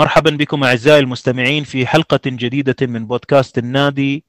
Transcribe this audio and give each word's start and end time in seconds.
مرحبا 0.00 0.30
بكم 0.30 0.64
أعزائي 0.64 0.98
المستمعين 0.98 1.64
في 1.64 1.86
حلقة 1.86 2.20
جديدة 2.26 2.86
من 2.86 3.06
بودكاست 3.06 3.58
النادي 3.58 4.24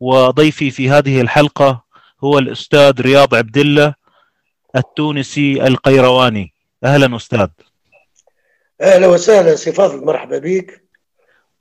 وضيفي 0.00 0.70
في 0.70 0.90
هذه 0.90 1.20
الحلقة 1.20 1.84
هو 2.24 2.38
الأستاذ 2.38 3.00
رياض 3.00 3.34
عبد 3.34 3.56
الله 3.56 3.94
التونسي 4.76 5.66
القيرواني. 5.66 6.52
أهلا 6.84 7.16
أستاذ. 7.16 7.48
أهلا 8.80 9.06
وسهلا 9.06 9.56
سي 9.56 9.72
فاضل 9.72 10.04
مرحبا 10.04 10.38
بك. 10.38 10.84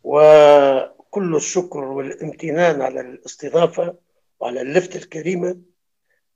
وكل 0.04 1.36
الشكر 1.36 1.80
والامتنان 1.80 2.82
على 2.82 3.02
الاستضافة 3.02 3.96
وعلى 4.40 4.62
اللفته 4.62 4.98
الكريمة 4.98 5.58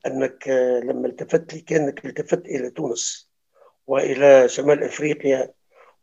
أنك 0.07 0.47
لما 0.83 1.07
التفت 1.07 1.53
لي 1.53 1.61
كأنك 1.61 2.05
التفت 2.05 2.45
إلى 2.45 2.69
تونس 2.69 3.29
وإلى 3.87 4.49
شمال 4.49 4.83
أفريقيا 4.83 5.51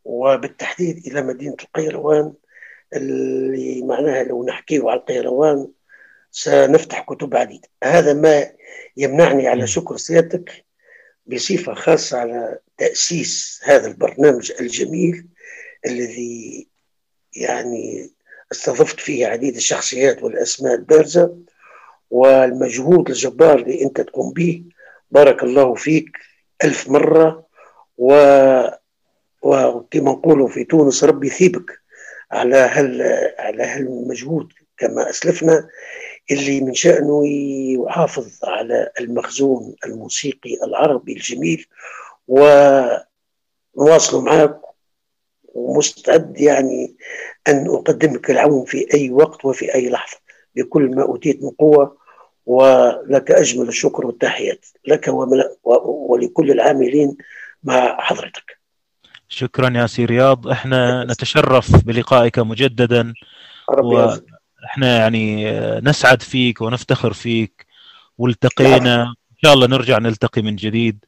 وبالتحديد 0.07 1.07
إلى 1.07 1.21
مدينة 1.21 1.55
القيروان 1.63 2.33
اللي 2.95 3.81
معناها 3.81 4.23
لو 4.23 4.45
نحكيه 4.45 4.89
على 4.89 4.99
القيروان 4.99 5.67
سنفتح 6.31 7.01
كتب 7.01 7.35
عديدة. 7.35 7.67
هذا 7.83 8.13
ما 8.13 8.51
يمنعني 8.97 9.47
على 9.47 9.67
شكر 9.67 9.97
سيادتك 9.97 10.65
بصفة 11.25 11.73
خاصة 11.73 12.17
على 12.17 12.59
تأسيس 12.77 13.61
هذا 13.63 13.87
البرنامج 13.87 14.51
الجميل 14.59 15.25
الذي 15.85 16.67
يعني 17.35 18.09
استضفت 18.51 18.99
فيه 18.99 19.27
عديد 19.27 19.55
الشخصيات 19.55 20.23
والأسماء 20.23 20.75
البارزة 20.75 21.37
والمجهود 22.09 23.09
الجبار 23.09 23.59
اللي 23.59 23.83
أنت 23.83 24.01
تقوم 24.01 24.33
به 24.33 24.63
بارك 25.11 25.43
الله 25.43 25.73
فيك 25.75 26.17
ألف 26.63 26.89
مرة 26.89 27.47
و 27.97 28.13
وكما 29.47 30.11
نقولوا 30.11 30.47
في 30.47 30.63
تونس 30.63 31.03
ربي 31.03 31.27
يثيبك 31.27 31.79
على 32.31 32.55
هال 32.55 33.01
على 33.39 33.63
هالمجهود 33.63 34.53
كما 34.77 35.09
أسلفنا 35.09 35.69
اللي 36.31 36.61
من 36.61 36.73
شأنه 36.73 37.21
يحافظ 37.27 38.39
على 38.43 38.91
المخزون 38.99 39.75
الموسيقي 39.85 40.57
العربي 40.63 41.13
الجميل 41.13 41.65
ونواصل 42.27 44.23
معك 44.23 44.61
ومستعد 45.43 46.41
يعني 46.41 46.95
أن 47.47 47.67
أقدمك 47.67 48.31
العون 48.31 48.65
في 48.65 48.93
أي 48.93 49.11
وقت 49.11 49.45
وفي 49.45 49.75
أي 49.75 49.89
لحظة 49.89 50.17
بكل 50.55 50.95
ما 50.95 51.03
أوتيت 51.03 51.43
من 51.43 51.49
قوة 51.49 51.97
ولك 52.45 53.31
أجمل 53.31 53.67
الشكر 53.67 54.05
والتحيات 54.07 54.65
لك 54.87 55.09
ولكل 55.83 56.51
العاملين 56.51 57.17
مع 57.63 58.01
حضرتك. 58.01 58.56
شكرا 59.29 59.77
يا 59.77 59.87
سي 59.87 60.05
رياض. 60.05 60.47
إحنا 60.47 61.03
نتشرف 61.03 61.85
بلقائك 61.85 62.39
مجددا 62.39 63.13
وإحنا 63.67 64.97
يعني 64.97 65.51
نسعد 65.79 66.21
فيك 66.21 66.61
ونفتخر 66.61 67.13
فيك. 67.13 67.65
والتقينا 68.17 69.03
إن 69.03 69.37
شاء 69.43 69.53
الله 69.53 69.67
نرجع 69.67 69.97
نلتقي 69.97 70.41
من 70.41 70.55
جديد. 70.55 71.05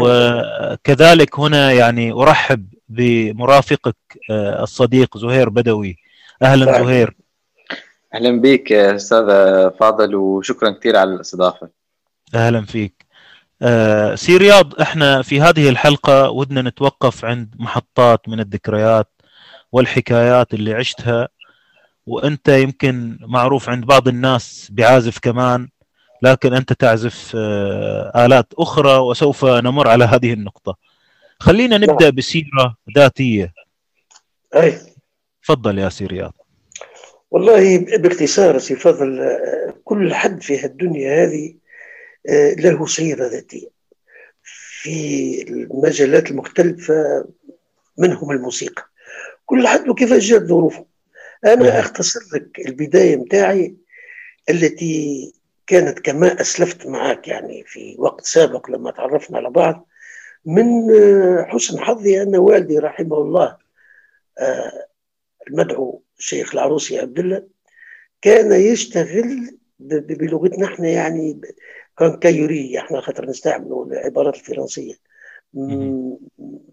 وكذلك 0.00 1.38
هنا 1.38 1.72
يعني 1.72 2.12
أرحب 2.12 2.66
بمرافقك 2.88 3.96
الصديق 4.30 5.18
زهير 5.18 5.48
بدوي. 5.48 5.96
أهلا 6.42 6.66
فعلا. 6.66 6.84
زهير. 6.84 7.16
أهلا 8.14 8.40
بك 8.40 8.72
أستاذ 8.72 9.26
فاضل 9.80 10.14
وشكرا 10.14 10.70
كثير 10.70 10.96
على 10.96 11.14
الاستضافة. 11.14 11.68
أهلا 12.34 12.64
فيك. 12.64 13.05
آه 13.62 14.14
سي 14.14 14.36
رياض 14.36 14.80
إحنا 14.80 15.22
في 15.22 15.40
هذه 15.40 15.68
الحلقة 15.68 16.30
ودنا 16.30 16.62
نتوقف 16.62 17.24
عند 17.24 17.54
محطات 17.58 18.28
من 18.28 18.40
الذكريات 18.40 19.08
والحكايات 19.72 20.54
اللي 20.54 20.74
عشتها 20.74 21.28
وأنت 22.06 22.48
يمكن 22.48 23.18
معروف 23.20 23.68
عند 23.68 23.84
بعض 23.84 24.08
الناس 24.08 24.68
بعازف 24.72 25.18
كمان 25.18 25.68
لكن 26.22 26.54
أنت 26.54 26.72
تعزف 26.72 27.32
آه 27.36 28.26
آلات 28.26 28.46
أخرى 28.58 28.96
وسوف 28.98 29.44
نمر 29.44 29.88
على 29.88 30.04
هذه 30.04 30.32
النقطة. 30.32 30.76
خلينا 31.40 31.78
نبدأ 31.78 32.04
نعم. 32.04 32.14
بسيرة 32.14 32.76
ذاتية. 32.96 33.52
أي. 34.54 34.78
تفضل 35.42 35.78
يا 35.78 35.88
سي 35.88 36.06
رياض. 36.06 36.34
والله 37.30 37.78
باختصار 37.98 38.58
سي 38.58 38.76
فضل 38.76 39.20
كل 39.84 40.14
حد 40.14 40.42
في 40.42 40.66
الدنيا 40.66 41.24
هذه 41.24 41.54
له 42.58 42.86
سيرة 42.86 43.26
ذاتية. 43.26 43.68
في 44.42 45.42
المجالات 45.48 46.30
المختلفة 46.30 47.24
منهم 47.98 48.30
الموسيقى. 48.30 48.84
كل 49.46 49.68
حد 49.68 49.90
كيف 49.90 50.12
جات 50.12 50.42
ظروفه. 50.42 50.86
أنا 51.46 51.80
أختصر 51.80 52.20
لك 52.34 52.60
البداية 52.68 53.16
متاعي 53.16 53.76
التي 54.50 55.32
كانت 55.66 55.98
كما 55.98 56.40
أسلفت 56.40 56.86
معك 56.86 57.28
يعني 57.28 57.64
في 57.66 57.96
وقت 57.98 58.26
سابق 58.26 58.70
لما 58.70 58.90
تعرفنا 58.90 59.38
على 59.38 59.50
بعض 59.50 59.88
من 60.44 60.64
حسن 61.46 61.78
حظي 61.80 62.22
أن 62.22 62.36
والدي 62.36 62.78
رحمه 62.78 63.18
الله 63.18 63.56
المدعو 65.48 66.02
الشيخ 66.18 66.54
العروسي 66.54 66.98
عبد 66.98 67.18
الله 67.18 67.46
كان 68.22 68.52
يشتغل 68.52 69.58
بلغتنا 69.78 70.66
إحنا 70.66 70.88
يعني 70.88 71.40
كان 71.98 72.16
كيوري 72.16 72.78
إحنا 72.78 73.00
خاطر 73.00 73.26
نستعملوا 73.26 73.86
العبارات 73.86 74.34
الفرنسية. 74.34 74.94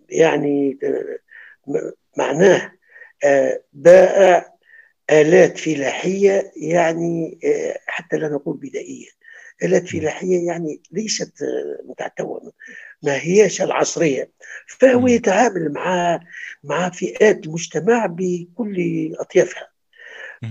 يعني 0.09 0.79
معناه 2.17 2.71
بائع 3.73 4.53
آلات 5.09 5.57
فلاحية 5.57 6.51
يعني 6.55 7.39
حتى 7.85 8.17
لا 8.17 8.29
نقول 8.29 8.57
بدائية. 8.57 9.07
آلات 9.63 9.87
فلاحية 9.87 10.47
يعني 10.47 10.81
ليست 10.91 11.33
متعتوة 11.85 12.53
ما 13.03 13.15
هيش 13.21 13.61
العصرية. 13.61 14.31
فهو 14.67 15.07
يتعامل 15.07 15.73
مع 15.73 16.19
مع 16.63 16.89
فئات 16.89 17.45
المجتمع 17.45 18.05
بكل 18.05 19.15
أطيافها. 19.19 19.69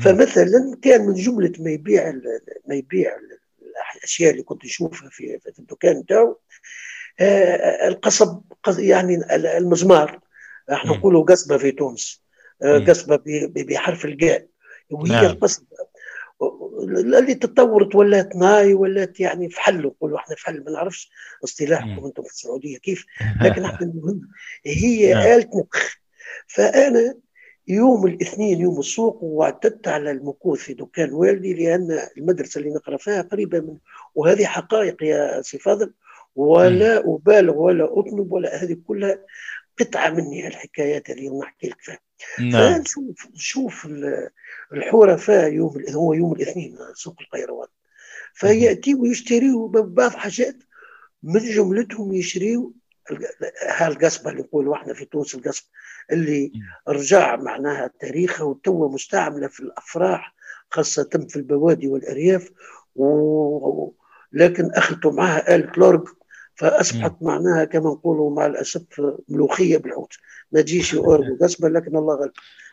فمثلا 0.04 0.78
كان 0.82 1.06
من 1.06 1.14
جملة 1.14 1.52
ما 1.58 1.70
يبيع 1.70 2.12
ما 2.68 2.74
يبيع 2.74 3.16
الأشياء 3.96 4.30
اللي 4.30 4.42
كنت 4.42 4.64
نشوفها 4.64 5.08
في, 5.08 5.38
في 5.38 5.58
الدكان 5.58 6.02
بتاعه 6.02 6.38
آه 7.20 7.88
القصب 7.88 8.42
يعني 8.78 9.34
المزمار. 9.34 10.20
إحنا 10.72 10.92
نقولوا 10.92 11.24
قصبة 11.24 11.56
في 11.56 11.70
تونس 11.70 12.22
آه 12.62 12.78
قصبة 12.78 13.20
بحرف 13.56 14.04
الجاء. 14.04 14.46
وهي 14.90 15.12
نعم. 15.12 15.24
القصبة 15.24 15.66
اللي 17.18 17.34
تطورت 17.34 17.94
ولات 17.94 18.36
ناي 18.36 18.74
ولات 18.74 19.20
يعني 19.20 19.50
فحل 19.50 19.82
نقولوا 19.82 20.18
إحنا 20.18 20.36
فحل 20.36 20.64
ما 20.64 20.70
نعرفش 20.70 21.10
اصطلاحكم 21.44 22.04
أنتم 22.04 22.22
في 22.22 22.30
السعودية 22.30 22.78
كيف. 22.78 23.06
لكن 23.44 23.64
إحنا 23.64 23.86
المهم 23.86 24.28
هي 24.66 25.14
نعم. 25.14 25.22
آلة 25.22 25.50
نبخ 25.54 25.96
فأنا 26.46 27.14
يوم 27.68 28.06
الاثنين 28.06 28.60
يوم 28.60 28.78
السوق 28.78 29.22
واعتدت 29.22 29.88
على 29.88 30.10
المكوث 30.10 30.60
في 30.60 30.74
دكان 30.74 31.12
والدي 31.12 31.54
لأن 31.54 32.08
المدرسة 32.18 32.58
اللي 32.58 32.70
نقرأ 32.70 32.96
فيها 32.96 33.22
قريبة 33.22 33.60
من 33.60 33.76
وهذه 34.14 34.44
حقائق 34.44 35.02
يا 35.02 35.42
سي 35.42 35.58
فاضل 35.58 35.92
ولا 36.36 36.98
أبالغ 36.98 37.56
ولا 37.56 37.84
اطلب 37.84 38.32
ولا 38.32 38.62
هذه 38.62 38.76
كلها 38.86 39.18
قطعة 39.78 40.10
مني 40.10 40.46
الحكايات 40.46 41.10
اللي 41.10 41.28
نحكي 41.28 41.68
لك 41.68 41.80
فيها. 41.80 41.98
نعم. 42.40 42.82
فنشوف 42.82 43.28
شوف 43.34 43.88
الحرفاء 44.72 45.52
يوم 45.52 45.84
هو 45.90 46.12
يوم 46.12 46.32
الاثنين 46.32 46.78
سوق 46.94 47.14
القيروان. 47.20 47.68
فياتيوا 48.34 49.02
ويشتريوا 49.02 49.68
بعض 49.68 50.10
حاجات 50.10 50.56
من 51.22 51.40
جملتهم 51.40 52.12
يشريوا 52.12 52.70
هالقصبة 53.68 54.30
اللي 54.30 54.42
نقولوا 54.42 54.76
إحنا 54.76 54.94
في 54.94 55.04
تونس 55.04 55.34
القصب 55.34 55.64
اللي 56.12 56.52
رجع 56.88 57.36
معناها 57.36 57.90
تاريخها 58.00 58.44
وتوا 58.44 58.88
مستعملة 58.88 59.48
في 59.48 59.60
الأفراح 59.60 60.34
خاصة 60.70 61.26
في 61.28 61.36
البوادي 61.36 61.88
والأرياف 61.88 62.50
و... 62.96 63.90
لكن 64.32 64.70
معها 65.04 65.54
آلة 65.54 65.72
لورج 65.76 66.08
فأصبحت 66.54 67.14
معناها 67.20 67.64
كما 67.64 67.90
نقولوا 67.90 68.36
مع 68.36 68.46
الأسف 68.46 68.82
ملوخية 69.28 69.76
بالحوت. 69.76 70.12
ما 70.52 70.60
تجيش 70.60 70.94
اورج 70.94 71.30
وقصبه 71.30 71.68
لكن 71.68 71.96
الله 71.96 72.14
غالب. 72.14 72.32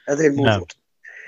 هذا 0.09 0.27
الموجود. 0.27 0.71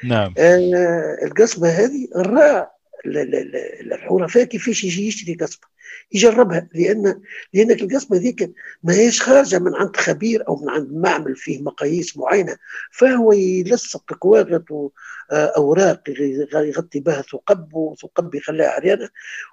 نعم, 0.04 0.09
نعم. 0.09 0.33
آه 0.38 1.18
القصبة 1.24 1.69
هذه 1.69 2.07
الراء 2.15 2.71
الحرفاء 3.06 4.44
كيفاش 4.44 4.83
يجي 4.83 5.07
يشتري 5.07 5.36
قصبة. 5.36 5.68
يجربها 6.12 6.70
لأن 6.74 7.22
لأنك 7.54 7.82
القصبه 7.82 8.18
ذيك 8.18 8.52
ما 8.84 8.94
هيش 8.94 9.22
خارجة 9.22 9.60
من 9.60 9.76
عند 9.76 9.96
خبير 9.96 10.48
أو 10.48 10.56
من 10.56 10.70
عند 10.70 10.94
معمل 10.94 11.36
فيه 11.36 11.62
مقاييس 11.62 12.18
معينة 12.18 12.58
فهو 12.92 13.32
يلصق 13.32 14.14
كواغط 14.14 14.92
أوراق 15.32 16.04
يغطي 16.56 17.00
بها 17.00 17.22
ثقب 17.22 17.74
وثقب 17.74 18.36
يخليها 18.36 18.70
عريانة 18.70 19.10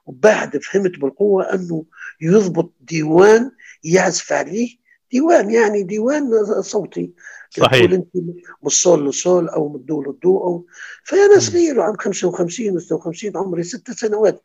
وبعد 0.06 0.56
فهمت 0.56 0.98
بالقوة 0.98 1.54
أنه 1.54 1.84
يضبط 2.20 2.72
ديوان 2.80 3.50
يعزف 3.84 4.32
عليه 4.32 4.76
ديوان 5.12 5.50
يعني 5.50 5.82
ديوان 5.82 6.44
صوتي 6.60 7.10
صحيح 7.50 7.78
تقول 7.78 7.94
أنت 7.94 8.08
من 8.14 8.34
الصول 8.66 9.06
للصول 9.06 9.48
أو 9.48 9.68
من 9.68 9.76
الدو 9.76 10.02
للدو 10.02 10.38
أو 10.38 10.66
فأنا 11.04 11.38
صغير 11.38 11.80
عام 11.80 11.96
55 11.96 12.76
و 12.76 12.78
56 12.78 13.36
عمري 13.36 13.62
ست 13.62 13.90
سنوات 13.90 14.42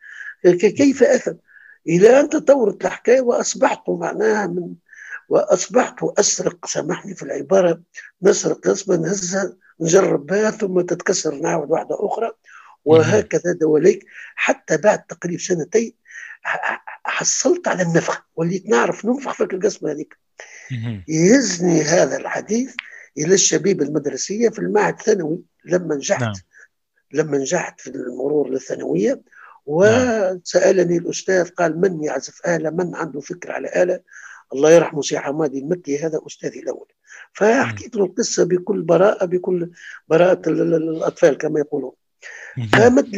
كيف 0.59 1.03
افهم؟ 1.03 1.37
إلى 1.87 2.19
أن 2.19 2.29
تطورت 2.29 2.85
الحكاية 2.85 3.21
وأصبحت 3.21 3.89
معناها 3.89 4.47
من 4.47 4.73
وأصبحت 5.29 5.95
أسرق 6.03 6.65
سامحني 6.65 7.15
في 7.15 7.23
العبارة 7.23 7.81
نسرق 8.21 8.67
غصبا 8.67 8.97
نهزها 8.97 9.53
نجرب 9.79 10.25
بها 10.25 10.51
ثم 10.51 10.81
تتكسر 10.81 11.35
نعاود 11.35 11.71
واحدة 11.71 11.97
أخرى 11.99 12.31
وهكذا 12.85 13.53
دواليك. 13.53 14.05
حتى 14.35 14.77
بعد 14.77 15.03
تقريبا 15.03 15.41
سنتين 15.41 15.93
حصلت 17.05 17.67
على 17.67 17.83
النفخ. 17.83 18.25
وليت 18.35 18.69
نعرف 18.69 19.05
ننفخ 19.05 19.33
في 19.33 19.43
القسمة 19.43 19.91
هذيك. 19.91 20.17
يهزني 21.07 21.81
هذا 21.81 22.17
الحديث 22.17 22.75
إلى 23.17 23.33
الشبيبه 23.33 23.85
المدرسية 23.85 24.49
في 24.49 24.59
المعهد 24.59 24.93
الثانوي. 24.99 25.41
لما 25.65 25.95
نجحت 25.95 26.21
نعم. 26.21 26.33
لما 27.13 27.37
نجحت 27.37 27.81
في 27.81 27.89
المرور 27.89 28.49
للثانويه 28.49 29.21
وسألني 29.65 30.97
الأستاذ 30.97 31.49
قال 31.49 31.81
من 31.81 32.03
يعزف 32.03 32.47
آلة؟ 32.47 32.69
من 32.69 32.95
عنده 32.95 33.19
فكره 33.19 33.53
على 33.53 33.83
آلة؟ 33.83 33.99
الله 34.53 34.71
يرحمه 34.71 35.01
سي 35.01 35.19
حمادي 35.19 35.59
المكي 35.59 35.99
هذا 35.99 36.21
أستاذي 36.27 36.59
الأول. 36.59 36.87
فحكيت 37.33 37.95
له 37.95 38.05
القصة 38.05 38.43
بكل 38.43 38.81
براءة 38.81 39.25
بكل 39.25 39.71
براءة 40.07 40.49
الأطفال 40.49 41.37
كما 41.37 41.59
يقولون. 41.59 41.91
فمد 42.73 43.15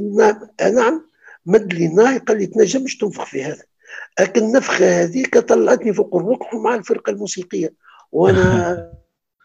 نعم 0.73 1.05
مد 1.45 1.73
لي 1.73 1.87
ناي 1.87 2.17
قال 2.17 2.37
لي 2.37 2.45
تنجمش 2.45 2.97
تنفخ 2.97 3.25
في 3.25 3.43
هذا. 3.43 3.63
لكن 4.19 4.43
النفخة 4.43 5.01
هذيك 5.03 5.37
طلعتني 5.37 5.93
فوق 5.93 6.15
الركح 6.15 6.53
مع 6.53 6.75
الفرقة 6.75 7.09
الموسيقية. 7.09 7.73
وأنا 8.11 8.91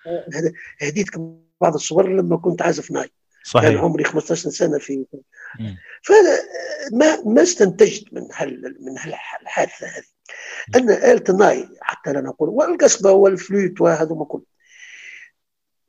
هديتك 0.82 1.20
بعض 1.60 1.74
الصور 1.74 2.08
لما 2.08 2.36
كنت 2.36 2.62
عازف 2.62 2.90
ناي. 2.90 3.10
صحيح. 3.44 3.70
كان 3.70 3.78
عمري 3.78 4.04
15 4.04 4.50
سنة 4.50 4.78
في 4.78 5.04
فما 6.02 7.22
ما 7.26 7.42
استنتجت 7.42 8.12
من 8.12 8.28
هال 8.34 8.76
من 8.80 8.98
هالحادثه 8.98 9.86
هذه. 9.86 10.04
أن 10.76 10.90
آلة 10.90 11.24
الناي 11.28 11.68
حتى 11.80 12.12
لا 12.12 12.20
نقول 12.20 12.48
والقصبة 12.48 13.10
والفلوت 13.10 13.80
وهذا 13.80 14.14
كله 14.28 14.50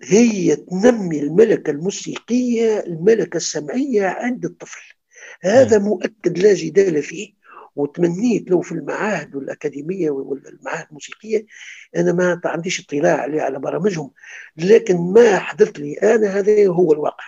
هي 0.03 0.55
تنمي 0.55 1.19
الملكة 1.19 1.71
الموسيقية 1.71 2.79
الملكة 2.79 3.37
السمعية 3.37 4.07
عند 4.07 4.45
الطفل. 4.45 4.81
هذا 5.41 5.77
مؤكد 5.77 6.37
لا 6.37 6.53
جدال 6.53 7.03
فيه. 7.03 7.41
وتمنيت 7.75 8.51
لو 8.51 8.61
في 8.61 8.71
المعاهد 8.71 9.35
والأكاديمية 9.35 10.09
والمعاهد 10.09 10.85
الموسيقية. 10.89 11.45
أنا 11.95 12.13
ما 12.13 12.41
عنديش 12.45 12.79
اطلاع 12.79 13.21
عليه 13.21 13.41
على 13.41 13.59
برامجهم. 13.59 14.11
لكن 14.57 14.97
ما 14.97 15.39
حدث 15.39 15.69
لي 15.79 15.93
أنا 15.93 16.27
هذا 16.27 16.67
هو 16.67 16.93
الواقع. 16.93 17.25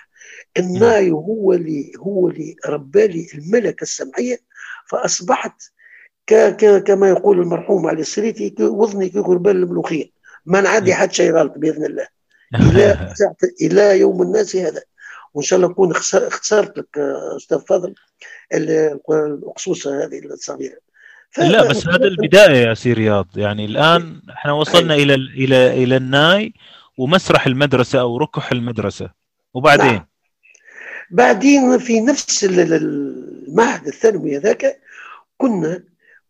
الناي 0.57 1.11
هو 1.11 1.53
اللي 1.53 1.91
هو 1.99 2.29
اللي 2.29 2.55
ربالي 2.65 3.27
الملكة 3.33 3.83
السمعية 3.83 4.39
فأصبحت 4.87 5.61
كما 6.85 7.09
يقول 7.09 7.39
المرحوم 7.39 7.87
علي 7.87 8.01
السريتي 8.01 8.55
وضني 8.59 9.09
كقربان 9.09 9.55
الملوخية. 9.55 10.09
ما 10.45 10.61
نعدي 10.61 10.93
حد 10.93 11.11
شيء 11.11 11.31
غلط 11.31 11.53
بإذن 11.57 11.85
الله. 11.85 12.07
إلى 12.55 13.13
إلى 13.61 13.99
يوم 13.99 14.21
الناس 14.21 14.55
هذا. 14.55 14.81
وإن 15.33 15.45
شاء 15.45 15.57
الله 15.57 15.69
نكون 15.69 15.91
اختصرت 15.91 16.77
لك 16.77 16.97
أستاذ 17.37 17.59
فضل 17.59 17.95
الأقصوصة 18.53 20.05
هذه 20.05 20.19
الصغيرة. 20.19 20.77
لا 21.37 21.69
بس 21.69 21.87
هذا 21.87 22.05
البداية 22.05 22.67
يا 22.67 22.73
سي 22.73 22.93
رياض. 22.93 23.27
يعني 23.35 23.65
الآن 23.65 24.21
إحنا 24.29 24.51
وصلنا 24.51 24.95
إلى 24.95 25.15
إلى 25.15 25.83
إلى 25.83 25.97
الناي 25.97 26.53
ومسرح 26.97 27.47
المدرسة 27.47 27.99
أو 27.99 28.17
ركح 28.17 28.51
المدرسة. 28.51 29.09
وبعدين؟ 29.53 29.85
نعم. 29.85 30.12
بعدين 31.13 31.77
في 31.77 32.01
نفس 32.01 32.43
المعهد 32.43 33.87
الثانوي 33.87 34.37
هذاك 34.37 34.81
كنا 35.37 35.83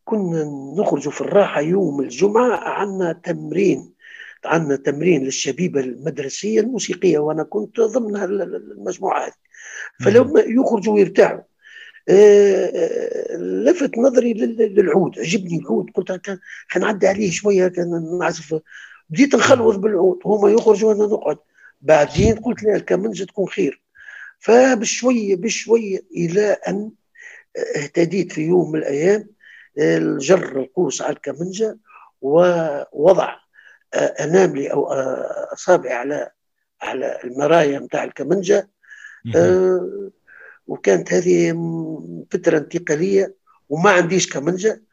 كنا 0.06 0.44
نخرج 0.78 1.10
في 1.10 1.22
الراحة 1.22 1.62
يوم 1.62 2.02
الجمعة 2.02 2.56
عندنا 2.56 3.14
تمرين 3.14 3.94
عندنا 4.46 4.76
تمرين 4.76 5.24
للشبيبة 5.24 5.80
المدرسية 5.80 6.60
الموسيقية 6.60 7.20
وأنا 7.20 7.44
كنت 7.44 7.80
ضمن 7.80 8.16
المجموعة 8.16 9.26
هذه. 9.26 9.34
فلما 10.06 10.40
يخرجوا 10.40 10.94
ويرتاحوا 10.94 11.40
آه، 12.10 12.66
آه، 12.66 13.38
لفت 13.38 13.98
نظري 13.98 14.34
للعود. 14.34 15.20
عجبني 15.20 15.58
العود. 15.58 15.90
قلت 15.96 16.12
كان 16.12 16.40
حنعدي 16.68 17.08
عليه 17.08 17.32
شوية 17.32 17.68
كان 17.68 18.18
نعزف. 18.20 18.60
بديت 19.10 19.36
نخلوض 19.36 19.82
بالعود. 19.82 20.20
هما 20.26 20.50
يخرجوا 20.50 20.94
وأنا 20.94 21.06
نقعد. 21.06 21.38
بعدين 21.82 22.36
قلت 22.36 22.64
لا 22.64 22.76
الكمنجه 22.76 23.24
تكون 23.24 23.48
خير. 23.48 23.83
فبشويه 24.44 25.36
بشويه 25.36 26.00
إلى 26.12 26.58
أن 26.68 26.92
اهتديت 27.76 28.32
في 28.32 28.42
يوم 28.42 28.72
من 28.72 28.80
الأيام 28.80 29.30
الجر 29.78 30.60
القوس 30.60 31.02
على 31.02 31.14
الكمنجة 31.14 31.78
ووضع 32.22 33.36
آه، 33.94 33.98
أناملي 33.98 34.72
أو 34.72 34.92
آه، 34.92 35.54
أصابعي 35.54 35.94
على 35.94 36.32
على 36.82 37.20
المرايا 37.24 37.80
نتاع 37.80 38.04
الكمنجة. 38.04 38.70
آه، 39.36 40.12
وكانت 40.68 41.14
هذه 41.14 41.52
فترة 42.32 42.58
انتقالية 42.58 43.36
وما 43.70 43.90
عنديش 43.90 44.34
كمنجة. 44.34 44.84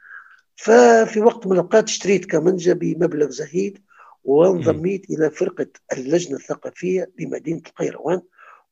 ففي 0.56 1.20
وقت 1.20 1.46
من 1.46 1.52
الأوقات 1.52 1.84
اشتريت 1.84 2.24
كمنجة 2.24 2.72
بمبلغ 2.72 3.30
زهيد 3.30 3.78
وانضميت 4.24 5.10
إلى 5.10 5.30
فرقة 5.30 5.66
اللجنة 5.92 6.36
الثقافية 6.36 7.10
بمدينة 7.18 7.62
القيروان. 7.66 8.22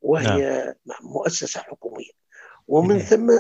وهي 0.03 0.75
نعم. 0.87 0.99
مؤسسة 1.03 1.61
حكومية. 1.61 2.11
ومن 2.69 2.99
ثم 2.99 3.39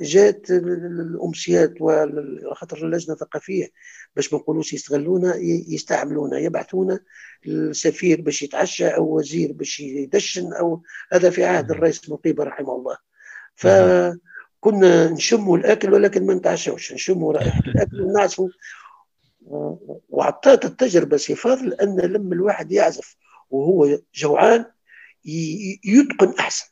جات 0.00 0.50
الأمسيات 0.50 1.74
وخاطر 1.80 2.86
اللجنة 2.86 3.14
الثقافية 3.14 3.68
باش 4.16 4.32
ما 4.32 4.38
نقولوش 4.38 4.72
يستغلونا 4.72 5.36
يستعملونا 5.68 6.38
يبعثونا 6.38 7.00
السفير 7.46 8.20
باش 8.20 8.42
يتعشى 8.42 8.88
أو 8.88 9.16
وزير 9.16 9.52
باش 9.52 9.80
يدشن 9.80 10.52
أو 10.52 10.82
هذا 11.12 11.30
في 11.30 11.44
عهد 11.44 11.70
الرئيس 11.70 12.10
مطيبه 12.10 12.44
رحمه 12.44 12.76
الله. 12.76 12.96
فكنا 13.54 15.10
نشموا 15.10 15.56
الأكل 15.58 15.92
ولكن 15.94 16.26
ما 16.26 16.34
نتعشوش 16.34 16.92
نشموا 16.92 17.32
الأكل 17.68 18.00
ونعزفوا 18.02 18.48
وعطات 20.08 20.64
التجربة 20.64 21.16
سي 21.16 21.34
فاضل 21.34 21.72
ان 21.72 22.00
لما 22.00 22.34
الواحد 22.34 22.72
يعزف 22.72 23.16
وهو 23.50 23.98
جوعان 24.14 24.64
يتقن 25.24 26.34
أحسن. 26.38 26.66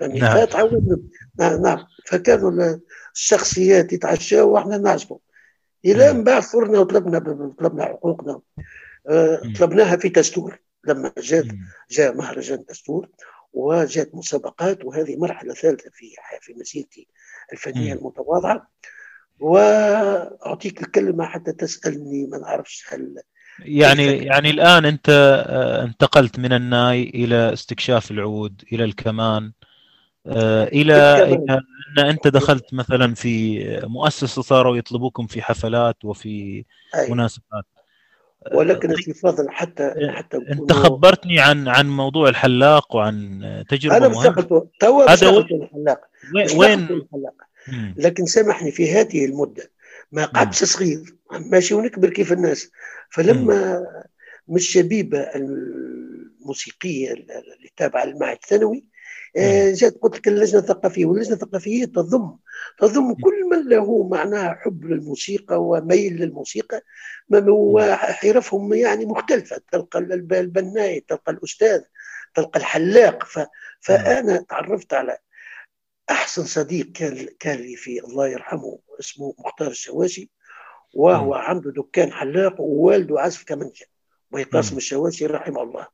نعم. 0.00 0.46
فتعودنا 0.46 0.98
نعم 1.38 1.62
نعم. 1.62 1.86
فكانوا 2.06 2.78
الشخصيات 3.14 3.92
يتعشاوا 3.92 4.54
وإحنا 4.54 4.78
نعزفوا 4.78 5.18
إلى 5.84 6.12
من 6.12 6.24
بعد 6.24 6.42
صرنا 6.42 6.78
وطلبنا 6.78 7.18
طلبنا 7.58 7.84
حقوقنا. 7.84 8.40
آه، 9.08 9.42
طلبناها 9.58 9.96
في 9.96 10.08
دستور 10.08 10.58
لما 10.84 11.12
جاء 11.18 11.46
جاء 11.90 12.14
مهرجان 12.14 12.64
دستور 12.68 13.08
وجاءت 13.52 14.14
مسابقات 14.14 14.84
وهذه 14.84 15.16
مرحلة 15.16 15.54
ثالثة 15.54 15.90
في 15.92 16.14
في 16.40 16.54
مسيرتي 16.54 17.08
الفنية 17.52 17.92
المتواضعة. 17.92 18.70
وأعطيك 19.40 20.82
الكلمة 20.82 21.24
حتى 21.24 21.52
تسألني 21.52 22.26
ما 22.26 22.38
نعرفش 22.38 22.84
هل 22.88 23.22
يعني 23.62 24.06
يعني 24.06 24.50
الآن 24.50 24.84
أنت 24.84 25.08
آه، 25.48 25.84
انتقلت 25.84 26.38
من 26.38 26.52
الناي 26.52 27.02
إلى 27.02 27.52
استكشاف 27.52 28.10
العود 28.10 28.62
إلى 28.72 28.84
الكمان 28.84 29.52
آه، 30.26 30.64
إلى 30.64 30.94
أن 31.98 32.06
أنت 32.06 32.28
دخلت 32.28 32.74
مثلا 32.74 33.14
في 33.14 33.64
مؤسسة 33.84 34.42
صاروا 34.42 34.76
يطلبوكم 34.76 35.26
في 35.26 35.42
حفلات 35.42 36.04
وفي 36.04 36.64
أي. 36.94 37.10
مناسبات. 37.10 37.64
آه، 38.46 38.56
ولكن 38.56 38.94
في 38.94 39.12
فضل 39.12 39.50
حتى 39.50 39.94
حتى 40.10 40.36
أنت 40.36 40.72
خبرتني 40.72 41.40
عن 41.40 41.68
عن 41.68 41.90
موضوع 41.90 42.28
الحلاق 42.28 42.96
وعن 42.96 43.64
تجربة 43.68 43.96
أنا 43.96 44.06
اشتغلت 44.06 44.48
تو 44.80 45.00
اشتغلت 45.00 45.46
الحلاق. 45.52 46.00
وين؟ 46.56 46.78
الحلاق. 46.78 47.34
لكن 47.96 48.26
سامحني 48.26 48.70
في 48.70 48.92
هذه 48.92 49.24
المدة 49.24 49.70
ما 50.12 50.24
قعدتش 50.24 50.64
صغير 50.64 51.16
ماشي 51.32 51.74
ونكبر 51.74 52.10
كيف 52.10 52.32
الناس. 52.32 52.70
فلما 53.10 53.86
مش 54.48 54.68
شبيبة 54.68 55.18
الموسيقية 55.20 57.12
اللي 57.12 57.70
تابعة 57.76 58.04
المعهد 58.04 58.38
الثانوي 58.42 58.84
آه، 59.36 59.72
جات 59.72 59.98
قلت 59.98 60.16
لك 60.16 60.28
اللجنة 60.28 60.60
الثقافية 60.60 61.06
واللجنة 61.06 61.34
الثقافية 61.34 61.84
تضم 61.84 62.36
تضم 62.78 63.14
كل 63.14 63.48
من 63.50 63.68
له 63.68 64.08
معناها 64.08 64.54
حب 64.54 64.84
للموسيقى 64.84 65.62
وميل 65.64 66.16
للموسيقى 66.16 66.82
وحرفهم 67.48 68.72
يعني 68.72 69.06
مختلفة. 69.06 69.60
تلقى 69.72 69.98
البناي 69.98 71.00
تلقى 71.08 71.32
الأستاذ 71.32 71.80
تلقى 72.34 72.60
الحلاق. 72.60 73.24
فأنا 73.80 74.44
تعرفت 74.48 74.94
على 74.94 75.18
أحسن 76.10 76.44
صديق 76.44 76.92
كان 76.92 77.28
كان 77.40 77.58
لي 77.58 77.76
في 77.76 78.04
الله 78.04 78.28
يرحمه 78.28 78.78
اسمه 79.00 79.34
مختار 79.38 79.68
الشواشي 79.70 80.30
وهو 80.94 81.34
عنده 81.34 81.70
دكان 81.70 82.12
حلاق 82.12 82.60
ووالده 82.60 83.20
عازف 83.20 83.44
كمانجا 83.44 83.86
وهي 84.30 84.42
قاسم 84.42 84.72
مم. 84.72 84.76
الشواشي 84.76 85.26
رحمه 85.26 85.62
الله. 85.62 85.86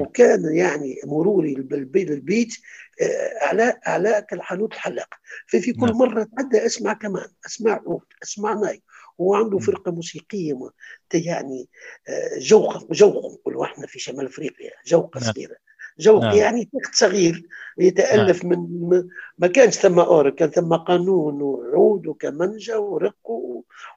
وكان 0.00 0.56
يعني 0.56 1.00
مروري 1.04 1.54
للبيت 1.54 2.10
البيت 2.10 2.54
آه، 3.02 3.44
اعلاء 3.44 3.80
اعلاء 3.86 4.20
كالحانوت 4.20 4.72
الحلاق 4.72 5.08
ففي 5.46 5.72
كل 5.72 5.86
نعم. 5.86 5.98
مرة 5.98 6.22
اتعدى 6.22 6.66
أسمع 6.66 6.92
كمان 6.92 7.28
أسمع 7.46 7.82
عود 7.86 8.02
أسمع 8.22 8.52
ناي 8.52 8.82
هو 9.20 9.34
عنده. 9.34 9.58
فرقة 9.58 9.92
موسيقية 9.92 10.70
يعني 11.14 11.68
آه، 12.08 12.38
جوقه 12.38 12.88
جوقه 12.90 13.34
نقولوا 13.34 13.64
إحنا 13.64 13.86
في 13.86 13.98
شمال 13.98 14.26
أفريقيا 14.26 14.70
جوقه 14.86 15.20
نعم. 15.20 15.32
صغيرة 15.32 15.56
جوق 15.98 16.22
نعم. 16.22 16.36
يعني 16.36 16.64
تخت 16.64 16.94
صغير 16.94 17.46
يتألف 17.78 18.44
من 18.44 18.58
م- 18.58 19.08
ما 19.38 19.46
كانش 19.46 19.74
ثم 19.74 19.98
أورج 19.98 20.34
كان 20.34 20.50
ثم 20.50 20.74
قانون 20.74 21.42
وعود 21.42 22.06
وكمنجة 22.06 22.80
ورق 22.80 23.16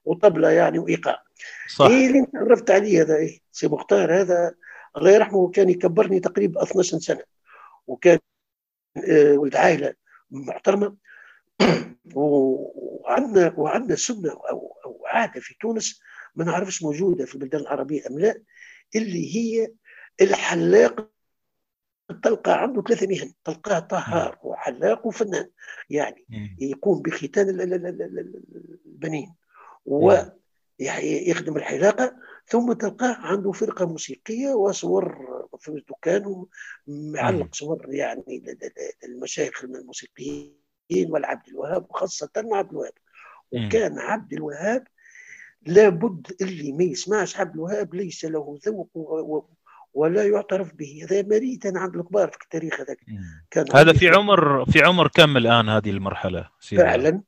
وطبلة 0.05 0.49
يعني 0.49 0.79
وإيقاع. 0.79 1.23
صح. 1.75 1.85
إيه 1.85 2.07
اللي 2.07 2.19
أنت 2.19 2.35
عرفت 2.35 2.71
عليه 2.71 3.01
هذا؟ 3.01 3.15
إيه 3.15 3.39
سي 3.51 3.67
مختار 3.67 4.21
هذا 4.21 4.55
الله 4.97 5.11
يرحمه 5.11 5.49
كان 5.51 5.69
يكبرني 5.69 6.19
تقريبا 6.19 6.63
12 6.63 6.99
سنة. 6.99 7.21
وكان 7.87 8.19
آه، 9.09 9.33
ولد 9.37 9.55
عائلة 9.55 9.93
محترمة. 10.31 10.95
وعندنا 12.15 13.53
وعندنا 13.57 13.95
سنة 13.95 14.29
أو 14.29 14.77
أو 14.85 15.03
عادة 15.07 15.39
في 15.41 15.55
تونس 15.61 16.01
ما 16.35 16.45
نعرفش 16.45 16.83
موجودة 16.83 17.25
في 17.25 17.35
البلدان 17.35 17.61
العربية 17.61 18.01
أم 18.09 18.19
لا 18.19 18.41
اللي 18.95 19.35
هي 19.35 19.67
الحلاق 20.21 21.09
تلقى 22.23 22.61
عنده 22.61 22.81
ثلاثة 22.81 23.07
مهن 23.07 23.31
تلقاه 23.43 23.79
طهار 23.79 24.37
وحلاق 24.43 25.07
وفنان 25.07 25.49
يعني. 25.89 26.25
يقوم 26.59 27.01
بختان 27.01 27.49
ال- 27.49 27.61
ال- 27.61 27.73
ال- 27.73 27.85
ال- 27.85 28.19
ال- 28.19 28.79
البنين. 28.85 29.35
ويخدم 29.85 31.57
الحلاقة 31.57 32.15
ثم 32.47 32.73
تلقاه 32.73 33.15
عنده 33.15 33.51
فرقة 33.51 33.85
موسيقية 33.85 34.49
وصور 34.49 35.17
في 35.59 35.83
دكانه. 35.89 36.47
معلق 36.87 37.55
صور 37.55 37.85
يعني 37.89 38.43
المشايخ 39.03 39.63
الموسيقيين 39.63 40.53
والعبد 41.09 41.47
الوهاب 41.47 41.85
وخاصة 41.89 42.29
عبد 42.35 42.69
الوهاب. 42.71 42.93
وكان 43.51 43.99
عبد 43.99 44.33
الوهاب 44.33 44.87
لابد 45.65 46.27
اللي 46.41 46.71
ما 46.71 46.83
يسمعش 46.83 47.39
عبد 47.39 47.53
الوهاب 47.55 47.95
ليس 47.95 48.25
له 48.25 48.59
ذوق 48.65 49.49
ولا 49.99 50.23
يعترف 50.23 50.73
به. 50.73 51.01
هذا 51.03 51.21
مريتا 51.21 51.71
عند 51.75 51.95
الكبار 51.95 52.27
في 52.31 52.37
التاريخ 52.43 52.79
هذاك. 52.81 52.97
كان 53.51 53.65
هذا 53.73 53.93
في 53.93 54.09
عمر 54.09 54.65
في 54.65 54.83
عمر 54.83 55.07
كم 55.07 55.37
الآن 55.37 55.69
هذه 55.69 55.89
المرحلة 55.89 56.49
سيدي؟ 56.59 56.81
فعلا. 56.81 57.21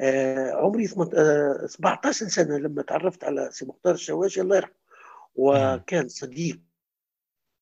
آه 0.00 0.50
عمري 0.52 0.86
ثمانت- 0.86 1.14
آه 1.14 1.66
17 1.66 2.26
سنة 2.28 2.58
لما 2.58 2.82
تعرفت 2.82 3.24
على 3.24 3.48
سي 3.52 3.66
مختار 3.66 3.94
الشواشي 3.94 4.40
الله 4.40 4.56
يرحمه. 4.56 4.74
وكان 5.34 6.08
صديق 6.08 6.60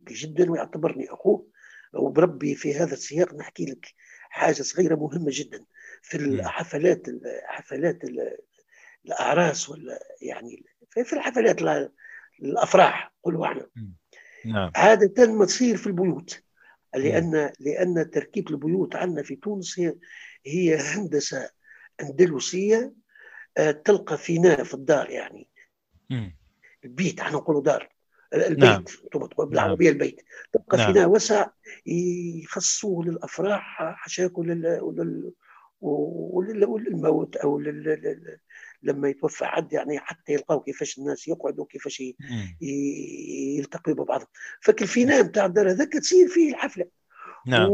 جدا 0.08 0.50
ويعتبرني 0.50 1.06
أخوه. 1.10 1.46
وبربي 1.94 2.54
في 2.54 2.74
هذا 2.74 2.92
السياق 2.92 3.34
نحكي 3.34 3.64
لك 3.64 3.86
حاجة 4.30 4.62
صغيرة 4.62 4.94
مهمة 4.94 5.28
جدا. 5.28 5.64
في. 6.02 6.16
الحفلات 6.16 7.06
حفلات 7.46 8.04
ال- 8.04 8.38
الأعراس 9.06 9.70
ولا 9.70 9.98
يعني 10.22 10.64
في 11.04 11.12
الحفلات 11.12 11.62
ال- 11.62 11.92
الأفراح 12.42 13.12
قولوا 13.24 13.46
إحنا 13.46 13.66
نعم. 14.46 14.70
عاده 14.76 15.32
ما 15.32 15.44
تصير 15.44 15.76
في 15.76 15.86
البيوت. 15.86 16.42
لأن 16.94 17.52
لأن 17.60 18.10
تركيب 18.10 18.48
البيوت 18.50 18.96
عندنا 18.96 19.22
في 19.22 19.36
تونس 19.36 19.78
هي 19.78 19.94
هي 20.46 20.76
هندسة 20.76 21.50
أندلسية 22.02 22.92
آه، 23.56 23.70
تلقى 23.70 24.18
فيناء 24.18 24.62
في 24.64 24.74
الدار 24.74 25.10
يعني. 25.10 25.48
مم. 26.10 26.36
البيت 26.84 27.20
إحنا 27.20 27.36
نقولوا 27.36 27.62
دار. 27.62 27.92
البيت 28.34 28.58
نعم. 28.64 28.84
تقولوا 28.84 29.28
بالعربية 29.50 29.90
البيت. 29.90 30.20
تبقى 30.52 30.78
نعم. 30.78 30.92
فيناء 30.92 31.08
وسع 31.08 31.46
يخصوه 31.86 33.04
للأفراح 33.04 33.78
حشاك 33.96 34.38
ولل 34.38 34.78
ولل 34.80 35.32
ولل- 35.80 36.64
وللموت 36.64 37.36
أو 37.36 37.58
لل... 37.58 38.38
لما 38.82 39.08
يتوفى 39.08 39.44
حد 39.44 39.72
يعني 39.72 39.98
حتى 39.98 40.32
يلقاو 40.32 40.60
كيفاش 40.60 40.98
الناس 40.98 41.28
يقعدوا 41.28 41.64
كيفاش 41.70 42.02
يلتقوا 42.60 43.94
ببعضهم 43.94 44.26
فالفيناء 44.60 45.22
نتاع 45.22 45.46
الدار 45.46 45.70
هذاك 45.70 45.92
تصير 45.92 46.28
فيه 46.28 46.50
الحفلة. 46.50 46.84
نعم. 47.46 47.68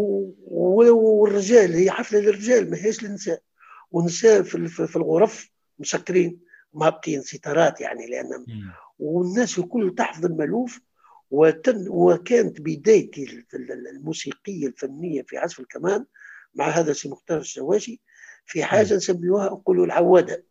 والرجال 0.46 1.72
هي 1.74 1.90
حفلة 1.90 2.20
للرجال 2.20 2.70
ما 2.70 2.76
هيش 2.84 3.02
للنساء. 3.02 3.42
والنساء 3.90 4.42
في 4.42 4.54
ال- 4.54 4.68
في 4.68 4.96
الغرف 4.96 5.50
مسكرين 5.78 6.40
مهبطين 6.74 7.22
ستارات 7.22 7.80
يعني 7.80 8.06
لأن. 8.06 8.44
والناس 8.98 9.58
الكل 9.58 9.94
تحفظ 9.98 10.24
المألوف. 10.26 10.80
وتن 11.30 11.84
وكانت 11.88 12.60
بدايتي 12.60 13.22
ال- 13.24 13.46
ال- 13.54 13.88
الموسيقية 13.88 14.66
الفنية 14.66 15.22
في 15.22 15.36
عزف 15.38 15.60
الكمان 15.60 16.04
مع 16.54 16.68
هذا 16.68 16.92
سي 16.92 17.08
مختار 17.08 17.38
الشواشي. 17.38 18.00
في 18.46 18.64
حاجة 18.64 18.94
نسميوها 18.96 19.46
نقولوا 19.46 19.86
العوادة. 19.86 20.44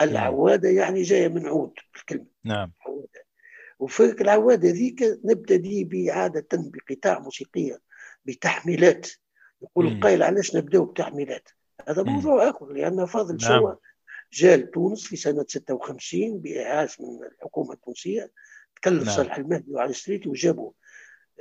العوادة 0.00 0.68
يعني 0.68 1.02
جاية 1.02 1.28
من 1.28 1.46
عود 1.46 1.74
الكلمة 1.96 2.26
نعم 2.44 2.72
عوادة 2.86 3.26
وفي 3.78 4.04
العوادة 4.22 4.68
ذيك 4.68 5.02
نبتدي 5.24 5.84
بعادة 5.84 6.46
بقطاع 6.52 7.18
موسيقية 7.18 7.80
بتحميلات 8.24 9.08
يقول. 9.62 9.86
القائل 9.86 10.22
علاش 10.22 10.56
نبدأو 10.56 10.84
بتحميلات 10.84 11.48
هذا. 11.88 12.02
موضوع 12.02 12.50
آخر 12.50 12.72
لأن 12.72 13.06
فاضل 13.06 13.36
نعم. 13.42 13.60
شوى 13.60 13.76
جاء 14.32 14.56
لتونس 14.56 15.06
في 15.06 15.16
سنة 15.16 15.44
56 15.48 16.38
بإعاز 16.38 16.96
من 17.00 17.24
الحكومة 17.24 17.72
التونسية 17.72 18.32
تكلف 18.76 19.06
نعم. 19.06 19.16
صالح 19.16 19.36
المهدي 19.36 19.72
وعلي 19.72 19.92
ستريتي 19.92 20.28
وجابوا 20.28 20.72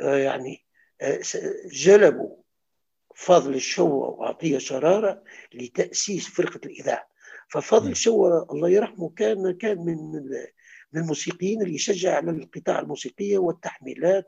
آه، 0.02 0.18
يعني 0.18 0.66
آه، 1.02 1.20
جلبوا 1.72 2.38
فاضل 3.16 3.56
الشوى 3.56 4.16
وعطية 4.18 4.58
شرارة 4.58 5.24
لتأسيس 5.54 6.28
فرقة 6.28 6.60
الإذاعة 6.66 7.11
ففاضل 7.52 7.86
مم. 7.86 7.92
الشوى 7.92 8.46
الله 8.52 8.70
يرحمه 8.70 9.10
كان 9.10 9.58
كان 9.58 9.78
من 9.78 9.98
من 10.94 11.02
الموسيقيين 11.02 11.62
اللي 11.62 11.76
يشجع 11.76 12.16
على 12.16 12.32
القطاع 12.32 12.80
الموسيقية 12.80 13.38
والتحميلات 13.38 14.26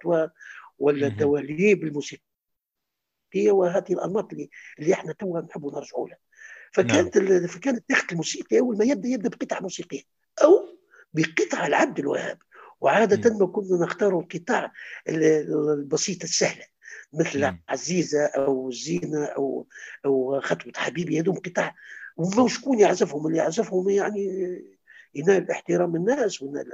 والدواليب 0.80 1.84
الموسيقية 1.84 2.22
وهذه 3.52 3.94
الأنماط 3.94 4.34
اللي, 4.34 4.50
اللي 4.80 4.94
إحنا 4.94 5.14
توا 5.14 5.42
نحبوا 5.42 5.72
نرجعوا 5.72 6.08
لها. 6.10 6.18
فكانت 6.74 7.18
ال- 7.18 7.48
فكانت 7.50 7.78
التخت 7.78 8.12
الموسيقي 8.12 8.60
أول 8.60 8.78
ما 8.78 8.86
يبدأ 8.86 9.08
يبدأ 9.10 9.30
بقطعة 9.30 9.60
موسيقية 9.60 10.02
أو 10.44 10.78
بقطعة 11.14 11.68
العبد 11.68 12.00
الوهاب. 12.00 12.38
وعادة 12.82 13.38
ما 13.40 13.48
كنا 13.48 13.78
نختار 13.86 14.20
القطع 14.20 14.72
ال- 15.10 15.24
البسيطة 15.80 16.24
السهلة 16.24 16.66
مثل 17.14 17.46
مم. 17.46 17.64
عزيزة 17.70 18.26
أو 18.26 18.72
زينة 18.72 19.26
أو 19.26 19.68
أو 20.06 20.40
خطوة 20.42 20.74
حبيبي 20.76 21.20
هذوم 21.20 21.36
قطع 21.36 21.76
وما 22.18 22.48
شكون 22.48 22.80
يعزفهم؟ 22.80 23.28
اللي 23.28 23.38
يعزفهم 23.38 23.90
يعني 23.90 24.26
ينال 25.16 25.52
احترام 25.52 25.96
الناس 25.96 26.42
ونال 26.42 26.66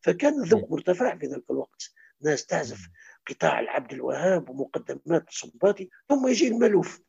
فكان 0.00 0.42
الذوق 0.42 0.70
مرتفع 0.70 1.16
في 1.16 1.26
ذلك 1.26 1.50
الوقت. 1.50 1.90
ناس 2.22 2.46
تعزف 2.46 2.88
قطاع 3.28 3.60
العبد 3.60 3.92
الوهاب 3.92 4.50
ومقدمات 4.50 5.28
الصباطي 5.28 5.88
ثم 6.08 6.28
يجي 6.28 6.48
الملوف 6.48 7.00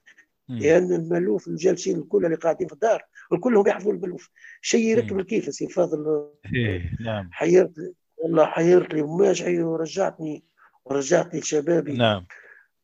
مم. 0.49 0.57
لأن 0.59 0.93
الملوف 0.93 1.47
الجالسين 1.47 1.97
الكل 1.99 2.25
اللي 2.25 2.35
قاعدين 2.35 2.67
في 2.67 2.73
الدار 2.73 3.05
الكلهم 3.33 3.67
يحفظوا 3.67 3.93
الملوف 3.93 4.29
شيء 4.61 4.85
يركب. 4.85 5.19
الكيف 5.19 5.53
سي 5.53 5.67
فاضل. 5.67 6.29
إيه، 6.55 6.91
نعم. 6.99 7.29
حيرت 7.31 7.93
والله 8.17 8.45
حيرت 8.45 8.93
لي 8.93 9.01
وماشي 9.01 9.61
ورجعتني 9.61 10.43
ورجعتني 10.85 11.39
لشبابي. 11.39 11.93
نعم. 11.93 12.25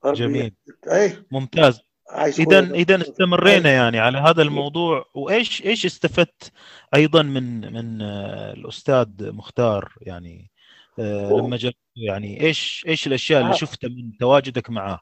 جميل. 0.06 0.56
اي 0.88 1.26
ممتاز. 1.32 1.82
اذا. 2.16 2.60
اذا 2.60 3.02
استمرينا 3.02 3.72
يعني 3.72 4.00
على 4.00 4.18
هذا 4.18 4.42
الموضوع 4.42 5.06
وايش 5.14 5.66
إيش 5.66 5.86
استفدت 5.86 6.52
أيضا 6.96 7.22
من 7.22 7.74
من 7.74 8.02
آه، 8.02 8.54
الأستاذ 8.54 9.08
مختار 9.20 9.94
يعني 10.02 10.52
آه،. 11.00 11.32
لما 11.32 11.58
جلست 11.58 11.78
يعني 11.96 12.42
إيش 12.42 12.86
إيش 12.88 13.08
الأشياء 13.08 13.42
اللي 13.42 13.54
آه. 13.54 13.58
شفتها 13.58 13.88
من 13.88 14.18
تواجدك 14.20 14.70
معاه 14.70 15.00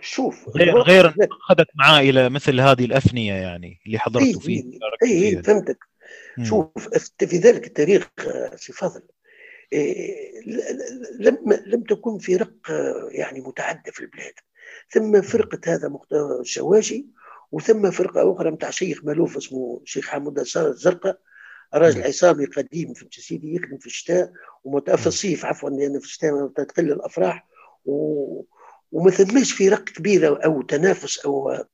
شوف 0.00 0.48
غير 0.56 0.78
غير 0.78 1.06
أخذك 1.06 1.66
معاه 1.74 2.00
إلى 2.00 2.28
مثل 2.28 2.60
هذه 2.60 2.84
الأفنية 2.84 3.34
يعني 3.34 3.80
اللي 3.86 3.98
حضرتوا 3.98 4.26
إيه، 4.26 4.38
فيه 4.38 4.62
إيه، 4.64 4.78
شاركتوا 4.80 5.08
اي 5.08 5.30
فيها. 5.30 5.42
فهمتك 5.42 5.78
مم. 6.38 6.44
شوف 6.44 6.88
في 7.18 7.36
ذلك 7.36 7.66
التاريخ 7.66 8.08
سي 8.56 8.72
فاضل 8.72 9.02
إيه، 9.72 10.40
لم 11.20 11.38
لم 11.66 11.82
تكن 11.82 12.18
فرق 12.18 12.52
آه، 12.70 13.08
يعني 13.10 13.40
متعدده 13.40 13.92
في 13.92 14.00
البلاد 14.00 14.34
ثم 14.90 15.20
فرقة 15.22 15.60
هذا 15.74 15.92
الشواشي 16.40 17.06
وثم 17.52 17.90
فرقة 17.90 18.32
أخرى 18.32 18.50
نتاع 18.50 18.70
شيخ 18.70 19.04
مألوف 19.04 19.36
اسمه 19.36 19.80
شيخ 19.84 20.06
حمود 20.08 20.38
الزرقاء 20.38 21.18
راجل. 21.74 22.02
عصامي 22.02 22.44
قديم 22.44 22.94
في 22.94 23.06
سيدي 23.20 23.54
يخدم 23.54 23.78
في 23.78 23.86
الشتاء 23.86 24.32
ومت- 24.64 24.90
في. 24.90 25.06
الصيف 25.06 25.44
عفوا 25.44 25.70
لأن 25.70 25.98
في 25.98 26.04
الشتاء 26.04 26.46
تقل 26.46 26.92
الأفراح 26.92 27.46
و... 27.84 28.42
وما 28.92 29.10
ثماش 29.10 29.52
فرق 29.52 29.84
كبيرة 29.84 30.40
أو 30.44 30.62
تنافس 30.62 31.18
أو 31.18 31.64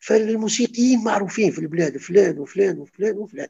فالموسيقيين 0.00 1.04
معروفين 1.04 1.50
في 1.50 1.58
البلاد 1.58 1.96
فلان 1.98 2.38
وفلان 2.38 2.78
وفلان 2.78 3.16
وفلان. 3.16 3.48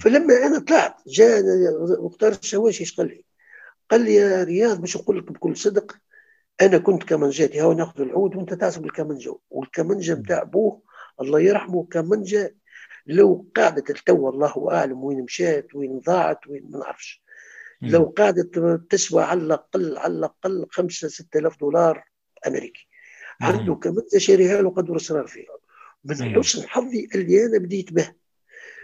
فلما 0.00 0.46
أنا 0.46 0.58
طلعت 0.58 0.94
جاء 1.06 1.42
مختار 2.04 2.32
الشواشي 2.32 2.80
إيش 2.80 2.94
قال 2.94 3.06
لي؟ 3.08 3.24
قال 3.90 4.00
لي 4.00 4.14
يا 4.14 4.44
رياض 4.44 4.80
باش 4.80 4.96
نقول 4.96 5.18
لك 5.18 5.32
بكل 5.32 5.56
صدق 5.56 5.96
أنا 6.60 6.78
كنت 6.78 7.02
كمنجاتي 7.02 7.60
هاو 7.60 7.72
ناخذ 7.72 8.00
العود 8.00 8.36
وأنت 8.36 8.54
تعزف 8.54 8.84
الكمنجة 8.84 9.36
والكمنجة 9.50 10.14
نتاع 10.14 10.42
ابوه 10.42 10.82
الله 11.20 11.40
يرحمه 11.40 11.84
كمنجة 11.90 12.56
لو 13.06 13.46
قعدت 13.56 13.90
التو 13.90 14.28
الله 14.28 14.68
أعلم 14.72 15.04
وين 15.04 15.22
مشات 15.22 15.74
وين 15.74 15.98
ضاعت 15.98 16.46
وين 16.46 16.70
ما 16.70 16.78
نعرفش. 16.78 17.22
لو 17.82 18.14
قعدت 18.18 18.58
تسوى 18.90 19.22
على 19.22 19.40
الأقل 19.40 19.98
على 19.98 20.12
الأقل 20.12 20.66
5 20.70 21.08
6000 21.08 21.60
دولار 21.60 22.04
أمريكي. 22.46 22.88
عنده 23.40 23.74
كمنجة 23.74 24.18
شاريها 24.18 24.62
له 24.62 24.70
قدر 24.70 24.96
اسرار 24.96 25.26
فيها 25.26 25.56
من. 26.04 26.38
حسن 26.38 26.68
حظي 26.68 27.08
اللي 27.14 27.46
أنا 27.46 27.58
بديت 27.58 27.92
به 27.92 28.12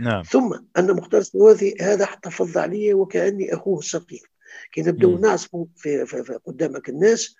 نعم 0.00 0.22
ثم 0.22 0.58
أن 0.78 0.92
مختار 0.92 1.20
السوادي 1.20 1.76
هذا 1.80 2.04
احتفظ 2.04 2.58
علي 2.58 2.94
وكأني 2.94 3.54
أخوه 3.54 3.78
الصغير 3.78 4.30
كي 4.72 4.82
نبداو. 4.82 5.18
نعزفوا 5.18 5.66
في, 5.76 6.06
في, 6.06 6.24
في 6.24 6.38
قدامك 6.46 6.88
الناس 6.88 7.36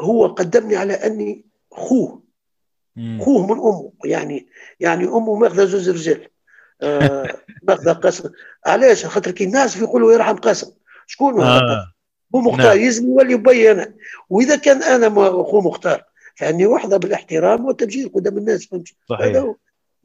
هو 0.00 0.26
قدمني 0.26 0.76
على 0.76 0.92
أني 0.92 1.44
اخوه 1.72 2.22
مم. 2.96 3.18
اخوه 3.20 3.46
من 3.46 3.60
أمه. 3.60 3.92
يعني 4.04 4.46
يعني 4.80 5.04
أمه 5.04 5.34
ماخذة 5.34 5.64
زوز 5.64 5.90
رجال. 5.90 6.28
آه 6.82 7.36
ماخذة 7.68 7.92
قاسم 7.92 8.30
علاش؟ 8.66 9.06
خاطر 9.06 9.30
كي 9.30 9.44
الناس 9.44 9.76
يقولوا 9.76 10.12
يرحم 10.12 10.36
قاسم 10.36 10.72
شكون 11.06 11.34
هو 11.34 11.40
قاسم؟ 11.40 11.64
آه. 11.64 11.92
هو 12.34 12.40
مختار. 12.40 12.66
نعم. 12.66 12.78
يلزم 12.78 13.08
يولي 13.08 13.36
بي 13.36 13.70
أنا. 13.72 13.94
وإذا 14.30 14.56
كان 14.56 14.82
أنا 14.82 15.06
اخوه 15.40 15.60
مختار 15.60 16.04
فأني 16.36 16.66
وحدة 16.66 16.96
بالاحترام 16.96 17.64
والتبجيل 17.64 18.12
قدام 18.14 18.38
الناس. 18.38 18.66
فهمت؟ 18.66 18.88
هذا 18.88 19.18
صحيح 19.18 19.36
هو. 19.36 19.56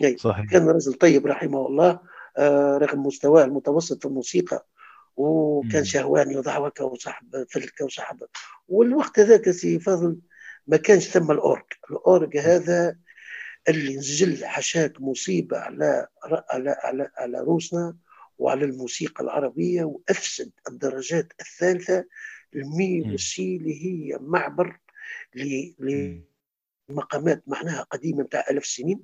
أي. 0.03 0.17
صحيح. 0.17 0.45
كان 0.51 0.69
رجل 0.69 0.93
طيب 0.93 1.27
رحمه 1.27 1.67
الله. 1.67 1.99
آه 2.37 2.77
رغم 2.77 3.05
مستواه 3.05 3.43
المتوسط 3.43 4.01
في 4.01 4.05
الموسيقى. 4.05 4.65
وكان. 5.19 5.85
شهواني 5.85 6.37
وضحوكه 6.37 6.85
وصاحب 6.85 7.45
فلكه 7.49 7.85
وصاحب 7.85 8.23
والوقت 8.67 9.19
هذاك 9.19 9.51
سي 9.51 9.79
فاضل 9.79 10.19
ما 10.67 10.77
كانش 10.77 11.07
ثم 11.07 11.31
الاورج 11.31 11.63
الاورج 11.91 12.37
هذا 12.37 12.95
اللي 13.69 13.95
نزل 13.95 14.45
حشاك 14.45 15.01
مصيبة 15.01 15.57
على 15.57 16.07
على 16.23 16.75
على 16.83 17.09
على 17.17 17.39
روسنا 17.39 17.95
وعلى 18.37 18.65
الموسيقى 18.65 19.23
العربية 19.23 19.83
وأفسد 19.83 20.51
الدرجات 20.69 21.33
الثالثة 21.39 22.05
المي 22.55 23.01
مم. 23.01 23.11
والسي 23.11 23.57
اللي 23.57 23.85
هي 23.85 24.17
معبر 24.21 24.79
لمقامات 26.89 27.43
معناها 27.47 27.81
قديمة 27.81 28.23
بتاع 28.23 28.45
ألف 28.49 28.65
سنين 28.65 29.03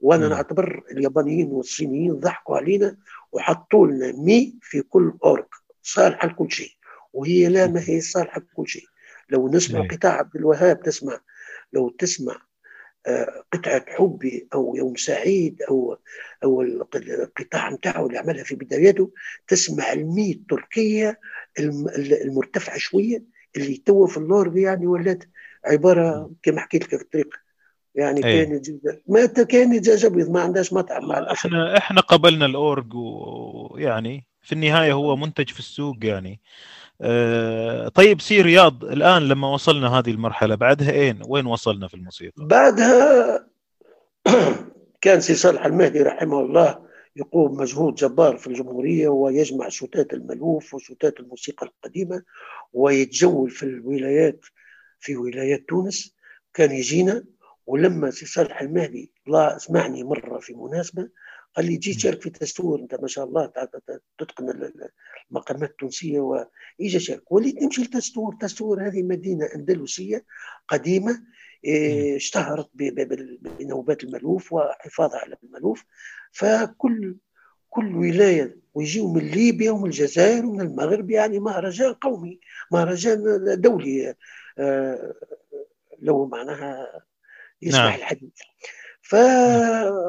وأنا. 0.00 0.28
نعتبر 0.28 0.84
اليابانيين 0.90 1.46
والصينيين 1.46 2.12
ضحكوا 2.12 2.56
علينا 2.56 2.96
وحطوا 3.36 3.86
لنا 3.86 4.12
مي 4.12 4.58
في 4.62 4.82
كل 4.82 5.12
أورج 5.24 5.48
صالحة 5.82 6.28
لكل 6.28 6.52
شيء. 6.52 6.70
وهي 7.12 7.48
لا 7.48 7.66
ما 7.66 7.82
هي 7.86 8.00
صالحة 8.00 8.40
لكل 8.40 8.68
شيء. 8.68 8.84
لو 9.30 9.48
نسمع 9.48 9.80
إيه. 9.80 9.88
قطاع 9.88 10.12
عبد 10.12 10.36
الوهاب 10.36 10.82
تسمع. 10.82 11.20
لو 11.72 11.88
تسمع 11.88 12.36
آه، 13.06 13.44
قطعة 13.52 13.84
حبي 13.88 14.48
أو 14.54 14.76
يوم 14.76 14.96
سعيد 14.96 15.62
أو 15.62 15.98
أو 16.44 16.62
القطاع 16.62 17.70
نتاعو 17.70 18.06
اللي 18.06 18.18
عملها 18.18 18.44
في 18.44 18.54
بداياته 18.54 19.12
تسمع 19.48 19.92
المي 19.92 20.32
التركية 20.32 21.20
الم- 21.58 21.88
المرتفعة 22.24 22.78
شوية 22.78 23.24
اللي 23.56 23.76
توا 23.76 24.06
في 24.06 24.16
اللورد 24.16 24.56
يعني 24.56 24.86
ولات 24.86 25.24
عبارة 25.64 26.30
كما 26.42 26.60
حكيت 26.60 26.82
لك 26.82 26.96
في 26.96 27.02
الطريق. 27.02 27.34
يعني 27.96 28.24
أي. 28.24 28.46
كانت 28.46 28.64
جدا 28.64 29.00
ما 29.06 29.24
دجاج 29.24 30.04
ابيض 30.04 30.30
ما 30.30 30.40
عندهاش 30.40 30.72
مطعم 30.72 31.08
مع 31.08 31.18
الاسف 31.18 31.46
إحنا 31.46 31.78
إحنا 31.78 32.00
قبلنا 32.00 32.46
الأورج 32.46 32.92
ويعني 32.94 34.26
في 34.42 34.52
النهاية 34.52 34.92
هو 34.92 35.16
منتج 35.16 35.50
في 35.50 35.58
السوق 35.58 35.96
يعني. 36.02 36.40
آه، 37.00 37.88
طيب 37.88 38.20
سي 38.20 38.42
رياض 38.42 38.84
الآن 38.84 39.28
لما 39.28 39.48
وصلنا 39.48 39.88
هذه 39.88 40.10
المرحلة 40.10 40.54
بعدها 40.54 40.90
إين؟ 40.90 41.20
وين 41.28 41.46
وصلنا 41.46 41.88
في 41.88 41.94
الموسيقى؟ 41.94 42.46
بعدها 42.46 43.46
كان 45.02 45.20
سي 45.20 45.34
صالح 45.34 45.64
المهدي 45.66 46.02
رحمه 46.02 46.40
الله 46.40 46.86
يقوم 47.16 47.56
مجهود 47.56 47.94
جبار 47.94 48.36
في 48.36 48.46
الجمهورية 48.46 49.08
ويجمع 49.08 49.68
شتات 49.68 50.12
الملوف 50.12 50.74
وشتات 50.74 51.20
الموسيقى 51.20 51.66
القديمة 51.66 52.22
ويتجول 52.72 53.50
في 53.50 53.62
الولايات 53.62 54.44
في 55.00 55.16
ولايات 55.16 55.64
تونس. 55.68 56.16
كان 56.54 56.70
يجينا 56.70 57.24
ولما 57.66 58.10
سي 58.10 58.26
صالح 58.26 58.60
المهدي 58.60 59.12
الله 59.26 59.56
اسمعني 59.56 60.04
مرة 60.04 60.38
في 60.38 60.54
مناسبة 60.54 61.08
قال 61.56 61.66
لي 61.66 61.76
جي 61.76 61.94
تشارك 61.94 62.20
في 62.22 62.30
تستور 62.30 62.80
انت 62.80 62.94
ما 62.94 63.08
شاء 63.08 63.24
الله 63.24 63.46
تتقن 64.18 64.50
ال- 64.50 64.64
ال- 64.64 64.88
المقامات 65.30 65.70
التونسية 65.70 66.20
ويجي 66.20 67.00
شارك 67.00 67.32
وليت 67.32 67.62
نمشي 67.62 67.82
لتستور 67.82 68.36
تستور 68.40 68.86
هذه 68.88 69.02
مدينة 69.02 69.46
أندلسية 69.54 70.24
قديمة 70.68 71.22
إيه، 71.64 72.16
اشتهرت 72.16 72.70
بنوبات 72.74 74.04
الملوف 74.04 74.52
وحفاظها 74.52 75.18
على 75.18 75.36
الملوف 75.44 75.84
فكل 76.32 77.16
كل 77.70 77.96
ولاية 77.96 78.56
ويجيوا 78.74 79.14
من 79.14 79.20
ليبيا 79.20 79.70
ومن 79.70 79.86
الجزائر 79.86 80.46
ومن 80.46 80.60
المغرب 80.60 81.10
يعني 81.10 81.38
مهرجان 81.40 81.92
قومي 81.92 82.40
مهرجان 82.72 83.22
دولي 83.60 84.14
آه، 84.58 85.14
لو 85.98 86.26
معناها 86.26 87.02
يسمح 87.62 87.80
نعم. 87.80 87.94
الحديث 87.94 88.32
فكنا 89.02 90.08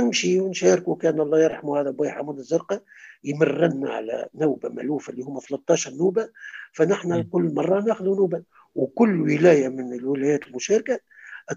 نمشي 0.00 0.40
ونشارك 0.40 0.88
وكان 0.88 1.20
الله 1.20 1.42
يرحمه 1.42 1.80
هذا 1.80 1.90
بوي 1.90 2.10
حمود 2.10 2.38
الزرقاء 2.38 2.82
يمرنا 3.24 3.90
على 3.90 4.28
نوبة 4.34 4.68
ملوفه 4.68 5.10
اللي 5.10 5.22
هم 5.22 5.40
13 5.40 5.90
نوبة 5.94 6.30
فنحن. 6.72 7.22
كل 7.22 7.54
مرة 7.54 7.80
ناخذ 7.80 8.04
نوبة 8.04 8.42
وكل 8.74 9.20
ولاية 9.20 9.68
من 9.68 9.92
الولايات 9.92 10.46
المشاركة 10.46 11.00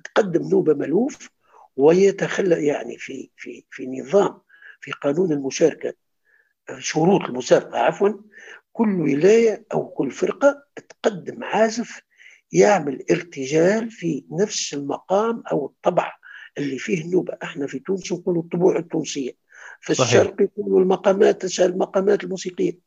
تقدم 0.04 0.50
نوبة 0.50 0.74
ملوف 0.74 1.30
ويتخلى 1.76 2.66
يعني 2.66 2.98
في 2.98 3.30
في 3.38 3.66
في 3.72 3.88
نظام 3.88 4.42
في 4.82 4.92
قانون 4.92 5.32
المشاركة 5.32 5.94
شروط 6.80 7.22
المسابقة 7.22 7.80
عفوا 7.80 8.10
كل 8.74 9.02
ولاية 9.02 9.66
أو 9.74 9.88
كل 9.88 10.12
فرقة 10.12 10.64
تقدم 10.90 11.44
عازف 11.44 12.02
يعمل 12.52 13.06
ارتجال 13.12 13.92
في 13.92 14.26
نفس 14.32 14.74
المقام 14.74 15.44
أو 15.52 15.66
الطبع 15.66 16.14
اللي 16.58 16.78
فيه 16.78 17.06
النوبة. 17.06 17.38
إحنا 17.44 17.68
في 17.68 17.80
تونس 17.80 18.12
نقولوا 18.12 18.44
الطبوع 18.44 18.78
التونسية. 18.78 19.32
في 19.82 19.94
صحيح. 19.94 20.22
الشرق 20.22 20.42
يقولوا 20.42 20.80
المقامات 20.80 21.60
المقامات 21.60 22.24
الموسيقية. 22.24 22.80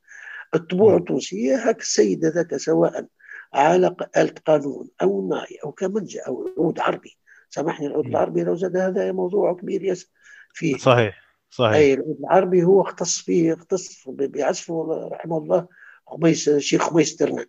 الطبوع. 0.54 0.96
التونسية 0.96 1.68
هاك 1.68 1.80
السيد 1.80 2.24
هذاك 2.24 2.56
سواء 2.56 3.06
على 3.54 3.96
آلة 4.16 4.34
قانون 4.46 4.88
أو 5.02 5.28
ناي 5.28 5.58
أو 5.64 5.72
كمنجه 5.72 6.20
أو 6.26 6.48
عود 6.58 6.80
عربي. 6.80 7.18
سامحني 7.50 7.86
العود. 7.86 8.06
العربي 8.06 8.44
لو 8.44 8.54
زاد 8.54 8.76
هذا 8.76 9.12
موضوع 9.12 9.52
كبير 9.52 9.82
ياسر 9.82 10.06
فيه 10.54 10.76
صحيح 10.76 11.24
صحيح. 11.50 11.74
أي 11.74 11.94
العود 11.94 12.16
العربي 12.20 12.64
هو 12.64 12.82
اختص 12.82 13.18
فيه 13.18 13.54
اختص 13.54 14.08
بعزفه 14.08 15.08
رحمه 15.12 15.38
الله 15.38 15.68
خميس 16.06 16.48
الشيخ 16.48 16.90
خميس 16.90 17.16
ترنان. 17.16 17.46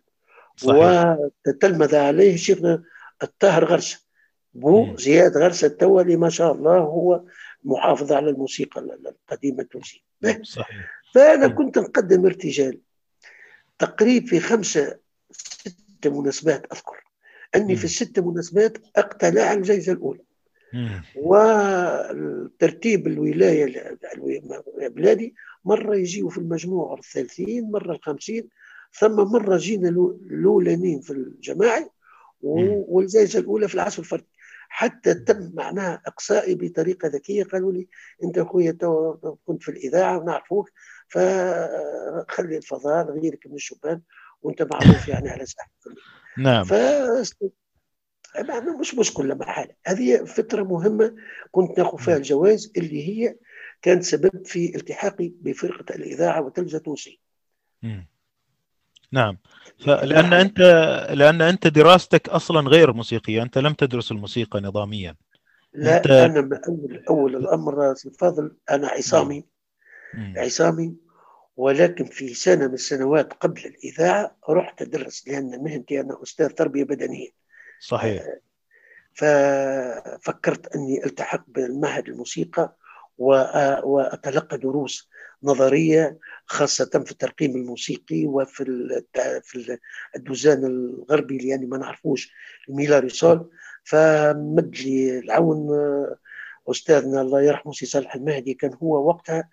وتلمذ 0.64 1.94
عليه 1.96 2.34
الشيخ 2.34 2.58
الطاهر 3.22 3.64
غرسه 3.64 4.00
بو. 4.54 4.96
زياد 4.96 5.36
غرسه 5.36 5.66
التولي 5.66 6.16
ما 6.16 6.28
شاء 6.28 6.52
الله 6.52 6.78
هو 6.78 7.22
محافظ 7.64 8.12
على 8.12 8.30
الموسيقى 8.30 8.80
القديمة 8.80 9.60
التونسية 9.62 10.00
صحيح 10.42 10.90
فأنا. 11.14 11.48
كنت 11.48 11.78
نقدم 11.78 12.26
ارتجال 12.26 12.78
تقريب 13.78 14.26
في 14.26 14.40
خمسه 14.40 14.98
ست 15.30 16.06
مناسبات 16.06 16.72
أذكر 16.72 17.04
أني 17.56 17.72
مم. 17.72 17.78
في 17.78 17.84
الست 17.84 18.18
مناسبات 18.20 18.78
اقتلع 18.96 19.52
الجائزة 19.52 19.92
الأولى 19.92 20.20
مم. 20.72 21.02
وترتيب 21.16 23.06
الولاية 23.06 23.64
الو- 24.14 24.62
بلادي 24.88 25.34
مرة 25.64 25.96
يجيوا 25.96 26.30
في 26.30 26.38
المجموع 26.38 26.98
الثلاثين 26.98 27.70
مرة 27.70 27.92
الخمسين 27.92 28.48
ثم 29.00 29.16
مرة 29.32 29.56
جينا 29.56 29.88
الأولانيين 29.88 31.00
في 31.00 31.10
الجماعي 31.10 31.90
و- 32.40 32.58
مم. 32.60 32.84
والجائزه 32.88 33.38
الأولى 33.38 33.68
في 33.68 33.74
العزف 33.74 33.98
الفردي 33.98 34.26
حتى 34.68 35.14
تم 35.14 35.50
معناها 35.54 36.02
إقصائي 36.06 36.54
بطريقة 36.54 37.08
ذكية 37.08 37.44
قالوا 37.44 37.72
لي 37.72 37.88
أنت 38.24 38.38
أخويا 38.38 38.72
كنت 39.44 39.62
في 39.62 39.68
الإذاعة 39.70 40.18
ونعرفوك 40.18 40.70
فخلي 41.08 42.56
الفضاء 42.56 43.10
غيرك 43.10 43.46
من 43.46 43.54
الشبان 43.54 44.00
وأنت 44.42 44.62
معروف 44.62 45.08
يعني 45.08 45.28
على 45.28 45.46
ساحة 45.46 45.70
نعم. 46.38 46.64
ف 46.64 46.72
مش 48.80 48.94
مشكله 48.94 49.34
محاله 49.34 49.74
هذه 49.86 50.24
فترة 50.24 50.62
مهمة 50.62 51.14
كنت 51.50 51.78
ناخذ 51.78 51.98
فيها 51.98 52.16
الجوائز 52.16 52.72
اللي 52.76 53.08
هي 53.08 53.36
كانت 53.82 54.02
سبب 54.02 54.46
في 54.46 54.76
التحاقي 54.76 55.32
بفرقة 55.40 55.94
الإذاعة 55.94 56.42
والتلفزه 56.42 56.78
التونسيه. 56.78 57.16
نعم. 59.12 59.38
فلان 59.84 60.32
أنت 60.32 60.58
لأن 61.10 61.42
أنت 61.42 61.66
دراستك 61.66 62.28
أصلا 62.28 62.68
غير 62.68 62.92
موسيقية. 62.92 63.42
أنت 63.42 63.58
لم 63.58 63.72
تدرس 63.72 64.12
الموسيقى 64.12 64.60
نظاميا. 64.60 65.14
لا 65.74 66.02
أنت- 66.02 66.10
أنا 66.10 66.60
اول 66.68 67.04
اول 67.08 67.36
الأمر 67.36 67.94
سي 67.94 68.10
فاضل 68.10 68.56
أنا 68.70 68.88
عصامي. 68.88 69.44
مم. 70.14 70.34
عصامي. 70.36 70.94
ولكن 71.56 72.04
في 72.04 72.34
سنة 72.34 72.66
من 72.68 72.74
السنوات 72.74 73.32
قبل 73.32 73.64
الإذاعة 73.64 74.36
رحت 74.50 74.82
أدرس 74.82 75.28
لأن 75.28 75.62
مهنتي 75.62 76.00
أنا 76.00 76.22
أستاذ 76.22 76.48
تربية 76.48 76.84
بدنية. 76.84 77.28
صحيح. 77.80 78.22
ففكرت 79.14 80.76
أني 80.76 81.04
ألتحق 81.04 81.44
بالمعهد 81.48 82.08
الموسيقى 82.08 82.76
وأتلقى 83.18 84.58
دروس 84.58 85.08
نظرية 85.42 86.18
خاصة 86.46 87.02
في 87.04 87.10
الترقيم 87.10 87.56
الموسيقي 87.56 88.26
وفي 88.26 88.64
في 89.42 89.78
الدوزان 90.16 90.64
الغربي 90.64 91.36
اللي 91.36 91.48
يعني 91.48 91.66
ما 91.66 91.78
نعرفوش 91.78 92.32
الميلا 92.68 92.98
ريسول. 92.98 93.50
فمد 93.84 94.76
لي 94.76 95.18
العون 95.18 95.68
آه، 95.70 96.16
أستاذنا 96.70 97.20
الله 97.20 97.42
يرحمه 97.42 97.72
سي 97.72 97.86
صالح 97.86 98.14
المهدي 98.14 98.54
كان 98.54 98.74
هو 98.82 99.08
وقتها 99.08 99.48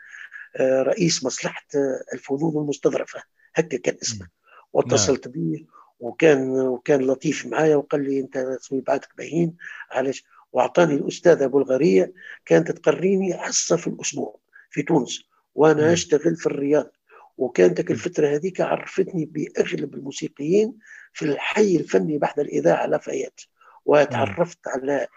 آه، 0.56 0.82
رئيس 0.82 1.24
مصلحة 1.24 1.65
آه، 1.76 2.13
الفنون 2.13 2.58
المستظرفة. 2.63 3.24
هكا 3.56 3.78
كان 3.78 3.98
اسمه. 4.02 4.28
واتصلت 4.74 5.28
به 5.28 5.65
وكان 6.00 6.50
وكان 6.50 7.02
لطيف 7.02 7.46
معايا 7.46 7.76
وقال 7.76 8.04
لي 8.04 8.19
أنت 8.19 8.38
اسمي 8.38 8.82
بعدك 8.82 9.10
باهين 9.17 9.56
علاش؟ 9.91 10.26
وأعطاني 10.54 10.93
الأستاذة 10.93 11.46
بلغاريه 11.46 12.13
كانت 12.46 12.72
تقريني 12.72 13.38
حصه 13.38 13.76
في 13.76 13.88
الأسبوع 13.88 14.39
في 14.72 14.82
تونس. 14.82 15.33
وأنا 15.56 15.88
مم. 15.88 15.92
أشتغل 15.92 16.36
في 16.36 16.46
الرياض. 16.46 16.92
وكانت 17.38 17.92
الفترة 17.92 18.28
هذيك 18.28 18.62
عرفتني 18.62 19.26
بأغلب 19.26 19.94
الموسيقيين 19.94 20.74
في 21.13 21.26
الحي 21.26 21.76
الفني 21.76 22.18
بعد 22.18 22.39
الإذاعة 22.39 22.86
لافايات 22.86 23.42
وتعرفت 23.86 24.60
على 24.68 25.08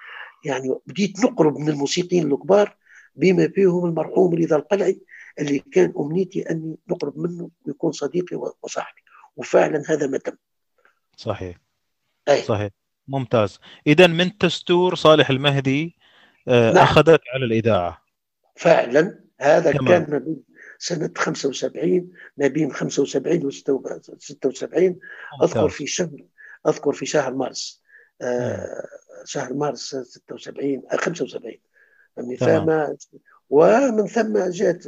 يعني 0.45 0.75
بديت 0.87 1.25
نقرب 1.25 1.59
من 1.59 1.69
الموسيقيين 1.69 2.33
الكبار 2.33 2.77
بما 3.17 3.49
فيهم 3.49 3.85
المرحوم 3.85 4.35
رضا 4.35 4.57
القلعي 4.57 5.01
اللي 5.39 5.59
كان 5.59 5.93
أمنيتي 5.99 6.51
أني 6.51 6.79
نقرب 6.89 7.19
منه 7.19 7.51
ويكون 7.67 7.93
صديقي 7.93 8.53
وصاحبي. 8.63 9.01
وفعلا 9.37 9.83
هذا 9.89 10.07
ما 10.07 10.19
تم. 10.19 10.37
صحيح. 11.17 11.57
أي. 12.29 12.43
صحيح. 12.43 12.71
ممتاز. 13.09 13.59
اذا 13.87 14.07
من 14.07 14.39
تستور 14.39 14.95
صالح 14.95 15.31
المهدي 15.31 15.97
آه، 16.49 16.73
نعم. 16.73 16.83
اخذك 16.83 17.21
على 17.35 17.45
الإذاعة. 17.45 18.03
فعلا. 18.57 19.26
هذا 19.41 19.73
تمام. 19.73 19.89
كان 19.89 20.11
ما 20.11 20.19
بين 20.19 20.43
سنة 20.79 21.11
75 21.17 22.11
ما 22.37 22.47
بين 22.47 22.73
75 22.73 23.47
و 23.47 23.51
76 23.51 24.99
أذكر 25.43 25.69
في 25.69 25.87
شهر 25.87 26.25
أذكر 26.69 26.93
في 26.93 27.07
شهر 27.07 27.35
مارس 27.35 27.83
آه 28.23 28.87
شهر 29.25 29.55
مارس 29.55 29.97
76 29.97 30.83
آه 30.93 30.97
75 30.97 31.55
يعني 32.17 32.37
تمام. 32.37 32.65
فما 32.65 32.97
ومن 33.51 34.07
ثم 34.07 34.51
جات 34.51 34.85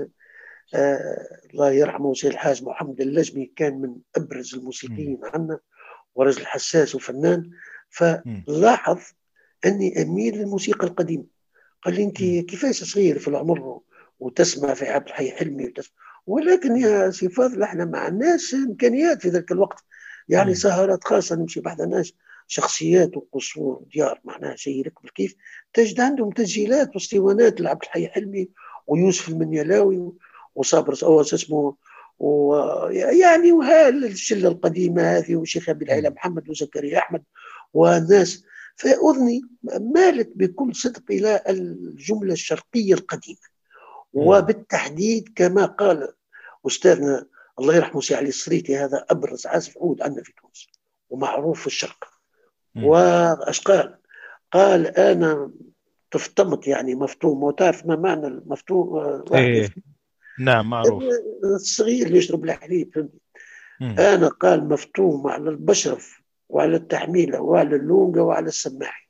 آه 0.75 1.27
الله 1.55 1.71
يرحمه 1.71 2.15
سي 2.15 2.29
الحاج 2.29 2.63
محمد 2.63 3.01
اللجمي 3.01 3.53
كان 3.57 3.81
من 3.81 3.97
أبرز 4.17 4.55
الموسيقيين 4.55 5.21
عندنا 5.23 5.59
ورجل 6.15 6.47
حساس 6.47 6.95
وفنان. 6.95 7.51
فلاحظ 7.91 9.01
أني 9.67 10.03
أميل 10.03 10.39
للموسيقى 10.39 10.87
القديمة. 10.87 11.25
قال 11.83 11.95
لي 11.95 12.05
مم. 12.07 12.13
كيفاش 12.47 12.85
صغير 12.85 13.19
في 13.19 13.29
العمر 13.29 13.81
وتسمع 14.21 14.75
في 14.75 14.89
عبد 14.89 15.07
الحي 15.09 15.31
حلمي 15.31 15.67
وتسمع. 15.67 15.95
ولكن 16.27 16.77
يا 16.77 17.11
سي 17.11 17.29
فاضل 17.29 17.63
إحنا 17.63 17.85
ما 17.85 17.99
عندناش 17.99 18.55
إمكانيات 18.55 19.23
في 19.23 19.29
ذاك 19.29 19.53
الوقت. 19.53 19.85
يعني. 20.29 20.55
سهرات 20.55 21.05
خاصة 21.05 21.37
نمشي 21.37 21.61
بحث 21.61 21.81
ناس 21.81 22.13
شخصيات 22.47 23.17
وقصور 23.17 23.77
وديار 23.83 24.21
معناها 24.25 24.57
شيء 24.57 24.79
يركب 24.79 25.05
الكيف. 25.05 25.35
تجد 25.75 26.01
عندهم 26.01 26.31
تسجيلات 26.31 26.95
واسطوانات 26.95 27.61
لعبد 27.61 27.83
الحي 27.83 28.09
حلمي 28.09 28.49
ويوسف 28.87 29.29
المنيلاوي 29.29 30.13
وصابر 30.55 30.95
أو 31.03 31.21
اسمه 31.21 31.77
ويعني 32.19 33.53
وهالشله 33.53 34.49
القديمة 34.49 35.03
هذه 35.03 35.37
وشيخ 35.37 35.69
ابي 35.69 35.85
العيله. 35.85 36.11
محمد 36.11 36.49
وزكريا 36.49 36.99
أحمد 36.99 37.23
وناس 37.75 38.45
فأذني 38.77 39.41
مالت 39.95 40.31
بكل 40.35 40.75
صدق 40.75 41.03
إلى 41.11 41.43
الجملة 41.49 42.33
الشرقية 42.33 42.95
القديمة. 42.95 43.58
وبالتحديد 44.19 45.33
كما 45.37 45.67
قال 45.67 46.09
أستاذنا 46.67 47.27
الله 47.59 47.77
يرحمه 47.77 48.01
سي 48.01 48.15
علي 48.15 48.29
السريتي 48.29 48.77
هذا 48.77 49.05
أبرز 49.11 49.47
عازف 49.47 49.79
عود 49.79 50.03
عندنا 50.03 50.23
في 50.23 50.33
تونس 50.43 50.67
ومعروف 51.11 51.61
في 51.61 51.67
الشرق. 51.67 52.05
وأش 52.77 53.61
قال؟ 53.61 53.99
قال 54.53 54.87
أنا 54.87 55.51
تفطمت 56.11 56.67
يعني 56.67 56.95
مفطوم 56.95 57.43
وتعرف 57.43 57.87
ما 57.87 57.97
معنى 57.97 58.27
المفطوم 58.27 58.97
آه، 58.97 59.25
إيه. 59.35 59.69
نعم 60.39 60.71
معروف 60.71 61.05
الصغير 61.45 62.07
اللي 62.07 62.19
يشرب 62.19 62.45
الحليب. 62.45 63.11
أنا 63.83 64.29
قال 64.29 64.69
مفتوم 64.69 65.27
على 65.27 65.51
البشرف 65.51 66.23
وعلى 66.49 66.77
التحميله 66.77 67.41
وعلى 67.41 67.77
اللونجه 67.77 68.23
وعلى 68.23 68.49
السماحي 68.49 69.09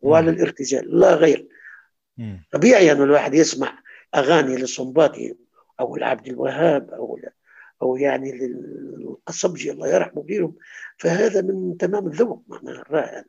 وعلى. 0.00 0.30
الارتجال 0.30 1.00
لا 1.00 1.14
غير 1.14 1.48
مم. 2.18 2.46
طبيعي 2.52 2.92
أن 2.92 3.02
الواحد 3.02 3.34
يسمع 3.34 3.78
أغاني 4.14 4.56
للصنباطي 4.56 5.34
أو 5.80 5.96
لعبد 5.96 6.28
الوهاب 6.28 6.90
أو 6.90 7.18
أو 7.82 7.96
يعني 7.96 8.32
للقصبجي 8.32 9.70
الله 9.70 9.88
يرحمه 9.88 10.22
غيرهم 10.22 10.56
فهذا 10.98 11.42
من 11.42 11.76
تمام 11.76 12.06
الذوق 12.06 12.42
معناها 12.48 12.82
الرائع. 12.82 13.24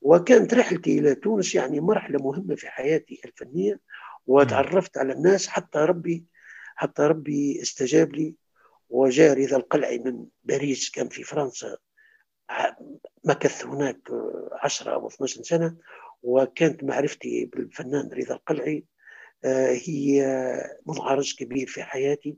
وكانت 0.00 0.54
رحلتي 0.54 0.98
إلى 0.98 1.14
تونس 1.14 1.54
يعني 1.54 1.80
مرحلة 1.80 2.18
مهمة 2.22 2.54
في 2.54 2.68
حياتي 2.68 3.20
الفنية 3.24 3.80
وتعرفت 4.26 4.98
على 4.98 5.12
الناس 5.12 5.48
حتى 5.48 5.78
ربي 5.78 6.24
حتى 6.74 7.02
ربي 7.02 7.62
استجاب 7.62 8.12
لي. 8.12 8.34
وجاء 8.90 9.44
رضا 9.44 9.56
القلعي 9.56 9.98
من 9.98 10.24
باريس 10.44 10.90
كان 10.90 11.08
في 11.08 11.22
فرنسا 11.22 11.76
مكث 13.24 13.66
هناك 13.66 13.98
عشرة 14.52 14.94
أو 14.94 15.08
12 15.08 15.42
سنة. 15.42 15.76
وكانت 16.22 16.84
معرفتي 16.84 17.44
بالفنان 17.44 18.10
رضا 18.12 18.34
القلعي 18.34 18.84
هي 19.44 20.22
منعرج 20.86 21.34
كبير 21.34 21.66
في 21.66 21.82
حياتي 21.82 22.36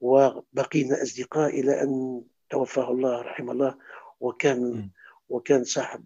وبقينا 0.00 1.02
أصدقاء 1.02 1.60
إلى 1.60 1.82
أن 1.82 2.22
توفاه 2.50 2.90
الله 2.90 3.22
رحمه 3.22 3.52
الله 3.52 3.74
وكان. 4.20 4.90
وكان 5.28 5.64
صاحب 5.64 6.04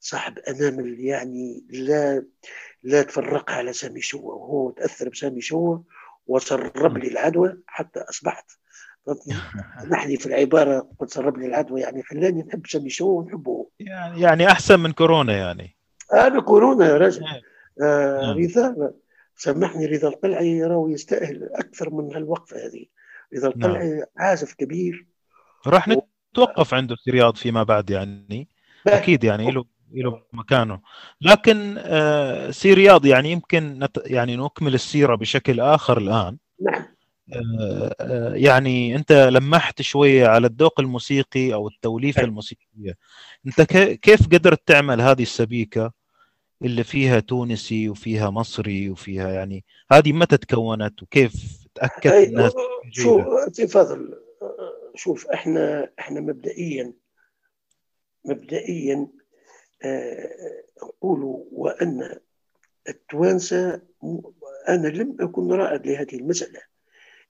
صاحب 0.00 0.38
أنامل 0.38 1.00
يعني 1.00 1.64
لا 1.70 2.24
لا 2.82 3.02
تفرقها 3.02 3.56
على 3.56 3.72
سامي 3.72 4.00
شوة 4.00 4.34
وهو 4.34 4.70
تأثر 4.70 5.08
بسامي 5.08 5.40
شوة 5.40 5.84
وسرب 6.26 6.98
لي 6.98 7.08
العدوى 7.08 7.58
حتى 7.66 8.00
أصبحت. 8.00 8.50
نحن 9.92 10.16
في 10.16 10.26
العبارة 10.26 10.88
قد 10.98 11.10
سرب 11.10 11.38
لي 11.38 11.46
العدوى 11.46 11.80
يعني 11.80 12.02
خلاني 12.02 12.42
نحب 12.42 12.66
سامي 12.66 12.90
شوة 12.90 13.12
ونحبه. 13.12 13.70
يعني 13.80 14.20
يعني 14.20 14.46
أحسن 14.46 14.80
من 14.80 14.92
كورونا 14.92 15.36
يعني. 15.36 15.76
أنا 16.12 16.40
كورونا 16.40 16.86
يا 16.86 16.96
رجل. 16.96 17.24
آه 17.82 18.36
نعم. 18.36 18.90
سامحني 19.40 19.86
رضا 19.86 20.08
القلعي 20.08 20.62
راهو 20.62 20.88
يستأهل 20.88 21.48
أكثر 21.54 21.90
من 21.90 22.14
هالوقفة 22.14 22.56
هذه. 22.56 22.84
رضا 23.36 23.48
القلعي 23.48 24.04
عازف 24.16 24.54
كبير. 24.54 25.06
راح 25.66 25.88
نتوقف 25.88 26.74
عنده 26.74 26.96
في 27.04 27.10
رياض 27.10 27.36
فيما 27.36 27.62
بعد 27.62 27.90
يعني. 27.90 28.48
أكيد 28.86 29.24
يعني 29.24 29.50
له 29.50 29.64
له 29.92 30.22
مكانه. 30.32 30.80
لكن 31.20 31.74
آه، 31.78 32.50
سي 32.50 32.74
رياض 32.74 33.06
يعني 33.06 33.32
يمكن 33.32 33.78
نت 33.78 34.02
يعني 34.06 34.36
نكمل 34.36 34.74
السيرة 34.74 35.14
بشكل 35.14 35.60
آخر 35.60 35.98
الآن. 35.98 36.36
نعم. 36.60 36.82
آه، 37.32 37.94
آه، 38.00 38.34
يعني 38.34 38.96
أنت 38.96 39.12
لمحت 39.12 39.82
شوية 39.82 40.26
على 40.28 40.46
الذوق 40.46 40.80
الموسيقي 40.80 41.54
أو 41.54 41.68
التوليفة 41.68 42.20
أي. 42.20 42.26
الموسيقية. 42.26 42.94
أنت 43.46 43.62
كيف 44.02 44.26
قدرت 44.26 44.60
تعمل 44.66 45.00
هذه 45.00 45.22
السبيكة؟ 45.22 45.99
اللي 46.62 46.84
فيها 46.84 47.20
تونسي 47.20 47.88
وفيها 47.88 48.30
مصري 48.30 48.90
وفيها 48.90 49.28
يعني 49.32 49.64
هذه 49.92 50.12
متى 50.12 50.36
تكونت 50.36 51.02
وكيف 51.02 51.66
تأكدت 51.74 52.06
أي 52.06 52.28
إنها 52.28 52.50
شو 52.90 53.18
جيدة 53.18 53.52
سي 53.52 53.66
فضل 53.68 54.20
شوف 54.94 55.26
إحنا 55.26 55.90
إحنا 55.98 56.20
مبدئيا 56.20 56.92
مبدئيا 58.24 59.08
آه، 59.82 60.62
نقول 60.82 61.46
وأن 61.52 62.18
التوانسة 62.88 63.82
أنا 64.68 64.88
لم 64.88 65.16
أكن 65.20 65.52
رائد 65.52 65.86
لهذه 65.86 66.14
المسألة 66.14 66.60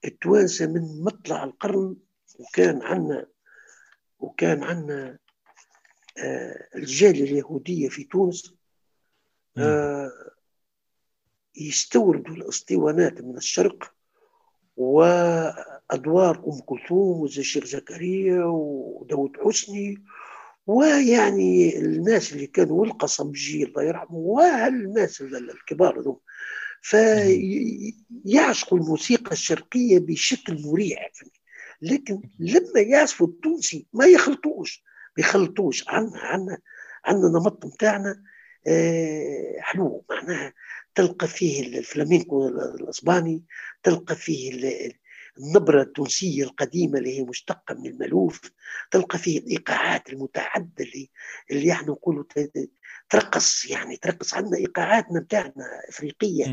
التوانسة 0.04 0.66
من 0.66 1.02
مطلع 1.04 1.44
القرن 1.44 1.96
وكان 2.38 2.82
عندنا 2.82 3.26
وكان 4.18 4.62
عندنا 4.62 5.18
آه، 6.18 6.68
الجالية 6.76 7.24
اليهودية 7.24 7.88
في 7.88 8.04
تونس. 8.04 8.54
آه، 9.58 10.10
يستوردوا 11.56 12.34
الاسطوانات 12.34 13.20
من 13.20 13.36
الشرق 13.36 13.92
وأدوار 14.76 16.36
أم 16.46 16.60
كلثوم 16.66 17.20
والشيخ 17.20 17.64
زكريا 17.64 18.44
وداود 18.44 19.36
حسني 19.44 20.04
ويعني 20.66 21.78
الناس 21.78 22.32
اللي 22.32 22.46
كانوا 22.46 22.80
والقصمجي 22.80 23.64
الله 23.64 23.82
يرحمه 23.82 24.16
والناس 24.16 25.20
الكبار 25.20 26.00
ذو 26.00 26.20
فيعشقوا 26.82 28.78
الموسيقى 28.78 29.32
الشرقية 29.32 29.98
بشكل 29.98 30.62
مريع 30.62 30.98
لكن 31.82 32.20
لما 32.38 32.80
يعزفوا 32.80 33.26
التونسي 33.26 33.86
ما 33.92 34.06
يخلطوش. 34.06 34.84
ما 35.18 35.24
يخلطوش. 35.24 35.88
عنا 35.88 36.18
عنا 36.18 36.58
عنا 37.04 37.28
نمط 37.28 37.66
نتاعنا 37.66 38.22
حلو. 39.60 40.04
معناها 40.10 40.52
تلقى 40.94 41.26
فيه 41.28 41.78
الفلامينكو 41.78 42.48
الأسباني 42.48 43.42
تلقى 43.82 44.16
فيه 44.16 44.52
النبرة 45.38 45.82
التونسية 45.82 46.42
القديمة 46.44 46.98
اللي 46.98 47.18
هي 47.18 47.22
مشتقة 47.22 47.74
من 47.74 47.86
الملوف 47.86 48.40
تلقى 48.90 49.18
فيه 49.18 49.38
الإيقاعات 49.38 50.12
المتعددة 50.12 50.84
اللي 50.84 51.10
اللي 51.50 51.72
إحنا 51.72 51.88
نقولوا 51.88 52.24
ترقص 53.10 53.70
يعني 53.70 53.96
ترقص 53.96 54.34
عندنا 54.34 54.56
إيقاعاتنا 54.58 55.20
بتاعنا 55.20 55.64
إفريقية. 55.88 56.44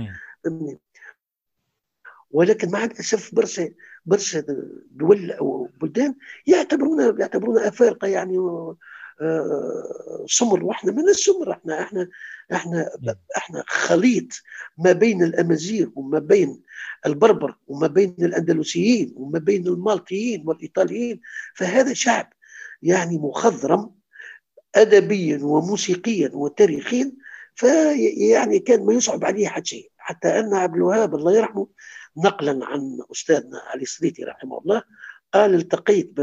ولكن 2.31 2.71
مع 2.71 2.83
الأسف 2.83 3.35
برشا 3.35 3.69
برشا 4.05 4.43
دول 4.91 5.31
أو 5.31 5.69
بلدان 5.81 6.15
يعتبرونا 6.47 7.15
يعتبرونا 7.19 7.67
أفارقة 7.67 8.07
يعني 8.07 8.37
آه، 8.37 8.77
سمر 10.27 10.63
وإحنا 10.63 10.91
من 10.91 11.09
السمر. 11.09 11.51
إحنا 11.51 11.81
إحنا 11.81 12.09
إحنا 12.53 12.89
إحنا 13.37 13.63
خليط 13.67 14.27
ما 14.77 14.91
بين 14.91 15.23
الأمازيغ 15.23 15.87
وما 15.95 16.19
بين 16.19 16.61
البربر 17.05 17.55
وما 17.67 17.87
بين 17.87 18.15
الأندلسيين 18.19 19.13
وما 19.17 19.39
بين 19.39 19.67
المالطيين 19.67 20.47
والإيطاليين. 20.47 21.21
فهذا 21.55 21.93
شعب 21.93 22.33
يعني 22.81 23.17
مخضرم 23.17 23.91
ادبيا 24.75 25.39
وموسيقيا 25.43 26.29
وتاريخيا 26.33 27.11
فيعني 27.55 28.59
كان 28.59 28.85
ما 28.85 28.93
يصعب 28.93 29.25
عليه 29.25 29.47
حتى 29.47 29.65
شيء. 29.65 29.91
حتى 29.97 30.39
أن 30.39 30.53
عبد 30.53 30.75
الوهاب 30.75 31.15
الله 31.15 31.37
يرحمه 31.37 31.67
نقلا 32.17 32.65
عن 32.65 32.99
أستاذنا 33.11 33.59
علي 33.67 33.81
السريتي 33.83 34.23
رحمه 34.23 34.57
الله 34.57 34.81
قال 35.33 35.55
التقيت 35.55 36.13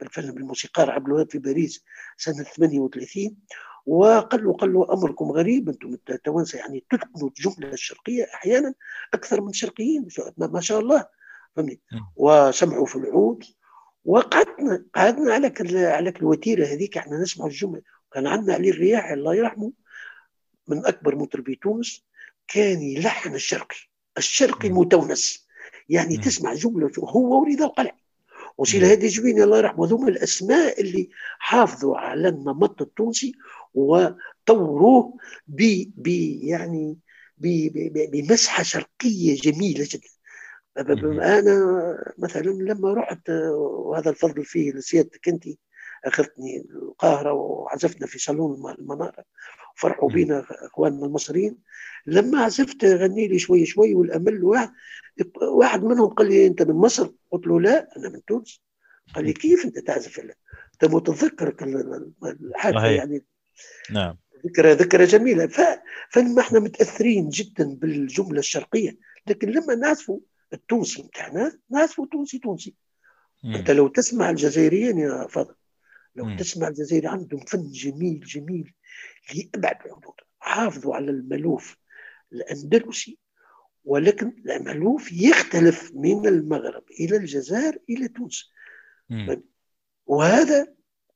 بالفن 0.00 0.30
بالموسيقار 0.30 0.90
عبد 0.90 1.06
الوهاب 1.06 1.30
في 1.30 1.38
باريس 1.38 1.84
سنة 2.16 2.42
38 2.42 3.36
وقال 3.86 4.44
له 4.44 4.52
قال 4.52 4.72
له 4.72 4.92
أمركم 4.92 5.32
غريب 5.32 5.68
أنتم 5.68 5.96
التوانسة 6.10 6.58
يعني 6.58 6.84
تتقنوا 6.90 7.28
الجملة 7.28 7.72
الشرقية 7.72 8.24
أحيانا 8.34 8.74
أكثر 9.14 9.40
من 9.40 9.48
الشرقيين 9.48 10.08
ما 10.36 10.60
شاء 10.60 10.80
الله. 10.80 11.06
فهمني؟ 11.56 11.80
وسمعوا 12.16 12.86
في 12.86 12.96
العود. 12.96 13.44
وقعدنا 14.04 14.84
قعدنا 14.94 15.34
على 15.34 15.52
على 15.86 16.10
الوتيره 16.10 16.66
هذيك 16.66 16.98
إحنا 16.98 17.18
نسمع 17.18 17.46
الجملة. 17.46 17.82
كان 18.12 18.26
عندنا 18.26 18.54
علي 18.54 18.70
الرياحي 18.70 19.14
الله 19.14 19.34
يرحمه 19.34 19.72
من 20.68 20.86
أكبر 20.86 21.16
مطربي 21.16 21.54
تونس 21.54 22.04
كان 22.48 22.82
يلحن 22.82 23.34
الشرقي. 23.34 23.76
الشرقي 24.18 24.68
المتونس. 24.68 25.48
يعني 25.88 26.16
تسمع 26.16 26.54
جملة 26.54 26.90
هو 26.98 27.40
ورضا 27.40 27.64
القلعي. 27.64 28.00
وسي 28.58 28.78
الهادي 28.78 29.06
جبيني 29.06 29.44
الله 29.44 29.58
يرحمه. 29.58 29.86
هذوما 29.86 30.08
الأسماء 30.08 30.80
اللي 30.80 31.10
حافظوا 31.38 31.96
على 31.96 32.28
النمط 32.28 32.82
التونسي 32.82 33.32
وطوروه 33.74 35.16
ب 35.46 35.84
ب 35.96 36.06
يعني 36.42 36.98
بمسحة 38.12 38.62
شرقية 38.62 39.40
جميلة 39.40 39.88
جدا. 39.90 40.08
أنا 41.38 42.14
مثلا 42.18 42.50
لما 42.50 42.94
رحت 42.94 43.30
وهذا 43.30 44.10
الفضل 44.10 44.44
فيه 44.44 44.72
لسيادتك 44.72 45.28
أنت 45.28 45.44
أخذتني 46.04 46.66
القاهرة 46.70 47.32
وعزفنا 47.32 48.06
في 48.06 48.18
صالون 48.18 48.74
المنارة. 48.78 49.24
وفرحوا 49.80 50.10
بينا 50.10 50.46
أخواننا 50.50 51.06
المصريين. 51.06 51.56
لما 52.06 52.44
عزفت 52.44 52.84
غني 52.84 53.28
لي 53.28 53.38
شوي 53.38 53.66
شوي 53.66 53.94
والأمل 53.94 54.44
واحد 54.44 54.70
واحد 55.42 55.84
منهم 55.84 56.08
قال 56.08 56.28
لي 56.28 56.46
أنت 56.46 56.62
من 56.62 56.74
مصر؟ 56.74 57.10
قلت 57.30 57.46
له 57.46 57.60
لا 57.60 57.96
أنا 57.96 58.08
من 58.08 58.24
تونس. 58.24 58.62
قال 59.14 59.24
لي 59.24 59.32
كيف 59.32 59.64
أنت 59.64 59.78
تعزف 59.78 60.20
أنت 60.20 60.94
متذكر 60.94 61.56
الحادثة 62.24 62.86
يعني؟ 62.86 63.24
نعم. 63.90 64.16
ذكرى 64.46 64.72
ذكرى 64.72 65.04
جميلة. 65.04 65.46
ف... 65.46 65.60
فلما 66.10 66.40
إحنا 66.40 66.60
متأثرين 66.60 67.28
جدا 67.28 67.74
بالجملة 67.74 68.38
الشرقية. 68.38 68.98
لكن 69.26 69.48
لما 69.50 69.74
نعزفوا 69.74 70.18
التونسي 70.52 71.02
بتاعنا 71.02 71.58
نعزفوا 71.70 72.06
تونسي 72.12 72.38
تونسي. 72.38 72.74
مم. 73.44 73.54
أنت 73.54 73.70
لو 73.70 73.88
تسمع 73.88 74.30
الجزائريين 74.30 74.98
يا 74.98 75.26
فضل 75.26 75.54
لو 76.16 76.24
مم. 76.24 76.36
تسمع 76.36 76.68
الجزائري 76.68 77.06
عندهم 77.06 77.40
فن 77.40 77.70
جميل 77.70 78.20
جميل. 78.20 78.74
لابعد 79.34 79.76
الحدود. 79.86 80.14
حافظوا 80.38 80.94
على 80.94 81.10
الملوف 81.10 81.76
الأندلسي 82.32 83.18
ولكن 83.84 84.32
المألوف 84.46 85.12
يختلف 85.12 85.92
من 85.94 86.26
المغرب 86.26 86.84
إلى 87.00 87.16
الجزائر 87.16 87.78
إلى 87.90 88.08
تونس. 88.08 88.50
مم. 89.10 89.42
وهذا 90.06 90.66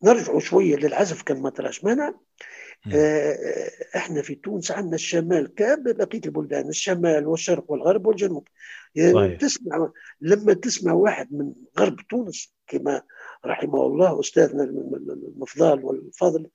نرجع 0.03 0.39
شوية 0.39 0.77
للعزف 0.77 1.23
كان 1.23 1.43
ما 1.43 1.51
تراش 1.51 1.85
مانع. 1.85 2.15
آه 2.95 3.71
إحنا 3.97 4.23
في 4.23 4.35
تونس 4.35 4.71
عندنا 4.71 4.95
الشمال 4.95 5.55
كبقية 5.55 6.21
البلدان 6.27 6.69
الشمال 6.69 7.27
والشرق 7.27 7.71
والغرب 7.71 8.07
والجنوب. 8.07 8.49
يعني 8.95 9.37
تسمع 9.37 9.93
لما 10.21 10.55
تسمع 10.55 10.93
واحد 10.93 11.33
من 11.33 11.53
غرب 11.79 11.97
تونس 12.11 12.55
كما 12.67 13.03
رحمه 13.47 13.87
الله 13.87 14.21
أستاذنا 14.21 14.65
المفضال 14.65 15.85
والفاضل 15.85 16.45
آه 16.45 16.51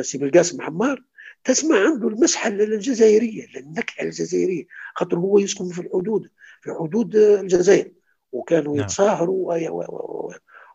سي 0.00 0.18
بالقاسم 0.18 0.62
حمار 0.62 1.02
تسمع 1.44 1.76
عنده 1.76 2.08
المسحه 2.08 2.48
الجزائرية 2.48 3.46
النكهه 3.56 4.04
الجزائرية 4.04 4.64
خاطر 4.94 5.18
هو 5.18 5.38
يسكن 5.38 5.68
في 5.68 5.80
الحدود 5.80 6.30
في 6.60 6.72
حدود 6.80 7.16
الجزائر 7.16 7.92
وكانوا 8.32 8.76
نعم. 8.76 8.84
يتساهروا 8.84 9.54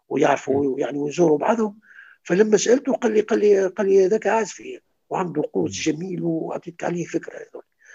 ويعرفوا 0.10 0.80
يعني 0.80 0.98
ويزوروا 0.98 1.38
بعضهم. 1.38 1.80
فلما 2.24 2.58
سألته 2.58 2.93
قال 2.93 3.13
لي 3.13 3.22
قال 3.22 3.39
لي 3.39 3.67
قال 3.67 3.88
لي 3.88 4.06
هذاك 4.06 4.28
عازفي 4.28 4.80
وعنده 5.10 5.43
قوس 5.54 5.72
جميل 5.72 6.24
وأعطيتك 6.24 6.84
عليه 6.84 7.06
فكرة 7.06 7.34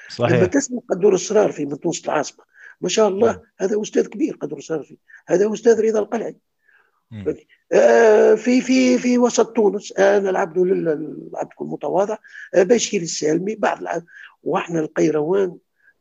صحيح. 0.09 0.37
لما 0.37 0.47
تسمع 0.47 0.79
قدور 0.91 1.15
الصرار 1.15 1.53
في 1.53 1.67
من 1.67 1.81
تونس 1.81 2.05
العاصمة 2.05 2.45
ما 2.81 2.89
شاء 2.89 3.09
الله 3.09 3.33
نعم. 3.33 3.41
هذا 3.59 3.83
أستاذ 3.83 4.07
كبير 4.07 4.37
قدور 4.37 4.59
الصرار 4.59 4.83
في 4.83 4.97
هذا 5.29 5.53
أستاذ 5.53 5.81
رضا 5.81 5.99
القلعي. 5.99 6.37
آه، 7.13 7.37
في 8.37 8.61
في 8.61 8.99
في 8.99 9.19
وسط 9.19 9.57
تونس 9.57 9.93
أنا 9.93 10.31
العبد 10.31 10.59
العبد 10.59 11.53
المتواضع 11.61 12.17
آه، 12.55 12.63
بشير 12.63 13.03
السالمي 13.03 13.55
بعض 13.55 13.79
وإحنا 14.43 14.81
القيروان 14.81 15.57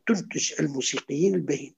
تنتج 0.07 0.53
الموسيقيين 0.59 1.35
الباهين 1.35 1.75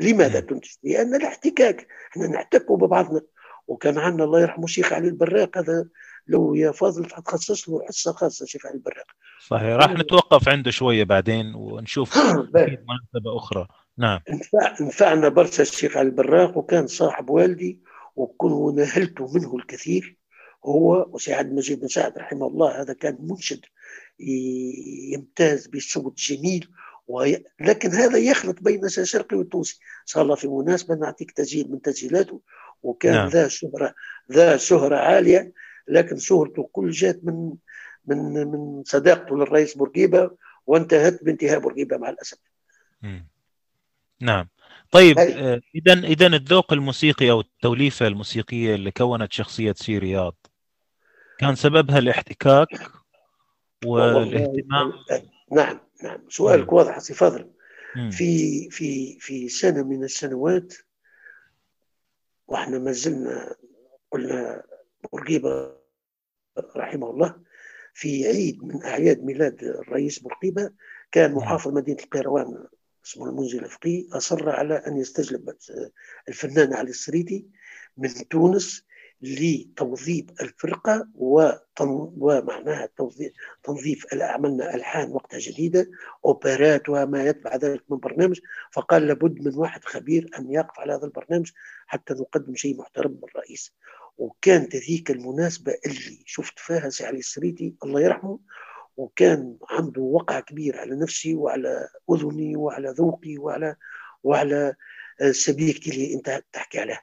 لماذا 0.00 0.40
تنتج؟ 0.40 0.70
لأن 0.82 1.14
الاحتكاك 1.14 1.86
إحنا 2.10 2.26
نحتكوا 2.26 2.76
ببعضنا. 2.76 3.20
وكان 3.66 3.98
عندنا 3.98 4.24
الله 4.24 4.40
يرحمه 4.40 4.64
الشيخ 4.64 4.92
علي 4.92 5.08
البراق 5.08 5.58
هذا 5.58 5.88
لو 6.26 6.54
يا 6.54 6.72
فاضل 6.72 7.04
تخصص 7.04 7.68
له 7.68 7.86
حصة 7.88 8.12
خاصة 8.12 8.46
شيخ 8.46 8.66
علي 8.66 8.74
البراق. 8.74 9.06
صحيح. 9.46 9.68
راح 9.68 9.90
نتوقف 9.90 10.48
عنده 10.48 10.70
شوية 10.70 11.04
بعدين 11.04 11.54
ونشوف 11.54 12.16
مناسبة 12.16 13.36
أخرى. 13.36 13.66
نعم. 13.98 14.20
نفعنا 14.80 15.28
برشا 15.28 15.62
الشيخ 15.62 15.96
علي 15.96 16.08
البراق 16.08 16.58
وكان 16.58 16.86
صاحب 16.86 17.30
والدي 17.30 17.80
وكنت 18.16 18.78
نهلت 18.78 19.20
منه 19.20 19.56
الكثير 19.56 20.16
هو 20.64 21.06
وسعد 21.10 21.52
مجيد 21.52 21.80
بن 21.80 21.88
سعد 21.88 22.18
رحمه 22.18 22.46
الله 22.46 22.80
هذا 22.80 22.92
كان 22.92 23.18
منشد 23.20 23.60
يمتاز 25.12 25.66
بصوت 25.66 26.18
جميل 26.18 26.68
وي... 27.06 27.44
لكن 27.60 27.90
هذا 27.90 28.18
يخلط 28.18 28.62
بين 28.62 28.84
الشرقي 28.84 29.36
والتونسي. 29.36 29.78
صار 30.04 30.22
الله 30.22 30.34
في 30.34 30.48
مناسبة 30.48 30.94
نعطيك 30.94 31.30
تسجيل 31.30 31.70
من 31.70 31.82
تسجيلاته 31.82 32.40
وكان 32.82 33.14
نعم. 33.14 33.28
ذا 33.28 33.48
شهرة 33.48 33.94
ذا 34.32 34.56
شهرة 34.56 34.96
عالية 34.96 35.52
لكن 35.88 36.16
شهرته 36.16 36.68
كل 36.72 36.90
جات 36.90 37.24
من 37.24 37.54
من 38.06 38.46
من 38.46 38.82
صداقته 38.84 39.36
للرئيس 39.36 39.76
بورقيبة 39.76 40.30
وانتهت 40.66 41.24
بانتهاء 41.24 41.58
بورقيبة 41.58 41.96
مع 41.96 42.08
الأسف. 42.08 42.38
نعم. 44.20 44.48
طيب 44.90 45.18
آه، 45.18 45.60
اذا 45.74 45.92
اذا 45.92 46.26
الذوق 46.26 46.72
الموسيقي 46.72 47.30
أو 47.30 47.40
التوليفة 47.40 48.06
الموسيقية 48.06 48.74
اللي 48.74 48.90
كونت 48.90 49.32
شخصية 49.32 49.72
سي 49.72 49.98
رياض 49.98 50.36
كان 51.38 51.54
سببها 51.54 51.98
الاحتكاك 51.98 52.68
والاهتمام 53.84 54.92
نعم 55.52 55.80
نعم 56.02 56.18
سؤالك 56.28 56.72
واضح 56.72 56.98
سي 56.98 57.14
فضل. 57.14 57.50
في 58.10 58.70
في 58.70 59.18
في 59.20 59.48
سنة 59.48 59.82
من 59.82 60.04
السنوات 60.04 60.74
وإحنا 62.46 62.78
ما 62.78 62.92
زلنا 62.92 63.54
قلنا 64.10 64.62
بورقيبة 65.12 65.76
رحمه 66.76 67.10
الله 67.10 67.34
في 67.94 68.26
عيد 68.26 68.64
من 68.64 68.84
أعياد 68.84 69.24
ميلاد 69.24 69.64
الرئيس 69.64 70.18
بورقيبة 70.18 70.70
كان 71.12 71.34
محافظ 71.34 71.72
مدينة 71.72 72.02
القيروان 72.02 72.66
اسمه 73.06 73.28
المنزل 73.28 73.64
الفقي 73.64 74.06
أصر 74.12 74.50
على 74.50 74.74
أن 74.74 74.96
يستجلب 74.96 75.56
الفنان 76.28 76.74
علي 76.74 76.90
السريدي 76.90 77.46
من 77.96 78.28
تونس 78.28 78.84
لتوظيف 79.22 80.24
الفرقة 80.40 81.08
ومعناها 81.16 82.88
تنظيف 83.62 84.06
عملنا 84.12 84.74
ألحان 84.74 85.10
وقتها 85.10 85.38
جديدة 85.38 85.90
أوبرات 86.24 86.88
وما 86.88 87.24
يتبع 87.24 87.56
ذلك 87.56 87.82
من 87.88 87.98
برنامج. 87.98 88.40
فقال 88.72 89.06
لابد 89.06 89.40
من 89.40 89.54
واحد 89.54 89.84
خبير 89.84 90.30
أن 90.38 90.52
يقف 90.52 90.80
على 90.80 90.92
هذا 90.92 91.04
البرنامج 91.04 91.50
حتى 91.86 92.14
نقدم 92.14 92.54
شيء 92.54 92.76
محترم 92.76 93.10
من 93.10 93.28
الرئيس 93.34 93.72
وكانت 94.18 94.76
هذيك 94.76 95.10
المناسبة 95.10 95.74
اللي 95.86 96.22
شفت 96.26 96.58
فيها 96.58 96.88
سي 96.88 97.06
علي 97.06 97.18
السريتي 97.18 97.74
الله 97.84 98.00
يرحمه 98.00 98.38
وكان 98.96 99.56
عنده 99.70 100.02
وقع 100.02 100.40
كبير 100.40 100.78
على 100.80 100.96
نفسي 100.96 101.34
وعلى 101.34 101.88
أذني 102.10 102.56
وعلى 102.56 102.88
ذوقي 102.98 103.38
وعلى 103.38 103.76
وعلى 104.22 104.74
سبيكتي 105.30 105.90
اللي 105.90 106.14
أنت 106.14 106.42
تحكي 106.52 106.80
عليها. 106.80 107.02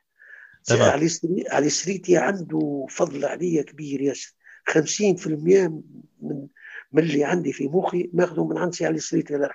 علي 0.92 1.10
علي 1.50 1.68
السريتي 1.68 2.18
عنده 2.18 2.86
فضل 2.90 3.26
علي 3.26 3.64
كبير 3.64 4.02
ياسر 4.02 4.34
50% 4.70 5.28
من 5.28 6.48
من 6.92 7.04
اللي 7.04 7.24
عندي 7.24 7.54
في 7.54 7.68
مخي 7.68 8.10
ماخذه 8.14 8.44
من 8.48 8.58
عند 8.58 8.74
سي 8.74 8.86
علي 8.86 8.96
السريتي 8.96 9.36
الله 9.36 9.50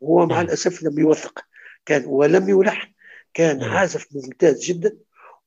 وهو 0.00 0.26
مع 0.26 0.40
الأسف 0.40 0.82
لم 0.82 0.98
يوثق. 0.98 1.44
كان 1.86 2.04
ولم 2.04 2.48
يلحن 2.48 2.92
كان 3.34 3.62
عازف 3.62 4.06
ممتاز 4.14 4.64
جدا 4.64 4.96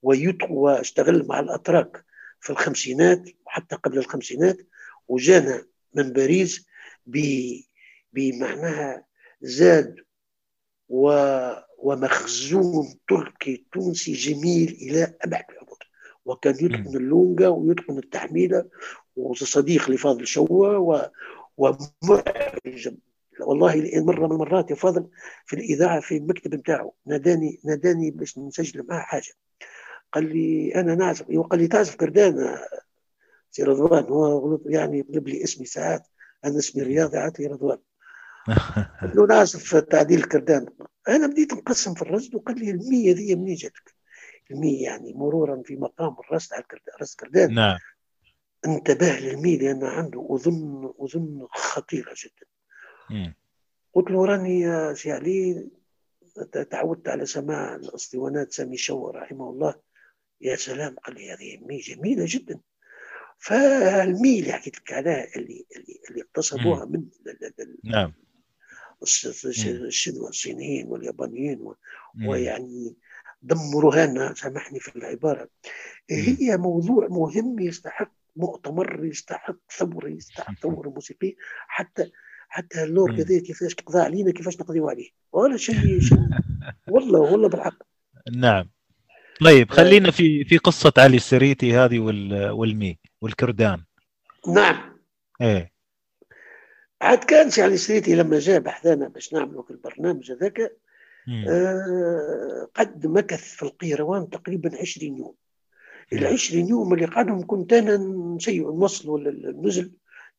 واشتغل 0.02 1.26
مع 1.26 1.40
الأتراك 1.40 2.04
في 2.40 2.50
الخمسينات 2.50 3.28
وحتى 3.46 3.76
قبل 3.76 3.98
الخمسينات 3.98 4.56
وجانا 5.08 5.66
من 5.94 6.12
باريس 6.12 6.66
بمعناها 8.12 9.06
زاد 9.42 9.96
و 10.88 11.12
ومخزون 11.78 12.98
تركي 13.08 13.66
تونسي 13.72 14.12
جميل 14.12 14.68
إلى 14.82 15.14
أبعد 15.22 15.44
الحدود 15.50 15.78
وكان 16.24 16.54
يتقن 16.54 16.96
اللونجا 16.96 17.48
ويتقن 17.48 17.98
التحميله 17.98 18.68
وصديق 19.16 19.90
لفاضل 19.90 20.26
شوا 20.26 20.76
و 20.76 21.10
ومعجب 21.56 22.98
والله 23.40 23.90
مرة 23.96 24.26
من 24.26 24.32
المرات 24.32 24.70
يا 24.70 24.74
فاضل 24.74 25.08
في 25.46 25.56
الإذاعة 25.56 26.00
في 26.00 26.16
المكتب 26.16 26.50
بتاعه 26.50 26.92
ناداني 27.06 27.60
ناداني 27.64 28.10
باش 28.10 28.38
نسجل 28.38 28.86
معاه 28.88 29.00
حاجة. 29.00 29.32
قال 30.12 30.36
لي 30.36 30.74
أنا 30.74 30.94
نعزف 30.94 31.30
وقال 31.30 31.60
لي 31.60 31.68
تعزف 31.68 31.94
كردان 31.94 32.58
سي 33.52 33.62
رضوان. 33.62 34.04
هو 34.04 34.60
يعني 34.66 34.98
يطلب 34.98 35.28
لي 35.28 35.44
اسمي 35.44 35.66
ساعات 35.66 36.08
أنا 36.44 36.58
اسمي 36.58 36.82
رياضي 36.82 37.18
عاتي 37.18 37.46
رضوان. 37.46 37.78
له 39.02 39.26
نعزف 39.26 39.76
تعديل 39.76 40.18
الكردان. 40.18 40.66
أنا 41.08 41.26
بديت 41.26 41.52
نقسم 41.52 41.94
في 41.94 42.02
الرصد 42.02 42.34
وقال 42.34 42.58
لي 42.58 42.70
المية 42.70 43.14
ذي 43.14 43.36
منين 43.36 43.54
جاتك؟ 43.54 43.94
المية 44.50 44.82
يعني 44.82 45.14
مرورا 45.14 45.62
في 45.64 45.76
مقام 45.76 46.16
الرصد 46.20 46.52
على 46.52 46.64
رصد 47.02 47.20
كردان. 47.20 47.54
نعم. 47.54 47.78
انتبه 48.66 49.18
للمية 49.18 49.58
لأنه 49.58 49.88
عنده 49.88 50.28
أذن 50.34 50.92
أذن 51.02 51.46
خطيرة 51.50 52.14
جدا. 52.24 52.46
قلت 53.94 54.10
له 54.10 54.26
راني 54.26 54.60
يا 54.60 54.94
سي 54.94 55.12
علي 55.12 55.68
تعودت 56.70 57.08
على 57.08 57.26
سماع 57.26 57.74
الأسطوانات 57.74 58.52
سامي 58.52 58.76
شور 58.76 59.16
رحمه 59.16 59.50
الله. 59.50 59.74
يا 60.40 60.56
سلام 60.56 60.96
قال 60.96 61.14
لي 61.14 61.32
هذه 61.32 61.58
مي 61.66 61.78
جميلة 61.78 62.24
جدا. 62.28 62.60
فالمي 63.42 64.40
اللي 64.40 64.52
حكيت 64.52 64.76
لك 64.76 64.92
عليها 64.92 65.36
اللي 65.36 65.66
اللي, 65.76 66.00
اللي 66.10 66.22
اقتصدوها 66.22 66.84
من 66.84 67.04
نعم. 67.84 68.12
الشنوى 69.02 70.28
الصينيين 70.28 70.86
واليابانيين 70.86 71.74
ويعني 72.26 72.96
دمروها 73.42 74.06
لنا 74.06 74.34
سامحني 74.34 74.80
في 74.80 74.96
العبارة. 74.96 75.48
هي 76.10 76.56
موضوع 76.56 77.08
مهم 77.08 77.58
يستحق 77.58 78.12
مؤتمر 78.36 79.04
يستحق 79.04 79.56
ثورة 79.78 80.08
يستحق 80.08 80.54
ثورة 80.54 80.88
موسيقية 80.88 81.34
حتى 81.68 82.10
حتى 82.48 82.82
اللور 82.82 83.16
كذا 83.16 83.40
كيفاش 83.40 83.74
تقضى 83.74 83.98
علينا 83.98 84.32
كيفاش 84.32 84.60
نقضيو 84.60 84.88
عليه. 84.88 85.10
ولا 85.32 85.56
شيء 85.56 86.00
شيء 86.00 86.18
والله 86.88 87.20
والله 87.20 87.48
بالحق. 87.48 87.78
نعم. 88.36 88.70
طيب 89.44 89.70
خلينا 89.70 90.10
في 90.10 90.44
في 90.44 90.58
قصة 90.58 90.92
علي 90.98 91.16
السريتي 91.16 91.72
هذه 91.72 91.98
والمي. 92.52 92.98
والكردان. 93.22 93.84
نعم. 94.48 94.98
إيه. 95.40 95.72
عاد 97.02 97.24
كان 97.24 97.50
سي 97.50 97.62
علي 97.62 97.74
السريتي 97.74 98.14
لما 98.14 98.38
جاء 98.38 98.60
بحثنا 98.60 99.08
باش 99.08 99.32
نعملوا 99.32 99.64
البرنامج 99.70 100.32
هذاك 100.32 100.76
آه 101.48 102.68
قد 102.74 103.06
مكث 103.06 103.54
في 103.54 103.62
القيروان 103.62 104.30
تقريبا 104.30 104.70
20 104.80 105.16
يوم. 105.18 105.34
ال 106.12 106.26
20 106.26 106.68
يوم 106.68 106.94
اللي 106.94 107.06
قعدهم 107.06 107.46
كنت 107.46 107.72
أنا 107.72 107.96
نسيء 108.36 108.62
نوصلوا 108.62 109.18
للنزل 109.18 109.92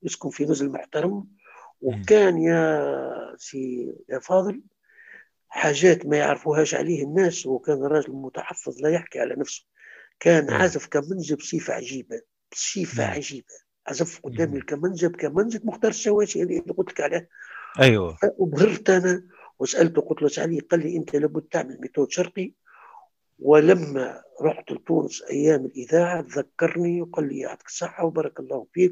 يسكن 0.03 0.29
في 0.29 0.45
نزل 0.45 0.69
محترم. 0.69 1.27
وكان 1.81 2.37
يا 2.37 3.35
سي 3.37 3.93
يا 4.09 4.19
فاضل 4.19 4.61
حاجات 5.49 6.05
ما 6.05 6.17
يعرفوهاش 6.17 6.75
عليه 6.75 7.03
الناس 7.03 7.45
وكان 7.45 7.83
راجل 7.83 8.11
متحفظ 8.11 8.81
لا 8.81 8.89
يحكي 8.89 9.19
على 9.19 9.35
نفسه. 9.35 9.65
كان 10.19 10.49
عازف 10.49 10.87
كمنجة 10.87 11.35
بصفة 11.35 11.73
عجيبة. 11.73 12.21
بصفة 12.53 13.05
عجيبة 13.05 13.53
عزف 13.87 14.19
قدامي 14.23 14.57
الكمنجة 14.57 15.07
بكمنجة 15.07 15.61
مختار 15.63 15.91
الشواشي 15.91 16.43
اللي 16.43 16.59
قلت 16.59 16.89
لك 16.89 17.01
عليه 17.01 17.29
أيوه. 17.79 18.17
وبهرت 18.37 18.89
أنا 18.89 19.23
وسألته 19.59 20.01
قلت 20.01 20.21
له 20.21 20.43
علي 20.43 20.59
قال 20.59 20.79
لي 20.79 20.97
أنت 20.97 21.15
لابد 21.15 21.41
تعمل 21.41 21.77
méthode 21.81 22.11
شرقي. 22.11 22.51
ولما 23.39 24.21
رحت 24.41 24.71
لتونس 24.71 25.23
أيام 25.31 25.65
الإذاعة 25.65 26.25
ذكرني 26.29 27.01
وقال 27.01 27.27
لي 27.27 27.39
يعطيك 27.39 27.67
الصحة 27.67 28.05
وبارك 28.05 28.39
الله 28.39 28.67
فيك. 28.73 28.91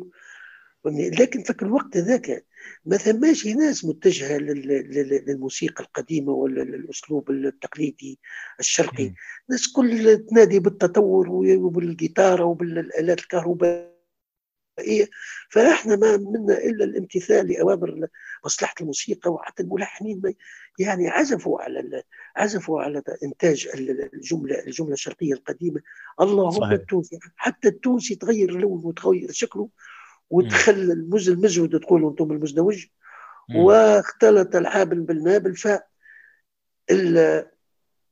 لكن 0.86 1.44
في 1.44 1.62
الوقت 1.62 1.98
ذاك 1.98 2.46
ما 2.86 2.98
ثماش 2.98 3.48
ناس 3.48 3.86
متجهة 3.86 4.38
للموسيقى 4.38 5.84
القديمة 5.84 6.32
ولا 6.32 6.62
للأسلوب 6.62 7.32
التقليدي 7.32 8.20
الشرقي. 8.60 9.13
الناس 9.50 9.72
كل 9.72 10.17
تنادي 10.30 10.60
بالتطور 10.60 11.30
وبالجيتار 11.30 12.41
وبالآلات 12.41 13.20
الكهربائية. 13.20 13.91
فإحنا 15.50 15.96
ما 15.96 16.17
منا 16.17 16.58
إلا 16.58 16.86
الامتثال 16.86 17.48
لأوامر 17.48 18.08
مصلحة 18.46 18.76
الموسيقى 18.82 19.32
وحتى 19.32 19.63
الملحنين 19.63 20.22
يعني 20.80 21.10
عزفوا 21.10 21.62
على 21.62 22.04
عزفوا 22.36 22.82
على 22.82 23.04
إنتاج 23.24 23.67
الجملة 24.13 24.60
الجملة 24.60 24.94
الشرقية 24.94 25.34
القديمة. 25.34 25.82
اللهم 26.22 26.72
التونسي 26.72 27.20
حتى 27.36 27.67
التونسي 27.67 28.15
تغير 28.15 28.52
لونه 28.52 28.86
وتغير 28.88 29.32
شكله 29.32 29.70
ودخل 30.32 30.74
المز 30.74 31.30
المزود 31.30 31.80
تقولوا 31.80 32.12
أنتم 32.12 32.32
المزدوج 32.32 32.86
واختلط 33.56 34.56
الحابل 34.56 35.00
بالنابل 35.00 35.56
ف 35.56 35.67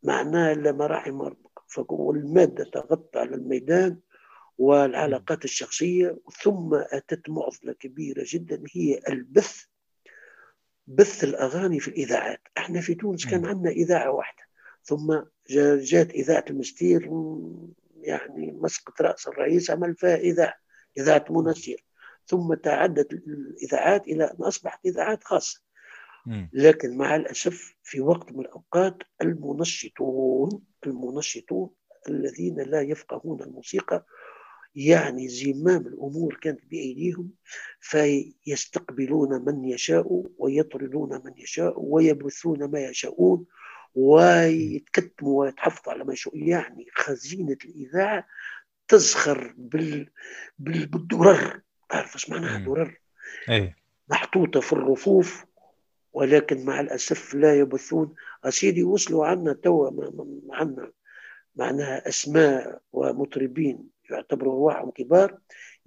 معناه 0.04 0.52
الا 0.52 0.72
ما 0.72 0.88
رحم 0.88 1.22
ربك 1.22 1.92
والمادة 1.92 2.64
تغطى 2.64 3.20
على 3.20 3.36
الميدان 3.36 4.00
والعلاقات 4.58 5.46
الشخصية 5.46 6.18
ثم 6.42 6.74
أتت 6.74 7.30
معضلة 7.30 7.74
كبيرة 7.80 8.24
جدا 8.28 8.64
هي 8.72 9.00
البث 9.10 9.64
بث 10.88 11.24
الأغاني 11.24 11.80
في 11.80 11.88
الإذاعات. 11.88 12.42
إحنا 12.58 12.82
في 12.82 12.96
تونس 12.96 13.26
كان 13.26 13.46
عندنا 13.46 13.70
إذاعة 13.70 14.12
واحدة 14.12 14.44
ثم 14.84 15.20
جات 15.82 16.10
إذاعة 16.10 16.46
المستير 16.50 17.10
يعني 18.02 18.52
مسقط 18.52 19.02
رأس 19.02 19.28
الرئيس 19.28 19.72
عمل 19.72 19.96
فيها 19.96 20.16
إذاعة 20.16 20.54
إذاعة 20.98 21.26
منسير 21.30 21.84
ثم 22.30 22.54
تعدت 22.54 23.14
الإذاعات 23.14 24.08
إلى 24.08 24.24
أن 24.24 24.44
أصبحت 24.44 24.86
إذاعات 24.86 25.24
خاصة. 25.24 25.62
لكن 26.54 26.98
مع 26.98 27.16
الأسف 27.16 27.76
في 27.84 28.02
وقت 28.02 28.32
من 28.32 28.40
الأوقات 28.40 28.98
المنشطون 29.22 30.62
المنشطون 30.86 31.70
الذين 32.10 32.56
لا 32.60 32.82
يفقهون 32.82 33.42
الموسيقى 33.42 34.06
يعني 34.76 35.28
زمام 35.28 35.88
الأمور 35.88 36.40
كانت 36.42 36.60
بأيديهم 36.66 37.30
فيستقبلون 37.80 39.46
من 39.46 39.64
يشاء 39.66 40.24
ويطردون 40.38 41.22
من 41.26 41.34
يشاء 41.38 41.74
ويبثون 41.78 42.64
ما 42.72 42.80
يشاءون 42.80 43.46
ويتكتموا 43.96 45.40
ويتحفظوا 45.42 45.94
على 45.94 46.04
ما 46.04 46.14
يشاء 46.14 46.38
يعني 46.38 46.86
خزينة 46.96 47.58
الإذاعة 47.66 48.28
تزخر. 48.88 49.54
بال... 49.58 50.10
بالدرر. 50.60 51.62
تعرف 51.90 52.16
إيش 52.16 52.30
معناها 52.30 52.58
درر 52.60 53.00
أي. 53.50 53.76
محطوطة 54.10 54.60
في 54.60 54.74
الرفوف 54.74 55.46
ولكن 56.14 56.66
مع 56.66 56.80
الأسف 56.80 57.34
لا 57.34 57.60
يبثون. 57.60 58.16
أسيدي 58.44 58.84
وصلوا 58.84 59.26
عنا 59.26 59.54
توا 59.54 59.92
عنا 60.52 60.92
معناها 61.56 62.08
أسماء 62.08 62.82
ومطربين 62.94 63.90
يعتبروا 64.10 64.54
أرواحهم 64.54 64.92
كبار 64.92 65.38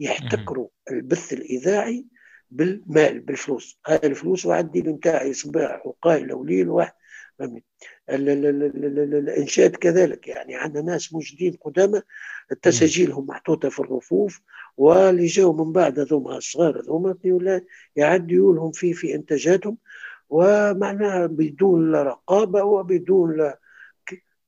يحتكروا 0.01 0.69
البث 0.91 1.33
الإذاعي 1.33 2.07
بالمال 2.51 3.21
بالفلوس. 3.21 3.79
هاي 3.87 4.01
الفلوس 4.05 4.47
وعندي 4.47 4.83
نتاعي 4.83 5.33
صباح 5.33 5.87
وقايلة 5.87 6.35
وليل 6.35 6.69
واحد 6.69 6.93
الإنشاد 8.11 9.77
كذلك 9.77 10.29
يعني 10.29 10.57
عندنا 10.57 10.83
ناس 10.83 11.13
موجودين 11.13 11.53
قدامى 11.61 12.03
تساجيلهم 12.63 13.27
محطوطة 13.27 13.69
في 13.69 13.81
الرفوف 13.81 14.41
واللي 14.77 15.27
جاوا 15.27 15.65
من 15.65 15.73
بعد 15.73 15.99
هذوما 15.99 16.37
الصغار 16.37 16.81
هذوما 16.81 17.17
ولا 17.25 17.65
يعدوا 17.97 18.55
لهم 18.55 18.73
في 18.73 18.95
في 18.95 19.15
إنتاجاتهم 19.15 19.79
ومعناها 20.29 21.27
بدون 21.27 21.93
لا 21.93 22.03
رقابة 22.03 22.63
وبدون 22.65 23.37
لا 23.37 23.59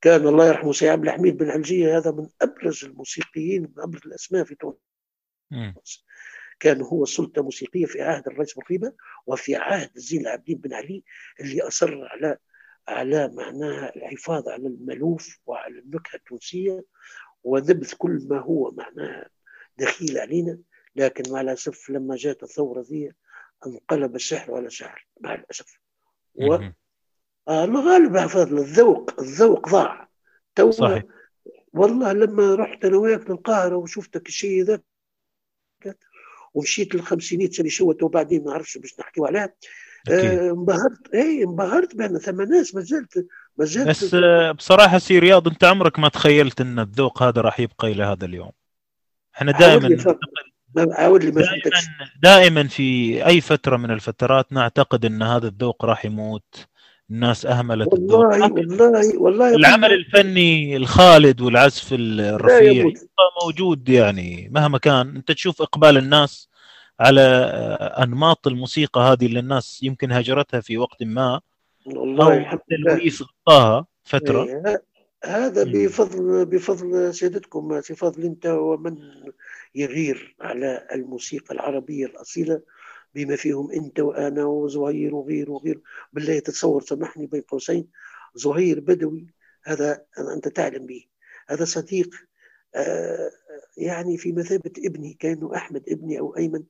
كان 0.01 0.27
الله 0.27 0.47
يرحمه 0.47 0.71
سي 0.73 0.89
عبد 0.89 1.03
الحميد 1.03 1.37
بن 1.37 1.49
علجيه 1.49 1.97
هذا 1.97 2.11
من 2.11 2.27
أبرز 2.41 2.85
الموسيقيين 2.85 3.61
من 3.61 3.83
أبرز 3.83 4.01
الأسماء 4.05 4.43
في 4.43 4.55
تونس. 4.55 6.05
كان 6.59 6.81
هو 6.81 7.05
سلطة 7.05 7.41
موسيقية 7.41 7.85
في 7.85 8.01
عهد 8.01 8.27
الرئيس 8.27 8.53
بورقيبه 8.53 8.93
وفي 9.27 9.55
عهد 9.55 9.89
زين 9.95 10.21
العابدين 10.21 10.57
بن 10.57 10.73
علي 10.73 11.03
اللي 11.39 11.61
أصر 11.61 12.07
على 12.11 12.37
على 12.87 13.27
معناها 13.27 13.95
الحفاظ 13.95 14.49
على 14.49 14.67
المألوف 14.67 15.39
وعلى 15.45 15.79
النكهة 15.79 16.15
التونسية 16.15 16.85
ونبذ 17.43 17.93
كل 17.97 18.27
ما 18.29 18.39
هو 18.39 18.71
معناها 18.71 19.29
دخيل 19.77 20.17
علينا. 20.17 20.59
لكن 20.95 21.31
مع 21.31 21.41
الأسف 21.41 21.89
لما 21.89 22.15
جاءت 22.15 22.43
الثورة 22.43 22.81
ذي 22.81 23.11
انقلب 23.67 24.15
السحر 24.15 24.55
على 24.55 24.69
سحر 24.69 25.07
مع 25.21 25.35
الأسف. 25.35 25.79
و... 26.35 26.53
آه 27.47 27.63
الغالب 27.65 28.17
فضل 28.27 28.57
الذوق 28.57 29.19
الذوق 29.19 29.69
ضاع. 29.69 30.09
تو 30.55 30.71
صحيح. 30.71 31.03
والله 31.73 32.13
لما 32.13 32.55
رحت 32.55 32.85
أنا 32.85 32.97
وياك 32.97 33.29
للقاهرة 33.29 33.75
وشفتك 33.75 34.27
الشيء 34.27 34.63
ذا 34.63 34.81
ومشيت 36.53 36.95
للخمسينيات 36.95 37.53
سنه 37.53 37.69
شوت 37.69 38.03
وبعدين 38.03 38.43
ما 38.43 38.51
نعرفش 38.51 38.77
باش 38.77 38.99
نحكيو 38.99 39.25
عليها 39.25 39.53
آه، 40.09 40.51
انبهرت. 40.51 41.13
اي 41.13 41.43
انبهرت 41.43 41.95
بأن 41.95 42.17
ثم 42.17 42.41
ناس 42.41 42.75
ما 42.75 42.81
زالت 42.81 43.27
ما 43.57 43.65
زالت 43.65 43.87
بس 43.87 44.13
آه، 44.13 44.51
بصراحة 44.51 44.97
سي 44.97 45.19
رياض 45.19 45.47
أنت 45.47 45.63
عمرك 45.63 45.99
ما 45.99 46.09
تخيلت 46.09 46.61
أن 46.61 46.79
الذوق 46.79 47.23
هذا 47.23 47.41
راح 47.41 47.59
يبقى 47.59 47.91
إلى 47.91 48.03
هذا 48.03 48.25
اليوم. 48.25 48.51
إحنا 49.35 49.51
دائما 49.51 49.97
دائما 52.23 52.67
في 52.67 53.25
أي 53.25 53.41
فترة 53.41 53.77
من 53.77 53.91
الفترات 53.91 54.53
نعتقد 54.53 55.05
أن 55.05 55.23
هذا 55.23 55.47
الذوق 55.47 55.85
راح 55.85 56.05
يموت. 56.05 56.67
الناس 57.11 57.45
أهملت 57.45 57.93
الذوق. 57.93 58.19
والله 58.19 58.51
والله 58.51 59.17
والله 59.17 59.49
يا 59.49 59.55
العمل 59.55 59.93
الفني 59.93 60.77
الخالد 60.77 61.41
والعزف 61.41 61.93
الرفيع 61.93 62.91
موجود 63.43 63.89
يعني 63.89 64.49
مهما 64.51 64.77
كان. 64.77 65.15
أنت 65.15 65.31
تشوف 65.31 65.61
إقبال 65.61 65.97
الناس 65.97 66.49
على 66.99 67.21
أنماط 68.03 68.47
الموسيقى 68.47 69.01
هذه 69.01 69.25
اللي 69.25 69.39
الناس 69.39 69.83
يمكن 69.83 70.11
هاجرتها 70.11 70.61
في 70.61 70.77
وقت 70.77 71.03
ما 71.03 71.41
والله 71.85 72.51
أو 72.51 72.59
لله. 72.71 72.95
تلويث 72.95 73.21
غطاها 73.21 73.85
فترة. 74.03 74.43
إيه، 74.43 74.83
هذا. 75.25 75.63
بفضل 75.63 76.45
بفضل 76.45 77.13
سيادتكم 77.13 77.79
بفضل 77.79 78.23
أنت 78.23 78.45
ومن 78.45 78.97
يغير 79.75 80.35
على 80.41 80.87
الموسيقى 80.91 81.55
العربية 81.55 82.05
الأصيلة 82.05 82.61
بما 83.15 83.35
فيهم 83.35 83.71
أنت 83.71 83.99
وأنا 83.99 84.45
وزهير 84.45 85.15
وغير 85.15 85.51
وغير 85.51 85.81
بالله 86.13 86.39
تتصور 86.39 86.81
سامحني 86.81 87.25
بين 87.25 87.41
قوسين. 87.41 87.87
زهير 88.35 88.79
بدوي 88.79 89.27
هذا 89.63 90.05
أنت 90.35 90.47
تعلم 90.47 90.85
به 90.85 91.05
هذا 91.47 91.65
صديق 91.65 92.09
آه، 92.75 93.31
يعني 93.77 94.17
في 94.17 94.31
مثابة 94.31 94.71
ابني 94.77 95.13
كأنه 95.19 95.55
أحمد 95.55 95.83
ابني 95.89 96.19
أو 96.19 96.37
أيمن. 96.37 96.63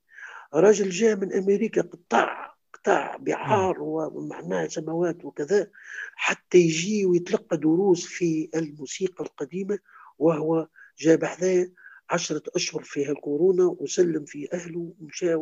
رجل 0.54 0.90
جاء 0.90 1.16
من 1.16 1.32
أمريكا 1.32 1.82
قطاع 1.82 2.56
قطاع 2.72 3.16
بحار 3.16 3.76
ومعناه 3.80 4.66
سماوات 4.66 5.24
وكذا 5.24 5.70
حتى 6.14 6.58
يجي 6.58 7.06
ويتلقى 7.06 7.56
دروس 7.56 8.06
في 8.06 8.50
الموسيقى 8.54 9.24
القديمة 9.24 9.78
وهو 10.18 10.68
جاب 10.98 11.24
حذايا 11.24 11.72
عشرة 12.10 12.42
أشهر 12.54 12.82
في 12.82 13.04
هالكورونا 13.04 13.64
وسلم 13.64 14.24
في 14.24 14.48
أهله 14.52 14.92
ومشى 15.00 15.36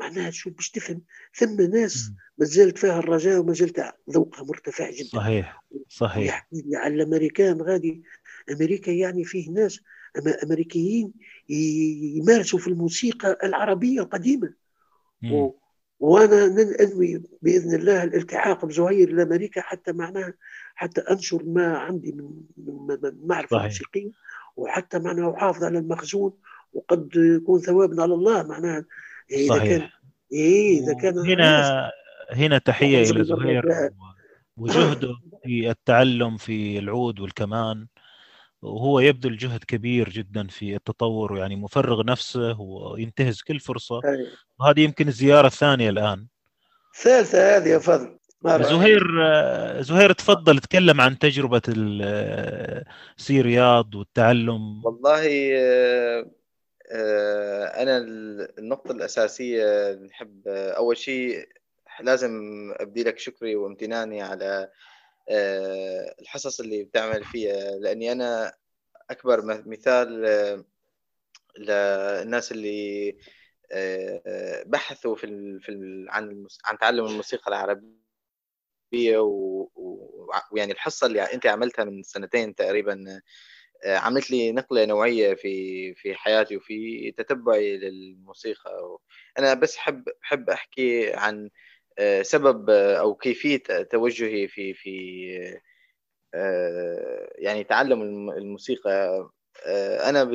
معناها 0.00 0.30
شو 0.30 0.50
باش 0.50 0.70
تفهم؟ 0.70 1.02
ثم 1.34 1.60
ناس. 1.60 2.10
ما 2.38 2.44
زالت 2.46 2.78
فيها 2.78 2.98
الرجاء 2.98 3.40
وما 3.40 3.52
زالت 3.52 3.94
ذوقها 4.10 4.44
مرتفع 4.44 4.90
جدا. 4.90 5.08
صحيح 5.08 5.64
صحيح. 5.88 6.26
يحكي 6.26 6.62
لي 6.66 6.76
على 6.76 6.94
الأمريكان 6.94 7.62
غادي. 7.62 8.02
أمريكا 8.50 8.90
يعني 8.90 9.24
فيه 9.24 9.50
ناس 9.50 9.80
أمريكيين 10.44 11.12
يمارسوا 12.18 12.58
في 12.58 12.68
الموسيقى 12.68 13.38
العربية 13.44 14.00
القديمة. 14.00 14.52
و... 15.32 15.50
وأنا 16.00 16.44
أنوي 16.80 17.22
بإذن 17.42 17.74
الله 17.74 18.04
الالتحاق 18.04 18.64
بزهير 18.64 19.12
لامريكا 19.12 19.60
حتى 19.60 19.92
معناها 19.92 20.34
حتى 20.74 21.00
أنشر 21.00 21.42
ما 21.44 21.78
عندي 21.78 22.12
من 22.12 22.30
من 22.56 22.98
من 23.02 23.26
معرفة 23.26 23.56
صحيح. 23.56 23.64
موسيقية 23.64 24.10
وحتى 24.56 24.98
معناها 24.98 25.34
أحافظ 25.36 25.64
على 25.64 25.78
المخزون 25.78 26.32
وقد 26.72 27.10
يكون 27.16 27.60
ثوابنا 27.60 28.02
على 28.02 28.14
الله 28.14 28.42
معناها. 28.42 28.84
إذا 29.30 29.58
كان 29.58 29.78
صحيح 29.78 30.00
إيه 30.32 30.80
إذا 30.80 30.94
كان 30.94 31.18
هنا 31.18 31.90
هنا 32.30 32.58
تحية 32.58 33.10
إلى 33.10 33.24
زهير 33.24 33.90
وجهده 34.56 35.14
في 35.42 35.70
التعلم 35.70 36.36
في 36.36 36.78
العود 36.78 37.20
والكمان. 37.20 37.86
وهو 38.62 39.00
يبذل 39.00 39.36
جهد 39.36 39.64
كبير 39.64 40.08
جدا 40.08 40.46
في 40.46 40.74
التطور 40.76 41.38
يعني 41.38 41.56
مفرغ 41.56 42.04
نفسه 42.04 42.60
وينتهز 42.60 43.40
كل 43.40 43.60
فرصة 43.60 44.00
أيه. 44.04 44.26
وهذه 44.60 44.80
يمكن 44.80 45.08
الزيارة 45.08 45.46
الثانية 45.46 45.90
الآن 45.90 46.26
ثالثه 47.02 47.56
هذه 47.56 47.68
يا 47.68 47.78
فضل؟ 47.78 48.18
زهير 48.44 49.02
زهير 49.82 50.12
تفضل 50.12 50.58
تكلم 50.58 51.00
عن 51.00 51.18
آه، 52.04 52.84
سي 53.16 53.40
رياض 53.40 53.94
والتعلم 53.94 54.84
والله 54.84 55.50
آه، 56.92 57.64
أنا 57.82 57.98
ال- 57.98 58.58
النقطة 58.58 58.92
الأساسية 58.92 59.90
اللي 59.90 60.06
نحب 60.06 60.48
أول 60.48 60.96
شيء 60.96 61.48
لازم 62.00 62.30
أبدي 62.76 63.02
لك 63.04 63.18
شكري 63.18 63.56
وامتناني 63.56 64.22
على 64.22 64.68
الحصص 66.20 66.60
اللي 66.60 66.84
بتعمل 66.84 67.24
فيها. 67.24 67.70
لأني 67.78 68.12
أنا 68.12 68.54
أكبر 69.10 69.42
مثال 69.66 70.26
آه، 70.26 70.64
للناس 71.58 72.52
اللي 72.52 73.10
آه، 73.72 74.22
آه، 74.26 74.62
بحثوا 74.66 75.16
في 75.16 75.58
في 75.60 75.72
عن 76.10 76.46
عن 76.64 76.78
تعلم 76.78 77.06
الموسيقى 77.06 77.48
العربية 77.48 77.92
ويعني 80.52 80.72
الحصة 80.72 81.06
اللي 81.06 81.22
أنت 81.22 81.46
عملتها 81.46 81.84
من 81.84 82.02
سنتين 82.02 82.54
تقريبا 82.54 83.22
آه، 83.84 83.96
عملت 83.98 84.30
لي 84.30 84.52
نقلة 84.52 84.84
نوعية 84.84 85.34
في 85.34 85.94
في 85.94 86.14
حياتي 86.14 86.56
وفي 86.56 87.12
تتبعي 87.12 87.76
للموسيقى. 87.78 88.98
أنا 89.38 89.54
بس 89.54 89.76
حب 89.76 90.04
حب 90.22 90.50
أحكي 90.50 91.12
عن 91.14 91.44
آه، 91.44 91.50
سبب 92.22 92.70
آه، 92.70 92.96
أو 92.96 93.14
كيفية 93.14 93.62
توجهي 93.90 94.48
في 94.48 94.74
في 94.74 95.60
آه، 96.34 97.32
يعني 97.38 97.64
تعلم 97.64 98.02
الم- 98.02 98.30
الموسيقى. 98.30 98.90
آه، 99.66 100.08
أنا 100.08 100.24
ب 100.24 100.32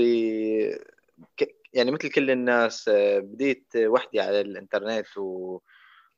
يعني 1.74 1.92
مثل 1.92 2.10
كل 2.10 2.32
الناس 2.32 2.90
آه، 2.90 3.20
بديت 3.20 3.66
وحدي 3.76 4.20
على 4.20 4.42
الإنترنت 4.42 5.18
و 5.18 5.60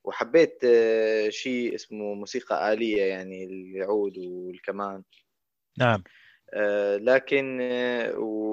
وحبيت 0.04 0.60
آه، 0.66 1.30
شيء 1.30 1.76
اسمه 1.76 2.14
موسيقى 2.14 2.74
آلية 2.74 3.04
يعني 3.04 3.44
العود 3.46 4.18
والكمان. 4.18 5.04
نعم. 5.78 6.04
آه، 6.54 6.98
لكن 6.98 7.60
آه، 7.62 8.20
و 8.20 8.50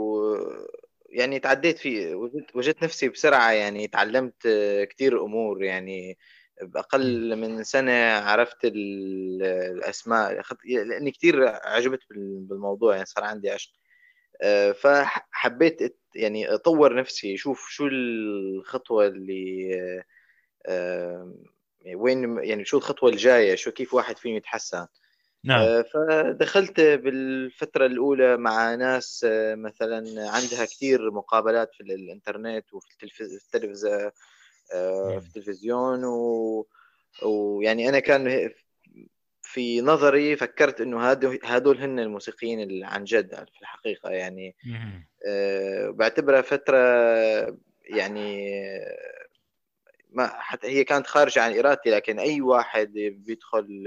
يعني 1.11 1.39
تعديت 1.39 1.79
فيه 1.79 2.15
وجدت, 2.55 2.85
نفسي 2.85 3.09
بسرعة 3.09 3.53
يعني 3.53 3.89
تعلمت 3.89 4.47
آه، 4.47 4.85
كتير 4.85 5.25
أمور 5.25 5.65
يعني 5.65 6.19
بأقل 6.63 7.37
من 7.37 7.65
سنة 7.65 8.13
عرفت 8.13 8.65
ال- 8.65 9.43
الأسماء 9.43 10.41
أخذت- 10.41 10.67
لأني 10.87 11.11
كتير 11.11 11.49
عجبت 11.49 12.01
بال- 12.11 12.41
بالموضوع 12.41 12.95
يعني 12.95 13.07
صار 13.07 13.25
عندي 13.25 13.51
عشق. 13.51 13.71
آه، 14.43 14.73
فحبيت 14.73 15.99
يعني 16.15 16.55
أطور 16.55 16.95
نفسي 16.95 17.35
أشوف 17.35 17.69
شو 17.69 17.87
الخطوة 17.87 19.07
اللي 19.07 19.75
آه، 19.81 20.05
آه، 20.67 21.35
وين 21.95 22.39
يعني 22.45 22.65
شو 22.65 22.77
الخطوة 22.77 23.11
الجاية 23.11 23.55
شو 23.55 23.71
كيف 23.71 23.95
واحد 23.95 24.19
فيه 24.19 24.37
يتحسن. 24.37 24.87
نعم. 25.45 25.83
فدخلت 25.83 26.81
بالفترة 26.81 27.87
الأولى 27.87 28.37
مع 28.37 28.75
ناس 28.75 29.27
مثلا 29.55 29.97
عندها 30.31 30.65
كثير 30.65 31.11
مقابلات 31.11 31.75
في 31.75 31.81
الإنترنت 31.83 32.75
وفي 32.75 32.87
التلفز- 32.93 33.45
التلفزة. 33.45 34.13
في 34.71 35.27
التلفزيون 35.27 36.05
و... 36.05 36.67
ويعني 37.23 37.89
أنا 37.89 37.99
كان 37.99 38.51
في 39.43 39.81
نظري 39.81 40.37
فكرت 40.37 40.81
هادو- 40.81 41.39
هدول 41.45 41.79
هن 41.79 41.99
الموسيقيين 41.99 42.61
اللي 42.61 42.87
عن 42.87 43.05
جد 43.05 43.35
في 43.35 43.61
الحقيقة. 43.63 44.11
يعني. 44.11 44.57
آه، 45.27 45.91
بعتبرها 45.91 46.43
فترة 46.43 46.79
يعني 47.85 48.51
ما 50.11 50.27
حتى 50.27 50.67
هي 50.67 50.85
كانت 50.85 51.07
خارجة 51.07 51.43
عن 51.43 51.59
إرادتي 51.59 51.91
لكن 51.91 52.19
أي 52.19 52.41
واحد 52.41 52.93
بيدخل 52.93 53.85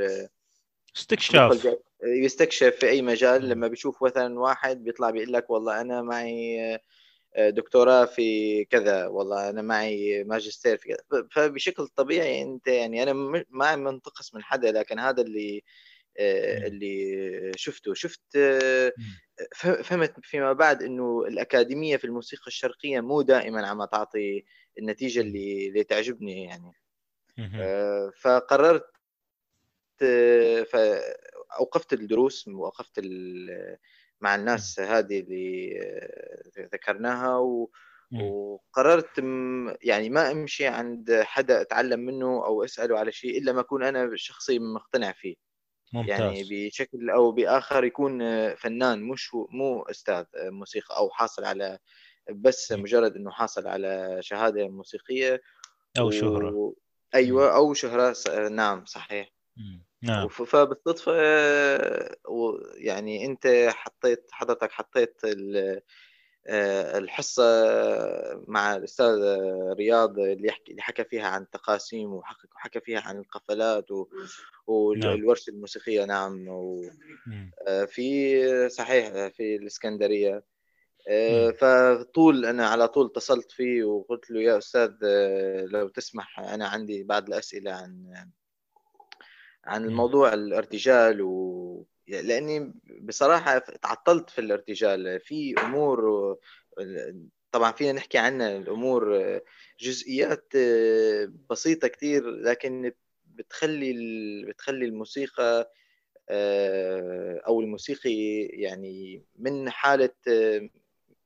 استكشاف. 0.98 1.68
يستكشف 2.04 2.76
في 2.80 2.90
أي 2.90 3.02
مجال 3.02 3.50
لما 3.50 3.68
بيشوف 3.68 4.04
مثلا 4.04 4.40
واحد 4.40 4.84
بيطلع 4.84 5.10
بيقول 5.10 5.34
لك 5.34 5.50
والله 5.50 5.82
أنا 5.82 6.02
معي 6.02 6.74
آه، 6.74 6.80
دكتوراه 7.38 8.06
في 8.06 8.66
كذا 8.66 9.08
والله 9.08 9.50
أنا 9.50 9.62
معي 9.62 10.24
ماجستير 10.24 10.78
في 10.78 10.88
كذا. 10.88 11.28
فبشكل 11.32 11.88
طبيعي 11.88 12.42
أنت 12.42 12.68
يعني 12.68 13.04
أنا 13.04 13.14
ما 13.50 13.76
منتقص 13.76 14.36
من 14.36 14.44
حدا 14.44 14.72
لكن 14.72 15.00
هذا 15.00 15.22
اللي 15.22 15.64
آه، 16.20 16.68
اللي 16.68 17.52
شفته. 17.56 17.94
شفت 17.94 18.22
آه، 18.36 18.94
فهمت 19.84 20.14
فيما 20.22 20.54
بعد 20.54 20.84
إنه 20.84 21.24
الأكاديمية 21.28 21.98
في 21.98 22.06
الموسيقى 22.06 22.48
الشرقية 22.48 23.00
مو 23.00 23.22
دائما 23.22 23.68
عم 23.68 23.86
تعطي 23.86 24.46
النتيجة 24.80 25.22
اللي 25.22 25.68
اللي 25.68 25.84
تعجبني 25.84 26.44
يعني. 26.44 26.74
فقررت 28.22 28.86
فاوقفت 30.66 31.94
الدروس 31.94 32.48
وقفت 32.48 33.02
مع 34.22 34.36
الناس 34.36 34.80
هذه 34.80 35.20
اللي 35.20 35.80
ذكرناها 36.74 37.38
و... 37.38 37.70
وقررت 38.12 39.18
يعني 39.82 40.10
ما 40.10 40.32
أمشي 40.32 40.68
عند 40.68 41.22
حدا 41.24 41.62
أتعلم 41.62 42.00
منه 42.00 42.46
أو 42.46 42.64
أسأله 42.64 43.00
على 43.00 43.12
شيء 43.12 43.38
إلا 43.38 43.54
ما 43.54 43.60
أكون 43.60 43.84
أنا 43.84 44.12
شخصي 44.16 44.60
مقتنع 44.60 45.12
فيه. 45.12 45.36
ممتاز. 45.94 46.10
يعني 46.10 46.44
بشكل 46.50 47.10
أو 47.10 47.32
بآخر 47.32 47.84
يكون 47.84 48.20
فنان 48.56 49.04
مش 49.04 49.34
مو 49.34 49.82
أستاذ 49.82 50.26
موسيقى 50.36 50.98
أو 50.98 51.10
حاصل 51.10 51.46
على 51.46 51.80
بس 52.32 52.72
مجرد 52.72 53.16
إنه 53.16 53.32
حاصل 53.32 53.68
على 53.68 54.18
شهادة 54.20 54.68
موسيقية 54.68 55.42
أو 56.00 56.12
شهرة. 56.12 56.56
و... 56.56 56.74
أيوه 57.16 57.56
أو 57.56 57.74
شهرة 57.74 58.16
نعم 58.50 58.86
صحيح. 58.86 59.30
نعم. 60.02 60.28
فبالصدفة 60.28 61.14
يعني 62.76 63.26
أنت 63.26 63.68
حطيت 63.70 64.28
حضرتك 64.32 64.72
حطيت 64.72 65.22
آه، 66.48 66.98
الحصة 66.98 67.44
مع 68.48 68.76
الأستاذ 68.76 69.16
رياض 69.78 70.20
اللي 70.20 70.48
يحكي 70.48 70.72
اللي 70.72 70.82
حكى 70.82 71.04
فيها 71.04 71.28
عن 71.28 71.42
التقاسيم 71.42 72.14
وحكى 72.14 72.80
فيها 72.80 73.02
عن 73.02 73.20
القفلات 73.20 73.86
والورشة 74.68 75.50
نعم. 75.50 75.56
الموسيقية 75.56 76.06
نعم 76.06 76.46
وفي 76.48 78.38
آه، 78.46 78.68
صحيح 78.68 79.28
في 79.28 79.56
الإسكندرية 79.56 80.44
آه، 81.08 81.52
فطول 81.52 82.46
أنا 82.46 82.68
على 82.68 82.88
طول 82.88 83.06
اتصلت 83.06 83.52
فيه 83.52 83.84
وقلت 83.84 84.32
له 84.32 84.42
يا 84.42 84.58
أستاذ 84.58 84.92
لو 85.72 85.88
تسمح 85.88 86.40
أنا 86.40 86.68
عندي 86.68 87.04
بعض 87.04 87.28
الأسئلة 87.28 87.72
عن 87.72 88.14
عن 89.66 89.86
الموضوع 89.86 90.34
الارتجال 90.34 91.22
و 91.22 91.86
لأني 92.08 92.74
بصراحة 93.02 93.58
تعطلت 93.58 94.30
في 94.30 94.42
الارتجال. 94.42 95.20
في 95.20 95.56
أمور 95.60 96.38
طبعا 97.52 97.72
فينا 97.72 97.92
نحكي 97.92 98.18
عنها 98.18 98.58
الأمور 98.58 99.22
جزئيات 99.80 100.54
بسيطة 101.50 101.88
كثير 101.88 102.30
لكن 102.30 102.92
بتخلي 103.26 103.94
بتخلي 104.48 104.86
الموسيقى 104.86 105.72
أو 107.48 107.62
الموسيقي 107.62 108.42
يعني 108.44 109.24
من 109.36 109.70
حالة 109.70 110.10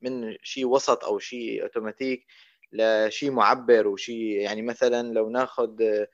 من 0.01 0.37
شيء 0.43 0.65
وسط 0.65 1.03
أو 1.03 1.19
شيء 1.19 1.63
أوتوماتيك 1.63 2.25
لشيء 2.71 3.31
معبر 3.31 3.87
وشيء 3.87 4.39
يعني 4.39 4.61
مثلا 4.61 5.13
لو 5.13 5.29
ناخذ 5.29 6.05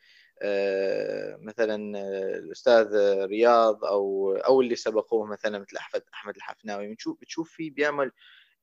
مثلا 1.41 1.97
آه، 1.97 2.37
الأستاذ 2.39 2.87
رياض 3.25 3.85
أو 3.85 4.31
أو 4.35 4.61
اللي 4.61 4.75
سبقوه 4.75 5.25
مثلا 5.27 5.59
مثل 5.59 5.77
احمد 5.77 6.03
أحمد 6.13 6.35
الحفناوي. 6.35 6.93
بتشوف 6.93 7.21
بتشوف 7.21 7.51
فيه 7.51 7.71
بيعمل 7.71 8.11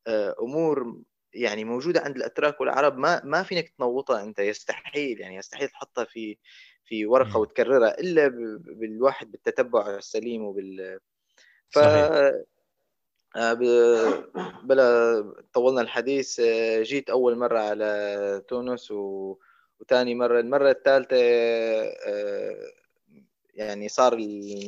آه، 0.06 0.36
أمور 0.42 1.02
يعني 1.34 1.64
موجودة 1.64 2.00
عند 2.00 2.16
الأتراك 2.16 2.60
والعرب 2.60 2.98
ما 2.98 3.24
ما 3.24 3.42
فينك 3.42 3.68
تنوطها 3.68 4.22
أنت. 4.22 4.38
يستحيل 4.38 5.20
يعني 5.20 5.36
يستحيل 5.36 5.68
تحطها 5.68 6.04
في 6.04 6.38
في 6.84 7.06
ورقة 7.06 7.38
وتكررها 7.38 8.00
إلا 8.00 8.28
بالواحد 8.58 9.30
بالتتبع 9.30 9.96
السليم 9.96 10.44
وبال 10.44 11.00
ف 11.68 11.78
بلا 14.64 15.22
طولنا 15.52 15.80
الحديث. 15.80 16.40
جيت 16.82 17.10
أول 17.10 17.38
مرة 17.38 17.58
على 17.58 18.42
تونس 18.48 18.90
و 18.90 19.36
وثاني 19.80 20.14
مرة 20.14 20.40
المرة 20.40 20.70
الثالثة 20.70 21.16
آه، 21.16 22.72
يعني 23.54 23.88
صار 23.88 24.16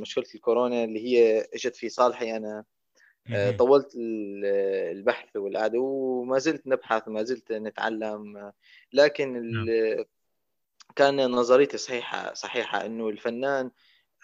مشكلة 0.00 0.24
الكورونا 0.34 0.84
اللي 0.84 1.04
هي 1.06 1.48
إجت 1.54 1.76
في 1.76 1.88
صالحي 1.88 2.36
أنا. 2.36 2.64
آه، 3.32 3.50
طولت 3.50 3.92
البحث 3.96 5.36
والقعدة 5.36 5.78
وما 5.78 6.38
زلت 6.38 6.66
نبحث 6.66 7.08
وما 7.08 7.22
زلت 7.22 7.52
نتعلم. 7.52 8.52
لكن 8.92 9.52
نعم. 9.52 10.04
كان 10.96 11.30
نظريتي 11.30 11.78
صحيحة 11.78 12.34
صحيحة 12.34 12.86
إنه 12.86 13.08
الفنان 13.08 13.70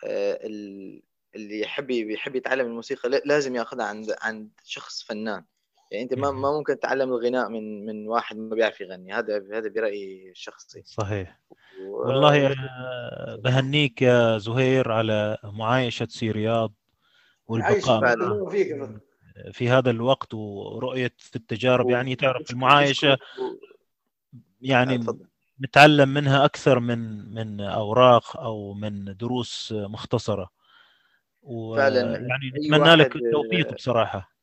آه، 0.05 0.41
اللي 1.35 1.61
يحب 1.61 1.91
يحب 1.91 2.37
يتعلم 2.37 2.67
الموسيقى 2.67 3.21
لازم 3.25 3.57
ياخذها 3.57 3.85
عند 3.85 4.17
عند 4.23 4.51
شخص 4.65 5.03
فنان. 5.03 5.45
يعني 5.95 6.05
أنت 6.05 6.15
ما 6.15 6.31
ما 6.31 6.53
ممكن 6.59 6.79
تتعلم 6.79 7.09
الغناء 7.09 7.49
من 7.49 7.87
من 7.87 8.09
واحد 8.09 8.37
ما 8.37 8.55
بيعرف 8.55 8.81
يغني 8.81 9.13
هذا 9.13 9.37
هذا 9.53 9.69
برأيي 9.69 10.31
الشخصي. 10.31 10.83
صحيح. 10.85 11.41
و... 11.87 12.09
والله 12.09 12.47
آه، 12.47 13.41
بهنيك 13.45 14.03
يا 14.03 14.39
زهير 14.39 14.93
على 14.93 15.39
معايشة 15.45 16.07
سي 16.11 16.31
رياض 16.31 16.73
والبقاء 17.47 18.17
في 19.53 19.69
هذا 19.69 19.91
الوقت 19.91 20.35
ورؤية 20.35 21.13
في 21.19 21.37
التجارب 21.37 21.91
يعني 21.91 22.17
تعرف 22.17 22.51
المعايشة 22.51 23.19
يعني 24.61 25.07
نتعلم 25.65 26.09
منها 26.09 26.45
أكثر 26.45 26.81
من 26.81 27.35
من 27.35 27.61
أوراق 27.61 28.37
أو 28.37 28.75
من 28.75 29.17
دروس 29.17 29.75
مختصرة. 29.77 30.51
وفعلا 31.43 32.01
يعني 32.01 32.53
نتمنى 32.59 32.95
لك 32.95 33.17
التوفيق 33.17 33.75
بصراحة. 33.75 34.34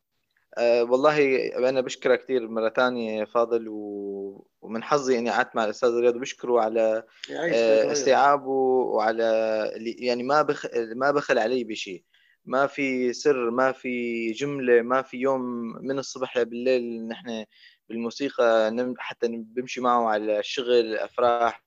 أه 0.58 0.84
والله 0.84 1.48
أنا 1.70 1.82
بشكرك 1.82 2.24
كثير 2.24 2.48
مرة 2.48 2.70
ثانية 2.70 3.26
فاضل 3.26 3.68
و... 3.70 4.48
ومن 4.62 4.84
حظي 4.84 5.20
إني 5.20 5.30
قعدت 5.30 5.56
مع 5.56 5.66
الأستاذ 5.66 5.90
رياض 5.90 6.18
بشكره 6.18 6.62
على 6.62 7.04
أه 7.32 7.92
استيعابه 7.92 8.50
وعلى 8.50 9.72
يعني 10.00 10.24
ما 10.24 10.42
بخ... 10.42 10.66
ما 10.96 11.12
بخل 11.12 11.40
علي 11.40 11.64
بشيء 11.64 12.04
ما 12.46 12.68
في 12.68 13.14
سر 13.14 13.50
ما 13.50 13.72
في 13.72 14.32
جملة 14.32 14.82
ما 14.82 15.02
في 15.02 15.18
يوم 15.18 15.42
من 15.82 16.00
الصبح 16.00 16.38
لبالليل 16.38 17.08
نحن 17.08 17.46
بالموسيقى 17.90 18.76
حتى 18.98 19.28
بمشي 19.28 19.82
معه 19.82 20.10
على 20.10 20.40
الشغل 20.40 20.96
أفراح 20.96 21.64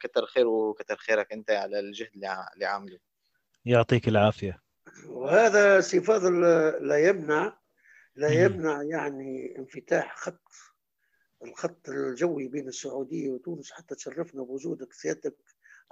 كتر 0.00 0.26
خير 0.26 0.46
وكتر 0.46 0.96
خيرك 0.96 1.32
أنت 1.32 1.50
على 1.50 1.80
الجهد 1.80 2.10
اللي 2.14 2.66
عامله. 2.66 2.98
يعطيك 3.64 4.08
العافية. 4.08 4.62
وهذا 5.08 5.80
سي 5.80 6.00
فاضل 6.00 6.40
لا 6.88 7.08
يمنع. 7.08 7.63
لا 8.16 8.28
يمنع 8.28 8.82
يعني 8.82 9.58
انفتاح 9.58 10.16
خط 10.16 10.42
الخط 11.44 11.88
الجوي 11.88 12.48
بين 12.48 12.68
السعودية 12.68 13.30
وتونس 13.30 13.72
حتى 13.72 13.94
تشرفنا 13.94 14.42
بوجودك 14.42 14.92
سيادتك 14.92 15.36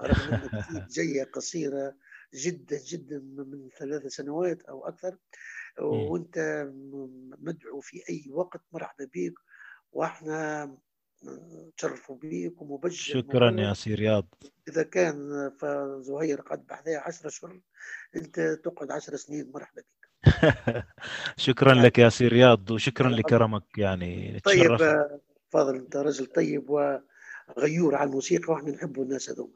رغم 0.02 0.30
انك 0.30 0.52
جاية 0.96 1.24
قصيرة 1.24 1.96
جدا 2.34 2.78
جدا 2.86 3.18
من 3.18 3.68
ثلاث 3.78 4.06
سنوات 4.06 4.62
أو 4.62 4.88
أكثر. 4.88 5.18
وأنت 5.80 6.66
مدعو 7.38 7.80
في 7.80 8.02
أي 8.10 8.24
وقت 8.30 8.60
مرحبا 8.72 9.04
بك. 9.04 9.34
وإحنا 9.92 10.76
تشرفوا 11.76 12.16
بيك 12.16 12.62
ومبجل 12.62 12.92
شكرا 12.94 13.60
يا 13.60 13.74
سي 13.74 13.94
رياض. 13.94 14.34
إذا 14.68 14.82
كان 14.82 15.50
فزهير 15.60 16.40
قد 16.40 16.66
بحذاه 16.66 16.98
10 16.98 17.28
اشهر 17.28 17.60
أنت 18.16 18.40
تقعد 18.64 18.90
10 18.90 19.16
سنين 19.16 19.50
مرحبا 19.54 19.82
بك. 19.82 20.01
شكرا 21.36 21.74
لك 21.74 21.98
يا 21.98 22.08
سي 22.08 22.28
رياض 22.28 22.70
وشكرا 22.70 23.08
لكرمك 23.08 23.78
يعني 23.78 24.40
طيب 24.44 24.76
فاضل 25.50 25.74
أنت 25.76 25.96
رجل 25.96 26.26
طيب 26.26 26.70
وغيور 26.70 27.94
على 27.94 28.08
الموسيقى 28.08 28.52
وإحنا 28.52 28.70
نحب 28.70 29.00
الناس 29.00 29.30
هذول 29.30 29.50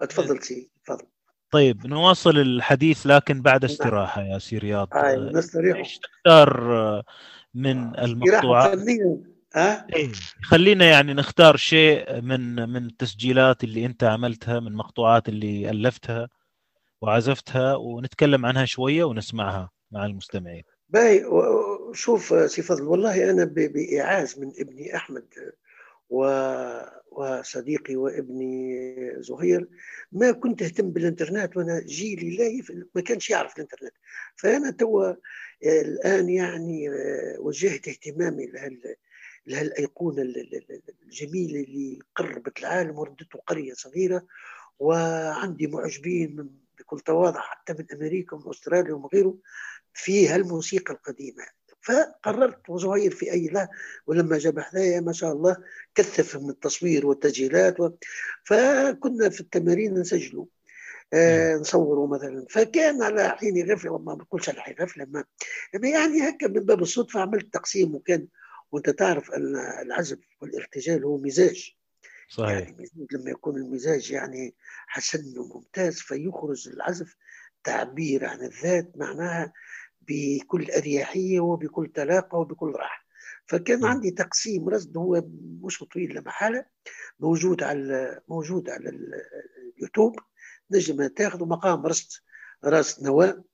تفضل 0.00 0.42
سي 0.42 0.70
تفضل 0.84 1.06
طيب 1.50 1.86
نواصل 1.86 2.38
الحديث 2.38 3.06
لكن 3.06 3.42
بعد 3.42 3.64
نعم. 3.64 3.70
استراحة 3.70 4.22
يا 4.22 4.38
سي 4.38 4.58
رياض 4.58 4.88
آه 4.94 5.16
نستريح 5.16 5.76
إيش 5.76 5.98
تختار 5.98 7.02
من 7.54 7.98
المقطوعات 7.98 8.78
ها؟ 9.54 9.86
إيه. 9.96 10.12
خلينا 10.42 10.84
يعني 10.84 11.14
نختار 11.14 11.56
شيء 11.56 12.20
من 12.20 12.68
من 12.68 12.86
التسجيلات 12.86 13.64
اللي 13.64 13.86
أنت 13.86 14.04
عملتها 14.04 14.60
من 14.60 14.74
مقطوعات 14.74 15.28
اللي 15.28 15.70
ألفتها 15.70 16.28
وعزفتها 17.00 17.74
ونتكلم 17.76 18.46
عنها 18.46 18.64
شوية 18.64 19.04
ونسمعها 19.04 19.70
مع 19.92 20.06
المستمعين. 20.06 20.62
باهي 20.88 21.24
شوف 21.92 22.50
سي 22.50 22.62
فضل 22.62 22.82
والله 22.82 23.30
أنا 23.30 23.44
بايعاز 23.44 24.38
من 24.38 24.52
ابني 24.58 24.96
أحمد 24.96 25.24
وصديقي 27.10 27.96
وابني 27.96 28.76
زهير 29.22 29.68
ما 30.12 30.32
كنت 30.32 30.62
أهتم 30.62 30.90
بالإنترنت 30.90 31.56
وأنا 31.56 31.80
جيلي 31.80 32.36
لا 32.36 32.64
ما 32.94 33.02
كانش 33.02 33.30
يعرف 33.30 33.56
الإنترنت. 33.56 33.92
فأنا 34.36 34.70
توا 34.70 35.14
الآن 35.64 36.28
يعني 36.28 36.90
وجهت 37.38 37.88
اهتمامي 37.88 38.46
لهال 38.46 38.96
لهالأيقونة 39.46 40.22
الجميلة 41.02 41.60
اللي 41.60 41.98
قربت 42.16 42.58
العالم 42.58 42.98
وردته 42.98 43.38
قرية 43.38 43.72
صغيرة 43.72 44.26
وعندي 44.78 45.66
معجبين 45.66 46.50
بكل 46.78 47.00
تواضع 47.00 47.40
حتى 47.40 47.72
من 47.72 47.86
أمريكا 47.92 48.36
ومن 48.36 48.48
أستراليا 48.48 48.94
ومن 48.94 49.06
غيره. 49.14 49.38
في 49.94 50.28
هالموسيقى 50.28 50.94
القديمة. 50.94 51.44
فقررت 51.82 52.70
وزهير 52.70 53.10
في 53.10 53.32
أي 53.32 53.46
لا 53.46 53.68
ولما 54.06 54.38
جاب 54.38 54.60
حذايا 54.60 55.00
ما 55.00 55.12
شاء 55.12 55.32
الله 55.32 55.56
كثف 55.94 56.36
من 56.36 56.50
التصوير 56.50 57.06
والتسجيلات 57.06 57.80
و... 57.80 57.90
فكنا 58.44 59.28
في 59.28 59.40
التمارين 59.40 59.94
نسجلوا 59.94 60.46
آه 61.12 61.54
نصوروا 61.54 62.08
مثلا. 62.08 62.46
فكان 62.50 63.02
على 63.02 63.28
حين 63.28 63.72
غفله 63.72 63.98
ما 63.98 64.14
بقولش 64.14 64.48
على 64.48 64.60
حين 64.60 64.74
غفله 64.80 65.04
ما 65.04 65.24
يعني 65.74 66.28
هكا 66.28 66.48
من 66.48 66.60
باب 66.60 66.82
الصدفة 66.82 67.20
عملت 67.20 67.54
تقسيم 67.54 67.94
وكان 67.94 68.26
وأنت 68.72 68.90
تعرف 68.90 69.30
أن 69.30 69.56
العزف 69.56 70.18
والارتجال 70.42 71.04
هو 71.04 71.18
مزاج. 71.18 71.76
صحيح. 72.28 72.58
يعني 72.58 72.88
لما 73.12 73.30
يكون 73.30 73.56
المزاج 73.56 74.10
يعني 74.10 74.54
حسن 74.86 75.38
وممتاز 75.38 75.98
فيخرج 75.98 76.68
العزف 76.68 77.16
تعبير 77.64 78.24
عن 78.24 78.42
الذات 78.42 78.92
معناها 78.96 79.52
بكل 80.08 80.70
أريحية 80.70 81.40
وبكل 81.40 81.86
طلاقة 81.86 82.38
وبكل 82.38 82.72
راحة. 82.76 83.02
فكان 83.46 83.80
م. 83.80 83.84
عندي 83.84 84.10
تقسيم 84.10 84.68
رصد 84.68 84.96
هو 84.96 85.22
مش 85.62 85.84
طويل 85.92 86.14
لمحالة 86.14 86.64
موجود 87.20 87.62
على 87.62 88.20
موجود 88.28 88.70
على 88.70 88.90
اليوتيوب. 89.78 90.16
نجم 90.70 91.06
تاخذ 91.06 91.44
مقام 91.44 91.86
رصد 91.86 92.22
راس 92.64 93.02
نواة. 93.02 93.44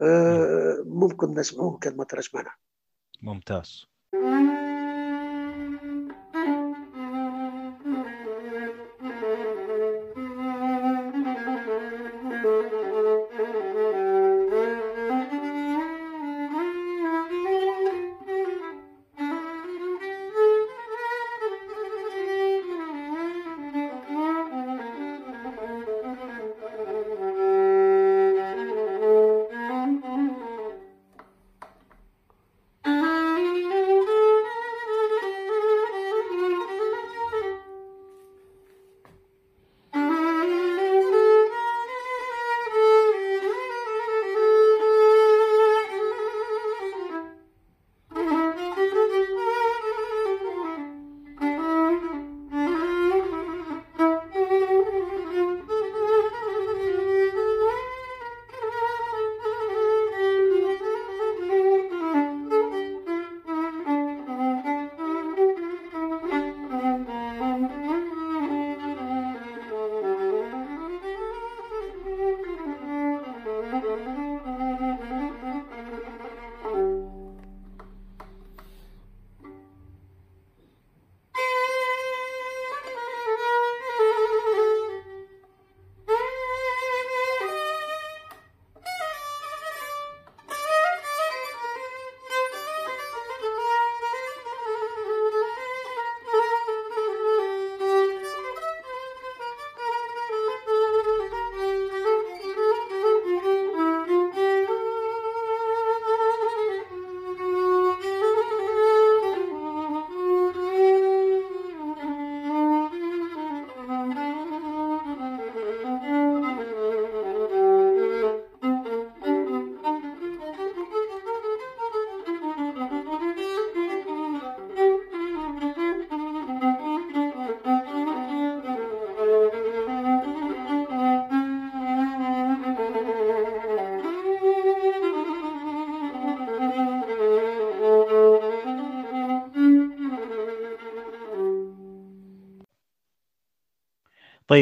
آه 0.00 0.82
ممكن 0.86 1.34
نسمعوه 1.34 1.78
كان 1.78 1.96
ما 1.96 2.04
ترش 2.04 2.34
معنا. 2.34 2.50
ممتاز. 3.22 3.86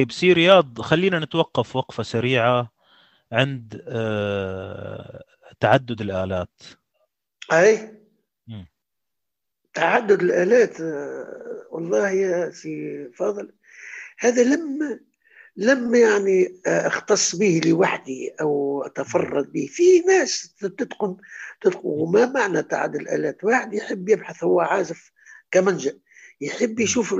طيب 0.00 0.12
سي 0.12 0.32
رياض 0.32 0.80
خلينا 0.80 1.18
نتوقف 1.18 1.76
وقفة 1.76 2.02
سريعة 2.02 2.72
عند 3.32 3.84
آه، 3.88 5.24
تعدد 5.60 6.00
الآلات. 6.00 6.62
أي؟ 7.52 7.94
مم. 8.46 8.66
تعدد 9.74 10.22
الآلات 10.22 10.80
آه، 10.80 11.66
والله 11.70 12.10
يا 12.10 12.50
سي 12.50 13.08
فاضل 13.14 13.52
هذا 14.18 14.42
لم 14.42 15.00
لم 15.56 15.94
يعني 15.94 16.60
آه، 16.66 16.86
أختص 16.86 17.36
به 17.36 17.60
لوحدي 17.66 18.34
أو 18.40 18.82
أتفرد 18.86 19.52
به. 19.52 19.66
في 19.70 20.00
ناس 20.00 20.54
تتقن 20.54 21.16
تتقن 21.60 21.80
وما 21.84 22.26
معنى 22.26 22.62
تعدد 22.62 22.96
الآلات؟ 22.96 23.44
واحد 23.44 23.74
يحب 23.74 24.08
يبحث 24.08 24.44
هو 24.44 24.60
عازف 24.60 25.12
كمنجا 25.50 25.98
يحب 26.40 26.80
يشوف 26.80 27.12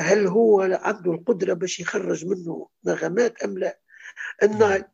هل 0.00 0.26
هو 0.26 0.60
عنده 0.60 1.12
القدرة 1.12 1.52
باش 1.52 1.80
يخرج 1.80 2.26
منه 2.26 2.68
نغمات 2.84 3.42
أم 3.42 3.58
لا؟ 3.58 3.78
الناي 4.42 4.84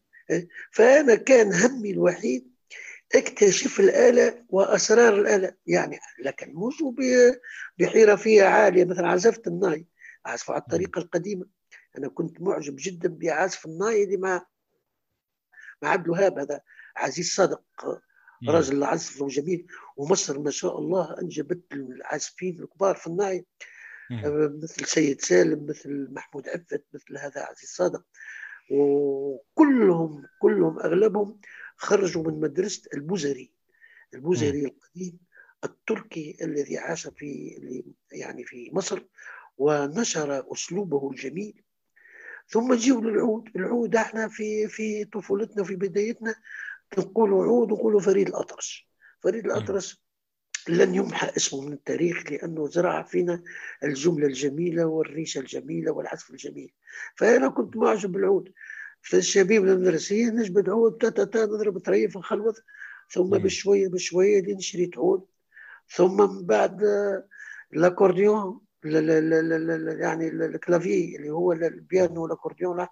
فأنا 0.71 1.15
كان 1.15 1.55
همي 1.55 1.91
الوحيد 1.91 2.53
اكتشف 3.15 3.81
الآلة 3.81 4.45
وأسرار 4.49 5.21
الآلة. 5.21 5.55
يعني 5.67 5.99
لكن 6.25 6.55
مش 6.55 6.85
بحرفية 7.79 8.45
عالية 8.45 8.85
مثلا 8.85 9.09
عزفت 9.09 9.47
الناي. 9.47 9.87
أعزف 10.27 10.51
على 10.51 10.61
الطريقة 10.61 10.99
القديمة. 10.99 11.47
أنا 11.99 12.09
كنت 12.09 12.41
معجب 12.41 12.77
جدا 12.79 13.09
بعزف 13.09 13.67
الناي 13.67 14.05
دي 14.07 14.17
مع 14.17 14.47
مع 15.83 15.89
عبد 15.89 16.05
الوهاب 16.05 16.39
هذا 16.39 16.61
عزيز 16.97 17.35
صادق 17.35 17.63
رجل 18.49 18.85
عزف 18.85 19.23
جميل 19.25 19.67
ومصر 19.97 20.39
ما 20.39 20.51
شاء 20.51 20.79
الله 20.79 21.17
أنجبت 21.23 21.63
العازفين 21.73 22.61
الكبار 22.61 22.95
في 22.97 23.07
الناي. 23.07 23.47
مثل 24.11 24.87
سيد 24.87 25.21
سالم 25.21 25.67
مثل 25.67 26.09
محمود 26.11 26.49
عفت 26.49 26.85
مثل 26.95 27.19
هذا 27.19 27.41
عزيز 27.41 27.71
صادق. 27.71 28.05
وكلهم 28.71 30.27
كلهم 30.39 30.79
أغلبهم 30.79 31.41
خرجوا 31.77 32.23
من 32.23 32.41
مدرسة 32.41 32.83
البوزري 32.95 33.53
البوزري 34.15 34.65
القديم 34.65 35.19
التركي 35.65 36.37
الذي 36.43 36.79
عاش 36.79 37.07
في 37.07 37.61
يعني 38.13 38.45
في 38.45 38.71
مصر 38.73 39.03
ونشر 39.59 40.53
أسلوبه 40.53 41.11
الجميل. 41.11 41.63
ثم 42.49 42.73
نجيو 42.73 43.01
للعود 43.01 43.49
العود 43.57 43.97
إحنا 43.97 44.29
في 44.29 44.69
في 44.69 45.05
طفولتنا 45.05 45.65
في 45.65 45.77
بدايتنا 45.77 46.35
نقولوا 46.99 47.45
عود 47.45 47.73
ونقولوا 47.73 48.01
فريد 48.01 48.29
الأطرش. 48.29 48.89
فريد 49.21 49.45
الأطرش 49.45 50.02
لن 50.69 50.95
يمحى 50.95 51.33
اسمه 51.37 51.67
من 51.67 51.73
التاريخ 51.73 52.33
لأنه 52.33 52.69
زرع 52.69 53.03
فينا 53.03 53.43
الجملة 53.85 54.27
الجميلة 54.27 54.85
والريشة 54.85 55.39
الجميلة 55.39 55.93
والعزف 55.93 56.31
الجميل. 56.31 56.73
فأنا 57.17 57.49
كنت 57.49 57.77
معجب 57.77 58.13
بالعود. 58.13 58.53
في 59.03 59.17
الشبيب 59.17 59.65
المدرسية 59.65 60.27
نجبد 60.27 60.69
عود 60.69 60.99
تا 60.99 61.25
تا 61.25 61.47
نضرب 61.47 61.79
طريف 61.79 62.17
نخلوط 62.17 62.65
ثم 63.11 63.31
بشوية 63.31 63.89
بشوية 63.89 64.41
لين 64.43 64.61
شريت 64.61 64.99
عود 64.99 65.25
ثم 65.89 66.17
من 66.17 66.47
بعد 66.47 66.83
الأكورديون 67.75 68.61
يعني 68.85 70.29
ال 70.29 70.40
clavier 70.40 71.17
اللي 71.17 71.31
هو 71.31 71.53
البيانو 71.53 72.23
والأكورديون 72.23 72.87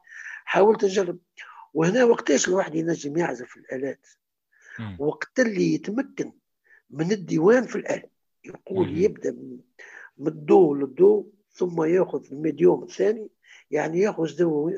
حاولت 0.45 0.85
نجرب. 0.85 1.19
وهنا 1.75 2.05
وقتاش 2.05 2.49
الواحد 2.49 2.75
ينجم 2.75 3.17
يعزف 3.17 3.57
الآلات؟ 3.57 4.07
وقت 4.99 5.41
اللي 5.41 5.75
يتمكن. 5.75 6.33
من 6.91 7.13
الديوان 7.13 7.67
في 7.67 7.77
الآلة 7.77 8.09
يقول 8.45 8.99
يبدأ 8.99 9.31
من 10.19 10.27
الدو 10.27 10.75
للدو 10.75 11.31
ثم 11.53 11.83
يأخذ 11.83 12.27
ال 12.33 12.40
médium 12.40 12.83
الثاني 12.83 13.31
يعني 13.71 14.01
يأخذ 14.01 14.37
دو 14.37 14.71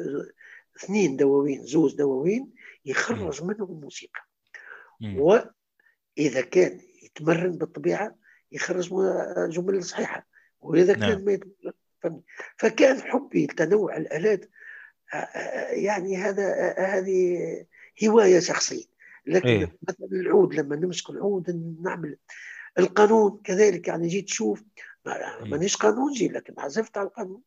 اثنين 0.76 1.16
دواوين 1.16 1.66
زوز 1.66 1.94
دواوين 1.94 2.52
يخرج 2.84 3.44
منهم 3.44 3.70
الموسيقى. 3.70 4.20
وإذا 5.16 6.40
كان 6.40 6.80
يتمرن 7.02 7.58
بالطبيعة 7.58 8.16
يخرج 8.52 8.88
جمل 9.50 9.84
صحيحة. 9.84 10.26
وإذا 10.60 10.92
كان 10.92 11.00
نعم. 11.00 11.24
ما 11.24 11.32
يتمرن 11.32 12.22
فكان 12.56 13.00
حبي 13.00 13.44
لتنوع 13.44 13.96
الآلات. 13.96 14.50
يعني 15.70 16.16
هذا 16.16 16.74
هذه 16.78 17.38
هواية 18.04 18.40
شخصية. 18.40 18.91
لكن 19.26 19.48
إيه؟ 19.48 19.76
مثلا 19.88 20.06
العود 20.12 20.54
لما 20.54 20.76
نمسك 20.76 21.10
العود 21.10 21.76
نعمل 21.82 22.16
القانون 22.78 23.40
كذلك 23.44 23.88
يعني 23.88 24.08
جيت 24.08 24.24
تشوف 24.24 24.62
مانيش 25.40 25.76
قانونجي 25.76 26.28
لكن 26.28 26.54
عزفت 26.58 26.98
على 26.98 27.08
القانون. 27.08 27.42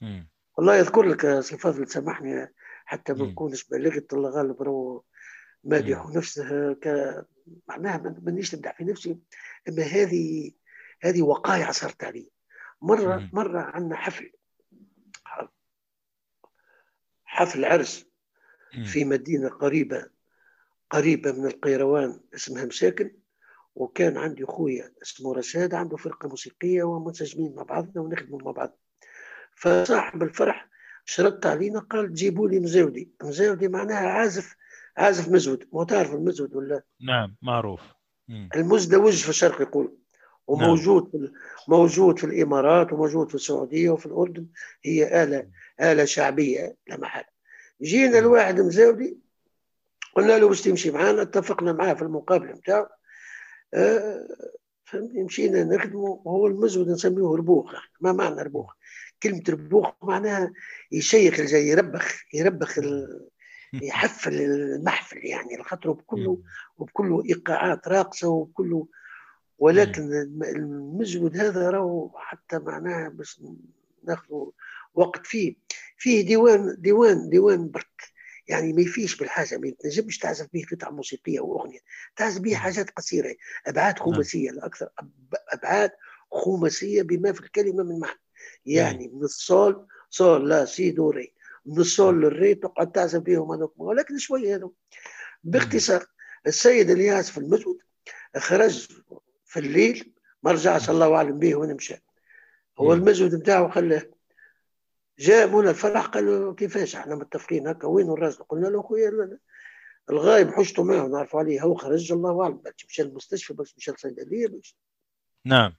مم. 0.00 0.28
والله 0.56 0.76
يذكر 0.76 1.02
لك 1.02 1.40
سي 1.40 1.58
فاضل 1.58 1.84
تسامحني 1.84 2.54
حتى 2.84 3.12
ما 3.12 3.26
نكونش 3.26 3.64
بلغت 3.68 4.12
الله 4.12 4.30
غالب 4.30 4.62
راهو 4.62 5.02
مادح 5.64 6.06
نفسه 6.06 6.72
ك 6.72 7.16
معناها 7.68 7.98
مانيش 8.22 8.54
نمدح 8.54 8.76
في 8.76 8.84
نفسي 8.84 9.18
إما 9.68 9.82
هذه 9.82 10.52
هذه 11.02 11.22
وقائع 11.22 11.70
صارت 11.70 12.04
علي. 12.04 12.30
مرة 12.82 13.16
مم. 13.16 13.30
مرة 13.32 13.60
عندنا 13.60 13.96
حفل. 13.96 14.32
حفل 17.24 17.64
عرس 17.64 18.06
في 18.84 19.04
مدينة 19.04 19.48
قريبة. 19.48 20.19
قريبة 20.90 21.32
من 21.32 21.46
القيروان 21.46 22.20
اسمها 22.34 22.64
مساكن 22.64 23.10
وكان 23.74 24.16
عندي 24.16 24.44
خويا 24.44 24.92
اسمه 25.02 25.34
رشاد 25.34 25.74
عنده 25.74 25.96
فرقة 25.96 26.28
موسيقية 26.28 26.82
ومنسجمين 26.82 27.54
مع 27.54 27.62
بعضنا 27.62 28.02
ونخدموا 28.02 28.40
مع 28.42 28.50
بعض. 28.50 28.78
فصاحب 29.54 30.22
الفرح 30.22 30.68
شرط 31.04 31.46
علينا 31.46 31.80
قال 31.80 32.14
جيبوا 32.14 32.48
لي 32.48 32.60
مزاودي. 32.60 33.10
مزاودي 33.22 33.68
معناها 33.68 34.08
عازف 34.08 34.56
عازف 34.96 35.28
مزود. 35.28 35.68
مو 35.72 35.84
تعرف 35.84 36.14
المزود 36.14 36.56
ولا؟ 36.56 36.82
نعم 37.00 37.36
معروف. 37.42 37.80
المزدوج 38.56 39.22
في 39.22 39.28
الشرق 39.28 39.60
يقول. 39.60 39.96
وموجود 40.46 41.16
نعم. 41.16 41.26
في 41.26 41.32
موجود 41.68 42.18
في 42.18 42.24
الإمارات 42.24 42.92
وموجود 42.92 43.28
في 43.28 43.34
السعودية 43.34 43.90
وفي 43.90 44.06
الأردن. 44.06 44.46
هي 44.82 45.22
آلة 45.22 45.50
آلة 45.80 46.04
شعبية 46.04 46.76
لا 46.86 46.96
محل 46.96 47.24
جينا 47.82 48.18
الواحد 48.18 48.60
مزاودي 48.60 49.18
قلنا 50.16 50.38
له 50.38 50.48
باش 50.48 50.60
تمشي 50.62 50.90
معنا 50.90 51.22
اتفقنا 51.22 51.72
معاه 51.72 51.94
في 51.94 52.02
المقابلة 52.02 52.52
نتاعو 52.52 52.86
آه 53.74 54.26
مشينا 54.94 55.64
نخدمه 55.64 56.22
وهو 56.24 56.46
المزود 56.46 56.88
نسميه 56.88 57.36
ربوخ 57.36 57.74
ما 58.00 58.12
معنى 58.12 58.42
ربوخ؟ 58.42 58.74
كلمة 59.22 59.42
ربوخ 59.48 59.92
معناها 60.02 60.52
يشيخ 60.92 61.40
زي 61.40 61.70
يربخ 61.70 62.22
يربخ 62.34 62.78
يحفل 63.72 64.34
المحفل 64.34 65.18
يعني 65.24 65.64
خاطر 65.64 65.92
بكله 65.92 66.42
وبكله 66.78 67.24
إيقاعات 67.24 67.88
راقصة 67.88 68.28
وبكله. 68.28 68.86
ولكن 69.58 70.12
المزود 70.44 71.36
هذا 71.36 71.70
راهو 71.70 72.10
حتى 72.18 72.58
معناها 72.58 73.08
باش 73.08 73.42
ناخذ 74.04 74.34
وقت 74.94 75.26
فيه. 75.26 75.54
فيه 75.96 76.26
ديوان 76.26 76.76
ديوان 76.78 77.28
ديوان 77.28 77.70
برك. 77.70 78.02
يعني 78.50 78.72
ما 78.72 78.82
يفيش 78.82 79.16
بالحاجة 79.16 79.58
ما 79.58 79.72
تنجمش 79.80 80.18
تعزف 80.18 80.48
به 80.52 80.64
قطعه 80.72 80.90
موسيقية 80.90 81.40
واغنيه 81.40 81.78
تعزف 82.16 82.40
به 82.40 82.54
حاجات 82.54 82.90
قصيرة 82.90 83.34
أبعاد 83.66 83.94
نعم. 83.98 84.04
خماسية 84.04 84.50
لا 84.50 84.66
أكثر 84.66 84.88
أبعاد 85.48 85.90
خماسية 86.32 87.02
بما 87.02 87.32
في 87.32 87.40
الكلمة 87.40 87.82
من 87.82 87.98
معنى. 87.98 88.20
يعني 88.66 89.08
من 89.08 89.22
الصول 89.22 89.86
صول 90.10 90.48
لا 90.48 90.64
سي 90.64 90.90
دو 90.90 91.10
ري. 91.10 91.34
من 91.66 91.78
الصول 91.78 92.14
نعم. 92.14 92.24
للري 92.24 92.54
تقعد 92.54 92.92
تعزف 92.92 93.20
بهم 93.20 93.52
هذوك. 93.52 93.74
ولكن 93.76 94.18
شوية 94.18 94.56
هذوك 94.56 94.76
باختصار 95.44 96.06
السيد 96.46 96.90
اللي 96.90 97.04
يعزف 97.04 97.38
المزود 97.38 97.78
خرج 98.36 98.88
في 99.44 99.60
الليل 99.60 100.14
ما 100.42 100.52
رجعش 100.52 100.82
نعم. 100.82 100.90
الله 100.90 101.16
أعلم 101.16 101.38
به 101.38 101.54
وين 101.54 101.74
مشى. 101.74 101.96
هو 102.78 102.92
المزود 102.92 103.34
نتاعو 103.34 103.70
خلاه. 103.70 104.02
جاء 105.20 105.48
مولا 105.48 105.70
الفرح 105.70 106.06
قال 106.06 106.26
له 106.26 106.54
كيفاش 106.54 106.96
إحنا 106.96 107.14
متفقين 107.14 107.68
هكا؟ 107.68 107.86
وين 107.86 108.10
الراجل 108.10 108.44
قلنا 108.48 108.66
له 108.68 108.82
خويا 108.82 109.38
الغايب 110.10 110.50
حشته 110.50 110.84
معه 110.84 111.06
نعرفوا 111.06 111.40
عليه 111.40 111.62
هو 111.62 111.74
خرج 111.74 112.12
الله 112.12 112.42
أعلم. 112.42 112.62
مشى 112.88 113.02
المستشفى 113.02 113.54
بس 113.54 113.74
مشى 113.76 113.90
الصيدليه 113.90 114.46
بس 114.46 114.74
نعم. 115.44 115.74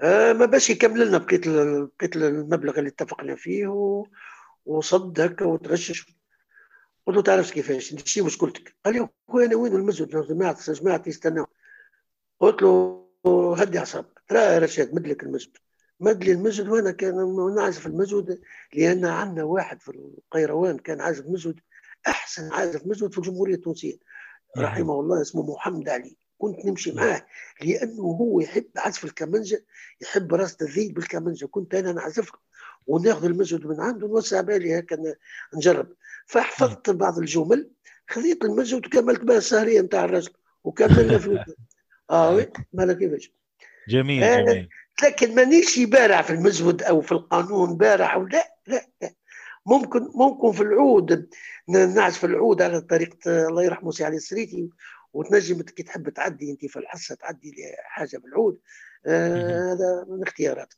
آه 0.00 0.32
ما 0.32 0.46
باش 0.46 0.70
يكمل 0.70 1.08
لنا 1.08 1.18
بقيت 1.18 1.48
بقيت 1.48 2.16
المبلغ 2.16 2.78
اللي 2.78 2.88
اتفقنا 2.88 3.34
فيه 3.34 3.66
و... 3.66 4.06
وصد 4.66 5.20
هكا 5.20 5.44
وتغشش 5.44 6.06
قلت 7.06 7.16
له 7.16 7.22
تعرف 7.22 7.50
كيفاش؟ 7.50 7.92
انت 7.92 8.06
شي 8.06 8.22
مشكلتك 8.22 8.76
قال 8.84 8.94
لي 8.94 9.08
خويا 9.28 9.46
أنا 9.46 9.56
وين 9.56 9.72
المسجد 9.72 10.08
جماعة 10.08 10.72
جماعة 10.72 11.02
يستناو. 11.06 11.46
قلت 12.40 12.62
له 12.62 13.02
هدي 13.58 13.78
أعصابك. 13.78 14.22
ترى 14.28 14.38
يا 14.38 14.58
رشاد 14.58 14.94
مدلك 14.94 15.22
المسجد 15.22 15.56
مدلي 16.02 16.32
المسجد 16.32 16.68
وأنا 16.68 16.90
كان 16.90 17.54
نعزف 17.54 17.86
المسجد 17.86 18.40
لأن 18.74 19.04
عندنا 19.04 19.44
واحد 19.44 19.82
في 19.82 19.88
القيروان 19.88 20.78
كان 20.78 21.00
عازف 21.00 21.26
مسجد 21.26 21.60
أحسن 22.06 22.52
عازف 22.52 22.86
مسجد 22.86 23.12
في 23.12 23.18
الجمهورية 23.18 23.54
التونسية 23.54 23.96
رحمه 24.58 25.00
الله 25.00 25.20
اسمه 25.20 25.52
محمد 25.54 25.88
علي. 25.88 26.16
كنت 26.38 26.66
نمشي 26.66 26.92
معاه 26.92 27.26
لأنه 27.62 28.02
هو 28.02 28.40
يحب 28.40 28.66
عزف 28.76 29.04
الكمنجه 29.04 29.64
يحب 30.00 30.34
راس 30.34 30.62
الذيل 30.62 30.92
بالكمنجه 30.92 31.46
كنت 31.46 31.74
أنا 31.74 31.92
نعزف 31.92 32.30
وناخذ 32.86 33.24
المسجد 33.24 33.66
من 33.66 33.80
عنده 33.80 34.06
ونوسع 34.06 34.40
بالي 34.40 34.78
هكا 34.78 35.14
نجرب. 35.56 35.92
فحفظت 36.26 36.90
بعض 36.90 37.18
الجمل 37.18 37.70
خذيت 38.08 38.44
المسجد 38.44 38.86
وكملت 38.86 39.20
بها 39.20 39.36
السهرية 39.36 39.80
نتاع 39.80 40.04
الرجل 40.04 40.32
وكملنا 40.64 41.18
في 41.18 41.44
آه 42.10 42.34
وي 42.34 42.52
مالك 42.72 42.98
كيفاش؟ 42.98 43.32
جميل 43.88 44.24
آه 44.24 44.44
جميل. 44.44 44.68
لكن 45.04 45.34
مانيش 45.34 45.78
بارع 45.78 46.22
في 46.22 46.30
المزود 46.30 46.82
أو 46.82 47.00
في 47.00 47.12
القانون 47.12 47.76
بارع 47.76 48.14
أو 48.14 48.26
لا 48.26 48.56
لا, 48.66 48.86
لا. 49.02 49.14
ممكن 49.66 50.08
ممكن 50.14 50.52
في 50.52 50.60
العود 50.60 51.28
نعزف 51.68 52.24
العود 52.24 52.62
على 52.62 52.80
طريقة 52.80 53.48
الله 53.48 53.64
يرحمه 53.64 53.90
سي 53.90 54.04
علي 54.04 54.16
السريتي 54.16 54.68
وتنجم 55.12 55.62
كي 55.62 55.82
تحب 55.82 56.08
تعدي 56.08 56.50
انت 56.50 56.66
في 56.66 56.78
الحصة 56.78 57.14
تعدي 57.14 57.54
حاجة 57.84 58.16
بالعود 58.16 58.58
آه 59.06 59.72
هذا 59.72 60.06
من 60.08 60.22
اختياراتك. 60.22 60.76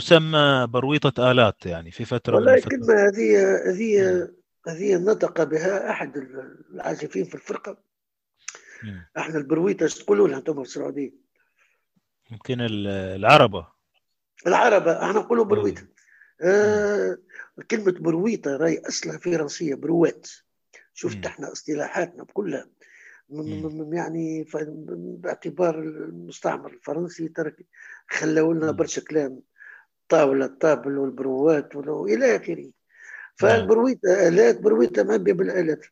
تسمى 0.00 0.66
برويطة 0.70 1.30
آلات 1.30 1.66
يعني 1.66 1.90
في 1.90 2.04
فترة 2.04 2.34
والله 2.36 2.54
الكلمة 2.54 2.94
هذه 2.94 3.56
هذه 3.70 4.28
هذه 4.68 4.96
نطق 4.96 5.42
بها 5.42 5.90
أحد 5.90 6.16
العازفين 6.74 7.24
في 7.24 7.34
الفرقة. 7.34 7.78
مم. 8.82 9.06
إحنا 9.18 9.38
البرويطة 9.38 9.86
تقولوا 9.86 10.28
لها 10.28 10.38
أنتم 10.38 10.54
في 10.54 10.60
السعودية؟ 10.60 11.12
يمكن 12.30 12.60
ال- 12.60 12.86
العربة. 13.16 13.66
العربة 14.46 14.92
أحنا 15.02 15.20
نقولوا 15.20 15.44
برويطة. 15.44 15.82
آه 16.42 17.18
كلمة 17.70 17.92
برويطة 17.92 18.56
راي 18.56 18.82
أصلها 18.88 19.18
فرنسية 19.18 19.74
بروات. 19.74 20.28
شفت. 20.94 21.26
إحنا 21.26 21.52
اصطلاحاتنا 21.52 22.24
كلها 22.24 22.68
م- 23.28 23.40
م- 23.40 23.88
م- 23.90 23.94
يعني 23.94 24.46
باعتبار 25.18 25.78
المستعمر 25.78 26.70
الفرنسي 26.72 27.28
ترك 27.28 27.56
خلوا 28.10 28.54
لنا. 28.54 28.70
برشا 28.70 29.02
كلام. 29.02 29.40
طاولة 30.08 30.44
الطابل 30.46 30.98
والبروات 30.98 31.76
وال- 31.76 31.88
والى 31.90 32.36
آخره. 32.36 32.70
فالبرويطة 33.36 34.28
آلات 34.28 34.60
برويطة 34.60 35.02
معبية 35.02 35.32
بالآلات. 35.32 35.86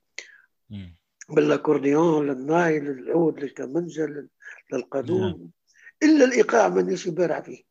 مم. 0.71 0.97
بالأكورديون 1.29 2.27
للناي 2.31 2.81
للعود 2.81 3.41
للكمنجة 3.41 4.07
لل- 4.07 4.15
نعم. 4.73 4.81
للقانون 4.81 5.51
إلا 6.03 6.25
الإيقاع 6.25 6.69
مانيش 6.69 7.09
بارع 7.09 7.41
فيه. 7.41 7.63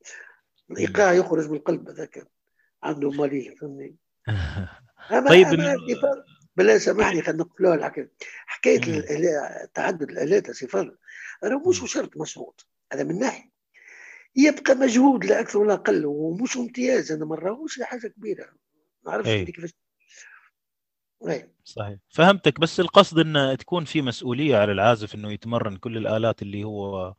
الإيقاع 0.71 1.13
يخرج 1.13 1.49
من 1.49 1.55
القلب 1.57 1.89
هذاك. 1.89 2.27
عنده 2.83 3.09
ماليه 3.11 3.55
فهمني. 3.55 3.95
طيب 5.29 5.47
أما 5.47 5.75
بالله 6.55 6.77
سامحني 6.77 7.21
خلينا 7.21 7.43
نقولوها 7.43 7.75
الحكاية. 7.75 8.11
حكاية 8.45 8.79
تعدد 9.73 10.09
الآلات 10.09 10.47
يا 10.47 10.53
راه 11.43 11.69
مش. 11.69 11.91
شرط 11.93 12.17
مشروط. 12.17 12.67
هذا 12.93 13.03
من 13.03 13.19
ناحية. 13.19 13.52
يبقى 14.35 14.75
مجهود 14.75 15.25
لا 15.25 15.39
أكثر 15.39 15.59
ولا 15.59 15.73
أقل 15.73 16.05
ومش 16.05 16.57
امتياز 16.57 17.11
أنا 17.11 17.25
ما 17.25 17.35
راهوش 17.35 17.81
حاجة 17.81 18.07
كبيرة 18.07 18.45
ما 19.03 19.11
نعرفش 19.11 19.29
أي. 19.29 19.41
أنت 19.41 19.51
كيفاش 19.51 19.73
أي. 21.27 21.49
صحيح 21.63 21.97
فهمتك 22.09 22.59
بس 22.59 22.79
القصد 22.79 23.19
انه 23.19 23.55
تكون 23.55 23.85
في 23.85 24.01
مسؤولية 24.01 24.57
على 24.57 24.71
العازف 24.71 25.15
إنه 25.15 25.31
يتمرن 25.31 25.77
كل 25.77 25.97
الآلات 25.97 26.41
اللي 26.41 26.63
هو 26.63 27.13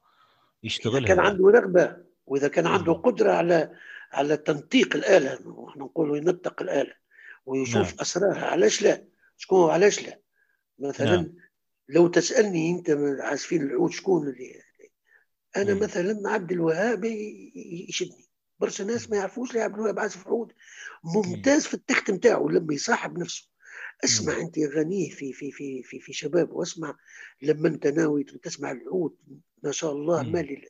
يشتغلها 0.63 1.09
كان 1.09 1.17
يعني. 1.17 1.29
عنده 1.29 1.49
رغبة 1.49 1.97
وإذا 2.27 2.49
كان 2.49 2.67
عنده. 2.67 2.93
قدرة 2.93 3.33
على 3.33 3.71
على 4.13 4.37
تنطيق 4.37 4.97
الآلة 4.97 5.35
إحنا 5.35 5.85
نقولوا 5.85 6.17
ينطق 6.17 6.63
الآلة 6.63 6.95
ويشوف 7.47 7.87
نعم. 7.87 8.01
أسرارها 8.01 8.47
علاش 8.47 8.83
لا 8.83 9.05
شكون 9.37 9.71
علاش 9.71 10.07
لا 10.07 10.21
مثلا 10.79 11.17
نعم. 11.17 11.35
لو 11.89 12.09
تسألني 12.09 12.71
أنت 12.71 12.91
من 12.91 13.21
عازفين 13.21 13.63
العود 13.63 13.91
شكون 13.91 14.29
اللي 14.29 14.61
أنا. 15.57 15.75
مثلا 15.75 16.31
عبد 16.31 16.53
الوهاب 16.53 17.05
يشدني 17.89 18.25
برشا 18.61 18.83
ناس 18.83 19.11
ما 19.11 19.17
يعرفوش 19.17 19.55
لي 19.55 19.61
عبد 19.61 19.75
الوهاب 19.75 19.99
عازف 19.99 20.29
عود 20.29 20.53
ممتاز 21.05 21.67
في 21.67 21.75
التخت 21.75 22.11
نتاعو 22.11 22.49
لما 22.49 22.75
يصاحب 22.75 23.19
نفسه. 23.19 23.49
اسمع 24.05 24.41
أنت 24.41 24.59
اغانيه 24.59 25.11
في 25.11 25.33
في 25.33 25.51
في 25.51 25.83
في 25.83 26.01
في 26.01 26.13
شباب 26.13 26.53
واسمع 26.53 26.97
لما 27.43 27.69
أنت 27.69 27.87
ناوي 27.87 28.25
تسمع 28.25 28.71
العود 28.71 29.17
ما 29.63 29.73
شاء 29.73 29.93
الله. 29.93 30.23
مالي 30.23 30.69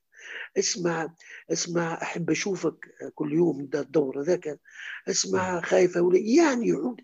اسمع 0.59 1.14
اسمع 1.53 2.03
أحب 2.03 2.30
أشوفك 2.30 2.74
كل 3.14 3.32
يوم 3.32 3.61
الدور 3.74 4.20
ذاك 4.22 4.61
اسمع 5.09 5.61
خايفة 5.61 6.01
ولا 6.01 6.18
يعني 6.18 6.68
يعود. 6.68 7.01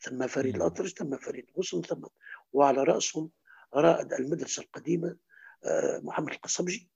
ثم 0.00 0.26
فريد. 0.26 0.56
الأطرش 0.56 0.94
ثم 0.94 1.16
فريد 1.16 1.46
غصن 1.58 1.82
ثم 1.82 2.04
وعلى 2.52 2.84
رأسهم 2.84 3.30
رائد 3.74 4.12
المدرسة 4.12 4.62
القديمة 4.62 5.16
آه، 5.64 6.00
محمد 6.04 6.32
القصبجي. 6.32 6.91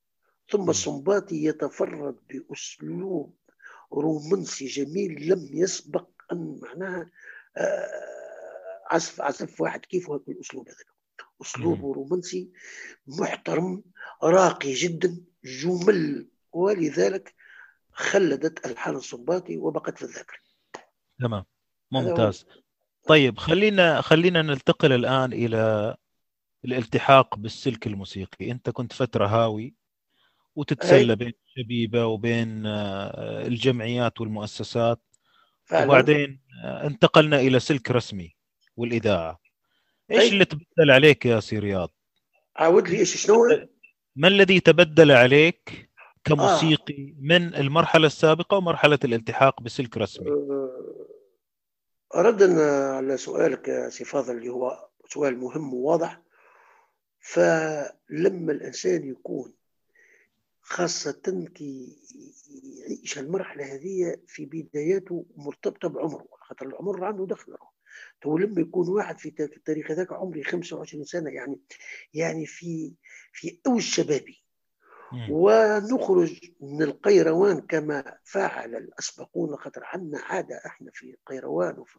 ثم 0.50 0.60
مم. 0.60 0.70
الصنباطي 0.70 1.44
يتفرد 1.44 2.16
بأسلوب 2.30 3.34
رومانسي 3.92 4.66
جميل 4.66 5.28
لم 5.32 5.48
يسبق 5.52 6.08
أن 6.32 6.60
معناها 6.62 7.10
آه، 7.56 8.06
عزف 8.90 9.20
عزف 9.20 9.60
واحد 9.60 9.80
كيف 9.80 10.10
هذا 10.10 10.22
الاسلوب 10.28 10.68
هذا؟ 10.68 10.76
اسلوبه 11.42 11.94
رومانسي 11.94 12.50
محترم 13.06 13.82
راقي 14.22 14.72
جدا 14.72 15.24
جمل 15.44 16.28
ولذلك 16.52 17.34
خلدت 17.92 18.66
ألحان 18.66 18.96
الصنباطي 18.96 19.56
وبقت 19.56 19.98
في 19.98 20.02
الذاكرة. 20.02 20.38
تمام. 21.20 21.44
ممتاز. 21.92 22.46
طيب 23.08 23.38
خلينا 23.38 24.00
خلينا 24.00 24.42
ننتقل 24.42 24.92
الآن 24.92 25.32
إلى 25.32 25.96
الالتحاق 26.64 27.36
بالسلك 27.36 27.86
الموسيقي. 27.86 28.50
أنت 28.50 28.70
كنت 28.70 28.92
فترة 28.92 29.26
هاوي. 29.26 29.74
وتتسلى 30.56 31.12
أي. 31.12 31.16
بين 31.16 31.32
الشبيبة 31.46 32.06
وبين 32.06 32.66
آه، 32.66 33.46
الجمعيات 33.46 34.20
والمؤسسات. 34.20 35.00
فعلا. 35.64 35.84
وبعدين 35.86 36.40
آه، 36.64 36.86
انتقلنا 36.86 37.40
إلى 37.40 37.60
سلك 37.60 37.90
رسمي 37.90 38.36
والإذاعة. 38.76 39.40
إيش 40.10 40.20
أي. 40.20 40.28
اللي 40.28 40.44
تبدل 40.44 40.90
عليك 40.90 41.26
يا 41.26 41.40
سي 41.40 41.58
رياض؟ 41.58 41.92
عاود 42.56 42.88
لي 42.88 42.98
إيش 42.98 43.16
شنو 43.16 43.36
ما 44.16 44.28
الذي 44.28 44.60
تبدل 44.60 45.12
عليك 45.12 45.90
كموسيقي 46.24 47.14
من 47.20 47.54
المرحلة 47.54 48.06
السابقة 48.06 48.56
ومرحلة 48.56 48.98
الالتحاق 49.04 49.62
بسلك 49.62 49.96
رسمي؟ 49.96 50.30
آه، 50.30 50.70
ردا 52.14 52.62
على 52.96 53.16
سؤالك 53.16 53.68
يا 53.68 53.88
سي 53.88 54.04
فاضل 54.04 54.36
اللي 54.36 54.48
هو 54.48 54.88
سؤال 55.08 55.38
مهم 55.38 55.74
وواضح. 55.74 56.22
فلما 57.20 58.52
الإنسان 58.52 59.08
يكون 59.08 59.55
خاصة 60.68 61.46
كي 61.54 61.96
يعيش 62.80 63.18
المرحلة 63.18 63.64
هذه 63.74 64.16
في 64.26 64.44
بداياته 64.46 65.26
مرتبطة 65.36 65.88
بعمره 65.88 66.26
خاطر 66.40 66.66
العمر 66.66 67.04
عنده 67.04 67.26
دخل 67.26 67.54
تو 68.22 68.38
لما 68.38 68.60
يكون 68.60 68.88
واحد 68.88 69.18
في 69.18 69.30
تاريخ- 69.30 69.56
التاريخ 69.56 69.90
هذاك 69.90 70.12
عمري 70.12 70.42
25 70.44 71.04
سنة 71.04 71.30
يعني 71.30 71.60
يعني 72.14 72.46
في 72.46 72.92
في 73.32 73.58
أوج 73.66 73.80
شبابي. 73.80 74.42
ونخرج 75.30 76.40
من 76.60 76.82
القيروان 76.82 77.60
كما 77.60 78.18
فعل 78.24 78.74
الأسبقون 78.76 79.56
خاطر 79.56 79.80
عندنا 79.84 80.20
عادة 80.20 80.62
إحنا 80.66 80.90
في 80.94 81.10
القيروان 81.10 81.78
وفي, 81.78 81.98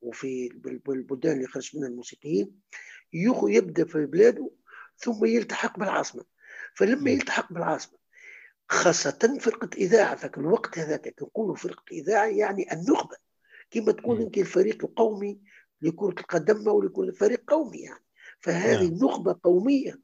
وفي 0.00 0.46
البل- 0.46 0.80
البلدان 0.92 1.36
اللي 1.36 1.46
خرج 1.46 1.76
منها 1.76 1.88
الموسيقيين 1.88 2.60
يبدأ 3.48 3.84
في 3.84 4.06
بلاده 4.06 4.50
ثم 4.96 5.24
يلتحق 5.24 5.78
بالعاصمة 5.78 6.24
فلما. 6.74 7.10
يلتحق 7.10 7.52
بالعاصمة 7.52 7.98
خاصة 8.68 9.38
فرقة 9.40 9.70
إذاعة 9.76 10.14
ذاك 10.22 10.38
الوقت 10.38 10.78
هذاك 10.78 11.14
نقولوا 11.22 11.54
فرقة 11.54 11.84
إذاعة 11.92 12.26
يعني 12.26 12.72
النخبة 12.72 13.16
كما 13.70 13.92
تقول. 13.92 14.20
أنت 14.20 14.38
الفريق 14.38 14.84
القومي 14.84 15.40
لكرة 15.82 16.20
القدم 16.20 16.68
أو 16.68 16.82
لكل 16.82 17.12
فريق 17.12 17.50
قومي 17.50 17.78
يعني 17.78 18.04
فهذه 18.40 18.84
نعم. 18.84 19.08
نخبة 19.08 19.36
قومية 19.42 20.00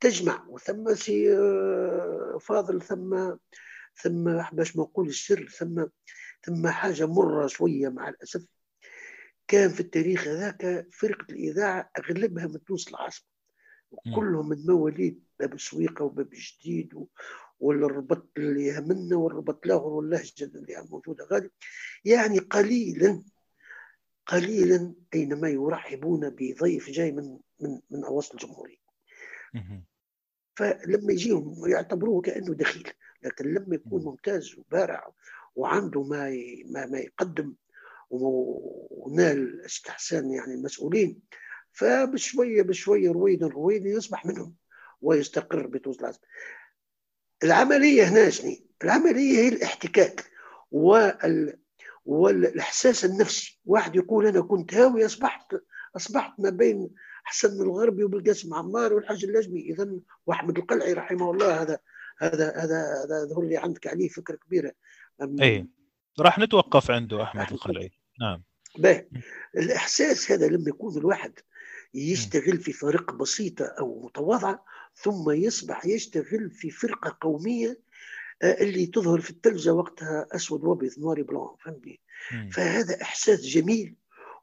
تجمع 0.00 0.46
وثم 0.48 0.94
سي 0.94 1.36
آه، 1.36 2.38
فاضل 2.40 2.82
ثم 2.82 3.32
ثم 4.02 4.24
باش 4.52 4.76
ما 4.76 4.82
نقول 4.82 5.08
السر 5.08 5.48
ثم 5.48 5.84
ثم 6.42 6.68
حاجة 6.68 7.06
مرة 7.06 7.46
شوية 7.46 7.88
مع 7.88 8.08
الأسف 8.08 8.46
كان 9.48 9.70
في 9.70 9.80
التاريخ 9.80 10.28
هذاك 10.28 10.86
فرقة 10.92 11.26
الإذاعة 11.30 11.90
أغلبها 11.98 12.46
من 12.46 12.64
تونس 12.64 12.88
العاصمة 12.88 13.26
مم. 14.06 14.14
كلهم 14.14 14.48
من 14.48 14.66
مواليد 14.66 15.24
باب 15.40 15.54
السويقة 15.54 16.04
وباب 16.04 16.32
الجديد 16.32 16.94
والربط 17.60 18.28
اللي 18.36 18.66
يهمنا 18.66 19.16
والربط 19.16 19.66
لاغر 19.66 19.88
واللهجة 19.88 20.44
اللي 20.44 20.86
موجودة 20.90 21.24
غادي 21.24 21.50
يعني 22.04 22.38
قليلا 22.38 23.22
قليلا 24.26 24.94
أينما 25.14 25.48
يرحبون 25.48 26.30
بضيف 26.30 26.90
جاي 26.90 27.12
من 27.12 27.38
من 27.60 27.80
من 27.90 28.04
أوسط 28.04 28.32
الجمهورية 28.32 28.78
مم. 29.54 29.84
فلما 30.56 31.12
يجيهم 31.12 31.68
يعتبروه 31.68 32.20
كأنه 32.20 32.54
دخيل 32.54 32.92
لكن 33.22 33.54
لما 33.54 33.74
يكون 33.74 34.02
مم. 34.02 34.08
ممتاز 34.08 34.54
وبارع 34.58 35.12
وعنده 35.54 36.02
ما 36.02 36.30
ما, 36.66 36.86
ما 36.86 36.98
يقدم 36.98 37.54
ونال 38.10 39.60
استحسان 39.64 40.30
يعني 40.30 40.54
المسؤولين 40.54 41.20
فبشوية 41.72 42.62
بشوية 42.62 43.10
رويدا 43.10 43.46
رويدا 43.46 43.88
يصبح 43.88 44.26
منهم 44.26 44.54
ويستقر 45.00 45.66
بتونس 45.66 46.00
العاصمة 46.00 46.22
العملية 47.44 48.04
هنا 48.04 48.30
شنو؟ 48.30 48.56
العملية 48.84 49.38
هي 49.38 49.48
الاحتكاك 49.48 50.24
وال 50.70 51.58
والإحساس 52.04 53.04
النفسي. 53.04 53.60
واحد 53.64 53.96
يقول 53.96 54.26
أنا 54.26 54.40
كنت 54.40 54.74
هاوي 54.74 55.06
أصبحت 55.06 55.56
أصبحت 55.96 56.32
ما 56.40 56.50
بين 56.50 56.90
حسن 57.24 57.62
الغربي 57.62 58.04
وبالقاسم 58.04 58.54
عمار 58.54 58.92
والحاج 58.92 59.24
اللجمي 59.24 59.60
إذا 59.60 59.90
واحمد 60.26 60.58
القلعي 60.58 60.92
رحمه 60.92 61.30
الله 61.30 61.62
هذا 61.62 61.78
هذا 62.18 62.52
هذا 62.56 63.04
هذا 63.04 63.34
هو 63.34 63.42
اللي 63.42 63.56
عندك 63.56 63.86
عليه 63.86 64.08
فكرة 64.08 64.36
كبيرة. 64.36 64.72
اي 65.40 65.66
راح 66.20 66.38
نتوقف 66.38 66.90
عنده 66.90 67.22
أحمد 67.22 67.52
القلعي. 67.52 67.90
نعم. 68.20 68.42
باهي. 68.78 69.08
الإحساس 69.56 70.32
هذا 70.32 70.46
لما 70.46 70.68
يكون 70.68 70.98
الواحد 70.98 71.32
يشتغل 71.94 72.58
في 72.58 72.72
فرق 72.72 73.14
بسيطة 73.14 73.64
أو 73.64 74.02
متواضعة 74.04 74.64
ثم 74.94 75.30
يصبح 75.30 75.86
يشتغل 75.86 76.50
في 76.50 76.70
فرقة 76.70 77.16
قومية 77.20 77.80
آه، 78.42 78.62
اللي 78.62 78.86
تظهر 78.86 79.20
في 79.20 79.30
التلفزة 79.30 79.72
وقتها 79.72 80.26
أسود 80.32 80.64
وأبيض 80.64 80.98
نواري 80.98 81.22
بلون 81.22 81.56
فهمتني 81.64 82.00
فهذا 82.52 83.02
إحساس 83.02 83.40
جميل. 83.40 83.94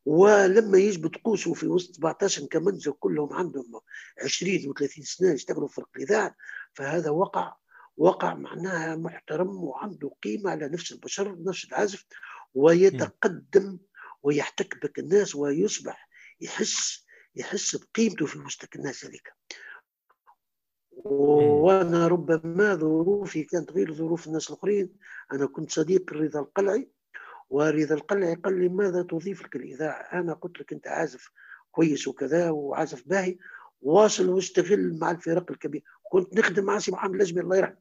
ولما 0.05 0.77
يجب 0.77 1.11
تقوسوا 1.11 1.53
في 1.53 1.67
وسط 1.67 1.95
17 1.95 2.45
كمنزل 2.45 2.91
كلهم 2.91 3.33
عندهم 3.33 3.79
20 4.23 4.59
و30 4.59 5.03
سنة 5.03 5.31
يشتغلوا 5.31 5.67
في 5.67 5.81
الاذاعه 5.95 6.35
فهذا 6.73 7.09
وقع. 7.09 7.55
وقع 7.97 8.33
معناها 8.33 8.95
محترم 8.95 9.63
وعنده 9.63 10.11
قيمة 10.23 10.51
على 10.51 10.69
نفس 10.69 10.91
البشر 10.91 11.35
نفس 11.43 11.65
العازف 11.65 12.05
ويتقدم 12.53 13.77
ويحتك 14.23 14.85
بك 14.85 14.99
الناس 14.99 15.35
ويصبح 15.35 16.09
يحس 16.41 17.04
يحس 17.35 17.75
بقيمته 17.75 18.25
في 18.25 18.39
وسط 18.39 18.75
الناس 18.75 19.05
هذيك. 19.05 19.33
وأنا 20.91 22.07
ربما 22.07 22.75
ظروفي 22.75 23.43
كانت 23.43 23.71
غير 23.71 23.93
ظروف 23.93 24.27
الناس 24.27 24.49
الآخرين. 24.49 24.93
أنا 25.33 25.45
كنت 25.45 25.71
صديق 25.71 26.13
رضا 26.13 26.39
القلعي 26.39 26.89
ورضا 27.49 27.95
القلعي 27.95 28.35
قال 28.35 28.59
لي 28.59 28.69
ماذا 28.69 29.03
تضيف 29.03 29.43
لك 29.43 29.55
الإذاعة؟ 29.55 30.19
أنا 30.19 30.33
قلت 30.33 30.59
لك 30.59 30.73
أنت 30.73 30.87
عازف 30.87 31.31
كويس 31.71 32.07
وكذا 32.07 32.49
وعازف 32.49 33.07
باهي 33.07 33.37
واصل 33.81 34.29
واشتغل 34.29 34.99
مع 34.99 35.11
الفرق 35.11 35.51
الكبيره 35.51 35.83
كنت 36.11 36.37
نخدم 36.37 36.63
مع 36.65 36.79
سي 36.79 36.91
محمد 36.91 37.15
لجمي 37.15 37.41
الله 37.41 37.57
يرحمه. 37.57 37.77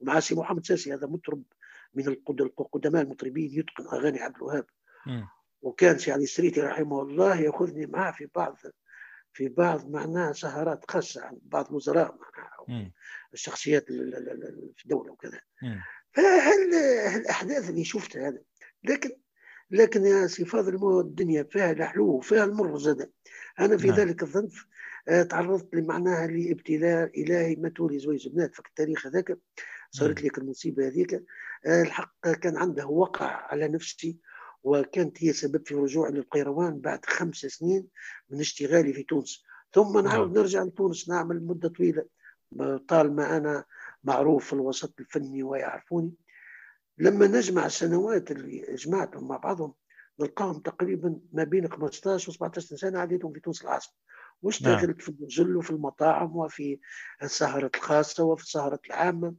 ومع 0.00 0.20
سي 0.20 0.34
محمد 0.34 0.66
ساسي 0.66 0.94
هذا 0.94 1.06
مطرب 1.06 1.42
من 1.94 2.08
القدماء 2.08 3.02
المطربين 3.02 3.50
يتقن 3.52 3.84
أغاني 3.84 4.20
عبد 4.20 4.36
الوهاب. 4.36 4.66
وكان 5.62 5.98
سي 5.98 6.12
علي 6.12 6.26
سريتي 6.26 6.60
رحمه 6.60 7.02
الله 7.02 7.40
يأخذني 7.40 7.86
معه 7.86 8.12
في 8.12 8.28
بعض 8.34 8.56
في 9.36 9.48
بعض 9.48 9.90
معناها 9.90 10.32
سهرات 10.32 10.90
خاصة 10.90 11.24
عند 11.24 11.38
بعض 11.42 11.68
الوزراء 11.68 12.18
معناها 12.68 12.92
الشخصيات 13.34 13.86
في 14.76 14.84
الدولة 14.84 15.12
وكذا. 15.12 15.40
فهالاحداث 16.12 17.70
اللي 17.70 17.84
شفتها 17.84 18.28
هذا 18.28 18.42
لكن 18.84 19.10
لكن 19.70 20.04
يا 20.06 20.26
سي 20.26 20.44
فاضل 20.44 21.00
الدنيا 21.00 21.42
فيها 21.42 21.70
الحلو 21.70 22.06
وفيها 22.06 22.44
المر 22.44 22.78
زاد. 22.78 23.10
أنا 23.60 23.76
في 23.76 23.86
نعم. 23.86 23.96
ذلك 23.96 24.22
الظرف 24.22 24.66
آه، 25.08 25.22
تعرضت 25.22 25.74
لمعناها 25.74 26.26
لابتلاء 26.26 27.22
إلهي 27.22 27.56
ماتوا 27.56 27.68
لي 27.68 27.98
زويج 27.98 28.28
بنات. 28.28 28.54
في 28.54 28.60
التاريخ 28.68 29.06
هذاك 29.06 29.38
صارت 29.90 30.22
لي 30.22 30.30
المصيبه 30.38 30.86
هذيك. 30.86 31.14
آه، 31.66 31.82
الحق 31.82 32.30
كان 32.30 32.56
عنده 32.56 32.86
وقع 32.86 33.26
على 33.26 33.68
نفسي. 33.68 34.18
وكانت 34.66 35.24
هي 35.24 35.32
سبب 35.32 35.66
في 35.66 35.74
رجوعي 35.74 36.12
للقيروان 36.12 36.80
بعد 36.80 37.04
خمس 37.06 37.36
سنين 37.36 37.86
من 38.30 38.40
اشتغالي 38.40 38.92
في 38.92 39.02
تونس 39.02 39.42
ثم 39.72 39.98
نعاود 39.98 40.28
نعم. 40.28 40.38
نرجع 40.38 40.62
لتونس 40.62 41.08
نعمل 41.08 41.46
مدة 41.46 41.68
طويلة 41.68 42.04
طالما 42.88 43.36
أنا 43.36 43.64
معروف 44.04 44.46
في 44.46 44.52
الوسط 44.52 45.00
الفني 45.00 45.42
ويعرفوني 45.42 46.12
لما 46.98 47.26
نجمع 47.26 47.66
السنوات 47.66 48.30
اللي 48.30 48.74
جمعتهم 48.74 49.28
مع 49.28 49.36
بعضهم 49.36 49.74
نلقاهم 50.20 50.60
تقريبا 50.60 51.20
ما 51.32 51.44
بين 51.44 51.68
15 51.68 52.30
و 52.30 52.32
17 52.32 52.76
سنة 52.76 52.98
عديتهم 52.98 53.32
في 53.32 53.40
تونس 53.40 53.62
العاصمة 53.62 53.94
واشتغلت. 54.42 55.02
في 55.02 55.08
النزل 55.08 55.56
وفي 55.56 55.70
المطاعم 55.70 56.36
وفي 56.36 56.78
السهرات 57.22 57.74
الخاصة 57.76 58.24
وفي 58.24 58.42
السهرات 58.44 58.86
العامة 58.86 59.34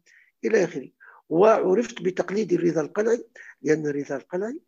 إلى 0.46 0.64
آخره 0.64 0.90
وعرفت 1.30 2.02
بتقليد 2.02 2.54
الرضا 2.54 2.82
القلعي 2.82 3.24
لأن 3.62 3.88
الرضا 3.88 4.16
القلعي 4.16 4.60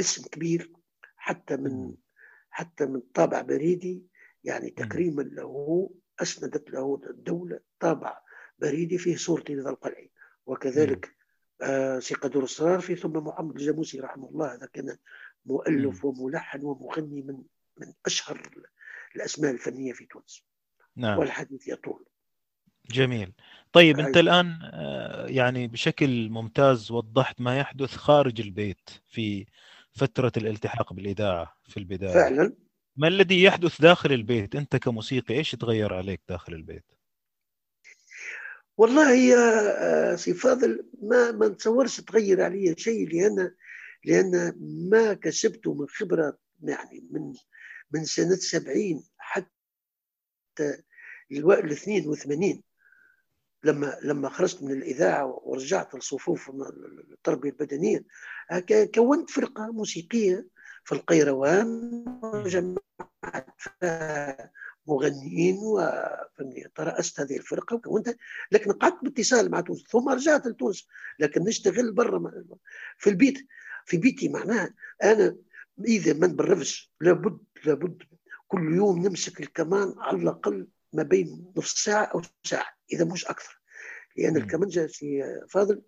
اسم 0.00 0.28
كبير 0.28 0.72
حتى 1.16 1.56
من 1.56 1.94
حتى 2.50 2.86
من 2.86 3.00
طابع 3.14 3.40
بريدي. 3.40 4.02
يعني 4.44 4.70
تكريما 4.70 5.22
له 5.22 5.90
أسندت 6.22 6.70
له 6.70 7.00
الدولة 7.10 7.60
طابع 7.80 8.20
بريدي 8.58 8.98
فيه 8.98 9.16
صورة 9.16 9.44
رضا 9.50 9.70
القلعي. 9.70 10.10
وكذلك 10.46 11.16
آه 11.62 11.98
سي 11.98 12.14
قدور 12.14 12.42
الصرارفي 12.42 12.96
ثم 12.96 13.12
محمد 13.12 13.56
الجاموسي 13.56 14.00
رحمه 14.00 14.28
الله. 14.28 14.54
هذا 14.54 14.66
كان 14.72 14.96
مؤلف 15.46 16.04
وملحن 16.04 16.64
ومغني 16.64 17.22
من 17.22 17.42
من 17.76 17.92
أشهر 18.06 18.50
الأسماء 19.16 19.50
الفنية 19.50 19.92
في 19.92 20.06
تونس. 20.06 20.44
نعم. 20.96 21.18
والحديث 21.18 21.68
يطول. 21.68 22.04
جميل. 22.90 23.32
طيب 23.72 24.00
أنت 24.00 24.16
الآن 24.16 24.58
آه، 24.62 25.26
يعني 25.26 25.68
بشكل 25.68 26.28
ممتاز 26.28 26.90
وضحت 26.90 27.40
ما 27.40 27.58
يحدث 27.58 27.96
خارج 27.96 28.40
البيت 28.40 28.90
في 29.08 29.46
فترة 30.00 30.32
الالتحاق 30.36 30.92
بالإذاعة 30.92 31.56
في 31.68 31.76
البداية. 31.76 32.12
فعلا. 32.12 32.56
ما 32.96 33.08
الذي 33.08 33.42
يحدث 33.42 33.80
داخل 33.80 34.12
البيت؟ 34.12 34.56
أنت 34.56 34.76
كموسيقي 34.76 35.34
إيش 35.34 35.50
تغير 35.50 35.94
عليك 35.94 36.20
داخل 36.28 36.54
البيت؟ 36.54 36.84
والله 38.76 39.14
يا 39.14 40.16
سي 40.16 40.34
فاضل 40.34 40.90
ما 41.02 41.32
ما 41.32 41.48
نتصورش 41.48 42.00
تغير 42.00 42.42
علي 42.42 42.74
شيء 42.78 43.08
لأن 43.08 43.54
لأن 44.04 44.54
ما 44.90 45.14
كسبته 45.14 45.74
من 45.74 45.86
خبرة 45.88 46.38
يعني 46.62 47.08
من 47.10 47.32
من 47.90 48.04
سنة 48.04 48.34
70 48.34 49.04
حتى 49.18 50.82
ال 51.32 51.72
82 51.72 52.62
لما 53.64 53.98
لما 54.02 54.28
خرجت 54.28 54.62
من 54.62 54.72
الإذاعة 54.72 55.40
ورجعت 55.44 55.94
لصفوف 55.94 56.50
التربية 57.12 57.50
البدنية 57.50 58.04
كونت 58.94 59.30
فرقة 59.30 59.72
موسيقية 59.72 60.46
في 60.84 60.92
القيروان 60.92 62.04
وجمعت 62.22 62.80
مغنيين 64.86 65.56
وفنيين 65.58 66.72
ترأست 66.74 67.20
هذه 67.20 67.36
الفرقة 67.36 67.76
وكونتها 67.76 68.14
لكن 68.52 68.72
قعدت 68.72 68.98
باتصال 69.04 69.50
مع 69.50 69.60
تونس 69.60 69.84
ثم 69.90 70.08
رجعت 70.08 70.46
لتونس 70.46 70.86
لكن 71.18 71.44
نشتغل 71.44 71.92
برا 71.92 72.32
في 72.98 73.10
البيت. 73.10 73.38
في 73.86 73.96
بيتي 73.96 74.28
معناها 74.28 74.74
أنا 75.02 75.36
إذا 75.84 76.12
ما 76.12 76.26
نبرفش 76.26 76.92
لابد 77.00 77.38
لابد 77.64 78.02
كل 78.48 78.74
يوم 78.74 79.06
نمسك 79.06 79.40
الكمان 79.40 79.94
على 79.98 80.16
الأقل 80.16 80.66
ما 80.92 81.02
بين 81.02 81.52
نصف 81.56 81.78
ساعة 81.78 82.04
أو 82.04 82.22
ساعة. 82.44 82.79
إذا 82.92 83.04
مش 83.04 83.26
أكثر. 83.26 83.60
لأن 84.16 84.36
الكمنجة 84.36 84.86
في 84.86 85.24
فاضل 85.48 85.82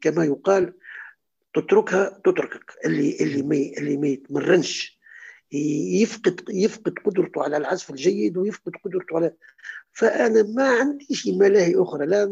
كما 0.00 0.24
يقال 0.24 0.74
تتركها 1.54 2.20
تتركك. 2.24 2.72
اللي 2.84 3.16
اللي 3.20 3.42
ما 3.42 3.56
اللي 3.56 3.96
ما 3.96 4.08
يتمرنش. 4.08 5.00
يفقد 5.52 6.40
يفقد 6.48 6.94
قدرته 7.04 7.42
على 7.42 7.56
العزف 7.56 7.90
الجيد 7.90 8.36
ويفقد 8.36 8.72
قدرته 8.84 9.16
على 9.16 9.34
فأنا 9.92 10.42
ما 10.42 10.68
عنديش 10.68 11.26
ملاهي 11.26 11.74
أخرى. 11.76 12.06
لا 12.06 12.26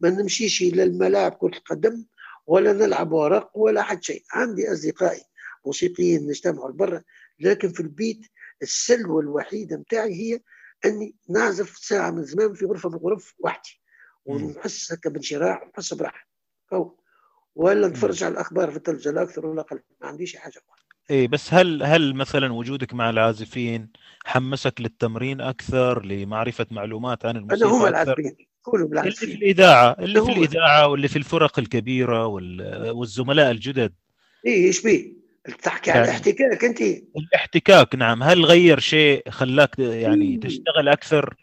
ما 0.00 0.10
نمشيش 0.10 0.62
إلى 0.62 0.82
الملاعب 0.82 1.32
كرة 1.32 1.56
القدم 1.56 2.04
ولا 2.46 2.72
نلعب 2.72 3.12
ورق 3.12 3.50
ولا 3.58 3.82
حد 3.82 4.02
شيء. 4.02 4.22
عندي 4.32 4.72
أصدقائي 4.72 5.22
موسيقيين 5.66 6.26
نجتمعوا 6.26 6.72
برا 6.72 7.02
لكن 7.40 7.68
في 7.68 7.80
البيت 7.80 8.20
السلوى 8.62 9.22
الوحيدة 9.22 9.76
متاعي 9.76 10.14
هي 10.14 10.40
إني 10.84 11.14
نعزف 11.28 11.76
ساعة 11.76 12.10
من 12.10 12.24
زمان 12.24 12.54
في 12.54 12.64
غرفة 12.64 12.88
من 12.88 12.94
الغرف 12.94 13.34
وحدي 13.38 13.80
ونحس 14.24 14.92
هكا 14.92 15.10
بانشراح 15.10 15.62
ونحس 15.62 15.94
براحة. 15.94 16.28
ولا 17.54 17.88
نتفرج 17.88 18.24
على 18.24 18.32
الأخبار 18.32 18.70
في 18.70 18.76
التلفزيون 18.76 19.14
لا 19.14 19.22
أكثر 19.22 19.46
ولا 19.46 19.60
أقل 19.60 19.80
ما 20.00 20.08
عنديش 20.08 20.36
حاجة 20.36 20.52
أخرى 20.52 20.84
إيه 21.10 21.28
بس 21.28 21.54
هل 21.54 21.82
هل 21.82 22.14
مثلا 22.14 22.52
وجودك 22.52 22.94
مع 22.94 23.10
العازفين 23.10 23.88
حمسك 24.24 24.80
للتمرين 24.80 25.40
أكثر 25.40 26.04
لمعرفة 26.04 26.66
معلومات 26.70 27.24
عن 27.24 27.36
الموسيقى 27.36 27.70
هم 27.70 27.86
العازفين 27.86 28.36
كلهم 28.62 28.98
اللي 28.98 29.10
في 29.10 29.24
الإذاعة 29.24 29.96
اللي 29.98 30.22
في 30.22 30.32
الإذاعة 30.32 30.88
واللي 30.88 31.08
في 31.08 31.16
الفرق 31.16 31.58
الكبيرة 31.58 32.26
والزملاء 32.92 33.50
الجدد. 33.50 33.94
إيه 34.46 34.66
إيش 34.66 34.82
بيه؟ 34.82 35.17
تحكي 35.52 35.90
يعني 35.90 36.00
عن 36.00 36.08
الاحتكاك 36.08 36.64
أنت. 36.64 36.80
الاحتكاك 37.16 37.94
نعم. 37.94 38.22
هل 38.22 38.44
غير 38.44 38.80
شيء 38.80 39.30
خلاك 39.30 39.78
يعني 39.78 40.36
تشتغل 40.36 40.88
أكثر؟ 40.88 41.36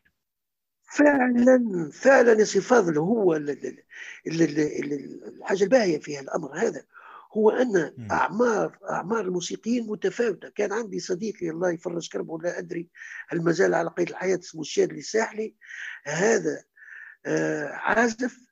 فعلا 0.98 1.90
فعلا 1.94 2.40
يا 2.40 2.44
سي 2.44 2.62
فاضل 2.62 2.98
هو 2.98 3.36
الحاجة 4.26 5.64
الباهية 5.64 6.00
في 6.00 6.20
الامر 6.20 6.58
هذا 6.58 6.84
هو 7.34 7.50
أن 7.50 8.08
أعمار 8.12 8.78
أعمار 8.90 9.22
الموسيقيين 9.22 9.88
متفاوتة. 9.88 10.50
كان 10.50 10.74
عندي 10.74 11.00
صديقي 11.00 11.50
الله 11.50 11.72
يفرج 11.72 12.10
كربه 12.10 12.40
لا 12.40 12.60
أدري 12.60 12.90
هل 13.28 13.42
ما 13.42 13.52
زال 13.52 13.74
على 13.74 13.90
قيد 13.90 14.10
الحياة 14.10 14.40
اسمه 14.40 14.62
الشادلي 14.62 15.00
الساحلي. 15.00 15.56
هذا 16.04 16.64
آه 17.26 17.68
عازف 17.68 18.45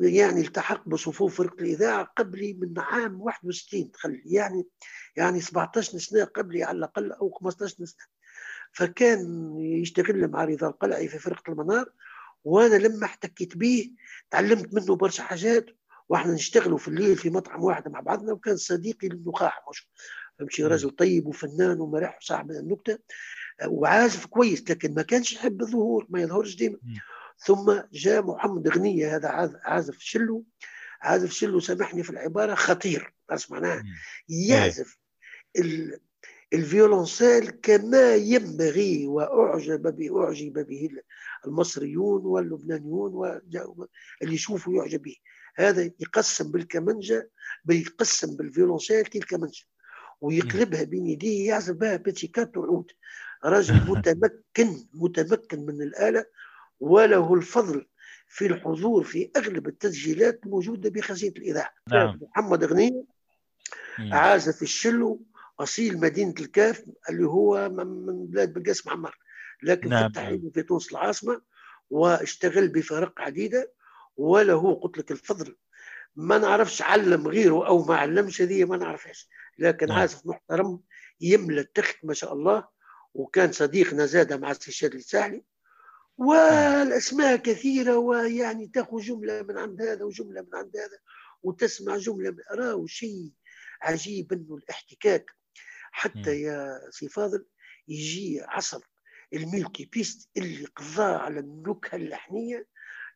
يعني 0.00 0.40
التحق 0.40 0.88
بصفوف 0.88 1.36
فرقة 1.38 1.60
الإذاعة 1.60 2.04
قبلي 2.04 2.52
من 2.52 2.78
عام 2.78 3.20
61 3.20 3.90
تخلي 3.90 4.22
يعني 4.26 4.66
يعني 5.16 5.40
17 5.40 5.98
سنة 5.98 6.24
قبلي 6.24 6.64
على 6.64 6.78
الأقل 6.78 7.12
أو 7.12 7.30
15 7.30 7.68
سنة. 7.84 7.86
فكان 8.72 9.54
يشتغل 9.58 10.28
مع 10.28 10.44
رضا 10.44 10.66
القلعي 10.68 11.08
في 11.08 11.18
فرقة 11.18 11.50
المنار 11.52 11.92
وأنا 12.44 12.74
لما 12.74 13.04
احتكيت 13.06 13.56
به 13.56 13.90
تعلمت 14.30 14.74
منه 14.74 14.96
برشا 14.96 15.22
حاجات 15.22 15.66
وإحنا 16.08 16.32
نشتغلوا 16.32 16.78
في 16.78 16.88
الليل 16.88 17.16
في 17.16 17.30
مطعم 17.30 17.64
واحد 17.64 17.88
مع 17.88 18.00
بعضنا 18.00 18.32
وكان 18.32 18.56
صديقي 18.56 19.08
للنخاع 19.08 19.52
مش 19.70 19.88
فهمتي 20.38 20.64
راجل 20.64 20.90
طيب 20.90 21.26
وفنان 21.26 21.80
ومرح 21.80 22.18
وصاحب 22.20 22.50
النكتة 22.50 22.98
وعازف 23.66 24.26
كويس 24.26 24.70
لكن 24.70 24.94
ما 24.94 25.02
كانش 25.02 25.32
يحب 25.32 25.60
الظهور 25.62 26.06
ما 26.08 26.20
يظهرش 26.20 26.56
ديما. 26.56 26.78
ثم 27.42 27.82
جاء 27.92 28.22
محمد 28.22 28.68
غنية 28.68 29.16
هذا 29.16 29.28
عازف 29.64 29.98
شلو؟ 29.98 30.44
عازف 31.00 31.32
شلو؟ 31.32 31.60
سامحني 31.60 32.02
في 32.02 32.10
العبارة 32.10 32.54
خطير. 32.54 33.14
معناها 33.50 33.84
يعزف 34.28 34.98
الفيولونسيل 36.52 37.50
كما 37.50 38.14
ينبغي 38.14 39.06
وأعجب 39.06 39.96
به 39.96 40.24
أعجب 40.24 40.66
به 40.66 40.90
المصريون 41.46 42.22
واللبنانيون 42.24 43.40
اللي 44.22 44.34
يشوفوا 44.34 44.74
يعجب 44.74 45.02
به. 45.02 45.16
هذا 45.56 45.90
يقسم 46.00 46.50
بالكمنجة 46.50 47.30
بيقسم 47.64 48.36
بالفيولونسيل 48.36 49.02
كالكمنجة 49.02 49.64
ويقلبها 50.20 50.82
بين 50.82 51.06
يديه 51.06 51.48
يعزف 51.48 51.74
بها 51.74 51.96
بيتيكات 51.96 52.56
وعود. 52.56 52.92
رجل 53.44 53.90
متمكن 53.90 54.86
متمكن 54.94 55.66
من 55.66 55.82
الآلة 55.82 56.24
وله 56.80 57.34
الفضل 57.34 57.86
في 58.28 58.46
الحضور 58.46 59.04
في 59.04 59.30
أغلب 59.36 59.68
التسجيلات 59.68 60.40
الموجودة 60.44 60.90
بخزينة 60.90 61.34
الإذاعة 61.36 61.72
نعم. 61.88 62.20
محمد 62.22 62.64
غني 62.64 63.04
عازف 63.98 64.62
الشلو 64.62 65.22
أصيل 65.60 66.00
مدينة 66.00 66.34
الكاف 66.40 66.84
اللي 67.10 67.26
هو 67.26 67.68
من 67.68 68.26
بلاد 68.26 68.58
بلقاسم 68.58 68.86
عمار 68.86 69.18
لكن 69.62 69.88
نعم. 69.88 70.12
فتح 70.12 70.28
في 70.54 70.62
تونس 70.62 70.92
العاصمة 70.92 71.40
واشتغل 71.90 72.68
بفرق 72.68 73.20
عديدة 73.20 73.72
وله 74.16 74.74
قلت 74.74 74.98
لك 74.98 75.10
الفضل 75.10 75.56
ما 76.16 76.38
نعرفش 76.38 76.82
علم 76.82 77.28
غيره 77.28 77.66
أو 77.66 77.84
ما 77.84 77.96
علمش 77.96 78.42
هذه 78.42 78.64
ما 78.64 78.76
نعرفهاش 78.76 79.28
لكن 79.58 79.86
نعم. 79.86 79.98
عازف 79.98 80.26
محترم 80.26 80.80
يملى 81.20 81.60
التخت 81.60 81.96
ما 82.02 82.14
شاء 82.14 82.32
الله 82.32 82.68
وكان 83.14 83.52
صديقنا 83.52 84.06
زاد 84.06 84.32
مع 84.32 84.50
السيشاد 84.50 84.94
الساحلي 84.94 85.44
والأسماء 86.20 87.36
كثيرة 87.36 87.96
ويعني 87.98 88.66
تاخذ 88.68 88.98
جملة 89.00 89.42
من 89.42 89.58
عند 89.58 89.82
هذا 89.82 90.04
وجملة 90.04 90.40
من 90.42 90.54
عند 90.54 90.76
هذا 90.76 90.98
وتسمع 91.42 91.96
جملة 91.96 92.36
راهو 92.52 92.86
شيء 92.86 93.32
عجيب 93.82 94.32
إنه 94.32 94.54
الاحتكاك. 94.54 95.30
حتى 95.92 96.40
يا 96.40 96.80
سي 96.90 97.08
فاضل 97.08 97.44
يجي 97.88 98.40
عصر 98.42 98.80
ال 99.32 99.84
multipiste 99.84 100.28
اللي 100.36 100.64
قضى 100.64 101.18
على 101.18 101.40
النكهة 101.40 101.96
اللحنية 101.96 102.66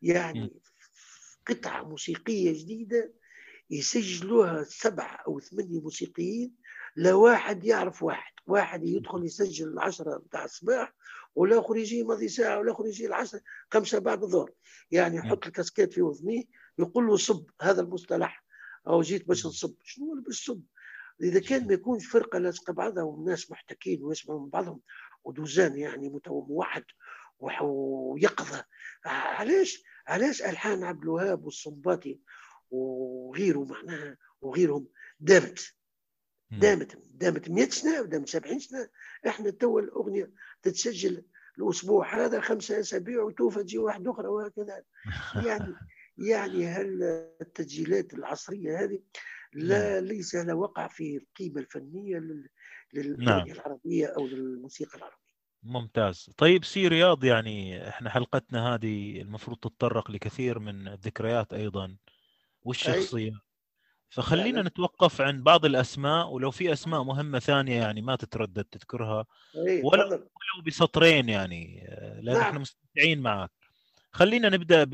يعني 0.03 0.61
قطعة 1.47 1.83
موسيقية 1.83 2.53
جديدة 2.63 3.13
يسجلوها 3.71 4.65
سبعه 4.65 5.23
أو 5.29 5.41
ثمانية 5.41 5.81
موسيقيين 5.81 6.55
لا 6.97 7.15
واحد 7.15 7.65
يعرف 7.65 8.03
واحد 8.03 8.33
واحد 8.47 8.85
يدخل 8.85 9.25
يسجل 9.25 9.69
العشرة 9.69 10.17
بتاع 10.19 10.45
الصباح 10.45 10.95
والاخر 11.35 11.77
يجي 11.77 12.03
ماضي 12.03 12.29
ساعة 12.29 12.59
والاخر 12.59 12.87
يجي 12.87 13.07
العشرة 13.07 13.41
خمسه 13.71 13.99
بعد 13.99 14.23
الظهر. 14.23 14.51
يعني 14.91 15.17
يحط 15.17 15.47
ال 15.47 15.53
casque 15.53 15.93
في 15.93 16.01
اذنيه 16.01 16.43
يقول 16.79 17.07
له 17.07 17.17
صب 17.17 17.51
هذا 17.63 17.81
المصطلح 17.81 18.45
أو 18.87 19.03
جيت 19.03 19.29
باش 19.29 19.47
نصب. 19.47 19.75
شنو 19.83 20.13
اللي 20.13 20.25
باش 20.25 20.51
نصب؟ 20.51 20.63
إذا 21.23 21.41
كان 21.41 21.67
ما 21.67 21.75
يكونش 21.75 22.07
فرقة 22.07 22.39
لاصقه 22.39 22.73
بعضها 22.73 23.03
والناس 23.03 23.51
محتكين 23.51 24.03
ويسمعوا 24.03 24.41
من 24.41 24.49
بعضهم 24.49 24.81
ودوزان 25.25 25.79
يعني 25.79 26.21
موحد 26.27 26.85
ويقظة. 27.39 28.65
علاش؟ 29.05 29.83
علاش 30.07 30.43
ألحان 30.43 30.85
عبد 30.85 31.03
الوهاب 31.03 31.45
والصنباطي 31.45 32.21
وغيره 32.71 33.65
معناها 33.65 34.17
وغيرهم 34.41 34.87
دامت 35.21 35.75
دامت 36.51 36.99
دامت 37.15 37.51
100 37.51 37.69
سنه 37.69 38.01
ودامت 38.01 38.29
70 38.29 38.59
سنه 38.59 38.89
إحنا 39.27 39.51
تو 39.51 39.79
الأغنية 39.79 40.31
تتسجل 40.63 41.25
الأسبوع 41.59 42.25
هذا 42.25 42.41
خمسة 42.41 42.81
أسابيع 42.81 43.23
وتوفى 43.23 43.63
تجي 43.63 43.79
واحدة 43.79 44.11
أخرى 44.11 44.27
وهكذا. 44.27 44.83
يعني 45.47 45.75
يعني 46.19 46.67
هل 46.67 47.03
التسجيلات 47.41 48.15
العصرية 48.15 48.85
هذه 48.85 49.03
لا 49.53 49.95
نعم. 49.95 50.05
ليس 50.05 50.35
لها 50.35 50.55
وقع 50.55 50.89
في 50.89 51.17
القيمة 51.17 51.61
الفنية 51.61 52.19
للأغنية 52.93 53.25
نعم. 53.25 53.51
العربية 53.51 54.07
أو 54.07 54.27
للموسيقى 54.27 54.99
العربية؟ 54.99 55.25
ممتاز. 55.63 56.31
طيب 56.37 56.65
سي 56.65 56.89
رياض 56.89 57.25
يعني 57.25 57.89
إحنا 57.89 58.11
حلقتنا 58.11 58.75
هذه 58.75 59.21
المفروض 59.21 59.59
تتطرق 59.59 60.11
لكثير 60.11 60.59
من 60.59 60.89
الذكريات 60.89 61.53
أيضا. 61.53 61.97
والشخصيه 62.63 63.44
فخلينا 64.15 64.57
يعني 64.57 64.69
نتوقف 64.69 65.21
عن 65.21 65.43
بعض 65.43 65.65
الأسماء 65.65 66.29
ولو 66.29 66.51
في 66.51 66.73
أسماء 66.73 67.03
مهمة 67.03 67.39
ثانية 67.39 67.81
يعني 67.81 68.03
ما 68.03 68.17
تتردد 68.17 68.65
تذكرها. 68.65 69.27
ولو, 69.57 70.09
ولو 70.11 70.65
بسطرين 70.67 71.29
يعني 71.29 71.87
لأن 72.21 72.35
نعم. 72.35 72.43
إحنا 72.43 72.59
مستمتعين 72.59 73.21
معك. 73.21 73.51
خلينا 74.13 74.49
نبدأ 74.49 74.85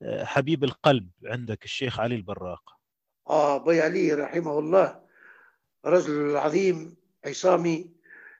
بحبيب 0.00 0.64
القلب 0.64 1.10
عندك 1.24 1.64
الشيخ 1.64 2.00
علي 2.00 2.14
البراق. 2.14 2.76
آه 3.28 3.56
ابي 3.56 3.80
علي 3.80 4.12
رحمه 4.12 4.58
الله 4.58 5.00
رجل 5.84 6.36
عظيم 6.36 6.96
عصامي 7.24 7.96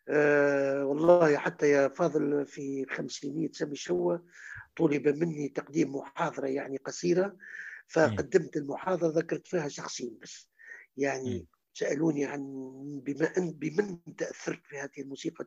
آه 0.08 0.84
والله 0.84 1.36
حتى 1.36 1.70
يا 1.70 1.88
فاضل 1.88 2.46
في 2.46 2.86
خمسينية 2.90 3.52
سامي 3.52 3.76
شوى 3.76 4.20
طلب 4.76 5.08
مني 5.08 5.48
تقديم 5.48 5.96
محاضرة 5.96 6.46
يعني 6.46 6.76
قصيرة. 6.76 7.36
فقدمت 7.88 8.56
المحاضرة 8.56 9.08
ذكرت 9.08 9.46
فيها 9.46 9.68
شخصين 9.68 10.18
بس. 10.22 10.50
يعني 10.96 11.46
سألوني 11.72 12.24
عن 12.24 12.42
بما 13.04 13.36
أن 13.38 13.52
بمن 13.52 14.14
تأثرت 14.16 14.60
في 14.64 14.78
هذه 14.78 14.90
الموسيقى؟ 14.98 15.46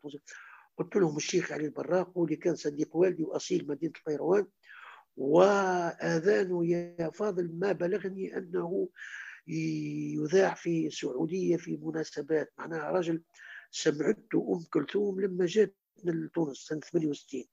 قلت 0.77 0.95
لهم 0.95 1.17
الشيخ 1.17 1.51
علي 1.51 1.65
البراق 1.65 2.17
واللي 2.17 2.35
كان 2.35 2.55
صديق 2.55 2.95
والدي 2.95 3.23
وأصيل 3.23 3.67
مدينة 3.67 3.93
القيروان 3.97 4.47
وآذانه 5.17 6.65
يا 6.65 7.09
فاضل 7.09 7.51
ما 7.53 7.71
بلغني 7.71 8.37
أنه 8.37 8.89
يذاع 9.47 10.53
في 10.53 10.87
السعودية 10.87 11.57
في 11.57 11.77
مناسبات. 11.77 12.53
معناها 12.57 12.91
رجل 12.91 13.23
سمعته 13.71 14.55
أم 14.57 14.65
كلثوم 14.73 15.21
لما 15.21 15.45
جات 15.45 15.75
من 16.03 16.31
تونس 16.31 16.57
سنة 16.57 16.79
68 16.79 17.43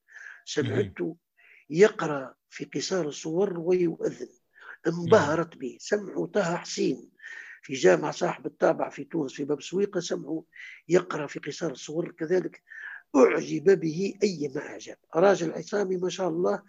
سمعته 0.45 1.17
يقرأ 1.69 2.35
في 2.49 2.65
قصار 2.65 3.07
الصور 3.07 3.59
ويؤذن. 3.59 4.29
انبهرت 4.87 5.57
به 5.57 5.77
سمعوا 5.79 6.27
طه 6.27 6.55
حسين 6.55 7.09
في 7.63 7.73
جامع 7.73 8.11
صاحب 8.11 8.45
الطابع 8.45 8.89
في 8.89 9.03
تونس 9.03 9.33
في 9.33 9.43
باب 9.45 9.61
سويقة 9.61 9.99
سمعوا 9.99 10.41
يقرأ 10.89 11.27
في 11.27 11.39
قصار 11.39 11.71
الصور 11.71 12.11
كذلك 12.11 12.63
أعجب 13.15 13.79
به 13.79 14.13
أي 14.23 14.51
ما 14.55 14.61
أعجب. 14.61 14.95
راجل 15.15 15.51
عصامي 15.51 15.97
ما 15.97 16.09
شاء 16.09 16.29
الله 16.29 16.63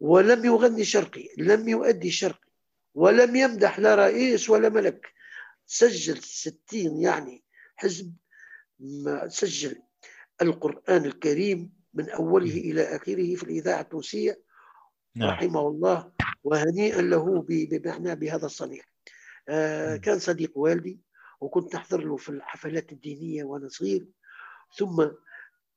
ولم 0.00 0.44
يغني 0.44 0.84
شرقي 0.84 1.28
لم 1.38 1.68
يؤدي 1.68 2.10
شرقي 2.10 2.48
ولم 2.94 3.36
يمدح 3.36 3.78
لا 3.78 3.94
رئيس 3.94 4.50
ولا 4.50 4.68
ملك. 4.68 5.06
سجل 5.66 6.18
ستين 6.18 7.00
يعني 7.00 7.44
حزب 7.76 8.12
سجل 9.28 9.82
القرآن 10.42 11.04
الكريم 11.04 11.72
من 11.94 12.10
أوله 12.10 12.56
إلى 12.56 12.82
آخره 12.82 13.34
في 13.34 13.42
الإذاعة 13.42 13.80
التونسية. 13.80 14.47
نعم. 15.18 15.30
رحمه 15.30 15.68
الله 15.68 16.12
وهنيئا 16.44 17.02
له 17.02 17.44
بمعنى 17.48 18.14
بهذا 18.14 18.46
الصنيع. 18.46 18.82
آه 19.48 19.96
كان 19.96 20.18
صديق 20.18 20.58
والدي 20.58 21.00
وكنت 21.40 21.74
أحضر 21.74 22.04
له 22.04 22.16
في 22.16 22.28
الحفلات 22.28 22.92
الدينية 22.92 23.44
وأنا 23.44 23.68
صغير. 23.68 24.06
ثم 24.76 25.06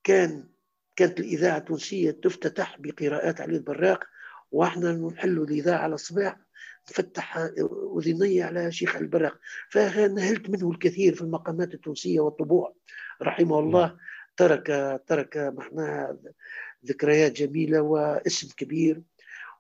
كان 0.04 0.50
كانت 0.96 1.20
الإذاعة 1.20 1.58
التونسية 1.58 2.12
تفتتح 2.12 2.78
بقراءات 2.80 3.42
علي 3.42 3.58
البراق 3.58 4.04
وإحنا 4.52 4.92
نحل 4.94 5.38
الإذاعة 5.38 5.80
على 5.80 5.96
الصباح 5.96 6.38
نفتح 6.90 7.38
أذني 7.98 8.42
على 8.42 8.72
شيخ 8.72 8.96
البراق. 8.96 9.40
فنهلت 9.70 10.50
منه 10.50 10.72
الكثير 10.72 11.16
في 11.16 11.22
المقامات 11.22 11.74
التونسية 11.74 12.20
والطبوع. 12.20 12.76
رحمه 13.22 13.60
الله 13.60 13.88
نعم. 13.88 13.98
ترك 14.38 14.68
ترك 15.08 15.38
معناها 15.38 16.18
ذكريات 16.86 17.32
جميلة 17.32 17.82
واسم 17.82 18.48
كبير. 18.58 19.02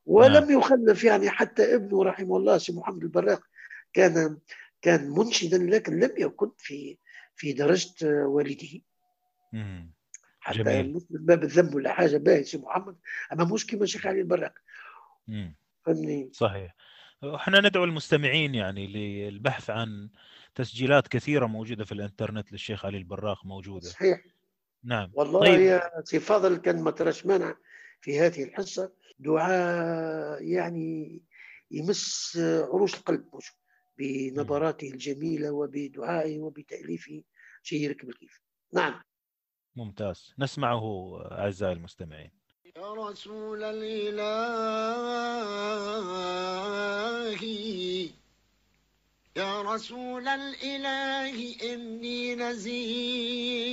ولم 0.05 0.33
نعم. 0.33 0.59
يخلف 0.59 1.03
يعني 1.03 1.29
حتى 1.29 1.75
ابنه 1.75 2.03
رحمه 2.03 2.37
الله 2.37 2.57
سي 2.57 2.73
محمد 2.73 3.03
البراق 3.03 3.41
كان 3.93 4.37
كان 4.81 5.09
منشدا 5.09 5.57
لكن 5.57 5.99
لم 5.99 6.11
يكن 6.17 6.51
في 6.57 6.97
في 7.35 7.53
درجة 7.53 8.27
والده. 8.27 8.81
حتى 10.39 10.63
جميل. 10.63 10.93
من 10.93 11.25
باب 11.25 11.43
الذنب 11.43 11.75
ولا 11.75 11.93
حاجة 11.93 12.17
باهي 12.17 12.43
سي 12.43 12.57
محمد. 12.57 12.95
أما 13.33 13.45
مش 13.45 13.67
كما 13.67 13.85
شيخ 13.85 14.05
علي 14.05 14.21
البراق 14.21 14.53
فهمني 15.85 16.29
صحيح. 16.33 16.75
إحنا 17.23 17.59
ندعو 17.59 17.83
المستمعين 17.83 18.55
يعني 18.55 18.87
للبحث 18.87 19.69
عن 19.69 20.09
تسجيلات 20.55 21.07
كثيرة 21.07 21.45
موجودة 21.45 21.85
في 21.85 21.91
الإنترنت 21.91 22.51
للشيخ 22.51 22.85
علي 22.85 22.97
البراق 22.97 23.45
موجودة. 23.45 23.89
صحيح. 23.89 24.21
نعم. 24.83 25.11
والله 25.13 25.39
طيب. 25.39 25.59
يا 25.59 26.01
سي 26.03 26.19
فاضل 26.19 26.57
كان 26.57 26.83
ما 26.83 26.91
تراش 26.91 27.25
مانع 27.25 27.55
في 28.01 28.19
هذه 28.19 28.43
الحصة. 28.43 28.91
دعاء 29.21 30.43
يعني 30.43 31.21
يمس 31.71 32.37
عروش 32.41 32.95
القلب 32.95 33.35
مش 33.35 33.51
بنبراته 33.97 34.87
الجميلة 34.87 35.51
وبدعائه 35.51 36.39
وبتأليفه 36.39 37.23
شيء 37.63 37.81
يركب 37.81 38.09
الكيف. 38.09 38.41
نعم. 38.73 39.01
ممتاز. 39.75 40.33
نسمعه 40.39 41.17
أعزائي 41.31 41.73
المستمعين. 41.73 42.31
يا 42.77 42.93
رسول 42.93 43.63
الإله 43.63 45.11
يا 49.35 49.61
رسول 49.61 50.27
الإله 50.27 51.55
إني 51.73 52.35
نزيل 52.35 53.71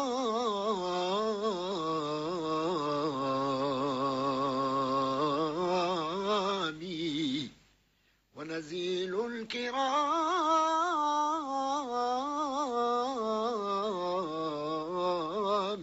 ونزيل 8.36 9.14
الكرام 9.27 9.86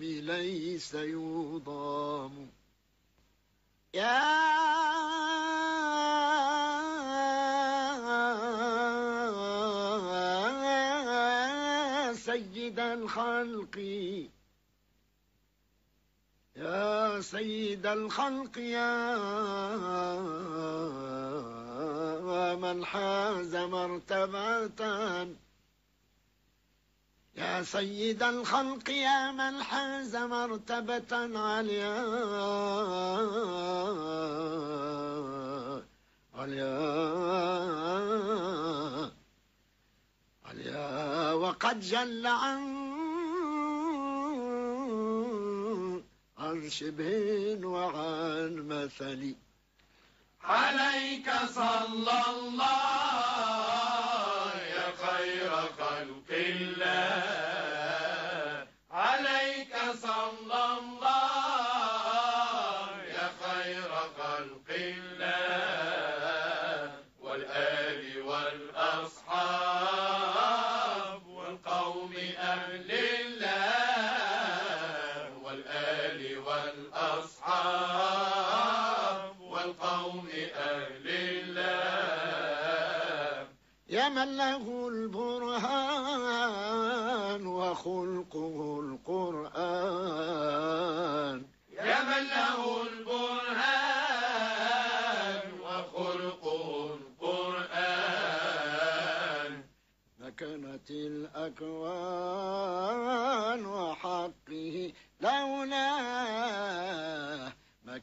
ليس 0.04 0.94
يضام. 0.94 2.48
يا 3.94 4.43
سيد 17.24 17.86
الخلق 17.86 18.58
يا 18.58 19.16
من 22.56 22.86
حاز 22.86 23.56
مرتبة. 23.56 24.82
يا 27.36 27.64
سيد 27.64 28.24
الخلق 28.24 28.90
يا 28.90 29.32
من 29.32 29.64
حاز 29.64 30.16
مرتبة 30.16 31.40
عليا. 31.40 31.96
عليا. 36.36 36.74
عليا. 40.46 41.34
وقد 41.34 41.80
جل 41.80 42.28
عن 42.28 43.03
عن 46.44 46.70
شبه 46.70 47.68
وعن 47.68 48.68
مثل 48.68 49.36
عليك 50.44 51.30
صلى 51.56 52.18
الله 52.36 52.74
يا 54.76 54.88
خير 55.06 55.52
خلق 55.80 56.30
الله. 56.32 57.53
له 84.28 84.88
البرهان 84.88 86.24
وخلقه 87.48 88.80
القرآن. 88.80 90.24
يا 91.72 92.04
من 92.04 92.24
له 92.28 92.82
البرهان 92.82 94.04
وخلقه 95.62 96.68
القرآن. 96.94 98.04
مكنت 100.20 100.92
الأكوان 100.92 102.24
وحقه 103.66 104.94
لولاه 105.22 106.64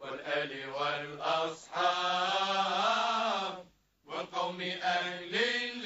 والآل 0.00 0.52
والأصحاب 0.70 1.70
والقوم 4.06 4.60
أهل 4.60 5.34
الله 5.34 5.79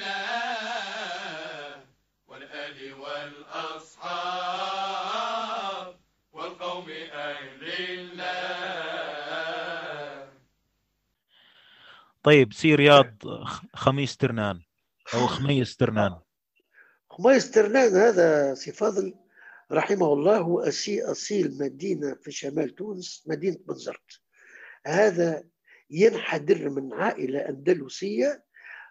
طيب 12.25 12.53
سي 12.53 12.75
رياض 12.75 13.07
خميس 13.73 14.17
ترنان 14.17 14.61
أو 15.13 15.27
خميس 15.27 15.75
ترنان. 15.77 16.19
خميس 17.09 17.51
ترنان 17.51 17.95
هذا 17.95 18.53
سي 18.53 18.71
فاضل 18.71 19.13
رحمه 19.71 20.13
الله 20.13 20.37
هو 20.37 20.59
أسي 20.59 21.03
أصيل 21.03 21.57
مدينة 21.59 22.15
في 22.15 22.31
شمال 22.31 22.75
تونس 22.75 23.23
مدينة 23.27 23.57
بنزرت. 23.67 24.21
هذا 24.85 25.43
ينحدر 25.89 26.69
من 26.69 26.93
عائلة 26.93 27.39
أندلسية 27.49 28.43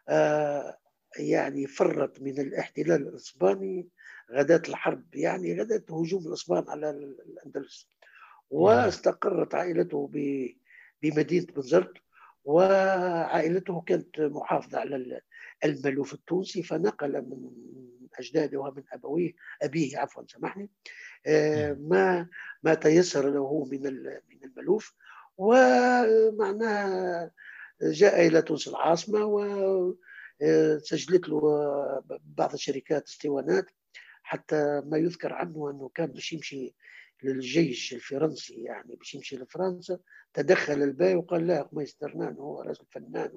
آه 0.08 0.78
يعني 1.18 1.66
فرت 1.66 2.22
من 2.22 2.40
الاحتلال 2.40 3.08
الإسباني 3.08 3.88
غداة 4.32 4.62
الحرب 4.68 5.14
يعني 5.14 5.60
غداة 5.60 5.82
هجوم 5.90 6.26
الإسبان 6.26 6.64
على 6.68 6.90
الأندلس. 6.90 7.88
واستقرت 8.50 9.54
عائلته 9.54 10.10
ب- 10.12 10.56
بمدينة 11.02 11.46
بنزرت. 11.46 12.03
وعائلته 12.44 13.80
كانت 13.86 14.20
محافظة 14.20 14.78
على 14.78 14.96
ال- 14.96 15.20
الملوف 15.64 16.14
التونسي 16.14 16.62
فنقل 16.62 17.12
من 17.22 17.50
أجداده 18.18 18.58
ومن 18.60 18.82
أبويه 18.92 19.32
أبيه 19.62 19.98
عفوا 19.98 20.22
سامحني 20.28 20.70
آه، 21.26 21.72
ما 21.72 22.28
ما 22.62 22.74
تيسر 22.74 23.30
له 23.30 23.64
من 23.72 23.82
من 24.30 24.44
الملوف 24.44 24.94
ومعناها 25.36 27.30
جاء 27.82 28.26
إلى 28.26 28.42
تونس 28.42 28.68
العاصمة 28.68 29.24
وسجلت 30.42 31.28
له 31.28 31.40
بعض 32.24 32.52
الشركات 32.52 33.08
اسطوانات 33.08 33.66
حتى 34.22 34.82
ما 34.86 34.98
يذكر 34.98 35.32
عنه 35.32 35.70
أنه 35.70 35.90
كان 35.94 36.06
باش 36.06 36.32
يمشي 36.32 36.74
للجيش 37.24 37.94
الفرنسي 37.94 38.54
يعني 38.62 38.96
باش 38.96 39.14
يمشي 39.14 39.36
لفرنسا 39.36 39.98
تدخل 40.32 40.72
الباي 40.82 41.14
وقال 41.14 41.46
لا 41.46 41.64
خميس 41.68 41.96
ترنان 41.96 42.36
هو 42.38 42.60
رجل 42.60 42.86
فنان 42.90 43.30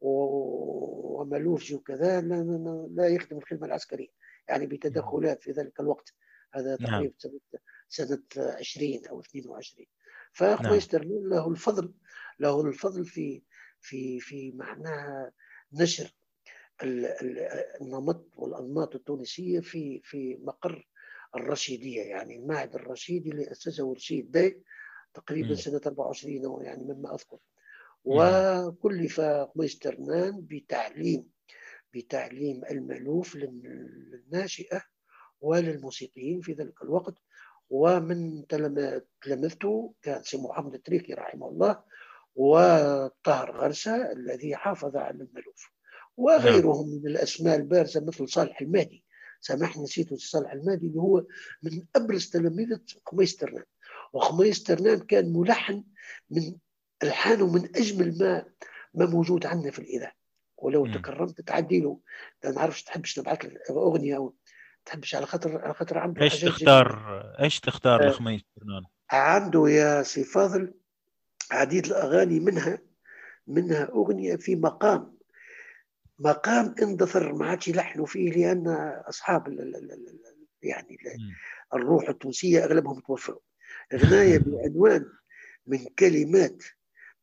و- 0.00 1.20
وملوفجي 1.20 1.74
وكذا 1.74 2.20
لا, 2.20 2.34
لا, 2.34 2.88
لا 2.90 3.08
يخدم 3.08 3.38
الخدمة 3.38 3.66
العسكرية. 3.66 4.08
يعني 4.48 4.66
بتدخلات 4.66 5.42
في 5.42 5.50
ذلك 5.52 5.80
الوقت 5.80 6.14
هذا 6.54 6.76
نعم. 6.80 6.90
تقريبا 6.90 7.14
سنة, 7.18 7.40
سنة 7.88 8.22
20 8.36 9.06
أو 9.06 9.20
22 9.20 9.86
فخميس 10.32 10.88
ترنان 10.88 11.28
له 11.28 11.48
الفضل 11.48 11.94
له 12.40 12.60
الفضل 12.66 13.04
في 13.04 13.42
في 13.80 14.20
في 14.20 14.52
معناها 14.52 15.32
نشر 15.72 16.14
ال- 16.82 17.06
ال- 17.06 17.38
النمط 17.80 18.26
والأنماط 18.36 18.94
التونسية 18.94 19.60
في 19.60 20.00
في 20.04 20.36
مقر 20.40 20.88
الرشيدية 21.36 22.02
يعني 22.02 22.36
المعهد 22.36 22.74
الرشيدي 22.74 23.30
اللي 23.30 23.50
أسسه 23.52 23.92
رشيد 23.94 24.30
باي 24.30 24.62
تقريبا 25.14 25.48
مم. 25.48 25.54
سنة 25.54 25.80
24 25.86 26.44
أو 26.44 26.60
يعني 26.60 26.84
مما 26.84 27.14
أذكر. 27.14 27.38
مم. 28.04 28.12
وكلف 28.68 29.20
خميس 29.20 29.78
ترنان 29.78 30.40
بتعليم 30.50 31.30
بتعليم 31.94 32.64
المألوف 32.70 33.36
لل- 33.36 34.10
للناشئة 34.12 34.82
وللموسيقيين 35.40 36.40
في 36.40 36.52
ذلك 36.52 36.82
الوقت. 36.82 37.14
ومن 37.70 38.46
تلم- 38.46 39.02
تلامذته 39.22 39.94
كان 40.02 40.22
سي 40.22 40.36
محمد 40.38 40.74
التريكي 40.74 41.14
رحمه 41.14 41.48
الله 41.48 41.82
وطاهر 42.34 43.50
غرسة 43.56 44.12
الذي 44.12 44.56
حافظ 44.56 44.96
على 44.96 45.10
المألوف. 45.24 45.70
وغيرهم 46.16 46.88
من 46.88 47.06
الأسماء 47.10 47.56
البارزة 47.56 48.04
مثل 48.04 48.28
صالح 48.28 48.60
المهدي. 48.60 49.04
سامحني 49.46 49.82
نسيت 49.82 50.14
صالح 50.14 50.52
المهدي 50.52 50.86
اللي 50.86 51.00
هو 51.00 51.24
من 51.62 51.84
أبرز 51.96 52.30
تلاميذة 52.30 52.80
قميص 53.06 53.36
ترنان 53.36 53.64
وخميس 54.12 54.62
ترنان 54.62 54.98
كان 54.98 55.32
ملحن 55.32 55.84
من 56.30 56.54
ألحانه 57.02 57.52
من 57.52 57.76
أجمل 57.76 58.18
ما 58.18 58.44
ما 58.94 59.06
موجود 59.06 59.46
عندنا 59.46 59.70
في 59.70 59.78
الاذاعه 59.78 60.12
ولو 60.56 60.84
مم. 60.84 60.94
تكرمت 60.94 61.40
تعدي 61.40 61.80
له 61.80 62.00
ما 62.44 62.50
نعرفش 62.50 62.82
تحبش 62.82 63.18
نبعث 63.18 63.44
لك 63.44 63.70
أغنية 63.70 64.16
أو 64.16 64.34
تحبش 64.84 65.14
على 65.14 65.26
خاطر 65.26 65.58
على 65.58 65.74
خاطر 65.74 65.98
عنده 65.98 66.22
إيش 66.22 66.40
تختار. 66.40 67.22
إيش 67.40 67.60
تختار 67.60 68.06
آه. 68.06 68.08
لخميس 68.08 68.42
ترنان 68.56 68.82
عنده 69.10 69.68
يا 69.68 70.02
سي 70.02 70.24
فاضل 70.24 70.74
عديد 71.50 71.86
الأغاني 71.86 72.40
منها 72.40 72.78
منها 73.46 73.88
أغنية 73.88 74.36
في 74.36 74.56
مقام 74.56 75.15
مقام 76.18 76.74
اندثر 76.82 77.32
ما 77.32 77.46
عادش 77.46 77.68
يلحنوا 77.68 78.06
فيه 78.06 78.30
لأن 78.32 78.68
أصحاب 79.08 79.48
ال 79.48 79.60
ال 79.60 79.76
ال 79.76 79.92
ال 79.92 80.46
يعني 80.62 80.94
ال- 81.06 81.20
مم. 81.20 81.34
الروح 81.74 82.08
التونسية 82.08 82.64
أغلبهم 82.64 83.00
توفوا. 83.00 83.34
غناية 83.94 84.38
بعنوان 84.38 85.06
من 85.66 85.84
كلمات 85.98 86.62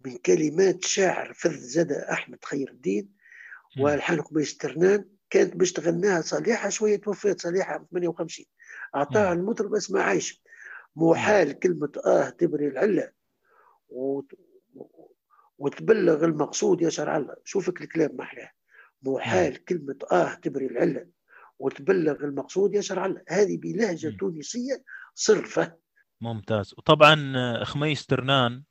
من 0.05 0.17
كلمات 0.17 0.83
شاعر 0.83 1.33
فذ 1.33 1.57
زدا 1.57 2.11
أحمد 2.11 2.45
خير 2.45 2.69
الدين. 2.71 3.13
والحان 3.79 4.21
قبيس 4.21 4.57
ترنان 4.57 5.09
كانت 5.29 5.55
باش 5.55 5.71
تغناها 5.73 6.21
صالحة 6.21 6.69
شوية 6.69 6.95
توفيت 7.01 7.41
صالحة 7.41 7.79
في 7.79 7.85
58 7.91 8.45
اعطاها. 8.95 9.33
المطرب 9.33 9.75
اسمها 9.75 10.03
عايشه 10.03 10.39
محال 10.95 11.59
كلمة 11.59 11.91
آه 12.05 12.29
تبري 12.29 12.67
العلة 12.67 13.11
وت- 13.89 14.33
وتبلغ 15.57 16.25
المقصود 16.25 16.81
يا 16.81 16.89
شرع 16.89 17.17
الله. 17.17 17.35
شوفك 17.43 17.81
الكلام 17.81 18.15
ما 18.15 18.23
احلاه 18.23 18.51
محال 19.03 19.65
كلمة 19.65 19.95
آه 20.11 20.33
تبري 20.33 20.65
العلة 20.65 21.07
وتبلغ 21.59 22.23
المقصود 22.23 22.75
يا 22.75 22.81
شرع 22.81 23.05
الله 23.05 23.21
هذه 23.29 23.57
بلهجة 23.57 24.09
مم. 24.09 24.17
تونسية 24.17 24.83
صرفة. 25.13 25.75
ممتاز. 26.21 26.73
وطبعا 26.77 27.33
آه، 27.37 27.63
خميس 27.63 28.05
ترنان 28.05 28.63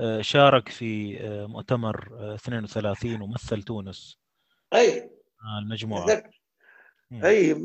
آه، 0.00 0.20
شارك 0.20 0.68
في 0.68 1.20
آه، 1.20 1.46
مؤتمر 1.46 2.08
آه، 2.12 2.34
32 2.34 3.22
ومثل 3.22 3.62
تونس. 3.62 4.18
أي. 4.72 5.00
آه، 5.00 5.58
المجموعة. 5.62 6.22
أي 7.12 7.56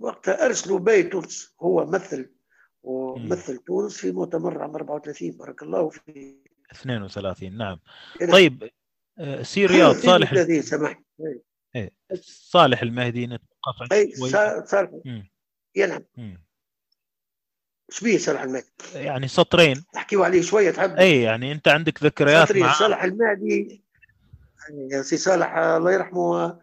وقتها 0.00 0.46
أرسلوا 0.46 0.78
باي 0.78 1.02
تونس 1.02 1.54
هو 1.60 1.86
مثل 1.86 2.30
ومثل 2.82 3.58
تونس 3.58 3.96
في 3.96 4.12
مؤتمر 4.12 4.62
عام 4.62 4.74
34 4.74 5.30
بارك 5.30 5.62
الله 5.62 5.88
فيه 5.88 6.34
32 6.72 7.56
نعم. 7.56 7.78
نعم. 8.20 8.30
طيب 8.30 8.62
آه، 8.62 8.70
سي 9.42 9.66
رياض 9.66 9.94
صالح 9.94 10.32
32 10.32 10.62
سامحني 10.62 11.04
إيه، 11.74 11.90
صالح 12.22 12.82
المهدي 12.82 13.26
نتوقف 13.26 13.92
اي 13.92 14.16
شوي. 14.16 14.30
صار 14.30 14.66
صار 14.66 15.00
مم. 15.04 15.30
يلعب 15.76 16.04
مم. 16.16 16.44
إيش 17.92 18.00
بيه 18.00 18.18
صالح 18.18 18.42
المهدي؟ 18.42 18.66
يعني 18.94 19.28
سطرين. 19.28 19.84
نحكيوا 19.96 20.24
عليه 20.24 20.42
شوية 20.42 20.70
تحب 20.70 20.96
اي 20.96 21.22
يعني 21.22 21.52
أنت 21.52 21.68
عندك 21.68 22.02
ذكريات 22.02 22.48
سطري 22.48 22.60
مع 22.60 22.72
صالح 22.72 23.02
المهدي 23.04 23.84
يا 24.90 25.02
سي 25.02 25.16
صالح 25.16 25.56
الله 25.56 25.92
يرحمه 25.92 26.58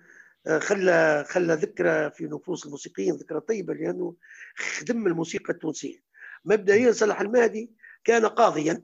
آه، 0.48 0.60
خلى 0.60 1.26
خلى 1.30 1.54
ذكرى 1.54 2.12
في 2.12 2.24
نفوس 2.24 2.66
الموسيقيين 2.66 3.16
ذكرى 3.16 3.40
طيبة 3.40 3.74
لأنه 3.74 4.16
خدم 4.56 5.08
الموسيقى 5.08 5.54
التونسية. 5.54 6.04
مبدئيا 6.46 6.92
صالح 6.92 7.22
المهدي 7.22 7.72
كان 8.04 8.26
قاضيا. 8.26 8.82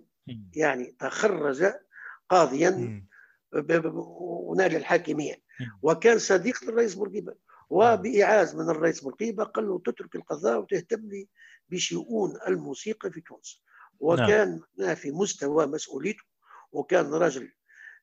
يعني 0.56 0.96
تخرج 1.00 1.74
قاضيا 2.30 3.04
ونال 3.54 4.76
الحاكميه 4.76 5.34
مم. 5.60 5.80
وكان 5.82 6.20
صديق 6.20 6.64
للرئيس 6.64 6.96
بورقيبة. 6.96 7.36
وبإعاز 7.70 8.56
من 8.56 8.70
الرئيس 8.70 9.02
بورقيبة 9.04 9.44
قال 9.44 9.68
له 9.68 9.80
تترك 9.80 10.16
القضاء 10.16 10.60
وتهتم 10.60 11.08
لي 11.08 11.28
بشؤون 11.70 12.38
الموسيقى 12.48 13.12
في 13.12 13.22
تونس. 13.22 13.64
وكان 14.00 14.62
في 14.96 15.12
مستوى 15.12 15.68
مسؤوليته. 15.68 16.24
وكان 16.72 17.14
رجل 17.14 17.52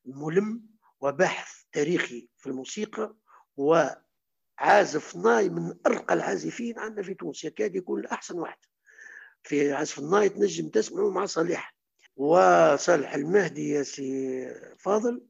ملم 0.05 0.61
وباحث 1.01 1.63
تاريخي 1.71 2.29
في 2.37 2.47
الموسيقى. 2.47 3.15
وعازف 3.57 5.15
ناي 5.15 5.49
من 5.49 5.73
أرقى 5.87 6.13
العازفين 6.13 6.79
عندنا 6.79 7.03
في 7.03 7.13
تونس. 7.13 7.43
يكاد 7.43 7.75
يكون 7.75 8.05
احسن 8.05 8.39
واحد. 8.39 8.57
في 9.43 9.73
عزف 9.73 9.99
الناي 9.99 10.29
تنجم 10.29 10.69
تسمعه 10.69 11.09
مع 11.09 11.25
صالح. 11.25 11.75
وصالح 12.15 13.13
المهدي 13.13 13.69
يا 13.69 13.83
سي 13.83 14.47
فاضل. 14.77 15.28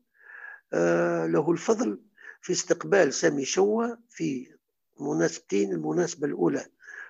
له 1.28 1.52
الفضل 1.52 2.02
في 2.42 2.54
استقبال 2.54 3.14
سامي 3.14 3.46
شوى 3.46 3.98
في 4.10 4.56
مناسبتين 5.00 5.72
المناسبة 5.74 6.28
الأولى 6.28 6.66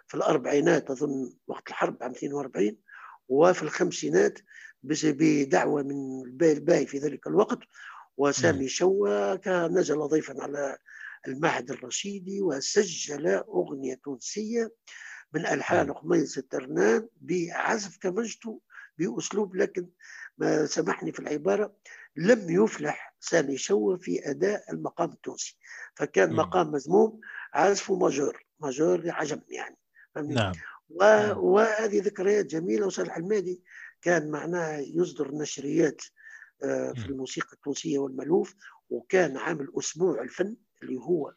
في 0.07 0.15
الأربعينات 0.15 0.91
أظن 0.91 1.33
وقت 1.47 1.67
الحرب 1.69 1.97
عام 2.03 2.11
42 2.11 2.77
وفي 3.29 3.63
الخمسينات 3.63 4.39
بدعوة 4.83 5.83
من 5.83 6.25
الباي 6.25 6.51
الباي 6.53 6.85
في 6.85 6.97
ذلك 6.97 7.27
الوقت. 7.27 7.59
وسامي 8.17 8.67
شوى 8.67 9.37
كان 9.37 9.77
نزل 9.77 9.99
ضيفا 10.07 10.43
على 10.43 10.77
المعهد 11.27 11.71
الرشيدي 11.71 12.41
وسجل 12.41 13.27
أغنية 13.27 13.95
تونسية 14.03 14.71
من 15.33 15.45
ألحان 15.45 15.93
خميس 15.93 16.37
الترنان 16.37 17.07
بعزف 17.21 17.97
كمنجته 17.97 18.61
بأسلوب 18.97 19.55
لكن 19.55 19.87
ما 20.37 20.65
سامحني 20.65 21.11
في 21.11 21.19
العبارة 21.19 21.75
لم 22.19 22.49
يفلح 22.49 23.15
سامي 23.19 23.57
شوى 23.57 23.99
في 23.99 24.29
أداء 24.29 24.71
المقام 24.71 25.11
التونسي 25.11 25.57
فكان. 25.95 26.33
مقام 26.33 26.71
مذموم 26.71 27.19
عزفه 27.53 27.95
ماجور 27.95 28.45
ماجور 28.59 29.03
عجم 29.05 29.41
يعني 29.49 29.77
فهمني؟ 30.15 30.33
نعم 30.33 30.53
و... 30.89 31.03
وهذه 31.35 32.01
ذكريات 32.01 32.45
جميلة 32.45 32.85
وصالح 32.85 33.17
المهدي 33.17 33.63
كان 34.01 34.31
معناها 34.31 34.79
يصدر 34.79 35.31
نشريات 35.31 36.01
آه، 36.63 36.93
في. 36.93 37.05
الموسيقى 37.05 37.53
التونسية 37.53 37.99
والمألوف 37.99 38.55
وكان 38.89 39.37
عامل 39.37 39.67
أسبوع 39.79 40.21
الفن 40.21 40.55
اللي 40.83 40.97
هو 40.97 41.33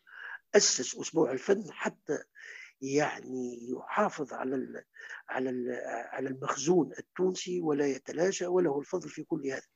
أسس 0.54 0.96
أسبوع 0.96 1.32
الفن 1.32 1.64
حتى 1.70 2.18
يعني 2.80 3.70
يحافظ 3.70 4.32
على 4.32 4.54
ال 4.54 4.84
على 5.28 5.50
ال 5.50 5.80
على 5.86 6.28
المخزون 6.28 6.92
التونسي 6.98 7.60
ولا 7.60 7.86
يتلاشى 7.86 8.46
وله 8.46 8.78
الفضل 8.80 9.08
في 9.08 9.24
كل 9.24 9.46
هذا 9.46 9.66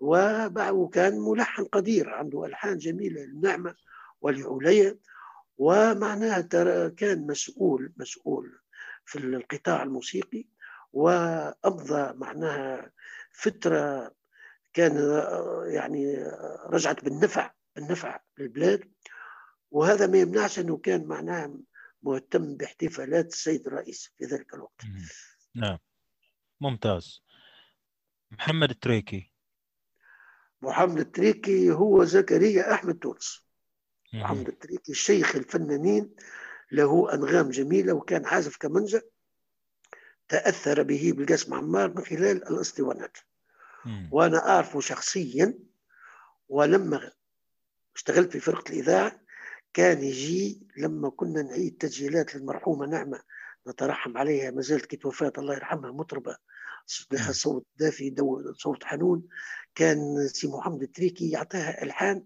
وكان 0.00 1.20
ملحن 1.20 1.64
قدير 1.64 2.10
عنده 2.10 2.44
ألحان 2.46 2.78
جميلة 2.78 3.20
للنعمة 3.20 3.74
ولعليا 4.20 4.98
ومعناها 5.58 6.40
كان 6.88 7.26
مسؤول 7.26 7.92
مسؤول 7.96 8.58
في 9.04 9.18
القطاع 9.18 9.82
الموسيقي. 9.82 10.44
وأمضى 10.92 12.12
معناها 12.18 12.92
فترة 13.32 14.14
كان 14.72 15.22
يعني 15.66 16.16
رجعت 16.66 17.04
بالنفع 17.04 17.52
بالنفع 17.76 18.20
للبلاد. 18.38 18.92
وهذا 19.70 20.06
ما 20.06 20.18
يمنعش 20.18 20.58
أنه 20.58 20.76
كان 20.76 21.04
معناها 21.04 21.54
مهتم 22.02 22.56
باحتفالات 22.56 23.26
السيد 23.32 23.66
الرئيس 23.66 24.12
في 24.18 24.24
ذلك 24.24 24.54
الوقت. 24.54 24.82
نعم. 25.54 25.78
ممتاز. 26.60 27.22
محمد 28.30 28.70
التريكي. 28.70 29.33
محمد 30.64 30.98
التريكي 30.98 31.70
هو 31.70 32.04
زكريا 32.04 32.74
أحمد 32.74 32.98
تونس. 32.98 33.44
محمد 34.12 34.48
التريكي 34.48 34.92
الشيخ 34.92 35.36
الفنانين 35.36 36.10
له 36.72 37.14
أنغام 37.14 37.50
جميلة 37.50 37.92
وكان 37.92 38.26
عازف 38.26 38.56
كمنجة 38.56 39.02
تأثر 40.28 40.82
به 40.82 41.12
بالقاسم 41.16 41.54
عمار 41.54 41.88
من 41.94 42.04
خلال 42.04 42.48
الاسطوانات. 42.48 43.16
وأنا 44.12 44.48
أعرفه 44.48 44.80
شخصيا 44.80 45.58
ولما 46.48 47.10
اشتغلت 47.96 48.32
في 48.32 48.40
فرقة 48.40 48.70
الإذاعة 48.70 49.20
كان 49.74 50.02
يجي 50.02 50.66
لما 50.76 51.10
كنا 51.10 51.42
نعيد 51.42 51.76
تسجيلات 51.76 52.34
للمرحومة 52.34 52.86
نعمة 52.86 53.20
نترحم 53.68 54.18
عليها 54.18 54.50
ما 54.50 54.62
زالت 54.62 54.86
كي 54.86 54.96
توفات 54.96 55.38
الله 55.38 55.54
يرحمها 55.54 55.92
مطربة 55.92 56.36
لها 57.12 57.32
صوت 57.32 57.66
دافي 57.76 58.10
doux 58.10 58.52
صوت 58.52 58.84
حنون. 58.84 59.28
كان 59.74 60.28
سي 60.28 60.48
محمد 60.48 60.82
التريكي 60.82 61.30
يعطيها 61.30 61.82
ألحان 61.82 62.24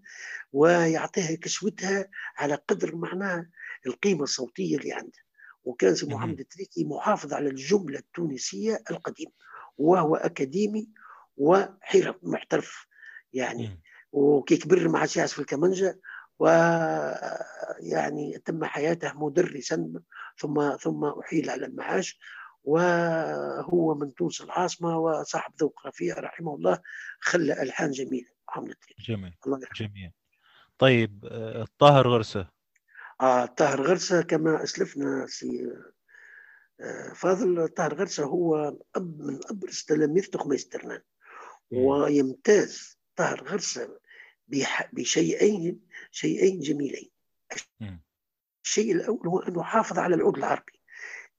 ويعطيها 0.51 1.35
كسوتها 1.35 2.09
على 2.37 2.55
قدر 2.55 2.95
معناها 2.95 3.49
القيمة 3.87 4.23
الصوتية 4.23 4.77
اللي 4.77 4.93
عندها. 4.93 5.23
وكان 5.63 5.95
سي. 5.95 6.05
محمد 6.05 6.39
التريكي 6.39 6.85
محافظ 6.85 7.33
على 7.33 7.49
الجملة 7.49 7.99
التونسية 7.99 8.83
القديمة 8.91 9.31
وهو 9.77 10.15
أكاديمي 10.15 10.89
وحرف 11.37 12.15
محترف 12.23 12.87
يعني. 13.33 13.67
مم. 13.67 13.81
وكي 14.11 14.57
كبر 14.57 14.87
ما 14.87 14.99
عادش 14.99 15.17
يعزف 15.17 15.39
الكمنجة 15.39 15.99
ويعني 16.39 18.37
تم 18.45 18.65
حياته 18.65 19.13
مدرسا 19.13 19.93
ثم 20.37 20.77
ثم 20.77 21.05
أحيل 21.05 21.49
على 21.49 21.65
المعاش. 21.65 22.19
وهو 22.69 23.95
من 23.95 24.13
تونس 24.13 24.41
العاصمة 24.41 24.97
وصاحب 24.97 25.53
ذوق 25.59 25.87
رفيع 25.87 26.19
رحمه 26.19 26.55
الله 26.55 26.79
خلى 27.19 27.61
ألحان 27.61 27.91
جميلة. 27.91 28.27
التريكي 28.57 29.03
جميل. 29.03 29.37
الله 29.45 29.59
جميل. 29.75 30.11
طيب 30.77 31.25
آه، 31.31 31.63
الطاهر 31.63 32.07
غرسة. 32.07 32.47
آه 33.21 33.45
طاهر 33.45 33.81
غرسة 33.81 34.21
كما 34.21 34.63
أسلفنا 34.63 35.25
سي 35.27 35.71
آه، 36.81 37.13
فاضل. 37.13 37.67
طاهر 37.67 37.93
غرسة 37.93 38.23
هو 38.23 38.77
أب 38.95 39.21
من 39.21 39.39
أبرز 39.45 39.83
تلاميذ 39.83 40.25
خميس 40.25 40.69
ترنان. 40.69 41.01
ويمتاز 41.71 42.97
طاهر 43.15 43.43
غرسة 43.43 43.99
بشيئين 44.93 45.79
شيئين 46.11 46.59
جميلين. 46.59 47.09
الشيء 48.63 48.91
الأول 48.91 49.27
هو 49.27 49.39
أنه 49.39 49.63
حافظ 49.63 49.99
على 49.99 50.15
العود 50.15 50.37
العربي. 50.37 50.78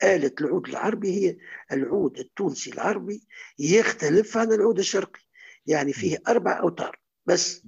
آلة 0.03 0.33
العود 0.41 0.69
العربي 0.69 1.09
هي 1.29 1.37
العود 1.73 2.19
التونسي 2.19 2.71
العربي 2.73 3.23
يختلف 3.59 4.37
عن 4.37 4.53
العود 4.53 4.79
الشرقي. 4.79 5.21
يعني 5.67 5.93
فيه 5.93 6.19
أربع 6.29 6.61
أوتار 6.61 6.99
بس 7.27 7.67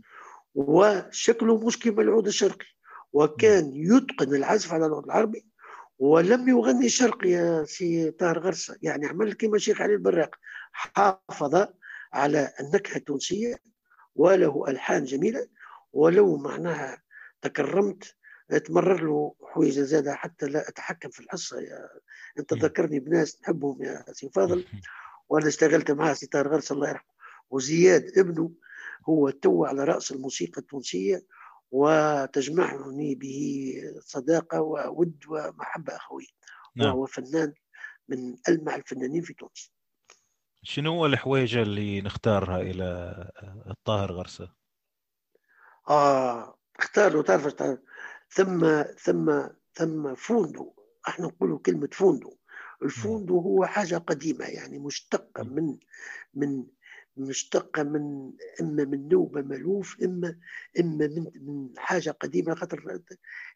وشكله 0.54 1.66
مش 1.66 1.78
كما 1.78 2.02
العود 2.02 2.26
الشرقي. 2.26 2.66
وكان 3.12 3.70
يتقن 3.74 4.34
العزف 4.34 4.72
على 4.72 4.86
العود 4.86 5.04
العربي 5.04 5.46
ولم 5.98 6.48
يغني 6.48 6.88
شرقي 6.88 7.30
يا 7.30 7.64
سي 7.64 8.10
طاهر 8.10 8.38
غرسة. 8.38 8.76
يعني 8.82 9.06
عمل 9.06 9.32
كما 9.32 9.59
شيخ 9.59 9.80
علي 9.80 9.92
البراق 9.92 10.34
حافظ 10.72 11.66
على 12.12 12.52
النكهة 12.60 12.96
التونسية 12.96 13.56
وله 14.14 14.64
ألحان 14.68 15.04
جميلة 15.04 15.46
ولو 15.92 16.36
معناها 16.36 17.02
تكرمت 17.42 18.14
تمرر 18.58 19.04
له 19.04 19.34
حويجة 19.42 19.80
زادة 19.80 20.14
حتى 20.14 20.46
لا 20.46 20.68
أتحكم 20.68 21.10
في 21.10 21.20
الحصة 21.20 21.60
يا 21.60 21.88
مم. 22.36 22.58
ذكرني 22.58 23.00
بناس 23.00 23.42
نحبهم 23.42 23.82
يا 23.82 24.04
سي 24.12 24.30
فاضل 24.30 24.64
وأنا 25.28 25.48
اشتغلت 25.48 25.90
معاه 25.90 26.12
سي 26.12 26.26
طاهر 26.26 26.48
غرسة 26.48 26.72
الله 26.72 26.88
يرحمه 26.88 27.12
وزياد 27.50 28.18
ابنه 28.18 28.52
هو 29.08 29.30
تو 29.30 29.64
على 29.64 29.84
رأس 29.84 30.12
الموسيقى 30.12 30.60
التونسية 30.60 31.26
وتجمعني 31.70 33.14
به 33.14 33.74
صداقة 34.00 34.60
وود 34.60 35.24
ومحبة 35.28 35.96
أخوية 35.96 36.26
نعم 36.76 36.88
وهو 36.88 37.06
فنان 37.06 37.52
من 38.08 38.36
ألمع 38.48 38.76
الفنانين 38.76 39.22
في 39.22 39.34
تونس 39.34 39.72
شنو 40.62 40.92
هو 40.92 41.06
الحويجة 41.06 41.62
اللي 41.62 42.00
نختارها 42.00 42.60
إلى 42.60 43.14
الطاهر 43.70 44.12
غرسة؟ 44.12 44.52
آه 45.88 46.58
اختاروا 46.78 47.22
تعرف؟ 47.22 47.46
ثم 48.34 48.82
ثم 48.82 49.42
ثم 49.74 50.14
فوندو 50.14 50.72
إحنا 51.09 51.26
نقولوا 51.26 51.59
كلمة 51.59 51.88
فوندو 51.92 52.36
الفوندو 52.82 53.38
هو 53.40 53.64
حاجة 53.64 53.96
قديمة 53.96 54.44
يعني 54.44 54.78
مشتقة. 54.78 55.42
من 55.42 55.76
من 56.34 56.64
مشتقة 57.16 57.82
من 57.82 58.32
إما 58.60 58.84
من 58.84 59.09
نوبة 59.09 59.42
ملوف 59.42 59.96
إما 60.02 60.36
إما 60.80 61.06
من 61.06 61.26
من 61.34 61.68
حاجة 61.78 62.10
قديمة 62.10 62.54
خاطر 62.54 63.00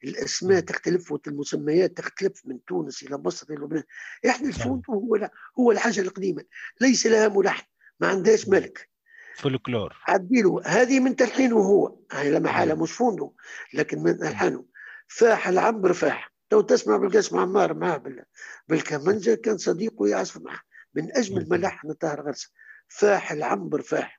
الأسماء. 0.04 0.60
تختلف 0.60 1.12
والمسميات 1.12 1.96
تختلف 1.96 2.46
من 2.46 2.64
تونس 2.64 3.02
إلى 3.02 3.16
مصر 3.18 3.46
إلى 3.50 3.64
لبنان 3.64 3.82
إحنا. 4.28 4.48
الفوندو 4.48 4.92
هو 4.92 5.30
هو 5.58 5.72
الحاجة 5.72 6.00
القديمة 6.00 6.44
ليس 6.80 7.06
لها 7.06 7.28
ملحن 7.28 7.66
ما 8.00 8.08
عندهاش. 8.08 8.48
ملك 8.48 8.95
فولكلور. 9.36 9.96
عديله. 10.08 10.60
هذه 10.66 11.00
من 11.00 11.16
تلحينه 11.16 11.56
هو. 11.56 11.96
لا 12.12 12.38
محالة 12.38 12.74
مم. 12.74 12.82
مش 12.82 12.92
فوندو 12.92 13.34
لكن 13.74 14.02
من 14.02 14.22
ألحانه. 14.22 14.64
فاح 15.08 15.48
العنبر 15.48 15.92
فاح. 15.92 16.32
تو 16.50 16.60
تسمع 16.60 16.96
بالقاسم 16.96 17.38
عمار 17.38 17.74
معاه 17.74 17.96
بال- 17.96 18.24
بالكمنجة 18.68 19.34
كان 19.34 19.58
صديقه 19.58 20.08
يعزف 20.08 20.36
معه. 20.36 20.60
من 20.94 21.16
أجمل 21.16 21.42
مم. 21.42 21.48
ملحن 21.50 21.92
طاهر 21.92 22.20
غرسة 22.20 22.50
فاح 22.88 23.32
العنبر 23.32 23.82
فاح. 23.82 24.15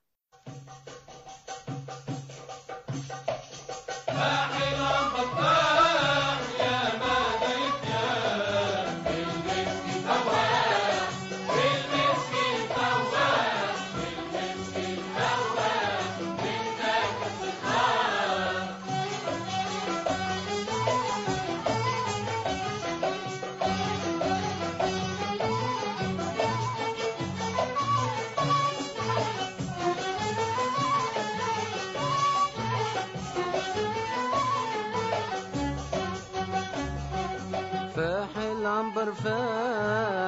العنبر 39.27 39.67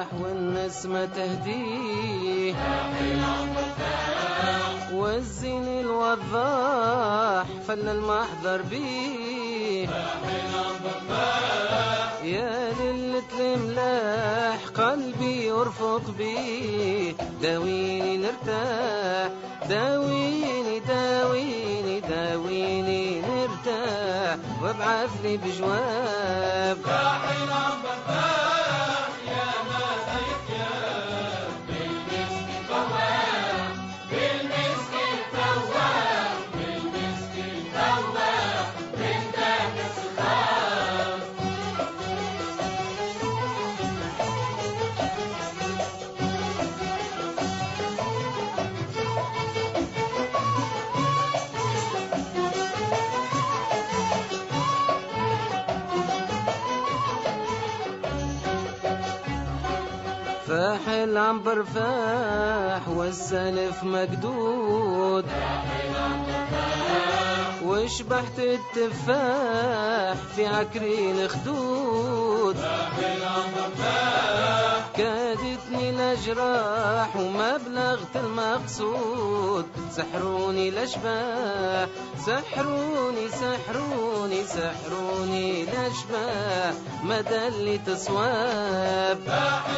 فاح 0.00 0.20
والنسمة 0.20 1.04
تهديه. 1.04 2.54
والزين 4.92 5.68
الوضاح 5.80 7.46
فل 7.68 7.88
المحضر 7.88 8.62
بيه. 8.70 9.88
يا 12.24 12.72
ليلة 12.80 13.54
الملاح 13.54 14.58
قلبي 14.74 15.46
يرفق 15.46 16.02
بيه. 16.18 17.14
داويني 17.42 18.16
نرتاح 18.16 19.32
داويني 19.68 20.78
داويني 20.78 22.00
داويني 22.00 23.20
نرتاح. 23.20 24.36
وابعث 24.62 25.10
لي 25.22 25.36
بجواب. 25.36 26.78
فاح 26.84 27.30
العنبر 61.50 61.64
فاح 61.74 62.88
والسلف 62.88 63.84
مقدود. 63.84 65.24
وشبحت 67.64 68.38
التفاح 68.38 70.14
في 70.36 70.46
عكرين 70.46 71.28
خدود 71.28 72.56
كادتني 74.96 75.90
الأجراح 75.90 77.16
وما 77.16 77.56
بلغت 77.56 78.16
المقصود. 78.16 79.66
سحروني 79.90 80.68
الأشباح 80.68 81.88
سحروني 82.26 83.28
سحروني 83.28 84.44
سحروني 84.44 85.62
الأشباح. 85.62 86.74
ما 87.04 87.20
دلت 87.20 87.90
صواب 87.90 89.18
فاح 89.26 89.70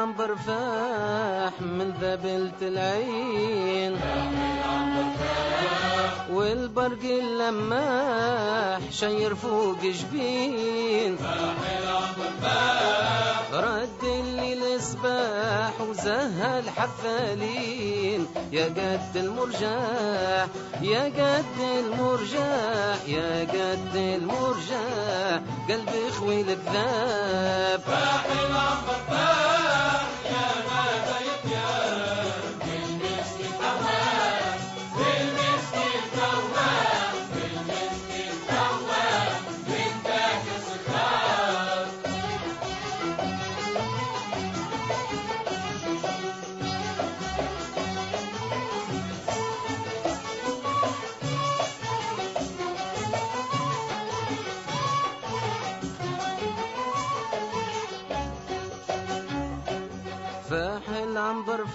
العنبر 0.00 0.36
فاح 0.36 1.60
من 1.60 1.92
ذبلت 2.00 2.62
العين. 2.62 3.92
والبرق 6.30 7.04
اللماح 7.04 8.80
شير 8.90 9.34
فوق 9.34 9.82
جبين 9.82 11.16
رد 13.52 13.99
الليل 14.70 14.82
صباح 14.82 15.80
وزهى 15.80 16.58
الحفالين. 16.58 18.26
يا 18.52 18.64
قد 18.64 19.16
المرجاح 19.16 20.46
يا 20.82 21.04
قد 21.04 21.60
المرجاح 21.60 22.98
يا 23.06 23.40
قد 23.40 23.96
المرجاح. 23.96 25.40
قلبي 25.68 26.10
خوي 26.10 26.40
الكذاب. 26.40 27.80
فاح 27.80 28.26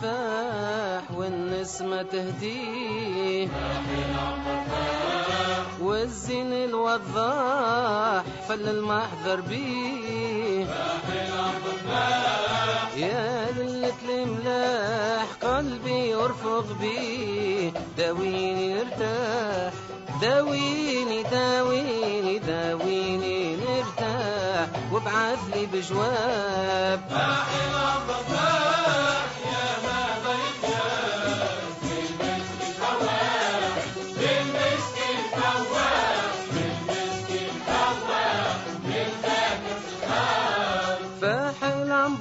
العنبر 0.06 0.86
فاح 1.06 1.18
والنسمة 1.18 2.02
تهديه. 2.02 3.48
والزين 5.82 6.53
الوضاح 6.53 8.23
فل 8.49 8.69
المحذر 8.69 9.41
بيه. 9.41 10.65
يا 12.95 13.52
ليلة 13.52 13.94
الملاح 14.10 15.27
قلبي 15.44 16.10
يرفق 16.10 16.65
بيه. 16.82 17.72
داويني 17.98 18.82
ارتاح 18.82 19.73
داويني 20.22 21.23
داويني 21.23 22.40
داويني 22.40 23.56
نرتاح. 23.56 24.68
وابعث 24.91 25.40
لي 25.53 25.65
بجواب. 25.65 27.02
فاح 27.10 27.45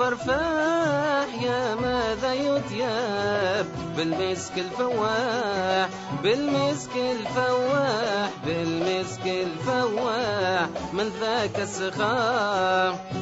العنبر 0.04 0.24
فاح 0.24 1.42
يا 1.42 1.74
ماذا 1.74 2.34
يتياب 2.34 3.66
بالمسك 3.96 4.58
الفواح 4.58 5.88
بالمسك 6.22 6.96
الفواح 6.96 8.30
بالمسك 8.46 9.26
الفواح 9.26 10.92
من 10.92 11.08
ذاك 11.20 11.60
السخاء. 11.60 13.12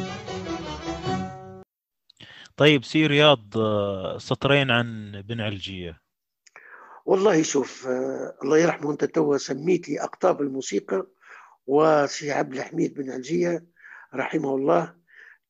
طيب 2.56 2.84
سي 2.84 3.06
رياض 3.06 3.56
آه، 3.56 4.18
سطرين 4.18 4.70
عن 4.70 5.22
بن 5.28 5.40
علجية. 5.40 6.00
والله 7.04 7.42
شوف 7.42 7.86
آه، 7.86 8.34
الله 8.42 8.58
يرحمه 8.58 8.90
أنت 8.90 9.04
توا 9.04 9.36
سميت 9.36 9.88
لي 9.88 10.00
أقطاب 10.00 10.40
الموسيقى 10.40 11.06
وسي 11.66 12.32
عبد 12.32 12.52
الحميد 12.52 12.94
بن 12.94 13.10
علجية 13.10 13.66
رحمه 14.14 14.54
الله. 14.54 15.01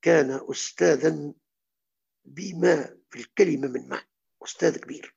كان 0.02 0.40
استاذا 0.50 1.32
بما 2.24 2.96
في 3.10 3.18
الكلمة 3.20 3.68
من 3.68 3.88
معنى 3.88 4.08
أستاذ 4.44 4.76
كبير. 4.78 5.14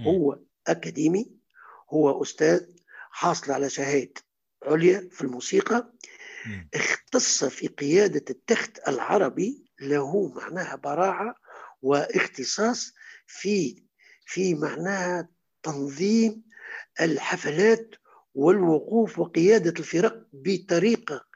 هو 0.00 0.38
أكاديمي 0.66 1.32
هو 1.90 2.22
أستاذ 2.22 2.66
حاصل 3.10 3.52
على 3.52 3.70
شهادة 3.70 4.14
عليا 4.62 5.08
في 5.12 5.22
الموسيقى. 5.22 5.92
اختص 6.74 7.44
في 7.44 7.66
قيادة 7.66 8.24
التخت 8.30 8.88
العربي 8.88 9.64
له 9.80 10.28
معناها 10.28 10.76
براعة 10.76 11.34
واختصاص 11.82 12.92
في 13.26 13.84
في 14.26 14.54
معناها 14.54 15.28
تنظيم 15.62 16.42
الحفلات 17.00 17.94
والوقوف 18.34 19.18
وقيادة 19.18 19.70
الفرق 19.78 20.26
بطريقة 20.32 21.26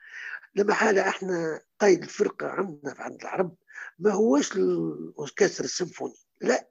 لما 0.55 0.75
حالة 0.75 1.09
إحنا 1.09 1.61
قائد 1.81 2.03
الفرقة 2.03 2.47
عندنا 2.47 2.95
عند 2.99 3.21
العرب 3.21 3.55
ما 3.99 4.13
هوش 4.13 4.57
الأوركسترا 4.57 5.65
السيمفوني 5.65 6.15
لا. 6.41 6.69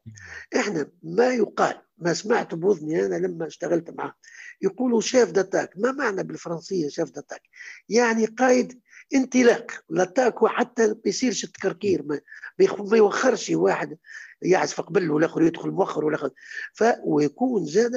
إحنا 0.55 0.91
ما 1.03 1.27
يقال 1.33 1.81
ما 1.97 2.13
سمعت 2.13 2.55
بوذني 2.55 3.05
أنا 3.05 3.15
لما 3.15 3.47
اشتغلت 3.47 3.89
معه 3.89 4.15
يقولوا 4.61 5.01
شيف 5.01 5.31
داتاك 5.31 5.69
ما 5.77 5.91
معنى 5.91 6.23
بالفرنسية 6.23 6.89
شيف 6.89 7.09
داتاك 7.11 7.41
يعني 7.89 8.25
قائد 8.25 8.81
انطلاق 9.15 9.71
لاتاك 9.89 10.37
هو 10.37 10.47
حتى 10.47 10.93
بيصيرش 10.93 11.43
التكركير 11.43 12.03
ما, 12.03 12.21
بيخ- 12.57 12.81
ما 12.81 12.97
يوخرش 12.97 13.49
واحد 13.49 13.97
يعزف 14.41 14.81
قبل 14.81 15.11
والآخر 15.11 15.41
يدخل 15.41 15.69
مؤخر 15.69 16.05
والآخر. 16.05 16.29
ف 16.73 16.83
ويكون 17.05 17.65
زاد 17.65 17.91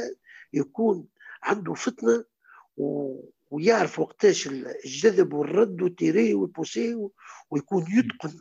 يكون 0.53 1.07
عنده 1.43 1.75
فطنه 1.75 2.25
و... 2.77 3.17
ويعرف 3.51 3.99
وقتاش 3.99 4.49
الجذب 4.85 5.33
والرد 5.35 5.83
وال 5.83 6.00
tiré 6.00 6.35
وال 6.35 6.51
poussé. 6.51 7.09
ويكون 7.51 7.85
يتقن 7.89 8.41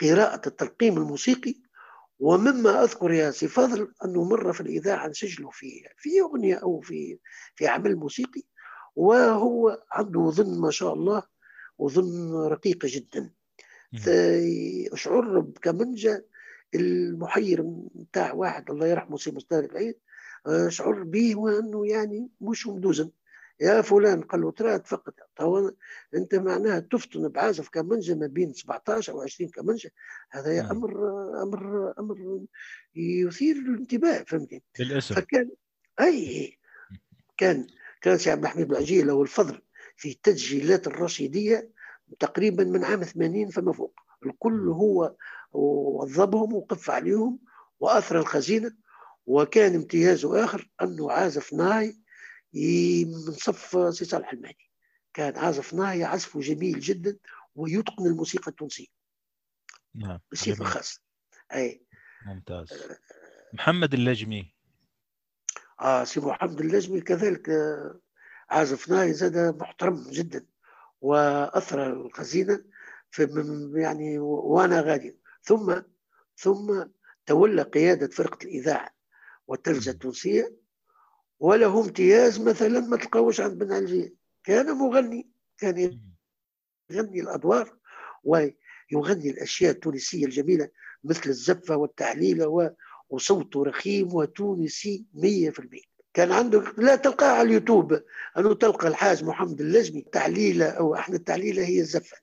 قراءة 0.00 0.48
التلقيم 0.48 0.96
الموسيقي. 0.96 1.54
ومما 2.20 2.82
أذكر 2.84 3.12
يا 3.12 3.30
سي 3.30 3.48
فاضل 3.48 3.92
أنه 4.04 4.24
مره 4.24 4.52
في 4.52 4.60
الإذاعة 4.60 5.08
نسجله 5.08 5.50
في 5.50 5.82
في 5.96 6.20
أغنية 6.20 6.54
أو 6.54 6.80
في 6.80 7.18
في 7.54 7.66
عمل 7.66 7.96
موسيقي 7.96 8.42
وهو 8.96 9.82
عنده 9.92 10.30
وذن 10.30 10.60
ما 10.60 10.70
شاء 10.70 10.94
الله 10.94 11.22
ووذن 11.78 12.34
رقيقه 12.34 12.88
جدا. 12.92 13.30
اشعر 14.92 15.40
بكمنجه 15.40 16.26
المحير 16.74 17.62
نتاع 17.96 18.32
واحد 18.32 18.70
الله 18.70 18.86
يرحمه 18.86 19.16
سي 19.16 19.32
مصدر 19.32 19.58
العيد 19.58 19.98
اشعر 20.46 21.02
به 21.02 21.36
وأنه 21.36 21.86
يعني 21.86 22.28
مش 22.40 22.66
مدوزن. 22.66 23.10
يا 23.60 23.82
فلان 23.82 24.22
قال 24.22 24.40
له 24.40 24.50
ترى 24.50 24.78
تفقد. 24.78 25.12
تو 25.36 25.70
أنت 26.14 26.34
معناها 26.34 26.80
تفتن 26.80 27.28
بعازف 27.28 27.68
كمنجه 27.68 28.14
ما 28.14 28.26
بين 28.26 28.52
17 28.52 29.12
أو 29.12 29.22
20 29.22 29.50
كمنجه 29.50 29.90
هذا 30.30 30.52
يا 30.52 30.62
مم. 30.62 30.70
أمر 30.70 30.92
أمر 31.42 31.94
أمر 31.98 32.40
يثير 32.96 33.56
الانتباه 33.56 34.22
فهمتني 34.22 34.62
بالاسم 34.78 35.14
فكان 35.14 35.50
أي 36.00 36.58
كان 37.36 37.66
كان 38.00 38.18
سي 38.18 38.30
عبد 38.30 38.42
الحميد 38.44 38.70
العجيل 38.70 39.06
له 39.06 39.22
الفضل 39.22 39.62
في 39.96 40.10
التسجيلات 40.10 40.86
الرشيدية 40.86 41.70
تقريبا 42.18 42.64
من 42.64 42.84
عام 42.84 43.02
80 43.02 43.50
فما 43.50 43.72
فوق. 43.72 44.00
الكل 44.26 44.68
هو 44.68 45.14
وظبهم 45.52 46.54
وقف 46.54 46.90
عليهم 46.90 47.38
وأثر 47.80 48.18
الخزينة. 48.18 48.72
وكان 49.26 49.74
امتيازه 49.74 50.44
آخر 50.44 50.70
أنه 50.82 51.10
عازف 51.10 51.52
ناي 51.54 51.98
من 53.04 53.32
صف 53.32 53.94
سي 53.94 54.04
صالح 54.04 54.32
المهدي. 54.32 54.70
كان 55.14 55.36
عازف 55.38 55.74
ناي 55.74 56.04
عزفه 56.04 56.40
جميل 56.40 56.80
جدا 56.80 57.18
ويتقن 57.54 58.06
الموسيقى 58.06 58.50
التونسية. 58.50 58.86
نعم 59.94 60.20
جميل. 60.32 60.66
خاصة. 60.66 61.00
أي. 61.54 61.86
ممتاز. 62.26 62.68
محمد 63.52 63.94
اللجمي. 63.94 64.54
آه 65.80 66.04
سي 66.04 66.20
محمد 66.20 66.60
اللجمي 66.60 67.00
كذلك 67.00 67.48
آه، 67.48 68.00
عازف 68.50 68.88
ناي 68.88 69.12
زاد 69.12 69.36
محترم 69.60 70.10
جدا 70.10 70.46
وأثر 71.00 71.92
الخزينة 71.92 72.64
في 73.10 73.22
يعني 73.74 74.18
و- 74.18 74.26
وأنا 74.54 74.80
غادي. 74.80 75.16
ثم 75.42 75.82
ثم 76.36 76.84
تولى 77.26 77.62
قيادة 77.62 78.06
فرقة 78.06 78.44
الإذاعة 78.44 78.90
والتلفزه 79.46 79.92
التونسية 79.92 80.56
وله 81.40 81.80
امتياز 81.80 82.40
مثلا 82.40 82.80
ما 82.80 82.96
تلقاوش 82.96 83.40
عند 83.40 83.58
بن 83.58 83.72
علجيه 83.72 84.14
كان 84.44 84.66
مغني 84.72 85.28
كان 85.58 86.00
يغني 86.90 87.20
الأدوار 87.20 87.76
ويغني 88.24 89.30
الأشياء 89.30 89.70
التونسية 89.72 90.24
الجميلة 90.24 90.68
مثل 91.04 91.30
الزفة 91.30 91.76
والتعليله 91.76 92.48
و- 92.48 92.70
وصوته 93.10 93.64
رخيم 93.64 94.14
وتونسي 94.14 95.04
100% 95.14 95.80
كان 96.14 96.32
عنده 96.32 96.64
لا 96.78 96.96
تلقاه 96.96 97.32
على 97.32 97.48
اليوتيوب 97.48 98.02
أنه 98.38 98.54
تلقى 98.54 98.88
الحاج 98.88 99.24
محمد 99.24 99.60
اللجمي 99.60 100.02
تعليله 100.12 100.66
أو 100.70 100.94
إحنا 100.94 101.16
التعليله 101.16 101.64
هي 101.66 101.80
الزفة. 101.80 102.16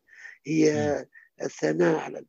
هي 0.46 1.06
الثناء 1.42 1.96
على 2.00 2.26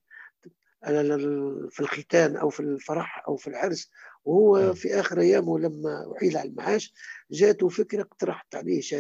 في 1.71 1.81
الختان 1.81 2.37
أو 2.37 2.49
في 2.49 2.61
الفرح 2.61 3.25
أو 3.29 3.37
في 3.37 3.47
العرس 3.47 3.91
وهو 4.27 4.67
مم. 4.67 4.75
في 4.75 5.01
آخر 5.01 5.21
أيامه 5.21 5.59
لما 5.59 6.13
احيل 6.17 6.37
على 6.37 6.49
المعاش 6.49 6.95
جاته 7.31 7.69
فكرة 7.69 8.03
اقترحت 8.03 8.55
عليه 8.55 8.81
ش- 8.81 8.95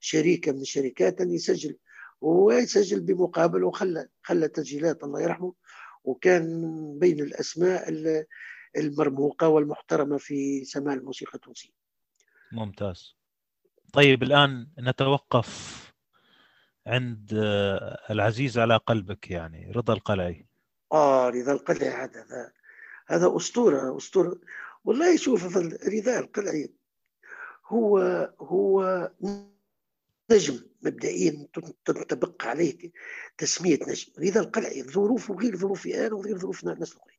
شركه 0.00 0.52
من 0.52 0.60
الشركات 0.60 1.20
أن 1.20 1.30
يسجل. 1.30 1.76
ويسجل 2.20 3.00
بمقابل 3.00 3.64
وخلى 3.64 4.08
خلى 4.22 4.48
تسجيلات 4.48 5.04
الله 5.04 5.20
يرحمه. 5.22 5.54
وكان 6.04 6.60
من 6.60 6.98
بين 6.98 7.20
الأسماء 7.20 7.88
ال- 7.88 8.24
المرموقة 8.76 9.48
والمحترمة 9.48 10.16
في 10.18 10.64
سماع 10.64 10.94
الموسيقى 10.94 11.34
التونسية. 11.34 11.70
ممتاز. 12.52 13.16
طيب 13.92 14.22
الآن 14.22 14.66
نتوقف 14.78 15.82
عند 16.86 17.30
آه، 17.34 17.98
العزيز 18.10 18.58
على 18.58 18.76
قلبك 18.76 19.30
يعني 19.30 19.70
رضا 19.72 19.92
القلعي. 19.94 20.46
آه 20.92 21.28
رضا 21.28 21.52
القلعي 21.52 21.88
هذا 21.90 22.20
هذا 22.24 22.52
هذا 23.08 23.36
أسطورة 23.36 23.96
أسطورة. 23.96 24.38
والله 24.84 25.16
شوف 25.16 25.56
رضا 25.56 26.18
القلعي 26.18 26.70
هو 27.66 27.98
هو 28.40 29.10
نجم 30.30 30.60
مبدئيا 30.82 31.48
تنطبق 31.84 32.46
عليه 32.46 32.90
تسمية 33.38 33.78
نجم. 33.88 34.12
رضا 34.18 34.40
القلعي 34.40 34.82
ظروفه 34.82 35.34
غير 35.34 35.56
ظروفي 35.56 36.06
أنا 36.06 36.14
وغير 36.14 36.38
ظروف 36.38 36.64
الناس 36.64 36.92
الاخرين 36.92 37.18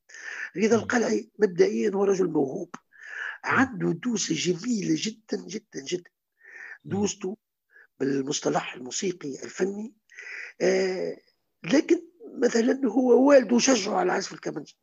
رضا. 0.57 0.76
القلعي 0.76 1.30
مبدئيا 1.40 1.91
هو 1.95 2.03
رجل 2.03 2.27
موهوب. 2.27 2.76
عنده 3.44 3.91
دوسة 3.91 4.35
جميلة 4.35 4.95
جدا 4.98 5.38
جدا 5.48 5.84
جدا. 5.85 6.11
دوسته 6.85 7.38
بالمصطلح 7.99 8.73
الموسيقي 8.73 9.44
الفني. 9.44 9.94
آه 10.61 11.18
لكن 11.64 12.02
مثلا 12.38 12.81
هو 12.85 13.30
والده 13.30 13.60
شجعه 13.60 13.95
على 13.95 14.11
عزف 14.11 14.34
الكمنجه 14.34 14.73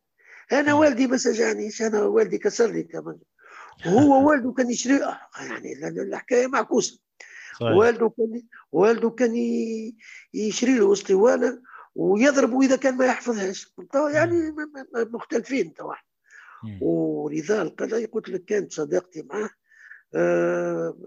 أنا. 0.59 0.73
والدي 0.73 1.07
ما 1.07 1.17
شجعنيش 1.17 1.81
أنا 1.81 2.01
والدي 2.01 2.37
كسر 2.37 2.67
لي 2.71 2.81
الكمنجه 2.81 3.25
وهو 3.85 4.29
والده 4.29 4.51
كان 4.51 4.69
يشري 4.71 5.03
آه، 5.03 5.19
يعني 5.39 5.73
ال- 5.73 5.99
الحكاية 5.99 6.47
معكوسة. 6.47 6.99
والده 7.61 8.09
كان 8.17 8.43
والده 8.71 9.09
كان 9.09 9.35
يشري 10.33 10.77
له 10.77 10.93
اسطوانه 10.93 11.61
ويضربه 11.95 12.61
إذا 12.61 12.75
كان 12.75 12.97
ما 12.97 13.05
يحفظهاش. 13.05 13.73
يعني 14.13 14.55
مختلفين 14.95 15.73
تو 15.73 15.91
مم. 16.63 16.79
ورضا 16.81 17.61
القلعي 17.61 18.05
قلت 18.05 18.29
لك 18.29 18.45
كانت 18.45 18.73
صداقتي 18.73 19.21
معه 19.21 19.49
آه، 20.15 20.97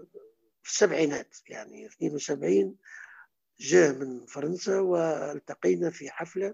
في 0.63 0.71
السبعينات 0.71 1.35
يعني 1.49 1.85
72 1.85 2.75
جاء 3.59 3.93
من 3.93 4.25
فرنسا 4.25 4.79
والتقينا 4.79 5.89
في 5.89 6.09
حفلة 6.09 6.53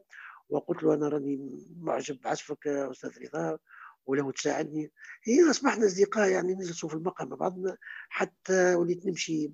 وقلت 0.51 0.83
له 0.83 0.93
أنا 0.93 1.07
راني 1.07 1.65
معجب 1.81 2.21
بعزفك 2.21 2.65
يا 2.65 2.91
أستاذ 2.91 3.11
رضا 3.21 3.57
ولو 4.05 4.31
تساعدني؟ 4.31 4.91
هي 5.23 5.49
أصبحنا 5.49 5.85
أصدقاء 5.85 6.29
يعني 6.29 6.53
نجلسوا 6.53 6.89
في 6.89 6.95
المقهى 6.95 7.25
مع 7.25 7.35
بعضنا 7.35 7.77
حتى 8.09 8.75
وليت 8.75 9.05
نمشي 9.05 9.51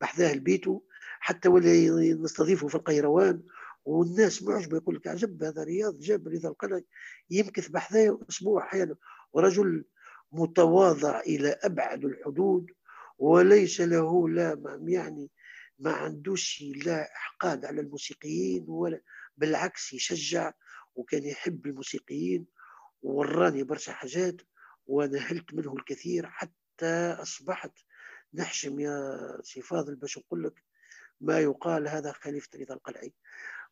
بحذاه 0.00 0.34
لبيته 0.34 0.82
حتى 1.20 1.48
ولا 1.48 2.14
نستضيفه 2.14 2.68
في 2.68 2.74
القيروان 2.74 3.42
والناس 3.84 4.42
معجبة 4.42 4.76
يقول 4.76 4.96
لك 4.96 5.06
عجب 5.06 5.42
هذا 5.42 5.64
رياض 5.64 5.98
جاب 5.98 6.28
رضا 6.28 6.48
القلعي 6.48 6.84
يمكث 7.30 7.68
بحذاه 7.68 8.20
أسبوع 8.30 8.64
أحيانا. 8.64 8.96
ورجل 9.32 9.84
متواضع 10.32 11.20
إلى 11.20 11.48
أبعد 11.62 12.04
الحدود 12.04 12.70
وليس 13.18 13.80
له 13.80 14.28
لا 14.28 14.78
يعني 14.86 15.30
ما 15.78 15.92
عندوش 15.92 16.64
لا 16.86 17.16
إحقاد 17.16 17.64
على 17.64 17.80
الموسيقيين 17.80 18.64
ولا 18.68 19.00
بالعكس 19.36 19.92
يشجع 19.92 20.52
وكان 20.94 21.24
يحب 21.24 21.66
الموسيقيين 21.66 22.46
ووراني 23.02 23.62
برشا 23.62 23.92
حاجات 23.92 24.36
ونهلت 24.86 25.54
منه 25.54 25.72
الكثير 25.72 26.26
حتى 26.26 27.16
أصبحت 27.22 27.72
نحشم 28.34 28.80
يا 28.80 29.18
سي 29.42 29.62
فاضل 29.62 29.94
باش 29.94 30.18
نقول 30.18 30.44
لك 30.44 30.54
ما 31.20 31.38
يقال 31.40 31.88
هذا 31.88 32.12
خليفة 32.12 32.48
رضا 32.58 32.74
القلعي. 32.74 33.12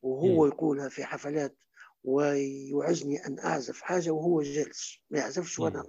وهو. 0.02 0.46
يقولها 0.46 0.88
في 0.88 1.04
حفلات 1.04 1.56
ويعزني 2.04 3.26
أن 3.26 3.38
أعزف 3.38 3.80
حاجة 3.80 4.10
وهو 4.10 4.42
جالس 4.42 4.98
ما 5.10 5.18
يعزفش 5.18 5.58
وأنا 5.58 5.84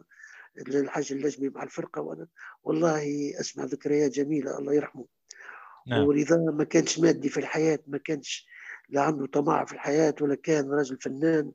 الحاج 0.57 1.13
اللجمي 1.13 1.49
مع 1.49 1.63
الفرقة 1.63 2.01
وأنا. 2.01 2.27
والله 2.63 3.33
أسمع 3.39 3.63
ذكريات 3.63 4.11
جميلة 4.11 4.57
الله 4.57 4.73
يرحمه. 4.73 5.07
نعم. 5.87 6.03
ورضا 6.03 6.37
ما 6.51 6.63
كانش 6.63 6.99
مادي 6.99 7.29
في 7.29 7.39
الحياة 7.39 7.79
ما 7.87 7.97
كانش 7.97 8.47
لا 8.89 9.01
عنده 9.01 9.25
طمع 9.25 9.65
في 9.65 9.73
الحياة 9.73 10.15
ولا 10.21 10.35
كان 10.35 10.71
راجل 10.71 10.97
فنان. 11.01 11.51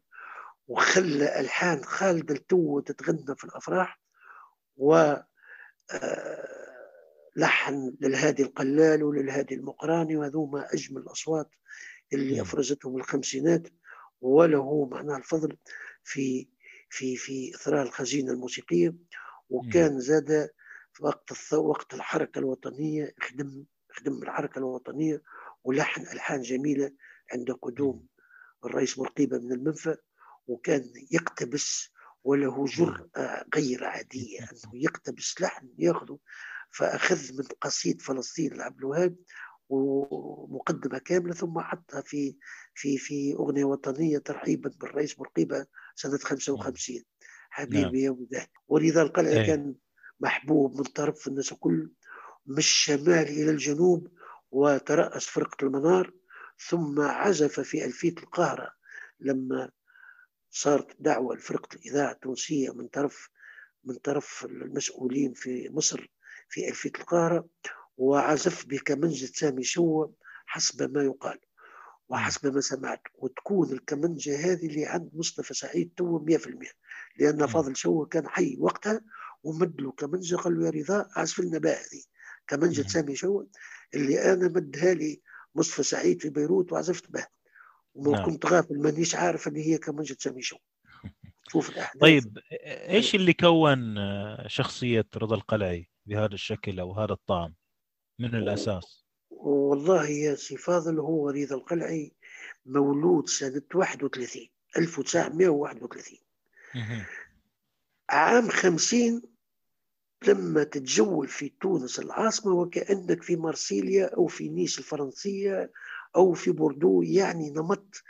وخلى 0.69 1.41
ألحان 1.41 1.85
خالدة 1.85 2.35
التو 2.35 2.81
تتغنى 2.81 3.37
في 3.37 3.45
الأفراح 3.45 4.01
و 4.77 4.95
آه، 5.93 6.49
لحن 7.37 7.95
للهادي 8.01 8.43
القلال 8.43 9.03
وللهادي 9.03 9.55
المقراني 9.55 10.17
وهذوما 10.17 10.75
أجمل 10.75 11.03
الأصوات 11.03 11.51
اللي. 12.13 12.41
أفرزتهم 12.43 12.97
الخمسينات. 12.97 13.69
وله 14.21 14.89
معناه 14.93 15.17
الفضل 15.17 15.57
في 16.05 16.49
في 16.91 17.17
في 17.17 17.55
إثراء 17.55 17.83
الخزينة 17.83 18.33
الموسيقية. 18.33 18.95
وكان 19.51 20.01
زاد 20.01 20.51
وقت 21.01 21.53
وقت 21.53 21.95
الحركة 21.95 22.39
الوطنية 22.39 23.15
خدم 23.21 23.65
خدم 23.91 24.23
الحركة 24.23 24.59
الوطنية 24.59 25.23
ولحن 25.65 26.03
ألحان 26.03 26.41
جميلة. 26.41 26.93
عند 27.35 27.51
قدوم 27.51 28.07
الرئيس 28.65 28.99
مرقيبة 28.99 29.39
من 29.39 29.53
المنفى 29.53 29.97
وكان 30.47 30.93
يقتبس 31.11 31.91
وله 32.25 32.65
جرأة 32.65 33.45
غير 33.55 33.85
عادية 33.85 34.39
أنه 34.53 34.71
يقتبس 34.75 35.41
لحن 35.41 35.69
يأخذه 35.79 36.19
فأخذ 36.71 37.33
من 37.33 37.45
قصيد 37.61 38.03
فلسطين 38.03 38.55
لعبد 38.55 38.79
الوهاب 38.79 39.17
ومقدمة 39.69 40.99
كاملة 40.99 41.35
ثم 41.35 41.61
حطها 41.61 42.01
في 42.01 42.37
في 42.75 42.99
في 42.99 43.35
أغنية 43.35 43.65
وطنية 43.65 44.19
ترحيبا 44.19 44.71
بالرئيس 44.81 45.19
مرقيبة 45.19 45.67
سنة 45.95 46.19
55 46.19 47.03
حبيبي 47.51 48.03
يا 48.03 48.11
مدهن 48.11 48.47
ورضا 48.69 49.03
القلعي 49.03 49.41
إيه. 49.41 49.47
كان 49.47 49.75
محبوب 50.21 50.77
من 50.77 50.83
طرف 50.83 51.29
الناس 51.29 51.53
الكل 51.53 51.91
من 52.47 52.59
الشمال 52.59 53.29
إلى 53.29 53.51
الجنوب 53.51 54.09
وترأس 54.51 55.27
فرقة 55.27 55.65
المنار 55.67 56.13
ثم 56.59 57.01
عزف 57.01 57.61
في 57.61 57.85
ألفية 57.85 58.15
القاهرة 58.19 58.71
لما 59.21 59.71
صارت 60.51 60.97
دعوة 61.01 61.37
لفرقة 61.37 61.75
الإذاعة 61.77 62.13
التونسية 62.13 62.75
من 62.75 62.89
طرف 62.89 63.29
من 63.85 63.95
طرف 63.95 64.45
المسؤولين 64.45 65.33
في 65.35 65.69
مصر 65.73 66.11
في 66.49 66.69
ألفية 66.69 66.93
القاهرة 66.99 67.49
وعزف 67.97 68.67
بكمنجة 68.67 69.27
سامي 69.27 69.63
شوة 69.63 70.15
حسب 70.47 70.97
ما 70.97 71.03
يقال 71.05 71.39
وحسب 72.09 72.55
ما 72.55 72.61
سمعت 72.61 73.01
وتكون 73.15 73.73
الكمنجة 73.73 74.37
هذه 74.53 74.67
اللي 74.67 74.87
عند 74.87 75.11
مصطفى 75.15 75.55
سعيد 75.55 75.93
تو 75.97 76.27
100% 76.27 76.49
لأن. 77.19 77.47
فاضل 77.47 77.77
شوة 77.77 78.07
كان 78.07 78.29
حي 78.29 78.57
وقتها 78.61 79.01
ومد 79.43 79.81
له 79.81 79.93
كمنجة 79.93 80.37
قال 80.37 80.59
له 80.61 80.67
يا 80.67 80.71
رضا 80.71 81.09
عزف 81.17 81.41
لنا 81.41 81.59
بقى 81.59 81.73
هذه 81.75 82.03
كمنجة. 82.49 82.83
سامي 82.89 83.17
شوة 83.17 83.49
اللي 83.95 84.33
أنا 84.33 84.49
مدها 84.49 84.95
لي 84.95 85.23
مصطفى 85.55 85.83
سعيد 85.83 86.23
في 86.23 86.31
بيروت 86.31 86.73
وعزفت 86.73 87.11
بها 87.11 87.29
وما 87.95 88.13
نعم. 88.13 88.25
كنت 88.25 88.47
غافل 88.47 88.79
مانيش 88.83 89.15
عارف 89.15 89.49
إن 89.49 89.57
هي 89.57 89.79
كمنجة 89.79 90.17
سامي 90.21 90.43
شوة 90.43 90.61
شوف 91.49 91.71
الأحداث 91.71 92.03
طيب 92.03 92.39
إيش 92.89 93.15
اللي 93.15 93.33
كون 93.33 93.99
آه، 93.99 94.49
شخصية 94.49 95.07
رضا 95.17 95.37
القلعي 95.37 95.89
بهذا 96.07 96.35
الشكل 96.35 96.81
أو 96.81 96.93
هذا 96.93 97.13
الطعم 97.13 97.55
من 98.19 98.35
الأساس؟ 98.35 99.05
والله 99.31 100.09
يا 100.09 100.35
سي 100.35 100.57
فاضل 100.57 100.99
هو 100.99 101.31
رضا 101.31 101.57
القلعي 101.57 102.13
مولود 102.67 103.29
سنة 103.29 103.63
31 103.75 104.49
1931 104.77 106.19
مهم. 106.75 107.05
عام 108.11 108.49
50 108.49 109.23
لما 110.29 110.65
تتجول 110.65 111.29
في 111.29 111.53
تونس 111.61 111.99
العاصمة 111.99 112.53
وكأنك 112.53 113.23
في 113.23 113.37
مارسيليا 113.37 114.07
أو 114.07 114.27
في 114.27 114.49
نيس 114.49 114.79
الفرنسية 114.79 115.73
أو 116.17 116.33
في 116.33 116.51
بوردو 116.51 117.03
يعني 117.03 117.51
نمط 117.51 118.03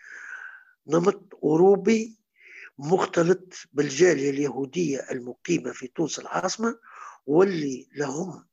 نمط 0.87 1.35
أوروبي 1.43 2.19
مختلط 2.79 3.55
بالجالية 3.73 4.31
اليهودية 4.31 5.07
المقيمة 5.11 5.73
في 5.73 5.87
تونس 5.87 6.19
العاصمة 6.19 6.79
واللي 7.27 7.89
لهم 7.97 8.45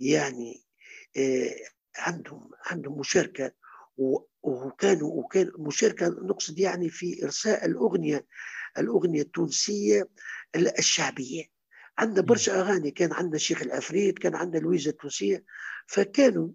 يعني 0.00 0.64
آه، 1.16 1.54
عندهم 1.96 2.50
عندهم 2.66 2.98
مشاركة 2.98 3.52
وكانوا 4.42 5.10
وكان 5.12 5.52
مشاركة 5.58 6.08
نقصد 6.08 6.58
يعني 6.58 6.90
في 6.90 7.24
إرساء 7.24 7.66
الأغنية 7.66 8.26
الأغنية 8.78 9.22
التونسية 9.22 10.08
الشعبية. 10.56 11.53
عندنا 11.98 12.22
برشا 12.26 12.60
أغاني 12.60 12.90
كان 12.90 13.12
عندنا 13.12 13.36
الشيخ 13.36 13.62
العفريت 13.62 14.18
كان 14.18 14.34
عندنا 14.34 14.60
لويزا 14.60 14.90
التونسية 14.90 15.44
فكانوا 15.86 16.48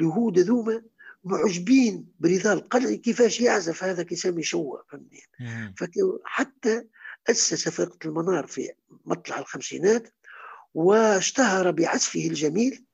اليهود 0.00 0.38
ذوما 0.38 0.82
معجبين 1.24 2.12
برضا 2.18 2.52
القلعي 2.52 2.96
كيفاش 2.96 3.40
يعزف 3.40 3.84
هذا 3.84 4.02
كيسمي 4.02 4.42
شوة 4.42 4.84
فهمني 4.90 5.20
مهم. 5.40 5.74
فك- 5.76 6.20
حتى 6.24 6.84
أسس 7.30 7.68
فرقة 7.68 7.98
المنار 8.08 8.46
في 8.46 8.70
مطلع 9.04 9.38
الخمسينات 9.38 10.14
واشتهر 10.74 11.70
بعزفه 11.70 12.20
الجميل 12.26 12.84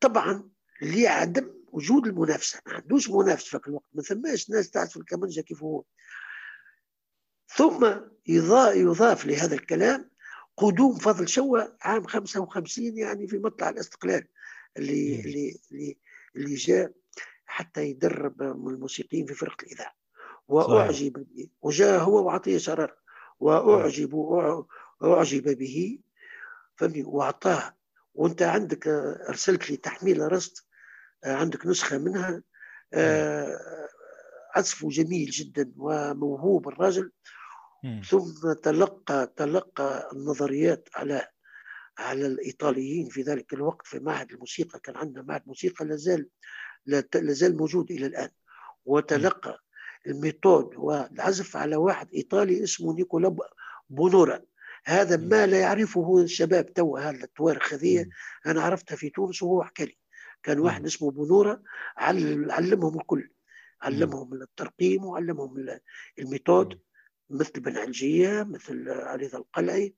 طبعا 0.00 0.48
لعدم 0.82 1.54
وجود 1.72 2.06
المنافسة 2.06 2.60
ما 2.66 2.72
عندوش 2.72 3.10
منافس 3.10 3.44
في 3.44 3.60
الوقت 3.68 3.84
ما 3.94 4.02
ثماش 4.02 4.50
ناس 4.50 4.70
تعزف 4.70 4.96
الكمنجة 4.96 5.40
كيف 5.40 5.62
هو. 5.62 5.84
ثم 7.56 7.90
يضاف 8.28 9.26
لهذا 9.26 9.54
الكلام 9.54 10.10
قدوم 10.58 10.94
فضل 10.98 11.28
شوا 11.28 11.60
عام 11.80 12.06
55 12.06 12.98
يعني 12.98 13.28
في 13.28 13.38
مطلع 13.38 13.68
الاستقلال 13.68 14.24
اللي 14.76 15.20
اللي 15.20 15.60
اللي, 15.72 15.98
اللي 16.36 16.54
جاء 16.54 16.92
حتى 17.46 17.82
يدرب 17.82 18.42
الموسيقيين 18.42 19.26
في 19.26 19.34
فرقة 19.34 19.62
الإذاعة. 19.62 19.94
وأعجب 20.48 21.12
به. 21.12 21.48
وجاء 21.62 22.00
هو 22.00 22.26
وعطية 22.26 22.58
شرار 22.58 22.94
وأعجب 23.40 24.14
أعجب 25.04 25.58
به. 25.58 25.98
فهمني 26.76 27.02
وأعطاه. 27.02 27.74
وأنت 28.14 28.42
عندك 28.42 28.88
أرسلت 29.28 29.70
لي 29.70 29.76
تحميل 29.76 30.32
رست 30.32 30.66
عندك 31.24 31.66
نسخة 31.66 31.98
منها. 31.98 32.42
آه، 32.94 33.88
عزفه 34.54 34.88
جميل 34.88 35.30
جدا 35.30 35.72
وموهوب 35.76 36.68
الراجل. 36.68 37.10
ثم 37.82 38.52
تلقى 38.52 39.32
تلقى 39.36 40.10
النظريات 40.12 40.88
على 40.94 41.28
على 41.98 42.26
الإيطاليين 42.26 43.08
في 43.08 43.22
ذلك 43.22 43.52
الوقت 43.52 43.86
في 43.86 43.98
معهد 43.98 44.32
الموسيقى. 44.32 44.80
كان 44.80 44.96
عندنا 44.96 45.22
معهد 45.22 45.42
موسيقى 45.46 45.84
لازال 45.84 46.28
لازال 47.14 47.56
موجود 47.56 47.90
إلى 47.90 48.06
الآن. 48.06 48.30
وتلقى 48.84 49.58
ال 50.06 50.15
méthode 50.15 50.76
والعزف 50.76 51.56
على 51.56 51.76
واحد 51.76 52.08
إيطالي 52.14 52.64
اسمه 52.64 52.94
نيكولا 52.96 53.36
بونورا. 53.90 54.42
هذا 54.84 55.16
ما 55.16 55.46
لا 55.46 55.60
يعرفه 55.60 56.22
الشباب 56.22 56.72
تو 56.72 56.96
هذا 56.96 57.24
التوارخ 57.24 57.74
هذه 57.74 58.06
أنا 58.46 58.62
عرفتها 58.62 58.96
في 58.96 59.10
تونس 59.10 59.42
وهو 59.42 59.62
حكى 59.62 59.84
لي. 59.84 59.98
كان 60.42 60.58
واحد 60.58 60.84
اسمه 60.86 61.10
بونورا 61.10 61.62
علمهم 61.96 62.98
الكل. 63.00 63.30
علمهم 63.82 64.34
الترقيم 64.34 65.04
وعلمهم 65.04 65.78
ال 66.18 66.26
méthode 66.26 66.80
مثل 67.30 67.60
بن 67.60 67.76
علجية 67.76 68.42
مثل 68.42 68.86
رضا 68.88 69.38
القلعي 69.38 69.94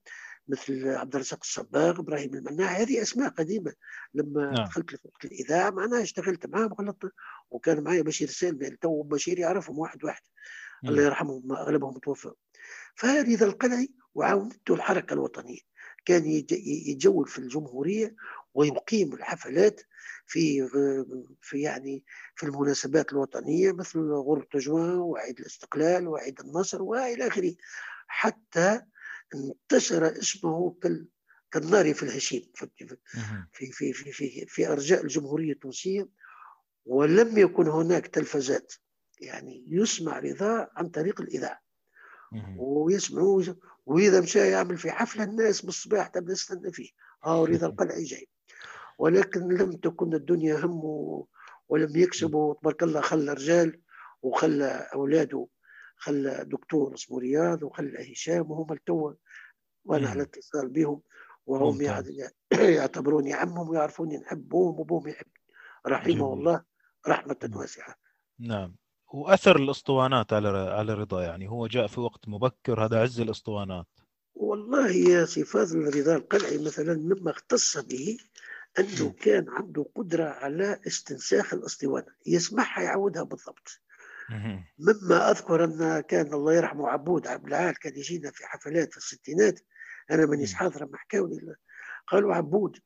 مثل 0.49 0.89
عبد 0.89 1.15
الرزاق 1.15 1.39
الصباغ 1.43 2.01
إبراهيم 2.01 2.35
المناع 2.35 2.69
هذه 2.69 3.03
أسماء 3.03 3.29
قديمة. 3.29 3.73
لما 4.15 4.51
نعم. 4.51 4.65
دخلت 4.65 4.91
في 5.21 5.25
الإذاعة 5.25 5.71
معناها 5.71 6.03
اشتغلت 6.03 6.47
معاهم 6.47 6.73
وغلطت 6.73 7.13
وكان 7.51 7.85
معي 7.85 8.03
بشير 8.03 8.29
سالم 8.29 8.77
تو 8.81 9.03
بشير 9.03 9.39
يعرفهم 9.39 9.79
واحد 9.79 10.05
واحد. 10.05 10.23
نعم. 10.83 10.93
الله 10.93 11.05
يرحمهم 11.05 11.53
أغلبهم 11.53 11.99
توفوا. 11.99 12.33
فرضا 12.95 13.47
القلعي 13.47 13.91
وعاونته 14.15 14.75
الحركة 14.75 15.15
الوطنية. 15.15 15.61
كان 16.05 16.27
يتجول 16.27 17.29
في 17.29 17.39
الجمهورية 17.39 18.15
ويقيم 18.55 19.13
الحفلات 19.13 19.81
في 20.27 20.69
في 21.41 21.61
يعني 21.61 22.05
في 22.35 22.47
المناسبات 22.47 23.13
الوطنية 23.13 23.73
مثل 23.73 23.99
غرب 24.01 24.49
تجوان 24.49 24.99
وعيد 24.99 25.41
الاستقلال 25.41 26.09
وعيد 26.09 26.41
النصر 26.41 26.83
وإلى 26.83 27.27
آخره 27.27 27.55
حتى 28.07 28.81
انتشر 29.35 30.19
اسمه 30.19 30.77
كالنار 31.51 31.95
في 31.95 32.03
الهشيم 32.03 32.51
في 32.55 32.69
في 33.53 33.73
في 33.73 33.93
في, 33.93 34.13
في, 34.13 34.47
في 34.47 34.69
أرجاء 34.69 35.03
الجمهورية 35.03 35.53
التونسية 35.53 36.09
ولم 36.87 37.39
يكن 37.39 37.69
هناك 37.69 38.07
تلفزات 38.07 38.73
يعني 39.21 39.65
يسمع 39.69 40.19
رضا 40.19 40.71
عن 40.77 40.89
طريق 40.89 41.21
الإذاعة. 41.21 41.61
ويسمعوا. 42.59 43.43
وإذا 43.87 44.21
مشى 44.21 44.51
يعمل 44.51 44.77
في 44.77 44.91
حفلة 44.91 45.25
الناس 45.25 45.65
بالصباح 45.65 46.07
تبدأ 46.07 46.35
تستنى 46.35 46.73
فيه. 46.73 46.91
آه 47.25 47.45
رضا 47.45 47.67
القلعي 47.71 48.05
جاي. 48.05 48.29
ولكن 49.01 49.41
لم 49.49 49.73
تكن 49.73 50.15
الدنيا 50.15 50.65
همه 50.65 51.27
ولم 51.69 51.97
يكسبوا 51.97 52.55
تبارك 52.55 52.83
الله 52.83 53.01
خلى 53.01 53.33
رجال 53.33 53.81
وخلى 54.23 54.89
أولاده 54.95 55.47
خلى 55.97 56.45
دكتور 56.45 56.95
اسمه 56.95 57.19
رياض 57.19 57.63
وخلى 57.63 58.13
هشام 58.13 58.51
وهم 58.51 58.73
التو 58.73 59.15
وأنا 59.85 60.09
على 60.09 60.23
اتصال 60.23 60.69
بهم 60.69 61.01
وهم 61.47 61.83
يعتبروني 62.79 63.33
عمهم 63.35 63.69
ويعرفوني 63.69 64.17
نحبهم 64.17 64.79
وأبوهم 64.79 65.09
يحبني 65.09 65.43
رحمه 65.87 66.33
الله 66.35 66.63
رحمة 67.09 67.51
واسعة. 67.55 67.95
نعم. 68.39 68.77
وأثر 69.13 69.57
الأسطوانات 69.57 70.33
على 70.33 70.49
على 70.49 70.95
رضا 70.95 71.23
يعني 71.23 71.49
هو 71.49 71.67
جاء 71.67 71.87
في 71.87 72.01
وقت 72.01 72.29
مبكر 72.29 72.85
هذا 72.85 73.03
عز 73.03 73.21
الأسطوانات. 73.21 73.87
والله 74.35 74.91
يا 74.91 75.25
سي 75.25 75.45
فاضل 75.45 75.97
رضا 75.97 76.17
القلعي 76.17 76.59
مثلا 76.59 76.95
مما 76.95 77.31
اختص 77.31 77.79
به 77.79 78.19
أنه 78.79 79.13
كان 79.13 79.49
عنده 79.49 79.87
قدرة 79.95 80.25
على 80.25 80.81
استنساخ 80.87 81.55
الاسطوانه 81.55 82.15
يسمعها 82.27 82.83
يعودها 82.83 83.23
بالضبط. 83.23 83.81
مما 84.79 85.31
أذكر 85.31 85.65
أن 85.65 86.01
كان 86.01 86.35
الله 86.35 86.55
يرحمه 86.55 86.89
عبود 86.89 87.27
عبد 87.27 87.47
العال 87.47 87.79
كان 87.79 87.97
يجينا 87.97 88.31
في 88.31 88.47
حفلات 88.47 88.91
في 88.93 88.97
الستينات. 88.97 89.61
أنا 90.11 90.27
مانيش 90.27 90.55
حاضره 90.55 90.85
ما 90.85 90.99
حكاوني 90.99 91.55
قالوا 92.09 92.35
عبود 92.35 92.79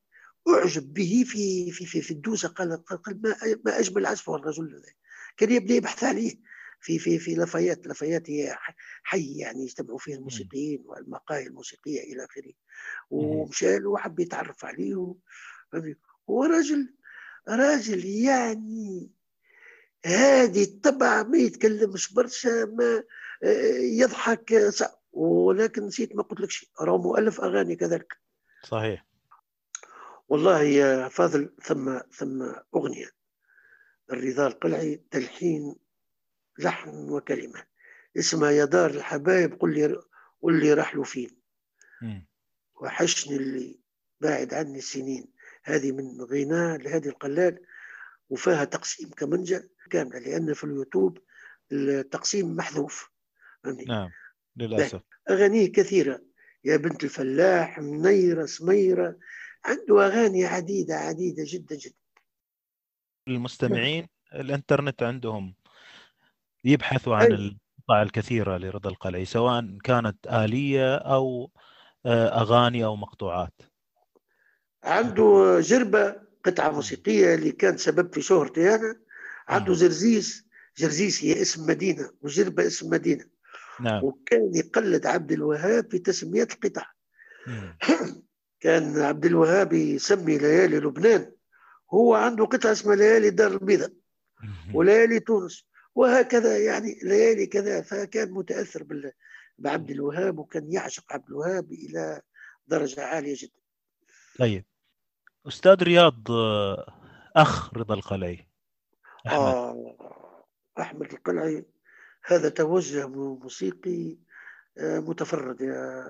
أعجب 0.49 0.93
به 0.95 1.25
في 1.27 1.73
في 1.73 1.87
في, 1.87 2.01
في 2.03 2.11
الدوسة. 2.11 2.49
قال 2.49 2.85
قال 2.85 3.21
ما 3.23 3.37
ما 3.65 3.79
أجمل 3.79 4.07
عزفه 4.07 4.37
الرجل 4.37 4.75
هذا. 4.75 4.93
كان 5.37 5.51
يبدا 5.51 5.75
يبحث 5.75 6.05
عليه 6.05 6.41
في 6.81 6.99
في 6.99 7.19
في 7.19 7.35
لفايات 7.35 7.87
لفايات 7.87 8.31
هي 8.31 8.57
حي 9.03 9.39
يعني 9.39 9.63
يجتمعوا 9.63 9.99
فيه 9.99 10.15
الموسيقيين 10.15 10.83
والمقاهي 10.87 11.47
الموسيقية 11.47 12.01
إلى 12.13 12.25
آخره. 12.25 12.53
ومشى 13.11 13.79
له 13.79 13.91
وحب 13.91 14.21
يتعرف 14.21 14.65
عليه 14.65 15.15
هو 16.31 16.45
راجل 16.45 16.95
راجل 17.49 18.05
يعني 18.05 19.11
هذه 20.07 20.63
الطبع 20.63 21.23
ما 21.23 21.39
يتكلمش 21.39 22.13
برشا 22.13 22.65
ما 22.65 23.05
آه، 23.43 23.79
يضحك 23.79 24.73
ولكن 25.13 25.83
نسيت 25.87 26.17
ما 26.17 26.23
قلت 26.23 26.41
لك 26.41 26.51
شيء. 26.51 26.69
راهو 26.81 26.99
مؤلف 26.99 27.41
أغاني 27.41 27.77
كذلك. 27.77 28.17
صحيح. 28.63 29.07
والله 30.29 30.63
يا 30.63 31.09
فاضل 31.09 31.53
ثم 31.63 31.99
ثم 32.13 32.53
أغنية. 32.75 33.11
الرضا 34.13 34.47
القلعي 34.47 35.03
تلحين 35.11 35.77
لحن 36.59 37.11
وكلمة. 37.11 37.65
اسمها 38.19 38.51
يا 38.51 38.65
دار 38.65 38.91
الحبايب 38.91 39.61
قل 39.61 39.75
لي 39.75 40.03
قل 40.43 40.61
لي 40.61 40.73
رحلوا 40.73 41.05
فين. 41.05 41.31
وحشني 42.75 43.37
اللي 43.37 43.81
باعد 44.21 44.55
عني 44.55 44.79
السنين 44.79 45.34
هذه 45.65 45.93
من 45.93 46.23
غناء 46.23 46.79
لهذه 46.79 47.09
القلال 47.09 47.61
وفيها 48.31 48.65
تقسيم 48.65 49.11
كمنجة 49.11 49.69
كاملة 49.91 50.19
لأن 50.19 50.55
في 50.55 50.65
اليوتيوب 50.65 51.19
التقسيم 51.73 52.57
محذوف. 52.57 53.11
نعم 53.87 54.11
للأسف. 54.57 55.01
أغانيه 55.31 55.73
كثيرة. 55.73 56.23
يا 56.65 56.77
بنت 56.77 57.05
الفلاح 57.05 57.79
منيرة 57.79 58.47
سميرة 58.47 59.19
عنده 59.65 60.07
أغاني 60.07 60.45
عديدة 60.45 60.95
عديدة 60.95 61.45
جدا 61.47 61.77
جدا. 61.77 61.95
المستمعين 63.29 64.09
الإنترنت 64.35 65.03
عندهم 65.03 65.55
يبحثوا 66.65 67.17
عن 67.17 67.33
القطع 67.33 68.03
الكثيرة 68.03 68.57
لرضا 68.57 68.91
القلعي 68.91 69.25
سواء 69.25 69.79
كانت 69.85 70.27
آلية 70.27 70.97
أو 70.97 71.51
آه، 72.07 72.29
أغاني 72.29 72.85
أو 72.85 72.97
مقطوعات. 72.97 73.63
عنده 74.85 75.61
جربة 75.61 76.17
قطعة 76.45 76.71
موسيقية 76.71 77.35
اللي 77.35 77.53
كان 77.53 77.77
سبب 77.77 78.15
في 78.15 78.23
شهرتي 78.23 78.75
أنا 78.75 79.01
عنده 79.49 79.75
زرزيس 79.75 80.45
جرزيس. 80.79 81.25
هي 81.25 81.43
اسم 81.43 81.67
مدينة 81.67 82.11
وجربة 82.23 82.67
اسم 82.67 82.91
مدينة. 82.91 83.25
نعم. 83.81 84.05
وكان 84.05 84.55
يقلد 84.55 85.07
عبد 85.07 85.33
الوهاب 85.33 85.91
في 85.91 85.99
تسمية 85.99 86.49
القطع 86.53 86.87
كان 88.61 88.99
عبد 88.99 89.25
الوهاب 89.25 89.73
يسمي 89.73 90.39
ليالي 90.39 90.79
لبنان. 90.79 91.33
هو 91.91 92.15
عنده 92.15 92.45
قطعة 92.45 92.73
اسمها 92.73 92.97
ليالي 92.97 93.31
دار 93.31 93.53
البيضاء 93.53 93.93
وليالي 94.75 95.21
تونس. 95.21 95.67
وهكذا 95.95 96.59
يعني 96.59 96.99
ليالي 97.03 97.47
كذا 97.47 97.83
فكان 97.83 98.31
متأثر 98.31 99.13
بعبد 99.59 99.91
الوهاب 99.91 100.39
وكان 100.39 100.73
يعشق 100.73 101.13
عبد 101.13 101.29
الوهاب 101.29 101.73
إلى 101.73 102.21
درجة 102.67 103.05
عالية 103.05 103.35
جدا. 103.39 103.61
طيب. 104.39 104.65
أستاذ 105.49 105.83
رياض 105.83 106.31
أخ 107.37 107.75
رضا 107.75 107.95
القلعي. 107.95 108.49
أحمد. 109.27 109.39
آه 109.39 110.45
أحمد 110.81 111.13
القلعي 111.13 111.67
هذا 112.25 112.49
توجه 112.49 113.09
موسيقي 113.09 114.17
آه، 114.79 114.99
متفرد 114.99 115.61
يا 115.61 116.05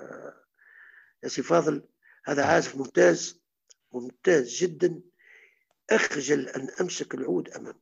يا 1.22 1.28
سي 1.28 1.42
فاضل. 1.42 1.82
هذا 2.24 2.44
عازف 2.46 2.76
ممتاز 2.76 3.42
ممتاز 3.92 4.54
جدا. 4.54 5.00
أخجل 5.90 6.48
أن 6.48 6.68
أمسك 6.80 7.14
العود 7.14 7.48
أمام. 7.48 7.80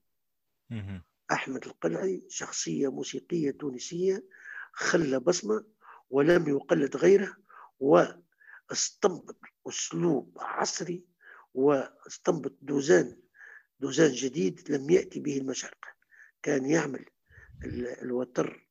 أحمد 1.32 1.66
القلعي 1.66 2.22
شخصية 2.28 2.90
موسيقية 2.92 3.50
تونسية 3.50 4.24
خلى 4.72 5.20
بصمة 5.20 5.64
ولم 6.10 6.48
يقلد 6.48 6.96
غيره 6.96 7.36
واستنبط 7.80 9.36
أسلوب 9.68 10.38
عصري 10.40 11.11
واستنبط 11.54 12.52
دوزان 12.62 13.16
دوزان 13.80 14.12
جديد 14.12 14.70
لم 14.70 14.90
يأتي 14.90 15.20
به 15.20 15.38
المشارقة 15.38 15.88
كان 16.42 16.66
يعمل 16.66 17.04
ال- 17.64 17.86
الوتر 18.02 18.68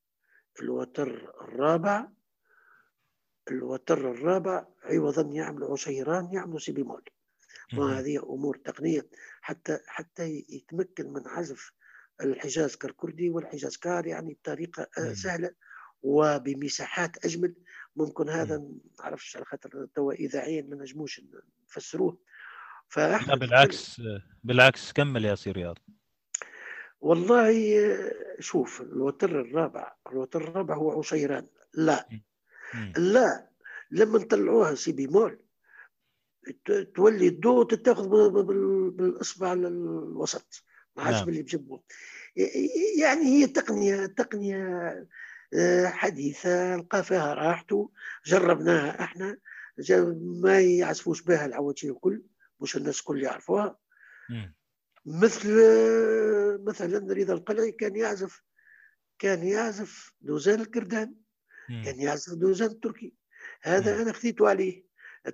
الوتر 0.62 1.34
الرابع 1.40 2.08
الوتر 3.50 4.10
الرابع 4.10 4.66
عوضا 4.82 5.22
يعمل 5.22 5.64
عشيران 5.64 6.32
يعمل 6.32 6.60
سي 6.60 6.72
بيمول 6.72 7.04
وهذه 7.78 8.22
أمور 8.22 8.56
تقنية 8.56 9.08
حتى 9.40 9.78
حتى 9.86 10.44
يتمكن 10.48 11.12
من 11.12 11.28
عزف 11.28 11.72
الحجاز 12.20 12.76
كركردي 12.76 13.30
والحجاز 13.30 13.76
كار 13.76 14.06
يعني 14.06 14.34
بطريقة 14.34 14.86
آه،. 14.98 15.12
سهلة 15.12 15.50
وبمساحات 16.02 17.24
أجمل. 17.24 17.54
ممكن 17.96 18.28
هذا. 18.28 18.58
ما 18.58 18.74
نعرفش 19.00 19.36
على 19.36 19.44
خاطر 19.44 19.86
توا 19.94 20.12
اذاعيا 20.12 20.62
ما 20.62 20.76
نجموش 20.76 21.20
نفسروه. 21.68 22.18
فأحمد 22.92 23.38
بالعكس 23.38 24.02
بالعكس 24.44 24.92
كمل 24.92 25.24
يا 25.24 25.34
سي 25.34 25.50
رياض. 25.50 25.78
والله 27.00 27.52
شوف 28.38 28.80
الوتر 28.80 29.40
الرابع 29.40 29.92
الوتر 30.12 30.40
الرابع 30.40 30.74
هو 30.74 30.98
عشيران. 30.98 31.46
لا. 31.74 32.08
مم. 32.74 32.92
لا. 32.96 33.50
لما 33.90 34.18
نطلعوها 34.18 34.74
سي 34.74 34.92
بيمول 34.92 35.38
تولي 36.94 37.28
الدو 37.28 37.62
تتاخذ 37.62 38.30
بالإصبع 38.96 39.52
الوسط. 39.52 40.64
ما 40.96 41.02
عادش 41.02 41.16
نعم. 41.16 41.26
باللي 41.26 41.42
بجنبه 41.42 41.80
يعني 43.00 43.24
هي 43.24 43.46
تقنية 43.46 44.06
تقنية 44.06 44.66
آه، 45.54 45.86
حديثة 45.86 46.76
لقى 46.76 47.04
فيها 47.04 47.34
راحته. 47.34 47.90
جربناها 48.26 49.04
إحنا. 49.04 49.38
ما 50.16 50.60
يعزفوش 50.60 51.22
بها 51.22 51.46
العواجيل 51.46 51.90
الكل. 51.90 52.22
مش 52.62 52.76
الناس 52.76 53.00
الكل 53.00 53.22
يعرفوها. 53.22 53.78
مثل 55.06 55.48
مثلا 56.64 57.14
رضا 57.14 57.34
القلعي 57.34 57.72
كان 57.72 57.96
يعزف 57.96 58.42
كان 59.18 59.42
يعزف 59.42 60.14
دوزان 60.20 60.60
الكردان. 60.60 61.14
كان 61.84 62.00
يعزف 62.00 62.34
دوزان 62.34 62.70
التركي 62.70 63.14
هذا 63.62 63.94
مم. 63.96 64.02
أنا 64.02 64.12
خذيته 64.12 64.48
عليه 64.48 64.84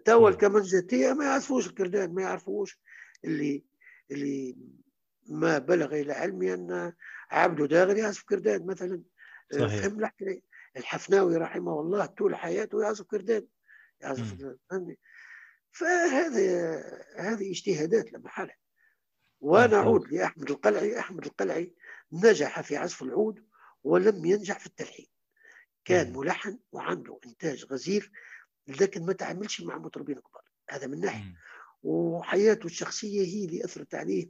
توا. 0.05 0.29
الكمنجاتية 0.29 1.13
ما 1.13 1.25
يعرفوش 1.25 1.67
الكردان 1.67 2.15
ما 2.15 2.23
يعرفوش 2.23 2.81
اللي 3.25 3.65
اللي 4.11 4.57
ما 5.27 5.59
بلغ 5.59 5.95
إلى 5.95 6.13
علمي 6.13 6.55
أن 6.55 6.93
عبده 7.31 7.67
داغر 7.67 7.97
يعزف 7.97 8.23
كردان 8.23 8.67
مثلا 8.67 9.03
صحيح. 9.53 9.83
فهم 9.83 10.11
الحفناوي 10.77 11.37
رحمه 11.37 11.81
الله 11.81 12.07
طول 12.07 12.37
حياته 12.37 12.83
يعزف 12.83 13.05
كردان 13.05 13.47
يعزف 14.01 14.57
فهذا 15.73 16.79
هذه 17.17 17.51
اجتهادات 17.51 18.13
لا 18.13 18.19
محاله 18.19 18.55
ونعود 19.41 20.13
لأحمد 20.13 20.51
القلعي. 20.51 20.99
أحمد 20.99 21.27
القلعي 21.27 21.75
نجح 22.13 22.61
في 22.61 22.77
عزف 22.77 23.03
العود 23.03 23.47
ولم 23.85 24.25
ينجح 24.25 24.59
في 24.59 24.67
التلحين. 24.67 25.09
كان 25.85 26.13
مم. 26.13 26.19
ملحن 26.19 26.59
وعنده 26.73 27.21
إنتاج 27.27 27.65
غزير 27.65 28.13
لكن 28.67 29.07
ما 29.07 29.13
تعاملش 29.13 29.61
مع 29.61 29.79
مطربين 29.79 30.15
كبار. 30.15 30.45
هذا 30.71 30.87
من 30.87 31.01
ناحية. 31.01 31.35
وحياته 31.83 32.67
الشخصية 32.67 33.23
هي 33.23 33.45
اللي 33.45 33.65
أثرت 33.65 33.95
عليه. 33.95 34.29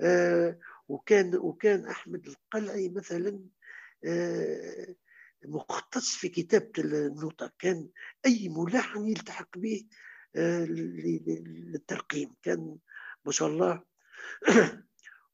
آه 0.00 0.58
وكان 0.88 1.36
وكان 1.36 1.86
أحمد 1.86 2.26
القلعي 2.26 2.88
مثلا 2.88 3.40
آه 4.04 4.94
مختص 5.44 6.16
في 6.16 6.28
كتابة 6.28 6.72
النوتة. 6.78 7.50
كان 7.58 7.88
أي 8.26 8.48
ملحن 8.48 9.08
يلتحق 9.08 9.58
به 9.58 9.86
للترقيم 10.34 12.34
كان 12.42 12.76
ما 13.24 13.32
شاء 13.32 13.48
الله. 13.48 13.82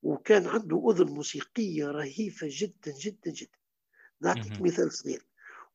وكان 0.03 0.47
عنده 0.47 0.91
أذن 0.91 1.07
موسيقية 1.07 1.87
رهيفة 1.87 2.47
جدا 2.51 2.93
جدا 3.01 3.31
جدا. 3.31 3.59
نعطيك. 4.21 4.61
مثال 4.61 4.93
صغير. 4.93 5.27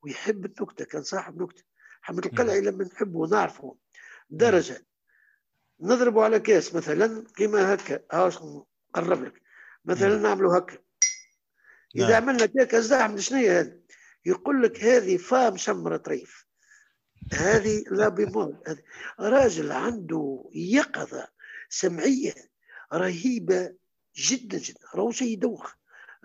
ويحب 0.04 0.45
النكتة 0.45 0.86
كان 0.86 1.04
صاحب 1.04 1.41
نكتة. 1.41 1.64
حمد 2.02 2.26
القلعي 2.26 2.62
لما 2.62 2.84
نحبه 2.84 3.20
ونعرفه. 3.20 3.78
درجة. 4.30 4.86
نضربه 5.80 6.24
على 6.24 6.40
كاس 6.40 6.76
مثلا 6.76 7.24
كما 7.36 7.74
هكا. 7.74 8.00
هاش 8.12 8.40
نقرب 8.95 9.24
لك. 9.24 9.41
مثلا. 9.86 10.18
نعمله 10.18 10.58
هكا. 10.58 10.78
إذا 11.95 12.10
نعم. 12.10 12.24
عملنا 12.24 12.45
كيك 12.45 12.76
الزعم 12.76 13.18
شنو 13.18 13.38
هذه 13.38 13.80
يقول 14.26 14.64
لك 14.64 14.84
هذه 14.84 15.18
فا 15.18 15.50
مشمره 15.50 15.98
طريف 15.98 16.43
هذه 17.32 17.84
la 17.91 18.10
bémol 18.10 18.57
راجل 19.20 19.72
عنده 19.72 20.50
يقظة 20.56 21.28
سمعية 21.70 22.34
رهيبة 22.94 23.76
جدا 24.18 24.58
جدا 24.58 24.80
راهو 24.95 25.12
شيء 25.12 25.28
يدوخ 25.34 25.74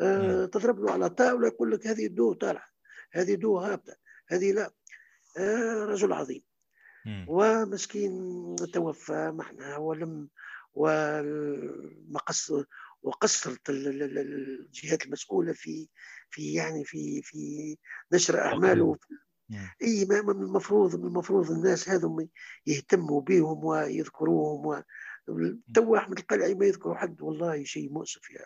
آه 0.01 0.45
تضرب 0.47 0.81
له 0.81 0.93
على 0.93 1.11
طاولة 1.11 1.47
يقول 1.49 1.73
لك 1.73 1.87
هذه 1.87 2.07
do 2.07 2.33
طالعة 2.33 2.69
هذه 3.13 3.35
do 3.35 3.59
هابطة 3.59 3.97
هذه 4.29 4.53
la. 4.53 4.71
آه 5.39 5.85
رجل 5.85 6.13
عظيم. 6.13 6.43
مم. 7.07 7.25
ومسكين 7.29 8.57
توفى 8.73 9.31
معنا 9.35 9.77
ولم 9.77 10.29
ومقص 10.75 12.53
وقصرت 13.03 13.71
ال- 13.71 13.89
ال- 13.89 14.03
ال- 14.19 14.61
الجهات 14.67 15.07
المسؤولة 15.07 15.53
في 15.53 15.89
في 16.31 16.53
يعني 16.53 16.85
في 16.85 17.23
في 17.23 17.77
نشر 18.13 18.39
أعماله. 18.41 18.87
مم. 19.11 19.19
إي 19.83 20.05
ما 20.05 20.23
من 20.23 20.43
المفروض 20.43 20.97
من 20.97 21.07
المفروض 21.07 21.51
الناس 21.51 21.89
هذم 21.89 22.29
يهتموا 22.67 23.21
بهم 23.21 23.65
ويذكروهم 23.65 24.67
و... 24.67 24.83
تو 25.75 25.97
أحمد 25.97 26.19
القلعي 26.19 26.55
ما 26.55 26.67
يذكروا 26.67 26.95
حد 26.95 27.23
والله 27.23 27.65
شيء 27.65 27.93
مؤسف 27.93 28.31
يا, 28.31 28.45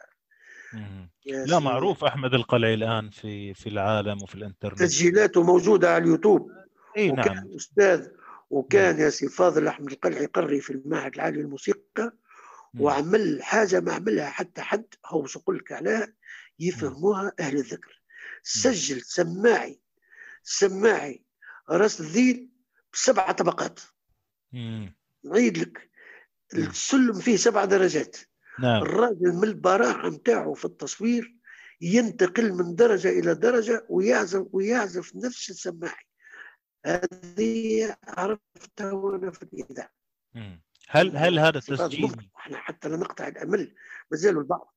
لا 1.27 1.47
سيدي. 1.47 1.65
معروف 1.65 2.05
أحمد 2.05 2.35
القلعي 2.35 2.75
الآن 2.75 3.11
في 3.11 3.55
في 3.55 3.69
العالم 3.69 4.23
وفي 4.23 4.35
الإنترنت. 4.35 4.79
تسجيلاته 4.79 5.43
موجودة 5.43 5.95
على 5.95 6.05
اليوتيوب. 6.05 6.51
إي 6.97 7.11
وكان 7.11 7.35
نعم. 7.35 7.55
أستاذ 7.57 8.09
وكان 8.51 8.99
يا 8.99 9.11
سي 9.11 9.29
فاضل 9.29 9.67
أحمد 9.67 9.93
القلعي 9.93 10.23
يقري 10.23 10.61
في 10.61 10.71
المعهد 10.71 11.15
العالي 11.15 11.43
للموسيقى. 11.43 12.17
وعمل 12.79 13.43
حاجة 13.43 13.81
ما 13.81 13.93
عملها 13.93 14.31
حتى 14.31 14.61
حد 14.61 14.85
هو 15.07 15.21
باش 15.21 15.37
نقول 15.37 15.57
لك 15.57 15.73
عليها 15.73 16.13
يفهموها 16.59 17.33
أهل 17.41 17.57
الذكر. 17.57 18.03
سجل 18.43 19.01
سماعي 19.01 19.82
سماعي 20.43 21.25
راس 21.71 22.01
الذيل 22.01 22.51
بسبع 22.93 23.33
طبقات. 23.33 23.81
نعيد 25.25 25.59
لك. 25.59 25.91
السلم 26.55 27.13
فيه 27.13 27.37
سبع 27.37 27.65
درجات 27.65 28.17
نعم 28.61 28.83
الراجل 28.83 29.33
من 29.33 29.45
البراعه 29.45 30.09
نتاعو 30.09 30.55
في 30.55 30.65
التصوير 30.65 31.37
ينتقل 31.81 32.53
من 32.53 32.75
درجة 32.75 33.09
إلى 33.09 33.35
درجة 33.35 33.87
ويعزف 33.89 34.47
ويعزف 34.53 35.17
نفس 35.17 35.51
السماعي 35.51 36.05
هذه 36.87 37.97
عرفتها 38.09 38.93
وأنا 38.93 39.31
في 39.31 39.43
الاذاعه. 39.43 39.93
هل 40.89 41.17
هل 41.17 41.39
هذا 41.39 41.59
التسجيل. 41.59 42.31
إحنا 42.37 42.59
حتى 42.59 42.89
لا 42.89 42.97
نقطع 42.97 43.29
الأمل 43.29 43.75
ما 44.11 44.17
زالوا 44.17 44.43
البعض 44.43 44.75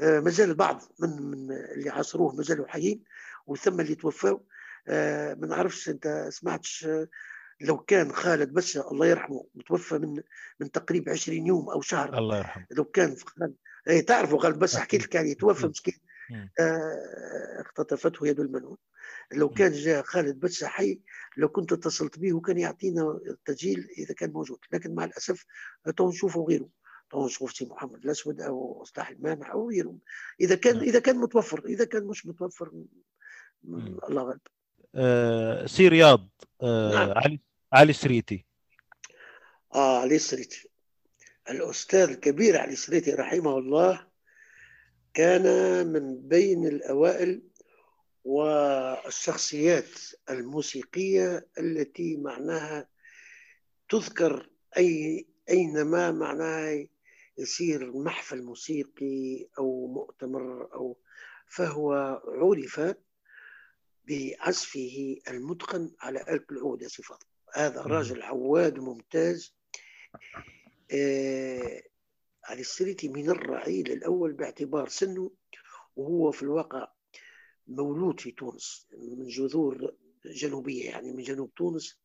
آه، 0.00 0.20
ما 0.20 0.30
زال 0.30 0.50
البعض 0.50 0.82
من 1.00 1.22
من 1.22 1.52
اللي 1.52 1.90
عاصروه 1.90 2.34
ما 2.34 2.42
زالوا 2.42 2.68
حيين 2.68 3.04
وثم 3.46 3.80
اللي 3.80 3.94
توفوا 3.94 4.38
ما 4.88 5.46
نعرفش 5.46 5.88
انت 5.88 6.26
سمعتش 6.30 6.84
آه، 6.84 7.08
لو 7.60 7.78
كان 7.78 8.12
خالد 8.12 8.52
بشا 8.52 8.90
الله 8.90 9.06
يرحمه 9.06 9.46
متوفى 9.54 9.98
من 9.98 10.22
من 10.60 10.70
تقريبا 10.70 11.12
20 11.12 11.46
يوم 11.46 11.70
أو 11.70 11.80
شهر 11.80 12.18
الله 12.18 12.38
يرحمه 12.38 12.66
لو 12.70 12.84
كان 12.84 13.16
خالد 13.16 13.54
اي 13.88 14.02
تعرفوا 14.02 14.38
خالد 14.38 14.58
بس 14.58 14.76
حكيت 14.76 15.02
لك 15.02 15.14
يعني 15.14 15.34
توفى. 15.34 15.66
مسكين. 15.66 15.94
آه، 16.60 17.60
اختطفته 17.60 18.26
يد 18.26 18.40
المنون 18.40 18.76
لو. 19.32 19.48
كان 19.48 19.72
جاء 19.72 20.02
خالد 20.02 20.40
بس 20.40 20.64
حي 20.64 21.00
لو 21.36 21.48
كنت 21.48 21.72
اتصلت 21.72 22.18
به 22.18 22.32
وكان 22.32 22.58
يعطينا 22.58 23.20
التسجيل 23.28 23.88
إذا 23.98 24.14
كان 24.14 24.30
موجود 24.30 24.58
لكن 24.72 24.94
مع 24.94 25.04
الأسف 25.04 25.44
تو 25.96 26.08
نشوفوا 26.08 26.48
غيره 26.48 26.68
تو 27.10 27.26
نشوف 27.26 27.52
سي 27.52 27.66
محمد 27.66 28.04
الأسود 28.04 28.40
أو 28.40 28.84
صلاح 28.84 29.08
المانع 29.08 29.52
أو 29.52 29.68
غيرهم 29.70 29.98
إذا 30.40 30.54
كان 30.54 30.74
نعم. 30.74 30.84
إذا 30.84 30.98
كان 30.98 31.16
متوفر 31.16 31.64
إذا 31.66 31.84
كان 31.84 32.04
مش 32.04 32.26
متوفر. 32.26 32.72
الله 33.64 34.22
غالب 34.22 34.40
آه 34.40 34.51
سي 35.66 35.88
رياض 35.88 36.28
آه 36.62 36.92
نعم. 36.94 37.10
علي 37.18 37.40
علي 37.72 37.92
سريتي 37.92 38.44
آه 39.74 40.00
علي 40.00 40.16
السريتي 40.16 40.68
الأستاذ 41.50 42.08
الكبير 42.10 42.56
علي 42.56 42.72
السريتي 42.72 43.12
رحمه 43.12 43.58
الله 43.58 44.06
كان 45.14 45.86
من 45.86 46.28
بين 46.28 46.66
الأوائل 46.66 47.42
والشخصيات 48.24 49.90
الموسيقية 50.30 51.46
التي 51.58 52.16
معناها 52.16 52.88
تذكر 53.88 54.50
أي 54.76 55.26
أينما 55.50 56.12
معناها 56.12 56.86
يصير 57.38 57.92
محفل 57.98 58.42
موسيقي 58.42 59.46
أو 59.58 59.86
مؤتمر 59.86 60.74
أو 60.74 60.96
فهو 61.46 61.92
عرف 62.26 62.94
بعزفه 64.08 65.16
المتقن 65.28 65.90
على 66.00 66.22
آلة 66.22 66.44
العود 66.50 66.86
فاضل 66.86 67.26
هذا. 67.54 67.82
راجل 67.82 68.22
عواد 68.22 68.78
ممتاز 68.78 69.54
آه 70.94 71.82
علي 72.44 72.60
السريتي 72.60 73.08
من 73.08 73.30
الرعيل 73.30 73.92
الأول 73.92 74.32
باعتبار 74.32 74.88
سنه 74.88 75.30
وهو 75.96 76.30
في 76.30 76.42
الواقع 76.42 76.88
مولود 77.68 78.20
في 78.20 78.30
تونس 78.30 78.86
من 78.92 79.26
جذور 79.28 79.94
جنوبية 80.24 80.90
يعني 80.90 81.12
من 81.12 81.22
جنوب 81.22 81.54
تونس. 81.54 81.98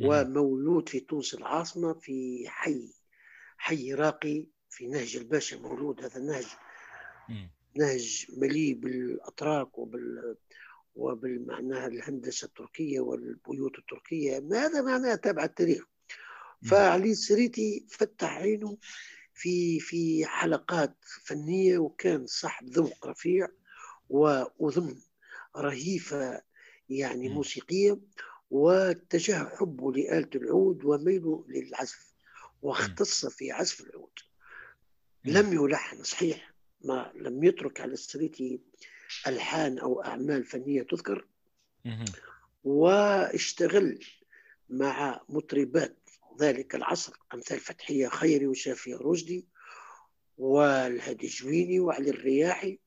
ومولود 0.00 0.88
في 0.88 1.00
تونس 1.00 1.34
العاصمة 1.34 1.92
في 1.92 2.44
حي 2.48 2.94
حي 3.56 3.94
راقي 3.94 4.46
في 4.70 4.86
نهج 4.86 5.16
الباشا 5.16 5.56
مولود 5.56 6.04
هذا 6.04 6.16
النهج. 6.16 6.46
نهج 7.76 8.26
مليء 8.36 8.74
بالأتراك 8.74 9.78
وبال 9.78 10.36
وبالمعناها 10.94 11.86
الهندسة 11.86 12.46
التركية 12.46 13.00
والبيوت 13.00 13.78
التركية 13.78 14.38
هذا 14.38 14.82
معناه 14.82 15.14
تابع 15.14 15.44
التاريخ. 15.44 15.84
فعلي 16.70 17.10
السريتي 17.10 17.86
فتح 17.90 18.36
عينه 18.36 18.78
في 19.34 19.80
في 19.80 20.26
حلقات 20.26 20.96
فنية 21.24 21.78
وكان 21.78 22.26
صاحب 22.26 22.68
ذوق 22.68 23.06
رفيع 23.06 23.48
وأذن 24.08 24.98
رهيفة 25.56 26.42
يعني. 26.88 27.28
موسيقية 27.28 28.00
واتجه 28.50 29.44
حبه 29.44 29.92
لآلة 29.92 30.28
العود 30.34 30.84
وميله 30.84 31.44
للعزف 31.48 32.12
واختص 32.62 33.26
في 33.26 33.52
عزف 33.52 33.80
العود. 33.80 34.18
لم 35.24 35.52
يلحن 35.52 36.02
صحيح 36.02 36.54
ما 36.84 37.12
لم 37.14 37.44
يترك 37.44 37.80
على 37.80 37.92
السريتي 37.92 38.60
ألحان 39.26 39.78
أو 39.78 40.02
أعمال 40.02 40.44
فنية 40.44 40.82
تذكر. 40.82 41.26
واشتغل 42.64 43.98
مع 44.70 45.20
مطربات 45.28 45.98
ذلك 46.40 46.74
العصر 46.74 47.12
أمثال 47.34 47.60
فتحية 47.60 48.08
خيري 48.08 48.46
وشافية 48.46 48.96
رشدي 48.96 49.46
والهادي 50.38 51.26
جويني 51.26 51.80
وعلي 51.80 52.10
الرياحي 52.10 52.78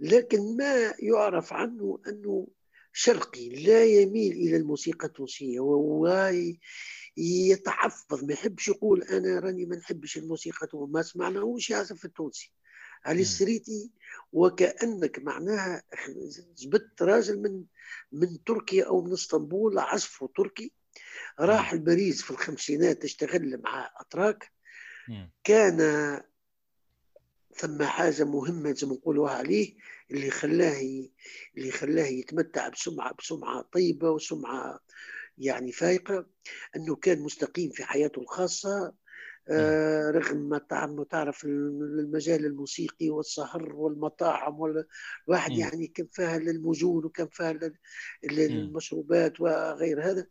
لكن 0.00 0.56
ما 0.56 0.94
يعرف 0.98 1.52
عنه 1.52 2.00
أنه 2.08 2.46
شرقي 2.92 3.48
لا 3.48 3.84
يميل 3.84 4.32
إلى 4.32 4.56
الموسيقى 4.56 5.06
التونسية 5.06 5.60
وهو 5.60 6.32
يتحفظ 7.16 8.24
ما 8.24 8.32
يحبش 8.32 8.68
يقول 8.68 9.02
أنا 9.02 9.40
راني 9.40 9.66
ما 9.66 9.76
نحبش 9.76 10.18
الموسيقى 10.18 10.68
وما 10.72 11.02
سمعناهوش 11.02 11.70
يعزف 11.70 12.04
التونسي 12.04 12.52
علي 13.04 13.16
مم. 13.16 13.22
السريتي 13.22 13.90
وكأنك 14.32 15.18
معناها 15.18 15.82
جبت 16.58 17.02
راجل 17.02 17.42
من 17.42 17.64
من 18.12 18.44
تركيا 18.44 18.84
أو 18.86 19.02
من 19.02 19.12
إسطنبول 19.12 19.78
عزفه 19.78 20.30
تركي 20.36 20.72
راح 21.40 21.74
لباريس 21.74 22.22
في 22.22 22.30
الخمسينات 22.30 23.04
اشتغل 23.04 23.60
مع 23.64 23.90
أتراك 24.00 24.52
مم. 25.08 25.30
كان 25.44 25.80
ثم 27.56 27.82
حاجة 27.82 28.24
مهمة 28.24 28.72
زي 28.72 28.86
ما 28.86 28.94
نقولوا 28.94 29.30
عليه 29.30 29.76
اللي 30.10 30.30
خلاه 30.30 30.80
اللي 31.56 31.70
خلاه 31.70 32.06
يتمتع 32.06 32.68
بسمعة 32.68 33.14
بسمعة 33.18 33.62
طيبة 33.72 34.10
وسمعة 34.10 34.80
يعني 35.38 35.72
فايقة 35.72 36.26
أنه 36.76 36.96
كان 36.96 37.20
مستقيم 37.22 37.70
في 37.70 37.84
حياته 37.84 38.20
الخاصة 38.20 38.86
آه، 38.86 38.94
رغم 40.10 40.36
ما 40.36 40.58
تع- 40.58 40.86
ما 40.86 41.04
تعرف 41.04 41.44
المجال 41.44 42.46
الموسيقي 42.46 43.10
والسهر 43.10 43.72
والمطاعم 43.76 44.60
والواحد. 44.60 45.52
يعني 45.58 45.86
كان 45.86 46.06
فيها 46.12 46.38
للمجون 46.38 47.04
وكان 47.04 47.28
فيها. 47.28 47.58
للمشروبات 48.24 49.40
وغير 49.40 50.10
هذا 50.10 50.26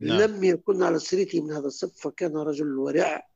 نعم 0.00 0.20
لم 0.20 0.44
يكن 0.44 0.82
على 0.82 0.98
سريته 0.98 1.40
من 1.40 1.52
هذا 1.52 1.66
الصف 1.66 2.00
فكان 2.00 2.36
رجل 2.36 2.78
ورع. 2.78 3.28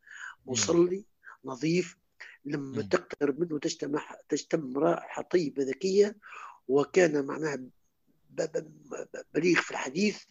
مصلي 0.46 1.04
نظيف 1.44 1.96
لما. 2.44 2.82
تقترب 2.82 3.40
منه 3.40 3.58
تجتمع 3.58 4.16
تجتم 4.28 4.78
رائحة 4.78 5.22
طيبة 5.22 5.62
ذكية 5.64 6.16
وكان 6.68 7.24
معناها 7.24 7.58
بليغ 9.34 9.60
في 9.60 9.70
الحديث. 9.70 10.22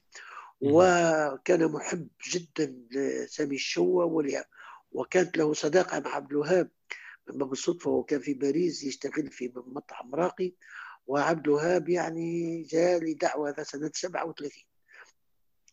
وكان 0.61 1.71
محب 1.71 2.07
جدا 2.31 2.75
لسامي 2.91 3.55
الشوة 3.55 4.05
ول- 4.05 4.43
وكانت 4.95 5.37
له 5.37 5.53
صداقة 5.53 5.99
مع 5.99 6.15
عبد 6.15 6.31
الوهاب 6.31 6.69
بالصدفة 7.27 7.91
وكان 7.91 8.19
في 8.19 8.33
باريس 8.33 8.83
يشتغل 8.83 9.31
في 9.31 9.51
مطعم 9.55 10.15
راقي. 10.15 10.53
وعبد 11.07 11.47
الوهاب 11.47 11.89
يعني 11.89 12.61
جاء 12.63 13.03
لدعوة 13.03 13.49
ذا 13.49 13.63
سنة 13.63 13.91
37 13.93 14.51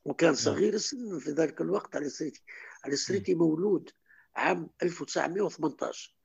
وكان 0.05 0.29
نعم. 0.29 0.37
صغير 0.37 0.75
السن 0.75 1.19
في 1.19 1.31
ذلك 1.31 1.61
الوقت 1.61 1.97
علي 1.97 2.07
السريتي. 2.07 2.43
مم. 2.87 2.93
السريتي 2.93 3.35
مولود 3.35 3.91
عام 4.37 4.71
1918 4.83 6.17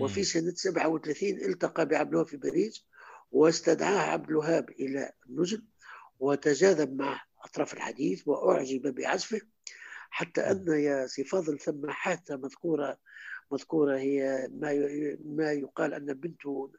وفي. 0.00 0.24
سنة 0.24 0.54
37 0.54 1.28
التقى 1.28 1.86
بعبد 1.86 2.08
الوهاب 2.10 2.26
في 2.26 2.36
باريس 2.36 2.84
واستدعاه 3.32 4.10
عبد 4.10 4.30
الوهاب 4.30 4.70
إلى 4.70 5.12
النزل 5.28 5.64
وتجاذب 6.18 6.96
مع 6.96 7.22
أطراف 7.44 7.74
الحديث 7.74 8.28
وأعجب 8.28 8.94
بعزفه. 8.94 9.40
حتى 10.16 10.40
مم. 10.40 10.48
أن 10.48 10.80
يا 10.80 11.06
سي 11.06 11.24
فاضل 11.24 11.58
ثم 11.58 11.90
حادثة 11.90 12.36
مذكورة 12.36 12.98
مذكورة 13.52 13.96
هي 13.98 14.48
ما 14.52 14.72
ما 15.24 15.52
يقال 15.52 15.94
أن 15.94 16.14
بنته 16.14 16.72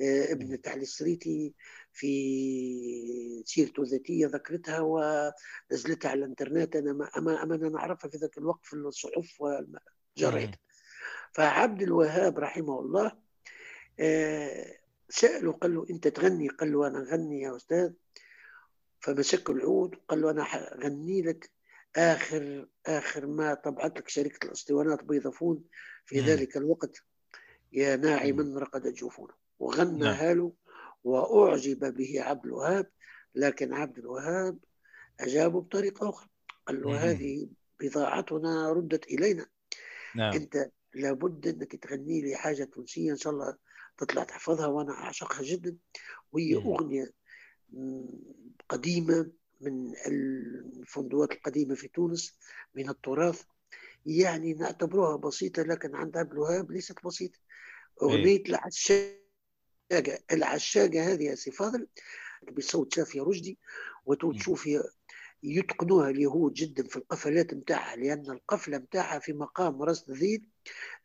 آه، 0.00 0.26
مم. 0.26 0.32
ابنة 0.32 0.58
علي 0.66 0.82
السريتي 0.82 1.54
في 1.92 3.42
سيرته 3.46 3.82
الذاتية 3.82 4.26
ذكرتها 4.26 4.80
ونزلتها 4.80 6.10
على 6.10 6.24
الإنترنت 6.24 6.76
أنا 6.76 6.92
ما 6.92 7.10
أما 7.18 7.42
أنا 7.42 7.68
نعرفها 7.68 8.10
في 8.10 8.16
ذاك 8.16 8.38
الوقت 8.38 8.66
في 8.66 8.72
الصحف 8.76 9.40
والجرايد 9.40 10.48
مم. 10.48 10.56
فعبد 11.32 11.82
الوهاب 11.82 12.38
رحمه 12.38 12.80
الله 12.80 13.12
آه، 14.00 14.76
سأله 15.08 15.52
قال 15.52 15.74
له 15.74 15.86
أنت 15.90 16.08
تغني 16.08 16.48
قال 16.48 16.72
له 16.72 16.86
أنا 16.86 16.98
أغني 16.98 17.40
يا 17.40 17.56
أستاذ 17.56 17.92
فمسك 19.00 19.50
العود 19.50 19.94
وقال 19.94 20.20
له 20.22 20.30
أنا 20.30 20.44
حغني 20.44 21.22
لك 21.22 21.50
آخر 21.96 22.68
آخر 22.86 23.26
ما 23.26 23.54
طبعت 23.54 23.98
لك 23.98 24.08
شركة 24.08 24.46
الأسطوانات 24.46 25.04
بيضافون 25.04 25.64
في 26.06 26.20
مم. 26.20 26.26
ذلك 26.26 26.56
الوقت 26.56 26.96
يا. 27.72 27.96
ناعما 27.96 28.60
رقدت 28.60 28.94
جفونه 28.94 29.34
وغنى 29.58 29.98
نعم 29.98 30.14
هاله 30.14 30.52
وأعجب 31.04 31.94
به 31.94 32.22
عبد 32.22 32.46
الوهاب 32.46 32.90
لكن 33.34 33.72
عبد 33.72 33.98
الوهاب 33.98 34.58
أجابه 35.20 35.60
بطريقة 35.60 36.08
أخرى 36.08 36.28
قال 36.66 36.82
له. 36.82 36.96
هذه 36.96 37.48
بضاعتنا 37.80 38.72
ردت 38.72 39.06
إلينا 39.06 39.46
نعم 40.16 40.32
أنت 40.34 40.70
لابد 40.94 41.46
أنك 41.46 41.76
تغني 41.76 42.20
لي 42.20 42.36
حاجة 42.36 42.64
تونسية 42.64 43.10
إن 43.10 43.16
شاء 43.16 43.32
الله 43.32 43.56
تطلع 43.98 44.24
تحفظها 44.24 44.66
وأنا 44.66 44.92
أعشقها 44.92 45.42
جدا 45.42 45.76
وهي. 46.32 46.54
أغنية 46.54 47.12
قديمة 48.68 49.30
من 49.62 49.94
الفندوات 50.06 51.32
القديمة 51.32 51.74
في 51.74 51.88
تونس 51.88 52.38
من 52.74 52.88
التراث. 52.88 53.42
يعني 54.06 54.54
نعتبرها 54.54 55.16
بسيطة 55.16 55.62
لكن 55.62 55.94
عند 55.94 56.16
عبد 56.16 56.32
الوهاب 56.32 56.72
ليست 56.72 56.96
بسيطة. 57.04 57.38
إيه. 58.02 58.08
أغنية 58.08 58.42
العشاقة 58.48 60.18
العشاقة 60.32 61.12
هذه 61.12 61.22
يا 61.22 61.34
سي 61.34 61.50
فاضل 61.50 61.86
بصوت 62.52 62.94
شافية 62.94 63.22
رشدي. 63.22 63.58
وتشوف 64.06 64.68
يتقنوها 65.42 66.10
اليهود 66.10 66.52
جدا 66.52 66.82
في 66.82 66.96
القفلات 66.96 67.54
متاعها 67.54 67.96
لأن 67.96 68.30
القفلة 68.30 68.78
متاعها 68.78 69.18
في 69.18 69.32
مقام 69.32 69.82
راست 69.82 70.10
ذيل 70.10 70.48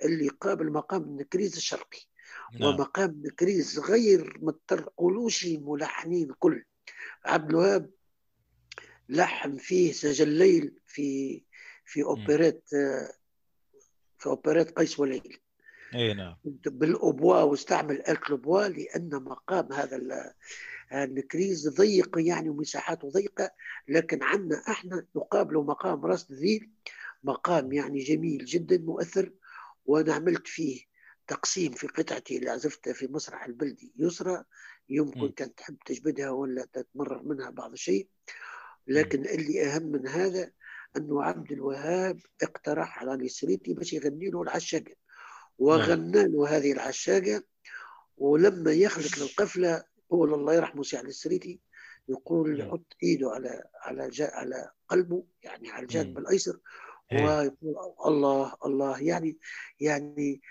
اللي 0.03 0.27
قابل 0.27 0.71
مقام 0.71 1.03
النكريز 1.03 1.55
الشرقي. 1.55 1.99
نعم. 2.59 2.73
ومقام 2.73 3.09
النكريز 3.09 3.79
غير 3.79 4.39
ما 4.41 4.53
ترقلوش 4.67 5.45
الملحنين 5.45 6.33
كل 6.39 6.63
عبد 7.25 7.49
الوهاب 7.49 7.89
لحن 9.09 9.57
فيه 9.57 9.91
سجل 9.91 10.27
ليل 10.29 10.79
في 10.87 11.41
في. 11.85 12.03
أوبريت 12.03 12.63
في 14.17 14.25
أوبريت 14.25 14.71
قيس 14.71 14.99
وليل 14.99 15.39
إي 15.95 16.13
نعم 16.13 16.35
بالاوبوا 16.65 17.41
واستعمل 17.41 17.95
الأوبوا 17.95 18.67
لأن 18.67 19.09
مقام 19.09 19.73
هذا 19.73 19.95
ال- 19.95 20.31
النكريز 20.93 21.69
ضيق 21.69 22.17
يعني 22.19 22.49
ومساحاته 22.49 23.09
ضيقة 23.09 23.51
لكن 23.87 24.23
عندنا 24.23 24.63
إحنا 24.69 25.05
نقابله 25.15 25.63
مقام 25.63 26.05
راس 26.05 26.31
ذيل 26.31 26.69
مقام 27.23 27.71
يعني 27.73 27.99
جميل 27.99 28.45
جدا 28.45 28.77
مؤثر 28.77 29.31
وأنا 29.85 30.13
عملت 30.13 30.47
فيه 30.47 30.81
تقسيم 31.27 31.71
في 31.71 31.87
قطعتي 31.87 32.37
اللي 32.37 32.49
عزفتها 32.49 32.93
في 32.93 33.07
مسرح 33.07 33.45
البلدي 33.45 33.93
يسرى 33.99 34.43
يمكن 34.89 35.19
مم. 35.21 35.31
كانت 35.31 35.57
تحب 35.57 35.77
تجبدها 35.85 36.29
ولا 36.29 36.67
تتمرر 36.73 37.23
منها 37.23 37.49
بعض 37.49 37.71
الشيء. 37.71 38.07
لكن 38.87 39.25
اللي 39.25 39.65
أهم 39.65 39.83
من 39.83 40.07
هذا 40.07 40.51
أنه 40.97 41.23
عبد 41.23 41.51
الوهاب 41.51 42.19
اقترح 42.43 42.99
على 42.99 43.13
السريتي 43.13 43.73
باش 43.73 43.93
يغني 43.93 44.29
له 44.29 44.41
العشاقة 44.41 44.83
نعم 44.85 44.95
وغنى 45.57 46.27
له 46.27 46.57
هذه 46.57 46.71
العشاقة 46.71 47.43
ولما 48.17 48.71
يخلق 48.71 49.19
للقفله 49.19 49.83
قول 50.09 50.33
الله 50.33 50.53
يرحمه 50.53 50.83
سي 50.83 50.97
علي 50.97 51.07
السريتي 51.07 51.59
يقول 52.09 52.57
نعم. 52.57 52.67
يحط 52.67 52.95
إيده 53.03 53.31
على 53.31 53.63
على 53.81 54.09
جا 54.09 54.27
على 54.33 54.71
قلبه 54.87 55.23
يعني 55.43 55.69
على 55.71 55.83
الجانب 55.83 56.09
مم. 56.09 56.17
الأيسر 56.17 56.59
إيه. 57.11 57.25
ويقول 57.25 57.75
الله 58.05 58.55
الله 58.65 59.01
يعني 59.01 59.37
يعني 59.79 60.41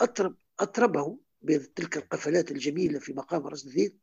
أطرب 0.00 0.36
أطربه 0.60 1.18
بتلك 1.42 1.96
القفلات 1.96 2.50
الجميلة 2.50 2.98
في 2.98 3.12
مقام 3.12 3.46
راست 3.46 3.66
الذيل 3.66 3.98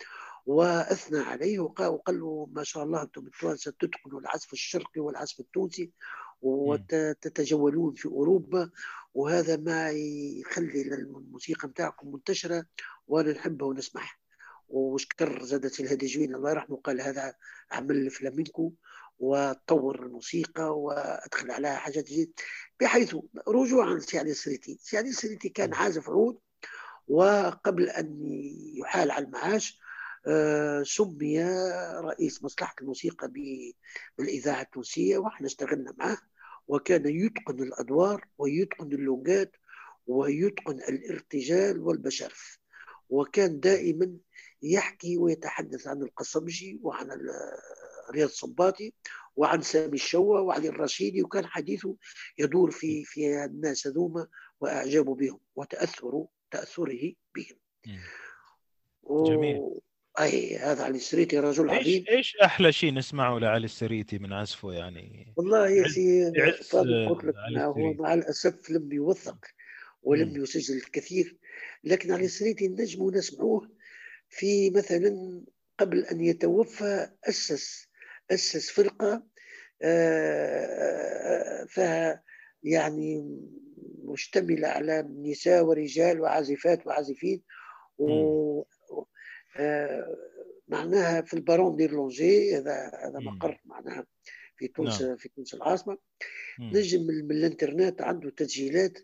وأثنى 0.48 1.20
عليه 1.20 1.60
وقال, 1.60 2.20
له 2.20 2.50
ما 2.52 2.64
شاء 2.64 2.84
الله 2.84 3.02
أنتم 3.02 3.28
التوانسه 3.28 3.72
تتقنوا 3.72 4.20
العزف 4.20 4.54
الشرقي 4.54 5.02
والعزف 5.02 5.40
التونسي 5.40 5.92
وتتجولون 6.42 7.94
في 7.94 8.06
أوروبا 8.06 8.70
وهذا 9.14 9.58
ما 9.58 9.92
يخلي 9.92 10.82
الموسيقى 10.82 11.68
نتاعكم 11.68 12.12
منتشرة 12.12 12.66
وأنا 13.08 13.32
نحبها 13.32 13.68
ونسمعها. 13.68 14.16
وشكر 14.70 15.44
زادة 15.44 15.80
الهادي 15.80 16.06
جويني 16.06 16.36
الله 16.36 16.50
يرحمه 16.52 16.78
قال 16.78 17.02
هذا 17.02 17.36
عمل 17.72 17.96
الفلامينكو 17.96 18.74
وطور 19.20 20.06
الموسيقى 20.06 20.80
وأدخل 20.80 21.52
عليها 21.52 21.76
حاجات 21.76 22.06
جديدة. 22.06 22.32
بحيث 22.80 23.16
رجوعا 23.48 23.94
لسعد 23.94 24.28
السريتي. 24.28 24.78
سعد 24.82 25.06
السريتي 25.06 25.50
كان 25.50 25.74
عازف 25.74 26.10
عود 26.10 26.40
وقبل 27.08 27.90
أن 27.90 28.20
يحال 28.76 29.12
على 29.12 29.26
المعاش 29.26 29.80
سمي 30.84 31.44
رئيس 32.00 32.44
مصلحة 32.44 32.76
الموسيقى 32.82 33.32
بالإذاعة 34.18 34.62
التونسية 34.62 35.18
وإحنا 35.18 35.48
اشتغلنا 35.48 35.94
معه 35.98 36.18
وكان 36.68 37.06
يتقن 37.06 37.64
الأدوار 37.64 38.28
ويتقن 38.38 38.94
اللغات 38.94 39.56
ويتقن 40.08 40.80
الارتجال 40.80 41.80
والبشرف 41.80 42.60
وكان 43.10 43.60
دائما 43.60 44.18
يحكي 44.62 45.18
ويتحدث 45.18 45.88
عن 45.88 46.02
القصبجي 46.02 46.80
وعن 46.84 47.08
رياض 48.12 48.30
الصباطي 48.30 48.94
وعن 49.36 49.62
سامي 49.62 49.94
الشوا 49.94 50.40
وعلي 50.40 50.70
الرشيدي 50.70 51.24
وكان 51.24 51.46
حديثه 51.46 51.96
يدور 52.38 52.72
في 52.72 53.04
في 53.04 53.46
الناس 53.46 53.88
هذوما 53.88 54.28
واعجابه 54.60 55.16
بهم 55.16 55.40
وتاثره 55.56 56.28
تأثره 56.52 57.14
بهم. 57.36 57.58
جميل. 59.28 59.82
أي 60.20 60.58
هذا 60.58 60.84
علي 60.84 60.98
السريتي 60.98 61.40
رجل 61.40 61.70
عظيم 61.70 62.06
إيش 62.10 62.38
أحلى 62.38 62.72
شيء 62.72 62.94
نسمعه 62.94 63.40
لعلي 63.40 63.66
السريتي 63.66 64.20
من 64.20 64.34
عزفه 64.34 64.72
يعني 64.74 65.34
والله 65.38 65.70
يا 65.70 65.88
سي 65.88 66.26
قلت 66.72 67.26
لك 67.26 67.36
هو. 67.58 67.94
مع 67.94 68.14
الأسف 68.14 68.70
لم 68.70 68.92
يوثق 68.92 69.46
ولم 70.04 70.30
مم. 70.30 70.44
يسجل 70.44 70.78
الكثير 70.78 71.38
لكن 71.84 72.12
علي 72.12 72.26
السريتي 72.26 72.68
نجم 72.68 73.10
نسمعوه 73.10 73.72
في 74.30 74.70
مثلا 74.70 75.42
قبل 75.80 76.06
أن 76.06 76.22
يتوفى 76.22 77.10
أسس 77.30 77.88
أسس 78.32 78.72
فرقة 78.72 79.24
آه، 79.82 81.66
فيها 81.70 82.24
يعني 82.64 83.40
مشتملة 84.04 84.68
على 84.68 85.02
نساء 85.02 85.64
ورجال 85.64 86.22
وعازفات 86.22 86.88
وعازفين 86.88 87.44
و 87.98 88.64
معناها 90.68 91.22
في 91.22 91.34
البارون 91.34 91.76
دي 91.76 91.88
لونجي 91.88 92.58
هذا 92.58 92.92
هذا. 93.06 93.20
مقر 93.20 93.62
معناها 93.66 94.06
في 94.58 94.68
تونس 94.68 95.02
نعم. 95.02 95.18
في 95.18 95.30
تونس 95.30 95.54
العاصمة 95.54 95.98
مم. 96.60 96.70
نجم 96.70 97.02
من, 97.02 97.32
الانترنت 97.32 98.02
عنده 98.02 98.30
تسجيلات 98.30 99.00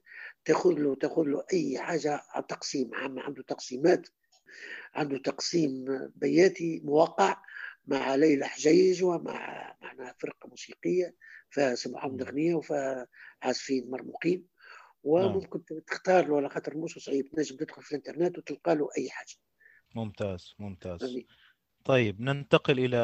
تاخذ 0.46 0.72
له 0.72 0.96
تاخذ 0.96 1.24
له 1.24 1.44
أي 1.54 1.80
حاجة 1.80 2.22
على 2.30 2.46
تقسيم 2.50 2.96
عام 2.96 3.20
عنده 3.20 3.44
تقسيمات 3.44 4.08
عنده 4.94 5.18
تقسيم 5.18 5.86
بياتي 6.16 6.82
موقع 6.84 7.38
مع 7.88 8.16
ليلى 8.16 8.46
حجيج 8.46 9.04
ومع 9.04 9.76
معنا 9.82 10.16
فرقة 10.20 10.48
موسيقية. 10.50 11.16
غنيه 12.24 12.56
وفيها 12.56 13.08
عازفين 13.42 13.90
مرموقين 13.90 14.48
وممكن 15.04 15.66
تختار 15.88 16.28
له 16.28 16.38
على 16.38 16.50
خاطر 16.50 16.78
مش 16.78 17.00
صعيب 17.00 17.32
تنجم 17.32 17.58
تدخل 17.58 17.82
في 17.82 17.92
الانترنت 17.92 18.38
وتلقى 18.38 18.76
له 18.76 18.90
أي 18.98 19.10
حاجة 19.10 19.36
ممتاز 19.96 20.56
ممتاز؟ 20.60 21.18
طيب 21.86 22.22
ننتقل 22.22 22.80
إلى 22.80 22.98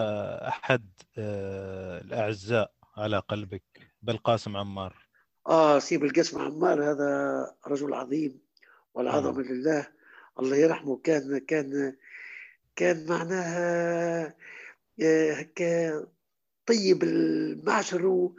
أحد 0.48 0.90
آه، 1.18 2.02
الأعزاء 2.02 2.72
على 2.98 3.20
قلبك 3.20 3.64
بالقاسم 4.02 4.57
عمار. 4.57 5.07
آه 5.48 5.80
سيب 5.80 6.03
القسم 6.03 6.40
عمار 6.41 6.91
هذا 6.91 7.56
رجل 7.68 7.94
عظيم 7.94 8.40
والعظمة 8.94 9.41
لله. 9.41 9.88
الله 10.40 10.56
يرحمه. 10.57 10.98
كان 11.03 11.38
كان 11.38 11.95
كان 12.76 13.06
معناها 13.10 14.36
آه، 15.02 15.32
هكا 15.34 16.07
طيب 16.66 17.03
المعشر 17.03 18.30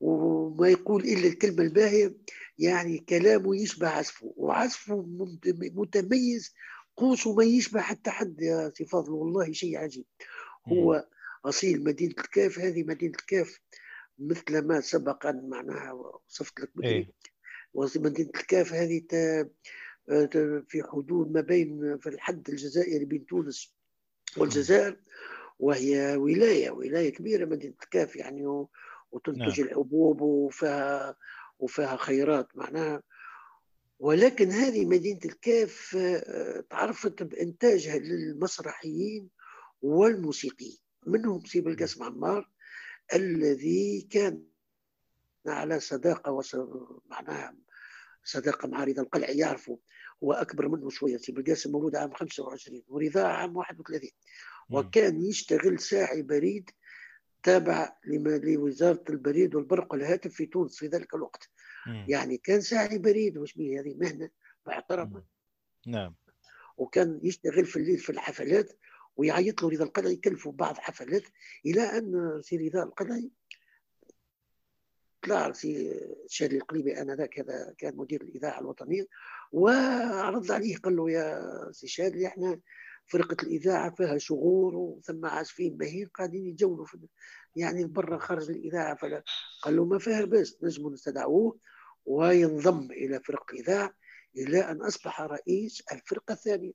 وما 0.00 0.68
يقول 0.68 1.02
إلا 1.02 1.26
الكلمة 1.28 1.62
الباهية 1.62 2.14
يعني 2.58 2.98
كلامه 2.98 3.56
يشبه 3.56 3.88
عزفه 3.88 4.34
وعزفه 4.36 5.02
مت- 5.02 5.56
متميز 5.74 6.54
قوسه 7.00 7.34
ما 7.34 7.44
يشبه 7.44 7.80
حتى 7.80 8.10
حد 8.10 8.40
يا 8.40 8.72
سي 8.74 8.84
فاضل 8.84 9.12
والله 9.12 9.52
شيء 9.52 9.78
عجيب. 9.78 10.04
هو 10.68 11.06
أصيل 11.44 11.84
مدينة 11.84 12.14
الكاف 12.18 12.58
هذه 12.58 12.82
مدينة 12.82 13.14
الكاف 13.20 13.60
مثل 14.18 14.58
ما 14.66 14.80
سبق 14.80 15.26
أن 15.26 15.48
معناها 15.48 15.92
وصفت 15.92 16.60
لك 16.60 16.70
إيه. 16.84 17.00
بدري 17.00 17.14
ومدينه 17.74 18.28
الكاف 18.28 18.72
هذه 18.72 19.02
في 20.68 20.82
حدود 20.92 21.32
ما 21.32 21.40
بين 21.40 21.98
في 21.98 22.08
الحد 22.08 22.48
الجزائري 22.48 23.04
بين 23.04 23.26
تونس 23.26 23.74
والجزائر 24.36 24.96
وهي 25.58 26.16
ولاية 26.16 26.70
ولاية 26.70 27.12
كبيرة 27.12 27.44
مدينة 27.44 27.74
الكاف 27.82 28.16
يعني 28.16 28.66
وتنتج 29.12 29.60
الحبوب 29.60 30.20
وفيها 30.20 31.16
وفيها 31.58 31.96
خيرات 31.96 32.56
معناها 32.56 33.02
ولكن 34.00 34.50
هذه 34.50 34.86
مدينة 34.86 35.20
الكاف 35.24 35.96
آه، 35.96 36.64
تعرفت 36.70 37.22
بانتاجها 37.22 37.98
للمسرحيين 37.98 39.28
والموسيقيين 39.82 40.78
منهم 41.06 41.44
سيب 41.44 41.68
القاسم 41.68 42.02
عمار 42.02 42.50
الذي 43.14 44.08
كان 44.10 44.42
على 45.46 45.80
صداقة 45.80 46.32
وص... 46.32 46.56
معناها 47.06 47.56
صداقة 48.24 48.68
مع 48.68 48.84
رضا 48.84 49.02
القلعي 49.02 49.38
يعرفه 49.38 49.78
هو 50.24 50.32
أكبر 50.32 50.68
منه 50.68 50.88
شوية 50.88 51.16
سيب 51.16 51.38
القاسم 51.38 51.72
مولود 51.72 51.96
عام 51.96 52.12
25 52.14 52.82
ورضا 52.88 53.22
عام 53.22 53.56
31 53.56 54.10
وكان 54.70 55.22
يشتغل 55.22 55.80
ساعي 55.80 56.22
بريد 56.22 56.70
تابع 57.42 57.96
لما 58.06 58.30
لوزارة 58.30 59.04
البريد 59.10 59.54
والبرق 59.54 59.92
والهاتف 59.92 60.34
في 60.34 60.46
تونس 60.46 60.78
في 60.78 60.86
ذلك 60.86 61.14
الوقت. 61.14 61.50
مم. 61.86 62.06
يعني 62.08 62.36
كان 62.36 62.60
ساعي 62.60 62.98
بريد 62.98 63.38
وش 63.38 63.54
به 63.54 63.80
هذه 63.80 63.94
مهنة 63.94 64.30
محترمه 64.66 65.22
نعم. 65.86 66.14
وكان 66.76 67.20
يشتغل 67.22 67.64
في 67.64 67.76
الليل 67.76 67.98
في 67.98 68.10
الحفلات 68.10 68.72
ويعيط 69.16 69.62
له 69.62 69.68
رضا 69.68 69.84
القلعي 69.84 70.12
يكلفوا 70.12 70.52
بعض 70.52 70.78
حفلات 70.78 71.22
إلى 71.66 71.82
أن 71.82 72.40
سي 72.42 72.56
رضا 72.68 72.82
القلعي 72.82 73.30
طلع 75.22 75.52
سي 75.52 76.00
شاذلي 76.28 76.56
القليبي 76.56 77.00
آنذاك 77.00 77.40
هذا 77.40 77.74
كان 77.78 77.96
مدير 77.96 78.22
الإذاعة 78.22 78.60
الوطنية 78.60 79.06
وعرض 79.52 80.52
عليه 80.52 80.76
قال 80.76 80.96
له 80.96 81.10
يا 81.10 81.42
سي 81.72 81.86
شاذلي 81.86 82.26
إحنا 82.26 82.60
فرقة 83.06 83.36
الإذاعة 83.42 83.94
فيها 83.94 84.18
شغور 84.18 84.76
وثم 84.76 85.26
عازفين 85.26 85.78
ماهرين 85.78 86.08
قاعدين 86.08 86.46
يتجولوا 86.46 86.84
في 86.84 86.98
يعني 87.56 87.84
برا 87.84 88.18
خارج 88.18 88.50
الإذاعة 88.50 88.96
فلا 88.96 89.22
قال 89.62 89.76
له 89.76 89.84
ما 89.84 89.98
فيها 89.98 90.24
بس 90.24 90.56
نجم 90.62 90.92
نستدعوه 90.92 91.58
وينضم 92.06 92.90
إلى 92.90 93.20
فرقه 93.20 93.52
الإذاعة 93.52 93.94
إلى 94.36 94.60
أن 94.70 94.82
أصبح 94.82 95.20
رئيس 95.20 95.82
الفرقة 95.92 96.32
الثانية. 96.32 96.72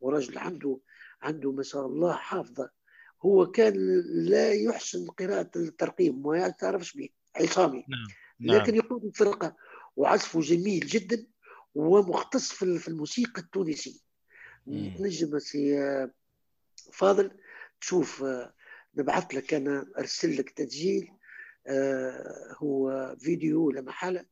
ورجل 0.00 0.38
عنده 0.38 0.78
عنده 1.22 1.52
ما 1.52 1.62
شاء 1.62 1.86
الله 1.86 2.12
حافظة. 2.12 2.70
هو 3.22 3.46
كان 3.46 3.74
لا 4.04 4.52
يحسن 4.52 5.06
قراءة 5.06 5.50
الترقيم 5.56 6.22
ما 6.26 6.48
تعرفش 6.48 6.96
به 6.96 7.08
عصامي. 7.36 7.84
نعم 8.40 8.56
لكن 8.56 8.74
يقود 8.74 9.04
الفرقة 9.04 9.56
وعزفه 9.96 10.40
جميل 10.40 10.86
جدا 10.86 11.26
ومختص 11.74 12.52
في 12.52 12.88
الموسيقى 12.88 13.42
التونسية. 13.42 14.00
نجم 15.00 15.38
سي 15.38 16.08
فاضل 16.92 17.30
تشوف 17.80 18.24
آه، 18.24 18.54
نبعث 18.96 19.34
لك 19.34 19.54
أنا 19.54 19.86
أرسل 19.98 20.36
لك 20.36 20.50
تسجيل 20.50 21.10
آه، 21.66 22.56
هو 22.58 23.16
فيديو 23.20 23.70
لا 23.70 23.80
محاله 23.80 24.24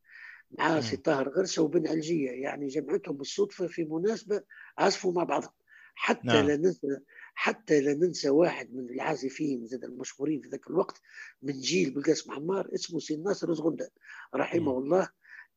مع. 0.58 0.80
سي 0.80 0.96
طاهر 0.96 1.28
غرسة 1.28 1.62
وبن 1.62 1.88
علجية 1.88 2.30
يعني 2.30 2.66
جمعتهم 2.66 3.16
بالصدفة 3.16 3.66
في 3.66 3.84
مناسبة 3.84 4.42
عزفوا 4.78 5.12
مع 5.12 5.24
بعضهم 5.24 5.52
حتى 5.94 6.26
نعم. 6.26 6.46
لا 6.46 6.56
ننسى 6.56 6.86
حتى 7.34 7.80
لا 7.80 7.94
ننسى 7.94 8.30
واحد 8.30 8.74
من 8.74 8.90
العازفين 8.90 9.66
زاد 9.66 9.84
المشهورين 9.84 10.40
في 10.40 10.48
ذاك 10.48 10.70
الوقت 10.70 11.00
من 11.42 11.60
جيل 11.60 11.90
بالقاسم 11.90 12.32
عمار 12.32 12.74
اسمه 12.74 12.98
سي 12.98 13.16
ناصر 13.16 13.54
زغندة 13.54 13.90
رحمه. 14.34 14.78
الله 14.78 15.08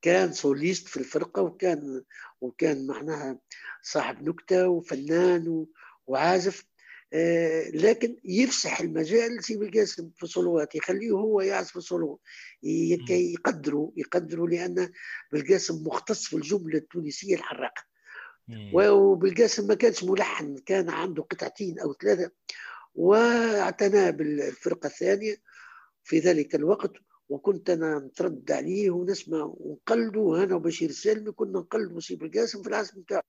كان 0.01 0.33
soliste 0.33 0.87
في 0.87 0.97
الفرقة 0.97 1.41
وكان 1.41 2.03
وكان 2.41 2.87
معناها 2.87 3.39
صاحب 3.81 4.29
نكتة 4.29 4.67
وفنان 4.67 5.65
وعازف 6.07 6.65
لكن 7.73 8.17
يفسح 8.23 8.79
المجال 8.79 9.37
لسيب 9.37 9.63
القاسم 9.63 10.11
في 10.15 10.23
الصلوات 10.23 10.75
يخليه 10.75 11.11
هو 11.11 11.41
يعزف. 11.41 11.93
كي 13.07 13.33
يقدروا 13.33 13.91
يقدروا 13.97 14.47
لأن 14.47 14.91
بالقاسم 15.31 15.83
مختص 15.87 16.25
في 16.27 16.35
الجملة 16.35 16.77
التونسية 16.77 17.35
الحراقة. 17.35 17.83
وبالقاسم 18.73 19.67
ما 19.67 19.73
كانش 19.75 20.03
ملحن 20.03 20.57
كان 20.65 20.89
عنده 20.89 21.23
قطعتين 21.23 21.79
أو 21.79 21.93
ثلاثة 21.93 22.31
واعتنى 22.95 24.11
بالفرقة 24.11 24.87
الثانية 24.87 25.35
في 26.03 26.19
ذلك 26.19 26.55
الوقت 26.55 26.91
وكنت 27.29 27.69
أنا 27.69 27.99
نترد 27.99 28.51
عليه 28.51 28.91
ونسمع 28.91 29.53
ونقلده 29.57 30.43
أنا 30.43 30.55
وبشير 30.55 30.89
السالمي 30.89 31.31
كنا 31.31 31.59
نقلد 31.59 31.91
مصيب 31.91 32.23
القاسم 32.23 32.61
في 32.61 32.69
العزف 32.69 32.95
بتاعه 32.97 33.23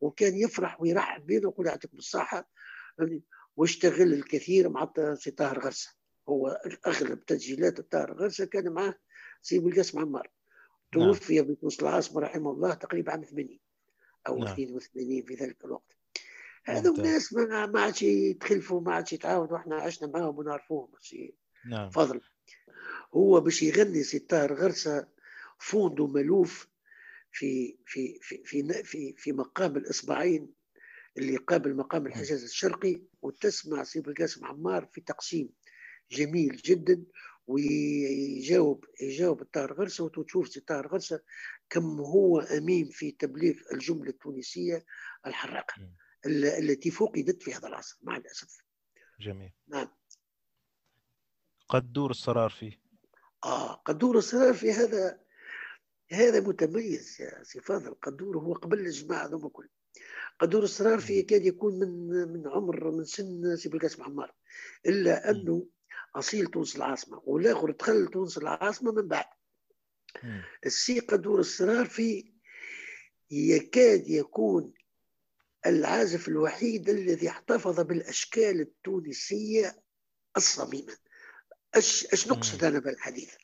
وكان 0.00 0.34
يفرح 0.36 0.80
ويرحب 0.80 1.26
بينا 1.26 1.48
ويقول 1.48 1.66
يعطيكم 1.66 1.96
الصحة 1.98 2.48
واشتغل 3.56 4.12
الكثير 4.12 4.68
مع 4.68 4.92
سي 5.14 5.30
طاهر 5.30 5.58
غرسة 5.58 5.90
هو 6.28 6.48
أغلب 6.86 7.24
تسجيلات 7.24 7.80
طاهر 7.80 8.12
غرسة 8.12 8.44
كان 8.44 8.72
معاه 8.72 8.94
سي 9.42 9.68
بالقاسم 9.68 9.98
عمار 9.98 10.30
نعم. 10.96 11.12
توفي 11.12 11.42
بمصر 11.42 11.82
العاصمة 11.82 12.20
رحمه 12.20 12.50
الله 12.50 12.74
تقريبا 12.74 13.12
عام 13.12 13.22
80 13.22 13.58
أو 14.26 14.38
نعم. 14.38 14.52
82 14.52 15.22
في 15.22 15.34
ذلك 15.34 15.64
الوقت 15.64 15.96
هذا 16.64 16.90
ممتاز. 16.90 16.98
الناس 16.98 17.32
ما 17.32 17.66
ما 17.66 17.80
عادش 17.80 18.02
يتخلفوا 18.02 18.80
ما 18.80 18.94
عادش 18.94 19.12
يتعاونوا 19.12 19.56
إحنا 19.56 19.76
عشنا 19.76 20.08
معاهم 20.08 20.38
ونعرفوهم 20.38 20.88
سي 21.00 21.34
نعم 21.66 21.90
فضل 21.90 22.20
هو 23.14 23.40
باش 23.40 23.62
يغني 23.62 24.02
سي 24.02 24.18
طاهر 24.18 24.54
غرسة 24.54 25.08
فوندو 25.58 26.06
ملوف 26.06 26.68
في 27.32 27.78
في 27.86 28.18
في 28.22 28.44
في 28.44 28.82
في, 28.84 29.14
في 29.16 29.32
مقام 29.32 29.76
الإصبعين 29.76 30.53
اللي 31.18 31.36
قابل 31.36 31.76
مقام 31.76 32.06
الحجاز 32.06 32.42
الشرقي 32.44 33.02
وتسمع 33.22 33.82
سي 33.82 33.98
بالقاسم 33.98 34.44
عمار 34.46 34.86
في 34.92 35.00
تقسيم 35.00 35.48
جميل 36.10 36.56
جدا 36.56 37.04
ويجاوب 37.46 38.84
يجاوب 39.00 39.42
الطاهر 39.42 39.72
غرسة 39.72 40.04
وتشوف 40.04 40.48
سي 40.48 40.60
طاهر 40.60 40.86
غرسة 40.86 41.20
كم 41.70 42.00
هو 42.00 42.40
أمين 42.40 42.88
في 42.88 43.10
تبليغ 43.10 43.54
الجملة 43.72 44.10
التونسية 44.10 44.84
الحراقة 45.26 45.74
التي 46.26 46.90
فقدت 46.90 47.42
في 47.42 47.54
هذا 47.54 47.68
العصر 47.68 47.98
مع 48.02 48.16
الأسف. 48.16 48.58
جميل. 49.20 49.52
نعم. 49.68 49.88
قدور 51.68 52.10
الصرارفي؟ 52.10 52.80
آه 53.44 53.74
قدور 53.74 54.18
الصرارفي 54.18 54.72
هذا 54.72 55.20
هذا 56.12 56.40
متميز 56.40 57.20
يا 57.20 57.42
سي 57.42 57.60
فاضل. 57.60 57.94
قدور 57.94 58.38
هو 58.38 58.52
قبل 58.52 58.78
الجماعه 58.80 59.26
هذوما 59.26 59.48
كل 59.48 59.68
قدور 60.40 60.62
الصرارفي 60.62 61.26
يكاد 61.26 61.46
يكون 61.46 61.78
من 61.78 62.08
من 62.32 62.48
عمر 62.48 62.90
من 62.90 63.04
سن 63.04 63.56
سي 63.56 63.68
بالقاسم 63.68 64.02
عمار 64.02 64.34
إلا 64.86 65.30
أنه 65.30 65.66
أصيل 66.16 66.46
تونس 66.46 66.76
العاصمة 66.76 67.22
والآخر 67.24 67.70
دخل 67.70 68.06
تونس 68.06 68.38
العاصمة 68.38 68.92
من 68.92 69.08
بعد. 69.08 69.26
السي 70.66 71.00
قدور 71.00 71.40
الصرارفي 71.40 72.32
يكاد 73.30 74.08
يكون 74.08 74.72
العازف 75.66 76.28
الوحيد 76.28 76.88
الذي 76.88 77.28
احتفظ 77.28 77.80
بالأشكال 77.80 78.60
التونسية 78.60 79.82
الصميمة. 80.36 80.96
إيش 81.76 82.12
إيش 82.12 82.28
نقصد 82.28 82.64
أنا 82.64 82.78
بالحديث؟ 82.78 83.34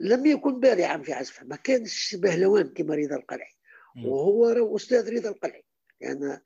لم 0.00 0.26
يكن 0.26 0.60
بارعا 0.60 0.98
في 0.98 1.12
عزفه. 1.12 1.44
ما 1.44 1.56
كانش 1.56 2.14
بهلوان 2.14 2.68
كما 2.68 2.94
رضا 2.94 3.16
القلعي. 3.16 3.54
وهو 4.04 4.76
أستاذ 4.76 5.16
رضا 5.16 5.28
القلعي. 5.28 5.64
لأن. 6.00 6.40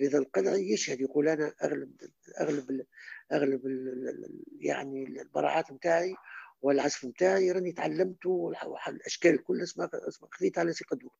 رضا 0.00 0.18
القلعي 0.18 0.72
يشهد 0.72 1.00
يقول 1.00 1.28
أنا 1.28 1.54
أغلب 1.62 1.92
أغلب 2.40 2.86
أغلب 3.32 3.60
يعني 4.60 5.04
البراعات 5.22 5.72
نتاعي 5.72 6.14
والعزف 6.62 7.04
نتاعي 7.04 7.52
راني 7.52 7.72
تعلمته 7.72 8.52
الأشكال 8.88 9.44
كلها 9.44 9.62
اسمها 9.64 9.90
خذيت 10.32 10.58
على 10.58 10.72
سي 10.72 10.84
قدور. 10.84 11.12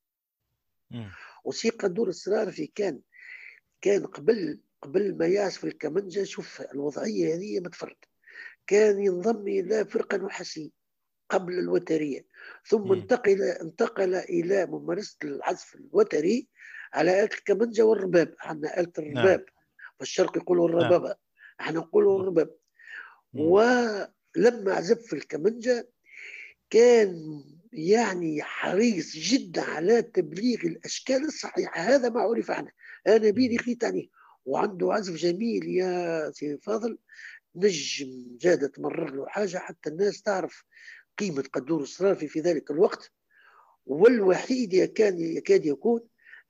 وسي 1.44 1.68
قدور 1.70 2.08
الصرافي 2.08 2.66
كان 2.66 3.00
كان 3.80 4.06
قبل 4.06 4.60
قبل 4.82 5.16
ما 5.18 5.26
يعزف 5.26 5.64
الكمنجه 5.64 6.22
شوف 6.24 6.60
الوضعية 6.60 7.34
هذه 7.34 7.60
ما 7.60 7.68
تفرد 7.68 7.96
كان 8.66 9.00
ينضم 9.00 9.48
إلى 9.48 9.84
فرقة 9.84 10.16
نحاسيه 10.18 10.70
قبل 11.28 11.58
الوترية 11.58 12.26
ثم. 12.66 12.92
انتقل 12.92 13.42
انتقل 13.42 14.14
إلى 14.14 14.66
ممارسة 14.66 15.16
العزف 15.24 15.74
الوتري 15.74 16.48
على 16.96 17.20
آلة 17.20 17.30
الكمنجة 17.38 17.82
والرباب. 17.82 18.34
عندنا 18.40 18.80
آلة 18.80 18.92
الرباب. 18.98 19.44
في 19.96 20.02
الشرق 20.02 20.36
يقولوا 20.36 20.68
الربابة 20.68 21.16
إحنا 21.60 21.78
نقولوا 21.78 22.20
الرباب 22.20 22.56
مم. 23.32 23.40
ولما 23.40 24.74
عزف 24.74 25.02
في 25.06 25.12
الكمنجة 25.12 25.88
كان 26.70 27.42
يعني 27.72 28.42
حريص 28.42 29.16
جدا 29.16 29.62
على 29.62 30.02
تبليغ 30.02 30.60
الأشكال 30.60 31.24
الصحيحة. 31.24 31.80
هذا 31.80 32.08
ما 32.08 32.20
عرف 32.20 32.50
عنه. 32.50 32.70
أنا 33.06 33.30
بيدي 33.30 33.58
خيت 33.58 33.84
عليه 33.84 34.08
وعنده 34.44 34.92
عزف 34.92 35.14
جميل 35.14 35.68
يا 35.68 36.30
سي 36.30 36.58
فاضل. 36.58 36.98
نجم 37.56 38.36
زاد 38.40 38.68
تمرر 38.68 39.14
له 39.14 39.26
حاجة 39.26 39.58
حتى 39.58 39.90
الناس 39.90 40.22
تعرف 40.22 40.64
قيمة 41.18 41.44
قدور 41.52 41.82
الصرافي 41.82 42.28
في 42.28 42.40
ذلك 42.40 42.70
الوقت. 42.70 43.12
والوحيد 43.86 44.74
يكاد 44.74 45.20
يكاد 45.20 45.66
يكون 45.66 46.00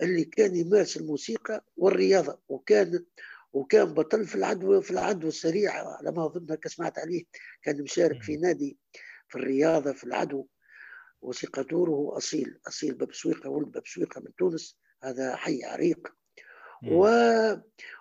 اللي 0.02 0.24
كان 0.24 0.56
يمارس 0.56 0.96
الموسيقى 0.96 1.64
والرياضة 1.76 2.38
وكان 2.48 3.04
وكان 3.52 3.94
بطل 3.94 4.26
في 4.26 4.34
العدوى 4.34 4.82
في 4.82 4.90
العدوى 4.90 5.28
السريعه 5.28 5.96
على 5.96 6.12
ما 6.12 6.26
أظن 6.26 6.52
هكا 6.52 6.68
سمعت 6.68 6.98
عليه 6.98 7.24
كان 7.62 7.82
مشارك 7.82 8.22
في 8.22 8.36
نادي 8.36 8.78
في 9.28 9.38
الرياضة 9.38 9.92
في 9.92 10.04
العدو 10.04 10.46
وثيقة 11.22 11.62
دوره 11.62 12.16
أصيل 12.16 12.58
أصيل 12.68 12.94
ببسويقة 12.94 13.50
ولد 13.50 13.68
ببسويقة 13.68 14.20
من 14.20 14.34
تونس 14.34 14.78
هذا 15.02 15.36
حي 15.36 15.64
عريق. 15.64 16.08
و... 16.92 17.08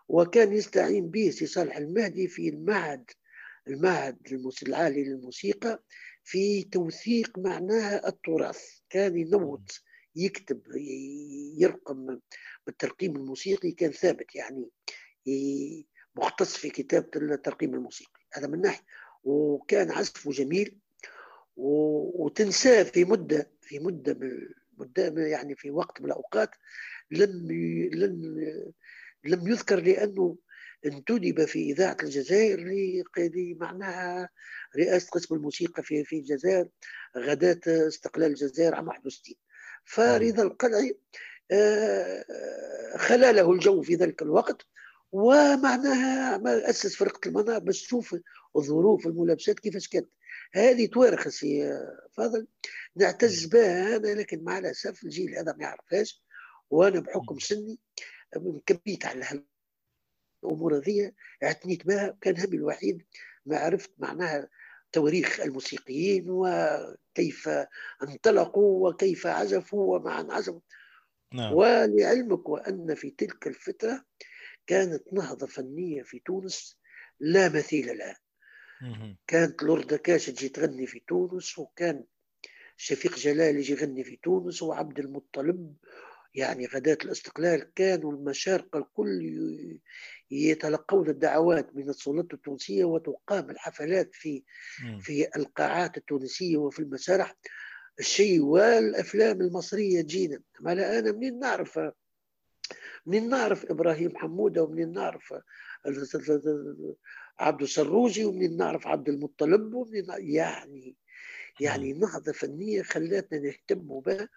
وكان 0.07 0.53
يستعين 0.53 1.09
به 1.09 1.29
سي 1.29 1.45
صالح 1.45 1.77
المهدي 1.77 2.27
في 2.27 2.49
المعهد 2.49 3.11
المعهد 3.67 4.17
العالي 4.63 5.03
للموسيقى 5.03 5.83
في 6.23 6.63
توثيق 6.63 7.39
معناها 7.39 8.07
التراث. 8.07 8.63
كان 8.89 9.17
ينوت 9.17 9.79
يكتب 10.15 10.61
يرقم 11.57 12.19
بالترقيم 12.65 13.15
الموسيقي 13.15 13.71
كان 13.71 13.91
ثابت 13.91 14.35
يعني 14.35 14.69
مختص 16.15 16.57
في 16.57 16.69
كتابة 16.69 17.09
الترقيم 17.15 17.73
الموسيقي. 17.73 18.21
هذا 18.33 18.47
من 18.47 18.61
ناحية. 18.61 18.85
وكان 19.23 19.91
عزفه 19.91 20.31
جميل 20.31 20.77
وتنساه 21.57 22.83
في 22.83 23.05
مدة 23.05 23.51
في 23.61 23.79
مدة 23.79 24.13
من 24.13 24.49
مدة 24.77 25.27
يعني 25.27 25.55
في 25.55 25.71
وقت 25.71 26.01
من 26.01 26.07
الأوقات 26.07 26.49
لم 27.11 27.51
لم 27.93 28.39
لم 29.23 29.47
يذكر 29.47 29.79
لأنه 29.79 30.37
انتدب 30.85 31.45
في 31.45 31.71
إذاعة 31.71 31.97
الجزائر 32.03 32.59
معناها. 33.59 34.29
رئاسة 34.77 35.09
قسم 35.09 35.35
الموسيقى 35.35 35.83
في 35.83 36.03
في 36.03 36.19
الجزائر 36.19 36.69
غداة 37.17 37.87
استقلال 37.87 38.27
الجزائر 38.27 38.75
عام 38.75 38.87
61 38.87 39.35
فرضا 39.85 40.43
القلعي 40.43 40.97
آه، 41.51 42.25
خلا 42.97 43.31
له 43.31 43.51
الجو 43.51 43.81
في 43.81 43.95
ذلك 43.95 44.21
الوقت 44.21 44.65
ومعناها 45.11 46.37
ما 46.37 46.69
أسس 46.69 46.95
فرقة 46.95 47.27
المنار 47.27 47.59
باش 47.59 47.81
تشوف 47.83 48.15
الظروف 48.55 49.07
الملابسات 49.07 49.59
كيفاش 49.59 49.87
كانت. 49.87 50.09
هذه 50.53 50.85
توارخ 50.85 51.27
سي 51.27 51.79
فاضل. 52.17 52.47
نعتز 52.95 53.45
بها 53.45 53.95
أنا 53.95 54.07
لكن 54.07 54.43
مع 54.43 54.57
الأسف 54.57 55.03
الجيل 55.03 55.35
هذا 55.35 55.53
ما 55.57 55.63
يعرفهاش 55.63 56.23
وأنا 56.69 56.99
بحكم 56.99 57.39
سني 57.39 57.79
كبيت 58.65 59.05
على 59.05 59.43
الأمور 60.43 60.77
هذه 60.77 61.11
اعتنيت 61.43 61.87
بها 61.87 62.17
كان 62.21 62.39
همي 62.39 62.57
الوحيد 62.57 63.03
ما 63.45 63.57
عرفت 63.57 63.91
معناها 63.97 64.49
تواريخ 64.95 65.39
الموسيقيين 65.39 66.25
وكيف 66.27 67.49
انطلقوا 68.03 68.89
وكيف 68.89 69.27
عزفوا 69.27 69.97
ومعا 69.97 70.27
عزفوا. 70.31 70.59
نعم. 71.33 71.53
ولعلمك 71.53 72.49
وأن 72.49 72.95
في 72.95 73.09
تلك 73.09 73.47
الفترة 73.47 74.05
كانت 74.67 75.13
نهضة 75.13 75.47
فنية 75.47 76.01
في 76.03 76.19
تونس 76.19 76.77
لا 77.19 77.49
مثيل 77.49 77.97
لها 77.97 78.17
مهم. 78.81 79.17
كانت 79.27 79.63
لوردا 79.63 79.97
كاش 79.97 80.25
تجي 80.25 80.49
تغني 80.49 80.87
في 80.87 80.99
تونس 81.07 81.59
وكان 81.59 82.03
شفيق 82.77 83.15
جلال 83.15 83.55
يجي 83.55 83.73
يغني 83.73 84.03
في 84.03 84.15
تونس 84.15 84.63
وعبد 84.63 84.99
المطلب 84.99 85.75
يعني 86.35 86.65
غداة 86.65 86.97
الاستقلال 87.05 87.73
كانوا 87.73 88.13
المشارقة 88.13 88.79
الكل 88.79 89.79
يتلقون 90.31 91.09
الدعوات 91.09 91.75
من 91.75 91.89
السلطات 91.89 92.33
التونسية 92.33 92.85
وتقام 92.85 93.49
الحفلات 93.49 94.15
في. 94.15 94.43
في 94.99 95.27
القاعات 95.35 95.97
التونسية 95.97 96.57
وفي 96.57 96.79
المسارح 96.79 97.35
الشيء 97.99 98.41
والافلام 98.41 99.41
المصرية 99.41 100.01
تجينا 100.01 100.39
ما 100.59 100.71
أنا 100.73 101.11
منين 101.11 101.39
نعرف؟ 101.39 101.79
منين 103.05 103.29
نعرف 103.29 103.65
إبراهيم 103.65 104.17
حمودة؟ 104.17 104.63
ومنين 104.63 104.93
نعرف 104.93 105.33
عبد 107.39 107.61
السروجي؟ 107.61 108.25
ومنين 108.25 108.57
نعرف 108.57 108.87
عبد 108.87 109.09
المطلب؟ 109.09 109.73
ومنين 109.73 110.05
يعني 110.17 110.95
يعني 111.59 111.93
نهضة 111.93 112.31
فنية 112.31 112.81
خلتنا 112.81 113.39
نهتم 113.39 113.99
بها 113.99 114.29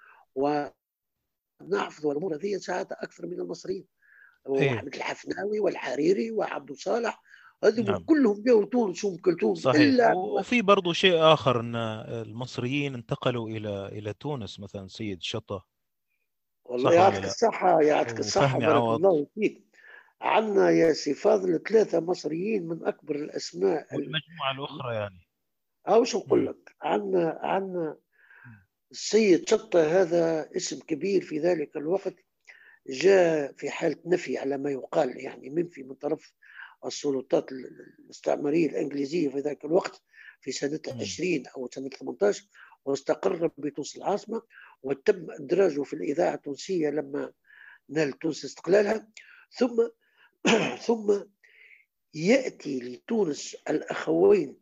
ونحفظ 1.62 2.06
الأمور 2.06 2.34
هذه 2.36 2.56
ساعتها 2.56 3.02
أكثر 3.02 3.26
من 3.26 3.40
المصريين. 3.40 3.86
واحمد 4.44 4.94
الحفناوي 4.94 5.60
والحريري 5.60 6.30
وعبد 6.30 6.72
صالح 6.72 7.22
هذول 7.64 7.84
نعم. 7.86 8.04
كلهم 8.04 8.42
جاوا 8.42 8.64
تونس 8.64 9.04
ام 9.04 9.16
كلثوم 9.16 9.54
صحيح 9.54 9.80
إلا 9.80 10.14
وفي 10.14 10.62
برضو 10.62 10.92
شيء 10.92 11.16
آخر 11.22 11.60
أن 11.60 11.76
المصريين 12.26 12.94
انتقلوا 12.94 13.48
إلى 13.48 13.86
إلى 13.86 14.12
تونس 14.12 14.60
مثلا 14.60 14.88
سيد 14.88 15.22
شطة 15.22 15.64
والله 16.64 16.94
يعطيك؟ 16.94 17.24
الصحة 17.24 17.82
يعطيك 17.82 18.18
الصحة 18.18 18.58
بارك. 18.58 18.96
الله 18.96 19.26
فيك 19.34 19.64
عندنا 20.20 20.70
يا 20.70 20.92
سي 20.92 21.14
فاضل 21.14 21.62
ثلاثة 21.68 22.00
مصريين 22.00 22.68
من 22.68 22.84
أكبر 22.86 23.14
الأسماء 23.16 23.80
ال- 23.94 23.96
والمجموعة 23.96 24.52
الأخرى 24.58 24.94
يعني 24.94 25.28
أو 25.88 26.04
شو 26.04 26.18
نقول. 26.18 26.46
لك 26.46 26.76
عندنا 26.82 27.38
عندنا 27.42 27.96
السيد 28.90 29.48
شطة 29.48 30.00
هذا 30.02 30.50
اسم 30.56 30.78
كبير 30.80 31.22
في 31.22 31.38
ذلك 31.38 31.76
الوقت 31.76 32.14
جاء 32.88 33.52
في 33.52 33.70
حالة 33.70 33.96
نفي 34.06 34.38
على 34.38 34.58
ما 34.58 34.70
يقال 34.70 35.20
يعني 35.20 35.50
منفي 35.50 35.82
من 35.82 35.94
طرف 35.94 36.32
السلطات 36.86 37.52
ال- 37.52 37.94
الاستعمارية 38.04 38.66
الإنجليزية 38.68 39.28
في 39.28 39.38
ذلك 39.40 39.64
الوقت 39.64 40.02
في 40.40 40.52
سنة 40.52 40.80
مم. 40.88 41.00
20 41.00 41.46
أو 41.56 41.68
سنة 41.74 41.88
18 41.88 42.44
واستقر 42.84 43.50
بتونس 43.58 43.96
العاصمة 43.96 44.42
وتم 44.82 45.26
إدراجه 45.30 45.82
في 45.82 45.92
الإذاعة 45.92 46.34
التونسية 46.34 46.90
لما 46.90 47.32
نال 47.88 48.18
تونس 48.18 48.44
استقلالها. 48.44 49.08
ثم 49.50 49.88
ثم 50.86 51.20
يأتي 52.14 52.80
لتونس 52.80 53.56
الأخوين 53.70 54.56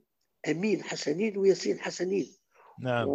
أمين 0.49 0.83
حسنين 0.83 1.39
وياسين 1.39 1.81
حسنين. 1.81 2.37
نعم. 2.81 3.09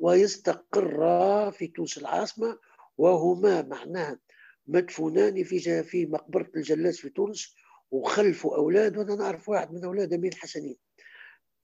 و- 0.00 0.08
ويستقرا 0.08 1.50
في 1.50 1.66
تونس 1.66 1.98
العاصمة 1.98 2.58
وهما 2.98 3.62
معناها 3.62 4.18
مدفونان 4.66 5.44
في 5.44 5.82
في 5.82 6.06
مقبرة 6.06 6.50
الجلاز 6.56 6.98
في 6.98 7.08
تونس 7.10 7.54
وخلفوا 7.90 8.56
أولاد 8.56 8.96
وأنا 8.96 9.14
نعرف 9.14 9.48
واحد 9.48 9.72
من 9.72 9.84
أولاد 9.84 10.12
أمين 10.12 10.34
حسنين 10.34 10.76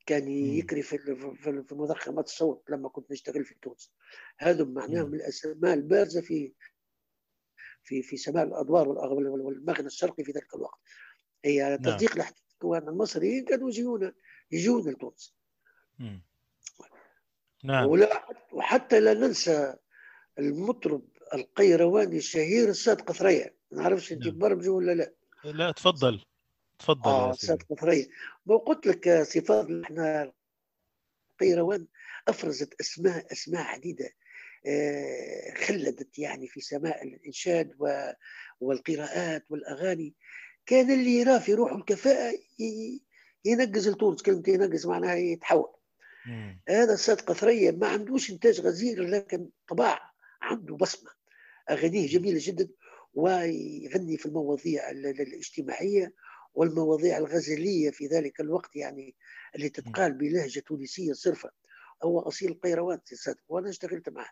كان 0.06 0.28
يكري 0.28 0.82
في 0.82 0.98
في 1.65 1.74
مضخمات 1.74 2.27
الصوت 2.27 2.70
لما 2.70 2.89
كنت 2.89 3.11
نشتغل 3.12 3.44
في 3.44 3.55
تونس 3.62 3.93
هذم 4.39 4.69
معناهم. 4.74 5.15
الأسماء 5.15 5.74
البارزة 5.74 6.20
في 6.20 6.52
في 7.82 8.02
في 8.02 8.16
سماء 8.16 8.47
وال- 8.70 9.28
والمغنى 9.28 9.86
الشرقي 9.86 10.24
في 10.24 10.32
ذلك 10.32 10.55
الوقت 10.55 10.78
هي 11.44 11.62
نعم. 11.62 11.77
تصديق 11.94 12.16
الحديث 12.16 12.39
وأن 12.62 12.89
المصريين 12.89 13.44
كانوا 13.44 13.69
يجون 13.70 14.12
يجون 14.52 14.90
لتونس. 14.90 15.35
نعم. 17.65 17.86
ولا 17.86 18.27
وحتى 18.53 19.01
لا 19.01 19.15
ننسى 19.15 19.74
المطرب 20.39 21.03
القيرواني 21.35 22.16
الشهير 22.16 22.69
الساد 22.69 23.01
قثرية 23.01 23.55
ما 23.70 23.82
نعرفش 23.82 24.12
أنت 24.12 24.27
نعم. 24.27 24.39
برمجه 24.39 24.69
ولا 24.69 24.93
لا. 24.93 25.12
لا 25.45 25.70
تفضل. 25.70 26.20
تفضل 26.78 27.11
آه 27.11 27.31
الساد 27.31 27.62
قثرية 27.70 28.07
ما 28.47 28.57
قلت 28.57 28.86
لك 28.86 29.23
فاضل 29.23 29.82
إحنا 29.82 30.32
قيروان 31.41 31.86
أفرزت 32.28 32.81
أسماء 32.81 33.32
أسماء 33.32 33.62
عديدة 33.62 34.11
آه، 34.66 35.55
خلدت 35.66 36.19
يعني 36.19 36.49
في 36.49 36.61
سماء 36.61 37.05
الإنشاد 37.05 37.77
والقراءات 38.61 39.45
والأغاني. 39.51 40.15
كان 40.66 40.91
اللي 40.91 41.11
يراه 41.11 41.39
في 41.39 41.55
روحه 41.55 41.77
الكفاءه 41.77 42.35
ينقز 43.45 43.89
لتونس 43.89 44.23
كلمه 44.23 44.43
ينقز 44.49 44.86
معناها 44.86 45.15
يتحول. 45.15 45.73
هذا 46.68 46.94
السيد 46.94 47.20
قثرية 47.20 47.70
ما 47.70 47.88
عندوش 47.88 48.30
إنتاج 48.30 48.60
غزير 48.60 49.02
لكن 49.02 49.48
طباع 49.68 50.10
عنده 50.42 50.76
بصمة. 50.76 51.10
أغانيه 51.70 52.06
جميلة 52.09 52.38
جدا 52.42 52.68
ويغني 53.14 54.16
في 54.16 54.26
المواضيع 54.26 54.90
ال- 54.90 55.06
ال- 55.06 55.20
الاجتماعية 55.20 56.12
والمواضيع 56.55 57.18
الغزلية 57.18 57.90
في 57.90 58.06
ذلك 58.06 58.40
الوقت 58.40 58.76
يعني 58.76 59.14
اللي 59.55 59.68
تتقال 59.68 60.12
بلهجة 60.12 60.60
تونسية 60.60 61.12
صرفة. 61.12 61.51
هو 62.05 62.20
أصيل 62.20 62.51
القيروان 62.51 63.01
سي 63.05 63.16
سيد 63.16 63.36
وأنا 63.48 63.68
اشتغلت 63.70 64.09
معه. 64.09 64.30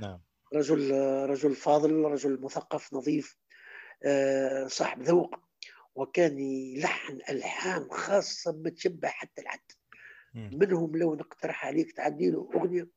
نعم. 0.00 0.20
رجل 0.54 0.90
رجل 1.30 1.54
فاضل 1.54 1.92
رجل 1.92 2.40
مثقف 2.40 2.92
نظيف 2.94 3.36
آه، 4.04 4.66
صاحب 4.66 5.02
ذوق 5.02 5.34
وكان 5.94 6.38
يلحن 6.38 7.18
ألحان 7.30 7.88
خاصة 7.90 8.52
ما 8.52 8.70
تشبه 8.70 9.08
حتى 9.08 9.42
العد. 9.42 9.60
منهم 10.52 10.96
لو 10.96 11.14
نقترح 11.14 11.66
عليك 11.66 11.92
تعدي 11.92 12.30
له 12.30 12.50
أغنية 12.54 12.88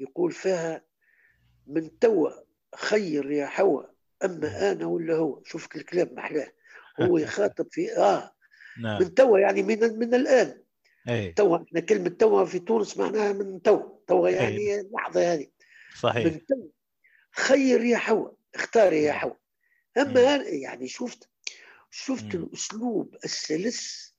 يقول 0.00 0.32
فيها 0.32 0.84
من 1.66 1.98
توا 1.98 2.30
خير 2.74 3.30
يا 3.30 3.46
حوا 3.46 3.82
أما 4.24 4.72
أنا 4.72 4.86
ولا 4.86 5.14
هو؟ 5.16 5.42
شوف 5.44 5.76
الكلام 5.76 6.14
محلاه 6.14 6.52
هو 7.00 7.18
يخاطب 7.18 7.66
في 7.70 7.96
آه. 7.96 8.34
نعم. 8.80 9.02
من 9.02 9.14
توا 9.14 9.38
يعني 9.38 9.62
من 9.62 9.98
من 9.98 10.14
الآن. 10.14 10.60
توا 11.34 11.62
إحنا 11.62 11.80
كلمة 11.80 12.08
توا 12.08 12.44
في 12.44 12.58
تونس 12.58 12.96
معناها 12.98 13.32
من 13.32 13.62
توا. 13.62 13.98
توا. 14.06 14.28
يعني 14.28 14.80
اللحظة 14.80 15.32
هذه. 15.34 15.46
صحيح. 16.00 16.24
من 16.26 16.46
توا. 16.46 16.68
خير 17.30 17.84
يا 17.84 17.96
حوا 17.96 18.30
اختاري 18.54 19.02
يا 19.02 19.12
حوا. 19.12 19.34
مم. 19.96 20.02
أما 20.02 20.36
يعني 20.36 20.88
شفت 20.88 21.28
شفت. 21.90 22.34
الأسلوب 22.34 23.16
السلس 23.24 24.13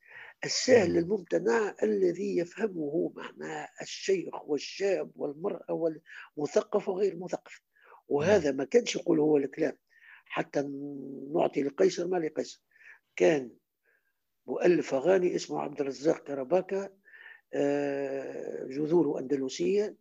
السهل 0.46 0.92
مم. 0.92 0.98
الممتنع 0.98 1.76
الذي 1.84 2.38
يفهمه 2.38 3.14
معنى 3.16 3.68
الشيخ 3.82 4.50
والشاب 4.50 5.12
والمرأة 5.16 5.92
والمثقف 6.38 6.90
وغير 6.90 7.14
المثقف. 7.14 7.62
وهذا 8.08 8.52
ما 8.52 8.64
كانش 8.64 8.96
يقول 8.96 9.20
هو 9.20 9.38
الكلام. 9.38 9.78
حتى 10.26 10.62
نعطي 11.34 11.64
لقيصر 11.64 12.08
ما 12.08 12.18
لقيصر. 12.18 12.62
كان 13.16 13.52
مؤلف 14.48 14.94
أغاني 14.94 15.36
اسمه 15.36 15.62
عبد 15.62 15.82
الرزاق 15.82 16.24
كرباكا 16.24 16.90
آه، 17.54 18.66
جذوره 18.66 19.20
أندلسية 19.20 19.96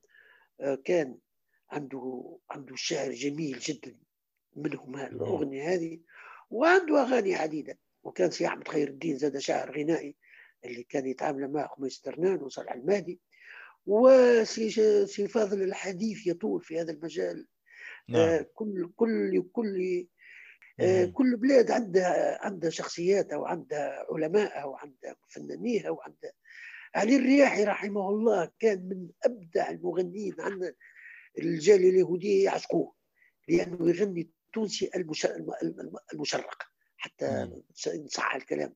آه، 0.61 0.75
كان 0.75 1.19
عنده 1.71 2.37
عنده 2.51 2.77
شعر 2.77 3.11
جميل 3.11 3.59
جدا 3.59 3.97
منهم 4.57 4.97
هذه 4.97 5.11
الأغنية 5.11 5.75
هذه 5.75 6.01
وعنده 6.51 7.03
أغاني 7.03 7.35
عديدة 7.35 7.79
وكان 8.03 8.31
سي 8.31 8.47
أحمد 8.47 8.69
خير 8.69 8.89
الدين 8.89 9.19
زاد 9.19 9.39
شاعر 9.39 9.81
غنائي. 9.81 10.17
اللي 10.65 10.83
كان 10.83 11.07
يتعامل 11.07 11.53
مع 11.53 11.67
خميس 11.67 12.01
ترنان 12.01 12.43
وصالح 12.43 12.73
المهدي. 12.73 13.21
وسي 13.87 14.71
سي 15.07 15.29
فاضل 15.29 15.63
الحديث 15.63 16.27
يطول 16.27 16.61
في 16.63 16.81
هذا 16.81 16.93
المجال. 16.93 17.47
آه، 18.09 18.13
نعم. 18.13 18.45
كل 18.55 18.93
كل 18.97 19.43
كل 19.53 20.07
آه،. 20.81 21.05
كل 21.05 21.37
بلاد 21.37 21.71
عندها 21.71 22.45
عندها 22.47 22.71
شخصياتها 22.71 23.37
وعندها 23.37 24.07
علمائها 24.11 24.65
وعندها 24.65 25.17
فنانيها 25.29 25.91
وعندها 25.91 26.33
علي 26.95 27.17
الرياحي 27.17 27.65
رحمه 27.65 28.09
الله 28.09 28.51
كان 28.59 28.89
من 28.89 29.09
أبدع 29.25 29.71
المغنيين 29.71 30.35
عندنا 30.41 30.75
الجالية 31.39 31.91
اليهودية 31.91 32.45
يعشقوه 32.45 32.95
لأنه 33.49 33.89
يغني 33.91 34.31
تونسي 34.53 34.91
المش- 34.97 35.27
الم- 35.27 35.55
الم- 35.63 35.97
المشرق 36.15 36.63
حتى 36.97 37.27
مم. 37.27 37.63
إن 37.95 38.07
صح 38.09 38.35
الكلام. 38.35 38.75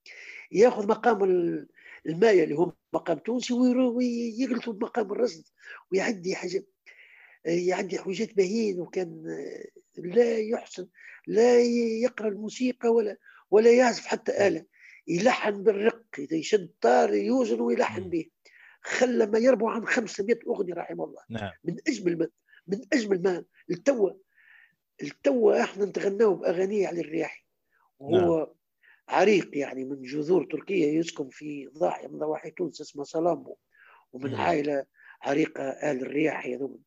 يأخذ 0.53 0.89
مقام 0.89 1.25
ال- 1.25 1.69
المايه 2.09 2.45
اللي 2.45 2.55
هو 2.59 2.73
مقام 2.93 3.19
تونسي 3.19 3.55
ويجلسوا 3.55 4.73
بمقام 4.73 5.13
الرصد 5.13 5.45
ويعدي 5.93 6.35
حاجة 6.35 6.65
يعدي 7.45 7.99
حويجات 7.99 8.37
باهين 8.37 8.81
وكان 8.81 9.23
لا 9.97 10.39
يحسن 10.39 10.89
لا 11.27 11.61
يقرأ 12.03 12.29
الموسيقى 12.29 12.89
ولا 12.89 13.17
ولا 13.51 13.73
يعزف 13.73 14.07
حتى 14.07 14.47
آلة. 14.47 14.65
يلحن 15.09 15.63
بالرق 15.63 16.05
إذا 16.19 16.37
يشد 16.37 16.71
طار 16.81 17.15
يوزن 17.15 17.61
ويلحن 17.61 18.03
مم. 18.03 18.11
به. 18.11 18.27
خلى 18.83 19.27
ما 19.27 19.39
يربو 19.39 19.69
عن 19.69 19.87
500 19.87 20.39
أغنية 20.49 20.75
رحمه 20.75 21.05
الله. 21.05 21.23
نعم. 21.31 21.51
من 21.65 21.77
أجمل 21.89 22.19
ما 22.19 22.29
من 22.67 22.81
أجمل 22.93 23.23
ما 23.23 23.45
التوا 23.71 24.11
التوا 25.03 25.63
إحنا 25.63 25.85
نتغناه 25.85 26.27
بأغانيه 26.35 26.89
على 26.89 27.01
الرياحي 27.01 27.45
وهو 27.99 28.55
عريق 29.09 29.59
يعني 29.59 29.85
من 29.85 30.03
جذور 30.03 30.45
تركيا 30.51 30.87
يسكن 30.93 31.29
في 31.29 31.67
ضاحية 31.67 32.09
من 32.09 32.19
ضواحي 32.19 32.51
تونس 32.51 32.81
اسمها 32.81 33.05
سلامبو. 33.05 33.57
ومن 34.13 34.31
مم. 34.31 34.37
عائلة 34.37 34.85
عريقة 35.23 35.63
آل 35.63 36.01
الرياحي 36.03 36.57
هذوما 36.57 36.79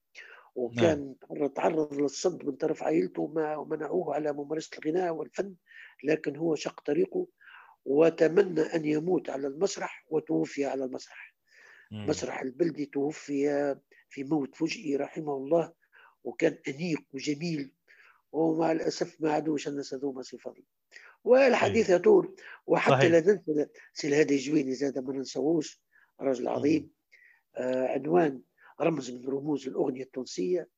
وكان 0.55 1.15
تعرض 1.55 1.93
للصد 1.93 2.45
من 2.45 2.51
طرف 2.55 2.83
عائلته 2.83 3.21
وما- 3.21 3.55
ومنعوه 3.57 4.15
على 4.15 4.33
ممارسة 4.33 4.69
الغناء 4.85 5.13
والفن 5.13 5.55
لكن 6.03 6.35
هو 6.35 6.55
شق 6.55 6.81
طريقه 6.81 7.27
وتمنى 7.85 8.61
أن 8.61 8.85
يموت 8.85 9.29
على 9.29 9.47
المسرح 9.47 10.05
وتوفي 10.09 10.65
على 10.65 10.83
المسرح. 10.85 11.35
مم. 11.91 12.05
مسرح 12.05 12.41
البلدي 12.41 12.85
توفي 12.85 13.75
في 14.09 14.23
موت 14.23 14.55
فجئي 14.55 14.95
رحمه 14.95 15.33
الله 15.37 15.73
وكان 16.23 16.57
أنيق 16.67 17.01
وجميل. 17.13 17.71
ومع 18.31 18.71
الأسف 18.71 19.21
ما 19.21 19.31
عادوش 19.31 19.67
الناس 19.67 19.93
هذوما 19.93 20.21
سي 20.21 20.37
فضل. 20.37 20.63
والحديث 21.23 21.89
يطول. 21.89 22.35
وحتى 22.67 22.91
صحيح. 22.91 23.11
لا 23.11 23.19
ننسى 23.19 23.67
سي 23.93 24.07
الهادي 24.07 24.35
الجويني 24.35 24.73
زاد 24.73 24.99
ما 24.99 25.13
ننساوش 25.13 25.81
رجل 26.21 26.47
عظيم 26.47 26.91
آه 27.55 27.87
عنوان 27.87 28.41
رمز 28.81 29.11
من 29.11 29.27
رموز 29.29 29.67
الأغنية 29.67 30.03
التونسية. 30.03 30.69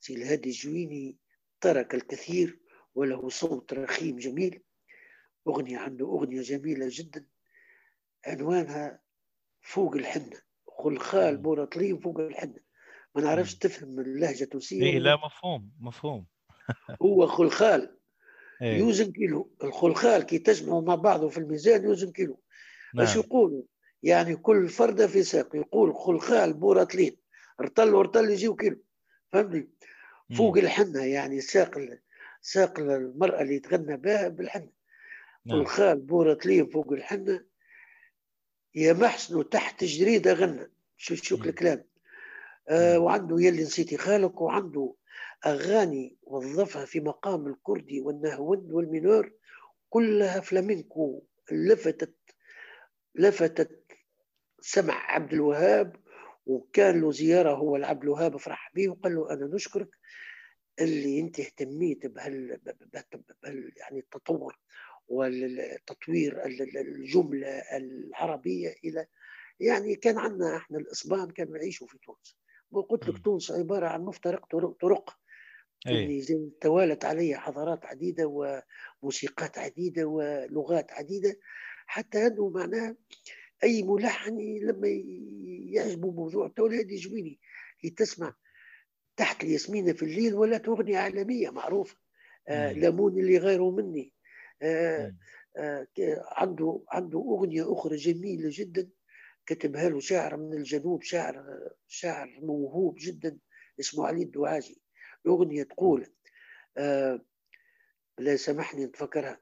سي 0.00 0.14
الهادي 0.14 0.48
الجويني 0.48 1.16
ترك 1.60 1.94
الكثير 1.94 2.60
وله 2.94 3.28
صوت 3.28 3.72
رخيم 3.72 4.16
جميل. 4.16 4.62
أغنية 5.48 5.78
عنده 5.78 6.06
أغنية 6.06 6.42
جميلة 6.42 6.86
جدا. 6.90 7.26
عنوانها 8.26 9.00
فوق 9.60 9.94
الحنة. 9.96 10.40
خلخال 10.68 11.36
مم. 11.36 11.42
بورطلين 11.42 11.98
فوق 11.98 12.20
الحنة. 12.20 12.60
ما 13.14 13.22
نعرفش. 13.22 13.54
تفهم 13.54 14.00
اللهجة 14.00 14.44
التونسية 14.44 14.98
ولا 14.98 15.04
لا 15.04 15.16
مفهوم 15.16 15.70
مفهوم. 15.80 16.26
هو 17.02 17.26
خلخال 17.26 17.99
اي 18.62 18.78
يوزن 18.78 19.12
كيلو. 19.12 19.50
الخلخال 19.64 20.22
كي 20.22 20.38
تجمعوا 20.38 20.82
مع 20.82 20.94
بعضه 20.94 21.28
في 21.28 21.38
الميزان 21.38 21.84
يوزن 21.84 22.12
كيلو. 22.12 22.40
نعم. 22.94 23.06
يقولوا 23.16 23.62
يعني 24.02 24.36
كل 24.36 24.68
فردة 24.68 25.06
في 25.06 25.22
ساق 25.22 25.56
يقول 25.56 25.94
خلخال 25.94 26.52
بورطلين 26.52 27.16
رطل 27.60 27.94
ورطل 27.94 28.30
يجيو 28.30 28.56
كيلو. 28.56 28.82
فهمتني؟ 29.32 29.70
فوق 30.36 30.58
مم. 30.58 30.64
الحنة 30.64 31.04
يعني 31.04 31.40
ساق 31.40 31.78
ساق 32.40 32.78
المرأة 32.78 33.42
اللي 33.42 33.54
يتغنى 33.54 33.96
بها 33.96 34.28
بالحنة. 34.28 34.70
نعم. 35.46 35.58
خلخال 35.58 36.00
بورطلين 36.00 36.66
فوق 36.66 36.92
الحنة. 36.92 37.44
يا 38.74 38.92
محسن 38.92 39.48
تحت 39.48 39.84
جريدة 39.84 40.32
غنى. 40.32 40.70
شوف 40.96 41.22
شوف. 41.22 41.46
الكلام. 41.46 41.84
آه. 42.68 42.98
وعنده 42.98 43.36
يلي 43.40 43.62
نسيتي 43.62 43.96
خالك 43.96 44.40
وعنده 44.40 44.94
أغاني 45.46 46.16
وظفها 46.22 46.84
في 46.84 47.00
مقام 47.00 47.46
الكردي 47.46 48.00
والنهوند 48.00 48.72
والمينور 48.72 49.32
كلها 49.88 50.40
فلامينكو. 50.40 51.22
لفتت 51.52 52.14
لفتت 53.14 53.84
سمع 54.60 54.94
عبد 54.94 55.32
الوهاب 55.32 55.96
وكان 56.46 57.00
له 57.00 57.10
زيارة 57.12 57.54
هو 57.54 57.76
لعبد 57.76 58.02
الوهاب 58.02 58.36
فرح 58.36 58.70
به 58.74 58.88
وقال 58.88 59.14
له 59.14 59.30
أنا 59.32 59.46
نشكرك 59.46 59.88
اللي 60.80 61.20
أنت 61.20 61.40
اهتميت 61.40 62.06
بهال, 62.06 62.60
بهال... 63.42 63.72
يعني 63.76 63.98
التطور 63.98 64.58
والتطوير 65.08 66.44
ال- 66.46 66.62
ال- 66.62 66.76
الجملة 66.78 67.48
العربية 67.76 68.74
إلى 68.84 69.06
يعني 69.60 69.94
كان 69.96 70.18
عندنا 70.18 70.56
إحنا 70.56 70.78
الإسبان 70.78 71.30
كانوا 71.30 71.56
يعيشوا 71.56 71.86
في 71.86 71.98
تونس. 71.98 72.36
وقلت 72.70 73.08
لك. 73.08 73.24
تونس 73.24 73.50
عبارة 73.50 73.86
عن 73.86 74.00
مفترق 74.02 74.46
طرق, 74.46 74.76
اي 75.86 76.04
اللي 76.04 76.50
توالت 76.60 77.04
عليه 77.04 77.36
حضارات 77.36 77.86
عديدة 77.86 78.24
وموسيقات 79.02 79.58
عديدة 79.58 80.06
ولغات 80.06 80.92
عديدة 80.92 81.38
حتى 81.86 82.26
أنه 82.26 82.48
معناه 82.48 82.96
أي 83.64 83.82
ملحن 83.82 84.38
لما 84.62 84.88
يعجبه 85.72 86.10
موضوع 86.10 86.48
تولد 86.48 86.90
يجويني 86.90 87.40
تسمع 87.96 88.34
تحت 89.16 89.44
الياسمينة 89.44 89.92
في 89.92 90.02
الليل 90.02 90.34
ولا 90.34 90.62
أغنية 90.68 90.98
عالمية 90.98 91.50
معروفة 91.50 91.96
آه 92.48 92.72
مم. 92.72 92.80
لامون 92.80 93.18
اللي 93.18 93.38
غيره 93.38 93.70
مني 93.70 94.12
آه 94.62 95.06
مم. 95.06 95.18
آه 95.56 95.86
عنده 96.36 96.82
عنده 96.88 97.18
أغنية 97.18 97.72
أخرى 97.72 97.96
جميلة 97.96 98.50
جدا 98.52 98.90
كتبها 99.46 99.88
له 99.88 100.00
شاعر 100.00 100.36
من 100.36 100.52
الجنوب 100.52 101.02
شاعر 101.02 101.44
شاعر 101.88 102.38
موهوب 102.42 102.96
جدا 103.00 103.38
اسمه 103.80 104.06
علي 104.06 104.22
الدواجي 104.22 104.82
الأغنية 105.26 105.62
تقول 105.62 106.06
آه 106.76 107.20
لا 108.18 108.36
سامحني 108.36 108.84
نتفكرها. 108.84 109.40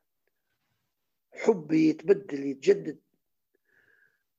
حبي 1.33 1.89
يتبدل 1.89 2.47
يتجدد. 2.47 3.01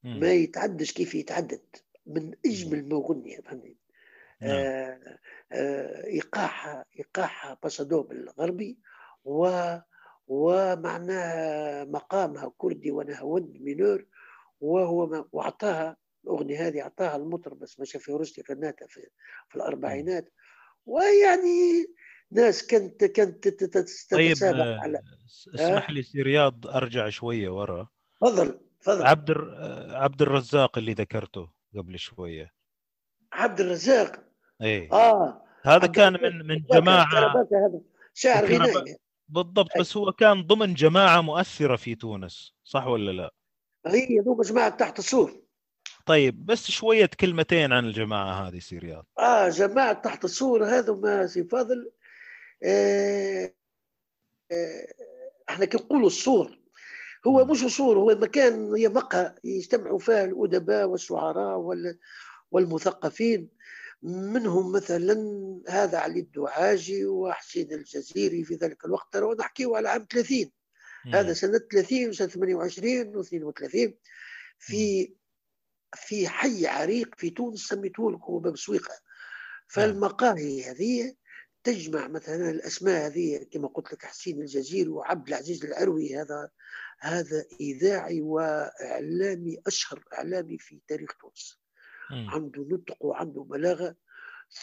ما 0.03 0.31
يتعدش 0.31 0.91
كيف 0.93 1.15
يتعدد. 1.15 1.61
من 2.05 2.33
أجمل 2.45 2.89
ما 2.89 2.95
أغنية 2.95 3.41
فهمني 3.41 3.77
نعم. 4.41 4.51
آه، 4.51 5.19
آه، 5.51 6.05
ايقاعها 6.05 6.85
ايقاعها 6.99 7.57
باسادوب 7.63 8.11
الغربي 8.11 8.79
و 9.25 9.49
ومعناها 10.27 11.85
مقامها 11.85 12.53
كردي 12.57 12.91
ونهوند 12.91 13.57
مينور 13.61 14.05
وهو 14.61 15.07
ما 15.07 15.25
وأعطاها 15.31 15.97
الأغنية 16.23 16.67
هذه 16.67 16.81
أعطاها 16.81 17.15
المطرب 17.15 17.59
بس 17.59 17.79
مشى 17.79 17.99
في 17.99 18.11
رشدي 18.11 18.43
غناتها 18.49 18.87
في, 18.87 19.07
في 19.49 19.55
الأربعينات. 19.55 20.29
ويعني 20.89 21.85
ناس 22.31 22.67
كانت 22.67 23.03
كانت 23.03 23.47
تت- 23.47 23.63
تت- 23.63 23.89
طيب 24.11 24.33
تتسابق 24.33 24.59
آه، 24.63 24.79
على 24.79 25.01
اسمح 25.55 25.89
لي 25.89 26.03
سي 26.03 26.21
رياض 26.21 26.67
أرجع 26.67 27.09
شوية 27.09 27.49
ورا. 27.49 27.87
تفضل 28.21 28.59
تفضل. 28.81 29.05
عبد 29.05 29.29
الر- 29.29 29.55
آه، 29.57 29.97
عبد 29.97 30.21
الرزاق 30.21 30.77
اللي 30.77 30.93
ذكرته 30.93 31.49
قبل 31.77 31.99
شوية. 31.99 32.53
عبد 33.33 33.59
الرزاق؟ 33.61 34.23
اي 34.61 34.89
آه. 34.91 35.41
هذا 35.65 35.87
كان 35.87 36.13
من 36.13 36.47
من 36.47 36.63
جماعة 36.71 37.33
شاعر 38.13 38.45
غنائي. 38.45 38.95
بالضبط. 39.27 39.77
بس 39.79 39.97
هو 39.97 40.11
كان 40.11 40.41
ضمن 40.43 40.73
جماعة 40.73 41.21
مؤثرة 41.21 41.75
في 41.75 41.95
تونس 41.95 42.53
صح 42.63 42.87
ولا 42.87 43.11
لا؟ 43.11 43.33
هي 43.87 44.19
ذي 44.19 44.41
جماعة 44.41 44.69
تحت 44.69 44.99
السور. 44.99 45.41
طيب 46.09 46.45
بس 46.45 46.71
شوية 46.71 47.05
كلمتين 47.19 47.73
عن 47.73 47.85
الجماعة 47.85 48.47
هذه 48.47 48.59
سي 48.59 48.77
رياض 48.77 49.05
آه 49.19 49.49
جماعة 49.49 49.93
تحت 49.93 50.25
السور 50.25 50.65
هذوما 50.65 51.27
سي 51.27 51.43
فاضل. 51.43 51.91
آه 52.63 53.53
آه 54.51 54.87
إحنا 55.49 55.65
كي 55.65 55.77
نقولوا 55.77 56.07
السور 56.07 56.59
هو. 57.27 57.45
مش 57.45 57.57
سور 57.59 57.97
هو 57.97 58.15
مكان 58.21 58.73
هي 58.75 58.89
مقهى 58.89 59.35
يجتمعوا 59.43 59.99
فيها 59.99 60.25
الأدباء 60.25 60.85
والشعراء 60.87 61.57
وال- 61.57 61.99
والمثقفين. 62.51 63.49
منهم 64.03 64.71
مثلا 64.71 65.15
هذا 65.69 65.97
علي 65.97 66.19
الدعاجي 66.19 67.05
وحسين 67.05 67.73
الجزيري 67.73 68.43
في 68.43 68.55
ذلك 68.55 68.85
الوقت 68.85 69.13
ترى 69.13 69.35
نحكيه 69.39 69.75
على 69.75 69.89
عام 69.89 70.07
30 70.11 70.51
هذا. 71.13 71.33
سنة 71.33 71.57
30 71.71 72.09
وسنة 72.09 72.27
28 72.27 73.23
و32 73.23 73.91
في 74.59 75.13
في 75.95 76.27
حي 76.27 76.67
عريق 76.67 77.15
في 77.17 77.29
تونس 77.29 77.59
سميته 77.59 78.11
لك 78.11 78.21
هو 78.21 78.39
باب 78.39 78.57
سويقة. 78.57 78.93
فالمقاهي 79.67 80.63
هذه 80.63 81.15
تجمع 81.63 82.07
مثلا 82.07 82.49
الأسماء 82.49 83.07
هذه 83.07 83.45
كما 83.51 83.67
قلت 83.67 83.93
لك 83.93 84.05
حسين 84.05 84.41
الجزيري 84.41 84.89
وعبد 84.89 85.27
العزيز 85.27 85.65
العروي 85.65 86.15
هذا 86.15 86.49
هذا 86.99 87.45
إذاعي 87.59 88.21
وإعلامي 88.21 89.61
أشهر 89.67 90.03
إعلامي 90.13 90.57
في 90.57 90.79
تاريخ 90.87 91.17
تونس. 91.21 91.59
مم. 92.11 92.29
عنده 92.29 92.67
نطق 92.71 93.05
وعنده 93.05 93.41
بلاغة. 93.41 93.95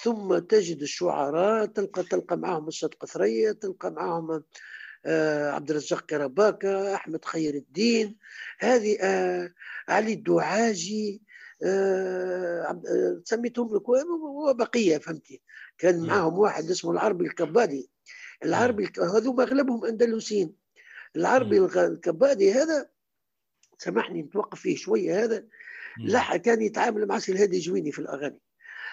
ثم 0.02 0.38
تجد 0.38 0.82
الشعراء 0.82 1.66
تلقى 1.66 2.02
تلقى 2.02 2.36
معهم 2.36 2.68
الصدق 2.68 3.04
ثريا 3.04 3.52
تلقى 3.52 3.90
معهم 3.90 4.30
آه، 4.30 4.44
عبد 5.54 5.70
الرزاق 5.70 6.00
كرباكة 6.06 6.94
أحمد 6.94 7.24
خير 7.24 7.54
الدين 7.54 8.16
هذه 8.58 8.96
آه، 9.00 9.52
علي 9.88 10.12
الدعاجي 10.12 11.22
آه، 11.64 12.62
آه، 12.88 13.20
سميتهم 13.24 13.76
لك 13.76 13.88
وبقية 13.88 14.98
فهمتي؟ 14.98 15.42
كان 15.78 16.00
مم. 16.00 16.06
معهم 16.06 16.38
واحد 16.38 16.64
اسمه 16.64 16.90
العربي 16.90 17.24
الكبادي. 17.26 17.90
العربي 18.44 18.84
الك- 18.84 18.98
هذوما 19.00 19.42
أغلبهم 19.42 19.84
أندلسيين. 19.84 20.54
العربي. 21.16 21.58
الغ- 21.58 21.86
الكبادي 21.86 22.52
هذا 22.52 22.88
سامحني 23.78 24.22
نتوقف 24.22 24.60
فيه 24.60 24.76
شوية 24.76 25.24
هذا 25.24 25.40
مم. 25.98 26.06
لح 26.06 26.36
كان 26.36 26.62
يتعامل 26.62 27.06
مع 27.06 27.18
سي 27.18 27.32
الهادي 27.32 27.58
جويني 27.58 27.92
في 27.92 27.98
الأغاني. 27.98 28.40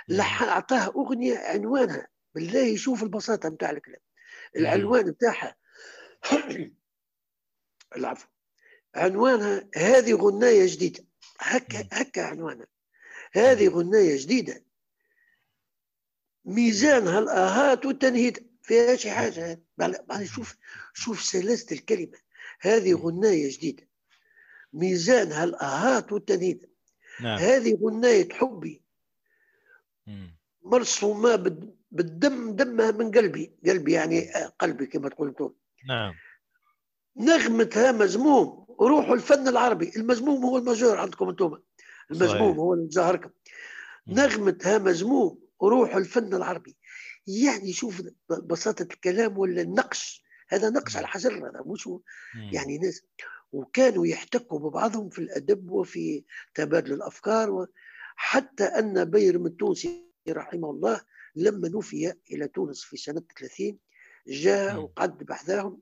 مم. 0.10 0.16
لح 0.18 0.44
أعطاه 0.44 0.88
أغنية 0.88 1.38
عنوانها. 1.38 2.08
بالله 2.36 2.76
شوف 2.76 3.04
البساطة 3.04 3.50
نتاع 3.50 3.70
الكلام. 3.72 4.00
العنوان 4.56 5.06
نتاعها 5.08 5.56
العفو. 7.98 8.28
عنوانها 8.96 9.70
هذه 9.76 10.14
غناية 10.14 10.66
جديدة. 10.76 11.04
هكا. 11.40 11.88
هكا 11.92 12.22
عنوانها. 12.22 12.68
هذه 13.34 13.68
غناية 13.68 14.18
جديدة. 14.24 14.64
ميزانها 16.46 17.20
الآهات 17.20 17.86
والتنهيد. 17.86 18.54
فيها 18.62 18.96
شي 18.96 19.12
حاجة؟ 19.12 19.62
بعد 19.78 20.24
شوف 20.24 20.56
شوف 20.94 21.22
سلاسة 21.24 21.76
الكلمة. 21.76 22.18
هذه 22.62 22.94
غناية 22.94 23.52
جديدة. 23.58 23.88
ميزانها 24.74 25.44
الآهات 25.44 26.12
والتنهيد. 26.12 26.70
نعم. 27.22 27.40
هذه 27.40 27.78
غناية 27.84 28.30
حبي. 28.34 28.84
مرسومة 30.62 31.36
بال- 31.36 31.76
بالدم 31.92 32.56
دمها 32.56 32.92
من 32.92 33.12
قلبي. 33.12 33.56
قلبي 33.66 33.92
يعني 33.94 34.34
قلبي 34.60 34.86
كما 34.86 35.10
تقول 35.10 35.28
أنتم 35.28 35.54
نعم. 35.88 36.14
نغمتها 37.18 37.92
مزموم 37.92 38.66
روح 38.82 39.10
الفن 39.10 39.48
العربي. 39.48 39.92
المزموم 39.96 40.46
هو 40.46 40.58
المجور 40.58 40.98
عندكم 40.98 41.30
أنتم 41.30 41.58
المزموم 42.12 42.40
صحيح. 42.52 42.58
هو 42.58 42.74
اللي 42.74 42.90
ظاهركم 42.90 43.30
مم. 44.08 44.14
نغمتها 44.16 44.78
مزموم 44.78 45.40
روح 45.64 45.96
الفن 45.96 46.34
العربي. 46.34 46.78
يعني 47.28 47.74
شوف 47.74 48.02
بساطة 48.30 48.84
الكلام 48.84 49.38
ولا 49.38 49.62
النقش. 49.62 50.24
هذا 50.50 50.70
نقص 50.70 50.96
على 50.96 51.04
الحجر 51.04 51.50
هذا 51.50 51.64
مش. 51.66 51.90
يعني 52.54 52.78
ناس 52.78 53.02
وكانوا 53.52 54.06
يحتكوا 54.08 54.60
ببعضهم 54.60 55.10
في 55.10 55.20
الأدب 55.20 55.72
وفي 55.72 56.24
تبادل 56.56 56.94
الأفكار 56.94 57.52
و- 57.52 57.68
حتى 58.16 58.64
أن 58.64 59.06
بيرم 59.06 59.46
التونسي 59.46 60.10
رحمه 60.30 60.70
الله 60.72 61.02
لما 61.36 61.70
نفي 61.70 62.14
إلى 62.32 62.48
تونس 62.48 62.84
في 62.84 62.98
سنة 62.98 63.24
30 63.40 63.78
جاء. 64.28 64.80
وقعد 64.80 65.18
بحذاهم 65.18 65.82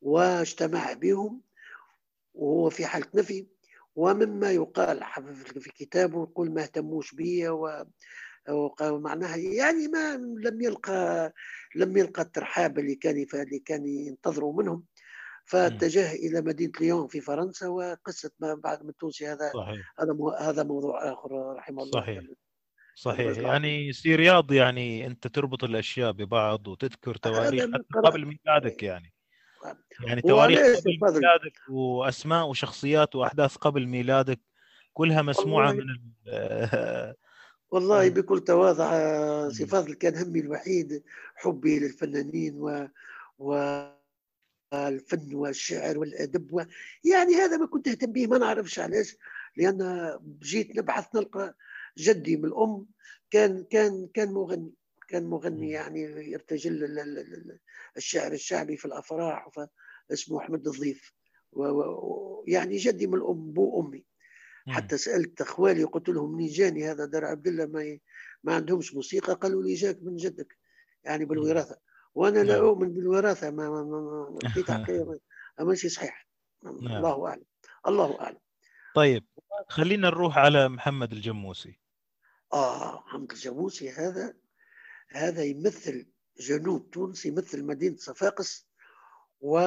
واجتمع 0.00 0.92
بهم 0.92 1.42
وهو 2.34 2.70
في 2.70 2.86
حاله 2.86 3.06
نفي 3.14 3.46
ومما 3.96 4.50
يقال 4.50 5.04
في 5.60 5.70
كتابه 5.70 6.22
يقول 6.22 6.50
ما 6.50 6.62
اهتموش 6.62 7.14
بي 7.14 7.48
و 7.48 7.84
معناها 8.80 9.36
يعني 9.36 9.88
ما 9.88 10.16
لم 10.16 10.62
يلقى 10.62 11.32
لم 11.74 11.96
يلقى 11.96 12.22
الترحاب 12.22 12.78
اللي 12.78 12.94
كان 12.94 13.26
اللي 13.34 13.58
كان 13.58 13.86
ينتظروا 13.86 14.62
منهم 14.62 14.84
فاتجه 15.44 16.12
إلى 16.12 16.40
مدينة 16.40 16.72
ليون 16.80 17.08
في 17.08 17.20
فرنسا 17.20 17.68
وقصة 17.68 18.30
ما 18.40 18.54
بعد 18.54 18.82
بيرم 18.82 18.88
التونسي 18.88 19.26
هذا 19.26 19.52
صحيح 19.54 19.94
هذا 20.00 20.16
هذا 20.40 20.62
موضوع 20.62 21.12
آخر 21.12 21.54
رحمه 21.56 21.82
الله 21.82 22.00
صحيح. 22.00 22.24
صحيح 22.98 23.38
يعني 23.38 23.92
سي 23.92 24.14
رياض 24.16 24.52
يعني 24.52 25.06
أنت 25.06 25.26
تربط 25.26 25.64
الأشياء 25.64 26.12
ببعض 26.12 26.68
وتذكر 26.68 27.14
تواريخ 27.14 27.64
قبل 28.04 28.26
ميلادك 28.26 28.82
يعني 28.82 29.12
يعني 30.06 30.20
تواريخ 30.22 30.58
قبل. 30.58 30.98
ميلادك 31.02 31.58
وأسماء 31.70 32.48
وشخصيات 32.48 33.14
وأحداث 33.16 33.56
قبل 33.56 33.86
ميلادك 33.86 34.40
كلها 34.92 35.22
مسموعة. 35.22 35.72
من 35.72 35.80
ال- 35.80 37.14
والله 37.72 38.04
مم. 38.04 38.14
بكل 38.14 38.40
تواضع 38.40 38.90
سي. 39.48 39.66
فاضل 39.66 39.94
كان 39.94 40.16
همي 40.16 40.40
الوحيد 40.40 41.02
حبي 41.36 41.78
للفنانين 41.78 42.54
و 42.56 42.88
والفن 43.38 45.34
والشعر 45.34 45.98
والأدب 45.98 46.52
و... 46.52 46.62
يعني 47.04 47.34
هذا 47.34 47.56
ما 47.56 47.66
كنت 47.66 47.88
أهتم 47.88 48.12
به 48.12 48.26
ما 48.26 48.38
نعرفش 48.38 48.78
علاش 48.78 49.16
لأن 49.56 50.10
جيت 50.42 50.76
نبحث 50.76 51.14
نلقى 51.14 51.54
جدي 51.98 52.36
من 52.36 52.44
الأم 52.44 52.86
كان 53.30 53.64
كان 53.64 54.08
كان 54.14 54.32
مغني. 54.32 54.72
كان 55.08 55.24
مغني. 55.24 55.70
يعني 55.70 56.00
يرتجل 56.02 56.84
ال- 56.84 56.98
ال- 56.98 57.18
ال- 57.18 57.58
الشعر 57.96 58.32
الشعبي 58.32 58.76
في 58.76 58.84
الأفراح 58.84 59.48
اسمه 60.12 60.38
أحمد 60.38 60.66
الضيف. 60.66 61.12
و- 61.52 61.66
و- 61.66 62.44
يعني 62.48 62.76
جدي 62.76 63.06
من 63.06 63.14
الأم 63.14 63.52
بو 63.52 63.80
أمي. 63.82 64.04
حتى 64.66 64.96
سألت 64.98 65.40
أخوالي 65.40 65.84
قلت 65.84 66.08
لهم 66.08 66.34
منين 66.34 66.48
جاني 66.48 66.90
هذا 66.90 67.04
دار 67.04 67.24
عبد 67.24 67.46
الله؟ 67.46 67.66
ما 67.66 67.82
ي... 67.82 68.00
ما 68.44 68.54
عندهمش 68.54 68.94
موسيقى. 68.94 69.34
قالوا 69.34 69.62
لي 69.62 69.74
جاك 69.74 69.98
من 70.02 70.16
جدك. 70.16 70.56
يعني 71.04 71.24
بالوراثة. 71.24 71.78
وأنا 72.14 72.38
لا 72.38 72.54
نعم. 72.56 72.64
أؤمن 72.64 72.94
بالوراثة 72.94 73.50
ما 73.50 73.70
ما 73.70 73.82
ما- 73.82 74.38
ما 74.42 74.50
في 74.50 74.62
ما- 75.58 75.64
ماشي 75.64 75.88
صحيح. 75.88 76.28
الله 76.66 77.28
أعلم. 77.28 77.44
الله 77.86 78.20
أعلم. 78.20 78.38
طيب 78.94 79.24
خلينا 79.68 80.08
نروح 80.08 80.38
على 80.38 80.68
محمد 80.68 81.12
الجموسي. 81.12 81.78
آه 82.52 83.00
محمد 83.06 83.30
الجموسي 83.32 83.90
هذا 83.90 84.34
هذا 85.08 85.42
يمثل 85.44 86.06
جنوب 86.40 86.90
تونس 86.90 87.26
يمثل 87.26 87.64
مدينة 87.64 87.96
صفاقس 87.96 88.68
و 89.40 89.58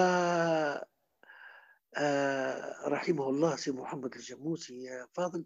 آه 1.98 2.88
رحمه 2.88 3.30
الله 3.30 3.56
سي 3.56 3.72
محمد 3.72 4.16
الجموسي 4.16 4.84
يا 4.84 5.08
فاضل 5.14 5.46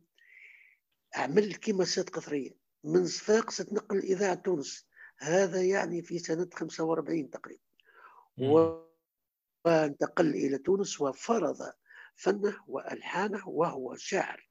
عمل 1.16 1.56
كيما 1.56 1.86
سيد 1.86 2.10
قطرية. 2.10 2.52
من 2.84 3.06
صفاقس 3.08 3.58
تنقل 3.58 3.98
إذاعة 4.00 4.36
تونس. 4.36 4.88
هذا 5.18 5.62
يعني 5.64 6.02
في 6.02 6.20
سنة 6.20 6.50
45 6.54 7.30
تقريبا. 7.30 7.62
و- 8.38 8.86
وانتقل 9.66 10.30
إلى 10.30 10.58
تونس 10.58 11.02
وفرض 11.02 11.58
فنه 12.16 12.56
وألحانه 12.68 13.50
وهو 13.50 13.96
شاعر. 13.96 14.50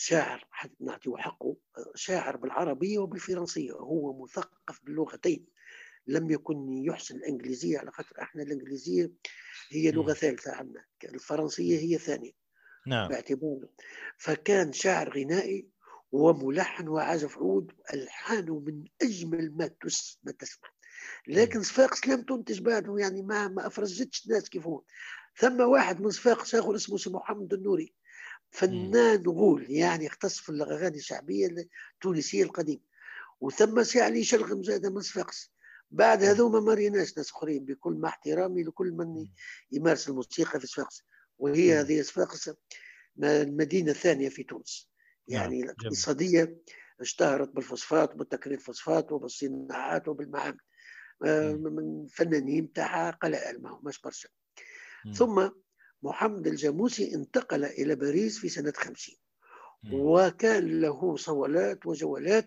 شاعر 0.00 0.48
نعطيه 0.80 1.16
حقه 1.16 1.56
شاعر 1.94 2.36
بالعربية 2.36 2.98
وبالفرنسية 2.98 3.72
هو 3.72 4.22
مثقف 4.22 4.84
باللغتين. 4.84 5.46
لم 6.06 6.30
يكن 6.30 6.68
يحسن 6.68 7.16
الإنجليزية 7.16 7.78
على 7.78 7.90
خاطر 7.90 8.22
إحنا 8.22 8.42
الإنجليزية 8.42 9.12
هي 9.70 9.90
لغة. 9.90 10.12
ثالثة 10.12 10.52
عندنا 10.52 10.84
الفرنسية 11.04 11.78
هي 11.78 11.98
ثانية 11.98 12.30
نعم. 12.86 13.08
باعتباره 13.08 13.68
فكان 14.18 14.72
شاعر 14.72 15.18
غنائي 15.18 15.68
وملحن 16.12 16.88
وعازف 16.88 17.38
عود 17.38 17.72
ألحانه 17.94 18.58
من 18.58 18.84
أجمل 19.02 19.56
ما 19.56 19.66
تس 19.66 20.18
ما 20.22 20.32
تسمع. 20.32 20.68
لكن 21.28 21.62
صفاقس 21.62 22.06
لم 22.06 22.22
تنتج 22.22 22.60
بعده 22.60 22.96
يعني 22.98 23.22
ما 23.22 23.48
ما 23.48 23.66
أفرزتش 23.66 24.26
الناس 24.26 24.48
كيف 24.48 24.66
هو. 24.66 24.82
ثم 25.36 25.60
واحد 25.60 26.00
من 26.00 26.10
صفاقس 26.10 26.54
آخر 26.54 26.74
اسمه 26.74 26.96
سي 26.96 27.10
محمد 27.10 27.52
النوري. 27.52 27.94
فنان 28.50 29.22
غول 29.26 29.70
يعني 29.70 30.06
اختص 30.06 30.38
في 30.38 30.48
الأغاني 30.48 30.96
الشعبية 30.96 31.48
التونسية 31.94 32.42
القديمة 32.42 32.82
وثم 33.40 33.82
سي 33.82 34.00
علي 34.00 34.24
شلغم 34.24 34.62
زاد 34.62 34.86
من 34.86 35.00
صفاقس 35.00 35.52
بعد 35.90 36.22
هذوما 36.22 36.60
ما 36.60 36.74
ريناش 36.74 37.16
ناس 37.16 37.30
آخرين 37.30 37.64
بكل 37.64 37.92
مع 37.92 38.08
احترامي 38.08 38.62
لكل 38.62 38.90
من. 38.90 39.26
يمارس 39.72 40.08
الموسيقى 40.08 40.60
في 40.60 40.66
صفاقس 40.66 41.02
وهي 41.38 41.72
مم. 41.72 41.78
هذه 41.78 42.02
صفاقس 42.02 42.50
المدينة 43.22 43.90
الثانية 43.90 44.28
في 44.28 44.42
تونس 44.42 44.90
نعم، 45.28 45.40
يعني 45.42 45.62
جميل. 45.62 45.70
الاقتصادية 45.70 46.58
اشتهرت 47.00 47.48
بالفوسفات 47.48 48.14
وبالتكرير 48.14 48.58
الفوسفات 48.58 49.12
وبالصناعات 49.12 50.08
وبالمعامل 50.08 50.58
آه،. 51.24 51.52
من 51.52 52.06
فنانين 52.06 52.66
بتاعها 52.66 53.10
قلائل 53.10 53.62
ما 53.62 53.70
هماش 53.70 54.00
برشا. 54.00 54.28
ثم 55.14 55.50
محمد 56.02 56.46
الجاموسي 56.46 57.14
انتقل 57.14 57.64
إلى 57.64 57.94
باريس 57.94 58.38
في 58.38 58.48
سنة 58.48 58.72
50 58.76 59.14
مم. 59.82 59.94
وكان 59.94 60.80
له 60.80 61.16
صولات 61.16 61.86
وجولات 61.86 62.46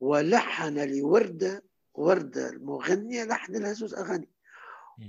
ولحن 0.00 0.78
لوردة 0.98 1.64
وردة 1.94 2.48
المغنية 2.48 3.24
لحن 3.24 3.56
لها 3.56 3.72
زوز 3.72 3.94
أغاني. 3.94 4.28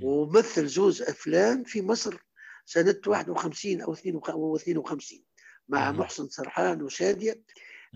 ومثل 0.03 0.67
زوز 0.67 1.01
أفلام 1.01 1.63
في 1.63 1.81
مصر 1.81 2.17
سنة 2.65 3.01
51 3.07 3.81
أو 3.81 3.93
52 3.93 5.23
مع. 5.67 5.91
محسن 5.91 6.27
سرحان 6.29 6.81
وشادية. 6.81 7.41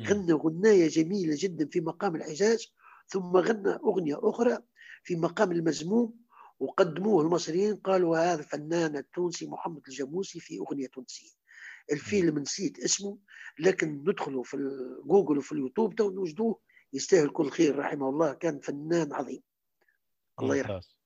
غنى 0.01 0.33
غناية 0.33 0.87
جميلة 0.87 1.35
جدا 1.39 1.67
في 1.67 1.81
مقام 1.81 2.15
الحجاز 2.15 2.71
ثم 3.07 3.37
غنى 3.37 3.69
أغنية 3.73 4.19
أخرى 4.23 4.57
في 5.03 5.15
مقام 5.15 5.51
المزموم 5.51 6.22
وقدموه 6.63 7.21
المصريين 7.23 7.75
قالوا 7.75 8.17
هذا 8.17 8.39
الفنان 8.39 8.97
التونسي 8.97 9.47
محمد 9.47 9.81
الجموسي 9.87 10.39
في 10.39 10.59
أغنية 10.59 10.87
تونسية. 10.87 11.31
الفيلم 11.91 12.39
نسيت 12.39 12.79
اسمه 12.79 13.17
لكن 13.59 14.03
ندخلوا 14.07 14.43
في 14.43 14.57
جوجل 15.05 15.37
وفي 15.37 15.51
اليوتيوب 15.51 15.95
تو 15.95 16.11
نوجدوه 16.11 16.59
يستاهل 16.93 17.29
كل 17.29 17.49
خير 17.49 17.79
رحمه 17.79 18.09
الله 18.09 18.33
كان 18.33 18.59
فنان 18.59 19.13
عظيم. 19.13 19.41
الله 20.39 20.55
يرحمه. 20.55 20.73
ممتاز 20.73 20.97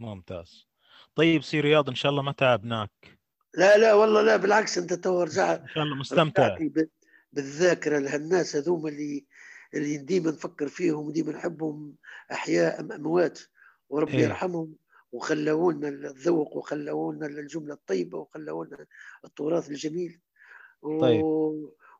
ممتاز. 0.00 0.68
طيب 1.14 1.42
سي 1.42 1.60
رياض 1.60 1.88
إن 1.88 1.94
شاء 1.94 2.10
الله 2.10 2.22
ما 2.22 2.32
تعبناك. 2.32 3.18
لا 3.54 3.78
لا 3.78 3.94
والله 3.94 4.22
لا 4.22 4.36
بالعكس 4.36 4.78
أنت 4.78 4.92
تو 4.92 5.22
رجع 5.22 5.54
إن 5.54 5.68
شاء 5.68 5.84
الله 5.84 5.96
مستمتع. 5.96 6.58
بالذاكرة 7.32 7.98
لهالناس 7.98 8.56
هذوما 8.56 8.88
اللي 8.88 9.26
اللي 9.74 9.96
ديما 9.96 10.30
نفكر 10.30 10.68
فيهم 10.68 11.06
وديما 11.06 11.32
نحبهم 11.32 11.94
أحياء 12.32 12.80
أم 12.80 12.92
أموات 12.92 13.40
وربي 13.88 14.12
إيه. 14.12 14.24
يرحمهم. 14.24 14.74
وخلونا 15.14 15.88
الذوق 15.88 16.56
وخلونا 16.56 17.26
الجملة 17.26 17.74
الطيبة 17.74 18.18
وخلونا 18.18 18.86
التراث 19.24 19.70
الجميل. 19.70 20.20
و... 20.82 21.00
طيب. 21.00 21.22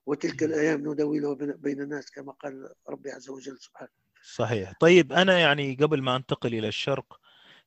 وتلك 0.07 0.43
الأيام 0.43 0.91
نداولها 0.93 1.35
بين- 1.35 1.81
الناس 1.83 2.11
كما 2.11 2.33
قال 2.33 2.69
ربي 2.89 3.11
عز 3.11 3.29
وجل 3.31 3.59
سبحانه. 3.59 3.91
صحيح. 4.23 4.73
طيب 4.81 5.13
أنا 5.13 5.39
يعني 5.39 5.75
قبل 5.75 6.03
ما 6.03 6.17
أنتقل 6.17 6.55
إلى 6.55 6.69
الشرق 6.69 7.21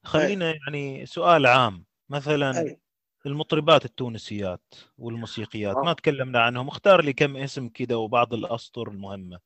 خلينا 0.04 0.54
يعني 0.66 1.06
سؤال 1.06 1.46
عام. 1.46 1.86
مثلا 2.10 2.60
أي. 2.60 2.80
المطربات 3.26 3.86
التونسيات 3.86 4.74
والموسيقيات 4.98 5.76
آه. 5.76 5.82
ما 5.82 5.94
تكلمنا 5.94 6.40
عنهم؟ 6.40 6.68
اختار 6.68 7.02
لي 7.02 7.14
كم 7.14 7.38
اسم 7.38 7.70
كده 7.70 7.98
وبعض 7.98 8.34
الأسطر 8.34 8.88
المهمة. 8.88 9.40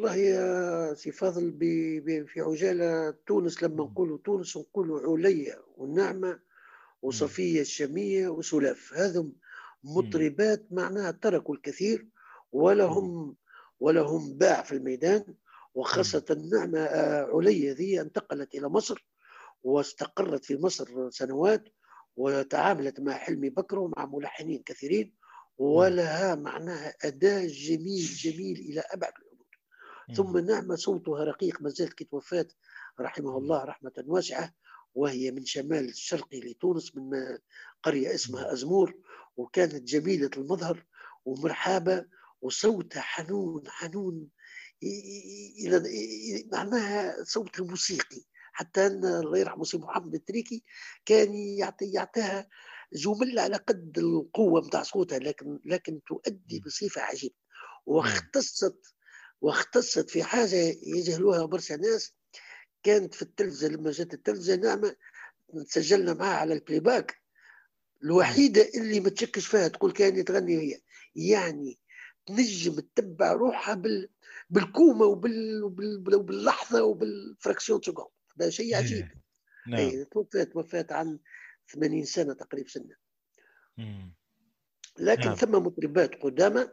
والله 0.00 0.16
يا 0.16 0.94
سي 0.94 1.12
فاضل 1.12 1.52
في 2.26 2.40
عجالة 2.40 3.10
تونس 3.26 3.62
لما. 3.62 3.84
نقولوا 3.84 4.18
تونس 4.24 4.56
نقولوا 4.56 5.16
عليا 5.18 5.58
والنعمة 5.76 6.40
وصفية 7.02 7.60
الشاميه 7.60 8.28
وسلاف 8.28 8.94
هذم 8.94 9.32
مطربات 9.84 10.66
معناها 10.70 11.10
تركوا 11.10 11.54
الكثير 11.54 12.08
ولهم 12.52 13.36
ولهم 13.80 14.38
باع 14.38 14.62
في 14.62 14.72
الميدان 14.72 15.34
وخاصة 15.74 16.24
النعمة 16.30 16.78
آه، 16.78 17.30
عليا 17.36 17.74
ذي 17.74 18.00
انتقلت 18.00 18.54
إلى 18.54 18.68
مصر 18.68 19.06
واستقرت 19.62 20.44
في 20.44 20.56
مصر 20.56 21.10
سنوات 21.10 21.64
وتعاملت 22.16 23.00
مع 23.00 23.12
حلمي 23.12 23.50
بكر 23.50 23.78
ومع 23.78 24.06
ملحنين 24.06 24.62
كثيرين 24.66 25.14
ولها 25.58 26.34
معناها 26.34 26.94
اداء 27.04 27.46
جميل 27.46 28.02
جميل 28.04 28.58
إلى 28.58 28.80
أبعد 28.80 29.12
الحدود 29.12 29.29
ثم 30.14 30.38
نعمة 30.38 30.74
صوتها 30.76 31.24
رقيق 31.24 31.62
ما 31.62 31.68
زالت 31.68 31.92
كي 31.92 32.04
توفات 32.04 32.52
رحمه 33.00 33.38
الله 33.38 33.64
رحمة 33.64 33.92
واسعة 34.06 34.54
وهي 34.94 35.30
من 35.30 35.44
شمال 35.44 35.88
الشرقي 35.88 36.40
لتونس 36.40 36.96
من 36.96 37.10
قرية 37.82 38.14
اسمها 38.14 38.52
أزمور 38.52 38.94
وكانت 39.36 39.82
جميلة 39.82 40.30
المظهر 40.36 40.84
ومرحابة 41.24 42.06
وصوتها 42.42 43.00
حنون 43.00 43.62
حنون 43.68 44.28
إلى 44.82 45.82
معناها 46.52 47.24
صوتها 47.24 47.64
موسيقي 47.64 48.22
حتى 48.52 48.86
أن 48.86 49.04
الله 49.04 49.38
يرحمه 49.38 49.64
سي 49.64 49.78
محمد 49.78 50.14
التريكي 50.14 50.64
كان 51.06 51.34
يعطي 51.34 51.92
يعطيها 51.92 52.48
جمل 52.92 53.38
على 53.38 53.56
قد 53.56 53.98
القوة 53.98 54.66
نتاع 54.66 54.82
صوتها 54.82 55.18
لكن 55.18 55.58
لكن 55.64 56.00
تؤدي 56.06 56.60
بصفة 56.66 57.00
عجيبة 57.00 57.34
واختصت 57.86 58.94
واختصت 59.40 60.10
في 60.10 60.22
حاجة 60.22 60.76
يجهلوها 60.82 61.44
برشا 61.44 61.74
ناس 61.74 62.14
كانت 62.82 63.14
في 63.14 63.22
التلفزة 63.22 63.68
لما 63.68 63.90
جات 63.90 64.14
التلفزة 64.14 64.56
نعمة 64.56 64.96
سجلنا 65.66 66.14
معها 66.14 66.36
على 66.36 66.54
play-back 66.54 66.80
ال 66.80 67.20
الوحيدة 68.04 68.68
اللي 68.74 69.00
ما 69.00 69.08
تشكش 69.10 69.46
فيها 69.46 69.68
تقول 69.68 69.92
كان 69.92 70.24
تغني 70.24 70.56
هي. 70.56 70.80
يعني 71.14 71.78
تنجم 72.26 72.80
تتبع 72.80 73.32
روحها 73.32 73.74
بال 73.74 74.08
بال 74.50 74.65
comma 74.65 75.04
وبال... 75.04 75.64
وبال... 75.64 76.14
وباللحظة 76.14 76.84
وبال 76.84 77.11
fraction 77.11 77.82
seconde 77.82 78.08
هذا 78.40 78.50
شيء 78.50 78.76
عجيب. 78.76 79.08
نعم. 79.66 79.80
أي 79.80 80.04
توفات 80.04 80.56
وفات 80.56 80.92
عن 80.92 81.18
80 81.72 82.04
سنة 82.04 82.34
تقريبا 82.34 82.68
سنة. 82.68 82.96
لكن 84.98 85.24
نعم. 85.26 85.34
ثم 85.34 85.52
مطربات 85.52 86.14
قدامى. 86.22 86.68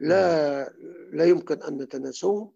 لا 0.00 0.64
لا 1.12 1.24
يمكن 1.24 1.62
أن 1.62 1.82
نتناسوهم 1.82 2.52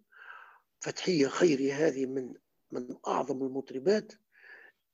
فتحية 0.81 1.27
خيري 1.27 1.73
هذه 1.73 2.07
من 2.07 2.35
من 2.71 2.97
أعظم 3.07 3.43
المطربات. 3.43 4.13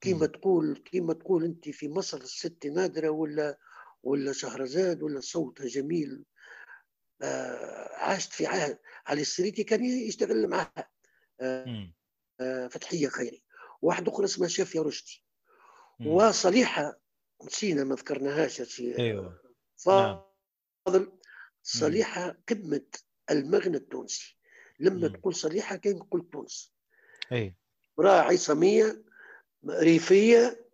كيما 0.01 0.27
تقول 0.27 0.77
كيما 0.77 1.12
تقول 1.15 1.45
أنت 1.45 1.69
في 1.69 1.89
مصر 1.89 2.19
الست 2.19 2.67
نادرة 2.67 3.09
ولا 3.09 3.59
ولا 4.03 4.33
شهرزاد 4.33 5.03
ولا 5.03 5.20
صوتها 5.20 5.67
جميل 5.67 6.25
آه 7.23 7.89
عاشت 7.95 8.33
في 8.33 8.47
عهد 8.47 8.79
علي 9.07 9.20
السريتي 9.20 9.65
كان 9.65 9.85
يشتغل 9.85 10.49
معها 10.49 10.91
آه 11.41 11.93
آه 12.41 12.69
فتحية 12.69 13.09
خيري 13.09 13.43
واحدة 13.83 14.12
أخرى 14.12 14.25
اسمها 14.25 14.49
شافية 14.49 14.81
رشدي. 14.81 15.25
وصليحة 16.07 17.01
نسينا 17.45 17.85
ما 17.85 17.95
ذكرناهاش 17.95 18.81
أيوه. 18.81 19.41
فاضل 19.77 21.12
صليحة 21.79 22.37
قمة 22.49 22.87
المغنى 23.31 23.77
التونسي. 23.77 24.37
لما 24.81 25.09
مم. 25.09 25.15
تقول 25.15 25.35
صليحة 25.35 25.77
كان 25.77 25.99
تقول 25.99 26.29
تونس 26.33 26.73
أي. 27.33 27.55
امرأة 27.99 28.21
عصامية 28.21 29.03
ريفية 29.69 30.67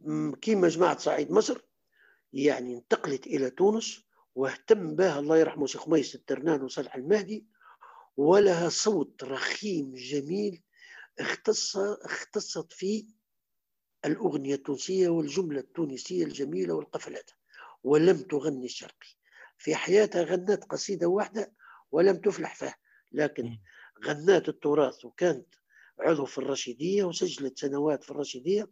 م- 0.00 0.34
كيما 0.34 0.68
جماعة 0.68 0.98
صعيد 0.98 1.30
مصر 1.30 1.60
يعني 2.32 2.74
انتقلت 2.74 3.26
إلى 3.26 3.50
تونس 3.50 4.00
واهتم 4.34 4.96
بها 4.96 5.18
الله 5.18 5.38
يرحمه 5.38 5.66
شيخ 5.66 5.88
ميس 5.88 6.14
الترنان 6.14 6.62
وصالح 6.62 6.94
المهدي 6.96 7.46
ولها 8.16 8.68
صوت 8.68 9.24
رخيم 9.24 9.94
جميل 9.94 10.62
اختص 11.18 11.76
اختصت 11.76 12.72
في 12.72 13.06
الأغنية 14.04 14.54
التونسية 14.54 15.08
والجملة 15.08 15.60
التونسية 15.60 16.24
الجميلة 16.24 16.74
والقفلات 16.74 17.30
ولم 17.84 18.16
تغني 18.22 18.64
الشرقي. 18.64 19.08
في 19.60 19.74
حياتها 19.74 20.22
غنت 20.22 20.64
قصيدة 20.64 21.06
واحدة 21.06 21.52
ولم 21.92 22.16
تفلح 22.16 22.54
فيها. 22.54 22.74
لكن 23.12 23.44
مم. 23.44 23.60
غنات 24.06 24.48
التراث 24.48 25.04
وكانت 25.04 25.54
عضو 26.00 26.24
في 26.24 26.38
الرشيدية 26.38 27.04
وسجلت 27.04 27.58
سنوات 27.58 28.04
في 28.04 28.10
الرشيدية 28.10 28.70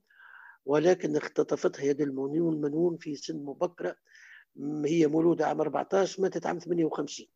ولكن 0.64 1.16
اختطفتها 1.16 1.84
يد 1.84 2.00
المنون 2.00 2.54
المنون 2.54 2.96
في 2.96 3.16
سن 3.16 3.36
مبكرة 3.36 3.96
هي 4.84 5.06
مولودة 5.06 5.46
عام 5.46 5.60
14 5.60 6.22
ماتت 6.22 6.46
عام 6.46 6.58
58 6.58 7.26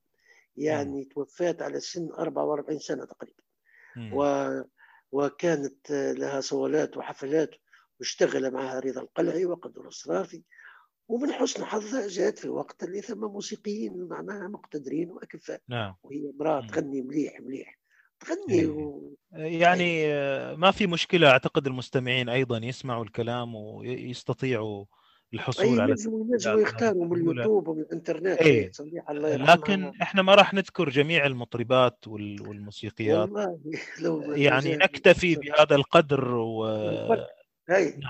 يعني 0.57 1.05
توفات 1.05 1.63
على 1.63 1.81
سن 1.81 2.09
44 2.19 2.79
سنة 2.79 3.05
تقريبا. 3.05 3.43
مم. 3.97 4.13
و... 4.15 4.25
وكانت 5.13 5.91
لها 5.91 6.41
صولات 6.41 6.97
وحفلات 6.97 7.51
واشتغل 8.01 8.51
معها 8.51 8.81
رضا 8.81 9.01
القلعي 9.01 9.47
وقدر 9.47 9.87
الصرافي 9.89 10.43
ومن 11.09 11.33
حسن 11.33 11.65
حظها 11.65 12.09
جاءت 12.09 12.39
في 12.39 12.49
وقت 12.49 12.83
اللي 12.83 13.01
ثم 13.03 13.21
موسيقيين 13.21 14.09
معناها 14.11 14.49
مقتدرين 14.49 15.11
واكفاء 15.11 15.61
نعم. 15.69 15.95
وهي 16.03 16.31
امرأة. 16.41 16.67
تغني 16.67 17.03
مليح 17.03 17.41
مليح. 17.41 17.79
تغني 18.21 18.61
إيه. 18.61 18.67
و... 18.67 19.15
يعني 19.33 20.07
آه، 20.07 20.55
ما 20.55 20.71
في 20.71 20.87
مشكلة 20.87 21.31
أعتقد 21.31 21.67
المستمعين 21.67 22.29
أيضا 22.29 22.59
يسمعوا 22.59 23.05
الكلام 23.05 23.55
ويستطيعوا 23.55 24.85
الحصول 25.35 25.81
على 25.81 25.91
ينجموا 25.91 26.61
يختاروا 26.63 27.05
من 27.07 27.21
اليوتيوب 27.31 27.69
ومن 27.69 27.81
الإنترنت 27.81 28.27
إيه. 28.39 28.47
إيه، 28.47 28.73
صليح 28.73 29.11
الله 29.11 29.37
لكن 29.37 29.93
إحنا 30.03 30.23
ما 30.23 30.35
راح 30.35 30.55
نذكر 30.55 30.89
جميع 30.89 31.27
المطربات 31.27 32.09
وال- 32.09 32.49
والموسيقيات. 32.49 33.29
والله 33.29 33.59
لو 34.01 34.21
يعني 34.33 34.77
نكتفي 34.77 35.35
بهذا 35.35 35.75
القدر 35.77 36.35
و 36.35 36.65
هاي 37.69 38.01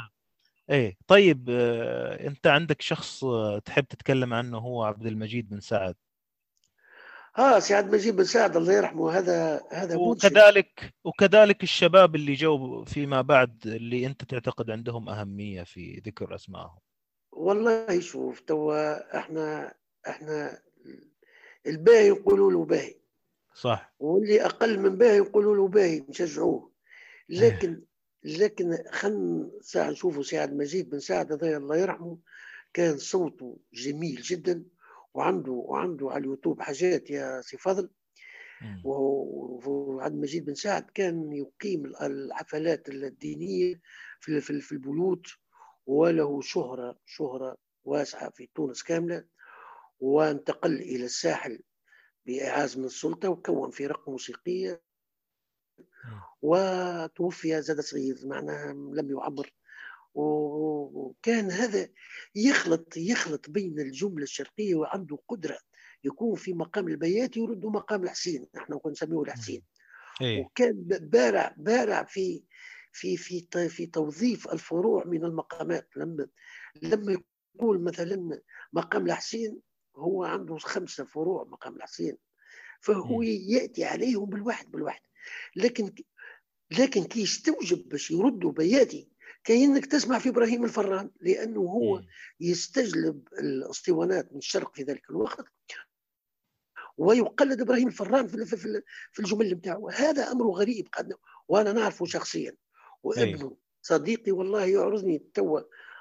إيه. 0.73 0.97
طيب 1.07 1.47
آه، 1.51 2.27
أنت 2.27 2.47
عندك 2.47 2.81
شخص 2.81 3.25
آه، 3.25 3.59
تحب 3.59 3.85
تتكلم 3.85 4.35
عنه 4.35 4.59
هو 4.59 4.83
عبد 4.85 5.07
المجيد 5.07 5.49
بن 5.49 5.61
سعد؟ 5.61 5.95
آه 7.39 7.59
سعد 7.59 7.95
مجيب 7.95 8.17
بن 8.17 8.25
سعد 8.25 8.57
الله 8.57 8.73
يرحمه 8.73 9.11
هذا 9.11 9.63
هذا 9.73 9.97
منشد 9.97 10.27
وكذلك 10.27 10.95
وكذلك 11.05 11.63
الشباب 11.63 12.15
اللي 12.15 12.35
جو 12.35 12.85
فيما 12.85 13.21
بعد 13.21 13.67
اللي 13.67 14.07
أنت 14.07 14.25
تعتقد 14.25 14.71
عندهم 14.71 15.09
أهمية 15.09 15.63
في 15.63 16.03
ذكر 16.07 16.35
أسمائهم. 16.35 16.79
والله 17.33 18.01
شوف 18.01 18.41
توا 18.41 19.19
إحنا 19.19 19.75
إحنا 20.09 20.63
الباهي 21.67 22.07
يقولوا 22.07 22.53
له 22.53 22.65
باهي. 22.65 22.95
صح. 23.55 23.95
واللي 23.99 24.45
أقل 24.45 24.79
من 24.79 24.99
باهي 24.99 25.17
يقولوا 25.17 25.57
له 25.57 25.69
باهي 25.69 26.05
نشجعوه. 26.09 26.73
لكن 27.29 27.83
لكن 28.25 28.79
خلينا 28.93 29.51
ساعة 29.61 29.91
نشوفوا 29.91 30.23
سعد 30.23 30.53
مجيد 30.55 30.91
بن 30.91 30.99
سعد 31.01 31.33
هذا 31.33 31.57
الله 31.57 31.77
يرحمه 31.77 32.19
كان 32.73 32.99
صوته 32.99 33.59
جميل 33.73 34.21
جدا 34.23 34.65
وعنده 35.15 35.53
وعنده 35.53 36.11
على 36.11 36.19
اليوتيوب 36.21 36.61
حاجات 36.61 37.11
يا 37.11 37.41
سي 37.41 37.57
فضل. 37.57 37.91
وعبد 38.85 40.15
المجيد 40.15 40.45
بن 40.45 40.55
سعد 40.55 40.91
كان 40.95 41.33
يقيم 41.33 41.87
الحفلات 41.87 42.89
الدينية 42.89 43.81
في 44.21 44.41
في 44.41 44.61
في 44.61 44.73
البيوت 44.73 45.27
وله 45.87 46.41
شهرة 46.41 46.99
شهرة 47.07 47.57
واسعة 47.85 48.31
في 48.31 48.49
تونس 48.55 48.83
كاملة 48.83 49.25
وانتقل 50.01 50.75
إلى 50.75 51.05
الساحل 51.05 51.61
بإعاز 52.27 52.79
من 52.79 52.85
السلطة 52.85 53.29
وكون 53.29 53.71
فرق 53.71 54.09
موسيقية 54.09 54.83
وتوفي 56.43 57.63
زاد 57.63 57.81
صغير 57.81 58.17
معناها 58.25 58.73
لم 58.73 59.11
يعمر 59.11 59.53
و- 60.15 61.01
وكان 61.01 61.51
هذا 61.51 61.89
يخلط 62.35 62.97
يخلط 62.97 63.51
بين 63.51 63.81
الجملة 63.81 64.23
الشرقية 64.23 64.75
وعنده 64.75 65.19
قدرة 65.29 65.59
يكون 66.05 66.35
في 66.35 66.53
مقام 66.55 66.89
البيات 66.89 67.37
يرد 67.37 67.67
مقام 67.67 68.05
الحسين 68.05 68.47
نحن 68.55 68.81
نسميه 68.87 69.23
الحسين. 69.23 69.63
إيه. 70.21 70.45
وكان 70.45 70.75
بارع 70.89 71.55
بارع 71.57 72.05
في 72.05 72.43
في 72.93 73.17
في 73.17 73.47
في 73.69 73.87
توظيف 73.87 74.49
الفروع 74.49 75.05
من 75.07 75.25
المقامات. 75.25 75.89
لما 75.97 76.29
لما 76.83 77.17
يقول 77.57 77.83
مثلا 77.83 78.41
مقام 78.73 79.07
الحسين 79.07 79.61
هو 79.97 80.25
عنده 80.25 80.57
خمسة 80.59 81.05
فروع 81.05 81.45
مقام 81.45 81.77
الحسين 81.77 82.17
فهو 82.81 83.17
مم. 83.17 83.23
يأتي 83.23 83.85
عليهم 83.85 84.27
بالواحد 84.31 84.71
بالواحد. 84.71 85.01
لكن 85.57 85.93
لكن 86.79 87.05
كي 87.05 87.21
يستوجب 87.23 87.89
باش 87.89 88.11
يردوا 88.11 88.53
بياتي 88.53 89.09
كأنك 89.45 89.87
تسمع 89.87 90.19
في 90.19 90.29
إبراهيم 90.29 90.65
الفران 90.65 91.11
لأنه 91.21 91.61
هو. 91.61 92.03
يستجلب 92.41 93.29
الأسطوانات 93.39 94.33
من 94.33 94.39
الشرق 94.39 94.75
في 94.75 94.83
ذلك 94.83 95.11
الوقت 95.11 95.45
ويقلد 96.97 97.61
إبراهيم 97.61 97.89
الفران 97.89 98.27
في 98.27 98.57
في- 98.57 98.83
الجمل 99.19 99.55
نتاعو 99.55 99.89
هذا 99.89 100.33
أمر 100.33 100.47
غريب 100.51 100.89
قد 100.93 101.13
وأنا 101.49 101.73
نعرفه 101.73 102.05
شخصيا. 102.05 102.57
وابنه 103.03 103.57
صديقي 103.83 104.33
والله 104.33 104.65
يعرضني 104.65 105.19
توا 105.35 105.61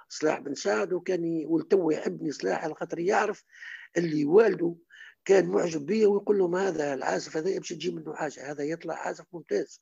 صلاح 0.09 0.39
بن 0.39 0.55
سعد 0.55 0.93
وكان 0.93 1.43
والتو 1.45 1.91
يحبني 1.91 2.31
صلاح 2.31 2.63
على 2.63 2.73
خاطر 2.75 2.99
يعرف 2.99 3.43
اللي 3.97 4.25
والده 4.25 4.75
كان 5.25 5.47
معجب 5.47 5.85
بي 5.85 6.05
ويقول 6.05 6.37
لهم 6.37 6.55
هذا 6.55 6.93
العازف 6.93 7.37
هذا 7.37 7.57
باش 7.57 7.69
تجيب 7.69 7.95
منه 7.95 8.15
حاجة 8.15 8.51
هذا 8.51 8.63
يطلع 8.63 8.93
عازف 8.95 9.25
ممتاز. 9.33 9.81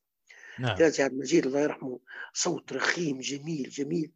نعم. 0.59 0.77
كان 0.77 0.91
سعد 0.91 1.13
مجيد 1.13 1.45
الله 1.45 1.59
يرحمه 1.59 1.99
صوت 2.33 2.73
رخيم 2.73 3.19
جميل 3.19 3.69
جميل. 3.69 4.11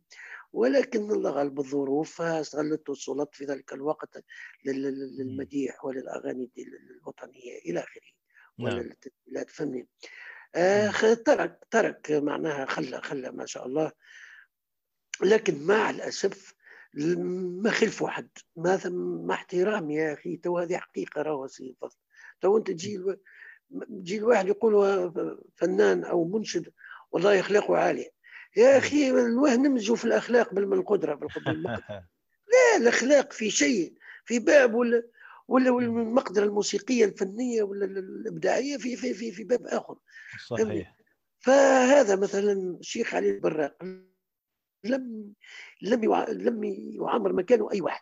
ولكن 0.53 1.11
الله 1.11 1.32
غالب 1.32 1.60
الظروف 1.60 2.22
استغلته 2.22 2.92
السلطات 2.92 3.35
في 3.35 3.45
ذلك 3.45 3.74
الوقت 3.74 4.24
لل- 4.66 4.82
لل- 4.82 5.18
للمديح 5.18 5.85
وللأغاني 5.85 6.52
الوطنيه 6.58 7.58
إلى 7.66 7.80
آخره 7.80 8.11
ولا 8.60 9.45
فني 9.48 9.88
آه، 10.56 11.14
ترك 11.26 11.60
ترك 11.72 12.11
معناها 12.11 12.66
خلى 12.66 13.02
خلى 13.02 13.32
ما 13.32 13.45
شاء 13.45 13.66
الله. 13.66 13.92
لكن 15.22 15.64
مع 15.64 15.90
الأسف 15.90 16.53
ما 16.96 17.72
خلفوا 17.72 18.10
حد 18.10 18.30
ماذا 18.56 18.90
مع 19.26 19.34
احترامي 19.36 19.96
يا 19.96 20.14
أخي 20.14 20.38
تو 20.38 20.60
هذه 20.60 20.78
حقيقة 20.78 21.22
راهو 21.22 21.48
سي 21.48 21.76
فضل. 21.82 21.96
تو 22.42 22.58
أنت 22.58 22.68
تجي 22.72 22.96
ألو... 22.96 23.18
تجي 23.90 24.18
الواحد 24.18 24.48
يقول 24.48 25.12
فنان 25.56 26.04
أو 26.04 26.26
منشد 26.26 26.70
والله 27.12 27.40
أخلاقه 27.40 27.78
عالية. 27.78 28.10
يا 28.58 28.78
أخي 28.78 29.10
الواه 29.10 29.56
نمزجوا 29.56 29.96
في 29.96 30.06
الأخلاق 30.06 30.54
بال- 30.54 30.66
بالقدرة 30.66 31.16
بالقدرة 31.16 31.52
المقدرة. 31.52 32.08
لا 32.54 32.78
الأخلاق 32.78 33.32
في 33.34 33.50
شيء 33.50 33.94
في 34.26 34.40
باب 34.40 34.74
ولا 34.74 35.04
ولا 35.48 35.70
المقدرة 35.70 36.44
الموسيقية 36.44 37.06
الفنية 37.06 37.64
ولا 37.64 37.86
ال- 37.86 37.98
الإبداعية 37.98 38.78
في 38.78 38.96
في 38.96 39.14
في 39.14 39.32
في 39.32 39.44
باب 39.44 39.66
آخر. 39.68 39.96
صحيح. 40.48 40.96
فهذا 41.40 42.16
مثلا 42.16 42.52
الشيخ 42.80 43.16
علي 43.16 43.30
البراق. 43.30 43.78
لم 44.84 45.34
لم 45.82 46.16
لم 46.30 46.64
يعمر 46.64 47.34
مكانه 47.34 47.72
أي 47.72 47.82
واحد. 47.82 48.02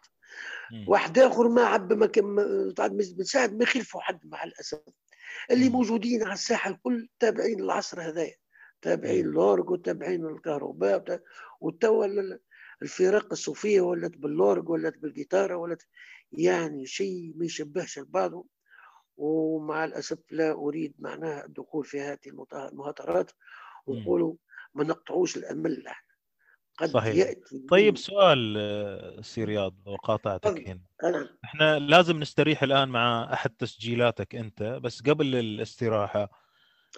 واحد 0.88 1.20
آخر 1.20 1.50
ما 1.50 1.62
عب 1.62 1.94
مكان 1.94 2.36
بن 3.00 3.24
سعد 3.24 3.54
ما 3.60 3.66
خلفوا 3.66 4.02
حد 4.02 4.20
مع 4.28 4.44
الأسف 4.44 4.82
اللي. 5.52 5.70
موجودين 5.70 6.24
على 6.24 6.34
الساحة 6.34 6.72
الكل 6.72 7.10
تابعين 7.20 7.60
العصر 7.60 8.02
هذايا 8.02 8.36
تابعين. 8.82 9.26
لورج 9.26 9.70
وتابعين 9.70 10.26
الكهرباء 10.26 10.98
وت- 10.98 11.24
وتوا 11.62 12.06
ال- 12.06 12.40
الفرق 12.82 13.32
الصوفية 13.32 13.82
ولات 13.82 14.18
باللورج 14.18 14.70
ولات 14.70 14.98
بالجيتارة 14.98 15.56
ولات 15.56 15.84
يعني 16.32 16.86
شيء 16.86 17.34
ما 17.36 17.46
يشبهش 17.46 18.00
لبعضه 18.00 18.46
ومع 19.18 19.86
الأسف 19.86 20.20
لا 20.32 20.52
أريد 20.52 20.94
معناها 21.00 21.46
الدخول 21.46 21.86
في 21.86 22.02
هذه 22.02 22.20
المهاترات. 22.54 23.32
ونقولوا 23.88 24.36
ما 24.74 24.84
نقطعوش 24.84 25.38
الأمل 25.38 25.88
إحنا 25.88 26.11
قد 26.82 26.90
صحيح. 26.90 27.16
يأتي 27.16 27.66
طيب 27.70 27.98
سؤال 27.98 29.26
سي 29.26 29.44
رياض 29.44 29.76
لو 29.86 29.96
قاطعتك. 29.96 30.68
هنا 30.68 30.80
أنا 31.04 31.30
إحنا 31.44 31.80
لازم 31.80 32.20
نستريح 32.20 32.64
الآن 32.64 32.90
مع 32.90 33.34
أحد 33.34 33.50
تسجيلاتك 33.50 34.36
أنت 34.36 34.64
بس 34.64 35.02
قبل 35.02 35.36
الاستراحة 35.36 36.30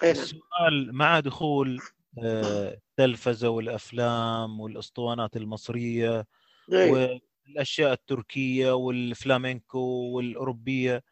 أنا 0.03 0.11
السؤال 0.11 0.93
مع 0.93 1.19
دخول 1.19 1.79
آه، 2.23 2.73
التلفزة 2.73 3.49
والأفلام 3.49 4.59
والأسطوانات 4.59 5.37
المصرية 5.37 6.27
أيوة. 6.73 7.19
والأشياء 7.47 7.93
التركية 7.93 8.71
والفلامينكو 8.71 9.79
والأوروبية 10.15 11.03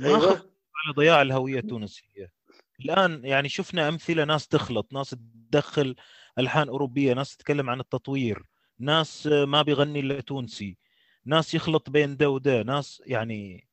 ما 0.00 0.06
أيوة. 0.06 0.28
على 0.30 0.94
ضياع 0.96 1.22
الهوية 1.22 1.58
التونسية 1.58 2.32
الآن 2.80 3.24
يعني 3.24 3.48
شفنا 3.48 3.88
أمثلة 3.88 4.24
ناس 4.24 4.48
تخلط 4.48 4.92
ناس 4.92 5.16
تدخل 5.50 5.96
الحان 6.38 6.68
أوروبية 6.68 7.12
ناس 7.14 7.36
تتكلم 7.36 7.70
عن 7.70 7.80
التطوير 7.80 8.44
ناس 8.78 9.26
ما 9.26 9.62
بيغني 9.62 10.00
إلا 10.00 10.20
تونسي 10.20 10.78
ناس 11.24 11.54
يخلط 11.54 11.90
بين 11.90 12.16
ده 12.16 12.30
وده 12.30 12.62
ناس 12.62 13.02
يعني 13.06 13.68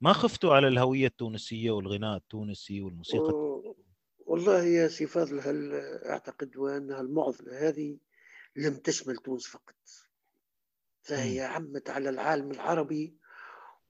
ما 0.00 0.12
خفتوا 0.12 0.54
على 0.54 0.68
الهوية 0.68 1.06
التونسية 1.06 1.70
والغناء 1.70 2.16
التونسي 2.16 2.80
والموسيقى 2.80 3.32
و- 3.34 3.76
والله 4.26 4.64
يا 4.64 4.88
سي 4.88 5.06
فاضل 5.06 5.40
هل 5.40 5.72
أعتقد 6.10 6.56
وأن 6.56 6.92
المعضلة 6.92 7.68
هذه 7.68 7.98
لم 8.56 8.76
تشمل 8.76 9.16
تونس 9.16 9.46
فقط 9.46 9.74
فهي 11.02 11.40
عمت 11.40 11.90
على 11.90 12.08
العالم 12.08 12.50
العربي 12.50 13.14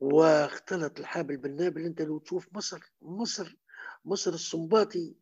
واختلط 0.00 0.98
الحابل 0.98 1.36
بالنابل 1.36 1.84
أنت 1.84 2.02
لو 2.02 2.18
تشوف 2.18 2.48
مصر 2.52 2.80
مصر 3.02 3.56
مصر 4.04 4.32
السنباطي 4.32 5.14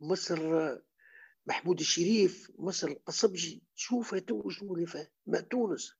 مصر 0.00 0.38
محمود 1.46 1.80
الشريف 1.80 2.50
مصر 2.58 2.88
القصبجي 2.88 3.62
شوف 3.74 4.14
تو 4.14 4.50
شنو 4.50 4.74
اللي 4.74 4.86
فيه 4.86 5.12
ما 5.26 5.40
تونس. 5.40 5.92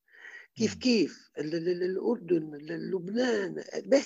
كيف. 0.55 0.73
كيف؟ 0.75 1.29
ال- 1.37 1.55
ال- 1.55 1.69
ال- 1.69 1.83
الأردن 1.83 2.55
ال- 2.55 2.91
لبنان. 2.91 3.63
به. 3.85 4.05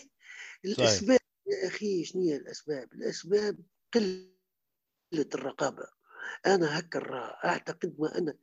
الأسباب 0.66 1.20
يا 1.48 1.68
أخي 1.68 2.04
شنو 2.06 2.22
هي 2.22 2.36
الأسباب؟ 2.36 2.94
الأسباب 2.94 3.58
قلة 3.94 4.28
الرقابة. 5.36 5.88
أنا 6.46 6.80
هكا. 6.80 7.00
أعتقد 7.46 7.96
ما 8.00 8.18
أنا 8.18 8.38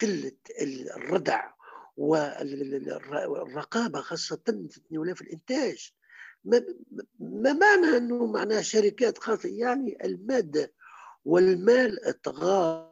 قلة 0.00 0.36
ال- 0.60 0.90
الردع 0.92 1.50
والرقابة 1.96 4.00
خاصة 4.00 4.42
في 4.70 4.76
التناول 4.78 5.16
في 5.16 5.22
الإنتاج. 5.22 5.92
ما, 6.44 6.64
ما 7.18 7.52
معنى 7.52 7.96
إنه 7.96 8.26
معناها 8.26 8.62
شركات 8.62 9.18
خاصة؟ 9.18 9.48
يعني 9.48 10.04
المادة 10.04 10.72
والمال 11.24 12.04
أطغى 12.04 12.90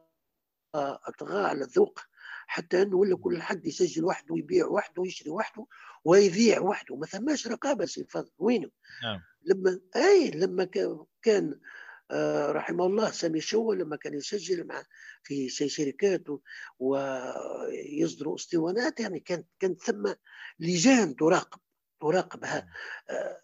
أطغى 0.75 1.43
على 1.45 1.65
الذوق 1.65 2.01
حتى 2.47 2.83
أنه 2.83 2.97
ولا 2.97 3.17
كل 3.17 3.43
حد 3.43 3.67
يسجل 3.67 4.05
وحده 4.05 4.35
ويبيع 4.35 4.67
وحده 4.67 5.03
ويشري 5.03 5.31
وحده 5.31 5.67
ويذيع 6.05 6.61
وحده 6.61 6.97
ما 6.97 7.07
ثماش 7.07 7.47
رقابة 7.49 7.87
سي 7.87 8.05
فضل 8.05 8.31
وينه؟ 8.39 8.71
نعم. 9.03 9.21
لما 9.45 9.81
أي 9.97 10.31
لما 10.31 10.65
كا- 10.65 11.07
كان 11.23 11.61
آه، 12.11 12.53
رحمه 12.53 12.87
الله 12.87 13.11
سامي 13.11 13.41
شوى 13.41 13.77
لما 13.77 13.97
كان 13.97 14.15
يسجل 14.15 14.67
مع 14.67 14.83
في 15.23 15.49
شركات 15.49 16.25
و- 16.31 16.39
ويصدروا 16.79 18.35
اسطوانات 18.35 19.01
يعني 19.01 19.21
كانت 19.21 19.47
كانت 19.61 19.83
ثم 19.83 20.13
لجان 20.59 21.17
تراقب 21.17 21.61
تراقبها 22.01 22.69
آه، 23.11 23.43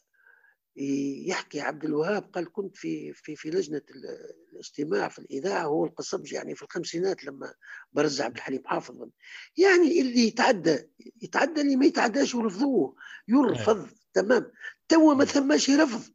يحكي 0.76 1.60
عبد 1.60 1.84
الوهاب 1.84 2.22
قال 2.22 2.52
كنت 2.52 2.76
في 2.76 3.12
في 3.12 3.36
في 3.36 3.50
لجنة 3.50 3.82
ال- 3.90 4.34
الاستماع 4.52 5.08
في 5.08 5.18
الإذاعة 5.18 5.64
هو 5.64 5.84
القصبجي 5.84 6.34
يعني 6.34 6.54
في 6.54 6.62
الخمسينات 6.62 7.24
لما 7.24 7.54
برز 7.92 8.20
عبد 8.20 8.36
الحليم 8.36 8.62
حافظ 8.64 9.08
يعني 9.56 10.00
اللي 10.00 10.26
يتعدى 10.26 10.78
يتعدى 11.22 11.60
اللي 11.60 11.76
ما 11.76 11.86
يتعداش 11.86 12.34
يرفضوه 12.34 12.96
يرفض 13.28 13.88
تمام. 14.14 14.50
توا 14.88 15.14
ما 15.14 15.24
ثماش 15.24 15.70
رفض. 15.70 16.12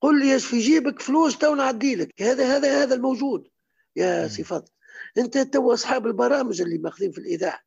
قل 0.00 0.20
لي 0.20 0.32
إيش 0.34 0.46
في 0.46 0.58
جيبك 0.58 1.00
فلوس 1.02 1.38
تو 1.38 1.54
نعدي 1.54 1.94
لك 1.94 2.22
هذا 2.22 2.56
هذا 2.56 2.82
هذا 2.82 2.94
الموجود. 2.94 3.48
يا. 3.96 4.28
سي 4.28 4.44
فضل 4.44 4.68
انت 5.18 5.38
تو 5.38 5.72
اصحاب 5.72 6.06
البرامج 6.06 6.60
اللي 6.60 6.78
ماخذين 6.78 7.12
في 7.12 7.18
الإذاعة. 7.18 7.60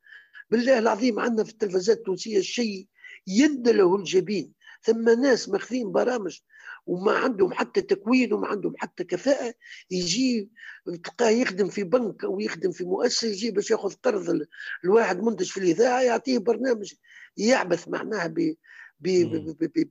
بالله 0.50 0.78
العظيم 0.80 1.20
عندنا 1.20 1.44
في 1.44 1.52
التلفزيات 1.52 1.98
التونسية 1.98 2.42
شيء 2.42 2.88
يندى 3.28 3.73
له 3.73 3.96
الجبين. 3.96 4.54
ثم 4.86 5.10
ناس 5.22 5.50
ماخذين 5.50 5.92
برامج 5.92 6.40
وما 6.86 7.12
عندهم 7.12 7.54
حتى 7.54 7.82
تكوين 7.82 8.34
وما 8.34 8.48
عندهم 8.48 8.74
حتى 8.78 9.04
كفاءة 9.04 9.54
يجي 9.92 10.50
تلقاه 10.86 11.30
يخدم 11.30 11.70
في 11.70 11.84
بنك 11.84 12.24
أو 12.24 12.40
يخدم 12.40 12.72
في 12.72 12.84
مؤسسة 12.84 13.28
يجي 13.28 13.52
باش 13.52 13.72
ياخذ 13.72 13.94
قرض 14.04 14.30
ال- 14.30 14.48
الواحد 14.84 15.22
منتج 15.24 15.46
في 15.52 15.58
الإذاعة 15.60 16.02
يعطيه 16.02 16.38
برنامج 16.38 16.94
يعبث 17.38 17.88
معناها 17.88 18.28
ب 18.28 18.56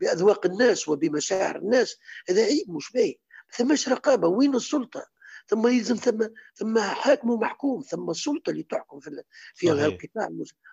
بأذواق 0.00 0.46
الناس 0.46 0.88
وبمشاعر 0.88 1.56
الناس. 1.56 1.96
هذا 2.28 2.44
عيب 2.44 2.70
مش 2.70 2.92
باهي. 2.92 3.14
ثماش 3.56 3.88
رقابة؟ 3.88 4.28
وين 4.28 4.54
السلطة؟ 4.56 5.06
ثم 5.48 5.66
يلزم 5.68 5.96
ثم 5.96 6.26
ثم 6.54 6.78
حاكم 6.78 7.30
ومحكوم 7.30 7.80
ثم 7.82 8.10
السلطة 8.10 8.50
اللي 8.50 8.62
تحكم 8.62 9.00
في 9.00 9.22
في 9.54 9.66
صحيح. 9.66 9.82
القطاع. 9.84 10.28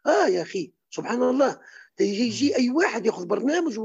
آه 0.05 0.27
يا 0.27 0.41
أخي 0.41 0.73
سبحان 0.89 1.23
الله. 1.23 1.59
يجي 2.01 2.57
أي 2.57 2.69
واحد 2.69 3.05
ياخذ 3.05 3.25
برنامج. 3.25 3.79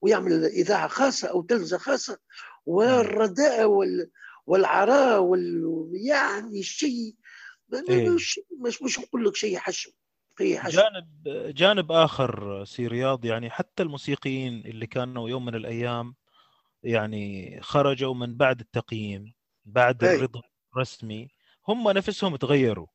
ويعمل 0.00 0.44
إذاعة 0.44 0.88
خاصة 0.88 1.28
أو 1.28 1.42
تلفزة 1.42 1.78
خاصة 1.78 2.18
والرداء 2.66 3.64
وال... 3.64 4.10
والعراء 4.46 5.20
وال... 5.20 5.90
يعني 5.92 6.60
الشيء 6.60 7.14
إيه. 7.88 8.08
مش 8.10 8.40
مش 8.82 8.98
نقول 8.98 9.24
لك 9.24 9.36
شيء 9.36 9.58
حشم 9.58 9.90
شيء 10.38 10.68
جانب 10.68 11.08
جانب 11.54 11.92
آخر 11.92 12.64
سي 12.64 12.86
رياض 12.86 13.24
يعني 13.24 13.50
حتى 13.50 13.82
الموسيقيين 13.82 14.62
اللي 14.66 14.86
كانوا 14.86 15.28
يوم 15.28 15.44
من 15.44 15.54
الأيام 15.54 16.14
يعني 16.82 17.58
خرجوا 17.62 18.14
من 18.14 18.36
بعد 18.36 18.60
التقييم 18.60 19.34
بعد 19.64 20.04
أي. 20.04 20.16
الرضا 20.16 20.42
الرسمي 20.72 21.28
هم 21.68 21.90
نفسهم 21.90 22.36
تغيروا 22.36 22.86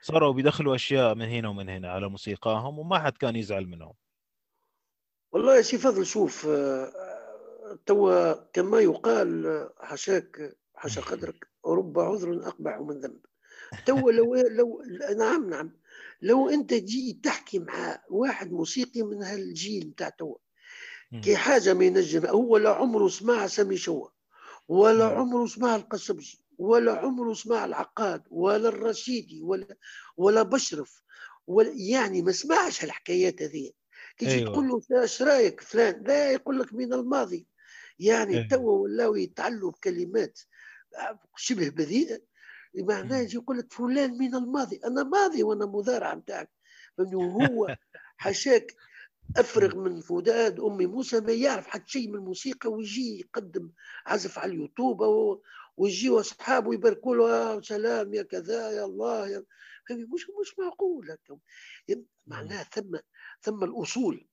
صاروا 0.00 0.32
بيدخلوا 0.32 0.74
أشياء 0.74 1.14
من 1.14 1.26
هنا 1.28 1.48
ومن 1.48 1.68
هنا 1.68 1.92
على 1.92 2.08
موسيقاهم 2.08 2.78
وما 2.78 2.98
حد 2.98 3.16
كان 3.16 3.36
يزعل 3.36 3.66
منهم 3.66 3.94
والله 5.32 5.56
يا 5.56 5.62
سي 5.62 5.78
فضل 5.78 6.06
شوف 6.06 6.46
آه، 6.46 7.78
توا 7.86 8.32
كما 8.52 8.80
يقال 8.80 9.46
آه، 9.46 9.74
حشاك 9.78 10.56
حشا 10.74 11.00
قدرك 11.00 11.48
رب 11.66 11.98
عذر 11.98 12.48
أقبح 12.48 12.78
من 12.80 13.00
ذنب 13.00 13.20
توا 13.86 14.12
لو 14.12 14.34
لو 14.34 14.82
نعم 15.18 15.50
نعم 15.50 15.76
لو 16.22 16.48
أنت 16.48 16.74
جيت 16.74 17.24
تحكي 17.24 17.58
مع 17.58 18.02
واحد 18.10 18.52
موسيقي 18.52 19.02
من 19.02 19.22
هالجيل 19.22 19.88
بتاع 19.88 20.08
توا. 20.08 20.36
كي 21.22 21.36
حاجة 21.36 21.74
ما 21.74 21.84
ينجم 21.84 22.26
هو 22.26 22.56
لا 22.56 22.70
عمره 22.70 23.08
سمع 23.08 23.46
سامي 23.46 23.76
شوا 23.76 24.08
ولا 24.68 25.08
مم. 25.08 25.18
عمره 25.18 25.46
سمع 25.46 25.76
القصبجي 25.76 26.39
ولا 26.60 26.92
عمره 26.92 27.34
سمع 27.34 27.64
العقاد 27.64 28.22
ولا 28.30 28.68
الرشيدي 28.68 29.42
ولا 29.42 29.76
ولا 30.16 30.42
بشرف. 30.42 31.02
ولا 31.46 31.72
يعني 31.76 32.22
ما 32.22 32.32
سمعش 32.32 32.84
هالحكايات 32.84 33.42
هذه 33.42 33.70
تيجي 34.18 34.34
أيوة. 34.34 34.52
تقول 34.52 34.68
له 34.68 35.02
إيش 35.02 35.22
رأيك 35.22 35.60
فلان؟ 35.60 36.02
لا 36.06 36.32
يقول 36.32 36.58
لك 36.58 36.74
من 36.74 36.92
الماضي. 36.92 37.46
يعني 37.98 38.36
أيوة. 38.36 38.48
توا 38.48 38.78
ولاو 38.78 39.16
يتعلوا 39.16 39.70
بكلمات 39.70 40.40
شبه 41.36 41.68
بذيئه 41.68 42.20
معناه 42.74 43.18
يجي 43.18 43.36
يقول 43.36 43.58
لك 43.58 43.72
فلان 43.72 44.18
من 44.18 44.34
الماضي 44.34 44.80
أنا 44.84 45.02
ماضي 45.02 45.42
وأنا 45.42 45.66
مضارع 45.66 46.14
نتاعك. 46.14 46.50
هو 47.00 47.76
حشاك 48.16 48.76
أفرغ 49.36 49.76
من 49.76 50.00
فؤاد 50.00 50.60
امي 50.60 50.86
موسى 50.86 51.20
ما 51.20 51.32
يعرف 51.32 51.66
حتى 51.66 51.90
شيء 51.90 52.08
من 52.08 52.14
الموسيقى 52.14 52.72
ويجي 52.72 53.20
يقدم 53.20 53.70
عزف 54.06 54.38
على 54.38 54.52
اليوتيوب 54.52 55.02
و- 55.80 55.84
ويجيوا 55.84 56.20
اصحابه 56.20 56.74
يباركوا 56.74 57.16
له 57.16 57.30
آه 57.30 57.60
سلام 57.60 58.14
يا 58.14 58.22
كذا 58.22 58.70
يا 58.70 58.84
الله 58.84 59.28
يا 59.28 59.44
مش 59.90 60.26
مش 60.40 60.58
معقول 60.58 61.10
هكا. 61.10 61.38
معناها 62.26 62.62
ثم 62.64 62.96
ثم 63.42 63.64
الأصول. 63.64 64.28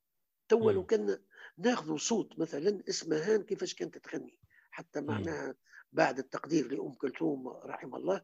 توا 0.49 0.71
لو. 0.71 0.85
كان 0.85 1.19
ناخذ 1.57 1.97
صوت 1.97 2.39
مثلا 2.39 2.83
اسمهان 2.89 3.43
كيفاش 3.43 3.73
كانت 3.73 3.97
تغني؟ 3.97 4.37
حتى 4.71 5.01
معناها 5.01 5.55
بعد 5.93 6.19
التقدير 6.19 6.71
لأم 6.71 6.93
كلثوم 6.93 7.47
رحم 7.47 7.95
الله. 7.95 8.21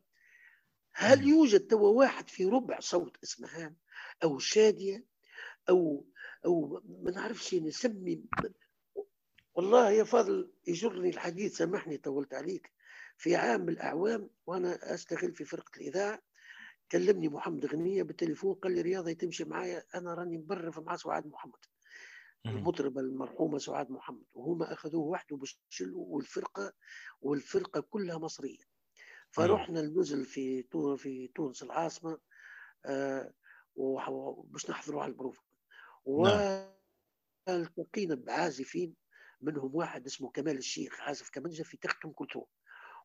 هل. 0.94 1.28
يوجد 1.28 1.68
توا 1.68 1.90
واحد 1.90 2.30
في 2.30 2.46
ربع 2.46 2.80
صوت 2.80 3.18
اسمهان 3.24 3.76
أو 4.24 4.40
شادية؟ 4.40 5.06
أو 5.70 6.06
أو 6.46 6.82
ما 7.04 7.12
نعرفش 7.12 7.56
نسمي 7.56 8.24
والله 9.56 9.92
يا 9.92 10.04
فاضل 10.04 10.52
يجرني 10.68 11.10
الحديث 11.10 11.58
سامحني 11.58 11.98
طولت 11.98 12.34
عليك. 12.34 12.73
في 13.18 13.36
عام 13.36 13.62
من 13.62 13.70
الأعوام 13.70 14.30
وأنا 14.46 14.94
أشتغل 14.94 15.36
في 15.36 15.46
فرقة 15.46 15.72
الإذاعة. 15.78 16.22
كلمني 16.92 17.30
محمد 17.30 17.66
غنية 17.66 18.04
بالتليفون 18.04 18.54
قال 18.54 18.72
لي 18.76 18.82
رياضة 18.82 19.14
تمشي 19.14 19.44
معايا 19.46 19.84
أنا 19.96 20.14
راني 20.14 20.38
مبرف 20.38 20.80
مع 20.80 20.96
سعاد 20.96 21.28
محمد. 21.28 21.66
مم. 22.46 22.58
المطربة 22.58 23.02
المرحومة 23.02 23.58
سعاد 23.58 23.92
محمد 23.92 24.26
وهما 24.34 24.74
أخذوه 24.74 25.04
وحده 25.06 25.38
باش 25.38 25.60
يشلوا 25.72 26.06
والفرقة 26.08 26.74
والفرقة 27.22 27.82
كلها 27.82 28.18
مصرية. 28.18 28.64
فرحنا 29.32 29.82
ننزل 29.82 30.26
في 30.26 30.64
في 30.98 31.28
تونس 31.36 31.64
العاصمة 31.64 32.20
آه 32.86 33.34
باش 34.44 34.70
نحضروا 34.70 35.02
على 35.02 35.12
البروف 35.12 35.42
والتقينا 37.48 38.16
بعازفين 38.16 38.96
منهم 39.42 39.76
واحد 39.76 40.06
اسمه 40.06 40.30
كمال 40.32 40.58
الشيخ 40.58 41.02
عازف 41.02 41.30
كمنجه 41.30 41.64
في 41.64 41.78
تخت 41.78 42.06
ام 42.06 42.12
كلثوم. 42.12 42.46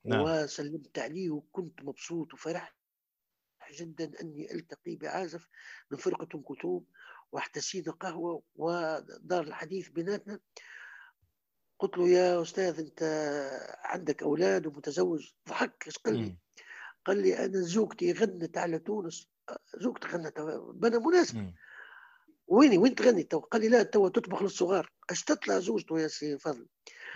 نعم. 0.05 0.21
وسلمت 0.21 0.99
عليه 0.99 1.31
وكنت 1.31 1.83
مبسوط 1.83 2.35
وفرحت 2.35 2.75
جدا 3.73 4.21
أني 4.21 4.53
ألتقي 4.55 4.97
بعازف 4.97 5.49
من 5.91 5.99
فرقة 5.99 6.29
أم 6.35 6.41
كلثوم 6.41 6.85
واحتسينا 7.33 7.93
قهوة 7.93 8.43
ودار 8.57 9.43
الحديث 9.45 9.89
بيناتنا 9.89 10.41
قلت 11.79 11.99
له 11.99 12.09
يا 12.09 12.43
أستاذ 12.43 12.79
أنت 12.79 13.03
عندك 13.85 14.23
أولاد 14.23 14.67
ومتزوج 14.67 15.31
ضحك 15.49 15.87
إيش 15.87 15.99
قال 15.99 16.17
لي؟ 16.17 16.37
قال 17.05 17.23
لي 17.23 17.45
أنا 17.45 17.61
زوجتي 17.61 18.13
غنت 18.13 18.59
على 18.59 18.79
تونس 18.79 19.29
زوجتي 19.81 20.09
غنت 20.09 20.41
بنا 20.75 20.99
مناسب 20.99 21.37
مم. 21.37 21.55
وينهي 22.47 22.79
وين 22.79 22.95
تغني 22.95 23.23
تو 23.23 23.39
قال 23.39 23.63
لي 23.63 23.69
لا 23.69 23.83
تو 23.83 24.09
تطبخ 24.09 24.43
للصغار 24.43 24.93
أش 25.11 25.25
تطلع 25.25 25.59
زوجته 25.59 26.01
يا 26.01 26.09
سي 26.09 26.39
فضل 26.39 26.67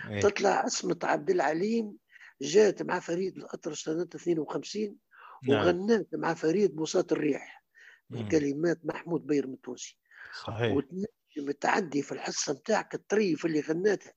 إيه. 0.09 0.21
تطلع 0.21 0.49
عصمة 0.49 0.99
عبد 1.03 1.29
العليم 1.29 1.97
جات 2.43 2.81
مع 2.81 2.99
فريد 2.99 3.37
الأطرش 3.37 3.83
سنة 3.83 4.07
52 4.15 4.97
نعم. 5.43 5.61
وغنات 5.61 6.07
مع 6.15 6.33
فريد 6.33 6.75
بساط 6.75 7.11
الريح 7.11 7.63
من. 8.09 8.27
كلمات 8.29 8.85
محمود 8.85 9.27
بيرم 9.27 9.53
التونسي 9.53 9.97
صحيح. 10.47 10.73
وتنجم 10.73 11.51
تعدي 11.61 12.01
في 12.01 12.11
الحصة 12.11 12.53
نتاعك 12.53 12.93
الطريف 12.95 13.45
اللي 13.45 13.59
غناتها. 13.59 14.13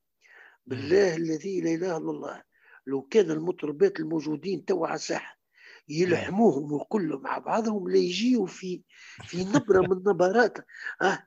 بالله 0.67 1.17
الذي 1.17 1.61
لا 1.61 1.75
إله 1.75 1.97
إلا 1.97 2.11
الله 2.11 2.43
لو 2.87 3.03
كان 3.03 3.31
المطربات 3.31 4.01
الموجودين 4.01 4.65
توا 4.65 4.87
على 4.87 4.95
الساحة 4.97 5.39
يلحموهم 5.89 6.73
وكلهم 6.73 7.23
مع 7.23 7.39
بعضهم 7.39 7.89
لا 7.89 7.97
في 8.47 8.83
في 9.25 9.45
نبرة 9.45 9.81
من 9.91 9.97
نبرات 10.07 10.59
آه 11.03 11.27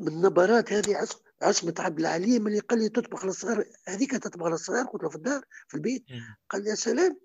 من 0.00 0.20
نبرات 0.22 0.72
هذه 0.72 0.96
عص- 0.96 1.22
عصمة 1.42 1.74
عبد 1.78 1.98
العليم 1.98 2.46
اللي 2.46 2.58
قال 2.58 2.78
لي 2.78 2.88
تطبخ 2.88 3.24
للصغار 3.24 3.64
هذيك 3.88 4.10
تطبخ 4.10 4.46
للصغار 4.46 4.84
قلت 4.86 5.02
له 5.02 5.08
في 5.08 5.16
الدار 5.16 5.44
في 5.68 5.74
البيت. 5.74 6.04
قال 6.50 6.66
يا 6.66 6.74
سلام. 6.74 7.20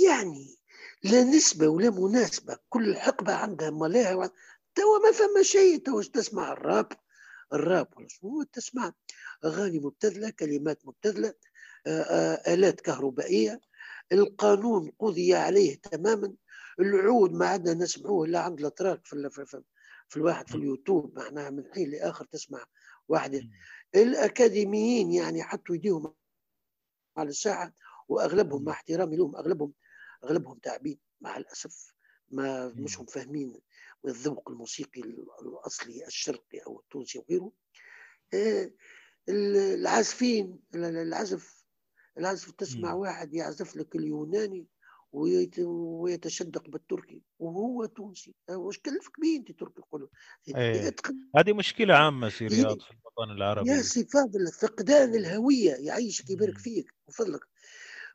يعني 0.00 0.56
لا 1.04 1.24
نسبة 1.24 1.68
ولا 1.68 1.90
مناسبة 1.90 2.56
كل 2.68 2.96
حقبة 2.96 3.34
عندها 3.34 3.70
ملاها 3.70 4.30
توا 4.74 4.98
ما 4.98 5.12
فما 5.12 5.42
شيء. 5.42 5.78
توا 5.78 6.02
تسمع؟ 6.02 6.52
الراب. 6.52 6.92
الراب 7.52 7.88
ولا 7.96 8.08
شنو 8.08 8.42
تسمع؟ 8.42 8.92
أغاني 9.44 9.78
مبتذلة 9.78 10.30
كلمات 10.30 10.86
مبتذلة 10.86 11.34
آلات 12.46 12.80
كهربائية. 12.80 13.60
القانون 14.12 14.92
قضي 14.98 15.34
عليه 15.34 15.80
تماما. 15.80 16.34
العود 16.80 17.32
ما 17.32 17.46
عدنا 17.46 17.74
نسمعوه 17.74 18.26
إلا 18.26 18.40
عند 18.40 18.60
الأتراك 18.60 19.06
في, 19.06 19.30
في, 19.30 19.46
في, 19.46 19.62
في 20.08 20.16
الواحد 20.16 20.48
في 20.48 20.54
اليوتيوب. 20.54 21.18
معناها 21.18 21.50
من 21.50 21.64
حين 21.74 21.90
لآخر 21.90 22.24
تسمع 22.24 22.64
واحد 23.08 23.34
مم. 23.34 23.50
الأكاديميين 23.94 25.12
يعني 25.12 25.42
حطوا 25.42 25.74
يديهم 25.74 26.14
على 27.16 27.28
الساحة 27.28 27.72
وأغلبهم 28.08 28.64
مع 28.64 28.72
احترامي 28.72 29.16
لهم 29.16 29.36
أغلبهم 29.36 29.72
أغلبهم 30.24 30.58
تعبين 30.58 30.98
مع 31.20 31.36
الأسف 31.36 31.94
ما 32.30 32.68
مم. 32.68 32.84
مشهم 32.84 33.06
فاهمين 33.06 33.60
الذوق 34.06 34.50
الموسيقي 34.50 35.00
الأصلي 35.42 36.06
الشرقي 36.06 36.58
أو 36.58 36.80
التونسي 36.80 37.18
وغيره 37.18 37.52
آه، 38.34 38.70
العازفين 39.28 40.60
العزف 40.74 41.62
العزف 42.18 42.50
تسمع. 42.50 42.94
واحد 42.94 43.34
يعزف 43.34 43.76
لك 43.76 43.96
اليوناني 43.96 44.66
ويتشدق 45.12 46.68
بالتركي 46.68 47.22
وهو 47.38 47.84
تونسي 47.84 48.34
آه، 48.48 48.56
واش 48.56 48.78
كلفك 48.78 49.20
بيه 49.20 49.38
أنت 49.38 49.52
تركي 49.52 49.80
يقولوا. 49.80 50.08
اتقن 50.48 51.14
هذه 51.36 51.52
مشكلة 51.52 51.94
عامة 51.94 52.28
في 52.28 52.44
إيه. 52.44 52.48
رياض 52.48 52.80
في 52.80 52.90
الوطن 52.90 53.30
العربي 53.36 53.70
يا 53.70 53.82
سي 53.82 54.04
فاضل 54.04 54.52
فقدان 54.52 55.14
الهوية 55.14 55.74
يعيشك 55.74 56.30
يبارك. 56.30 56.58
فيك 56.58 56.94
من 57.08 57.14
فضلك 57.14 57.40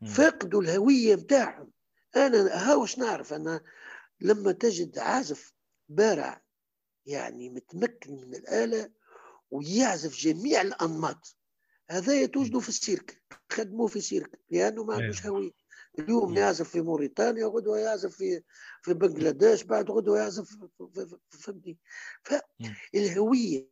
مم. 0.01 0.07
فقدوا 0.07 0.61
الهوية 0.61 1.15
متاعهم 1.15 1.71
أنا 2.15 2.71
ها 2.71 2.75
واش 2.75 2.97
نعرف 2.97 3.33
أنا 3.33 3.61
لما 4.21 4.51
تجد 4.51 4.99
عازف 4.99 5.53
بارع 5.89 6.43
يعني 7.05 7.49
متمكن 7.49 8.11
من 8.11 8.35
الآلة 8.35 8.91
ويعزف 9.51 10.17
جميع 10.17 10.61
الأنماط 10.61 11.37
هذا 11.89 12.25
توجدوا 12.25 12.61
في 12.61 12.69
السيرك 12.69 13.23
خدموه 13.51 13.87
في 13.87 14.01
سيرك 14.01 14.39
لأنه 14.49 14.83
ما 14.83 14.93
عندوش 14.93 15.25
إيه. 15.25 15.31
هوية 15.31 15.51
اليوم. 15.99 16.37
يعزف 16.37 16.69
في 16.69 16.81
موريتانيا 16.81 17.45
غدوة 17.45 17.79
يعزف 17.79 18.15
في 18.15 18.43
في 18.81 18.93
بنغلاديش 18.93 19.63
بعد 19.63 19.91
غدوة 19.91 20.19
يعزف 20.19 20.57
فهمتني. 21.29 21.77
فالهوية 22.23 23.67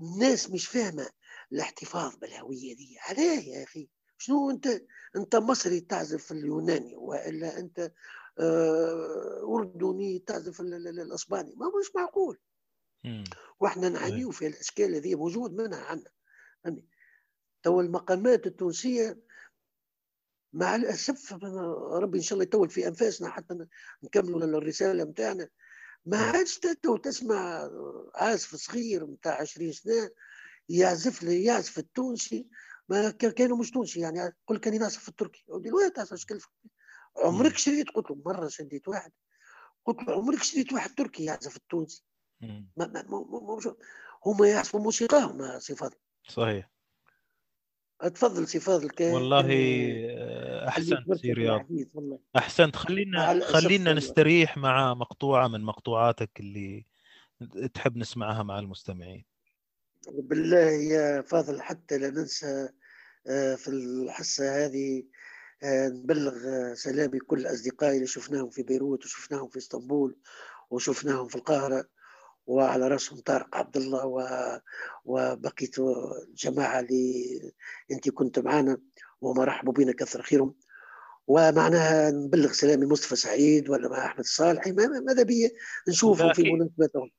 الناس 0.00 0.50
مش 0.50 0.66
فاهمة 0.66 1.08
الاحتفاظ 1.52 2.16
بالهوية 2.16 2.76
دي. 2.76 2.96
علاه 3.00 3.40
يا 3.40 3.64
أخي. 3.64 3.88
شنو 4.18 4.50
أنت 4.50 4.82
أنت 5.16 5.36
مصري 5.36 5.80
تعزف 5.80 6.32
اليوناني 6.32 6.96
وإلا 6.96 7.58
أنت 7.58 7.92
آه، 8.38 9.42
أردني 9.56 10.18
تعزف 10.18 10.60
ال- 10.60 10.74
ال- 10.74 10.88
ال- 10.88 11.00
الأسباني؟ 11.00 11.54
ما 11.56 11.66
مش 11.80 11.94
معقول. 11.96 12.38
وإحنا 13.60 13.88
نعانيو 13.88 14.30
في 14.30 14.46
الأشكال 14.46 14.94
هذه 14.94 15.14
موجود 15.14 15.52
منها 15.52 15.78
عندنا 15.84 16.10
تو 17.62 17.80
المقامات 17.80 18.46
التونسية 18.46 19.18
مع 20.52 20.74
الأسف 20.76 21.32
ربي 21.92 22.18
إن 22.18 22.22
شاء 22.22 22.32
الله 22.32 22.42
يطول 22.44 22.70
في 22.70 22.88
أنفاسنا 22.88 23.28
حتى 23.28 23.66
نكملوا 24.04 24.58
الرسالة 24.58 25.04
نتاعنا 25.04 25.48
ما 26.06 26.16
نعم. 26.16 26.36
عادش 26.36 26.58
تو 26.58 26.96
تسمع 26.96 27.70
عازف 28.14 28.54
صغير 28.56 29.06
نتاع 29.06 29.40
20 29.40 29.72
سنة 29.72 30.10
يعزف 30.68 31.22
لي 31.22 31.44
يعزف 31.44 31.78
التونسي. 31.78 32.46
ما 32.88 33.10
كا- 33.10 33.30
كانوا 33.30 33.56
مش 33.56 33.70
تونسي 33.70 34.00
يعني 34.00 34.36
قل 34.46 34.58
كان 34.58 34.74
يعزف 34.74 34.98
في 35.02 35.08
التركي 35.08 35.44
دلوقتي 35.48 35.90
تعرف 35.90 36.12
إيش 36.12 36.26
كلف 36.26 36.46
عمرك 37.16 37.56
شريت 37.56 37.90
قلت 37.90 38.10
له 38.10 38.22
مرة 38.26 38.48
شديت 38.48 38.88
واحد. 38.88 39.12
قلت 39.84 40.02
له 40.08 40.14
عمرك 40.14 40.42
شريت 40.42 40.72
واحد 40.72 40.94
تركي 40.94 41.24
يعزف 41.24 41.56
التونسي. 41.56 42.04
ما 42.40 42.66
ما 42.76 42.86
ما 42.86 43.02
ما 43.02 43.40
ما 43.40 43.74
هما 44.26 44.48
يعزفوا 44.48 44.80
موسيقاهم 44.80 45.58
فاضل 45.58 45.96
صحيح. 46.28 46.71
تفضل 48.08 48.48
سي 48.48 48.60
فاضل 48.60 48.88
والله 49.00 49.40
آه، 49.40 50.70
خليك 50.70 50.92
احسنت 50.92 51.14
سي 51.14 51.32
رياض. 51.32 51.66
والله. 51.94 52.18
أحسنت. 52.36 52.76
خلينا 52.76 53.40
خلينا 53.40 53.90
والله. 53.90 53.92
نستريح 53.92 54.56
مع 54.56 54.94
مقطوعة 54.94 55.48
من 55.48 55.60
مقطوعاتك 55.60 56.30
اللي 56.40 56.86
تحب 57.74 57.96
نسمعها 57.96 58.42
مع 58.42 58.58
المستمعين. 58.58 59.24
بالله 60.08 60.70
يا 60.70 61.20
فاضل 61.22 61.62
حتى 61.62 61.98
لا 61.98 62.10
ننسى 62.10 62.68
آه، 63.26 63.54
في 63.54 63.68
الحصة 63.68 64.64
هذه 64.66 65.02
آه، 65.62 65.88
نبلغ 65.88 66.34
سلامي 66.74 67.18
كل 67.18 67.46
أصدقائي 67.46 67.94
اللي 67.96 68.06
شفناهم 68.06 68.50
في 68.50 68.62
بيروت 68.62 69.04
وشفناهم 69.04 69.48
في 69.48 69.58
إسطنبول 69.58 70.16
وشفناهم 70.70 71.28
في 71.28 71.36
القاهرة. 71.36 71.84
وعلى 72.46 72.88
رأسهم 72.88 73.20
طارق 73.20 73.56
عبد 73.56 73.76
الله 73.76 74.06
و... 74.06 74.20
وبقية 75.04 75.70
الجماعة 76.28 76.80
اللي 76.80 77.40
أنت 77.90 78.08
كنت 78.10 78.38
معنا 78.38 78.78
وهم 79.20 79.40
رحبوا 79.40 79.72
بنا 79.72 79.92
كثر 79.92 80.22
خيرهم. 80.22 80.54
ومعناها 81.26 82.10
نبلغ 82.10 82.52
سلامي 82.52 82.86
مصطفى 82.86 83.16
سعيد 83.16 83.70
ولا 83.70 83.88
مع 83.88 84.06
أحمد 84.06 84.24
ما- 84.66 85.00
ماذا 85.00 85.22
بي 85.22 85.50
نشوفه 85.88 86.32
في 86.32 86.42
أكيد. 86.42 86.52
مناسبتهم. 86.52 87.10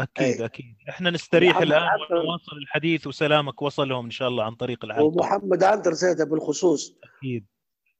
أكيد 0.00 0.40
أي. 0.40 0.44
أكيد. 0.44 0.76
إحنا 0.88 1.10
نستريح 1.10 1.56
الآن 1.56 1.82
ونواصل 2.10 2.56
الحديث 2.62 3.06
وسلامك. 3.06 3.62
وصلهم 3.62 4.04
إن 4.04 4.10
شاء 4.10 4.28
الله 4.28 4.44
عن 4.44 4.54
طريق 4.54 4.84
الحلقة 4.84 5.04
ومحمد 5.04 5.64
عنتر 5.64 5.92
زاد 5.92 6.28
بالخصوص. 6.28 6.98
أكيد. 7.18 7.46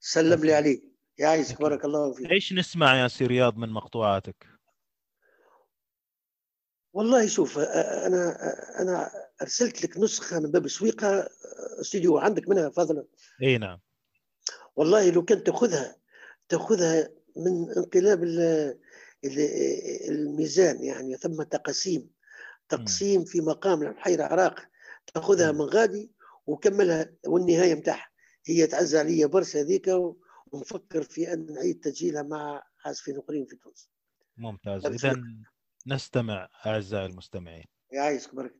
سلم 0.00 0.32
أكيد. 0.32 0.44
لي 0.44 0.54
عليه 0.54 0.80
أكيد. 1.20 1.58
بارك 1.58 1.84
الله 1.84 2.12
فيك. 2.12 2.30
إيش 2.30 2.52
نسمع 2.52 2.96
يا 2.96 3.08
سي 3.08 3.26
رياض 3.26 3.56
من 3.56 3.68
مقطوعاتك؟ 3.68 4.46
والله 6.92 7.26
شوف 7.26 7.58
أنا 7.58 8.36
أنا 8.82 9.10
أرسلت 9.42 9.84
لك 9.84 9.98
نسخة 9.98 10.40
من 10.40 10.50
باب 10.50 10.68
سويقه 10.68 11.28
استوديو 11.80 12.18
عندك 12.18 12.48
منها 12.48 12.70
فضلا. 12.70 13.04
إي 13.42 13.58
نعم. 13.58 13.80
والله 14.76 15.10
لو 15.10 15.24
كنت 15.24 15.46
تأخذها 15.46 15.96
تأخذها 16.48 17.10
من 17.36 17.70
انقلاب 17.76 18.22
ال- 18.24 18.78
ال- 19.24 20.10
الميزان 20.10 20.84
يعني 20.84 21.16
ثم 21.16 21.42
تقسيم 21.42 22.10
تقسيم 22.68 23.24
في 23.24 23.40
مقام 23.40 23.82
الحيرة 23.82 24.24
عراق 24.24 24.60
تأخذها 25.14 25.52
مم. 25.52 25.58
من 25.58 25.64
غادي 25.64 26.10
وكملها 26.46 27.12
والنهاية 27.26 27.74
نتاعها 27.74 28.08
هي 28.46 28.66
تعز 28.66 28.94
عليا 28.96 29.26
برشا 29.26 29.60
هذيك 29.60 29.90
ونفكر 30.52 31.02
في 31.02 31.32
أن 31.32 31.46
نعيد 31.52 31.80
تسجيلها 31.80 32.22
مع 32.22 32.62
عازفين 32.84 33.18
أخرين 33.18 33.46
في 33.46 33.56
تونس. 33.56 33.90
ممتاز. 34.36 34.86
اذا 34.86 35.16
نستمع 35.92 36.48
أعزائي 36.66 37.06
المستمعين. 37.06 37.64
يعيشك 37.92 38.34
برك 38.34 38.54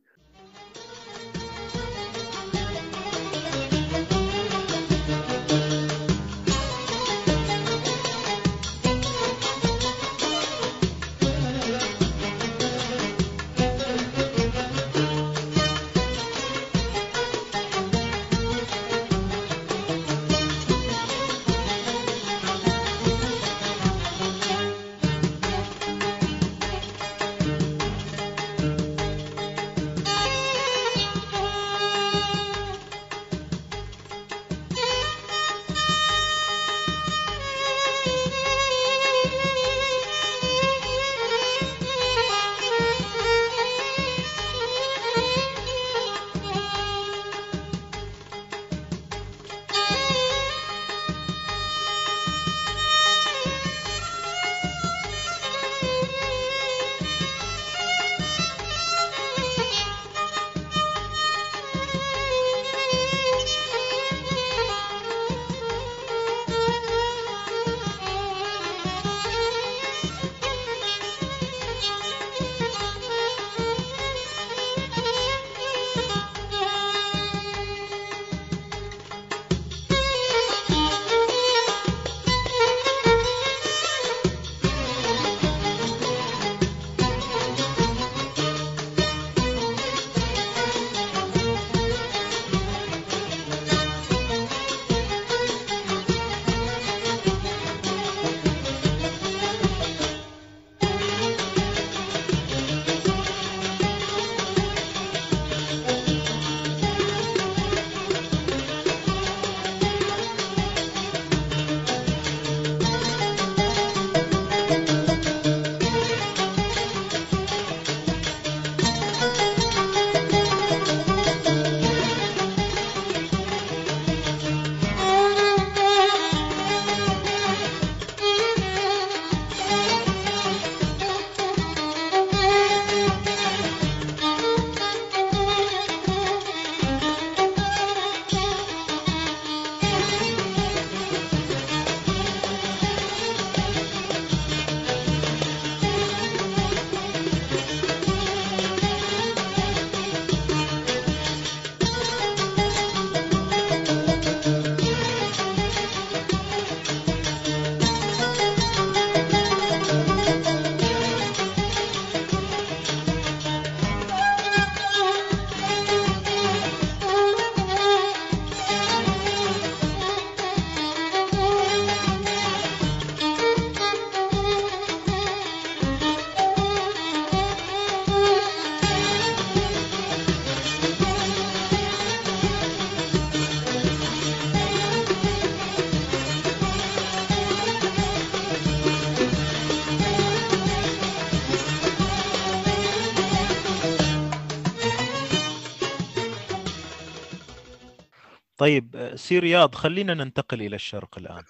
سي 199.15 199.39
رياض 199.39 199.75
خلينا 199.75 200.13
ننتقل 200.13 200.61
إلى 200.61 200.75
الشرق 200.75 201.17
الآن 201.17 201.43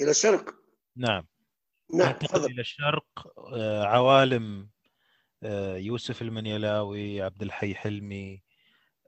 إلى 0.00 0.10
الشرق 0.10 0.54
نعم 0.96 1.26
نعم 1.94 2.08
ننتقل 2.08 2.44
إلى 2.44 2.60
الشرق 2.60 3.06
آه، 3.54 3.84
عوالم 3.84 4.70
آه، 5.42 5.76
يوسف 5.76 6.22
المنيلاوي 6.22 7.22
عبد 7.22 7.42
الحي 7.42 7.74
حلمي 7.74 8.42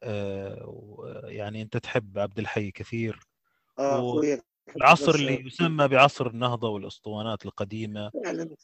آه، 0.03 1.23
يعني 1.25 1.63
أنت 1.63 1.77
تحب 1.77 2.19
عبد 2.19 2.39
الحي 2.39 2.71
كثير 2.71 3.19
اخويا 3.79 4.43
العصر 4.77 5.15
اللي 5.15 5.47
يسمى 5.47 5.89
بعصر 5.89 6.27
النهضة 6.27 6.69
والأسطوانات 6.69 7.47
القديمة 7.47 8.11
فعلا. 8.25 8.57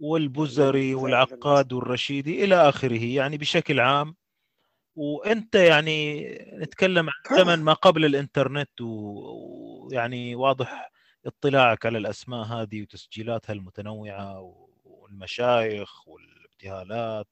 والبزري. 0.00 0.94
والعقاد 0.94 1.72
والرشيدي 1.72 2.44
إلى 2.44 2.68
آخره 2.68 3.04
يعني 3.04 3.38
بشكل 3.38 3.80
عام 3.80 4.16
وانت 4.98 5.54
يعني 5.54 6.24
نتكلم 6.52 7.08
عن 7.08 7.38
زمن 7.38 7.64
ما 7.64 7.72
قبل 7.72 8.04
الانترنت 8.04 8.80
ويعني 8.80 10.34
واضح 10.34 10.92
اطلاعك 11.26 11.86
على 11.86 11.98
الأسماء 11.98 12.44
هذه 12.44 12.82
وتسجيلاتها 12.82 13.52
المتنوعة 13.52 14.54
والمشايخ 14.84 16.08
والابتهالات. 16.08 17.26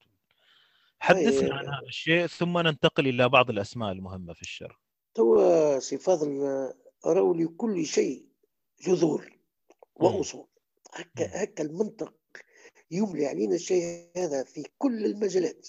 حدثنا 1.00 1.54
عن 1.54 1.66
هذا 1.66 1.86
الشيء 1.86 2.26
ثم 2.26 2.58
ننتقل 2.58 3.08
إلى 3.08 3.28
بعض 3.28 3.50
الأسماء 3.50 3.92
المهمة 3.92 4.32
في 4.32 4.42
الشرق 4.42 4.78
توا 5.14 5.78
سي 5.78 5.98
فاضل 5.98 6.28
راهو 7.06 7.34
لكل 7.34 7.86
شيء 7.86 8.26
جذور. 8.86 9.32
وأصول. 9.94 10.46
هكا 10.94 11.42
هكا 11.42 11.62
المنطق 11.64 12.14
يملي 12.90 13.26
علينا 13.26 13.54
الشيء 13.54 14.10
هذا 14.16 14.44
في 14.44 14.64
كل 14.78 15.04
المجالات. 15.04 15.68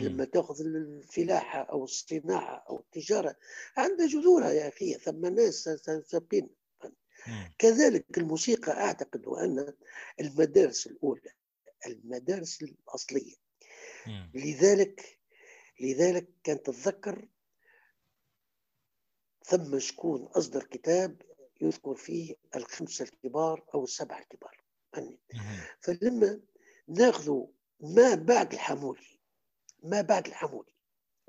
لما 0.00 0.24
تأخذ 0.24 0.60
الفلاحة 0.60 1.58
أو 1.62 1.84
الصناعة 1.84 2.64
أو 2.68 2.78
التجارة 2.80 3.36
عندها 3.76 4.06
جذورها 4.06 4.50
يا 4.52 4.68
أخي 4.68 4.94
ثم 4.94 5.26
ناس 5.26 5.68
سابقين. 6.06 6.48
كذلك 7.58 8.18
الموسيقى 8.18 8.72
أعتقد 8.72 9.26
أن 9.26 9.74
المدارس 10.20 10.86
الأولى 10.86 11.30
المدارس 11.86 12.62
الأصلية. 12.62 13.34
لذلك 14.34 15.18
لذلك 15.80 16.28
كان 16.44 16.62
تتذكر 16.62 17.28
ثم 19.44 19.78
شكون 19.78 20.22
أصدر 20.22 20.64
كتاب 20.64 21.22
يذكر 21.60 21.94
فيه 21.94 22.34
الخمسة 22.56 23.04
الكبار 23.04 23.64
أو 23.74 23.84
السبعة 23.84 24.18
الكبار. 24.18 24.60
فلما 25.80 26.40
ناخذ 26.88 27.40
ما 27.80 28.14
بعد 28.14 28.52
الحمولي 28.52 29.15
ما 29.82 30.00
بعد 30.00 30.26
الحمولي 30.26 30.72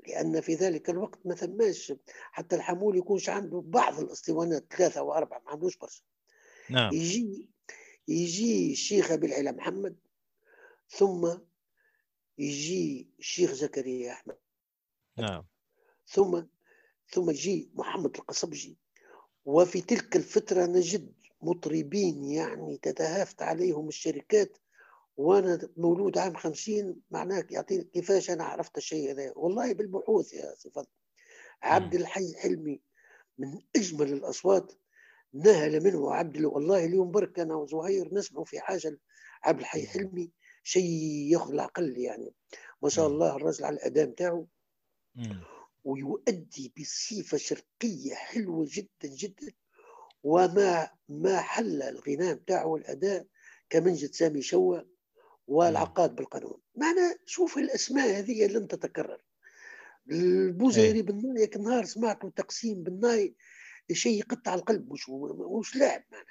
لأن 0.06 0.40
في 0.40 0.54
ذلك 0.54 0.90
الوقت 0.90 1.18
ما 1.24 1.34
ثماش 1.34 1.92
حتى 2.32 2.56
الحمولي 2.56 2.98
يكونش 2.98 3.28
عنده 3.28 3.62
بعض 3.66 4.00
الأسطوانات 4.00 4.72
ثلاثة 4.72 5.02
واربعه 5.02 5.38
ما 5.38 5.50
عندوش 5.50 5.76
برشا. 5.76 6.02
نعم. 6.70 6.94
يجي 6.94 7.50
يجي 8.08 8.72
الشيخ 8.72 9.10
أبي 9.10 9.26
العلا 9.26 9.52
محمد 9.52 9.96
ثم 10.90 11.38
يجي 12.38 13.08
الشيخ 13.18 13.52
زكريا 13.52 14.12
أحمد. 14.12 14.38
نعم. 15.18 15.44
ثم 16.06 16.42
ثم 17.10 17.30
يجي 17.30 17.70
محمد 17.74 18.16
القصبجي. 18.16 18.78
وفي 19.44 19.80
تلك 19.80 20.16
الفترة 20.16 20.66
نجد 20.66 21.12
مطربين 21.42 22.24
يعني 22.24 22.78
تتهافت 22.78 23.42
عليهم 23.42 23.88
الشركات 23.88 24.58
وأنا 25.18 25.68
مولود 25.76 26.18
عام 26.18 26.34
خمسين 26.36 27.00
معناه 27.10 27.46
يعطيني 27.50 27.84
كيفاش 27.84 28.30
أنا 28.30 28.44
عرفت 28.44 28.76
الشيء 28.78 29.10
هذا؟ 29.10 29.32
والله 29.36 29.72
بالبحوث 29.74 30.32
يا 30.34 30.54
سي 30.54 30.70
فضل. 30.70 30.86
عبد 31.62 31.94
الحي 31.94 32.34
حلمي 32.34 32.80
من 33.38 33.60
أجمل 33.76 34.12
الأصوات 34.12 34.72
نهل 35.34 35.84
منه 35.84 36.14
عبد 36.14 36.36
ال- 36.36 36.46
والله 36.46 36.84
اليوم 36.84 37.10
برك 37.10 37.38
أنا 37.38 37.54
وزهير 37.54 38.14
نسمع 38.14 38.44
في 38.44 38.60
حاجة 38.60 38.98
عبد 39.42 39.60
الحي 39.60 39.86
حلمي 39.86 40.30
شيء 40.62 40.90
ياخذ 41.32 41.52
العقل 41.52 41.98
يعني. 41.98 42.34
ما 42.82 42.88
شاء. 42.88 43.06
الله 43.06 43.36
الرجل 43.36 43.64
على 43.64 43.76
الأداء 43.76 44.06
نتاعو. 44.06 44.46
ويؤدي 45.84 46.72
بصفة 46.80 47.36
شرقية 47.38 48.14
حلوة 48.14 48.66
جدا 48.70 49.14
جدا. 49.14 49.52
وما 50.22 50.90
ما 51.08 51.40
حل 51.40 51.82
الغناء 51.82 52.34
بتاعه 52.34 52.66
والأداء 52.66 53.26
كمنجد 53.70 54.14
سامي 54.14 54.42
شوى 54.42 54.86
والعقاد 55.48 56.14
بالقانون. 56.16 56.60
معنى 56.76 57.18
شوف 57.26 57.58
الأسماء 57.58 58.18
هذه 58.18 58.46
لن 58.46 58.68
تتكرر. 58.68 59.22
البوزيري 60.10 61.02
بالناي 61.02 61.46
كل 61.46 61.62
نهار 61.62 61.84
سمعته 61.84 62.28
تقسيم 62.28 62.82
بالناي 62.82 63.34
شيء 63.92 64.18
يقطع 64.18 64.54
القلب 64.54 64.92
مش 64.92 65.10
مش 65.60 65.76
لاعب 65.76 66.04
معنى. 66.12 66.26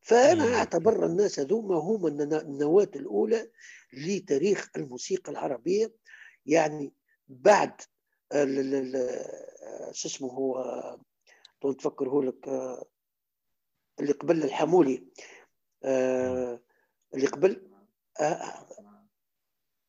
فأنا 0.00 0.46
مم. 0.46 0.52
أعتبر 0.54 1.06
الناس 1.06 1.40
هذوما 1.40 1.76
هم 1.76 2.06
النا- 2.06 2.42
النواة 2.42 2.90
الأولى 2.96 3.50
لتاريخ 3.92 4.70
الموسيقى 4.76 5.32
العربية. 5.32 5.92
يعني 6.46 6.92
بعد 7.28 7.80
شو 9.92 10.08
اسمه 10.08 10.28
هو؟ 10.28 10.98
تفكر 11.72 12.08
هو 12.08 12.22
لك 12.22 12.48
آه، 12.48 12.84
اللي 14.00 14.12
قبل 14.12 14.42
الحمولي 14.44 15.04
آه، 15.84 16.60
اللي 17.14 17.26
قبل 17.26 17.75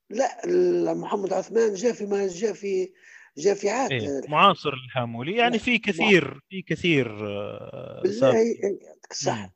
لا 0.09 0.93
محمد 0.93 1.33
عثمان 1.33 1.73
جاء 1.73 1.93
في 1.93 2.05
ما 2.05 2.27
جاء 2.27 2.53
في 2.53 2.93
جاء 3.37 3.53
في 3.53 3.69
عهد 3.69 3.91
إيه. 3.91 4.07
آه، 4.07 4.21
معاصر 4.27 4.73
الحامولي 4.73 5.35
يعني 5.35 5.59
في 5.59 5.77
كثير 5.77 6.39
في 6.49 6.61
كثير 6.61 7.27
آه، 7.27 8.01
بالله 8.03 8.33
صح. 9.11 9.49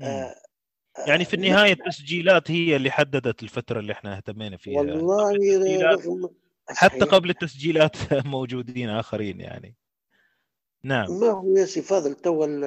آه، 0.00 0.34
يعني 1.06 1.24
في 1.24 1.36
آه، 1.36 1.38
النهاية 1.38 1.72
التسجيلات 1.72 2.50
هي 2.50 2.76
اللي 2.76 2.90
حددت 2.90 3.42
الفترة 3.42 3.80
اللي 3.80 3.92
إحنا 3.92 4.16
اهتمينا 4.16 4.56
فيها. 4.56 4.78
والله 4.78 6.30
حتى. 6.68 7.04
قبل 7.04 7.30
التسجيلات 7.30 7.96
موجودين 8.26 8.88
آخرين 8.88 9.40
يعني. 9.40 9.76
نعم. 10.82 11.20
ما 11.20 11.26
هو 11.30 11.56
يا 11.56 11.64
سي 11.64 11.82
فاضل 11.82 12.14
توا 12.14 12.46
ال- 12.46 12.64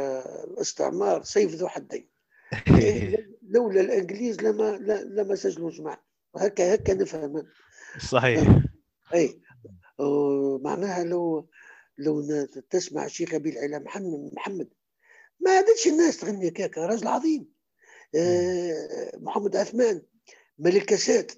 الأستعمار 0.51 1.23
سيف 1.23 1.51
ذو 1.51 1.67
حدين. 1.67 2.09
إيه، 2.67 3.29
لولا 3.55 3.81
الإنجليز 3.81 4.41
لما 4.41 4.77
لما 5.05 5.35
سجلوا 5.35 5.71
جماعة 5.71 6.05
هكا 6.35 6.75
هكا 6.75 6.93
نفهم. 6.93 7.47
صحيح. 8.09 8.63
أي. 9.13 9.41
معناها 10.63 11.03
لو 11.03 11.49
لو 11.97 12.45
تسمع 12.69 13.05
الشيخ 13.05 13.33
أبي 13.33 13.49
العلا 13.49 13.79
محمد 13.79 14.29
محمد 14.33 14.67
ما 15.39 15.51
عادتش 15.51 15.87
الناس 15.87 16.19
تغني 16.19 16.49
كاكا 16.49 16.85
راجل 16.85 17.07
عظيم. 17.07 17.49
آه، 18.15 19.11
محمد 19.17 19.55
عثمان 19.55 20.01
ملكسات 20.59 21.31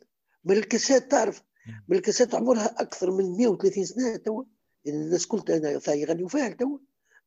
ملكسات 0.44 1.12
تعرف. 1.12 1.44
ملكسات 1.88 2.36
عمرها 2.36 2.76
أكثر 2.82 3.12
من 3.12 3.38
130 3.38 3.86
سنة 3.86 4.16
توا. 4.16 4.44
يعني 4.86 4.98
الناس 4.98 5.26
قلت 5.26 5.50
يغنيوا 5.88 6.30
فيها 6.30 6.50
توا. 6.50 6.78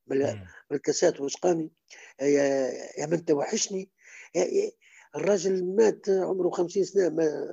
مل- 0.06 0.34
مم. 0.34 0.44
الكاسات 0.72 1.20
وسقاني 1.20 1.70
يا 2.20 2.70
يا 2.98 3.06
من 3.06 3.24
توحشني. 3.24 3.90
الراجل 5.16 5.64
مات 5.76 6.08
عمره 6.08 6.50
50 6.50 6.84
سنة 6.84 7.08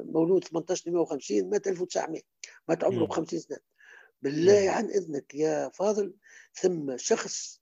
مولود 0.05 0.43
18 0.43 0.91
150 0.91 1.49
مات 1.49 1.67
1900 1.67 2.21
مات 2.67 2.83
عمره 2.83 3.05
مم. 3.05 3.11
50 3.11 3.39
سنة 3.39 3.57
بالله 4.21 4.61
مم. 4.63 4.69
عن 4.69 4.85
إذنك 4.85 5.35
يا 5.35 5.69
فاضل 5.69 6.13
ثم 6.53 6.97
شخص 6.97 7.61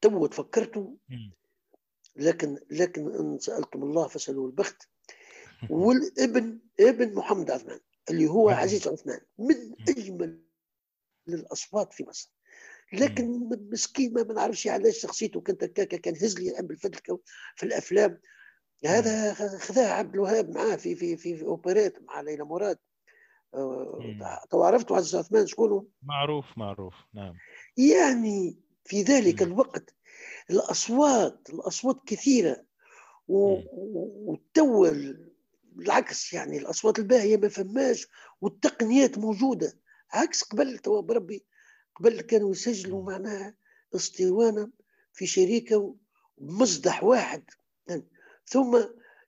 تو 0.00 0.26
تفكرته. 0.26 0.96
لكن 2.16 2.58
لكن 2.70 3.14
إن 3.14 3.38
سألتم 3.38 3.82
الله 3.82 4.08
فاسالوا 4.08 4.46
البخت 4.46 4.88
والابن 5.70 6.60
ابن 6.80 7.14
محمد 7.14 7.50
عثمان 7.50 7.80
اللي 8.10 8.26
هو. 8.26 8.50
عزيز 8.50 8.88
عثمان 8.88 9.20
من 9.38 9.74
أجمل 9.88 10.44
الأصوات 11.28 11.92
في 11.92 12.04
مصر 12.04 12.33
لكن 13.00 13.48
مسكين 13.72 14.12
ما 14.12 14.22
بنعرفش 14.22 14.66
علاش 14.66 14.98
شخصيته 14.98 15.40
كانت 15.40 15.64
هكاكا 15.64 15.96
كان 15.96 16.14
هزلي 16.14 16.46
يحب 16.46 16.70
الفدلكه 16.70 17.20
في 17.56 17.66
الأفلام 17.66 18.20
هذا 18.86 19.34
خذاه 19.34 19.88
عبد 19.92 20.14
الوهاب 20.14 20.50
معاه 20.50 20.76
في 20.76 20.94
في 20.94 21.16
في, 21.16 21.36
في 21.36 21.44
أوبريت 21.44 22.02
مع 22.02 22.20
ليلى 22.20 22.44
مراد 22.44 22.78
آه،. 23.54 24.40
تو 24.50 24.62
عرفتوا 24.62 24.96
عزيز 24.96 25.16
عثمان 25.16 25.46
شكون؟ 25.46 25.88
معروف 26.02 26.44
معروف 26.56 26.94
نعم 27.14 27.34
يعني 27.76 28.58
في 28.84 29.02
ذلك 29.02 29.42
مم. 29.42 29.52
الوقت 29.52 29.94
الأصوات 30.50 31.48
الأصوات 31.50 32.00
كثيرة 32.06 32.64
و- 33.28 33.56
مم. 33.56 33.62
و- 33.72 34.30
والتو 34.30 34.90
بالعكس 35.72 36.32
يعني 36.32 36.58
الأصوات 36.58 36.98
الباهية 36.98 37.36
ما 37.36 37.48
فماش 37.48 38.08
والتقنيات 38.40 39.18
موجودة 39.18 39.72
عكس 40.12 40.42
قبل 40.42 40.78
توا 40.78 41.00
بربي 41.00 41.44
قبل 41.96 42.20
كانوا 42.20 42.50
يسجلوا. 42.50 43.02
معناها 43.02 43.54
اسطوانه 43.94 44.70
في 45.12 45.26
شركه 45.26 45.96
بمصدح 46.38 47.04
واحد 47.04 47.44
ثم 48.46 48.84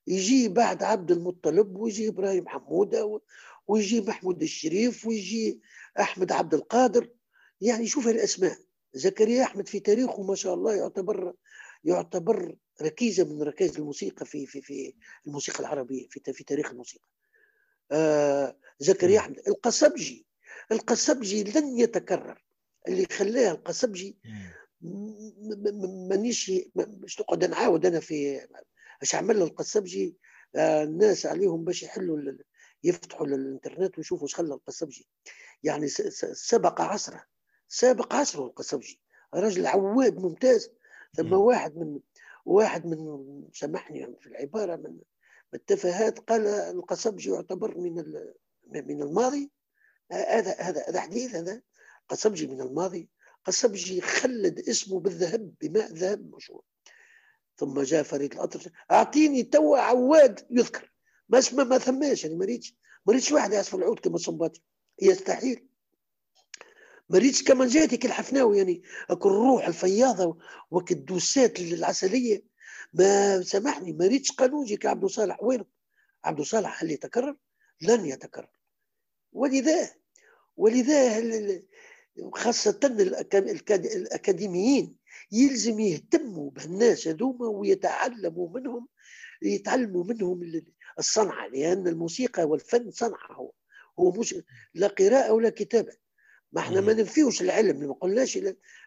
يجي 0.07 0.49
بعد 0.49 0.83
عبد 0.83 1.11
المطلب 1.11 1.77
ويجي 1.77 2.09
إبراهيم 2.09 2.49
حمودة 2.49 3.21
ويجي 3.67 4.01
محمود 4.01 4.43
الشريف 4.43 5.07
ويجي 5.07 5.61
أحمد 6.01 6.33
عبد 6.33 6.55
القادر 6.55 7.11
يعني 7.61 7.87
شوف 7.87 8.09
الأسماء 8.09 8.59
زكريا 8.95 9.43
أحمد 9.43 9.69
في 9.69 9.81
تاريخه 9.81 10.23
ما 10.23 10.35
شاء 10.35 10.55
الله 10.55 10.75
يعتبر 10.75 11.35
يعتبر 11.85 12.57
ركيزة 12.83 13.25
من 13.25 13.43
ركائز 13.43 13.77
الموسيقى 13.79 14.27
في 14.27 14.47
في 14.47 14.61
في 14.61 14.95
الموسيقى 15.27 15.61
العربية 15.61 16.09
في 16.09 16.33
في 16.33 16.45
تاريخ 16.45 16.71
الموسيقى. 16.71 17.09
آه 17.93 18.57
زكريا. 18.79 19.19
أحمد 19.19 19.39
القصبجي 19.49 20.27
القصبجي 20.73 21.45
لن 21.45 21.79
يتكرر 21.79 22.46
اللي 22.89 23.07
خلاه 23.07 23.51
القصبجي 23.51 24.17
مانيش 26.11 26.53
مش 26.77 27.15
تقعد 27.15 27.45
نعاود 27.45 27.87
أنا 27.87 28.01
في 28.01 28.47
إيش 29.03 29.15
عمل 29.15 29.43
القصبجي 29.43 30.17
آه، 30.57 30.83
الناس 30.83 31.27
عليهم 31.27 31.65
باش 31.65 31.83
يحلوا 31.83 32.33
يفتحوا 32.85 33.27
الإنترنت 33.27 33.99
ويشوفوا 33.99 34.27
إيش 34.27 34.35
خلى 34.35 34.55
القصبجي 34.55 35.09
يعني 35.63 35.89
سبق 35.89 36.81
عصره 36.81 37.25
سابق 37.69 38.15
عصره 38.15 38.47
القصبجي 38.47 39.01
رجل 39.35 39.67
عواد 39.67 40.19
ممتاز. 40.19 40.71
ثم. 41.17 41.33
واحد 41.33 41.77
من 41.77 42.01
واحد 42.45 42.87
من 42.87 43.43
سامحني 43.53 44.17
في 44.21 44.27
العبارة 44.27 44.77
من 44.77 44.99
التفاهات 45.55 46.19
قال 46.19 46.47
القصبجي 46.47 47.31
يعتبر 47.31 47.79
من 47.79 47.95
من 48.67 49.03
الماضي. 49.03 49.51
آه، 50.13 50.15
هذا 50.15 50.57
هذا 50.59 50.85
هذا 50.89 51.01
حديث 51.01 51.35
هذا 51.35 51.63
قصبجي 52.09 52.47
من 52.47 52.61
الماضي 52.61 53.09
قصبجي 53.45 54.01
خلد 54.01 54.59
اسمه 54.59 55.01
بالذهب 55.01 55.55
بماء 55.61 55.93
ذهب 55.93 56.35
مشهور. 56.35 56.63
ثم 57.57 57.81
جاء 57.83 58.03
فريد 58.03 58.33
الأطرش 58.33 58.69
أعطيني 58.91 59.43
توا 59.43 59.79
عواد 59.79 60.47
يذكر. 60.51 60.93
ما 61.29 61.39
اسمه 61.39 61.65
ما 61.65 61.79
ثماش 61.79 62.25
يعني 62.25 62.37
ما 62.37 62.45
ريتش 62.45 62.75
ما 63.07 63.21
واحد 63.33 63.53
يعزف 63.53 63.75
العود 63.75 63.99
كما 63.99 64.19
صنباطي 64.19 64.63
يستحيل 65.03 65.67
ما 67.09 67.33
كما 67.47 67.67
جاتك 67.67 68.07
الحفناوي 68.07 68.59
يعني 68.59 68.83
اكل 69.11 69.29
الروح 69.29 69.67
الفياضة 69.67 70.39
وك 70.71 70.93
الدوسات 70.93 71.61
العسلية. 71.61 72.43
ما 72.93 73.43
سامحني 73.43 73.93
ما 73.93 74.07
ريتش 74.07 74.33
قانونجي 74.33 74.77
كعبد 74.77 75.07
صالح. 75.07 75.43
وين؟ 75.43 75.65
عبد 76.25 76.43
صالح 76.43 76.83
هل 76.83 76.91
يتكرر؟ 76.91 77.37
لن 77.81 78.07
يتكرر. 78.07 78.51
ولذا؟ 79.33 79.91
ولذا 80.57 81.19
خاصة 82.33 82.81
الأكاديميين 83.73 84.97
يلزم 85.33 85.81
يهتموا 85.81 86.51
بهالناس 86.51 87.09
هذوما 87.09 87.47
ويتعلموا 87.47 88.49
منهم 88.49 88.89
يتعلموا 89.43 90.05
منهم 90.05 90.63
الصنعة 90.99 91.47
لأن 91.49 91.89
الموسيقى 91.89 92.45
والفن 92.45 92.91
صنعة 92.91 93.33
هو. 93.33 93.53
هو 93.99 94.11
مش 94.11 94.35
لا 94.75 94.87
قراءة 94.87 95.33
ولا 95.33 95.51
كتابة. 95.51 95.93
ما 96.53 96.61
إحنا 96.61 96.81
ما 96.81 96.93
ننفيوش 96.93 97.43
العلم 97.43 97.79
ما 97.89 97.93
قلناش 97.95 98.39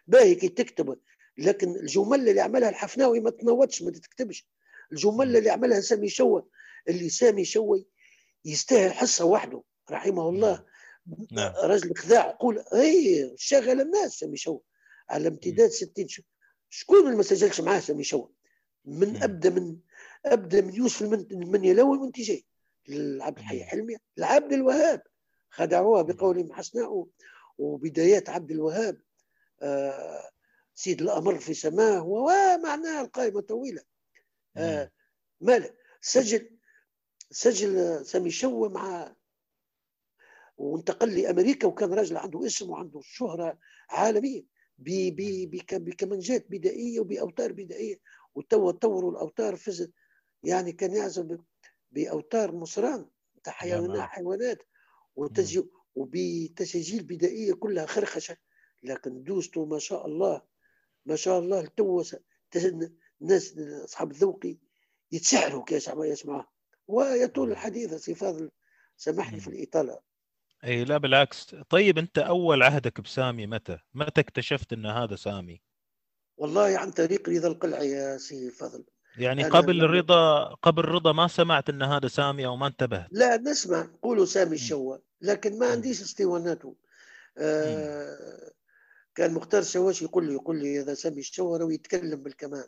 باهي 0.06 0.34
كي 0.34 0.48
تكتب. 0.48 0.98
لكن 1.38 1.76
الجمل 1.76 2.28
اللي 2.28 2.40
عملها 2.40 2.68
الحفناوي 2.68 3.20
ما 3.20 3.30
تنوتش 3.30 3.82
ما 3.82 3.90
تكتبش. 3.90 4.48
الجمل 4.92 5.36
اللي 5.36 5.50
عملها 5.50 5.80
سامي 5.80 6.08
شوى 6.08 6.44
اللي 6.88 7.08
سامي 7.08 7.44
شوي 7.44 7.86
يستاهل 8.44 8.92
حصة 8.92 9.24
وحده 9.24 9.62
رحمه 9.90 10.28
الله. 10.28 10.64
نعم. 11.32 11.52
رجل 11.56 11.96
خذاع 11.96 12.26
يقول 12.30 12.64
اي 12.74 13.32
شغل 13.36 13.80
الناس 13.80 14.12
سامي 14.12 14.36
شوى 14.36 14.60
على 15.08 15.28
امتداد 15.28 15.70
60 15.70 16.08
شهر 16.08 16.24
شكون 16.70 17.04
اللي 17.06 17.16
ما 17.16 17.22
سجلش 17.22 17.60
معاه 17.60 17.80
سامي 17.80 18.04
شوى 18.04 18.28
من 18.84 19.08
مم. 19.08 19.22
ابدا 19.22 19.50
من 19.50 19.76
ابدا 20.26 20.60
من 20.60 20.74
يوسف 20.74 21.02
المن- 21.02 21.26
المنيلاوي 21.30 21.98
وانت 21.98 22.20
جاي. 22.20 22.44
لعبد 22.88 23.38
الحي. 23.38 23.64
حلمي. 23.64 23.96
لعبد 24.16 24.52
الوهاب. 24.52 25.02
خدعوها 25.50 26.02
بقولهم 26.02 26.52
حسناء 26.52 27.06
وبدايات 27.58 28.28
عبد 28.28 28.50
الوهاب. 28.50 29.00
آه 29.62 30.30
سيد 30.74 31.02
الأمر 31.02 31.38
في 31.38 31.54
سماه 31.54 32.02
ومعناها 32.06 33.00
القائمة 33.00 33.40
طويلة. 33.40 33.82
آه 34.56 34.90
ماله 35.40 35.74
سجل 36.00 36.50
سجل 37.30 38.06
سامي 38.06 38.30
شوى 38.30 38.68
مع 38.68 39.14
وانتقل 40.60 41.20
لأمريكا 41.20 41.68
وكان 41.68 41.94
راجل 41.94 42.16
عنده 42.16 42.46
اسم 42.46 42.70
وعنده 42.70 43.00
شهرة 43.02 43.58
عالمية. 43.90 44.44
بكمنجات 44.78 46.46
بدائية 46.50 47.00
وبأوتار 47.00 47.52
بدائية. 47.52 48.00
وتوا 48.34 48.70
طوروا 48.72 49.10
الأوتار 49.10 49.56
فز 49.56 49.90
يعني 50.42 50.72
كان 50.72 50.94
يعزف 50.94 51.40
بأوتار 51.90 52.52
مصران. 52.52 53.06
تاع 53.44 53.52
حيوانات. 53.52 54.00
حيوانات 54.00 54.62
وبتسجيل 55.94 57.02
بدائية 57.02 57.52
كلها 57.52 57.86
خرخشة. 57.86 58.36
لكن 58.82 59.22
دوسته 59.22 59.64
ما 59.64 59.78
شاء 59.78 60.06
الله 60.06 60.42
ما 61.06 61.16
شاء 61.16 61.38
الله 61.38 61.66
تو 61.66 62.02
الناس 63.22 63.58
أصحاب 63.58 64.10
الذوق 64.10 64.40
يتسحروا 65.12 65.64
كي 65.64 65.74
يسمع 65.74 66.06
يسمعها 66.06 66.50
ويطول 66.88 67.50
الحديث 67.50 67.94
سي 67.94 68.14
فاضل 68.14 68.50
سامحني 68.96 69.40
في 69.40 69.48
الإطالة. 69.48 70.09
إي 70.64 70.84
لا 70.84 70.98
بالعكس. 70.98 71.54
طيب 71.68 71.98
أنت 71.98 72.18
أول 72.18 72.62
عهدك 72.62 73.00
بسامي 73.00 73.46
متى؟ 73.46 73.78
متى 73.94 74.20
اكتشفت 74.20 74.72
إن 74.72 74.86
هذا 74.86 75.16
سامي؟ 75.16 75.60
والله 76.36 76.78
عن 76.78 76.90
طريق 76.90 77.28
رضا 77.28 77.48
القلعي 77.48 77.90
يا 77.90 78.16
سي 78.16 78.50
فضل. 78.50 78.84
يعني 79.18 79.44
قبل 79.44 79.84
الرضا 79.84 80.44
قبل 80.44 80.82
الرضا 80.84 81.12
ما 81.12 81.28
سمعت 81.28 81.68
إن 81.68 81.82
هذا 81.82 82.08
سامي 82.08 82.46
أو 82.46 82.56
ما 82.56 82.66
انتبهت؟ 82.66 83.08
لا 83.10 83.36
نسمع 83.36 83.82
نقولوا 83.82 84.26
سامي 84.26 84.54
الشوا 84.54 84.96
لكن 85.20 85.58
ما 85.58 85.66
عنديش 85.66 86.00
اسطواناته 86.02 86.76
آه 87.38 88.50
كان 89.14 89.34
مختار 89.34 89.60
الشواش 89.60 90.02
يقول 90.02 90.26
لي 90.26 90.34
يقول 90.34 90.62
لي 90.62 90.80
هذا 90.80 90.94
سامي 90.94 91.20
الشوا 91.20 91.58
راهو 91.58 91.70
يتكلم 91.70 92.22
بالكمان 92.22 92.66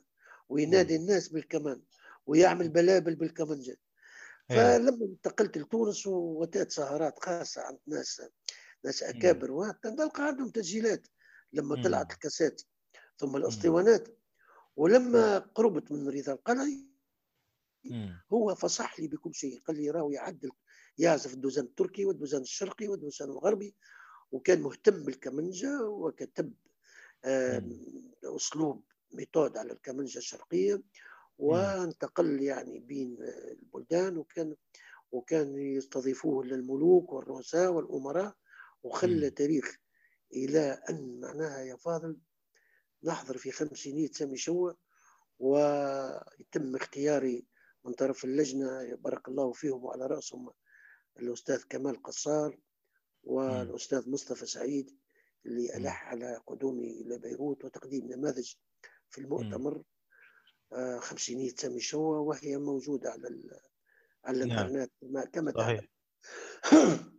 وينادي 0.48 0.96
الناس 0.96 1.28
بالكمان 1.28 1.80
ويعمل 2.26 2.68
بلابل 2.68 3.14
بالكمانجة. 3.14 3.70
إيه. 3.70 3.91
فلما 4.48 5.04
انتقلت 5.04 5.58
لتونس 5.58 6.06
وطاحت 6.06 6.70
سهرات 6.70 7.24
خاصة 7.24 7.62
عند 7.62 7.78
ناس 7.86 8.22
ناس 8.84 9.02
أكابر 9.02 9.50
وهكذا. 9.52 9.92
نلقى 9.94 10.26
عندهم 10.26 10.50
تسجيلات 10.50 11.06
لما 11.52 11.76
مم. 11.76 11.82
طلعت 11.82 12.12
الكاسات 12.12 12.62
ثم 13.18 13.36
الأسطوانات. 13.36 14.08
ولما 14.76 15.38
قربت 15.38 15.92
من 15.92 16.08
رضا 16.08 16.32
القلعي. 16.32 16.86
هو 18.32 18.54
فصح 18.54 19.00
لي 19.00 19.08
بكل 19.08 19.34
شيء. 19.34 19.60
قال 19.60 19.76
لي 19.76 19.90
راهو 19.90 20.10
يعدل 20.10 20.50
يعزف 20.98 21.34
الدوزان 21.34 21.64
التركي 21.64 22.04
والدوزان 22.04 22.42
الشرقي 22.42 22.88
والدوزان 22.88 23.28
الغربي 23.28 23.74
وكان 24.32 24.60
مهتم 24.60 25.02
بالكمنجة 25.02 25.82
وكتب 25.82 26.54
أسلوب 28.24 28.84
ميثود 29.12 29.56
على 29.56 29.72
الكمنجة 29.72 30.18
الشرقية. 30.18 30.82
وانتقل 31.42 32.42
يعني 32.42 32.78
بين 32.80 33.16
البلدان 33.22 34.16
وكان 34.16 34.56
وكان 35.12 35.56
يستضيفوه 35.56 36.44
للملوك 36.44 37.12
والرؤساء 37.12 37.72
والأمراء 37.72 38.34
وخلى. 38.82 39.30
تاريخ 39.30 39.76
إلى 40.32 40.82
أن 40.90 41.20
معناها 41.20 41.60
يا 41.60 41.76
فاضل 41.76 42.16
نحضر 43.04 43.36
في 43.38 43.50
خمسينية 43.50 44.08
سامي 44.08 44.36
شوى 44.36 44.76
ويتم 45.38 46.76
اختياري 46.76 47.46
من 47.84 47.92
طرف 47.92 48.24
اللجنة 48.24 48.94
بارك 48.94 49.28
الله 49.28 49.52
فيهم 49.52 49.84
وعلى 49.84 50.06
رأسهم 50.06 50.50
الأستاذ 51.18 51.62
كمال 51.68 52.02
قصار 52.02 52.58
والأستاذ 53.24 54.10
مصطفى 54.10 54.46
سعيد 54.46 54.98
اللي 55.46 55.76
ألح 55.76 56.08
على 56.08 56.40
قدومي 56.46 57.00
إلى 57.00 57.18
بيروت 57.18 57.64
وتقديم 57.64 58.12
نماذج 58.12 58.52
في 59.10 59.20
المؤتمر. 59.20 59.82
خمسينية 61.00 61.50
سامي 61.56 61.80
شوى 61.80 62.18
وهي 62.18 62.56
موجودة 62.56 63.10
على 63.10 63.28
ال- 63.28 63.60
على 64.24 64.44
نعم. 64.44 64.58
الإنترنت 64.66 64.90
ما- 65.02 65.24
كما 65.24 65.52
صحيح 65.56 65.80
تعلم. 66.70 67.12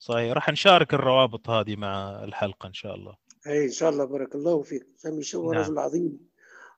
صحيح. 0.00 0.32
راح 0.32 0.48
نشارك 0.48 0.94
الروابط 0.94 1.50
هذه 1.50 1.76
مع 1.76 2.24
الحلقة 2.24 2.66
إن 2.66 2.72
شاء 2.74 2.94
الله. 2.94 3.16
أي 3.46 3.64
إن 3.64 3.70
شاء 3.70 3.90
الله. 3.90 4.04
بارك 4.04 4.34
الله 4.34 4.62
فيك. 4.62 4.86
سامي 4.96 5.22
شوى 5.22 5.54
نعم. 5.56 5.64
رجل 5.64 5.78
عظيم. 5.78 6.28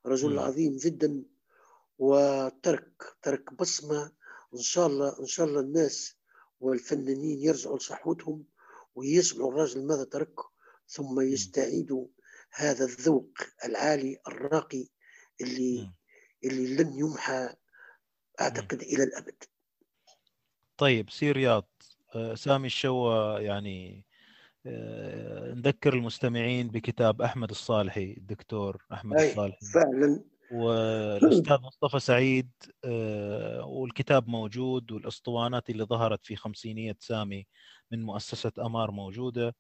رجل 0.07 0.33
مم. 0.33 0.39
عظيم 0.39 0.77
جدا. 0.77 1.23
وترك 1.99 3.03
ترك 3.23 3.55
بصمة. 3.55 4.13
إن 4.55 4.59
شاء 4.61 4.87
الله 4.87 5.21
إن 5.21 5.27
شاء 5.27 5.47
الله 5.47 5.61
الناس 5.61 6.17
والفنانين 6.61 7.39
يرجعوا 7.41 7.79
لصحوتهم 7.79 8.45
ويسمعوا 8.95 9.51
الراجل 9.53 9.87
ماذا 9.87 10.05
ترك 10.05 10.35
ثم 10.89 11.21
يستعيدوا 11.21 12.07
هذا 12.53 12.85
الذوق 12.85 13.31
العالي 13.65 14.19
الراقي 14.29 14.89
اللي 15.41 15.81
مم. 15.83 15.95
اللي 16.45 16.83
لن 16.83 16.99
يمحى 16.99 17.49
أعتقد 18.41 18.83
إلى 18.83 19.03
الأبد. 19.03 19.45
طيب 20.77 21.11
سي 21.11 21.33
رياض 21.33 21.69
آه، 22.15 22.35
سامي 22.35 22.67
الشوا 22.67 23.39
يعني 23.39 24.05
آه، 24.67 25.55
نذكر 25.55 25.95
المستمعين 25.95 26.69
بكتاب 26.69 27.23
أحمد 27.23 27.51
الصالحي 27.51 28.15
الدكتور 28.19 28.85
أحمد 28.93 29.19
أي 29.19 29.31
الصالحي. 29.31 29.67
فعلا. 29.75 30.25
والأستاذ 30.51 31.59
مصطفى 31.61 32.01
سعيد 32.01 32.51
آه، 32.85 33.65
والكتاب 33.65 34.29
موجود 34.29 34.93
والأسطوانات 34.93 35.71
اللي 35.71 35.85
ظهرت 35.85 36.27
في 36.27 36.37
خمسينية 36.37 36.97
سامي 37.01 37.47
من 37.91 38.03
مؤسسة 38.03 38.53
أمار 38.59 38.91
موجودة 38.91 39.55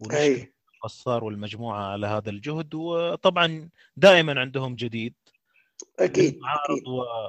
ونشكر 0.00 0.22
أي 0.22 0.54
قصار 0.82 1.24
والمجموعة 1.24 1.92
على 1.92 2.06
هذا 2.06 2.30
الجهد 2.30 2.74
وطبعا 2.74 3.70
دائما 3.96 4.40
عندهم 4.40 4.74
جديد. 4.74 5.14
أكيد 5.98 6.38
معارض 6.38 6.82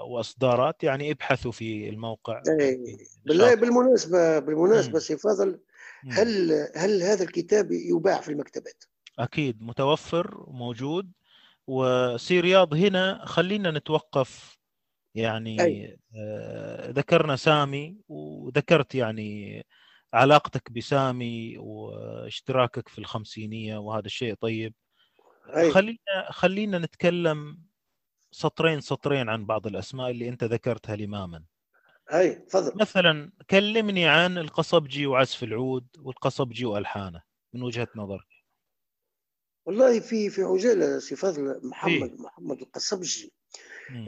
وإصدارات 0.09 0.83
يعني 0.83 1.11
ابحثوا 1.11 1.51
في 1.51 1.89
الموقع 1.89 2.41
أي 2.59 2.97
بالله 3.25 3.55
بالمناسبة 3.55 4.39
بالمناسبة 4.39 4.93
مم. 4.93 4.99
سي 4.99 5.17
فاضل. 5.17 5.59
هل 6.09 6.51
هل 6.75 7.03
هذا 7.03 7.23
الكتاب 7.23 7.71
يباع 7.71 8.21
في 8.21 8.31
المكتبات؟ 8.31 8.83
أكيد 9.19 9.61
متوفر 9.61 10.43
وموجود 10.47 11.11
وسي 11.67 12.39
رياض 12.39 12.73
هنا 12.73 13.25
خلينا 13.25 13.71
نتوقف 13.71 14.57
يعني 15.15 15.61
أي. 15.61 15.99
آه، 16.15 16.91
ذكرنا 16.91 17.35
سامي 17.35 17.97
وذكرت 18.07 18.95
يعني 18.95 19.63
علاقتك 20.13 20.71
بسامي 20.71 21.57
واشتراكك 21.57 22.87
في 22.89 22.99
الخمسينية 22.99 23.77
وهذا 23.77 24.05
الشيء 24.05 24.33
طيب 24.33 24.73
أي 25.57 25.71
خلينا 25.71 26.31
خلينا 26.31 26.79
نتكلم 26.79 27.66
سطرين 28.31 28.81
سطرين 28.81 29.29
عن 29.29 29.45
بعض 29.45 29.67
الأسماء 29.67 30.11
اللي 30.11 30.29
أنت 30.29 30.43
ذكرتها 30.43 30.95
لماما 30.95 31.43
أي 32.13 32.35
تفضل 32.35 32.71
مثلا 32.81 33.31
كلمني 33.49 34.07
عن 34.07 34.37
القصبجي 34.37 35.05
وعزف 35.05 35.43
العود 35.43 35.87
والقصبجي 35.99 36.65
وألحانه 36.65 37.23
من 37.53 37.61
وجهة 37.63 37.87
نظرك 37.95 38.27
والله 39.65 39.99
في 39.99 40.29
في 40.29 40.43
عجالة 40.43 40.99
سي 40.99 41.15
فضل 41.15 41.59
محمد 41.63 42.09
إيه. 42.09 42.17
محمد 42.17 42.61
القصبجي. 42.61 43.33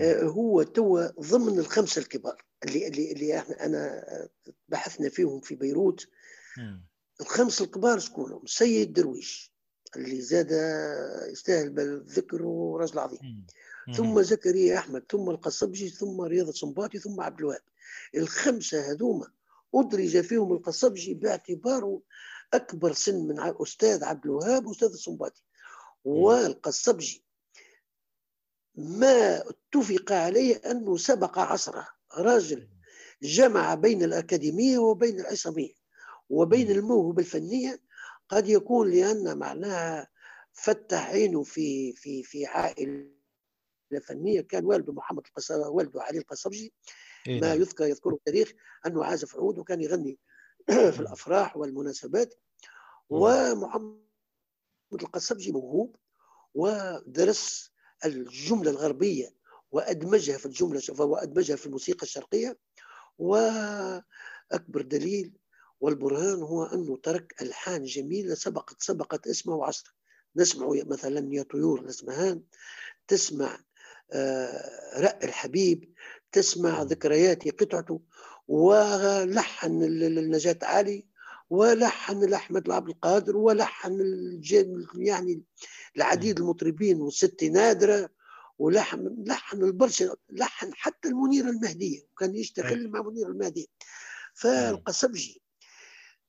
آه، 0.01 0.23
هو 0.23 0.63
توا 0.63 1.07
ضمن 1.21 1.59
الخمسة 1.59 2.01
الكبار 2.01 2.45
اللي 2.63 2.87
اللي 2.87 3.11
اللي 3.11 3.39
إحنا 3.39 3.65
أنا 3.65 4.03
بحثنا 4.67 5.09
فيهم 5.09 5.41
في 5.41 5.55
بيروت 5.55 6.07
مم. 6.57 6.85
الخمس 7.21 7.61
الكبار 7.61 7.99
شكونهم 7.99 8.45
سيد 8.45 8.93
درويش 8.93 9.53
اللي 9.95 10.21
زاد 10.21 10.51
يستاهل 11.31 11.69
بالذكر 11.69 12.43
ورجل 12.43 12.99
عظيم 12.99 13.19
مم. 13.23 13.47
ثم 13.93 14.21
زكريا 14.21 14.77
أحمد 14.77 15.03
ثم 15.11 15.29
القصبجي 15.29 15.89
ثم 15.89 16.21
رياض 16.21 16.47
الصنباطي 16.47 16.99
ثم 16.99 17.21
عبد 17.21 17.39
الوهاب. 17.39 17.61
الخمسة 18.15 18.91
هذوما 18.91 19.27
أدرج 19.75 20.21
فيهم 20.21 20.53
القصبجي 20.53 21.13
باعتباره 21.13 22.01
أكبر 22.53 22.93
سن 22.93 23.27
من 23.27 23.39
أستاذ 23.39 24.03
عبد 24.03 24.25
الوهاب 24.25 24.65
وأستاذ 24.65 24.87
الصنباطي 24.87 25.41
والقصبجي 26.05 27.23
ما 28.75 29.43
اتفق 29.49 30.11
عليه 30.11 30.55
أنه 30.55 30.97
سبق 30.97 31.39
عصره. 31.39 31.87
راجل 32.17 32.67
جمع 33.23 33.73
بين 33.75 34.03
الأكاديمية 34.03 34.77
وبين 34.77 35.19
العصامية 35.19 35.73
وبين 36.29 36.71
الموهبة 36.71 37.21
الفنية. 37.21 37.79
قد 38.29 38.49
يكون 38.49 38.91
لأن 38.91 39.37
معناها 39.37 40.07
فتح 40.53 41.09
عينه 41.09 41.43
في 41.43 41.93
في 41.93 42.23
في 42.23 42.45
عائلة 42.45 43.18
فنيه 43.97 44.41
كان 44.41 44.65
والده 44.65 44.93
محمد 44.93 45.23
القص... 45.27 45.51
والده 45.51 46.01
علي 46.01 46.17
القصبجي 46.17 46.73
إيه 47.27 47.41
ما 47.41 47.47
نعم. 47.47 47.61
يذكر 47.61 47.85
يذكره 47.85 48.13
التاريخ 48.13 48.53
أنه 48.85 49.03
عازف 49.03 49.35
عود 49.35 49.57
وكان 49.57 49.81
يغني 49.81 50.19
في 50.93 50.99
الأفراح 50.99 51.57
والمناسبات 51.57 52.35
ومحمد 53.09 53.99
القصبجي 54.93 55.51
موهوب 55.51 55.95
ودرس 56.53 57.71
الجملة 58.05 58.71
الغربية 58.71 59.35
وأدمجها 59.71 60.37
في 60.37 60.45
الجملة 60.45 60.81
وأدمجها 60.99 61.55
في 61.55 61.65
الموسيقى 61.65 62.03
الشرقية 62.03 62.57
وأكبر 63.17 64.81
دليل 64.81 65.33
والبرهان 65.81 66.41
هو 66.41 66.63
أنه 66.63 66.97
ترك 66.97 67.41
ألحان 67.41 67.83
جميلة 67.83 68.35
سبقت 68.35 68.81
سبقت 68.81 69.27
اسمه 69.27 69.55
وعصره 69.55 69.91
نسمع 70.35 70.67
مثلا 70.85 71.33
يا 71.33 71.43
طيور 71.43 71.79
الاسمهان 71.79 72.43
تسمع 73.07 73.59
رق 74.97 75.19
الحبيب 75.23 75.93
تسمع 76.31 76.81
ذكرياتي 76.83 77.49
قطعته 77.49 78.01
ولحن 78.47 79.83
ال- 79.83 80.03
ال- 80.03 80.17
النجاة 80.19 80.57
علي 80.63 81.05
ولحن 81.49 82.23
لأحمد 82.29 82.69
عبد 82.71 82.89
القادر 82.89 83.37
ولحن 83.37 83.91
يعني 84.95 85.43
العديد 85.97 86.39
المطربين 86.39 87.01
والست 87.01 87.43
نادرة 87.43 88.09
ولحن 88.59 89.23
لحن 89.27 89.63
البرشا 89.63 90.15
لحن 90.29 90.73
حتى 90.73 91.07
المنير 91.09 91.45
المهدية 91.49 92.01
وكان 92.11 92.35
يشتغل 92.35 92.89
مع 92.89 93.01
منير 93.01 93.27
المهدية. 93.27 93.65
فالقصبجي 94.33 95.41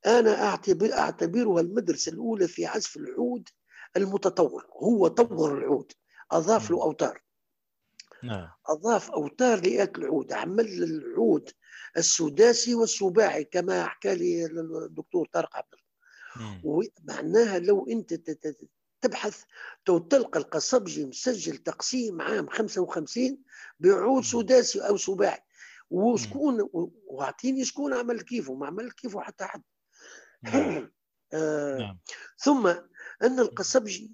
أنا 0.07 0.45
أعتبر 0.45 0.93
أعتبرها 0.93 1.61
المدرسة 1.61 2.13
الأولى 2.13 2.49
في 2.49 2.67
عزف 2.67 2.97
العود 2.97 3.49
المتطور 3.97 4.67
هو 4.83 5.09
طور 5.09 5.59
العود 5.59 5.93
أضاف 6.31 6.71
له 6.71 6.83
أوتار. 6.83 7.23
نعم. 8.25 8.49
أضاف 8.67 9.11
أوتار 9.11 9.61
لآلة 9.61 9.93
العود 9.99 10.33
عمل 10.33 10.83
العود 10.83 11.51
السداسي 11.97 12.75
والسباعي 12.75 13.45
كما 13.45 13.85
حكى 13.87 14.15
لي 14.15 14.47
الدكتور 14.47 15.29
طارق 15.33 15.57
عبد 15.57 15.67
الله 15.73 16.51
مم. 16.51 16.61
ومعناها 16.65 17.59
لو 17.59 17.87
أنت 17.89 18.15
تبحث 19.01 19.43
تلقى 19.85 20.39
القصبجي 20.41 21.07
مسجل 21.07 21.57
تقسيم 21.57 22.21
عام 22.23 22.49
55 22.49 23.39
بعود 23.81 24.25
سداسي 24.25 24.81
أو 24.81 24.97
سباعي 24.97 25.41
وشكون 25.91 26.61
و- 26.61 26.93
واعطيني 27.07 27.65
شكون 27.65 27.95
عمل 27.95 28.21
كيفه 28.21 28.55
ما 28.55 28.67
عمل 28.67 28.91
كيفه 28.91 29.21
حتى 29.21 29.45
حد. 29.45 29.63
نعم. 30.43 30.91
آه 31.33 31.79
نعم. 31.79 31.99
ثم 32.39 32.67
أن 33.23 33.39
القصبجي 33.41 34.13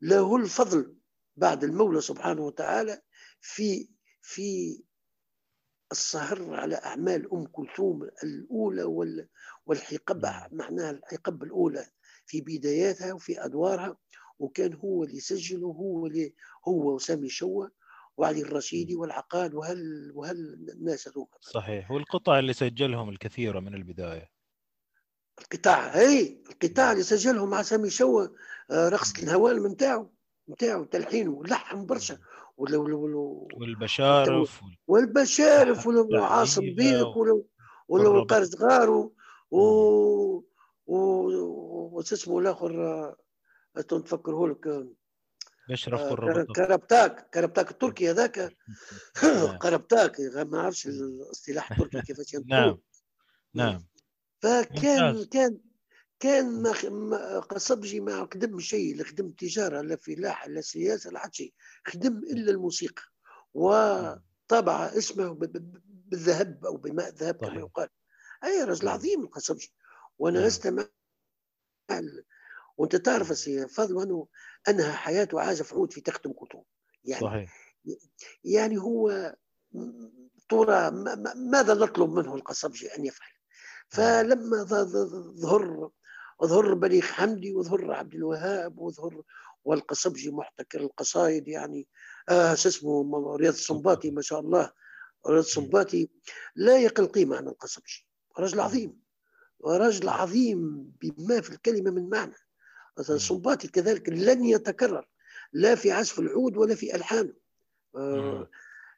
له 0.00 0.36
الفضل 0.36 0.94
بعد 1.36 1.64
المولى 1.64 2.00
سبحانه 2.00 2.42
وتعالى 2.42 3.00
في 3.46 3.88
في 4.22 4.80
السهر 5.92 6.54
على 6.54 6.74
أعمال 6.74 7.32
أم 7.32 7.46
كلثوم 7.46 8.02
الأولى 8.24 8.82
وال- 8.82 9.28
والحقبة 9.66 10.48
معناها 10.52 10.90
الحقبة 10.90 11.46
الأولى 11.46 11.86
في 12.26 12.40
بداياتها 12.40 13.12
وفي 13.12 13.44
أدوارها 13.44 13.96
وكان 14.38 14.74
هو 14.74 15.04
اللي 15.04 15.16
يسجل 15.16 15.64
وهو 15.64 16.06
اللي 16.06 16.34
هو 16.68 16.94
وسامي 16.94 17.28
شوة 17.28 17.70
وعلي 18.16 18.42
الرشيدي 18.42 18.94
والعقاد 18.96 19.54
وهل 19.54 20.12
وهل 20.14 20.36
الناس 20.72 21.08
هذوك 21.08 21.36
صحيح. 21.40 21.90
والقطع 21.90 22.38
اللي 22.38 22.52
سجلهم 22.52 23.08
الكثيرة 23.08 23.60
من 23.60 23.74
البداية. 23.74 24.30
القطاع 25.38 25.96
هي 25.96 26.42
القطاع 26.50 26.92
اللي 26.92 27.02
سجلهم 27.02 27.50
مع 27.50 27.62
سامي 27.62 27.90
شوة 27.90 28.36
آه، 28.70 28.88
رقصة 28.88 29.22
الهوان 29.22 29.62
نتاعو 29.66 30.10
نتاعو 30.50 30.84
تلحينه 30.84 31.44
لحن 31.44 31.86
برشا. 31.86 32.18
والبشارف 32.56 34.62
وال- 34.62 34.76
والبشارف 34.86 35.78
ولو 35.86 36.02
تحليلة 36.02 36.24
عاصم 36.26 36.62
و- 36.62 36.74
بيك 36.76 37.16
ولو. 38.14 38.24
قارس 38.24 38.60
غارو 38.60 39.14
و 39.50 39.58
و 40.86 42.00
اسمه 42.00 42.38
الآخر 42.38 42.84
آه، 43.76 43.80
تو 43.88 43.98
نفكره 43.98 44.48
لك 44.48 44.66
آه، 44.66 44.88
بشرف 45.68 46.00
والربط 46.00 46.56
كربتاك 46.56 47.30
كربتاك 47.34 47.70
التركي 47.70 48.10
هذاك 48.10 48.38
نعم. 49.24 49.58
كربتاك 49.58 50.20
ما 50.20 50.44
نعرفش 50.44 50.86
الاصطلاح 50.86 51.72
التركي 51.72 52.02
كيفاش. 52.02 52.36
نعم 52.46 52.78
نعم 53.54 53.84
فكان. 54.42 55.24
كان 55.24 55.58
كان 56.20 56.62
ما 56.62 57.40
قصبجي 57.40 58.00
ما 58.00 58.28
خدم 58.34 58.58
شيء 58.60 58.96
لا 58.96 59.04
خدم 59.04 59.30
تجارة 59.30 59.80
لا 59.80 59.96
فلاحه 59.96 60.48
لا 60.48 60.60
سياسة 60.60 61.10
لا 61.10 61.18
حتى 61.18 61.36
شيء. 61.36 61.54
خدم 61.86 62.18
إلا 62.18 62.50
الموسيقى. 62.50 63.02
وطبع 63.54 64.84
اسمه 64.86 65.32
بالذهب 65.32 66.64
أو 66.66 66.76
بماء 66.76 67.08
الذهب 67.08 67.34
كما. 67.34 67.60
يقال. 67.60 67.88
أي 68.44 68.62
رجل. 68.64 68.88
عظيم 68.88 69.20
القصبجي 69.22 69.72
وأنا. 70.18 70.46
استمع 70.46 70.86
وأنت 72.76 72.96
تعرف 72.96 73.28
يا 73.30 73.34
سي 73.34 73.68
فاضل 73.68 74.02
أنه 74.02 74.28
انهى 74.68 74.92
حياته 74.92 75.40
عازف 75.40 75.74
عود 75.74 75.92
في 75.92 76.00
تخت 76.00 76.26
ام 76.26 76.32
كلثوم 76.32 76.64
يعني 77.04 77.20
صحيح. 77.22 77.74
يعني 78.44 78.78
هو 78.78 79.34
ترى 80.48 80.90
ما- 80.90 81.14
ما- 81.14 81.34
ماذا 81.34 81.74
نطلب 81.74 82.10
منه 82.10 82.34
القصبجي 82.34 82.86
أن 82.96 83.04
يفعل؟ 83.06 83.28
فلما 83.88 84.62
ظهر 85.36 85.90
ظهر 86.44 86.74
بليغ 86.74 87.02
حمدي 87.02 87.52
وظهر 87.54 87.92
عبد 87.92 88.14
الوهاب 88.14 88.78
وظهر 88.78 89.22
والقصبجي 89.64 90.30
محتكر 90.30 90.80
القصايد 90.80 91.48
يعني 91.48 91.86
آه 92.28 92.52
اسمه 92.52 93.36
رياض 93.36 93.52
السنباطي 93.52 94.10
ما 94.10 94.22
شاء 94.22 94.40
الله. 94.40 94.72
رياض 95.26 95.38
السنباطي 95.44 96.08
لا 96.56 96.78
يقل 96.78 97.06
قيمة 97.06 97.36
عن 97.36 97.48
القصبجي 97.48 98.06
رجل 98.38 98.60
عظيم. 98.60 99.00
ورجل 99.60 100.08
عظيم 100.08 100.92
بما 101.02 101.40
في 101.40 101.50
الكلمة 101.50 101.90
من 101.90 102.08
معنى. 102.08 102.34
السنباطي 102.98 103.68
كذلك 103.68 104.08
لن 104.08 104.44
يتكرر 104.44 105.08
لا 105.52 105.74
في 105.74 105.90
عزف 105.92 106.18
العود 106.18 106.56
ولا 106.56 106.74
في 106.74 106.94
ألحانه. 106.96 107.32
آه،. 107.96 108.50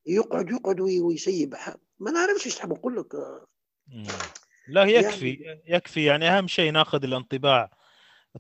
يقعد 0.07 0.51
يقعد 0.51 0.81
وي- 0.81 1.01
ويسيب. 1.01 1.57
ما 1.99 2.11
نعرفش 2.11 2.47
إيش 2.47 2.63
أقول 2.63 2.97
لك. 2.97 3.15
آه،. 3.15 3.47
لا 4.69 4.85
يكفي 4.85 5.61
يكفي. 5.67 6.05
يعني 6.05 6.29
أهم 6.29 6.49
شيء 6.49 6.73
ناخذ 6.73 7.05
الانطباع. 7.05 7.71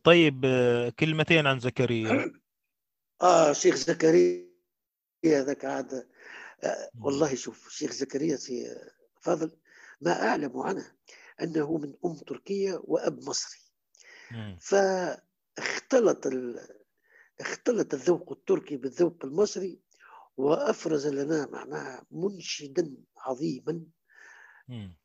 طيب 0.04 0.42
آه، 0.44 0.88
كلمتين 0.88 1.46
عن 1.46 1.60
زكريا. 1.60 2.32
آه 3.22 3.52
شيخ 3.52 3.74
زكريا 3.74 4.46
هذاك 5.24 5.64
عاد 5.64 6.08
آه 6.64 6.90
والله 7.00 7.34
شوف 7.34 7.68
شيخ 7.70 7.92
زكريا 7.92 8.36
سي 8.36 8.76
فاضل 9.20 9.50
ما 10.00 10.28
أعلم 10.28 10.58
عنه 10.58 10.92
أنه 11.42 11.78
من 11.78 11.94
أم 12.04 12.14
تركيه 12.14 12.80
وأب 12.84 13.18
مصري. 13.28 13.60
مم. 14.30 14.58
فاختلط 14.60 16.26
ال... 16.26 16.68
اختلط 17.40 17.94
الذوق 17.94 18.32
التركي 18.32 18.76
بالذوق 18.76 19.24
المصري 19.24 19.80
وأفرز 20.36 21.06
لنا 21.06 21.46
معناها 21.46 22.06
منشدا 22.10 22.94
عظيما. 23.18 23.86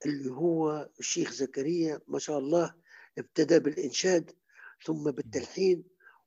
اللي 0.06 0.31
هو 0.31 0.90
الشيخ 0.99 1.31
زكريا 1.31 2.01
ما 2.07 2.19
شاء 2.19 2.40
الله 2.40 2.75
ابتدى 3.17 3.59
بالإنشاد 3.59 4.31
ثم 4.85 5.11
بالتلحين 5.11 5.83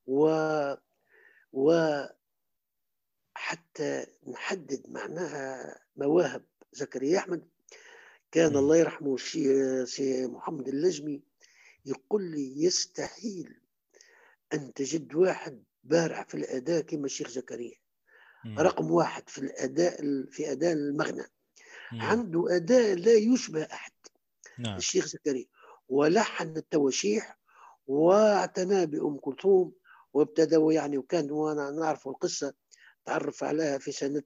و 0.06 0.26
و 1.52 2.00
حتى 3.34 4.06
نحدد 4.26 4.82
معناها 4.88 5.76
مواهب 5.96 6.44
زكريا 6.72 7.18
أحمد 7.18 7.48
كان. 8.32 8.56
الله 8.56 8.76
يرحمه 8.76 9.16
سي 9.84 10.26
محمد 10.26 10.68
اللجمي 10.68 11.22
يقول 11.86 12.22
لي 12.30 12.62
يستحيل 12.62 13.60
أن 14.54 14.72
تجد 14.74 15.14
واحد 15.14 15.64
بارع 15.84 16.24
في 16.24 16.34
الأداء 16.34 16.80
كما 16.82 17.04
الشيخ 17.06 17.28
زكريا. 17.28 17.76
رقم 18.58 18.90
واحد 18.90 19.28
في 19.28 19.38
الأداء 19.38 20.00
في 20.30 20.52
أداء 20.52 20.72
المغنى. 20.72 21.24
عنده 21.92 22.56
أداء 22.56 22.94
لا 22.94 23.12
يشبه 23.12 23.62
أحد. 23.62 23.92
نعم. 24.58 24.76
الشيخ 24.76 25.06
زكريا 25.06 25.46
ولحن 25.88 26.56
التواشيح 26.56 27.38
واعتنى 27.86 28.86
بأم 28.86 29.16
كلثوم 29.16 29.72
وابتدى 30.12 30.74
يعني 30.74 30.98
وكان 30.98 31.30
وأنا 31.30 31.70
نعرف 31.70 32.08
القصة 32.08 32.54
تعرف 33.04 33.44
عليها 33.44 33.78
في 33.78 33.92
سنة 33.92 34.22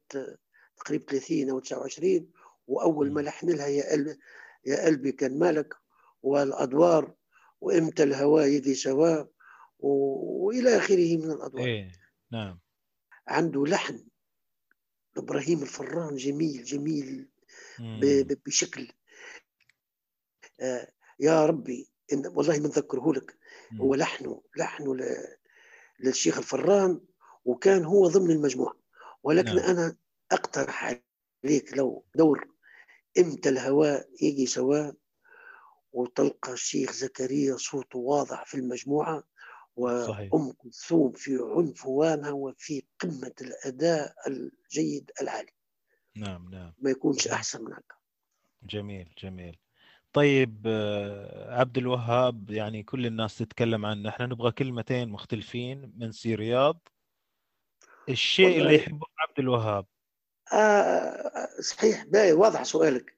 تقريبا 0.76 1.04
30 1.04 1.50
أو 1.50 1.58
29 1.58 2.30
وأول 2.66 3.12
ما. 3.12 3.20
لحن 3.20 3.50
لها 3.50 3.66
يا 3.66 3.92
قلبي 3.92 4.18
يا 4.66 4.84
قلبي 4.84 5.12
كان 5.12 5.38
مالك 5.38 5.74
والأدوار 6.22 7.14
وإمتى 7.60 8.02
الهوى 8.02 8.42
يدي 8.42 8.74
سوا 8.74 9.24
وإلى 9.78 10.76
آخره 10.76 11.16
من 11.16 11.30
الأدوار. 11.30 11.66
إيه 11.66 11.92
نعم. 12.32 12.60
عنده 13.28 13.64
لحن 13.64 14.04
إبراهيم 15.16 15.62
الفران 15.62 16.16
جميل 16.16 16.64
جميل. 16.64 17.28
بشكل 18.46 18.92
آه، 20.60 20.92
يا 21.20 21.46
ربي 21.46 21.90
إن 22.12 22.26
والله 22.26 22.58
ما 22.58 22.68
نذكره 22.68 23.12
لك. 23.12 23.38
هو 23.80 23.94
لحنه 23.94 24.42
لحنه 24.56 24.96
للشيخ 26.00 26.38
الفران 26.38 27.00
وكان 27.44 27.84
هو 27.84 28.08
ضمن 28.08 28.30
المجموعة 28.30 28.76
ولكن 29.22 29.56
نعم. 29.56 29.58
أنا 29.58 29.96
أقترح 30.32 30.84
عليك 31.44 31.76
لو 31.76 32.04
دور 32.14 32.48
إمتى 33.18 33.48
الهواء 33.48 34.08
يجي 34.22 34.46
سواء 34.46 34.94
وتلقى 35.92 36.52
الشيخ 36.52 36.92
زكريا 36.92 37.56
صوته 37.56 37.98
واضح 37.98 38.46
في 38.46 38.54
المجموعة. 38.54 39.24
وأم 39.78 40.52
كلثوم 40.52 41.12
في 41.12 41.38
عنفوانها 41.56 42.30
وفي 42.30 42.82
قمة 43.00 43.32
الأداء 43.40 44.14
الجيد 44.26 45.10
العالي 45.20 45.52
نعم 46.18 46.50
نعم. 46.50 46.72
ما 46.78 46.90
يكونش. 46.90 47.28
أحسن 47.28 47.64
من 47.64 47.72
هكا. 47.72 47.94
جميل 48.62 49.14
جميل. 49.22 49.58
طيب 50.12 50.62
آه، 50.66 51.60
عبد 51.60 51.78
الوهاب 51.78 52.50
يعني 52.50 52.82
كل 52.82 53.06
الناس 53.06 53.38
تتكلم 53.38 53.86
عنه. 53.86 54.08
إحنا 54.08 54.26
نبغى 54.26 54.52
كلمتين 54.52 55.08
مختلفين 55.08 55.92
من 55.96 56.12
سي 56.12 56.34
رياض. 56.34 56.88
الشيء 58.08 58.58
اللي 58.58 58.74
يحبه 58.74 59.06
عبد 59.18 59.38
الوهاب. 59.38 59.86
آه 60.52 61.48
صحيح. 61.60 62.04
باي 62.04 62.32
واضح 62.32 62.62
سؤالك. 62.62 63.14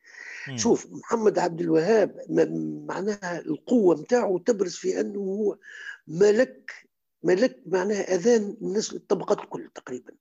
مم. 0.48 0.56
شوف 0.56 0.86
محمد 0.90 1.38
عبد 1.38 1.60
الوهاب 1.60 2.20
معناها 2.88 3.40
القوة 3.40 3.96
متاعه 3.96 4.38
تبرز 4.46 4.74
في 4.74 5.00
أنه 5.00 5.20
هو 5.20 5.58
ملك 6.06 6.88
ملك 7.22 7.62
معناها 7.66 8.14
أذان 8.14 8.56
الناس 8.62 8.92
الطبقات 8.94 9.38
الكل 9.38 9.70
تقريبا. 9.74 10.12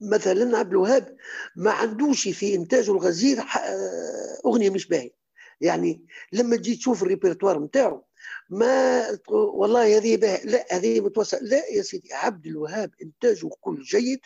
مثلا 0.00 0.58
عبد 0.58 0.70
الوهاب 0.70 1.16
ما 1.56 1.70
عندوش 1.70 2.28
في 2.28 2.54
إنتاجه 2.54 2.92
الغزير 2.92 3.40
آه، 3.40 4.38
أغنية 4.46 4.70
مش 4.70 4.88
باهية. 4.88 5.18
يعني 5.60 6.06
لما 6.32 6.56
تجي 6.56 6.76
تشوف 6.76 7.04
الريpertoire 7.04 7.56
متاعه 7.56 8.04
ما 8.50 9.02
والله 9.30 9.96
هذه 9.96 10.16
باهية. 10.16 10.44
لا 10.44 10.66
هذه 10.70 11.00
متوسط 11.00 11.38
لا 11.42 11.66
يا 11.66 11.82
سيدي 11.82 12.14
عبد 12.14 12.46
الوهاب 12.46 12.90
إنتاجه 13.02 13.50
كل 13.60 13.82
جيد. 13.82 14.20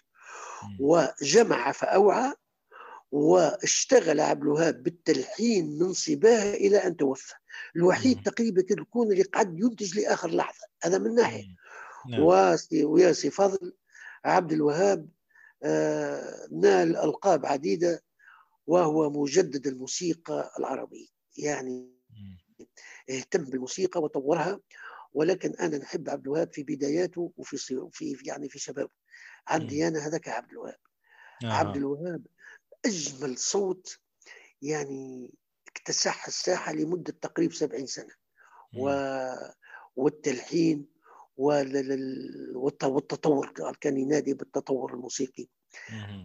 وجمع 0.81 1.73
فأوعى 1.73 2.33
واشتغل 3.13 4.21
عبد 4.21 4.43
الوهاب 4.43 4.83
بالتلحين 4.83 5.79
من 5.79 5.93
صباه 5.93 6.55
إلى 6.55 6.77
أن 6.77 6.97
توفى. 6.97 7.35
الوحيد. 7.77 8.23
تقريبا 8.23 8.63
كان 8.63 8.79
يكون 8.79 9.13
اللي 9.13 9.23
قد 9.23 9.59
ينتج 9.61 9.99
لآخر 9.99 10.31
لحظة. 10.31 10.67
هذا 10.83 10.99
من 10.99 11.15
ناحية. 11.15 11.45
مم. 11.45 12.13
نعم. 12.13 12.23
وياسي 12.85 13.31
فضل 13.31 13.73
عبد 14.25 14.53
الوهاب 14.53 15.09
آه، 15.63 16.49
نال 16.53 16.97
ألقاب 16.97 17.47
عديدة 17.47 18.03
وهو 18.67 19.11
مجدد 19.11 19.67
الموسيقى 19.67 20.51
العربية 20.59 21.07
يعني. 21.39 21.93
اهتم 23.11 23.45
بالموسيقى 23.45 24.01
وطورها 24.03 24.61
ولكن 25.13 25.51
أنا 25.61 25.79
نحب 25.79 26.11
عبد 26.11 26.23
الوهاب 26.27 26.53
في 26.53 26.63
بداياته 26.63 27.33
وفي 27.37 27.57
في 27.93 28.17
يعني 28.25 28.49
في 28.49 28.59
شبابه. 28.59 28.91
عندي 29.49 29.89
أنا 29.89 30.07
هذاك 30.07 30.29
عبد 30.29 30.51
الوهاب. 30.51 30.79
عبد 31.45 31.75
آه. 31.77 31.79
الوهاب 31.79 32.27
أجمل 32.85 33.39
صوت 33.39 33.99
يعني 34.63 35.31
اكتسح 35.69 36.27
الساحة 36.27 36.73
لمدة 36.73 37.13
تقريبا 37.23 37.55
70 37.55 37.87
سنة. 37.87 38.15
و... 38.79 38.91
والتلحين 39.97 40.79
وال- 40.79 40.81
ال- 40.81 40.87
والت- 40.87 40.92
والتطور 42.87 43.53
كان 43.81 43.97
ينادي 43.97 44.35
بالتطور 44.35 44.95
الموسيقي. 44.95 45.47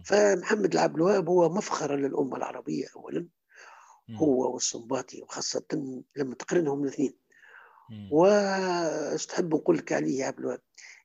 فمحمد 0.04 0.76
عبد 0.76 0.94
الوهاب 0.94 1.28
هو 1.28 1.48
مفخرة 1.48 1.96
للأمة 1.96 2.36
العربية 2.36 2.86
أولا. 2.96 3.28
هو 4.10 4.54
والسنباطي 4.54 5.22
وخاصة 5.22 5.66
لما 6.16 6.34
تقرنهم 6.34 6.84
الاثنين 6.84 7.18
مم. 7.90 8.08
واش 8.12 9.26
تحب 9.26 9.54
نقول 9.54 9.78
لك 9.78 9.92
عليه 9.92 10.20
يا 10.20 10.26
عبد 10.26 10.38
الوهاب 10.38 10.60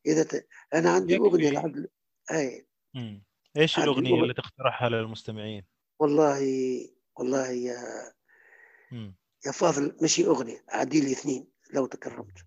إذا 0.05 0.23
ت... 0.23 0.47
أنا 0.73 0.91
عندي. 0.91 1.17
أغنية 1.17 1.49
لعبد 1.49 1.89
أي 2.31 2.67
مم. 2.93 3.23
إيش 3.57 3.79
عندي 3.79 3.89
الأغنية 3.89 4.09
أغنية. 4.09 4.23
اللي 4.23 4.33
تقترحها 4.33 4.89
للمستمعين؟ 4.89 5.65
والله 5.99 6.39
والله 7.15 7.49
يا 7.49 7.77
مم. 8.91 9.15
يا 9.45 9.51
فاضل 9.51 9.97
ماشي 10.01 10.25
أغنية 10.25 10.63
عدي 10.69 11.01
لي 11.01 11.11
اثنين 11.11 11.47
لو 11.73 11.85
تكرمت 11.85 12.37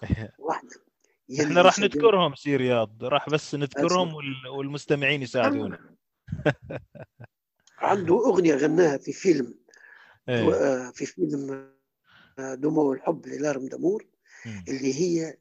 واحدة 0.38 0.91
إحنا 1.40 1.62
راح 1.62 1.78
نذكرهم 1.78 2.34
سي 2.34 2.56
رياض. 2.56 3.04
راح 3.04 3.28
بس 3.28 3.54
نذكرهم. 3.54 4.14
وال- 4.14 4.48
والمستمعين 4.48 5.22
يساعدونا. 5.22 5.94
عنده 7.78 8.14
أغنية 8.14 8.54
غناها 8.54 8.98
في 8.98 9.12
فيلم. 9.12 9.54
إيه. 10.28 10.54
آه، 10.54 10.90
في 10.90 11.06
فيلم 11.06 11.72
آه، 12.38 12.54
دموع 12.54 12.94
الحب 12.94 13.26
للارم 13.26 13.66
دامور 13.68 14.06
مم. 14.46 14.64
اللي 14.68 14.94
هي 14.94 15.36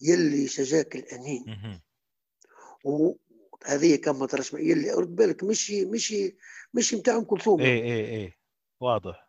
يلي 0.00 0.48
شجاك 0.48 0.96
الأنين. 0.96 1.44
مهم. 1.46 1.80
وهذه 2.84 3.96
كما 3.96 4.26
ترى 4.26 4.42
يلي 4.52 4.90
رد 4.90 5.16
بالك 5.16 5.44
مش 5.44 5.70
مش 5.70 6.14
مش 6.74 6.94
نتاع 6.94 7.16
ام 7.16 7.24
كلثوم 7.24 7.60
إيه 7.60 7.82
إيه 7.82 8.06
إيه. 8.06 8.38
واضح. 8.80 9.28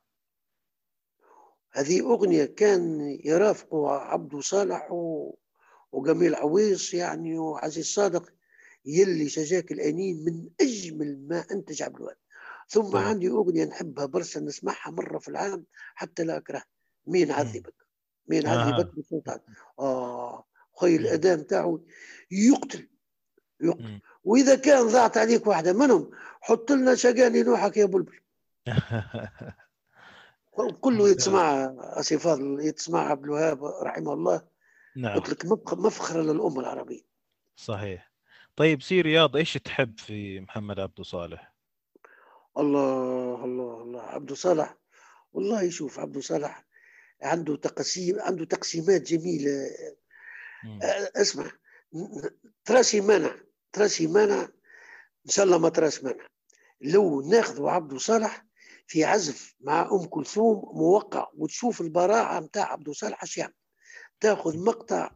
هذه 1.72 2.02
أغنية 2.02 2.46
كان 2.46 3.02
يرافقه 3.26 3.90
عبدو 3.92 4.42
صالح 4.42 4.92
و... 4.92 5.34
وجميل 5.96 6.36
عويص 6.36 6.94
يعني 6.94 7.38
وعزيز 7.38 7.86
صادق 7.86 8.30
يلي 8.86 9.30
شجاك 9.30 9.72
الآنين 9.72 10.26
من 10.26 10.50
أجمل 10.62 11.28
ما 11.28 11.46
أنتج 11.52 11.84
عبد 11.84 11.96
الوهاب 11.96 12.18
ثم 12.70 12.82
طبعا. 12.82 13.04
عندي 13.04 13.30
أغنية 13.30 13.66
نحبها 13.66 14.06
برشا 14.06 14.40
نسمعها 14.40 14.92
مرة 14.92 15.20
في 15.20 15.28
العام 15.28 15.66
حتى 15.96 16.24
لا 16.24 16.38
أكره 16.38 16.64
مين 17.08 17.32
عذبك 17.32 17.74
مين 18.28 18.48
آه. 18.48 18.74
عذبك 18.74 18.96
بصوت 18.96 19.30
عاد. 19.30 19.42
آه 19.80 20.46
خي. 20.80 20.96
الاداء 20.96 21.38
نتاعو 21.38 21.86
يقتل 22.32 22.90
يقتل. 23.62 24.02
وإذا 24.24 24.56
كان 24.56 24.88
ضاعت 24.88 25.18
عليك 25.18 25.48
واحدة 25.48 25.74
منهم 25.74 26.12
حط 26.42 26.72
لنا 26.72 26.96
شقاني 26.96 27.44
نوحك 27.44 27.78
يا 27.78 27.86
بلبل 27.86 28.20
كله. 30.82 31.10
يتسمع 31.10 31.74
أسي 31.80 32.18
فاضل 32.18 32.60
يتسمع 32.62 33.10
عبد 33.10 33.24
الوهاب 33.24 33.66
رحمه 33.66 34.14
الله 34.14 34.55
نعم. 34.96 35.20
قلت 35.20 35.30
لك 35.30 35.46
مفخ- 35.46 35.74
مفخرة 35.74 36.22
للأمة 36.22 36.60
العربية. 36.60 37.02
صحيح. 37.56 38.12
طيب 38.56 38.82
سي 38.82 39.02
رياض 39.02 39.36
إيش 39.36 39.54
تحب 39.54 40.00
في 40.00 40.40
محمد 40.40 40.80
عبده 40.80 41.04
صالح؟ 41.04 41.54
الله 42.58 43.44
الله 43.46 43.82
الله. 43.82 44.02
عبد 44.02 44.34
صالح 44.34 44.78
والله 45.34 45.70
شوف 45.70 46.00
عبد 46.00 46.20
صالح 46.20 46.66
عنده 47.22 47.56
تقسيم 47.56 48.20
عنده 48.20 48.46
تقسيمات 48.46 49.02
جميلة. 49.02 49.70
مم. 50.64 50.80
اسمع 51.16 51.52
تراسي 52.66 53.02
مانع 53.02 53.36
تراسي 53.74 54.08
مانع 54.08 54.42
إن 55.26 55.30
شاء 55.32 55.46
الله 55.46 55.58
ما 55.58 55.70
تراش 55.70 56.04
مانع. 56.04 56.28
لو 56.82 57.22
ناخذوا 57.22 57.72
عبد 57.72 57.98
صالح 57.98 58.46
في 58.88 59.04
عزف 59.04 59.56
مع 59.60 59.90
أم 59.92 60.06
كلثوم 60.06 60.78
موقع 60.78 61.28
وتشوف 61.34 61.82
البراعة 61.82 62.40
نتاع 62.40 62.72
عبد 62.72 62.90
صالح 62.90 63.24
اش 63.24 63.38
يعمل 63.38 63.54
تاخذ 64.20 64.58
مقطع 64.66 65.12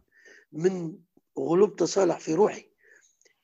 من 0.52 1.00
غلبت 1.40 1.84
صالح 1.84 2.20
في 2.20 2.34
روحي 2.34 2.72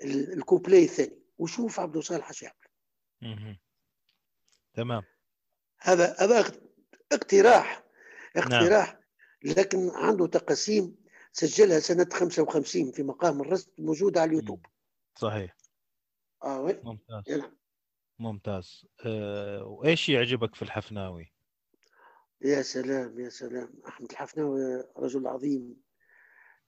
ال- 0.04 0.34
الكوبلي 0.34 0.84
الثاني 0.84 1.20
وشوف 1.38 1.80
عبد 1.80 1.98
صالح 2.00 2.30
اش 2.30 2.44
يعمل. 2.44 2.56
تمام. 4.74 5.04
هذا 5.80 6.16
هذا 6.20 6.40
اقت- 6.40 6.62
اقتراح 7.12 7.84
اقتراح 8.36 9.00
لكن 9.44 9.90
عنده 9.90 10.28
تقاسيم 10.28 10.96
سجلها 11.32 11.80
سنة 11.80 12.08
55 12.14 12.92
في 12.92 13.04
مقام 13.04 13.42
الرصد 13.42 13.72
موجودة 13.80 14.22
على 14.22 14.30
اليوتيوب. 14.30 14.66
صحيح. 15.16 15.58
آه 16.44 16.62
وين؟ 16.62 16.82
ممتاز. 16.84 17.24
نعم. 17.38 17.58
ممتاز. 18.20 18.86
أه 19.06 19.64
وإيش 19.64 20.10
يعجبك 20.10 20.56
في 20.56 20.62
الحفناوي؟ 20.62 21.34
يا 22.46 22.62
سلام 22.62 23.20
يا 23.20 23.30
سلام. 23.30 23.74
أحمد 23.88 24.12
الحفناوي 24.12 24.84
رجل 24.98 25.28
عظيم. 25.28 25.82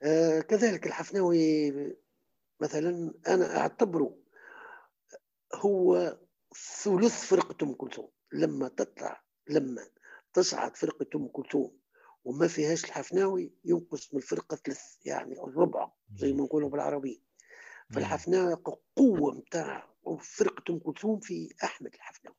آه 0.04 0.40
كذلك 0.40 0.88
الحفناوي 0.88 1.72
مثلا 2.60 3.14
أنا 3.28 3.58
أعتبره 3.58 4.18
هو 5.56 6.18
ثلث 6.84 7.26
فرقة 7.26 7.64
أم 7.64 7.74
كلثوم. 7.74 8.10
لما 8.34 8.68
تطلع 8.68 9.24
لما 9.50 9.88
تصعد 10.34 10.76
فرقة 10.76 11.06
أم 11.16 11.28
كلثوم 11.28 11.80
وما 12.24 12.48
فيهاش 12.48 12.86
الحفناوي 12.86 13.54
ينقص 13.66 14.14
من 14.14 14.20
الفرقة 14.20 14.56
ثلث 14.56 14.82
يعني 15.06 15.34
الربع 15.44 15.92
زي 16.16 16.34
ما 16.34 16.44
نقولوا 16.44 16.70
بالعربية 16.70 17.18
فالحفناوي 17.94 18.54
قوة 18.96 19.32
متاع 19.36 19.94
فرقة 20.22 20.74
أم 20.74 20.80
كلثوم 20.80 21.20
في 21.20 21.56
أحمد 21.64 21.94
الحفناوي. 21.94 22.38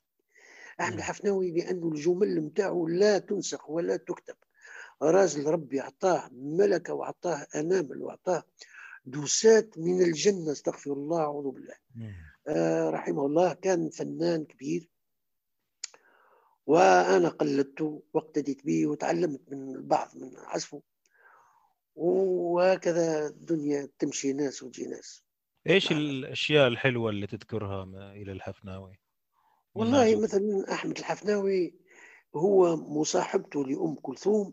أحمد 0.80 0.92
مم. 0.92 0.98
الحفناوي 0.98 1.50
لأنه 1.50 1.88
الجمل 1.88 2.40
متاعه 2.40 2.86
لا 2.88 3.18
تنسخ 3.18 3.70
ولا 3.70 3.96
تكتب 3.96 4.36
راجل 5.02 5.46
ربي 5.46 5.80
أعطاه 5.80 6.30
ملكة 6.32 6.94
وأعطاه 6.94 7.46
أنامل 7.54 8.02
وأعطاه 8.02 8.42
دوسات 9.06 9.78
من 9.78 10.02
الجنة 10.02 10.52
استغفر 10.52 10.92
الله 10.92 11.20
أعوذ 11.20 11.50
بالله. 11.50 11.74
آه، 12.48 12.90
رحمه 12.90 13.26
الله 13.26 13.52
كان 13.52 13.90
فنان 13.90 14.44
كبير 14.44 14.88
وأنا 16.66 17.28
قلدته 17.28 18.02
واقتديت 18.14 18.66
به 18.66 18.86
وتعلمت 18.86 19.40
من 19.48 19.76
البعض 19.76 20.16
من 20.16 20.36
عزفه 20.36 20.82
وهكذا 21.94 23.26
الدنيا 23.26 23.88
تمشي 23.98 24.32
ناس 24.32 24.62
وتجي 24.62 24.86
ناس 24.86 25.24
إيش 25.66 25.92
نعم. 25.92 26.00
الأشياء 26.00 26.68
الحلوة 26.68 27.10
اللي 27.10 27.26
تذكرها 27.26 27.84
إلى 28.12 28.32
الحفناوي 28.32 28.98
والله 29.78 30.00
مناجم. 30.04 30.22
مثلا 30.22 30.72
أحمد 30.72 30.98
الحفناوي 30.98 31.74
هو 32.36 32.76
مصاحبته 32.76 33.64
لأم 33.64 33.94
كلثوم 33.94 34.52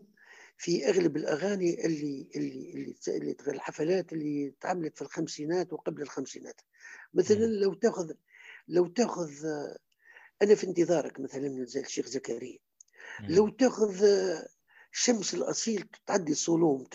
في 0.56 0.88
أغلب 0.88 1.16
الأغاني 1.16 1.86
اللي 1.86 2.28
اللي 2.36 2.72
اللي, 2.74 2.96
اللي 3.08 3.36
الحفلات 3.48 4.12
اللي 4.12 4.54
تعملت 4.60 4.96
في 4.96 5.02
الخمسينات 5.02 5.72
وقبل 5.72 6.02
الخمسينات 6.02 6.60
مثلا 7.14 7.46
مم. 7.46 7.60
لو 7.60 7.74
تاخذ 7.74 8.12
لو 8.68 8.86
تأخذ 8.86 9.30
أنا 10.42 10.54
في 10.54 10.66
انتظارك 10.66 11.20
مثلا 11.20 11.64
زي 11.64 11.80
الشيخ 11.80 12.06
زكريا 12.06 12.58
مم. 13.20 13.36
لو 13.36 13.48
تأخذ 13.48 14.04
شمس 14.92 15.34
الأصيل 15.34 15.88
تعدي 16.06 16.32
الصولو 16.32 16.86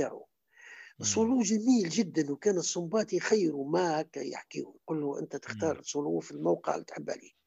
مم. 1.00 1.06
صولو 1.06 1.42
جميل 1.42 1.90
جدا 1.90 2.32
وكان 2.32 2.58
الصنباطي 2.58 3.20
خير 3.20 3.64
ما 3.64 4.02
هكا 4.02 4.20
يحكيه 4.20 4.62
يقول 4.62 5.02
له 5.02 5.20
أنت 5.20 5.36
تختار 5.36 5.82
صولو 5.84 6.20
في 6.20 6.32
الموقع 6.32 6.74
اللي 6.74 6.86
تحب 6.86 7.10
عليه 7.10 7.41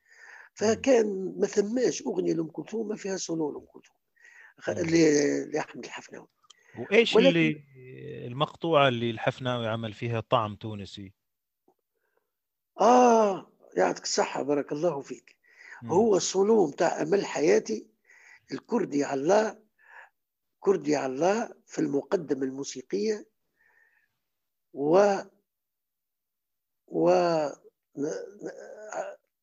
فكان 0.55 1.35
ما 1.39 1.47
ثماش 1.47 2.03
أغنية 2.03 2.33
لأم 2.35 2.49
كلثوم 2.51 2.89
ما 2.89 2.97
فيها 2.97 3.17
صولو 3.17 3.53
لأم 3.53 3.65
كلثوم. 3.67 3.97
لاحمد 5.53 5.85
الحفناوي. 5.85 6.29
وإيش 6.79 7.15
ولكن- 7.15 7.29
اللي 7.29 7.65
المقطوعة 8.27 8.89
اللي 8.89 9.11
الحفناوي 9.11 9.69
عمل 9.69 9.93
فيها 9.93 10.21
طعم 10.21 10.57
تونسي؟ 10.57 11.13
آه 12.81 13.53
يعطيك 13.77 14.05
الصحة 14.05 14.43
بارك 14.43 14.73
الله 14.73 15.01
فيك. 15.01 15.37
مم. 15.83 15.91
هو 15.91 16.17
الصولو 16.17 16.67
متاع 16.67 17.03
أمل 17.03 17.25
حياتي 17.27 17.87
الكردي 18.53 19.05
علاه 19.05 19.63
كردي 20.61 20.97
علاه 20.97 21.55
في 21.67 21.79
المقدمة 21.79 22.43
الموسيقية 22.47 23.27
و 24.73 25.15
و 26.87 27.11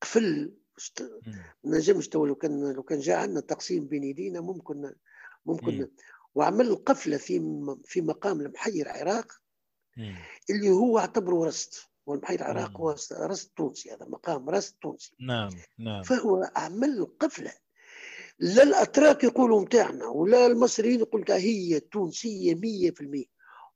قفل 0.00 0.52
ما 1.64 1.76
نجمش 1.76 2.08
تو 2.08 2.26
لو 2.26 2.34
كان 2.34 2.72
لو 2.72 2.82
كان 2.82 2.98
جاء 3.00 3.18
عندنا 3.18 3.40
تقسيم 3.40 3.86
بين 3.86 4.04
يدينا 4.04 4.40
ممكن 4.40 4.94
ممكن 5.46 5.78
مم. 5.78 5.90
وعمل 6.34 6.74
قفله 6.74 7.16
في 7.16 7.38
م- 7.38 7.80
في 7.84 8.00
مقام 8.00 8.40
المحيي 8.40 8.82
العراق 8.82 9.32
مم. 9.96 10.16
اللي 10.50 10.70
هو 10.70 10.98
اعتبره 10.98 11.44
رست 11.46 11.88
والمحيي 12.06 12.36
العراق 12.36 12.70
مم. 12.70 12.76
هو 12.76 12.90
رست 13.12 13.52
تونسي 13.56 13.90
هذا 13.92 14.06
مقام 14.06 14.50
رست 14.50 14.76
تونسي. 14.82 15.14
نعم 15.20 15.50
نعم. 15.78 16.02
فهو 16.02 16.50
عمل 16.56 17.06
قفله 17.20 17.52
لا 18.38 18.62
الأتراك 18.62 19.24
يقولوا 19.24 19.60
متاعنا 19.60 20.06
ولا 20.06 20.46
المصريين 20.46 21.00
يقولوا 21.00 21.36
هي 21.36 21.80
تونسية 21.80 22.54
100% 22.54 23.24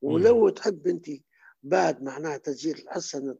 ولو 0.01 0.49
تحب 0.49 0.87
انت 0.87 1.05
بعد 1.63 2.03
معناها 2.03 2.37
تسجيل 2.37 2.77
الحصه 2.77 3.37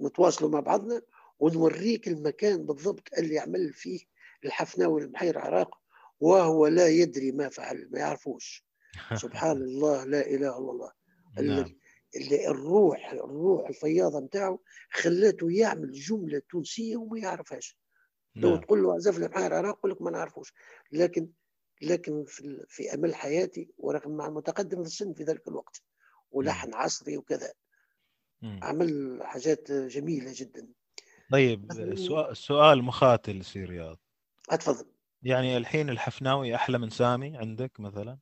نتواصلوا 0.00 0.50
مع 0.50 0.60
بعضنا 0.60 1.02
ونوريك 1.38 2.08
المكان 2.08 2.66
بالضبط 2.66 3.08
اللي 3.18 3.38
عمل 3.38 3.72
فيه 3.72 4.00
الحفناوي 4.44 5.02
المحيي 5.02 5.30
العراق 5.30 5.78
وهو 6.20 6.66
لا 6.66 6.88
يدري 6.88 7.32
ما 7.32 7.48
فعل 7.48 7.88
ما 7.90 7.98
يعرفوش. 7.98 8.64
سبحان 9.22 9.56
الله 9.56 10.04
لا 10.04 10.26
إله 10.26 10.58
إلا 10.58 10.58
الله. 10.58 10.92
نعم. 11.36 11.44
اللي, 11.44 11.76
اللي 12.16 12.48
الروح 12.48 13.10
الروح 13.12 13.68
الفياضة 13.68 14.20
نتاعو 14.20 14.62
خلاته 14.90 15.50
يعمل 15.50 15.92
جملة 15.92 16.42
تونسية 16.50 16.96
وما 16.96 17.18
يعرفهاش. 17.18 17.78
لو 18.36 18.50
نعم. 18.50 18.60
تقول 18.60 18.82
له 18.82 18.94
عزف 18.94 19.18
لي 19.18 19.28
محيي 19.28 19.46
العراق 19.46 19.78
يقول 19.78 19.90
لك 19.90 20.02
ما 20.02 20.10
نعرفوش. 20.10 20.54
لكن 20.92 21.28
لكن 21.82 22.24
في, 22.24 22.64
في 22.68 22.94
أمل 22.94 23.14
حياتي 23.14 23.70
ورغم 23.78 24.16
مع 24.16 24.26
المتقدم 24.26 24.82
في 24.82 24.88
السن 24.88 25.12
في 25.14 25.24
ذلك 25.24 25.48
الوقت 25.48 25.82
ولحن 26.30 26.74
عصري 26.74 27.16
وكذا. 27.16 27.52
عمل 28.42 29.18
حاجات 29.22 29.72
جميلة 29.72 30.32
جدا. 30.34 30.68
طيب 31.32 31.72
مثلاً- 31.72 31.94
سؤال 31.94 32.36
سؤال 32.36 32.82
مخاتل 32.82 33.44
سي 33.44 33.64
رياض 33.64 33.98
اتفضل. 34.50 34.86
يعني 35.22 35.56
الحين 35.56 35.90
الحفناوي 35.90 36.54
أحلى 36.54 36.78
من 36.78 36.90
سامي 36.90 37.36
عندك 37.36 37.80
مثلا؟ 37.80 38.18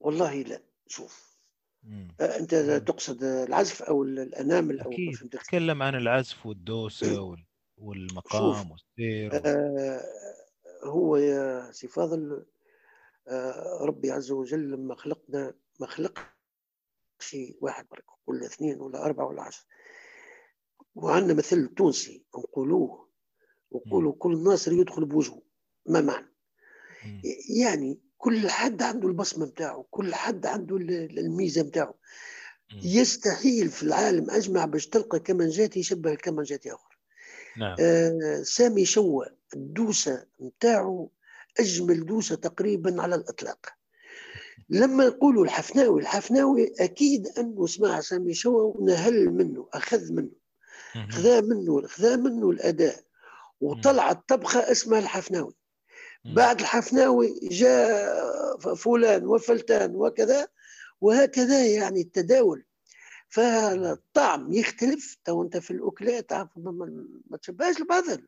والله 0.00 0.42
لا 0.42 0.62
شوف. 0.86 1.36
مم. 1.82 2.08
آه، 2.20 2.38
أنت. 2.38 2.54
تقصد 2.86 3.22
العزف 3.24 3.82
أو 3.82 4.02
الانامل 4.02 4.80
أو 4.80 4.90
أكيد. 4.92 5.14
تتكلم 5.30 5.82
عن 5.82 5.94
العزف 5.94 6.46
والدوسة 6.46 7.20
وال- 7.22 7.44
والمقام 7.76 8.70
والسير 8.70 9.34
وال- 9.34 9.46
آه، 9.46 10.02
هو 10.84 11.16
يا 11.16 11.70
سي 11.72 11.88
فاضل 11.88 12.46
آه، 13.28 13.78
ربي 13.82 14.10
عز 14.10 14.30
وجل 14.30 14.70
لما 14.70 14.94
خلقنا 14.94 15.54
ما 15.80 15.86
خلقش 15.86 17.36
واحد 17.60 17.86
برك 17.90 18.04
ولا 18.26 18.46
اثنين 18.46 18.80
ولا 18.80 19.04
أربعة 19.04 19.26
ولا 19.26 19.42
عشرة 19.42 19.64
وعندنا 20.94 21.34
مثل 21.34 21.68
تونسي 21.74 22.24
نقولوه 22.38 23.08
وقولوا 23.70 24.12
كل 24.18 24.44
ناصر 24.44 24.72
يدخل 24.72 25.04
بوجهه 25.04 25.42
ما 25.86 26.00
معنى. 26.00 26.34
يعني 27.58 28.00
كل 28.18 28.48
حد 28.50 28.82
عنده 28.82 29.08
البصمة 29.08 29.46
بتاعه 29.46 29.86
كل 29.90 30.14
حد 30.14 30.46
عنده 30.46 30.76
ال- 30.76 31.18
الميزة 31.18 31.62
بتاعه 31.62 31.94
مم. 32.72 32.80
يستحيل 32.84 33.68
في 33.68 33.82
العالم 33.82 34.30
أجمع 34.30 34.64
باش 34.64 34.86
تلقى 34.88 35.20
كمانجات 35.20 35.76
يشبه 35.76 36.12
الكمانجات 36.12 36.66
آخر 36.66 36.98
نعم 37.56 37.76
آه 37.80 38.42
سامي 38.42 38.84
شوى 38.84 39.26
الدوسة 39.56 40.26
بتاعه 40.40 41.10
أجمل 41.60 42.06
دوسة 42.06 42.34
تقريبا 42.36 43.02
على 43.02 43.14
الإطلاق 43.14 43.66
لما 44.70 45.06
نقولوا 45.08 45.44
الحفناوي 45.44 46.00
الحفناوي 46.00 46.74
أكيد 46.80 47.26
أنه 47.38 47.66
سمع 47.66 48.00
سامي 48.00 48.34
شوى 48.34 48.62
ونهل 48.76 49.30
منه 49.30 49.68
أخذ 49.74 50.12
منه. 50.12 50.30
خذا 51.10 51.40
منه 51.40 51.86
خذا 51.86 52.16
منه 52.16 52.50
الأداء 52.50 53.00
وطلعت 53.60 54.28
طبخة 54.28 54.60
اسمها 54.70 54.98
الحفناوي. 54.98 55.54
بعد 56.24 56.60
الحفناوي 56.60 57.38
جاء 57.42 58.74
فلان 58.74 59.26
وفلتان 59.26 59.96
وكذا 59.96 60.48
وهكذا 61.00 61.66
يعني 61.66 62.00
التداول 62.00 62.64
فالطعم 63.28 64.52
يختلف 64.52 65.16
تو 65.24 65.42
أنت 65.42 65.56
في 65.56 65.70
الاكلات 65.70 66.32
ما- 66.56 67.36
تشبهش 67.42 67.80
لبعضها. 67.80 68.18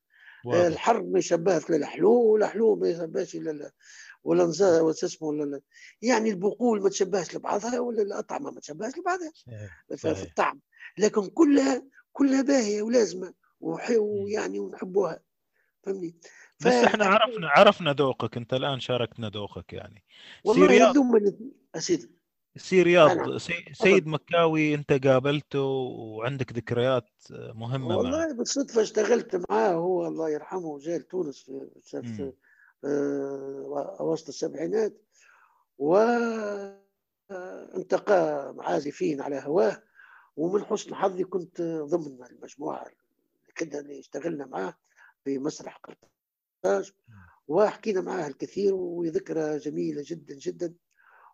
الحر 0.66 1.02
ما 1.02 1.18
يشبهش 1.18 1.70
للحلو 1.70 2.12
والحلو 2.12 2.76
ما 2.76 2.88
يشبهش 2.88 3.36
لل 3.36 3.70
ولا 4.24 4.44
نزا 4.44 4.80
ولا 4.80 4.94
اسمه 5.04 5.28
ولا. 5.28 5.60
يعني 6.02 6.30
البقول 6.30 6.82
ما 6.82 6.88
تشبهش 6.88 7.34
لبعضها 7.34 7.80
ولا 7.80 8.02
الأطعمة 8.02 8.50
ما 8.50 8.60
تشبهش 8.60 8.98
لبعضها. 8.98 9.32
في. 10.14 10.22
الطعم 10.22 10.60
لكن 10.98 11.26
كلها 11.26 11.82
كلها 12.12 12.42
باهيه 12.42 12.82
ولازمة. 12.82 13.34
ويعني 13.60 14.58
ونحبوها. 14.58 15.20
فهمني؟ 15.82 16.16
بس 16.60 16.66
إحنا 16.66 17.04
عرفنا 17.04 17.48
عرفنا 17.48 17.92
ذوقك. 17.92 18.36
أنت 18.36 18.54
الآن 18.54 18.80
شاركتنا 18.80 19.28
ذوقك 19.28 19.72
يعني. 19.72 20.04
والله 20.44 20.66
رياض 20.66 20.90
هذوما 20.90 21.18
الاثنين 21.18 21.52
اسيدي 21.74 22.10
سي 22.56 22.82
رياض. 22.82 23.36
سي- 23.36 23.64
سيد 23.72 24.06
مكاوي 24.06 24.74
أنت 24.74 24.92
قابلته 25.06 25.60
وعندك 25.62 26.52
ذكريات 26.52 27.10
مهمة 27.30 27.88
معه. 27.88 27.96
والله 27.96 28.32
بالصدفة 28.32 28.82
اشتغلت 28.82 29.42
معاه 29.50 29.72
هو 29.72 30.06
الله 30.06 30.30
يرحمه 30.30 30.78
جاي 30.78 30.98
لتونس 30.98 31.38
في 31.42 31.68
في 31.82 31.96
مم. 32.22 32.32
آه، 32.84 33.96
أواسط 34.00 34.28
السبعينات 34.28 35.02
وانتقى 37.30 38.54
عازفين 38.58 39.20
على 39.20 39.42
هواه. 39.44 39.82
ومن 40.40 40.64
حسن 40.64 40.94
حظي 40.94 41.24
كنت 41.24 41.62
ضمن 41.62 42.24
المجموعة 42.30 42.86
كده 43.56 43.80
اللي 43.80 44.00
اشتغلنا 44.00 44.46
معاه 44.46 44.74
في 45.24 45.38
مسرح 45.38 45.80
قرطاج 46.64 46.92
وحكينا 47.48 48.00
معاه 48.00 48.26
الكثير 48.28 48.74
وذكرى 48.74 49.58
جميلة 49.58 50.02
جدا 50.06 50.34
جدا. 50.34 50.74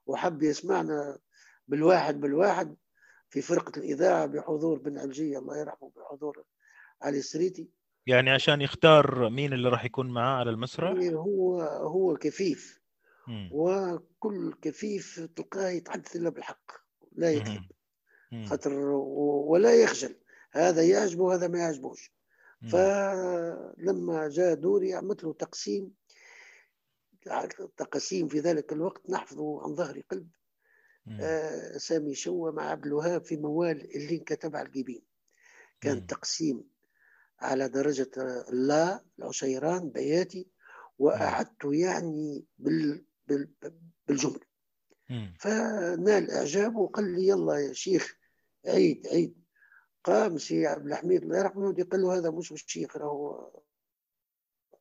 وحب 0.07 0.43
يسمعنا 0.43 1.19
بالواحد 1.69 2.21
بالواحد 2.21 2.77
في 3.31 3.43
فرقة 3.43 3.79
الإذاعة 3.79 4.27
بحضور 4.27 4.79
بن 4.79 4.99
علجية 4.99 5.39
الله 5.39 5.59
يرحمه 5.59 5.93
بحضور 5.97 6.45
علي 7.03 7.19
السريتي. 7.19 7.69
يعني 8.07 8.31
عشان 8.31 8.61
يختار 8.61 9.29
مين 9.31 9.53
اللي 9.53 9.69
راح 9.69 9.85
يكون 9.85 10.11
معاه 10.11 10.39
على 10.39 10.51
المسرح؟ 10.51 10.91
هو 11.15 11.63
هو 11.63 12.17
كفيف. 12.17 12.81
مم. 13.29 13.51
وكل 13.53 14.55
كفيف 14.63 15.21
تلقاه 15.37 15.69
يتحدث 15.69 16.17
إلا 16.17 16.31
بالحق 16.31 16.73
لا 17.13 17.31
يكذب. 17.33 17.76
خاطر 18.47 18.73
ولا 19.49 19.75
يخجل 19.75 20.17
هذا 20.53 20.83
يعجبه 20.83 21.35
هذا 21.35 21.49
ما 21.49 21.59
يعجبوش. 21.59 22.13
فلما 22.73 24.29
جاء 24.29 24.55
دوري 24.55 24.95
عملت 24.95 25.25
له 25.25 25.33
تقسيم 25.33 25.93
تقسيم 27.77 28.29
في 28.29 28.41
ذلك 28.41 28.73
الوقت 28.73 29.11
نحفظه 29.11 29.63
عن 29.65 29.75
ظهر 29.75 30.01
قلب. 30.11 30.29
آه، 31.21 31.77
سامي 31.79 32.15
شوة 32.15 32.53
مع 32.53 32.63
عبد 32.71 32.87
الوهاب 32.87 33.25
في 33.25 33.37
موال 33.37 33.97
اللي 33.97 34.17
انكتب 34.17 34.57
على 34.57 34.67
الجبين 34.67 35.03
كان 35.81 35.97
مم. 35.97 36.07
تقسيم 36.07 36.65
على 37.41 37.69
درجة 37.69 38.11
لا 38.53 39.05
العشيران 39.19 39.91
بياتي 39.91 40.49
وأعدته 40.99 41.75
يعني 41.75 42.45
بال 42.59 43.05
بال 43.27 43.49
بالجملة. 44.09 44.46
فنال 45.41 46.31
إعجابه 46.31 46.79
وقال 46.79 47.15
لي 47.15 47.29
يلا 47.29 47.55
يا 47.55 47.73
شيخ 47.73 48.17
عيد 48.67 49.07
عيد. 49.07 49.47
قام 50.05 50.39
سي 50.39 50.67
عبد 50.67 50.87
الحميد 50.87 51.23
الله 51.23 51.39
يرحمه 51.39 51.85
قال 51.93 52.03
له 52.03 52.19
هذا 52.19 52.31
مش 52.31 52.53
الشيخ 52.53 52.97
راهو 52.97 53.51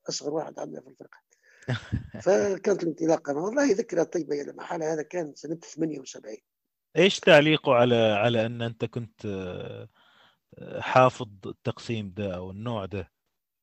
أصغر 0.10 0.34
واحد 0.34 0.60
عندنا 0.60 0.82
في 0.82 0.88
الفرقة. 0.88 1.26
فكانت 2.26 2.84
الانطلاقة 2.84 3.38
والله 3.38 3.72
ذكرى 3.72 4.06
طيبة 4.06 4.36
يا 4.36 4.54
محالة 4.54 4.94
هذا 4.94 5.02
كان 5.02 5.36
سنة 5.36 5.56
78 5.56 6.38
إيش 6.98 7.20
تعليقه 7.20 7.74
على 7.74 7.95
على 7.95 8.45
أن 8.45 8.62
أنت 8.62 8.86
كنت 8.86 9.26
آه، 9.26 9.90
حافظ 10.80 11.28
التقسيم 11.45 12.14
ده 12.18 12.36
أو 12.36 12.52
النوع 12.52 12.86
ده؟ 12.86 13.12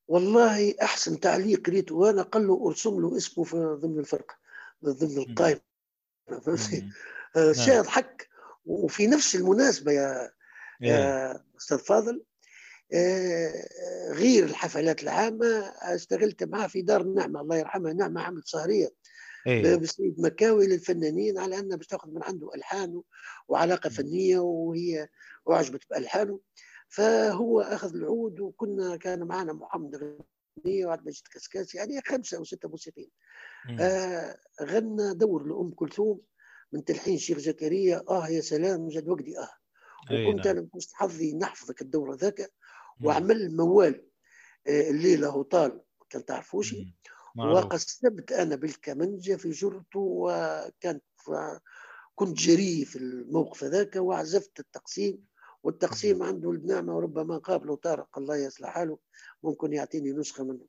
والله 0.07 0.75
أحسن 0.81 1.19
تعليق 1.19 1.67
قريته 1.67 1.95
وأنا 1.95 2.21
قال 2.21 2.47
له 2.47 2.67
أرسم 2.67 3.01
له 3.01 3.17
اسمه 3.17 3.43
في 3.43 3.57
ضمن 3.57 3.99
الفرقة 3.99 4.35
ضمن 4.85 5.17
القائمة. 5.17 5.61
آه، 7.35 7.51
شيء 7.51 7.73
يضحك. 7.73 8.29
وفي 8.65 9.07
نفس 9.07 9.35
المناسبة 9.35 9.91
يا 9.91 10.31
إيه. 10.83 10.89
يا 10.89 11.43
أستاذ 11.57 11.77
فاضل 11.77 12.23
آه، 12.93 13.53
غير 14.11 14.43
الحفلات 14.43 15.03
العامة 15.03 15.73
اشتغلت 15.81 16.43
معاه 16.43 16.67
في 16.67 16.81
دار 16.81 17.01
النعمة 17.01 17.41
الله 17.41 17.55
يرحمها 17.55 17.93
نعمة 17.93 18.21
عملت 18.21 18.47
سهرية 18.47 18.89
إيه. 19.47 19.75
بسيد 19.75 20.19
مكاوي 20.19 20.67
للفنانين 20.67 21.37
على 21.37 21.59
أنها 21.59 21.77
باش 21.77 21.87
تاخذ 21.87 22.09
من 22.09 22.23
عنده 22.23 22.49
ألحان 22.55 23.01
وعلاقة 23.47 23.89
فنية 23.89 24.39
وهي 24.39 25.07
أعجبت 25.51 25.81
بألحانه. 25.89 26.39
فهو 26.89 27.61
أخذ 27.61 27.95
العود 27.95 28.39
وكنا 28.39 28.95
كان 28.97 29.23
معنا 29.23 29.53
محمد 29.53 30.19
غنية 30.59 30.85
وعبد 30.85 31.01
المجيد 31.01 31.23
كسكاسي 31.31 31.77
يعني 31.77 32.01
خمسة 32.01 32.37
أو 32.37 32.43
ستة 32.43 32.69
موسيقيين. 32.69 33.09
آه 33.79 34.37
غنى 34.63 35.13
دور 35.13 35.47
لأم 35.47 35.71
كلثوم 35.71 36.21
من 36.71 36.83
تلحين 36.85 37.17
شيخ 37.17 37.37
زكريا. 37.37 38.03
آه 38.09 38.27
يا 38.27 38.41
سلام 38.41 38.87
جد 38.87 39.09
وقدي 39.09 39.39
آه 39.39 39.49
أي 40.11 40.25
وكنت 40.27 40.47
نعم. 40.47 40.57
أنا 40.57 40.67
بحسن 40.73 40.95
حظي 40.95 41.33
نحفظك 41.33 41.81
الدور 41.81 42.15
ذاك 42.15 42.39
مم. 42.99 43.07
وعمل 43.07 43.55
موال 43.55 44.07
آه، 44.67 44.89
الليلة 44.89 45.27
هو 45.29 45.41
طال 45.41 45.81
كان 46.09 46.25
تعرفوش 46.25 46.75
وقسمت 47.53 48.31
أنا 48.31 48.55
بالكمنجة 48.55 49.35
في 49.35 49.49
جرته 49.49 49.99
وكانت 49.99 51.03
ف- 51.17 51.59
كنت 52.15 52.37
جريء 52.37 52.85
في 52.85 52.95
الموقف 52.95 53.63
هذاك 53.63 53.95
وعزفت 53.95 54.59
التقسيم. 54.59 55.25
والتقسيم 55.63 56.23
عنده 56.23 56.51
النعمة 56.51 56.95
وربما 56.97 57.37
قابله 57.37 57.75
طارق 57.75 58.17
الله 58.17 58.37
يصلح 58.37 58.69
حاله 58.69 58.99
ممكن 59.43 59.73
يعطيني 59.73 60.11
نسخة 60.11 60.43
منه. 60.43 60.65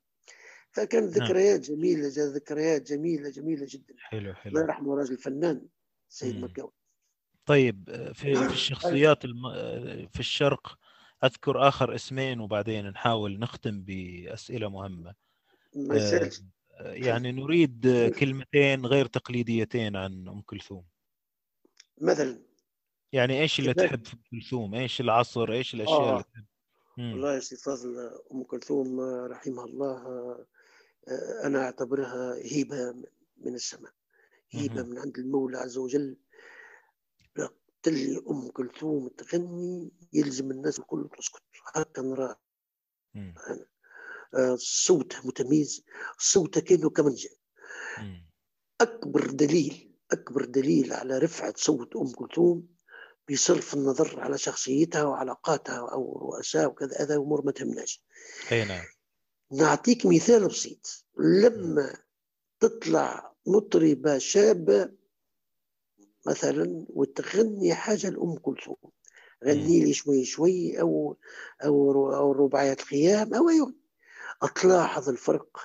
فكانت 0.71 1.17
نعم. 1.17 1.27
ذكريات 1.27 1.59
جميلة 1.59 2.09
ذكريات 2.17 2.81
جميلة 2.81 3.29
جميلة 3.29 3.65
جدا. 3.69 3.95
حلو 3.97 4.19
الله 4.19 4.33
حلو 4.33 4.59
يرحمه 4.59 4.95
راجل 4.95 5.17
فنان 5.17 5.61
سيد. 6.09 6.41
مكاوي. 6.41 6.71
طيب 7.45 7.89
آه، 7.89 8.11
في 8.11 8.35
في 8.35 8.53
الشخصيات 8.53 9.25
الم... 9.25 9.45
آه، 9.45 10.07
في 10.13 10.19
الشرق 10.19 10.77
أذكر 11.23 11.67
آخر 11.67 11.95
اسمين 11.95 12.39
وبعدين 12.39 12.89
نحاول 12.89 13.39
نختم 13.39 13.81
بأسئلة 13.81 14.69
مهمة. 14.69 15.15
آه، 15.91 16.31
يعني 16.79 17.31
نريد 17.31 17.87
كلمتين 18.19 18.85
غير 18.85 19.05
تقليديتين 19.05 19.95
عن 19.95 20.27
أم 20.27 20.41
كلثوم. 20.41 20.85
مثلا. 22.01 22.44
يعني 23.15 23.41
إيش 23.41 23.59
اللي. 23.59 23.73
تحب 23.73 24.05
في 24.05 24.13
أم 24.13 24.19
كلثوم 24.31 24.75
إيش 24.75 25.01
العصر 25.01 25.51
إيش 25.51 25.73
الأشياء 25.73 25.99
آه. 25.99 26.11
اللي 26.11 26.23
تحب 26.23 26.45
مم. 26.97 27.11
والله 27.11 27.35
يا 27.35 27.39
سي 27.39 27.55
فاضل 27.55 28.19
أم 28.31 28.43
كلثوم 28.43 28.99
رحمها 29.31 29.65
الله 29.65 29.97
آه، 29.97 30.45
أنا 31.43 31.63
أعتبرها 31.65 32.35
هبه 32.51 32.91
من 33.37 33.55
السماء 33.55 33.91
هبه. 34.53 34.83
من 34.83 34.97
عند 34.99 35.17
المولى 35.17 35.57
عز 35.57 35.77
وجل 35.77 36.17
قلت 37.37 37.87
لي 37.87 38.21
أم 38.29 38.49
كلثوم 38.49 39.07
تغني 39.07 39.91
يلزم 40.13 40.51
الناس 40.51 40.79
الكل 40.79 41.09
تسكت 41.17 41.43
هكا 41.75 42.01
نرى 42.01 42.35
مم. 43.13 43.33
آه، 44.35 44.55
صوتها 44.59 45.21
متميز 45.25 45.83
صوتها 46.17 46.61
كأنه 46.61 46.89
كمنجة. 46.89 47.29
أكبر 48.81 49.31
دليل 49.31 49.91
أكبر 50.11 50.45
دليل 50.45 50.93
على 50.93 51.17
رفعة 51.17 51.53
صوت 51.57 51.95
أم 51.95 52.11
كلثوم 52.11 52.74
بصرف 53.31 53.73
النظر 53.73 54.19
على 54.19 54.37
شخصيتها 54.37 55.03
وعلاقاتها 55.03 55.89
أو 55.91 56.31
رؤساء 56.33 56.67
وكذا 56.67 56.97
هذا 56.99 57.15
أمور 57.15 57.45
ما 57.45 57.51
تهمناش. 57.51 58.03
أي 58.51 58.65
نعم. 58.65 58.83
نعطيك 59.51 60.05
مثال 60.05 60.47
بسيط. 60.47 61.05
لما 61.17 61.97
تطلع 62.59 63.35
مطربة 63.45 64.17
شابة 64.17 64.91
مثلا 66.27 66.85
وتغني 66.89 67.73
حاجة 67.73 68.09
لأم 68.09 68.37
كلثوم 68.37 68.77
غني 69.45 69.83
لي 69.83 69.93
شوي 69.93 70.25
شوي 70.25 70.81
أو 70.81 71.17
أو 71.63 72.15
أو 72.15 72.31
رباعيات 72.31 72.79
الخيام 72.79 73.33
أو 73.33 73.49
أي 73.49 73.73
تلاحظ 74.55 75.09
الفرق 75.09 75.59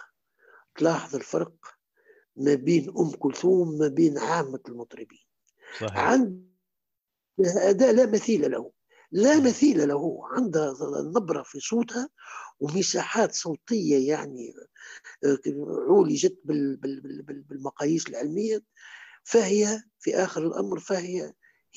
تلاحظ 0.77 1.15
الفرق 1.17 1.53
ما 2.37 2.55
بين 2.55 2.89
أم 2.99 3.11
كلثوم 3.11 3.79
ما 3.79 3.89
بين 3.89 4.19
عامة 4.19 4.61
المطربين. 4.69 5.27
صحيح. 5.81 5.99
عندها 5.99 6.50
أداء 7.47 7.93
لا 7.93 8.07
مثيل 8.07 8.51
له. 8.51 8.73
لا 9.13 9.41
مثيل 9.41 9.89
له. 9.89 10.21
عندها 10.27 10.75
نبرة 11.17 11.43
في 11.43 11.61
صوتها 11.61 12.09
ومساحات 12.61 13.35
صوتية 13.35 14.09
يعني 14.09 14.55
آه، 15.25 15.39
عولجت 15.89 16.41
بال- 16.45 16.77
بال- 16.77 17.01
بال- 17.01 17.23
بال- 17.23 17.43
بالمقاييس 17.43 18.09
العلمية. 18.09 18.63
فهي 19.25 19.83
في 19.99 20.17
آخر 20.17 20.47
الأمر 20.47 20.81
فهي 20.81 21.33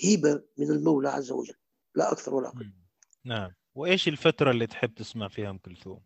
هبة 0.06 0.43
من 0.58 0.72
المولى 0.72 1.09
عز 1.09 1.32
وجل. 1.32 1.56
لا 1.95 2.11
أكثر 2.11 2.35
ولا 2.35 2.48
أقل. 2.48 2.74
نعم. 3.25 3.51
وإيش 3.75 4.08
الفترة 4.08 4.51
اللي 4.51 4.67
تحب 4.67 4.93
تسمع 4.93 5.27
فيها 5.27 5.50
أم 5.50 5.58
كلثوم؟ 5.58 6.01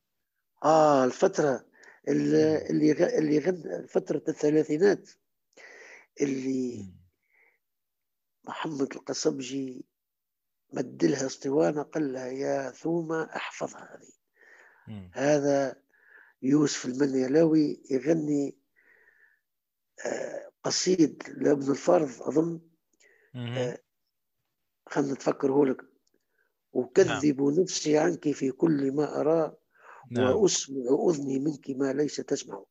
آه 0.64 1.06
الفترة 1.06 1.66
اللي. 2.08 2.69
اللي 2.69 3.42
فترة 3.88 4.24
الثلاثينات. 4.27 5.10
اللي. 6.22 6.86
محمد 8.48 8.93
القصبجي 8.93 9.85
مدلها 10.74 11.26
اسطوانة 11.26 11.82
قال 11.82 12.14
لها 12.14 12.27
يا 12.27 12.72
ثومة 12.72 13.24
احفظها 13.24 13.98
هذه. 13.98 14.11
هذا 15.14 15.76
يوسف 16.42 16.85
المنيلاوي 16.85 17.84
يغني 17.92 18.58
آه، 20.06 20.51
قصيد 20.64 21.24
لابن 21.38 21.72
الفرض 21.72 22.22
أظن. 22.22 22.61
آه، 23.58 23.77
خلنا 24.85 25.14
نتفكره 25.14 25.66
لك 25.66 25.82
أكذب 26.76 27.42
نفسي 27.42 27.98
عنك 27.98 28.32
في 28.32 28.51
كل 28.51 28.92
ما 28.92 29.19
أرى 29.22 29.56
نعم 30.11 30.35
وأسمع 30.35 30.76
أذني 31.09 31.40
منك 31.40 31.69
ما 31.69 31.93
ليس 31.93 32.16
تسمع. 32.16 32.64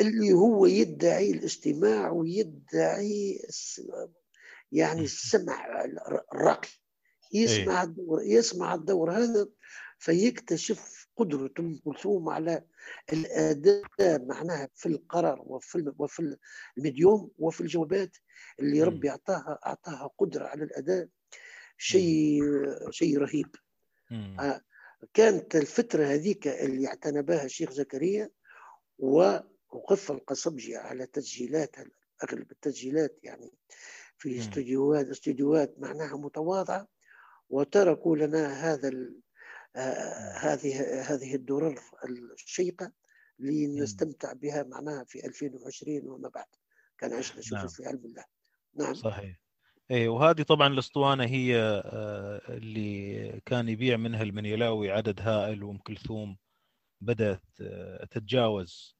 اللي 0.00 0.32
هو 0.32 0.66
يدعي 0.66 1.30
الاستماع 1.30 2.10
ويدعي 2.10 3.40
يعني. 4.72 5.04
السمع 5.04 5.84
الراقي 6.34 6.68
يسمع 7.32 7.82
الدور 7.82 8.22
يسمع 8.22 8.74
الدور 8.74 9.12
هذا 9.12 9.48
فيكتشف 9.98 11.06
قدرة 11.16 11.50
أم 11.58 11.80
كلثوم 11.84 12.28
على 12.28 12.64
الأداء 13.12 13.82
معناها 14.00 14.68
في 14.74 14.86
القرار 14.86 15.42
وفي 15.46 15.92
وفي 15.98 16.36
المديوم 16.78 17.30
وفي 17.38 17.60
الجوابات 17.60 18.16
اللي. 18.60 18.82
ربي 18.82 19.10
أعطاها 19.10 19.58
أعطاها 19.66 20.10
قدرة 20.18 20.44
على 20.46 20.64
الأداء 20.64 21.08
شيء 21.78 22.42
شيء 22.90 23.18
رهيب. 23.18 23.56
آه، 24.40 24.60
كانت 25.14 25.56
الفترة 25.56 26.04
هذيك 26.04 26.48
اللي 26.48 26.86
اعتنى 26.86 27.22
بها 27.22 27.44
الشيخ 27.44 27.70
زكريا 27.70 28.30
ووقف 28.98 30.10
القصبجي 30.10 30.76
على 30.76 31.06
تسجيلات 31.06 31.76
أغلب 32.24 32.50
التسجيلات 32.50 33.18
يعني 33.22 33.52
في 34.22 34.34
مم. 34.34 34.40
استديوهات 34.40 35.06
استديوهات 35.06 35.74
معناها 35.78 36.16
متواضعة 36.16 36.88
وتركوا 37.50 38.16
لنا 38.16 38.48
هذا 38.48 38.90
آه، 39.76 40.32
هذه 40.38 41.00
هذه 41.00 41.34
الدرر 41.34 41.78
الشيقة 42.34 42.92
لنستمتع 43.38 44.32
بها 44.32 44.62
معناها 44.62 45.04
في 45.04 45.26
2020 45.26 46.08
وما 46.08 46.28
بعد. 46.28 46.46
كان 46.98 47.12
عشنا 47.12 47.40
شوف 47.40 47.58
نعم. 47.58 47.68
في 47.68 47.86
علم 47.86 48.04
الله. 48.04 48.24
نعم. 48.74 48.94
صحيح. 48.94 49.40
إيه 49.90 50.08
وهذه 50.08 50.42
طبعا 50.42 50.68
الأسطوانة 50.68 51.24
هي 51.24 51.56
آه، 51.84 52.42
اللي 52.48 53.40
كان 53.46 53.68
يبيع 53.68 53.96
منها 53.96 54.22
المنيلاوي 54.22 54.90
عدد 54.90 55.20
هائل 55.20 55.64
وأم 55.64 55.78
كلثوم 55.78 56.38
بدأت 57.00 57.42
آه، 57.60 58.04
تتجاوز. 58.04 58.96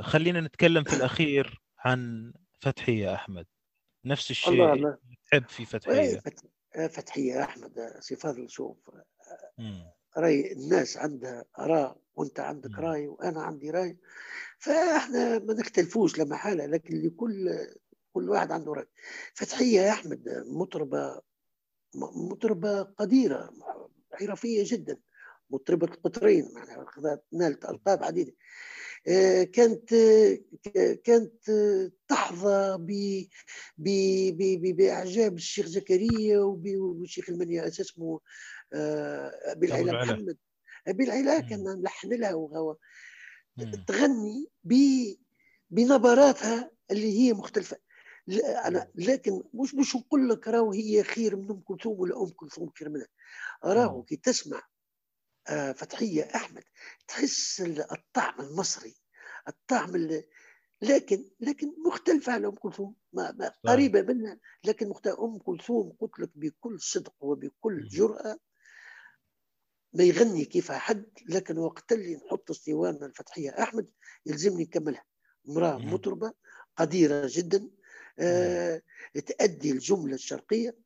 خلينا 0.00 0.40
نتكلم 0.40 0.84
في 0.84 0.96
الأخير 0.96 1.62
عن 1.78 2.32
فتحية 2.60 3.14
أحمد. 3.14 3.46
نفس 4.06 4.30
الشيء 4.30 4.94
تحب 5.30 5.48
في 5.48 5.58
إيه، 5.60 5.66
فتحيه 5.66 6.18
فت- 6.20 6.50
فتحية 6.96 7.42
أحمد 7.44 7.78
آه، 7.78 8.00
سي 8.00 8.16
فاضل 8.16 8.50
شوف. 8.50 8.76
رأي 10.16 10.52
الناس 10.52 10.96
عندها 10.96 11.44
آراء 11.58 11.98
وأنت 12.14 12.40
عندك 12.40 12.70
مم. 12.70 12.76
رأي 12.84 13.06
وأنا 13.08 13.42
عندي 13.42 13.70
رأي 13.70 13.98
فإحنا 14.58 15.38
ما 15.38 15.54
نختلفوش 15.54 16.18
لا 16.18 16.24
محالة 16.24 16.66
لكن 16.66 17.02
لكل 17.02 17.48
كل 18.12 18.30
واحد 18.30 18.52
عنده 18.52 18.72
رأي 18.72 18.86
فتحية 19.34 19.80
يا 19.80 19.90
أحمد 19.92 20.44
مطربة 20.46 21.20
م- 21.94 22.28
مطربة 22.32 22.82
قديرة 22.82 23.50
حرفية 24.12 24.62
جدا 24.66 24.98
مطربة 25.50 25.86
القطرين 25.86 26.48
معناها 26.54 26.86
نالت 27.32 27.64
ألقاب 27.64 28.04
عديدة 28.04 28.32
آه، 28.32 28.36
كانت 29.44 29.92
آه، 29.92 30.38
كانت 31.04 31.48
آه، 31.48 31.90
تحظى 32.08 32.76
ب- 32.80 33.26
ب- 33.78 34.36
ب- 34.36 34.60
ب- 34.62 34.76
بإعجاب 34.76 35.34
الشيخ 35.34 35.66
زكريا 35.66 36.40
والشيخ 36.40 37.30
المنيا 37.30 37.66
اسمه 37.68 38.20
آه، 38.72 39.32
أبي 39.44 39.66
أبو 39.66 39.84
العلا 39.84 39.90
العلا. 39.90 40.12
محمد 40.14 40.36
أبي 40.88 41.04
العلا 41.04 41.40
مم. 41.40 41.46
كان 41.48 41.64
نلحن 41.80 42.12
لها 42.12 42.34
وهو. 42.34 42.76
تغني 43.86 44.48
بنبراتها 45.70 46.70
اللي 46.90 47.18
هي 47.18 47.32
مختلفة 47.32 47.76
لا 48.26 48.68
أنا 48.68 48.90
لكن 48.94 49.42
مش 49.54 49.74
مش 49.74 49.96
نقول 49.96 50.28
لك 50.28 50.48
راهو 50.48 50.72
هي 50.72 51.02
خير 51.02 51.36
من 51.36 51.50
أم 51.50 51.60
كلثوم 51.60 52.00
ولا 52.00 52.22
أم 52.22 52.28
كلثوم 52.28 52.70
خير 52.78 52.88
منها 52.88 53.06
راهو. 53.64 54.02
كي 54.02 54.16
تسمع 54.16 54.62
آه، 55.48 55.72
فتحية 55.72 56.22
أحمد 56.34 56.64
تحس 57.08 57.60
ال- 57.60 57.92
الطعم 57.92 58.40
المصري 58.40 58.94
الطعم 59.48 59.96
ال- 59.96 60.24
لكن 60.82 61.24
لكن 61.40 61.72
مختلفة 61.86 62.32
عن 62.32 62.44
أم 62.44 62.54
كلثوم 62.54 62.94
ما 63.12 63.32
ما. 63.38 63.52
قريبة 63.72 64.02
منها 64.02 64.38
لكن 64.64 64.88
مختلفة 64.88 65.24
أم 65.24 65.38
كلثوم 65.38 65.92
قلت 66.00 66.18
لك 66.18 66.30
بكل 66.34 66.80
صدق 66.80 67.14
وبكل. 67.20 67.88
جرأة 67.88 68.38
ما 69.92 70.04
يغني 70.04 70.44
كيف 70.44 70.72
حد 70.72 71.04
لكن 71.28 71.58
وقت 71.58 71.92
اللي 71.92 72.16
نحط 72.16 72.50
اسطوانة 72.50 73.06
الفتحية 73.06 73.50
أحمد 73.50 73.90
يلزمني 74.26 74.62
نكملها 74.62 75.04
امرأة. 75.48 75.76
مطربة 75.78 76.32
قديرة 76.76 77.28
جدا 77.30 77.70
آه 78.18 78.82
تأدي 79.26 79.70
الجملة 79.70 80.14
الشرقية 80.14 80.76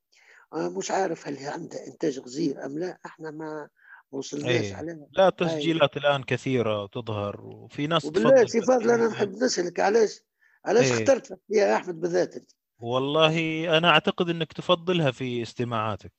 آه 0.52 0.68
مش 0.68 0.90
عارف 0.90 1.28
هل 1.28 1.36
هي 1.36 1.46
عندها 1.46 1.86
إنتاج 1.86 2.18
غزير 2.18 2.64
أم 2.66 2.78
لا 2.78 2.98
إحنا 3.06 3.30
ما 3.30 3.68
وصلناش 4.12 4.64
إيه. 4.64 4.74
عليها. 4.74 5.06
لا 5.12 5.30
تسجيلات 5.30 5.96
الآن 5.96 6.22
كثيرة 6.22 6.86
تظهر 6.86 7.40
وفي 7.40 7.86
ناس 7.86 8.04
وبالله 8.04 8.30
تفضل 8.30 8.50
سي 8.50 8.62
فاضل 8.62 8.90
أنا. 8.90 9.08
نحب 9.08 9.32
نسالك 9.32 9.80
علاش؟ 9.80 10.20
علاش 10.64 10.92
إيه. 10.92 10.92
اخترت 10.92 11.40
يا 11.50 11.76
أحمد 11.76 12.00
بالذات 12.00 12.36
أنت؟ 12.36 12.50
والله 12.78 13.66
أنا 13.78 13.88
أعتقد 13.88 14.28
إنك 14.28 14.52
تفضلها 14.52 15.10
في 15.10 15.42
استماعاتك. 15.42 16.12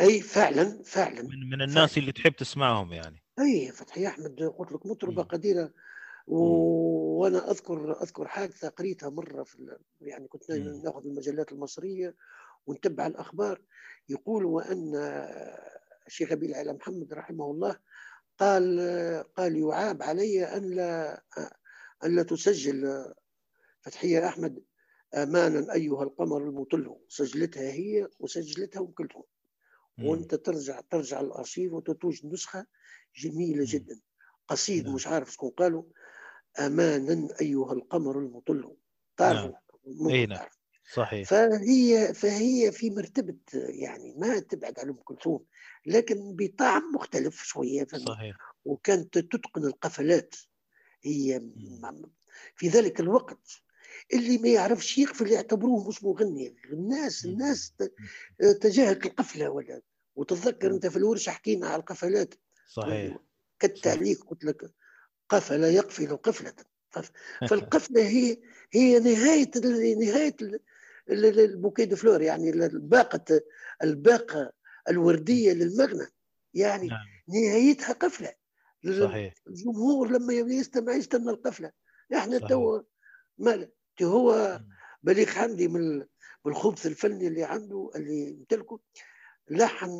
أي 0.00 0.20
فعلا 0.20 0.82
فعلا. 0.84 1.22
من 1.22 1.50
من 1.50 1.62
الناس 1.62 1.98
اللي 1.98 2.12
تحب 2.12 2.32
تسمعهم 2.32 2.92
يعني. 2.92 3.22
أي 3.38 3.72
فتحي 3.72 4.06
أحمد 4.06 4.42
قلت 4.58 4.72
لك 4.72 4.86
مطربة. 4.86 5.22
قديرة. 5.22 5.72
و... 6.26 6.38
وأنا 7.20 7.50
أذكر 7.50 8.02
أذكر 8.02 8.28
حادثة 8.28 8.68
قريتها 8.68 9.10
مرة 9.10 9.42
في 9.42 9.54
ال... 9.54 9.78
يعني 10.00 10.28
كنت. 10.28 10.50
ناخذ 10.84 11.06
المجلات 11.06 11.52
المصرية 11.52 12.14
ونتبع 12.66 13.06
الأخبار. 13.06 13.60
يقول 14.08 14.44
وأن 14.44 14.92
الشيخ 16.06 16.32
أبي 16.32 16.46
العلا 16.46 16.72
محمد 16.72 17.12
رحمه 17.12 17.50
الله 17.50 17.76
قال 18.38 18.80
قال 19.36 19.56
يعاب 19.56 20.02
علي 20.02 20.44
أن 20.44 20.70
لا 20.70 21.22
أن 22.04 22.16
لا 22.16 22.22
تسجل 22.22 23.04
فتحية 23.80 24.28
أحمد 24.28 24.64
أمانا 25.14 25.74
أيها 25.74 26.02
القمر 26.02 26.42
المطل 26.42 26.96
سجلتها 27.08 27.72
هي 27.72 28.08
وسجلتها 28.20 28.92
مم. 29.98 30.06
وأنت 30.06 30.34
ترجع 30.34 30.80
ترجع 30.80 31.20
الأرشيف 31.20 31.72
وتتوج 31.72 32.26
نسخة 32.26 32.66
جميلة. 33.16 33.64
جدا 33.68 34.00
قصيد 34.48 34.84
نعم. 34.84 34.94
مش 34.94 35.06
عارف 35.06 35.32
شكون 35.32 35.50
قالوا 35.50 35.82
أمانا 36.58 37.28
أيها 37.40 37.72
القمر 37.72 38.18
المطل 38.18 38.76
تعرفوا 39.16 39.54
إي 40.10 40.26
نعم. 40.26 40.46
صحيح. 40.92 41.28
فهي 41.28 42.14
فهي 42.14 42.72
في 42.72 42.90
مرتبة 42.90 43.36
يعني 43.54 44.14
ما 44.18 44.38
تبعد 44.38 44.80
عن 44.80 44.88
أم 44.88 44.94
كلثوم 44.94 45.44
لكن 45.86 46.36
بطعم 46.36 46.82
مختلف 46.94 47.42
شوية؟ 47.42 47.86
صحيح. 47.86 48.36
وكانت 48.64 49.18
تتقن 49.18 49.64
القفلات. 49.64 50.34
هي 51.02 51.42
في 52.56 52.68
ذلك 52.68 53.00
الوقت 53.00 53.62
اللي 54.14 54.38
ما 54.38 54.48
يعرفش 54.48 54.98
يقفل 54.98 55.30
يعتبروه 55.30 55.88
مش 55.88 56.04
مغني. 56.04 56.56
الناس. 56.72 57.24
الناس 57.24 57.72
تجاهلت 58.60 59.06
القفلة 59.06 59.50
ولا. 59.50 59.80
وتتذكر 60.16 60.70
أنت 60.70 60.86
في 60.86 60.96
الورشة 60.96 61.30
حكينا 61.30 61.68
على 61.68 61.80
القفلات. 61.80 62.34
صحيح. 62.66 63.16
كالتعليق 63.58 64.24
قلت 64.24 64.44
لك 64.44 64.70
قفل 65.28 65.64
يقفل 65.64 66.16
قفلة. 66.16 66.54
فالقفلة 67.48 68.08
هي 68.08 68.38
هي 68.72 68.98
نهاية 68.98 69.50
نهاية 69.96 70.36
ال- 71.10 71.24
ال- 71.24 71.40
ال- 71.40 71.50
ال 71.50 71.54
bouquet 71.54 71.84
de 71.84 71.96
fleurs 71.96 72.22
يعني 72.22 72.50
الباقه 72.50 73.40
الباقة 73.82 74.52
الوردية 74.88 75.52
للمغنى 75.52 76.06
يعني 76.54 76.86
نعم 76.86 77.06
نهايتها 77.28 77.92
قفلة 77.92 78.32
صحيح 79.00 79.34
الجمهور 79.46 80.10
لما 80.10 80.32
يستمع 80.34 80.94
يستنى 80.94 81.30
القفلة 81.30 81.72
إحنا. 82.38 82.48
تو 82.48 82.82
مال 83.38 83.70
هو. 84.02 84.60
بليغ 85.02 85.26
حمدي 85.26 85.68
من 85.68 85.80
ال- 85.80 86.08
من 86.44 86.52
الخبث 86.52 86.86
الفني 86.86 87.26
اللي 87.28 87.44
عنده 87.44 87.90
اللي 87.96 88.28
يمتلكه 88.28 88.80
لحن 89.50 89.90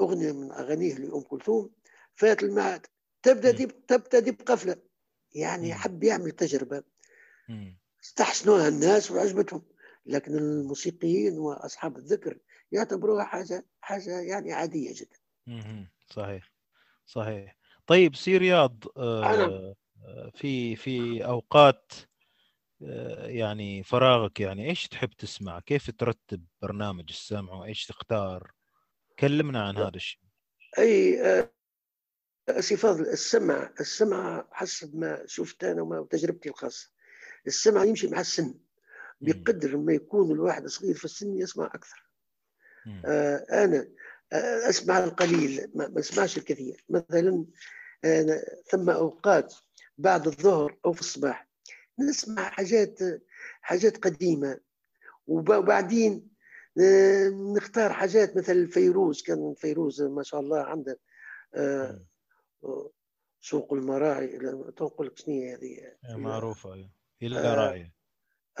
أغنية 0.00 0.32
من 0.32 0.52
أغانيه 0.52 0.94
لأم 0.94 1.20
كلثوم 1.20 1.70
فات 2.14 2.42
الميعاد 2.42 2.86
تبدأ 3.22 3.50
مم. 3.50 3.56
دي 3.56 3.66
تبدأ 3.66 4.18
دي 4.18 4.30
بقفلة 4.30 4.76
يعني. 5.32 5.74
حب 5.74 6.04
يعمل 6.04 6.30
تجربة. 6.30 6.82
استحسنوها 8.04 8.68
الناس 8.68 9.10
وعجبتهم 9.10 9.62
لكن 10.06 10.38
الموسيقيين 10.38 11.38
وأصحاب 11.38 11.96
الذكر 11.96 12.38
يعتبروها 12.72 13.24
حاجة 13.24 13.66
حاجة 13.80 14.20
يعني 14.20 14.52
عادية 14.52 14.94
جدا. 14.94 15.18
صحيح. 16.10 16.52
صحيح. 17.06 17.56
طيب 17.86 18.16
سي 18.16 18.36
رياض. 18.36 18.84
آه، 18.96 19.74
آه، 20.04 20.30
في 20.34 20.76
في 20.76 21.24
أوقات 21.24 21.92
آه، 22.82 23.26
يعني 23.26 23.82
فراغك 23.82 24.40
يعني 24.40 24.68
إيش 24.70 24.88
تحب 24.88 25.10
تسمع؟ 25.12 25.60
كيف 25.60 25.90
ترتب 25.90 26.44
برنامج 26.62 27.04
السمع؟ 27.08 27.52
وإيش 27.52 27.86
تختار؟ 27.86 28.52
كلمنا 29.18 29.62
عن 29.62 29.76
هذا 29.76 29.96
الشيء. 29.96 30.20
أي 30.78 31.18
سي 32.60 32.76
فاضل 32.76 33.02
السمع 33.02 33.70
السمع 33.80 34.48
حسب 34.52 34.96
ما 34.96 35.22
شفت 35.26 35.64
أنا 35.64 35.82
وما 35.82 36.06
تجربتي 36.10 36.48
الخاصة. 36.48 36.90
السمع 37.46 37.84
يمشي 37.84 38.08
مع 38.08 38.20
السن. 38.20 38.54
بقدر 39.32 39.76
ما 39.76 39.92
يكون 39.92 40.30
الواحد 40.32 40.66
صغير 40.66 40.94
في 40.94 41.04
السن 41.04 41.36
يسمع 41.38 41.66
أكثر. 41.66 42.10
آه، 43.04 43.46
أنا 43.64 43.88
آه، 44.32 44.68
أسمع 44.68 45.04
القليل 45.04 45.70
ما 45.74 45.88
ما 45.88 45.98
أسمعش 46.00 46.38
الكثير. 46.38 46.84
مثلا 46.88 47.44
أنا 48.04 48.44
ثم 48.70 48.90
أوقات 48.90 49.54
بعد 49.98 50.26
الظهر 50.26 50.78
أو 50.84 50.92
في 50.92 51.00
الصباح 51.00 51.48
نسمع 51.98 52.42
حاجات 52.42 52.98
حاجات 53.60 53.96
قديمة. 54.04 54.60
وب- 55.26 55.50
وبعدين 55.54 56.28
آه، 56.80 57.28
نختار 57.28 57.92
حاجات 57.92 58.36
مثل 58.36 58.68
فيروز 58.68 59.22
كان 59.22 59.54
فيروز 59.56 60.02
ما 60.02 60.22
شاء 60.22 60.40
الله 60.40 60.60
عنده 60.62 60.98
آه،. 61.54 62.00
سوق 63.40 63.72
المراعي 63.72 64.26
تنقل 64.76 65.12
شنو 65.14 65.34
هي 65.34 65.54
هذه. 65.54 65.78
إيه، 66.10 66.16
معروفة. 66.16 66.74
أيوة. 67.72 67.92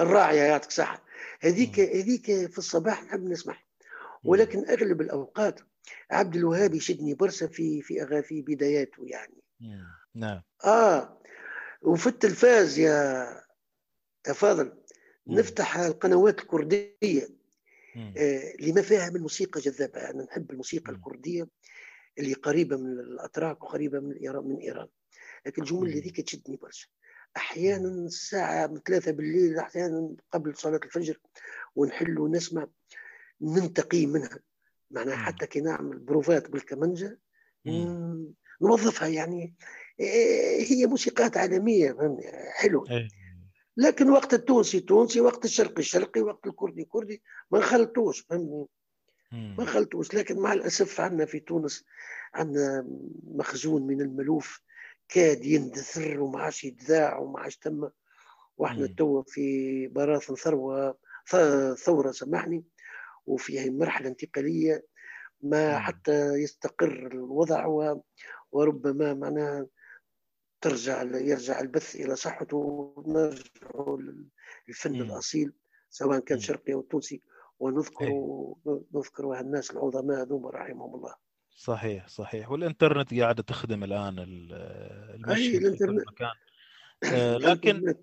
الراعيه 0.00 0.42
يعطيك 0.42 0.70
صحه 0.70 1.04
هذيك. 1.40 1.80
هذيك 1.80 2.26
في 2.26 2.58
الصباح 2.58 3.04
نحب 3.04 3.24
نسمع. 3.24 3.56
ولكن 4.24 4.68
أغلب 4.68 5.00
الأوقات 5.00 5.60
عبد 6.10 6.36
الوهاب 6.36 6.74
يشدني 6.74 7.14
برشا 7.14 7.46
في 7.46 7.82
في 7.82 8.02
أغا 8.02 8.20
في 8.20 8.42
بداياته 8.42 9.06
يعني. 9.06 9.42
نعم 10.14 10.42
آه 10.64 11.20
وفي 11.82 12.06
التلفاز 12.06 12.78
يا 12.78 13.26
تفاضل 14.24 14.72
مم. 15.26 15.38
نفتح 15.38 15.76
القنوات 15.78 16.40
الكردية. 16.40 17.28
آه، 17.96 18.52
لما 18.60 18.82
فيها 18.82 19.10
من 19.10 19.20
موسيقى 19.20 19.60
جذابة 19.60 20.10
أنا 20.10 20.22
نحب 20.22 20.50
الموسيقى. 20.50 20.92
الكردية 20.92 21.48
اللي 22.18 22.32
قريبة 22.34 22.76
من 22.76 22.92
الأتراك 23.00 23.62
وقريبة 23.62 24.00
من 24.00 24.12
ايران 24.12 24.44
من 24.44 24.56
إيران 24.56 24.88
لكن 25.46 25.62
الجمل. 25.62 25.92
هذيك 25.92 26.20
تشدني 26.20 26.56
برشا 26.56 26.88
أحيانا 27.36 27.88
الساعة 27.88 28.66
من 28.66 28.80
ثلاثة 28.80 29.12
بالليل 29.12 29.58
أحيانا 29.58 30.14
قبل 30.32 30.56
صلاة 30.56 30.80
الفجر 30.84 31.20
ونحل 31.76 32.18
ونسمع 32.18 32.66
ننتقي 33.40 34.06
منها. 34.06 34.38
معناها. 34.90 35.16
حتى 35.16 35.46
كي 35.46 35.60
نعمل 35.60 35.98
بروفات 35.98 36.50
بالكمنجه 36.50 37.18
نوظفها 38.62 39.08
يعني. 39.08 39.54
إيه، 40.00 40.72
هي 40.72 40.86
موسيقات 40.86 41.36
عالمية 41.36 41.92
فهمني؟ 41.92 42.22
حلوة. 42.52 42.90
إيه. 42.90 43.08
لكن 43.76 44.10
وقت 44.10 44.34
التونسي 44.34 44.80
تونسي 44.80 45.20
وقت 45.20 45.44
الشرقي 45.44 45.82
شرقي 45.82 46.20
وقت 46.20 46.46
الكردي 46.46 46.84
كردي 46.84 47.22
ما 47.50 47.58
نخلطوش 47.58 48.20
فهمني. 48.20 48.66
ما 49.32 49.64
نخلطوش. 49.64 50.14
لكن 50.14 50.38
مع 50.38 50.52
الأسف 50.52 51.00
عندنا 51.00 51.24
في 51.24 51.40
تونس 51.40 51.84
عندنا 52.34 52.86
مخزون 53.26 53.86
من 53.86 54.00
الملوف 54.00 54.60
كاد 55.08 55.44
يندثر 55.44 56.20
وما 56.20 56.40
عادش 56.40 56.64
يتذاع 56.64 57.18
وما 57.18 57.40
عادش 57.40 57.56
تم 57.56 57.88
وإحنا. 58.56 58.86
توا 58.86 59.22
في 59.26 59.86
براثن 59.88 60.34
ثروه 60.34 60.96
ثورة 61.74 62.10
سامحني 62.10 62.64
وفي 63.26 63.70
مرحلة 63.70 64.08
انتقالية 64.08 64.84
ما. 65.42 65.78
حتى 65.78 66.32
يستقر 66.34 67.06
الوضع 67.06 67.66
و- 67.66 68.02
وربما 68.52 69.14
معناها 69.14 69.66
ترجع 70.60 71.02
يرجع 71.02 71.60
البث 71.60 71.96
إلى 71.96 72.16
صحته 72.16 72.56
ونرجع 72.56 73.96
للفن. 74.68 74.94
الأصيل 74.94 75.52
سواء 75.90 76.18
كان. 76.18 76.40
شرقي 76.40 76.72
أو 76.74 76.80
تونسي 76.80 77.22
ونذكر 77.60 78.04
إيه. 78.06 78.54
نذكر 78.94 79.40
الناس 79.40 79.70
العظماء 79.70 80.22
هذوما 80.22 80.50
رحمهم 80.50 80.94
الله 80.94 81.14
صحيح 81.54 82.08
صحيح. 82.08 82.50
والإنترنت 82.50 83.14
قاعدة 83.14 83.42
تخدم 83.42 83.84
الآن 83.84 84.18
ال- 84.18 85.30
أي 85.30 85.56
الإنترنت. 85.56 86.08
مكان. 86.08 86.32
آه، 87.14 87.36
لكن 87.36 87.94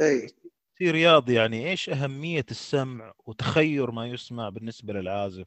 أي. 0.00 0.28
في 0.74 0.90
رياض 0.90 1.30
يعني 1.30 1.70
إيش 1.70 1.90
أهمية 1.90 2.46
السمع 2.50 3.14
وتخير 3.26 3.90
ما 3.90 4.06
يسمع 4.08 4.48
بالنسبة 4.48 4.92
للعازف 4.92 5.46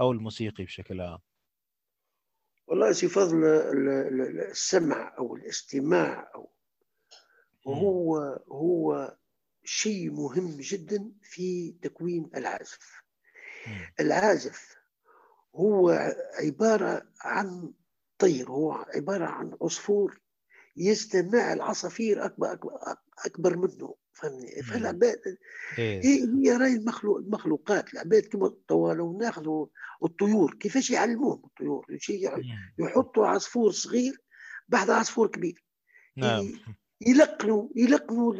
أو 0.00 0.12
الموسيقي 0.12 0.64
بشكل 0.64 1.00
عام؟ 1.00 1.18
والله 2.66 2.92
سي 2.92 3.08
فضل 3.08 3.44
ال- 3.44 3.88
ال- 3.88 4.20
ال- 4.20 4.40
السمع 4.50 5.14
أو 5.18 5.36
الاستماع 5.36 6.30
أو. 6.34 6.52
هو 7.68 8.16
هو 8.52 9.16
شيء 9.64 10.10
مهم 10.10 10.56
جدا 10.60 11.12
في 11.22 11.72
تكوين 11.82 12.30
العازف. 12.36 13.02
العازف 14.00 14.77
هو 15.58 15.90
عبارة 16.34 17.02
عن 17.20 17.72
طير 18.18 18.50
هو 18.50 18.72
عبارة 18.72 19.24
عن 19.24 19.56
عصفور 19.62 20.20
يستمع 20.76 21.52
العصافير 21.52 22.24
أكبر, 22.24 22.52
أكبر, 22.52 22.72
أكبر 23.26 23.56
منه 23.56 23.94
فهمني. 24.12 24.62
فالعباد 24.62 25.20
إيه. 25.78 26.00
هي 26.04 26.22
هي 26.22 26.56
رأي 26.56 26.72
المخلوق 26.72 27.16
المخلوقات 27.18 27.92
العباد 27.94 28.22
كما 28.22 28.54
توا 28.68 28.94
لو 28.94 29.18
ناخذوا 29.18 29.66
الطيور 30.04 30.54
كيفاش 30.54 30.90
يعلموهم 30.90 31.42
الطيور. 31.44 31.86
يحطوا 32.78 33.26
عصفور 33.26 33.70
صغير 33.70 34.22
بعد 34.68 34.90
عصفور 34.90 35.26
كبير. 35.28 35.64
نعم. 36.16 36.52
يلقنوا 37.00 37.68
يلقنوا 37.76 38.34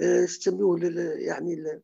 آه، 0.00 0.22
يسموه 0.22 0.80
يعني 1.18 1.54
ال- 1.54 1.82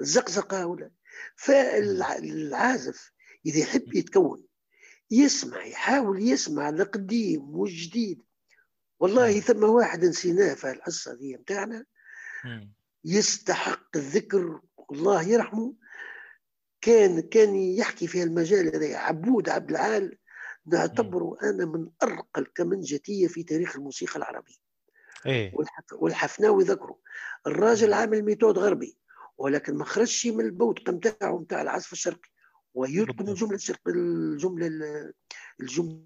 الزقزقة 0.00 0.66
ولا. 0.66 0.90
فالعازف 1.36 3.12
إذا 3.46 3.58
يحب 3.58 3.94
يتكون 3.94 4.44
يسمع 5.10 5.64
يحاول 5.64 6.22
يسمع 6.28 6.68
القديم 6.68 7.56
والجديد 7.56 8.22
والله. 9.00 9.40
ثم 9.40 9.64
واحد 9.64 10.04
نسيناه 10.04 10.54
في 10.54 10.70
الحصة 10.70 11.12
ذي 11.12 11.36
متاعنا. 11.36 11.84
مم. 12.44 12.72
يستحق 13.04 13.96
الذكر 13.96 14.60
الله 14.92 15.22
يرحمه. 15.22 15.74
كان 16.80 17.20
كان 17.20 17.56
يحكي 17.56 18.06
في 18.06 18.22
المجال 18.22 18.76
هذا 18.76 18.96
عبود 18.96 19.48
عبد 19.48 19.70
العال. 19.70 20.18
نعتبره 20.66 21.36
أنا 21.42 21.64
من 21.64 21.88
أرقى 22.02 22.40
الكمنجتية 22.40 23.26
في 23.26 23.42
تاريخ 23.42 23.76
الموسيقى 23.76 24.16
العربية. 24.16 24.54
إيه. 25.26 25.52
والحف- 25.54 25.92
والحفناوي 25.92 26.64
ذكره 26.64 26.98
الراجل 27.46 27.92
عامل 27.92 28.22
ميثود 28.24 28.58
غربي 28.58 28.98
ولكن 29.38 29.74
ما 29.74 29.84
خرجش 29.84 30.26
من 30.26 30.44
البوتقة 30.44 30.92
نتاعو 30.92 31.40
نتاع 31.42 31.62
العزف 31.62 31.92
الشرقي. 31.92 32.28
ويتقن. 32.74 33.28
الجملة 33.28 33.58
الجمله 33.86 35.12
الجملة 35.60 36.02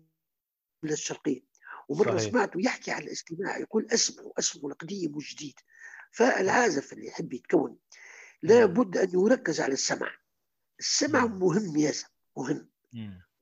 الشرقية. 0.84 1.40
ومرة 1.88 2.16
صحيح. 2.18 2.30
سمعته 2.30 2.60
يحكي 2.60 2.90
على 2.90 3.04
الاستماع 3.04 3.58
يقول 3.58 3.86
اسمعوا 3.90 4.32
اسمعوا 4.38 4.70
القديم 4.70 5.16
والجديد. 5.16 5.54
فالعازف 6.12 6.92
اللي 6.92 7.06
يحب 7.06 7.32
يتكون 7.32 7.76
لابد 8.42 8.96
أن 8.96 9.08
يركز 9.14 9.60
على 9.60 9.72
السمع. 9.72 10.10
السمع 10.80 11.26
مم. 11.26 11.38
مهم 11.40 11.76
يا 11.76 11.92
مهم. 12.36 12.68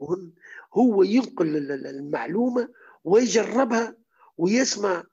مهم. 0.01 0.35
هو 0.75 1.03
ينقل 1.03 1.57
ال- 1.57 1.73
ال- 1.73 1.87
المعلومة 1.87 2.69
ويجربها 3.05 3.97
ويسمع. 4.37 5.05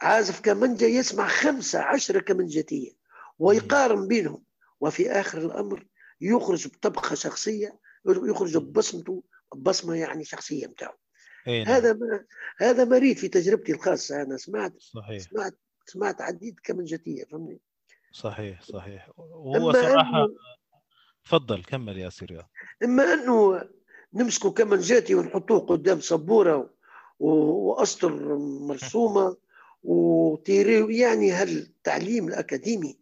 عازف 0.00 0.40
كمنجة 0.40 0.84
يسمع 0.84 1.28
خمسة 1.28 1.78
عشرة 1.80 2.20
كمنجتية 2.20 2.92
ويقارن 3.38 4.08
بينهم. 4.08 4.44
وفي 4.80 5.10
آخر 5.10 5.38
الأمر 5.38 5.86
يخرج 6.22 6.68
بطبخة 6.68 7.14
شخصية 7.14 7.78
يخرج 8.06 8.56
ببصمته 8.56 9.22
بصمة 9.56 9.94
يعني 9.94 10.24
شخصية 10.24 10.66
متاعه 10.66 10.98
إيه 11.46 11.64
نعم. 11.64 11.74
هذا 11.74 11.92
ما 11.92 12.24
هذا 12.58 12.84
مريض 12.84 13.16
في 13.16 13.28
تجربتي 13.28 13.72
الخاصة. 13.72 14.22
أنا 14.22 14.36
سمعت 14.36 14.72
صحيح. 14.78 15.18
سمعت 15.22 15.54
سمعت 15.86 16.20
عديد 16.20 16.60
كمنجتية 16.64 17.24
فهمني؟ 17.24 17.60
صحيح 18.12 18.62
صحيح. 18.62 19.10
وهو 19.16 19.72
صراحة 19.72 20.28
تفضل 21.24 21.62
كمل 21.64 21.98
يا 21.98 22.08
سي 22.10 22.23
رياض. 22.23 22.48
إما 22.84 23.14
أنه 23.14 23.68
نمسكوا 24.14 24.50
كمنجاتي 24.50 25.14
ونحطوه 25.14 25.58
قدام 25.60 26.00
سبورة 26.00 26.70
و- 27.18 27.68
وأسطر 27.70 28.36
مرسومة 28.38 29.36
و 29.82 29.96
théorie 29.96 30.98
يعني 30.98 31.30
هالتعليم 31.32 32.28
الأكاديمي 32.28 32.98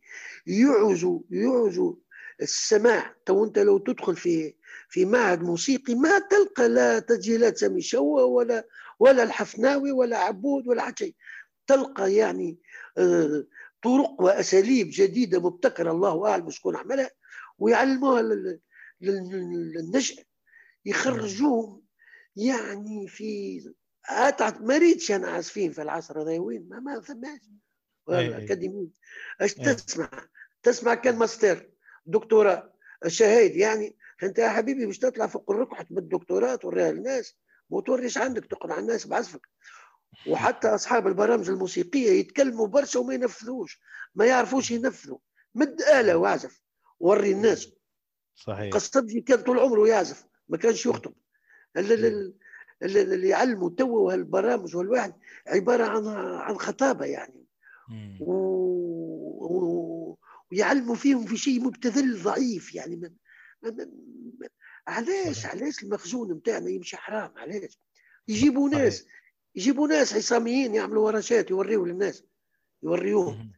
يعوز 0.47 1.07
يعوز 1.31 1.81
السماع 2.43 3.15
تو 3.27 3.45
انت 3.45 3.59
لو 3.59 3.79
تدخل 3.79 4.17
في 4.17 4.55
في 4.89 5.05
معهد 5.05 5.43
موسيقي 5.43 5.95
ما 5.95 6.19
تلقى 6.19 6.69
لا 6.69 6.99
تسجيلات 6.99 7.57
سامي 7.59 7.83
شوا 7.83 8.23
ولا 8.23 8.67
ولا 8.99 9.23
الحفناوي 9.23 9.93
ولا 9.93 10.19
عبود 10.19 10.67
ولا 10.69 10.83
حتى 10.83 11.05
شيء. 11.05 11.15
تلقى 11.67 12.15
يعني 12.15 12.59
آه، 12.99 13.45
طرق 13.83 14.21
وأساليب 14.21 14.89
جديدة 14.93 15.41
مبتكرة 15.41 15.91
الله 15.91 16.29
أعلم 16.29 16.51
شكون 16.51 16.77
عملها 16.77 17.11
ويعلموها 17.59 18.23
لل- 18.23 18.61
لل- 19.01 19.73
للنشء 19.75 20.23
يخرجوهم 20.85 21.83
يعني 22.37 23.09
في 23.09 23.61
أتعب 24.09 24.63
ما 24.65 24.79
ريتش 24.79 25.13
أنا 25.13 25.29
عازفين 25.31 25.73
في 25.73 25.83
العصر 25.83 26.23
هذا 26.23 26.39
وين؟ 26.39 26.69
ما 26.69 26.81
ما 26.81 27.01
ثماش 27.01 27.41
أي. 28.11 28.27
الاكاديميين 28.29 28.93
أش. 29.41 29.55
تسمع؟ 29.55 30.11
تسمع 30.63 30.95
كان 30.95 31.17
ماستر. 31.17 31.71
دكتوراه 32.11 32.73
شهايد 33.07 33.57
يعني 33.57 33.97
أنت 34.23 34.39
يا 34.39 34.49
حبيبي 34.49 34.87
مش 34.87 34.99
تطلع 34.99 35.27
فوق 35.27 35.51
الركحة 35.51 35.87
بالدكتوراه 35.91 36.55
توريها 36.55 36.93
للناس 36.93 37.37
ما 37.71 37.81
توريش 37.81 38.19
عندك 38.19 38.45
تقنع 38.47 38.79
الناس 38.79 39.07
بعزفك. 39.07 39.49
وحتى 40.29 40.69
أصحاب 40.69 41.07
البرامج 41.07 41.49
الموسيقية 41.51 42.11
يتكلموا 42.11 42.67
برشا 42.67 43.01
وما 43.01 43.15
ينفذوش 43.15 43.81
ما 44.15 44.25
يعرفوش 44.27 44.71
ينفذوا. 44.71 45.19
مد 45.55 45.83
آلة 45.83 46.17
واعزف 46.17 46.63
وري 47.01 47.33
الناس. 47.33 47.73
صحيح. 48.35 48.73
قصدي 48.75 49.21
كان 49.21 49.39
طول 49.43 49.59
عمره 49.59 49.89
يعزف 49.89 50.25
ما 50.49 50.57
كانش 50.57 50.87
يخطب. 50.87 51.13
ال- 51.77 51.93
ال- 51.93 52.05
ال- 52.07 52.35
ال- 52.83 53.13
اللي 53.13 53.29
يعلموا 53.29 53.71
توا 53.71 54.13
هالبرامج 54.13 54.77
والواحد 54.77 55.15
عبارة 55.47 55.85
عن 55.85 56.07
عن 56.41 56.59
خطابة 56.59 57.05
يعني. 57.05 57.47
و... 58.21 58.33
ويعلموا 60.53 60.95
فيهم 60.95 61.27
في 61.27 61.37
شيء 61.37 61.61
مبتذل 61.61 62.23
ضعيف 62.23 62.75
يعني 62.75 62.97
ما... 62.97 63.11
ما... 63.63 63.71
ما... 63.71 63.85
ما... 64.41 64.49
علاش. 64.87 65.47
علاش 65.47 65.83
المخزون 65.83 66.33
نتاعنا 66.33 66.71
يمشي 66.71 66.97
حرام؟ 66.97 67.33
علاش؟ 67.37 67.79
يجيبوا. 68.29 68.69
ناس 68.71 69.07
يجيبوا 69.55 69.89
ناس 69.89 70.15
عصاميين 70.15 70.75
يعملوا 70.75 71.07
ورشات 71.07 71.51
يوريوا 71.51 71.87
للناس 71.87 72.25
يوريوهم. 72.83 73.53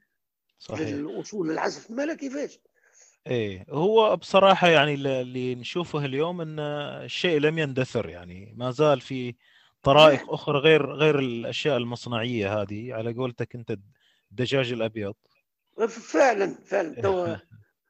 صحيح. 0.59 0.89
الأصول 0.89 1.51
العزف 1.51 1.91
ما 1.91 2.07
لا 2.07 2.15
كيفاش؟ 2.15 2.59
إيه 3.27 3.67
هو 3.71 4.17
بصراحة 4.17 4.69
يعني 4.69 4.95
ال- 4.95 5.07
اللي 5.07 5.55
نشوفه 5.55 6.05
اليوم 6.05 6.41
إن 6.41 6.59
الشيء 6.59 7.41
لم 7.41 7.59
يندثر 7.59 8.09
يعني. 8.09 8.55
ما 8.57 8.71
زال 8.71 9.01
في 9.01 9.35
طرائق 9.83 10.33
أخرى 10.33 10.59
غير 10.59 10.93
غير 10.93 11.19
الأشياء 11.19 11.77
المصنعية 11.77 12.63
هذه. 12.63 12.95
على 12.95 13.13
قولتك 13.13 13.55
أنت 13.55 13.79
الدجاج 14.31 14.73
الأبيض. 14.73 15.15
فعلا 15.89 16.55
فعلا 16.65 16.95
توا 17.03 17.37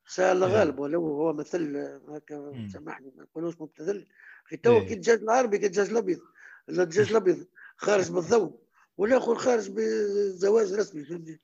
سأل 0.07 0.43
إيه. 0.44 0.51
غالب 0.51 0.78
ولو 0.78 1.07
هو 1.07 1.33
مثل 1.33 1.77
هكا. 2.09 2.67
سامحني 2.73 3.12
ما 3.17 3.23
نقولوش 3.23 3.55
مبتذل 3.61 4.07
في 4.47 4.57
توا 4.57 4.81
إيه. 4.81 4.86
كي 4.86 4.94
الدجاج 4.94 5.19
العربي 5.23 5.59
كي 5.59 5.67
الدجاج 5.67 5.91
الأبيض 5.91 6.20
لا 6.69 6.83
الدجاج 6.83 7.07
الأبيض 7.11 7.47
خارج 7.77 8.11
بالضوء 8.12 8.62
والآخر 8.97 9.35
خارج 9.35 9.70
بزواج 9.70 10.73
رسمي 10.73 11.05
فهمتني. 11.05 11.41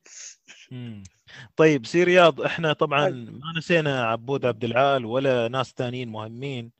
طيب 1.57 1.87
سي 1.87 2.05
رياض 2.05 2.41
إحنا 2.41 2.73
طبعا 2.73 3.09
ما 3.11 3.53
نسينا 3.59 4.05
عبود 4.05 4.47
عبد 4.47 4.65
العال 4.65 5.05
ولا 5.05 5.49
ناس 5.49 5.75
ثانيين 5.77 6.09
مهمين 6.09 6.73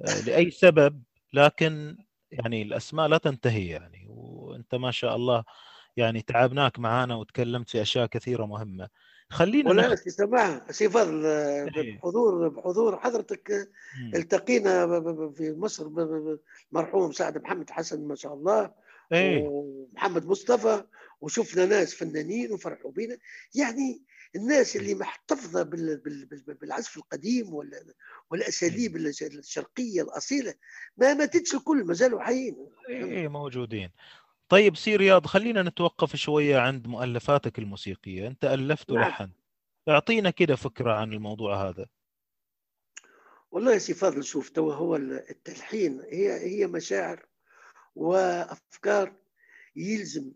آه، 0.00 0.20
لأي 0.20 0.50
سبب 0.50 1.02
لكن 1.32 1.96
يعني 2.30 2.62
الأسماء 2.62 3.08
لا 3.08 3.18
تنتهي 3.18 3.66
يعني 3.66 4.06
وأنت 4.08 4.74
ما 4.74 4.90
شاء 4.90 5.16
الله 5.16 5.44
يعني 5.96 6.22
تعبناك 6.22 6.78
معانا 6.78 7.14
وتكلمت 7.14 7.70
في 7.70 7.82
أشياء 7.82 8.06
كثيرة 8.06 8.44
مهمة. 8.46 8.88
خلينا 9.30 9.70
ولا 9.70 9.88
نخ... 9.88 9.94
سي 9.94 10.10
سماح 10.10 10.70
سي 10.70 10.88
فاضل. 10.90 11.22
بحضور 11.96 12.48
بحضور 12.48 12.98
حضرتك 13.00 13.68
مم. 14.00 14.14
التقينا 14.14 14.86
في 15.36 15.54
مصر 15.58 15.88
مرحوم 16.72 17.12
سعد 17.12 17.38
محمد 17.38 17.70
حسن 17.70 18.04
ما 18.08 18.14
شاء 18.14 18.34
الله 18.34 18.72
إيه. 19.12 19.42
ومحمد 19.48 20.26
مصطفى 20.26 20.84
وشفنا 21.20 21.66
ناس 21.66 21.94
فنانين 21.94 22.52
وفرحوا 22.52 22.90
بينا. 22.92 23.16
يعني 23.54 24.02
الناس 24.36 24.76
اللي 24.76 24.94
محتفظة 24.94 25.62
بال- 25.62 25.96
بال- 25.96 26.26
بال- 26.26 26.54
بالعزف 26.54 26.96
القديم 26.96 27.54
وال- 27.54 27.94
والأساليب 28.30 28.96
الش- 28.96 29.22
الشرقية 29.22 30.02
الأصيلة 30.02 30.54
ما 30.96 31.14
ماتتش 31.14 31.54
الكل 31.54 31.84
ما 31.84 31.94
زالوا 31.94 32.20
حيين. 32.20 32.56
إيه 32.88 33.28
موجودين. 33.28 33.90
طيب 34.54 34.76
سي 34.76 34.96
رياض 34.96 35.26
خلينا 35.26 35.62
نتوقف 35.62 36.16
شوية 36.16 36.58
عند 36.58 36.86
مؤلفاتك 36.86 37.58
الموسيقية 37.58 38.26
أنت 38.26 38.44
ألفت 38.44 38.90
نعم. 38.90 39.02
ولحن 39.02 39.30
أعطينا 39.88 40.30
كده 40.30 40.56
فكرة 40.56 40.92
عن 40.92 41.12
الموضوع 41.12 41.68
هذا 41.68 41.86
والله 43.50 43.72
يا 43.72 43.78
سي 43.78 43.94
فاضل 43.94 44.24
شوف 44.24 44.48
تو 44.48 44.70
هو 44.70 44.96
التلحين 44.96 46.00
هي 46.00 46.32
هي 46.32 46.66
مشاعر 46.66 47.26
وأفكار 47.94 49.16
يلزم 49.76 50.32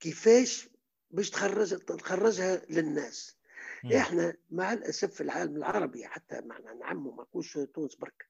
كيفاش 0.00 0.68
باش 1.10 1.30
تخرج 1.30 1.78
تخرجها 1.78 2.62
للناس 2.70 3.38
مم. 3.84 3.92
إحنا 3.92 4.34
مع 4.50 4.72
الأسف 4.72 5.14
في 5.14 5.20
العالم 5.20 5.56
العربي 5.56 6.06
حتى 6.06 6.40
معنا 6.40 6.74
نعمه 6.74 7.10
ما 7.10 7.22
نقولش 7.22 7.58
تونس 7.74 7.94
برك 7.94 8.28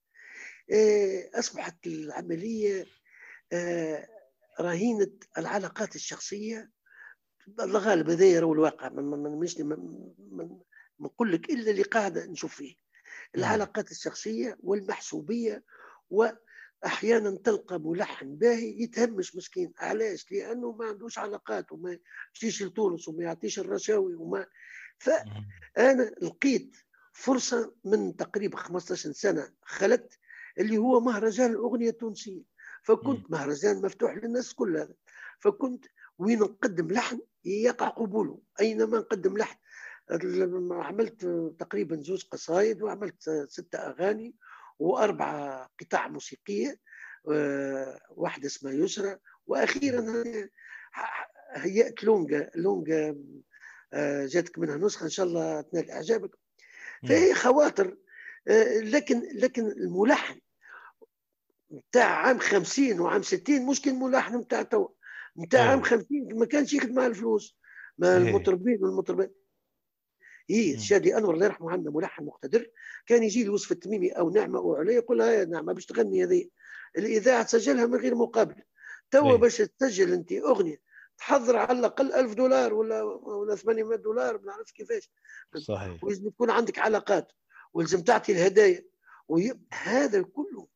آه، 0.72 1.38
أصبحت 1.38 1.86
العملية 1.86 2.86
رهينة 4.60 5.10
العلاقات 5.38 5.94
الشخصية. 5.96 6.70
الغالب 7.60 8.10
هذا 8.10 8.42
هو 8.42 8.52
الواقع 8.52 8.88
ما- 8.88 9.02
ما 10.30 10.58
نقول 11.00 11.32
لك 11.32 11.50
إلا 11.50 11.70
اللي 11.70 11.82
قاعدة 11.82 12.26
نشوف 12.26 12.54
فيه. 12.54 12.74
العلاقات 13.36 13.90
الشخصية 13.90 14.58
والمحسوبية 14.62 15.64
وأحيانا 16.10 17.30
تلقى 17.44 17.78
ملحن 17.80 18.36
باهي 18.36 18.82
يتهمش 18.82 19.36
مسكين. 19.36 19.72
علاش؟ 19.78 20.32
لأنه 20.32 20.72
ما 20.72 20.84
عندوش 20.86 21.18
علاقات 21.18 21.72
وما 21.72 21.98
يمشيش 22.34 22.62
لتونس 22.62 23.08
وما 23.08 23.24
يعطيش 23.24 23.58
الرشاوي 23.58 24.14
وما 24.14 24.46
ف 24.98 25.08
مم. 25.10 25.46
أنا 25.78 26.02
لقيت 26.22 26.76
فرصة 27.12 27.74
من 27.84 28.16
تقريبا 28.16 28.56
15 28.56 29.12
سنة 29.12 29.52
خلت 29.62 30.18
اللي 30.58 30.78
هو 30.78 31.00
مهرجان 31.00 31.50
الأغنية 31.50 31.90
التونسية. 31.90 32.42
فكنت 32.82 33.30
مهرجان 33.30 33.82
مفتوح 33.82 34.16
للناس 34.16 34.54
كلها. 34.54 34.88
فكنت 35.40 35.84
وين 36.18 36.38
نقدم 36.38 36.88
لحن 36.90 37.20
يقع 37.44 37.88
قبوله. 37.88 38.40
اينما 38.60 38.98
نقدم 38.98 39.38
لحن. 39.38 39.56
عملت 40.70 41.26
تقريبا 41.58 42.02
زوج 42.02 42.24
قصايد 42.24 42.82
وعملت 42.82 43.30
ستة 43.48 43.78
أغاني 43.78 44.34
واربع 44.78 45.66
قطع 45.80 46.08
موسيقية 46.08 46.78
آه، 47.32 47.98
واحدة 48.10 48.46
اسمها 48.46 48.72
يسرى. 48.72 49.16
وأخيرا 49.46 50.24
هيأت 51.54 52.04
لونجا 52.04 52.50
لونجا 52.54 53.16
آه، 53.92 54.26
جاتك 54.26 54.58
منها 54.58 54.76
نسخة 54.76 55.04
إن 55.04 55.10
شاء 55.10 55.26
الله 55.26 55.60
تنال 55.60 55.90
إعجابك. 55.90 56.30
فهي 57.08 57.34
خواطر 57.34 57.96
آه، 58.48 58.78
لكن 58.78 59.22
لكن 59.34 59.66
الملحن 59.66 60.40
بتاع 61.70 62.04
عام 62.04 62.38
50 62.38 63.00
وعام 63.00 63.22
60 63.22 63.66
مش 63.66 63.82
كان 63.82 63.94
الملحن 63.94 64.40
بتاع 64.40 64.62
تو 64.62 64.88
إيه. 65.54 65.60
عام 65.60 65.82
50 65.82 66.06
ما 66.32 66.46
كانش 66.46 66.72
ياخذ 66.74 66.92
معاه 66.92 67.06
الفلوس 67.06 67.58
ما 67.98 68.16
إيه. 68.16 68.16
المطربين 68.16 68.84
والمطربات 68.84 69.34
إيه 70.50 70.74
مم. 70.74 70.80
شادي 70.80 71.16
أنور 71.16 71.34
الله 71.34 71.46
يرحمه 71.46 71.70
عندنا 71.70 71.90
ملحن 71.90 72.24
مقتدر 72.24 72.70
كان 73.06 73.22
يجي 73.22 73.40
لي 73.42 73.46
يوسف 73.46 73.72
التميمي 73.72 74.10
أو 74.10 74.30
نعمة 74.30 74.58
أو 74.58 74.74
علي 74.74 74.94
يقول 74.94 75.18
لها 75.18 75.32
يا 75.32 75.44
نعمة 75.44 75.72
باش 75.72 75.86
تغني 75.86 76.24
هذه 76.24 76.48
الإذاعة 76.98 77.42
تسجلها 77.42 77.86
من 77.86 77.98
غير 77.98 78.14
مقابل 78.14 78.62
توا 79.10 79.32
إيه. 79.32 79.36
باش 79.36 79.56
تسجل 79.56 80.12
أنت 80.12 80.32
أغنية 80.32 80.80
تحضر 81.18 81.56
على 81.56 81.78
الأقل 81.78 82.12
1000 82.12 82.34
دولار 82.34 82.74
ولا 82.74 83.02
ولا 83.02 83.54
800 83.54 83.98
دولار 83.98 84.38
ما 84.38 84.46
نعرفش 84.46 84.72
كيفاش 84.72 85.10
صحيح 85.56 86.04
ولازم 86.04 86.30
تكون 86.30 86.50
عندك 86.50 86.78
علاقات 86.78 87.32
ولازم 87.72 88.02
تعطي 88.02 88.32
الهدايا 88.32 88.84
وهذا 89.28 90.22
كله 90.22 90.68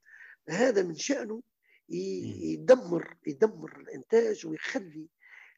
هذا 0.48 0.82
من 0.82 0.94
شأنه 0.94 1.42
يدمر 1.88 3.16
يدمر 3.26 3.80
الإنتاج 3.80 4.46
ويخلي 4.46 5.08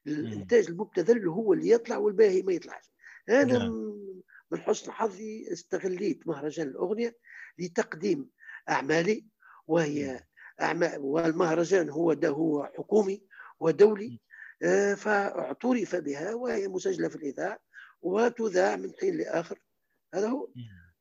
الإنتاج 0.06 0.66
المبتذل 0.68 1.28
هو 1.28 1.52
اللي 1.52 1.70
يطلع 1.70 1.96
والباقي 1.96 2.42
ما 2.42 2.52
يطلعش. 2.52 2.90
أنا 3.28 3.58
نعم. 3.58 3.94
من 4.50 4.60
حسن 4.60 4.92
حظي 4.92 5.52
استغليت 5.52 6.26
مهرجان 6.26 6.68
الأغنية 6.68 7.16
لتقديم 7.58 8.30
أعمالي 8.68 9.26
وهي 9.66 10.24
أعمال 10.60 10.98
والمهرجان 10.98 11.90
هو 11.90 12.12
ده 12.12 12.28
هو 12.28 12.64
حكومي 12.64 13.22
ودولي 13.60 14.20
آه، 14.62 14.94
فاعترف 14.94 15.96
بها 15.96 16.34
وهي 16.34 16.68
مسجلة 16.68 17.08
في 17.08 17.16
الإذاعة 17.16 17.58
وتذاع 18.02 18.76
من 18.76 18.92
حين 19.00 19.16
لآخر. 19.16 19.58
هذا 20.14 20.28
هو. 20.28 20.48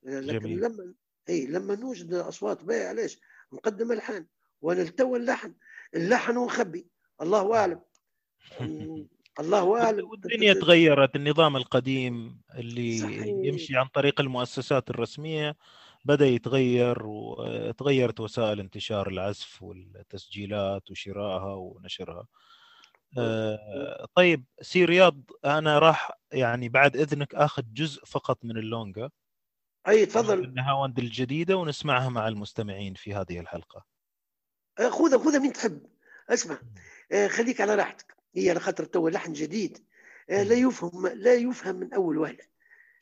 لكن 0.03 0.40
جميل. 0.40 0.60
لما 0.60 0.94
اي 1.30 1.45
لما 1.48 1.76
نوجد 1.76 2.14
أصوات 2.14 2.64
باهية 2.64 2.88
علاش؟ 2.88 3.20
نقدم 3.53 3.91
الحان 3.91 4.27
ونلتوى 4.61 5.19
اللحن. 5.19 5.53
اللحن 5.95 6.38
ونخبي 6.38 6.88
الله 7.22 7.56
أعلم. 7.56 7.82
الله 9.40 9.82
أعلم. 9.82 10.09
والدنيا 10.09 10.53
تغيرت 10.53 11.15
النظام 11.15 11.56
القديم 11.56 12.41
اللي 12.56 12.98
صحيح. 12.98 13.25
يمشي 13.25 13.77
عن 13.77 13.88
طريق 13.88 14.22
المؤسسات 14.22 14.90
الرسمية 14.90 15.56
بدأ 16.06 16.25
يتغير 16.25 17.06
وتغيرت 17.06 18.19
وسائل 18.19 18.59
انتشار 18.59 19.07
العزف 19.07 19.64
والتسجيلات 19.64 20.91
وشرائها 20.91 21.53
ونشرها. 21.53 22.27
آه، 23.17 24.07
طيب 24.15 24.45
سي 24.61 24.85
رياض 24.85 25.22
أنا 25.45 25.80
راح 25.80 26.11
يعني 26.32 26.69
بعد 26.69 26.98
إذنك 26.98 27.35
أخذ 27.35 27.64
جزء 27.73 28.06
فقط 28.06 28.45
من 28.45 28.57
اللونجا. 28.57 29.09
أي 29.88 30.06
تفضل. 30.06 30.44
النهاوند 30.44 31.00
الجديدة 31.00 31.58
ونسمعها 31.58 32.10
مع 32.10 32.28
المستمعين 32.28 32.94
في 32.94 33.14
هذه 33.14 33.40
الحلقة. 33.40 33.86
آه، 34.80 34.90
خذها 34.90 35.18
خذها 35.18 35.40
من 35.40 35.53
تحب. 35.53 35.88
اسمع. 36.30 36.62
آه، 37.12 37.28
خليك 37.28 37.62
على 37.62 37.76
راحتك. 37.76 38.16
هي 38.36 38.50
على 38.50 38.60
خاطر 38.60 38.86
تو 38.86 39.08
لحن 39.08 39.34
جديد. 39.34 39.86
آه، 40.30 40.44
لا 40.44 40.56
يفهم 40.56 41.08
لا 41.08 41.34
يفهم 41.34 41.76
من 41.76 41.94
أول 41.94 42.18
وهلة. 42.18 42.45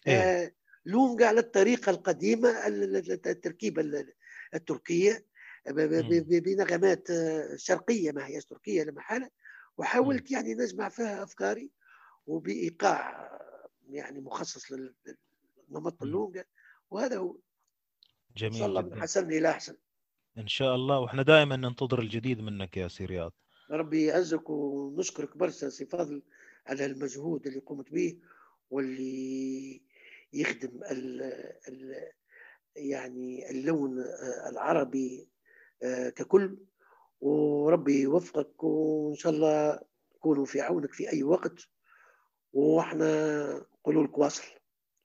إيه. 0.07 0.55
لونجا 0.85 1.27
على 1.27 1.39
الطريقة 1.39 1.89
القديمة 1.89 2.67
ال- 2.67 2.95
ال- 2.97 3.11
التركيبة 3.27 3.81
ال- 3.81 4.13
التركية. 4.53 5.25
بنغمات 5.65 7.07
شرقية 7.55 8.11
ما 8.11 8.27
هيش 8.27 8.45
تركية 8.45 8.83
لا 8.83 8.91
محالة. 8.91 9.29
وحاولت 9.77 10.31
يعني 10.31 10.53
نجمع 10.53 10.89
فيها 10.89 11.23
أفكاري 11.23 11.71
وبإيقاع 12.27 13.31
يعني 13.89 14.21
مخصص 14.21 14.71
لل- 14.71 14.95
للنمط 15.69 16.03
مم. 16.03 16.11
وهذا 16.91 17.17
هو. 17.17 17.31
ان 17.31 18.35
جميل 18.37 18.63
الله 18.63 18.81
من 18.81 18.89
جدا. 18.89 19.01
حسن 19.01 19.31
إلى 19.31 19.49
أحسن. 19.49 19.77
إن 20.37 20.47
شاء 20.47 20.75
الله. 20.75 20.99
وإحنا 20.99 21.23
دائما 21.23 21.55
ننتظر 21.55 21.99
الجديد 21.99 22.39
منك 22.41 22.77
يا 22.77 22.87
سي 22.87 23.05
رياض. 23.05 23.33
ربي 23.71 24.05
يعزك 24.05 24.49
ونشكرك 24.49 25.37
برشا 25.37 25.69
سي 25.69 25.85
فاضل 25.85 26.23
على 26.67 26.85
المجهود 26.85 27.47
اللي 27.47 27.59
قمت 27.59 27.91
به 27.91 28.19
واللي 28.69 29.81
يخدم 30.33 30.83
ال 30.91 31.21
ال 31.67 32.11
يعني 32.75 33.49
اللون 33.49 34.03
العربي 34.51 35.29
آه، 35.83 36.09
ككل. 36.09 36.57
وربي 37.21 38.01
يوفقك 38.01 38.63
وإن 38.63 39.15
شاء 39.15 39.31
الله 39.33 39.79
نكونوا 40.15 40.45
في 40.45 40.61
عونك 40.61 40.93
في 40.93 41.13
أي 41.13 41.23
وقت. 41.23 41.67
وإحنا 42.53 43.53
نقولوا 43.79 44.03
لك 44.03 44.17
واصل. 44.17 44.43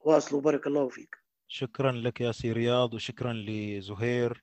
واصل 0.01 0.37
وبارك 0.37 0.67
الله 0.67 0.89
فيك. 0.89 1.26
شكرا 1.49 1.92
لك 1.92 2.20
يا 2.20 2.33
سي 2.33 2.52
رياض 2.52 2.94
وشكرا 2.94 3.33
لزهير 3.33 4.42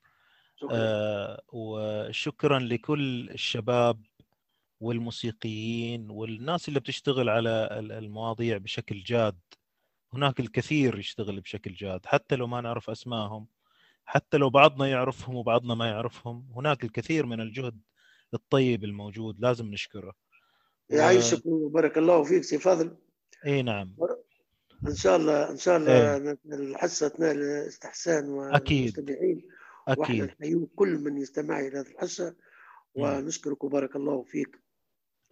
شكرا. 0.56 0.70
آه 0.72 1.42
وشكرا 1.48 2.58
لكل 2.58 3.30
الشباب 3.30 4.02
والموسيقيين 4.80 6.10
والناس 6.10 6.68
اللي 6.68 6.80
بتشتغل 6.80 7.28
على 7.28 7.68
ال- 7.72 7.92
المواضيع 7.92 8.56
بشكل 8.56 9.02
جاد. 9.02 9.38
هناك 10.12 10.40
الكثير 10.40 10.98
يشتغل 10.98 11.40
بشكل 11.40 11.74
جاد 11.74 12.06
حتى 12.06 12.36
لو 12.36 12.46
ما 12.46 12.60
نعرف 12.60 12.90
أسمائهم 12.90 13.46
حتى 14.04 14.36
لو 14.36 14.50
بعضنا 14.50 14.86
يعرفهم 14.86 15.34
وبعضنا 15.36 15.74
ما 15.74 15.86
يعرفهم. 15.86 16.48
هناك 16.56 16.84
الكثير 16.84 17.26
من 17.26 17.40
الجهد 17.40 17.80
الطيب 18.34 18.84
الموجود 18.84 19.40
لازم 19.40 19.66
نشكره. 19.66 20.14
يعيشك 20.90 21.46
وبارك 21.46 21.98
الله 21.98 22.24
فيك 22.24 22.44
سي 22.44 22.58
فاضل. 22.58 22.96
إي 23.46 23.62
نعم. 23.62 23.96
إن 24.86 24.94
شاء 24.94 25.16
الله 25.16 25.50
إن 25.50 25.56
شاء 25.56 25.76
الله 25.76 26.16
الحصة 26.52 27.08
تنال 27.08 27.42
استحسان. 27.68 28.28
والمستمعين. 28.28 29.48
وإحنا 29.86 30.04
أكيد 30.04 30.24
نحيي 30.40 30.66
كل 30.76 30.98
من 30.98 31.18
يستمع 31.18 31.60
إلى 31.60 31.78
هذه 31.78 31.86
الحصة. 31.86 32.34
ونشكرك 32.94 33.64
وبارك 33.64 33.96
الله 33.96 34.22
فيك. 34.22 34.60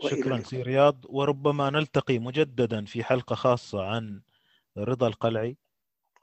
شكرا. 0.00 0.40
سي 0.40 0.62
رياض. 0.62 1.04
وربما 1.08 1.70
نلتقي 1.70 2.18
مجددا 2.18 2.84
في 2.84 3.04
حلقة 3.04 3.34
خاصة 3.34 3.82
عن 3.82 4.22
رضا 4.78 5.06
القلعي. 5.06 5.56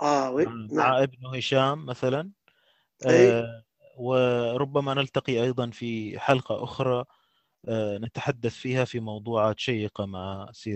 آه 0.01 0.31
oui. 0.31 0.45
مع 0.45 0.51
نعم. 0.51 0.67
مع 0.71 1.03
ابنه 1.03 1.35
هشام 1.35 1.85
مثلا. 1.85 2.31
أي. 3.07 3.31
آه، 3.31 3.63
وربما 3.97 4.93
نلتقي 4.93 5.43
أيضا 5.43 5.69
في 5.69 6.19
حلقة 6.19 6.63
أخرى. 6.63 7.05
آه، 7.67 7.97
نتحدث 7.97 8.53
فيها 8.53 8.85
في 8.85 8.99
موضوعات 8.99 9.59
شيقة 9.59 10.05
مع 10.05 10.49
سي 10.53 10.75